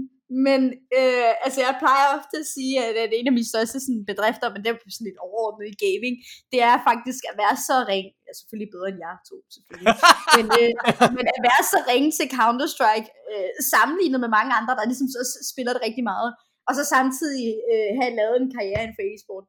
Men 0.48 0.62
øh, 1.00 1.32
altså, 1.46 1.60
jeg 1.68 1.74
plejer 1.84 2.06
ofte 2.18 2.36
at 2.44 2.50
sige, 2.56 2.74
at, 2.86 2.96
at 3.04 3.12
en 3.14 3.30
af 3.30 3.36
mine 3.38 3.52
største 3.54 3.78
sådan, 3.86 4.06
bedrifter, 4.12 4.48
men 4.50 4.60
det 4.62 4.70
er 4.70 4.78
sådan 4.96 5.10
lidt 5.10 5.24
overordnet 5.28 5.66
i 5.74 5.80
gaming, 5.86 6.16
det 6.52 6.60
er 6.70 6.76
faktisk 6.90 7.22
at 7.30 7.36
være 7.44 7.56
så 7.68 7.76
ring. 7.92 8.06
Jeg 8.24 8.32
er 8.34 8.40
selvfølgelig 8.40 8.72
bedre 8.76 8.90
end 8.92 9.00
jer 9.06 9.16
to, 9.30 9.38
selvfølgelig. 9.56 9.94
men, 10.38 10.46
øh, 10.60 10.72
men 11.18 11.26
at 11.36 11.42
være 11.50 11.64
så 11.74 11.80
ringe 11.92 12.12
til 12.18 12.28
Counter-Strike, 12.40 13.10
øh, 13.32 13.52
sammenlignet 13.74 14.20
med 14.24 14.32
mange 14.38 14.52
andre, 14.60 14.74
der 14.78 14.90
ligesom 14.92 15.10
så 15.16 15.22
spiller 15.52 15.72
det 15.74 15.86
rigtig 15.88 16.06
meget, 16.12 16.30
og 16.68 16.74
så 16.78 16.84
samtidig 16.96 17.48
øh, 17.72 17.90
have 18.00 18.14
lavet 18.20 18.38
en 18.40 18.50
karriere 18.56 18.82
inden 18.84 18.98
for 18.98 19.06
e-sport. 19.12 19.46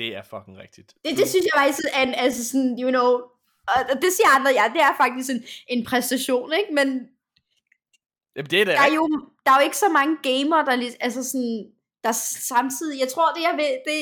Det 0.00 0.08
er 0.18 0.24
fucking 0.32 0.56
rigtigt. 0.64 0.88
Det, 1.04 1.12
det 1.20 1.26
synes 1.32 1.46
jeg 1.48 1.56
faktisk 1.62 1.88
er 1.98 2.02
en, 2.08 2.14
altså 2.24 2.42
sådan, 2.50 2.72
you 2.82 2.90
know, 2.96 3.10
og 3.72 3.80
og 3.90 3.96
det 4.02 4.10
siger 4.16 4.30
andre, 4.36 4.50
ja, 4.60 4.64
det 4.74 4.82
er 4.88 4.94
faktisk 5.04 5.28
en, 5.34 5.42
en 5.74 5.80
præstation, 5.90 6.48
ikke? 6.60 6.72
Men 6.78 6.88
Jamen, 8.36 8.50
det 8.50 8.58
er 8.60 8.64
det. 8.64 8.74
der 8.78 8.86
er 8.90 8.94
jo, 9.00 9.04
der 9.44 9.50
er 9.52 9.58
jo 9.60 9.64
ikke 9.68 9.82
så 9.84 9.90
mange 9.98 10.14
gamer, 10.28 10.58
der, 10.68 10.74
altså 11.06 11.20
sådan, 11.30 11.56
der 12.04 12.12
samtidig, 12.52 12.96
jeg 13.04 13.10
tror, 13.14 13.26
det 13.36 13.42
jeg 13.48 13.54
ved, 13.62 13.72
det 13.88 13.96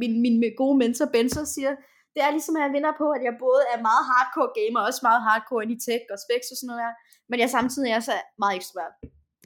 min, 0.00 0.12
min 0.24 0.36
gode 0.62 0.76
mentor 0.82 1.08
Benzo 1.14 1.42
siger, 1.56 1.72
det 2.14 2.20
er 2.26 2.30
ligesom, 2.36 2.56
at 2.56 2.62
jeg 2.66 2.72
vinder 2.76 2.92
på, 3.02 3.06
at 3.16 3.22
jeg 3.28 3.34
både 3.46 3.62
er 3.74 3.80
meget 3.88 4.04
hardcore 4.10 4.50
gamer, 4.58 4.78
og 4.80 4.86
også 4.90 5.02
meget 5.08 5.22
hardcore 5.28 5.62
ind 5.64 5.72
i 5.76 5.78
tech 5.86 6.02
og 6.14 6.18
specs 6.24 6.48
og 6.52 6.56
sådan 6.58 6.68
noget 6.70 6.82
der, 6.84 6.92
men 7.30 7.36
jeg 7.42 7.50
samtidig 7.56 7.90
er 7.96 8.02
så 8.10 8.14
meget 8.42 8.54
ekstrovert. 8.60 8.94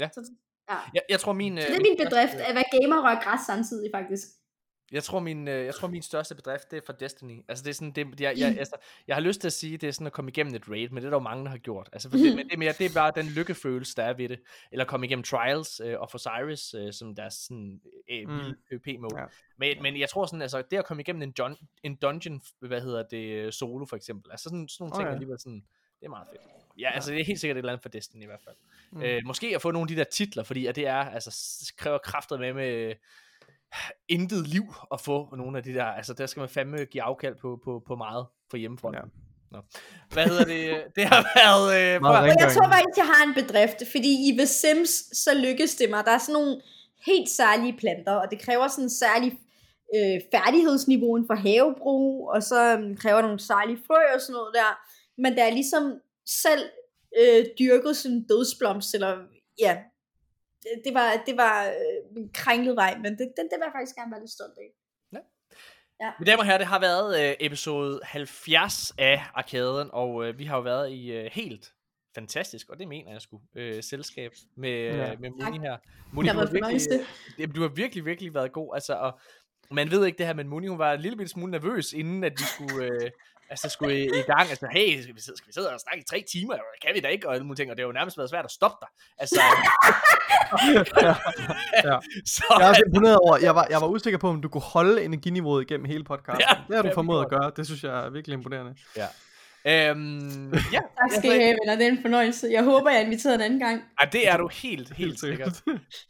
Ja. 0.02 0.08
Så, 0.14 0.20
ja. 0.70 0.78
Jeg, 0.96 1.02
jeg 1.12 1.18
tror, 1.22 1.34
min... 1.42 1.54
Så 1.56 1.62
øh, 1.62 1.68
det 1.70 1.78
er 1.80 1.88
min 1.90 2.00
bedrift, 2.04 2.38
at 2.48 2.52
være 2.58 2.68
gamer 2.76 2.98
og 3.10 3.16
græs 3.24 3.42
samtidig, 3.50 3.88
faktisk. 3.98 4.26
Jeg 4.92 5.02
tror, 5.04 5.20
min, 5.20 5.48
øh, 5.48 5.64
jeg 5.66 5.74
tror, 5.74 5.88
min 5.88 6.02
største 6.02 6.34
bedrift, 6.34 6.70
det 6.70 6.76
er 6.76 6.80
fra 6.86 6.92
Destiny. 7.00 7.44
Altså, 7.48 7.64
det 7.64 7.70
er 7.70 7.74
sådan, 7.74 7.90
det, 7.90 8.20
jeg, 8.20 8.38
jeg, 8.38 8.58
altså, 8.58 8.76
jeg 9.08 9.16
har 9.16 9.20
lyst 9.20 9.40
til 9.40 9.48
at 9.48 9.52
sige, 9.52 9.76
det 9.76 9.88
er 9.88 9.92
sådan 9.92 10.06
at 10.06 10.12
komme 10.12 10.30
igennem 10.30 10.54
et 10.54 10.68
raid, 10.68 10.88
men 10.88 10.96
det 10.96 11.04
er 11.04 11.10
der 11.10 11.16
jo 11.16 11.22
mange, 11.22 11.44
der 11.44 11.50
har 11.50 11.58
gjort. 11.58 11.88
Altså, 11.92 12.10
for 12.10 12.16
det, 12.16 12.36
men 12.36 12.46
det, 12.46 12.54
er 12.54 12.58
mere, 12.58 12.72
det 12.78 12.86
er 12.86 12.94
bare 12.94 13.12
den 13.16 13.26
lykkefølelse, 13.26 13.96
der 13.96 14.02
er 14.02 14.12
ved 14.12 14.28
det. 14.28 14.40
Eller 14.72 14.84
komme 14.84 15.06
igennem 15.06 15.22
Trials 15.22 15.80
øh, 15.84 16.00
og 16.00 16.10
Osiris, 16.14 16.74
øh, 16.74 16.92
som 16.92 17.14
deres 17.14 17.34
sådan, 17.34 17.80
øh, 18.10 18.28
Mm. 18.28 18.34
mm. 18.34 18.54
PvP-mode. 18.70 19.20
Ja. 19.20 19.24
Men, 19.56 19.82
men 19.82 20.00
jeg 20.00 20.08
tror 20.08 20.26
sådan, 20.26 20.42
altså, 20.42 20.62
det 20.70 20.76
at 20.76 20.84
komme 20.84 21.00
igennem 21.02 21.22
en, 21.22 21.34
dun- 21.40 21.64
en 21.82 21.94
dungeon, 21.96 22.40
hvad 22.60 22.80
hedder 22.80 23.02
det, 23.02 23.24
øh, 23.30 23.52
solo 23.52 23.86
for 23.86 23.96
eksempel, 23.96 24.30
altså 24.30 24.44
sådan, 24.44 24.68
sådan 24.68 24.82
nogle 24.84 24.92
ting, 24.96 25.02
Okay. 25.06 25.12
alligevel 25.12 25.38
sådan, 25.40 25.64
det 26.00 26.06
er 26.06 26.10
meget 26.10 26.26
fedt. 26.32 26.42
Ja, 26.78 26.90
altså 26.90 27.12
det 27.12 27.20
er 27.20 27.24
helt 27.24 27.40
sikkert 27.40 27.56
et 27.56 27.58
eller 27.58 27.72
andet 27.72 27.82
for 27.82 27.88
Destiny 27.88 28.22
i 28.22 28.26
hvert 28.26 28.40
fald. 28.44 28.56
Mm. 28.90 29.02
Øh, 29.02 29.22
måske 29.24 29.52
at 29.54 29.62
få 29.62 29.70
nogle 29.70 29.84
af 29.84 29.88
de 29.88 29.96
der 29.96 30.04
titler, 30.04 30.42
fordi 30.42 30.66
at 30.66 30.76
det 30.76 30.86
er, 30.86 30.96
altså, 30.96 31.30
kræver 31.76 31.98
kræfter 31.98 32.38
med 32.38 32.52
med 32.52 32.94
intet 34.08 34.46
liv 34.46 34.74
at 34.92 35.00
få 35.00 35.34
nogle 35.36 35.58
af 35.58 35.64
de 35.64 35.74
der, 35.74 35.84
altså 35.84 36.14
der 36.14 36.26
skal 36.26 36.40
man 36.40 36.48
fandme 36.48 36.84
give 36.84 37.02
afkald 37.02 37.34
på, 37.34 37.60
på, 37.64 37.82
på 37.86 37.96
meget 37.96 38.26
for 38.50 38.56
hjemmefronten. 38.56 39.02
Ja. 39.02 39.08
Nå. 39.50 39.58
Hvad 40.12 40.26
hedder 40.26 40.44
det? 40.44 40.82
Det 40.96 41.04
har 41.04 41.22
været... 41.40 41.66
Øh, 41.78 42.00
prøv 42.00 42.24
jeg 42.42 42.52
tror 42.54 42.68
faktisk, 42.74 42.96
jeg 42.96 43.06
har 43.14 43.22
en 43.28 43.34
bedrift, 43.34 43.82
fordi 43.90 44.12
i 44.28 44.36
The 44.38 44.46
Sims, 44.46 44.90
så 45.24 45.30
lykkes 45.34 45.74
det 45.74 45.90
mig. 45.90 46.04
Der 46.04 46.12
er 46.12 46.18
sådan 46.18 46.32
nogle 46.32 46.60
helt 47.06 47.30
særlige 47.30 47.76
planter, 47.78 48.12
og 48.12 48.26
det 48.30 48.42
kræver 48.42 48.68
sådan 48.68 48.84
en 48.84 48.90
særlig 48.90 49.32
øh, 49.96 50.20
færdighedsniveau 50.34 51.16
inden 51.16 51.26
for 51.26 51.34
havebrug, 51.34 52.30
og 52.34 52.42
så 52.42 52.78
øh, 52.78 52.96
kræver 52.96 53.22
nogle 53.22 53.40
særlige 53.40 53.80
frø 53.86 54.02
og 54.14 54.20
sådan 54.20 54.32
noget 54.32 54.54
der. 54.54 54.70
Men 55.22 55.36
der 55.36 55.44
er 55.44 55.50
ligesom 55.50 55.84
selv 56.26 56.64
øh, 57.20 57.44
dyrket 57.58 57.96
sådan 57.96 58.16
en 58.16 58.26
dødsblomst, 58.28 58.94
eller 58.94 59.12
ja, 59.58 59.76
det, 60.84 60.94
var, 60.94 61.22
det 61.26 61.36
var 61.36 61.64
øh, 61.66 62.16
en 62.22 62.30
kringlet 62.34 62.76
vej, 62.76 62.98
men 62.98 63.12
det, 63.12 63.18
den, 63.18 63.44
det 63.50 63.56
vil 63.58 63.62
jeg 63.64 63.72
faktisk 63.74 63.96
gerne 63.96 64.10
være 64.12 64.20
lidt 64.20 64.30
stolt 64.30 64.58
af. 64.58 64.70
Mine 66.18 66.30
damer 66.30 66.38
og 66.38 66.46
herrer, 66.46 66.58
det 66.58 66.66
har 66.66 66.80
været 66.80 67.28
øh, 67.30 67.36
episode 67.40 68.00
70 68.02 68.92
af 68.98 69.22
Arkaden, 69.34 69.88
og 69.92 70.24
øh, 70.26 70.38
vi 70.38 70.44
har 70.44 70.56
jo 70.56 70.62
været 70.62 70.90
i 70.92 71.12
øh, 71.12 71.30
helt 71.32 71.72
fantastisk, 72.14 72.68
og 72.70 72.78
det 72.78 72.88
mener 72.88 73.12
jeg 73.12 73.20
sgu, 73.20 73.40
øh, 73.54 73.82
selskab 73.82 74.32
med, 74.56 74.70
Ja. 74.70 74.96
ja. 74.96 75.16
med 75.18 75.30
Muni 75.30 75.42
Tak. 75.42 75.52
her. 75.60 75.76
Muni, 76.12 76.28
Det 76.28 76.34
du 76.34 76.38
har 76.40 76.46
virkelig, 76.52 76.80
øh, 77.40 77.54
du 77.54 77.60
har 77.60 77.68
virkelig, 77.68 78.04
virkelig 78.04 78.34
været 78.34 78.52
god, 78.52 78.74
altså, 78.74 78.94
og 78.94 79.20
man 79.70 79.90
ved 79.90 80.06
ikke 80.06 80.18
det 80.18 80.26
her, 80.26 80.34
men 80.34 80.48
Muni, 80.48 80.66
hun 80.66 80.78
var 80.78 80.92
en 80.92 81.00
lille 81.00 81.28
smule 81.28 81.50
nervøs, 81.50 81.92
inden 81.92 82.24
at 82.24 82.32
vi 82.32 82.44
skulle, 82.44 82.84
øh, 82.86 83.10
altså, 83.50 83.68
skulle 83.68 83.98
i, 84.00 84.04
i 84.04 84.22
gang. 84.26 84.40
Altså, 84.50 84.66
hey, 84.72 85.02
skal 85.02 85.14
vi, 85.14 85.20
sidde, 85.20 85.36
skal 85.38 85.48
vi 85.48 85.52
sidde 85.52 85.72
og 85.74 85.80
snakke 85.80 86.00
i 86.00 86.04
tre 86.10 86.24
timer? 86.32 86.54
Det 86.54 86.62
kan 86.86 86.94
vi 86.94 87.00
da 87.00 87.08
ikke, 87.08 87.28
og 87.28 87.34
alle 87.34 87.46
mulige 87.46 87.56
ting, 87.62 87.70
og 87.70 87.76
det 87.76 87.82
har 87.82 87.86
jo 87.88 87.92
nærmest 87.92 88.18
været 88.18 88.30
svært 88.30 88.44
at 88.44 88.50
stoppe 88.50 88.76
dig. 88.80 88.88
Altså, 89.18 89.40
Ja. 91.84 91.98
så, 92.26 92.44
Jeg 92.58 92.64
er 92.64 92.68
også 92.68 92.82
imponeret 92.86 93.16
over, 93.18 93.36
jeg 93.42 93.54
var, 93.54 93.66
jeg 93.70 93.80
var 93.80 93.86
usikker 93.86 94.18
på, 94.18 94.28
om 94.28 94.42
du 94.42 94.48
kunne 94.48 94.62
holde 94.62 95.04
energiniveauet 95.04 95.62
igennem 95.62 95.84
hele 95.86 96.04
podcasten. 96.04 96.44
Ja, 96.50 96.54
det 96.68 96.76
har 96.76 96.82
du 96.82 96.90
formået 96.94 97.20
at 97.24 97.30
gøre. 97.30 97.52
Det 97.56 97.66
synes 97.66 97.84
jeg 97.84 98.06
er 98.06 98.10
virkelig 98.10 98.34
imponerende. 98.34 98.74
øhm, 99.66 100.52
ja, 100.72 100.80
Tak 101.00 101.10
skal 101.18 101.30
I 101.30 101.42
have, 101.42 101.56
venner. 101.62 101.76
Det 101.76 101.86
er 101.86 101.90
en 101.90 102.02
fornøjelse. 102.02 102.48
Jeg 102.50 102.64
håber, 102.64 102.90
jeg 102.90 103.00
er 103.00 103.04
inviteret 103.04 103.34
en 103.34 103.40
anden 103.40 103.58
gang. 103.58 103.82
Ej, 104.00 104.08
det 104.12 104.28
er 104.28 104.36
du 104.36 104.48
helt, 104.48 104.94
helt, 104.96 105.20
sikkert. 105.20 105.62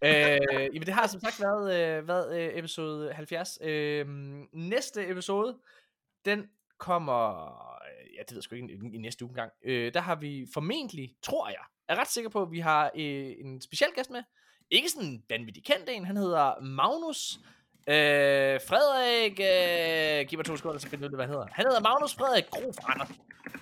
øh, 0.04 0.38
jamen, 0.74 0.86
det 0.86 0.94
har 0.94 1.06
som 1.06 1.20
sagt 1.20 1.40
været, 1.40 1.98
øh, 1.98 2.08
været 2.08 2.40
øh, 2.40 2.50
episode 2.58 3.12
70. 3.12 3.58
Øh, 3.64 4.06
næste 4.52 5.08
episode, 5.08 5.56
den 6.24 6.42
kommer, 6.80 7.46
øh, 7.82 8.14
ja, 8.14 8.20
det 8.20 8.30
ved 8.30 8.36
jeg 8.36 8.42
sgu 8.42 8.54
ikke, 8.54 8.68
i, 8.68 8.96
i 8.96 8.98
næste 8.98 9.24
uge 9.24 9.34
gang. 9.34 9.52
Øh, 9.64 9.94
der 9.94 10.00
har 10.00 10.14
vi 10.14 10.46
formentlig, 10.54 11.14
tror 11.22 11.48
jeg, 11.48 11.64
er 11.88 12.00
ret 12.00 12.08
sikker 12.08 12.30
på, 12.30 12.42
at 12.42 12.50
vi 12.50 12.60
har 12.60 12.90
øh, 12.94 13.32
en 13.44 13.60
speciel 13.60 13.90
gæst 13.94 14.10
med. 14.10 14.22
Ikke 14.70 14.88
sådan 14.88 15.08
en 15.08 15.24
vanvittig 15.28 15.64
kendt 15.64 15.88
en, 15.88 16.04
han 16.04 16.16
hedder 16.16 16.60
Magnus 16.60 17.38
øh, 17.88 18.60
Frederik, 18.68 19.40
øh, 19.52 20.28
giv 20.28 20.38
mig 20.38 20.46
to 20.46 20.56
sekunder, 20.56 20.78
så 20.78 20.88
finder 20.88 21.06
jeg 21.06 21.10
ud 21.10 21.14
af, 21.14 21.18
hvad 21.18 21.26
han 21.26 21.34
hedder. 21.34 21.48
Han 21.52 21.66
hedder 21.66 21.80
Magnus 21.80 22.14
Frederik 22.14 22.50
Grof 22.50 22.76
Andersen. 22.88 23.16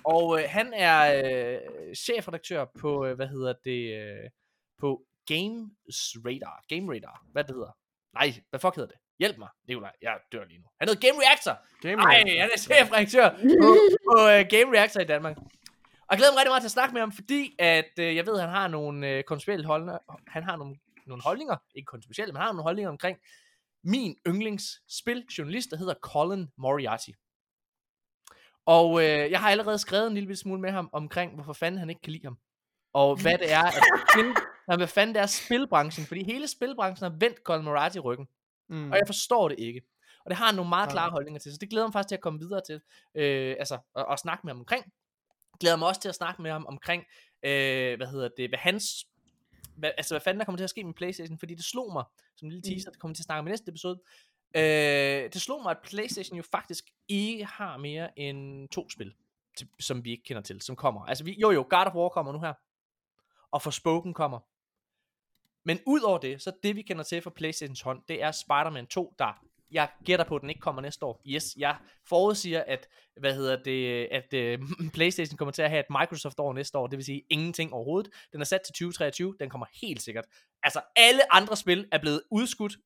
Og 0.05 0.38
øh, 0.38 0.44
han 0.48 0.72
er 0.74 0.98
øh, 1.24 1.94
chefredaktør 1.94 2.64
på, 2.80 3.06
øh, 3.06 3.16
hvad 3.16 3.28
hedder 3.28 3.55
det, 3.64 3.82
øh, 4.00 4.30
på 4.78 5.02
Games 5.26 6.16
Radar. 6.26 6.64
Game 6.68 6.94
Radar, 6.94 7.26
hvad 7.32 7.44
det 7.44 7.55
hedder. 7.55 7.72
Nej, 8.14 8.28
hvad 8.50 8.60
fuck 8.60 8.76
hedder 8.76 8.92
det? 8.94 9.00
Hjælp 9.18 9.38
mig, 9.38 9.48
Nikolaj. 9.68 9.92
Jeg 10.02 10.18
dør 10.32 10.44
lige 10.44 10.58
nu. 10.58 10.66
Han 10.80 10.88
hedder 10.88 11.08
Game 11.08 11.20
Reactor. 11.22 11.55
Game 11.80 11.97
Nej, 11.97 12.14
Reactor. 12.14 12.40
han 12.40 12.50
er 12.55 12.58
chefredaktør 12.58 13.28
på, 13.62 13.68
på 14.08 14.14
uh, 14.14 14.40
Game 14.55 14.70
Reactor 14.76 15.00
i 15.00 15.05
Danmark. 15.05 15.36
Og 16.06 16.10
jeg 16.10 16.18
glæder 16.18 16.32
mig 16.32 16.38
rigtig 16.38 16.50
meget 16.50 16.62
til 16.62 16.72
at 16.72 16.78
snakke 16.78 16.92
med 16.92 17.00
ham, 17.00 17.12
fordi 17.12 17.55
at 17.58 17.92
uh, 17.98 18.16
jeg 18.16 18.26
ved, 18.26 18.34
at 18.34 18.40
han 18.40 18.50
har 18.50 18.68
nogle 18.68 19.16
uh, 19.16 19.22
kontroversielle 19.22 19.66
holdninger. 19.66 19.98
Han 20.26 20.42
har 20.42 20.56
nogle, 20.56 20.76
nogle 21.06 21.22
holdninger, 21.22 21.56
ikke 21.74 21.86
kontroversielle, 21.86 22.32
men 22.32 22.36
han 22.36 22.47
har 22.47 22.52
nogle 22.52 22.62
holdninger 22.62 22.90
omkring 22.90 23.18
min 23.84 24.16
yndlingsspiljournalist, 24.26 25.70
der 25.70 25.76
hedder 25.76 25.94
Colin 26.02 26.48
Moriarty. 26.56 27.10
Og 28.66 29.00
øh, 29.02 29.30
jeg 29.30 29.40
har 29.40 29.50
allerede 29.50 29.78
skrevet 29.78 30.06
en 30.06 30.14
lille 30.14 30.36
smule 30.36 30.60
med 30.60 30.70
ham 30.70 30.90
omkring, 30.92 31.34
hvorfor 31.34 31.52
fanden 31.52 31.78
han 31.78 31.90
ikke 31.90 32.02
kan 32.02 32.12
lide 32.12 32.24
ham. 32.24 32.38
Og 32.92 33.22
hvad 33.22 33.38
det 33.38 33.52
er, 33.52 33.64
at 33.64 33.82
spil, 34.12 34.34
nej, 34.68 34.76
hvad 34.76 34.86
fanden 34.86 35.14
det 35.14 35.22
er 35.22 35.26
spilbranchen, 35.26 36.06
fordi 36.06 36.24
hele 36.24 36.48
spilbranchen 36.48 37.10
har 37.10 37.18
vendt 37.18 37.38
Colin 37.44 37.64
Moriarty 37.64 37.98
ryggen. 37.98 38.28
Mm. 38.68 38.90
Og 38.90 38.98
jeg 38.98 39.06
forstår 39.06 39.48
det 39.48 39.58
ikke. 39.58 39.82
Og 40.24 40.30
det 40.30 40.36
har 40.36 40.47
han 40.47 40.55
nogle 40.55 40.68
meget 40.68 40.90
klare 40.90 41.10
holdninger 41.10 41.40
til, 41.40 41.52
så 41.52 41.58
det 41.58 41.70
glæder 41.70 41.86
mig 41.86 41.92
faktisk 41.92 42.08
til 42.08 42.14
at 42.14 42.20
komme 42.20 42.38
videre 42.40 42.60
til, 42.66 42.80
øh, 43.14 43.56
altså, 43.58 43.78
og, 43.94 44.05
og 44.05 44.18
snakke 44.18 44.40
med 44.47 44.52
ham 44.52 44.58
omkring. 44.60 44.92
Glæder 45.60 45.76
mig 45.76 45.88
også 45.88 46.00
til 46.00 46.08
at 46.08 46.14
snakke 46.14 46.42
med 46.42 46.50
ham 46.50 46.66
omkring, 46.66 47.05
øh, 47.42 47.97
hvad 47.97 48.06
hedder 48.06 48.28
det, 48.36 48.50
hvad 48.50 48.58
hans, 48.58 49.06
hvad, 49.76 49.90
altså 49.97 50.14
hvad 50.14 50.20
fanden 50.20 50.38
der 50.38 50.44
kommer 50.44 50.56
til 50.56 50.64
at 50.64 50.70
ske 50.70 50.84
med 50.84 50.94
Playstation, 50.94 51.38
fordi 51.38 51.55
det 51.55 51.64
slog 51.64 51.92
mig, 51.92 52.05
som 52.36 52.47
en 52.47 52.52
lille 52.52 52.62
Mm. 52.66 52.74
teaser, 52.74 52.90
det 52.90 53.00
kommer 53.00 53.14
til 53.14 53.22
at 53.22 53.24
snakke 53.24 53.48
i 53.48 53.50
næste 53.50 53.68
episode, 53.68 54.00
øh, 54.56 55.32
det 55.32 55.40
slog 55.40 55.62
mig, 55.62 55.70
at 55.70 55.78
Playstation 55.82 56.36
jo 56.36 56.42
faktisk 56.50 56.84
ikke 57.08 57.44
har 57.44 57.76
mere 57.76 58.18
end 58.18 58.68
to 58.68 58.90
spil, 58.90 59.14
til, 59.56 59.68
som 59.80 60.05
vi 60.05 60.10
ikke 60.10 60.22
kender 60.24 60.42
til, 60.42 60.60
som 60.62 60.76
kommer. 60.76 61.06
Altså 61.06 61.24
vi, 61.24 61.36
jo 61.40 61.50
jo, 61.50 61.66
God 61.70 61.86
of 61.86 61.94
War 61.94 62.08
kommer 62.08 62.32
nu 62.32 62.40
her, 62.40 62.55
og 63.50 63.62
Forspoken 63.62 64.14
kommer. 64.14 64.40
Men 65.68 65.80
ud 65.86 66.00
over 66.00 66.18
det, 66.18 66.42
så 66.42 66.52
det 66.62 66.76
vi 66.76 66.82
kender 66.82 67.02
til 67.02 67.22
fra 67.22 67.30
Playstations 67.30 67.80
hånd, 67.80 68.02
det 68.08 68.22
er 68.22 68.30
Spider-Man 68.30 68.86
2, 68.86 69.14
der 69.18 69.44
jeg 69.70 69.88
gætter 70.05 70.24
på, 70.24 70.36
at 70.36 70.40
den 70.40 70.50
ikke 70.50 70.60
kommer 70.60 70.82
næste 70.82 71.06
år. 71.06 71.22
Yes, 71.26 71.55
jeg 71.58 71.76
forudsiger, 72.06 72.64
at, 72.66 72.88
hvad 73.20 73.34
hedder 73.34 73.62
det, 73.62 74.08
at 74.10 74.58
uh, 74.60 74.66
Playstation 74.94 75.36
kommer 75.36 75.52
til 75.52 75.62
at 75.62 75.70
have 75.70 75.80
et 75.80 75.90
Microsoft 76.00 76.40
år 76.40 76.52
næste 76.52 76.78
år, 76.78 76.86
det 76.86 76.97
vil 76.97 77.05
sige 77.05 77.22
ingenting 77.30 77.72
overhovedet. 77.72 78.12
Den 78.32 78.40
er 78.40 78.44
sat 78.44 78.60
til 78.60 78.72
2023, 78.72 79.34
den 79.40 79.50
kommer 79.50 79.66
helt 79.82 80.02
sikkert. 80.02 80.24
Altså, 80.62 80.80
alle 80.97 81.34
andre 81.34 81.56
spil 81.56 81.88
er 81.92 81.98
blevet 81.98 82.22
udskudt 82.30 82.76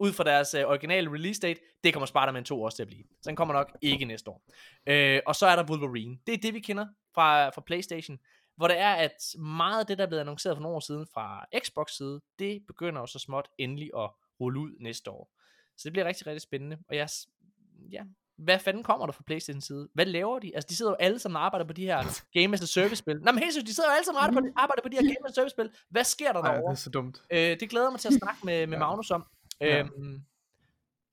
ud 0.00 0.12
fra 0.12 0.24
deres 0.24 0.54
uh, 0.54 0.60
originale 0.60 1.12
release 1.12 1.40
date. 1.40 1.60
Det 1.84 1.92
kommer 1.92 2.06
Spider-Man 2.06 2.44
2 2.44 2.62
også 2.62 2.76
til 2.76 2.82
at 2.82 2.88
blive. 2.88 3.04
Så 3.22 3.30
den 3.30 3.36
kommer 3.36 3.54
nok 3.54 3.76
ikke 3.82 4.04
næste 4.04 4.30
år. 4.30 4.42
Uh, 4.90 5.22
og 5.26 5.34
så 5.34 5.46
er 5.46 5.56
der 5.56 5.64
Wolverine. 5.70 6.18
Det 6.26 6.34
er 6.34 6.38
det, 6.38 6.54
vi 6.54 6.60
kender 6.60 6.86
fra, 7.14 7.48
fra 7.48 7.62
Playstation 7.66 8.18
hvor 8.58 8.68
det 8.68 8.78
er, 8.78 8.94
at 8.94 9.12
meget 9.38 9.80
af 9.80 9.86
det, 9.86 9.98
der 9.98 10.04
er 10.04 10.08
blevet 10.08 10.20
annonceret 10.20 10.56
for 10.56 10.62
nogle 10.62 10.76
år 10.76 10.80
siden 10.80 11.06
fra 11.14 11.44
Xbox 11.64 11.90
side, 11.92 12.20
det 12.38 12.62
begynder 12.66 13.00
jo 13.00 13.06
så 13.06 13.18
småt 13.18 13.48
endelig 13.58 13.90
at 13.98 14.10
rulle 14.40 14.60
ud 14.60 14.70
næste 14.80 15.10
år. 15.10 15.30
Så 15.76 15.82
det 15.84 15.92
bliver 15.92 16.04
rigtig, 16.06 16.26
rigtig 16.26 16.42
spændende. 16.42 16.78
Og 16.88 16.96
jeg, 16.96 17.08
ja, 17.92 18.02
hvad 18.36 18.58
fanden 18.58 18.82
kommer 18.82 19.06
der 19.06 19.12
fra 19.12 19.22
Playstation 19.26 19.60
side? 19.60 19.88
Hvad 19.94 20.06
laver 20.06 20.38
de? 20.38 20.54
Altså, 20.54 20.68
de 20.68 20.76
sidder 20.76 20.90
jo 20.92 20.96
alle 21.00 21.18
sammen 21.18 21.36
og 21.36 21.44
arbejder 21.44 21.66
på 21.66 21.72
de 21.72 21.84
her 21.84 22.22
Game 22.34 22.54
as 22.54 22.62
a 22.62 22.66
Service 22.66 22.96
spil. 22.96 23.16
Nå, 23.20 23.32
men 23.32 23.38
helt 23.38 23.52
seriøst, 23.54 23.66
de 23.66 23.74
sidder 23.74 23.90
jo 23.90 23.94
alle 23.94 24.04
sammen 24.04 24.18
og 24.18 24.24
arbejder 24.24 24.48
på, 24.48 24.52
arbejder 24.56 24.82
på 24.82 24.88
de 24.88 24.96
her 24.96 25.02
Game 25.02 25.28
as 25.28 25.30
a 25.30 25.34
Service 25.34 25.50
spil. 25.54 25.70
Hvad 25.90 26.04
sker 26.04 26.32
der 26.32 26.42
Nej, 26.42 26.50
det 26.52 26.56
derovre? 26.58 26.72
er 26.72 26.76
så 26.76 26.90
dumt. 26.90 27.22
Øh, 27.30 27.60
det 27.60 27.70
glæder 27.70 27.86
jeg 27.86 27.92
mig 27.92 28.00
til 28.00 28.08
at 28.08 28.14
snakke 28.14 28.40
med, 28.46 28.66
med 28.66 28.78
Ja. 28.78 28.84
Magnus 28.84 29.10
om. 29.10 29.24
Ja. 29.60 29.78
Øhm, 29.78 30.22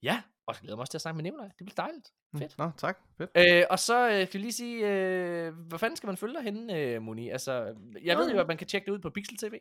ja, 0.02 0.22
og 0.46 0.54
jeg 0.54 0.60
glæder 0.62 0.76
mig 0.76 0.80
også 0.80 0.90
til 0.90 0.98
at 0.98 1.02
snakke 1.02 1.16
med 1.16 1.22
Nikolaj. 1.24 1.46
Det 1.46 1.56
bliver 1.66 1.74
dejligt. 1.84 2.08
Fedt. 2.38 2.58
Nå, 2.58 2.70
tak. 2.78 2.98
Fedt. 3.18 3.30
Øh, 3.36 3.62
og 3.70 3.78
så 3.78 4.04
øh, 4.06 4.10
kan 4.12 4.28
jeg 4.34 4.40
lige 4.40 4.52
sige, 4.52 4.88
øh, 4.88 5.52
hvor 5.68 5.78
fanden 5.78 5.96
skal 5.96 6.06
man 6.06 6.16
følge 6.16 6.34
dig 6.34 6.42
henne, 6.42 6.78
øh, 6.78 7.02
Moni? 7.02 7.28
Altså, 7.30 7.74
jeg 8.04 8.16
ved 8.18 8.30
jo, 8.32 8.38
at 8.40 8.46
man 8.48 8.56
kan 8.56 8.66
tjekke 8.66 8.86
det 8.86 8.92
ud 8.92 8.98
på 8.98 9.10
Pixel 9.10 9.38
TV. 9.38 9.54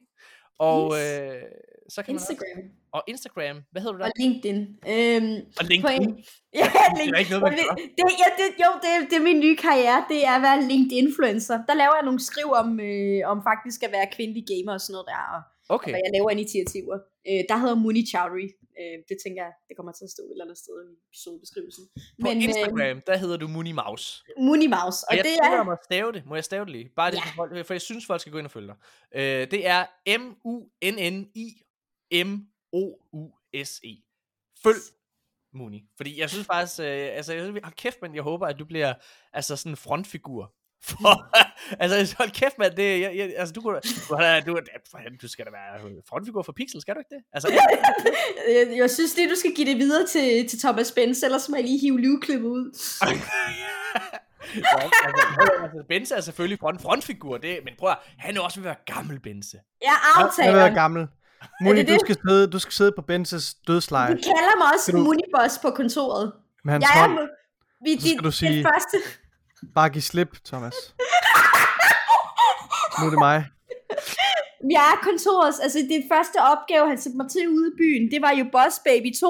Og 0.60 0.94
Yes. 0.94 1.20
øh, 1.22 1.42
så 1.90 2.04
kan 2.04 2.14
man 2.14 2.20
Instagram 2.22 2.58
også, 2.58 2.70
og 2.92 3.04
Instagram, 3.08 3.58
hvad 3.72 3.82
hedder 3.82 3.94
du 3.98 4.00
der? 4.00 4.06
og 4.06 4.12
LinkedIn. 4.24 4.58
Øhm, 4.94 5.36
Og 5.60 5.64
LinkedIn. 5.72 6.06
På 6.16 6.22
ja, 6.60 6.66
Det 6.96 7.14
er 7.16 7.20
ikke 7.24 7.32
noget, 7.32 7.44
man 7.44 7.52
gør. 7.52 7.76
det, 8.00 8.06
ja, 8.24 8.28
det, 8.40 8.48
jo, 8.64 8.70
det, 8.84 8.90
det 9.10 9.16
er 9.18 9.24
min 9.30 9.40
nye 9.46 9.58
karriere, 9.68 10.00
det 10.12 10.20
er 10.30 10.34
at 10.40 10.42
være 10.48 10.58
LinkedIn-influencer. 10.72 11.58
Der 11.70 11.74
laver 11.82 11.96
jeg 12.00 12.06
nogle 12.10 12.22
skriv 12.30 12.48
om, 12.62 12.70
øh, 12.90 13.20
om 13.32 13.38
faktisk 13.52 13.80
at 13.88 13.92
være 13.98 14.08
kvindelig 14.16 14.44
gamer 14.52 14.74
og 14.78 14.82
sådan 14.82 14.94
noget 14.96 15.08
der, 15.14 15.22
og, 15.36 15.42
Okay. 15.70 15.88
og 15.88 15.92
hvad 15.94 16.02
jeg 16.06 16.12
laver 16.18 16.30
initiativer. 16.30 16.98
Øh, 17.30 17.42
der 17.50 17.58
hedder 17.58 17.76
Muni 17.76 18.06
Chowdhury. 18.12 18.48
Øh, 18.80 18.98
det 19.10 19.18
tænker 19.24 19.40
jeg, 19.46 19.52
det 19.68 19.74
kommer 19.78 19.92
til 19.92 20.04
at 20.08 20.12
stå 20.16 20.22
et 20.24 20.32
eller 20.32 20.46
andet 20.46 20.58
sted 20.58 20.76
i 20.90 20.94
episodebeskrivelsen. 21.10 21.84
På 22.22 22.28
Instagram, 22.30 23.02
der 23.10 23.18
hedder 23.18 23.38
du 23.38 23.48
Muni 23.48 23.72
Mouse. 23.72 24.24
Øh, 24.30 24.44
Muni 24.48 24.68
Mouse, 24.68 24.98
og 25.06 25.08
Og 25.10 25.16
jeg 25.18 25.24
det 25.24 25.32
tillader 25.32 25.60
er... 25.60 25.64
mig 25.64 25.74
at 25.80 25.84
stave 25.90 26.12
det. 26.12 26.22
Må 26.26 26.36
jeg 26.36 26.44
stave 26.44 26.66
det 26.66 26.72
lige? 26.72 26.90
Bare 26.96 27.12
det, 27.12 27.18
Ja. 27.18 27.30
for, 27.38 27.64
for 27.68 27.74
jeg 27.74 27.82
synes, 27.82 28.06
folk 28.06 28.22
skal 28.22 28.32
gå 28.32 28.38
ind 28.38 28.48
og 28.48 28.52
følge 28.52 28.68
dig. 28.68 28.78
Øh, 29.16 29.52
det 29.52 29.62
er 29.68 29.82
M-U-N-N-I-M-O-U-S-E. 32.56 33.88
E. 33.88 34.02
Følg 34.64 34.82
Muni. 35.54 35.84
Fordi 35.98 36.20
jeg 36.20 36.30
synes 36.30 36.46
faktisk, 36.46 36.80
øh, 36.80 36.86
altså, 37.18 37.34
jeg, 37.34 37.44
synes, 37.44 37.60
hold 37.64 37.74
kæft, 37.76 38.02
men 38.02 38.16
jeg 38.16 38.24
håber, 38.24 38.48
at 38.48 38.60
du 38.60 38.66
bliver 38.66 38.94
altså 39.34 39.56
sådan 39.56 39.72
en 39.72 39.78
frontfigur. 39.78 40.54
For, 40.88 41.28
altså, 41.84 42.16
hold 42.18 42.32
kæft, 42.32 42.58
mand, 42.60 42.76
det, 42.76 43.02
jeg, 43.02 43.12
jeg, 43.16 43.34
altså, 43.38 43.54
du, 43.54 43.62
kunne, 43.62 43.76
du, 43.76 44.52
du, 44.52 44.52
du, 44.54 44.60
du 45.22 45.28
skal 45.28 45.46
da 45.46 45.52
være 45.52 45.92
frontfigur 46.10 46.44
for 46.44 46.52
Pixel, 46.52 46.82
skal 46.82 46.94
du 46.96 47.00
ikke 47.00 47.16
det? 47.16 47.24
Altså, 47.34 47.48
jeg, 48.56 48.78
jeg 48.78 48.90
synes 48.90 49.16
lige, 49.16 49.30
du 49.30 49.36
skal 49.36 49.52
give 49.56 49.68
det 49.70 49.78
videre 49.78 50.08
til, 50.08 50.48
til 50.50 50.60
Thomas 50.60 50.92
Benz, 50.92 51.24
ellers 51.24 51.50
må 51.50 51.56
jeg 51.56 51.66
lige 51.66 51.80
hive 51.80 52.00
livklippet 52.02 52.48
ud. 52.48 52.66
ja, 54.56 54.62
altså, 54.82 55.52
altså, 55.64 55.84
Benze 55.90 56.16
er 56.16 56.22
selvfølgelig 56.22 56.60
front, 56.60 56.82
frontfigur, 56.82 57.38
det, 57.38 57.60
men 57.66 57.74
prøv 57.80 57.90
at, 57.90 57.98
han 58.18 58.38
er 58.38 58.42
også 58.42 58.60
ved 58.60 58.70
at 58.70 58.76
være 58.88 58.96
gammel, 58.96 59.20
Benze. 59.20 59.58
Jeg 59.82 59.90
er 60.18 60.44
Jeg 60.44 60.68
er 60.70 60.74
gammel. 60.74 61.08
Moni, 61.62 61.80
det 61.80 61.88
du 61.88 61.94
det? 61.94 62.02
skal, 62.02 62.18
sidde, 62.30 62.48
du 62.48 62.60
skal 62.60 62.74
sidde 62.74 62.92
på 62.96 63.02
Benses 63.02 63.54
dødsleje 63.68 64.12
De 64.12 64.22
kalder 64.22 64.58
mig 64.58 64.68
også 64.74 64.92
du- 64.92 64.98
Muniboss 64.98 65.60
på 65.62 65.70
kontoret. 65.72 66.32
med 66.64 66.74
hans 66.74 66.86
Jeg 66.96 67.04
er 67.04 67.28
vi, 67.86 68.00
Så 68.00 68.08
skal 68.08 68.18
de, 68.18 68.24
du 68.24 68.32
sige- 68.32 68.58
det 68.58 68.66
første. 68.74 68.98
Bare 69.76 69.90
giv 69.90 70.02
slip, 70.02 70.32
Thomas. 70.46 70.76
Nu 73.00 73.06
er 73.08 73.12
det 73.16 73.20
mig. 73.30 73.40
Jeg 74.76 74.86
er 74.94 74.98
kontorets, 75.10 75.60
altså 75.66 75.80
det 75.94 76.02
første 76.14 76.38
opgave, 76.54 76.86
han 76.92 77.00
sendte 77.02 77.18
mig 77.22 77.30
til 77.32 77.46
ude 77.58 77.68
i 77.72 77.78
byen, 77.82 78.04
det 78.14 78.20
var 78.26 78.34
jo 78.40 78.46
Boss 78.56 78.76
Baby 78.90 79.10
2, 79.22 79.26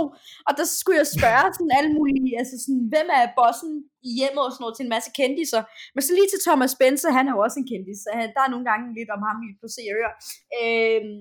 og 0.47 0.53
der 0.59 0.65
skulle 0.80 0.97
jeg 1.01 1.09
spørge 1.17 1.47
sådan 1.55 1.75
alle 1.77 1.91
mulige, 1.97 2.31
altså 2.41 2.55
sådan, 2.64 2.83
hvem 2.93 3.07
er 3.19 3.23
bossen 3.39 3.72
i 4.09 4.11
hjemmet 4.19 4.43
og 4.45 4.51
sådan 4.51 4.64
noget 4.64 4.75
til 4.75 4.85
en 4.88 4.95
masse 4.95 5.09
kendiser. 5.19 5.61
Men 5.93 6.01
så 6.05 6.11
lige 6.17 6.30
til 6.31 6.43
Thomas 6.47 6.72
Spencer, 6.75 7.09
han 7.17 7.25
er 7.27 7.33
jo 7.35 7.41
også 7.45 7.57
en 7.59 7.69
kendis, 7.72 7.99
så 8.03 8.09
han, 8.19 8.27
der 8.35 8.41
er 8.43 8.51
nogle 8.53 8.65
gange 8.69 8.85
lidt 8.97 9.11
om 9.15 9.22
ham 9.27 9.38
i 9.47 9.49
på 9.61 9.67
se 9.75 9.83
og 9.91 9.97
der 10.01 10.14
Øhm, 10.59 11.17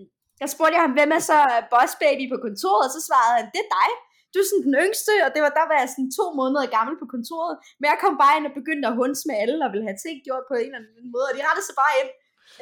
spurgte 0.54 0.76
jeg 0.76 0.84
ham, 0.86 0.94
hvem 0.98 1.10
er 1.18 1.22
så 1.30 1.38
Boss 1.72 1.92
Baby 2.04 2.24
på 2.32 2.38
kontoret, 2.46 2.84
og 2.86 2.92
så 2.96 3.00
svarede 3.08 3.34
han, 3.38 3.46
det 3.54 3.60
er 3.64 3.70
dig. 3.80 3.90
Du 4.34 4.38
er 4.42 4.46
sådan 4.50 4.66
den 4.68 4.76
yngste, 4.84 5.12
og 5.24 5.30
det 5.34 5.40
var, 5.44 5.52
der 5.58 5.66
var 5.70 5.76
jeg 5.80 5.88
sådan 5.92 6.10
to 6.18 6.24
måneder 6.40 6.74
gammel 6.76 6.94
på 7.02 7.06
kontoret. 7.14 7.54
Men 7.80 7.86
jeg 7.92 7.98
kom 8.04 8.14
bare 8.22 8.34
ind 8.36 8.46
og 8.50 8.54
begyndte 8.60 8.84
at 8.90 8.96
hunds 9.00 9.22
med 9.28 9.36
alle, 9.42 9.56
og 9.64 9.70
ville 9.72 9.86
have 9.88 10.00
ting 10.04 10.16
gjort 10.26 10.44
på 10.50 10.54
en 10.60 10.68
eller 10.68 10.78
anden 10.80 11.12
måde, 11.16 11.26
og 11.28 11.34
de 11.36 11.40
rettede 11.46 11.66
sig 11.68 11.76
bare 11.82 11.94
ind. 12.00 12.10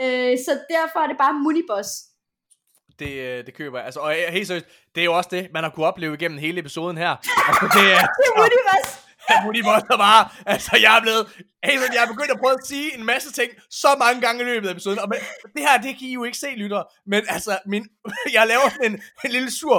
Øh, 0.02 0.32
så 0.44 0.52
derfor 0.74 0.98
er 1.04 1.08
det 1.12 1.18
bare 1.24 1.34
Muniboss. 1.44 1.90
Det, 3.00 3.12
øh, 3.26 3.38
det 3.46 3.54
køber 3.60 3.76
jeg. 3.78 3.86
Altså, 3.86 4.00
og 4.00 4.10
øh, 4.18 4.24
helt 4.36 4.46
seriøst, 4.46 4.66
det 4.94 5.00
er 5.00 5.04
jo 5.10 5.14
også 5.20 5.30
det, 5.36 5.42
man 5.54 5.62
har 5.64 5.70
kunne 5.70 5.86
opleve 5.86 6.14
igennem 6.14 6.38
hele 6.38 6.60
episoden 6.60 6.96
her. 7.04 7.12
Altså, 7.48 7.64
det 7.76 7.86
er... 7.96 8.00
Det 8.18 8.26
er 8.30 8.34
Muniboss. 8.40 9.01
Moody 9.44 9.62
Monster 9.68 9.96
bare, 9.96 10.28
altså 10.46 10.72
jeg 10.84 10.96
er 10.96 11.00
blevet, 11.00 11.24
helt 11.64 11.80
seriøst, 11.80 11.94
jeg 11.94 12.02
er 12.04 12.10
begyndt 12.14 12.30
at 12.30 12.40
prøve 12.42 12.52
at 12.60 12.66
sige 12.66 12.98
en 12.98 13.04
masse 13.12 13.32
ting 13.32 13.50
så 13.70 13.90
mange 13.98 14.20
gange 14.20 14.38
i 14.42 14.44
løbet 14.44 14.68
af 14.68 14.72
episoden, 14.72 14.98
og 14.98 15.08
men, 15.08 15.18
det 15.54 15.62
her, 15.66 15.74
det 15.84 15.90
kan 15.98 16.06
I 16.08 16.12
jo 16.12 16.24
ikke 16.24 16.38
se, 16.38 16.50
lytter, 16.56 16.82
men 17.06 17.22
altså, 17.28 17.58
min, 17.66 17.84
jeg 18.36 18.46
laver 18.46 18.66
sådan 18.68 18.92
en, 18.92 19.02
en 19.24 19.30
lille 19.30 19.50
sur, 19.50 19.78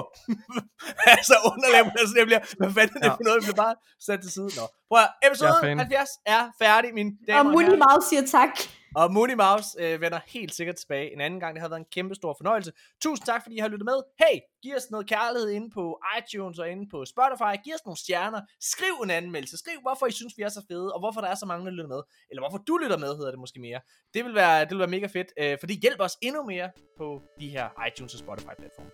altså 1.16 1.36
underlæb, 1.52 1.86
altså 2.00 2.14
det 2.18 2.26
bliver, 2.26 2.42
hvad 2.58 2.72
fanden 2.78 2.98
er 3.04 3.08
det 3.10 3.18
for 3.20 3.24
noget, 3.28 3.38
det 3.40 3.46
bliver 3.48 3.64
bare 3.66 3.76
sat 4.08 4.20
til 4.22 4.32
side. 4.32 4.50
Nå. 4.60 4.66
Prøv 4.90 5.00
at, 5.06 5.10
episode 5.28 5.50
Jeg 5.50 5.58
er 5.58 5.62
fan. 5.62 5.80
70 5.80 6.10
er 6.26 6.44
færdig, 6.62 6.94
mine 6.94 7.12
Og 7.22 7.28
damer 7.28 7.40
og 7.40 7.46
Muni 7.46 7.66
herrer. 7.66 7.84
Mouse 7.86 8.10
siger 8.10 8.26
tak. 8.38 8.54
Og 8.96 9.14
Mooney 9.14 9.34
Mouse 9.34 9.70
øh, 9.80 10.02
vender 10.02 10.20
helt 10.28 10.54
sikkert 10.56 10.76
tilbage 10.76 11.14
en 11.14 11.22
anden 11.22 11.40
gang. 11.40 11.56
Det 11.56 11.62
har 11.62 11.70
været 11.70 11.80
en 11.80 11.86
kæmpe 11.92 12.16
stor 12.16 12.34
fornøjelse. 12.40 12.72
Tusind 13.02 13.26
tak, 13.26 13.42
fordi 13.44 13.56
I 13.56 13.60
har 13.60 13.68
lyttet 13.68 13.86
med. 13.86 14.00
Hey, 14.20 14.40
giv 14.64 14.76
os 14.76 14.92
noget 14.92 15.08
kærlighed 15.08 15.50
inde 15.50 15.70
på 15.70 16.00
iTunes 16.18 16.60
og 16.60 16.70
inde 16.70 16.90
på 16.90 17.06
Spotify. 17.06 17.54
Giv 17.64 17.74
os 17.74 17.86
nogle 17.86 17.98
stjerner. 17.98 18.42
Skriv 18.62 18.94
en 19.04 19.10
anmeldelse. 19.10 19.58
Skriv, 19.58 19.78
hvorfor 19.82 20.06
I 20.06 20.12
synes, 20.12 20.34
vi 20.38 20.44
er 20.44 20.50
så 20.50 20.66
fede, 20.68 20.94
og 20.94 21.00
hvorfor 21.00 21.22
der 21.22 21.28
er 21.28 21.36
så 21.36 21.46
mange, 21.46 21.66
der 21.66 21.72
lytter 21.72 21.88
med. 21.88 22.02
Eller 22.30 22.42
hvorfor 22.42 22.58
du 22.58 22.78
lytter 22.78 22.98
med, 22.98 23.16
hedder 23.18 23.32
det 23.32 23.40
måske 23.40 23.60
mere. 23.60 23.80
Det 24.14 24.26
vil 24.26 24.36
være, 24.36 24.62
det 24.62 24.70
vil 24.70 24.80
være 24.80 24.88
mega 24.88 25.08
fedt, 25.08 25.30
øh, 25.40 25.58
det 25.62 25.80
hjælper 25.82 26.04
os 26.04 26.18
endnu 26.22 26.44
mere 26.44 26.70
på 26.98 27.22
de 27.40 27.50
her 27.50 27.68
iTunes 27.88 28.14
og 28.14 28.20
Spotify-platforme. 28.20 28.92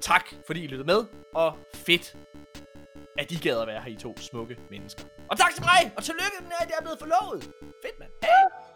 Tak, 0.00 0.24
fordi 0.46 0.64
I 0.64 0.66
lyttede 0.66 0.86
med, 0.86 1.04
og 1.34 1.58
fedt, 1.74 2.16
at 3.18 3.32
I 3.32 3.36
gad 3.36 3.60
at 3.60 3.66
være 3.66 3.82
her, 3.82 3.90
I 3.90 3.96
to 3.96 4.16
smukke 4.16 4.56
mennesker. 4.70 5.04
Og 5.30 5.38
tak 5.38 5.54
til 5.54 5.64
mig, 5.64 5.92
og 5.96 6.04
tillykke 6.04 6.38
med, 6.40 6.58
at 6.60 6.68
jeg 6.70 6.76
er 6.78 6.82
blevet 6.82 6.98
forlovet. 6.98 7.42
Fedt, 7.82 7.98
mand. 7.98 8.10
Hey! 8.22 8.73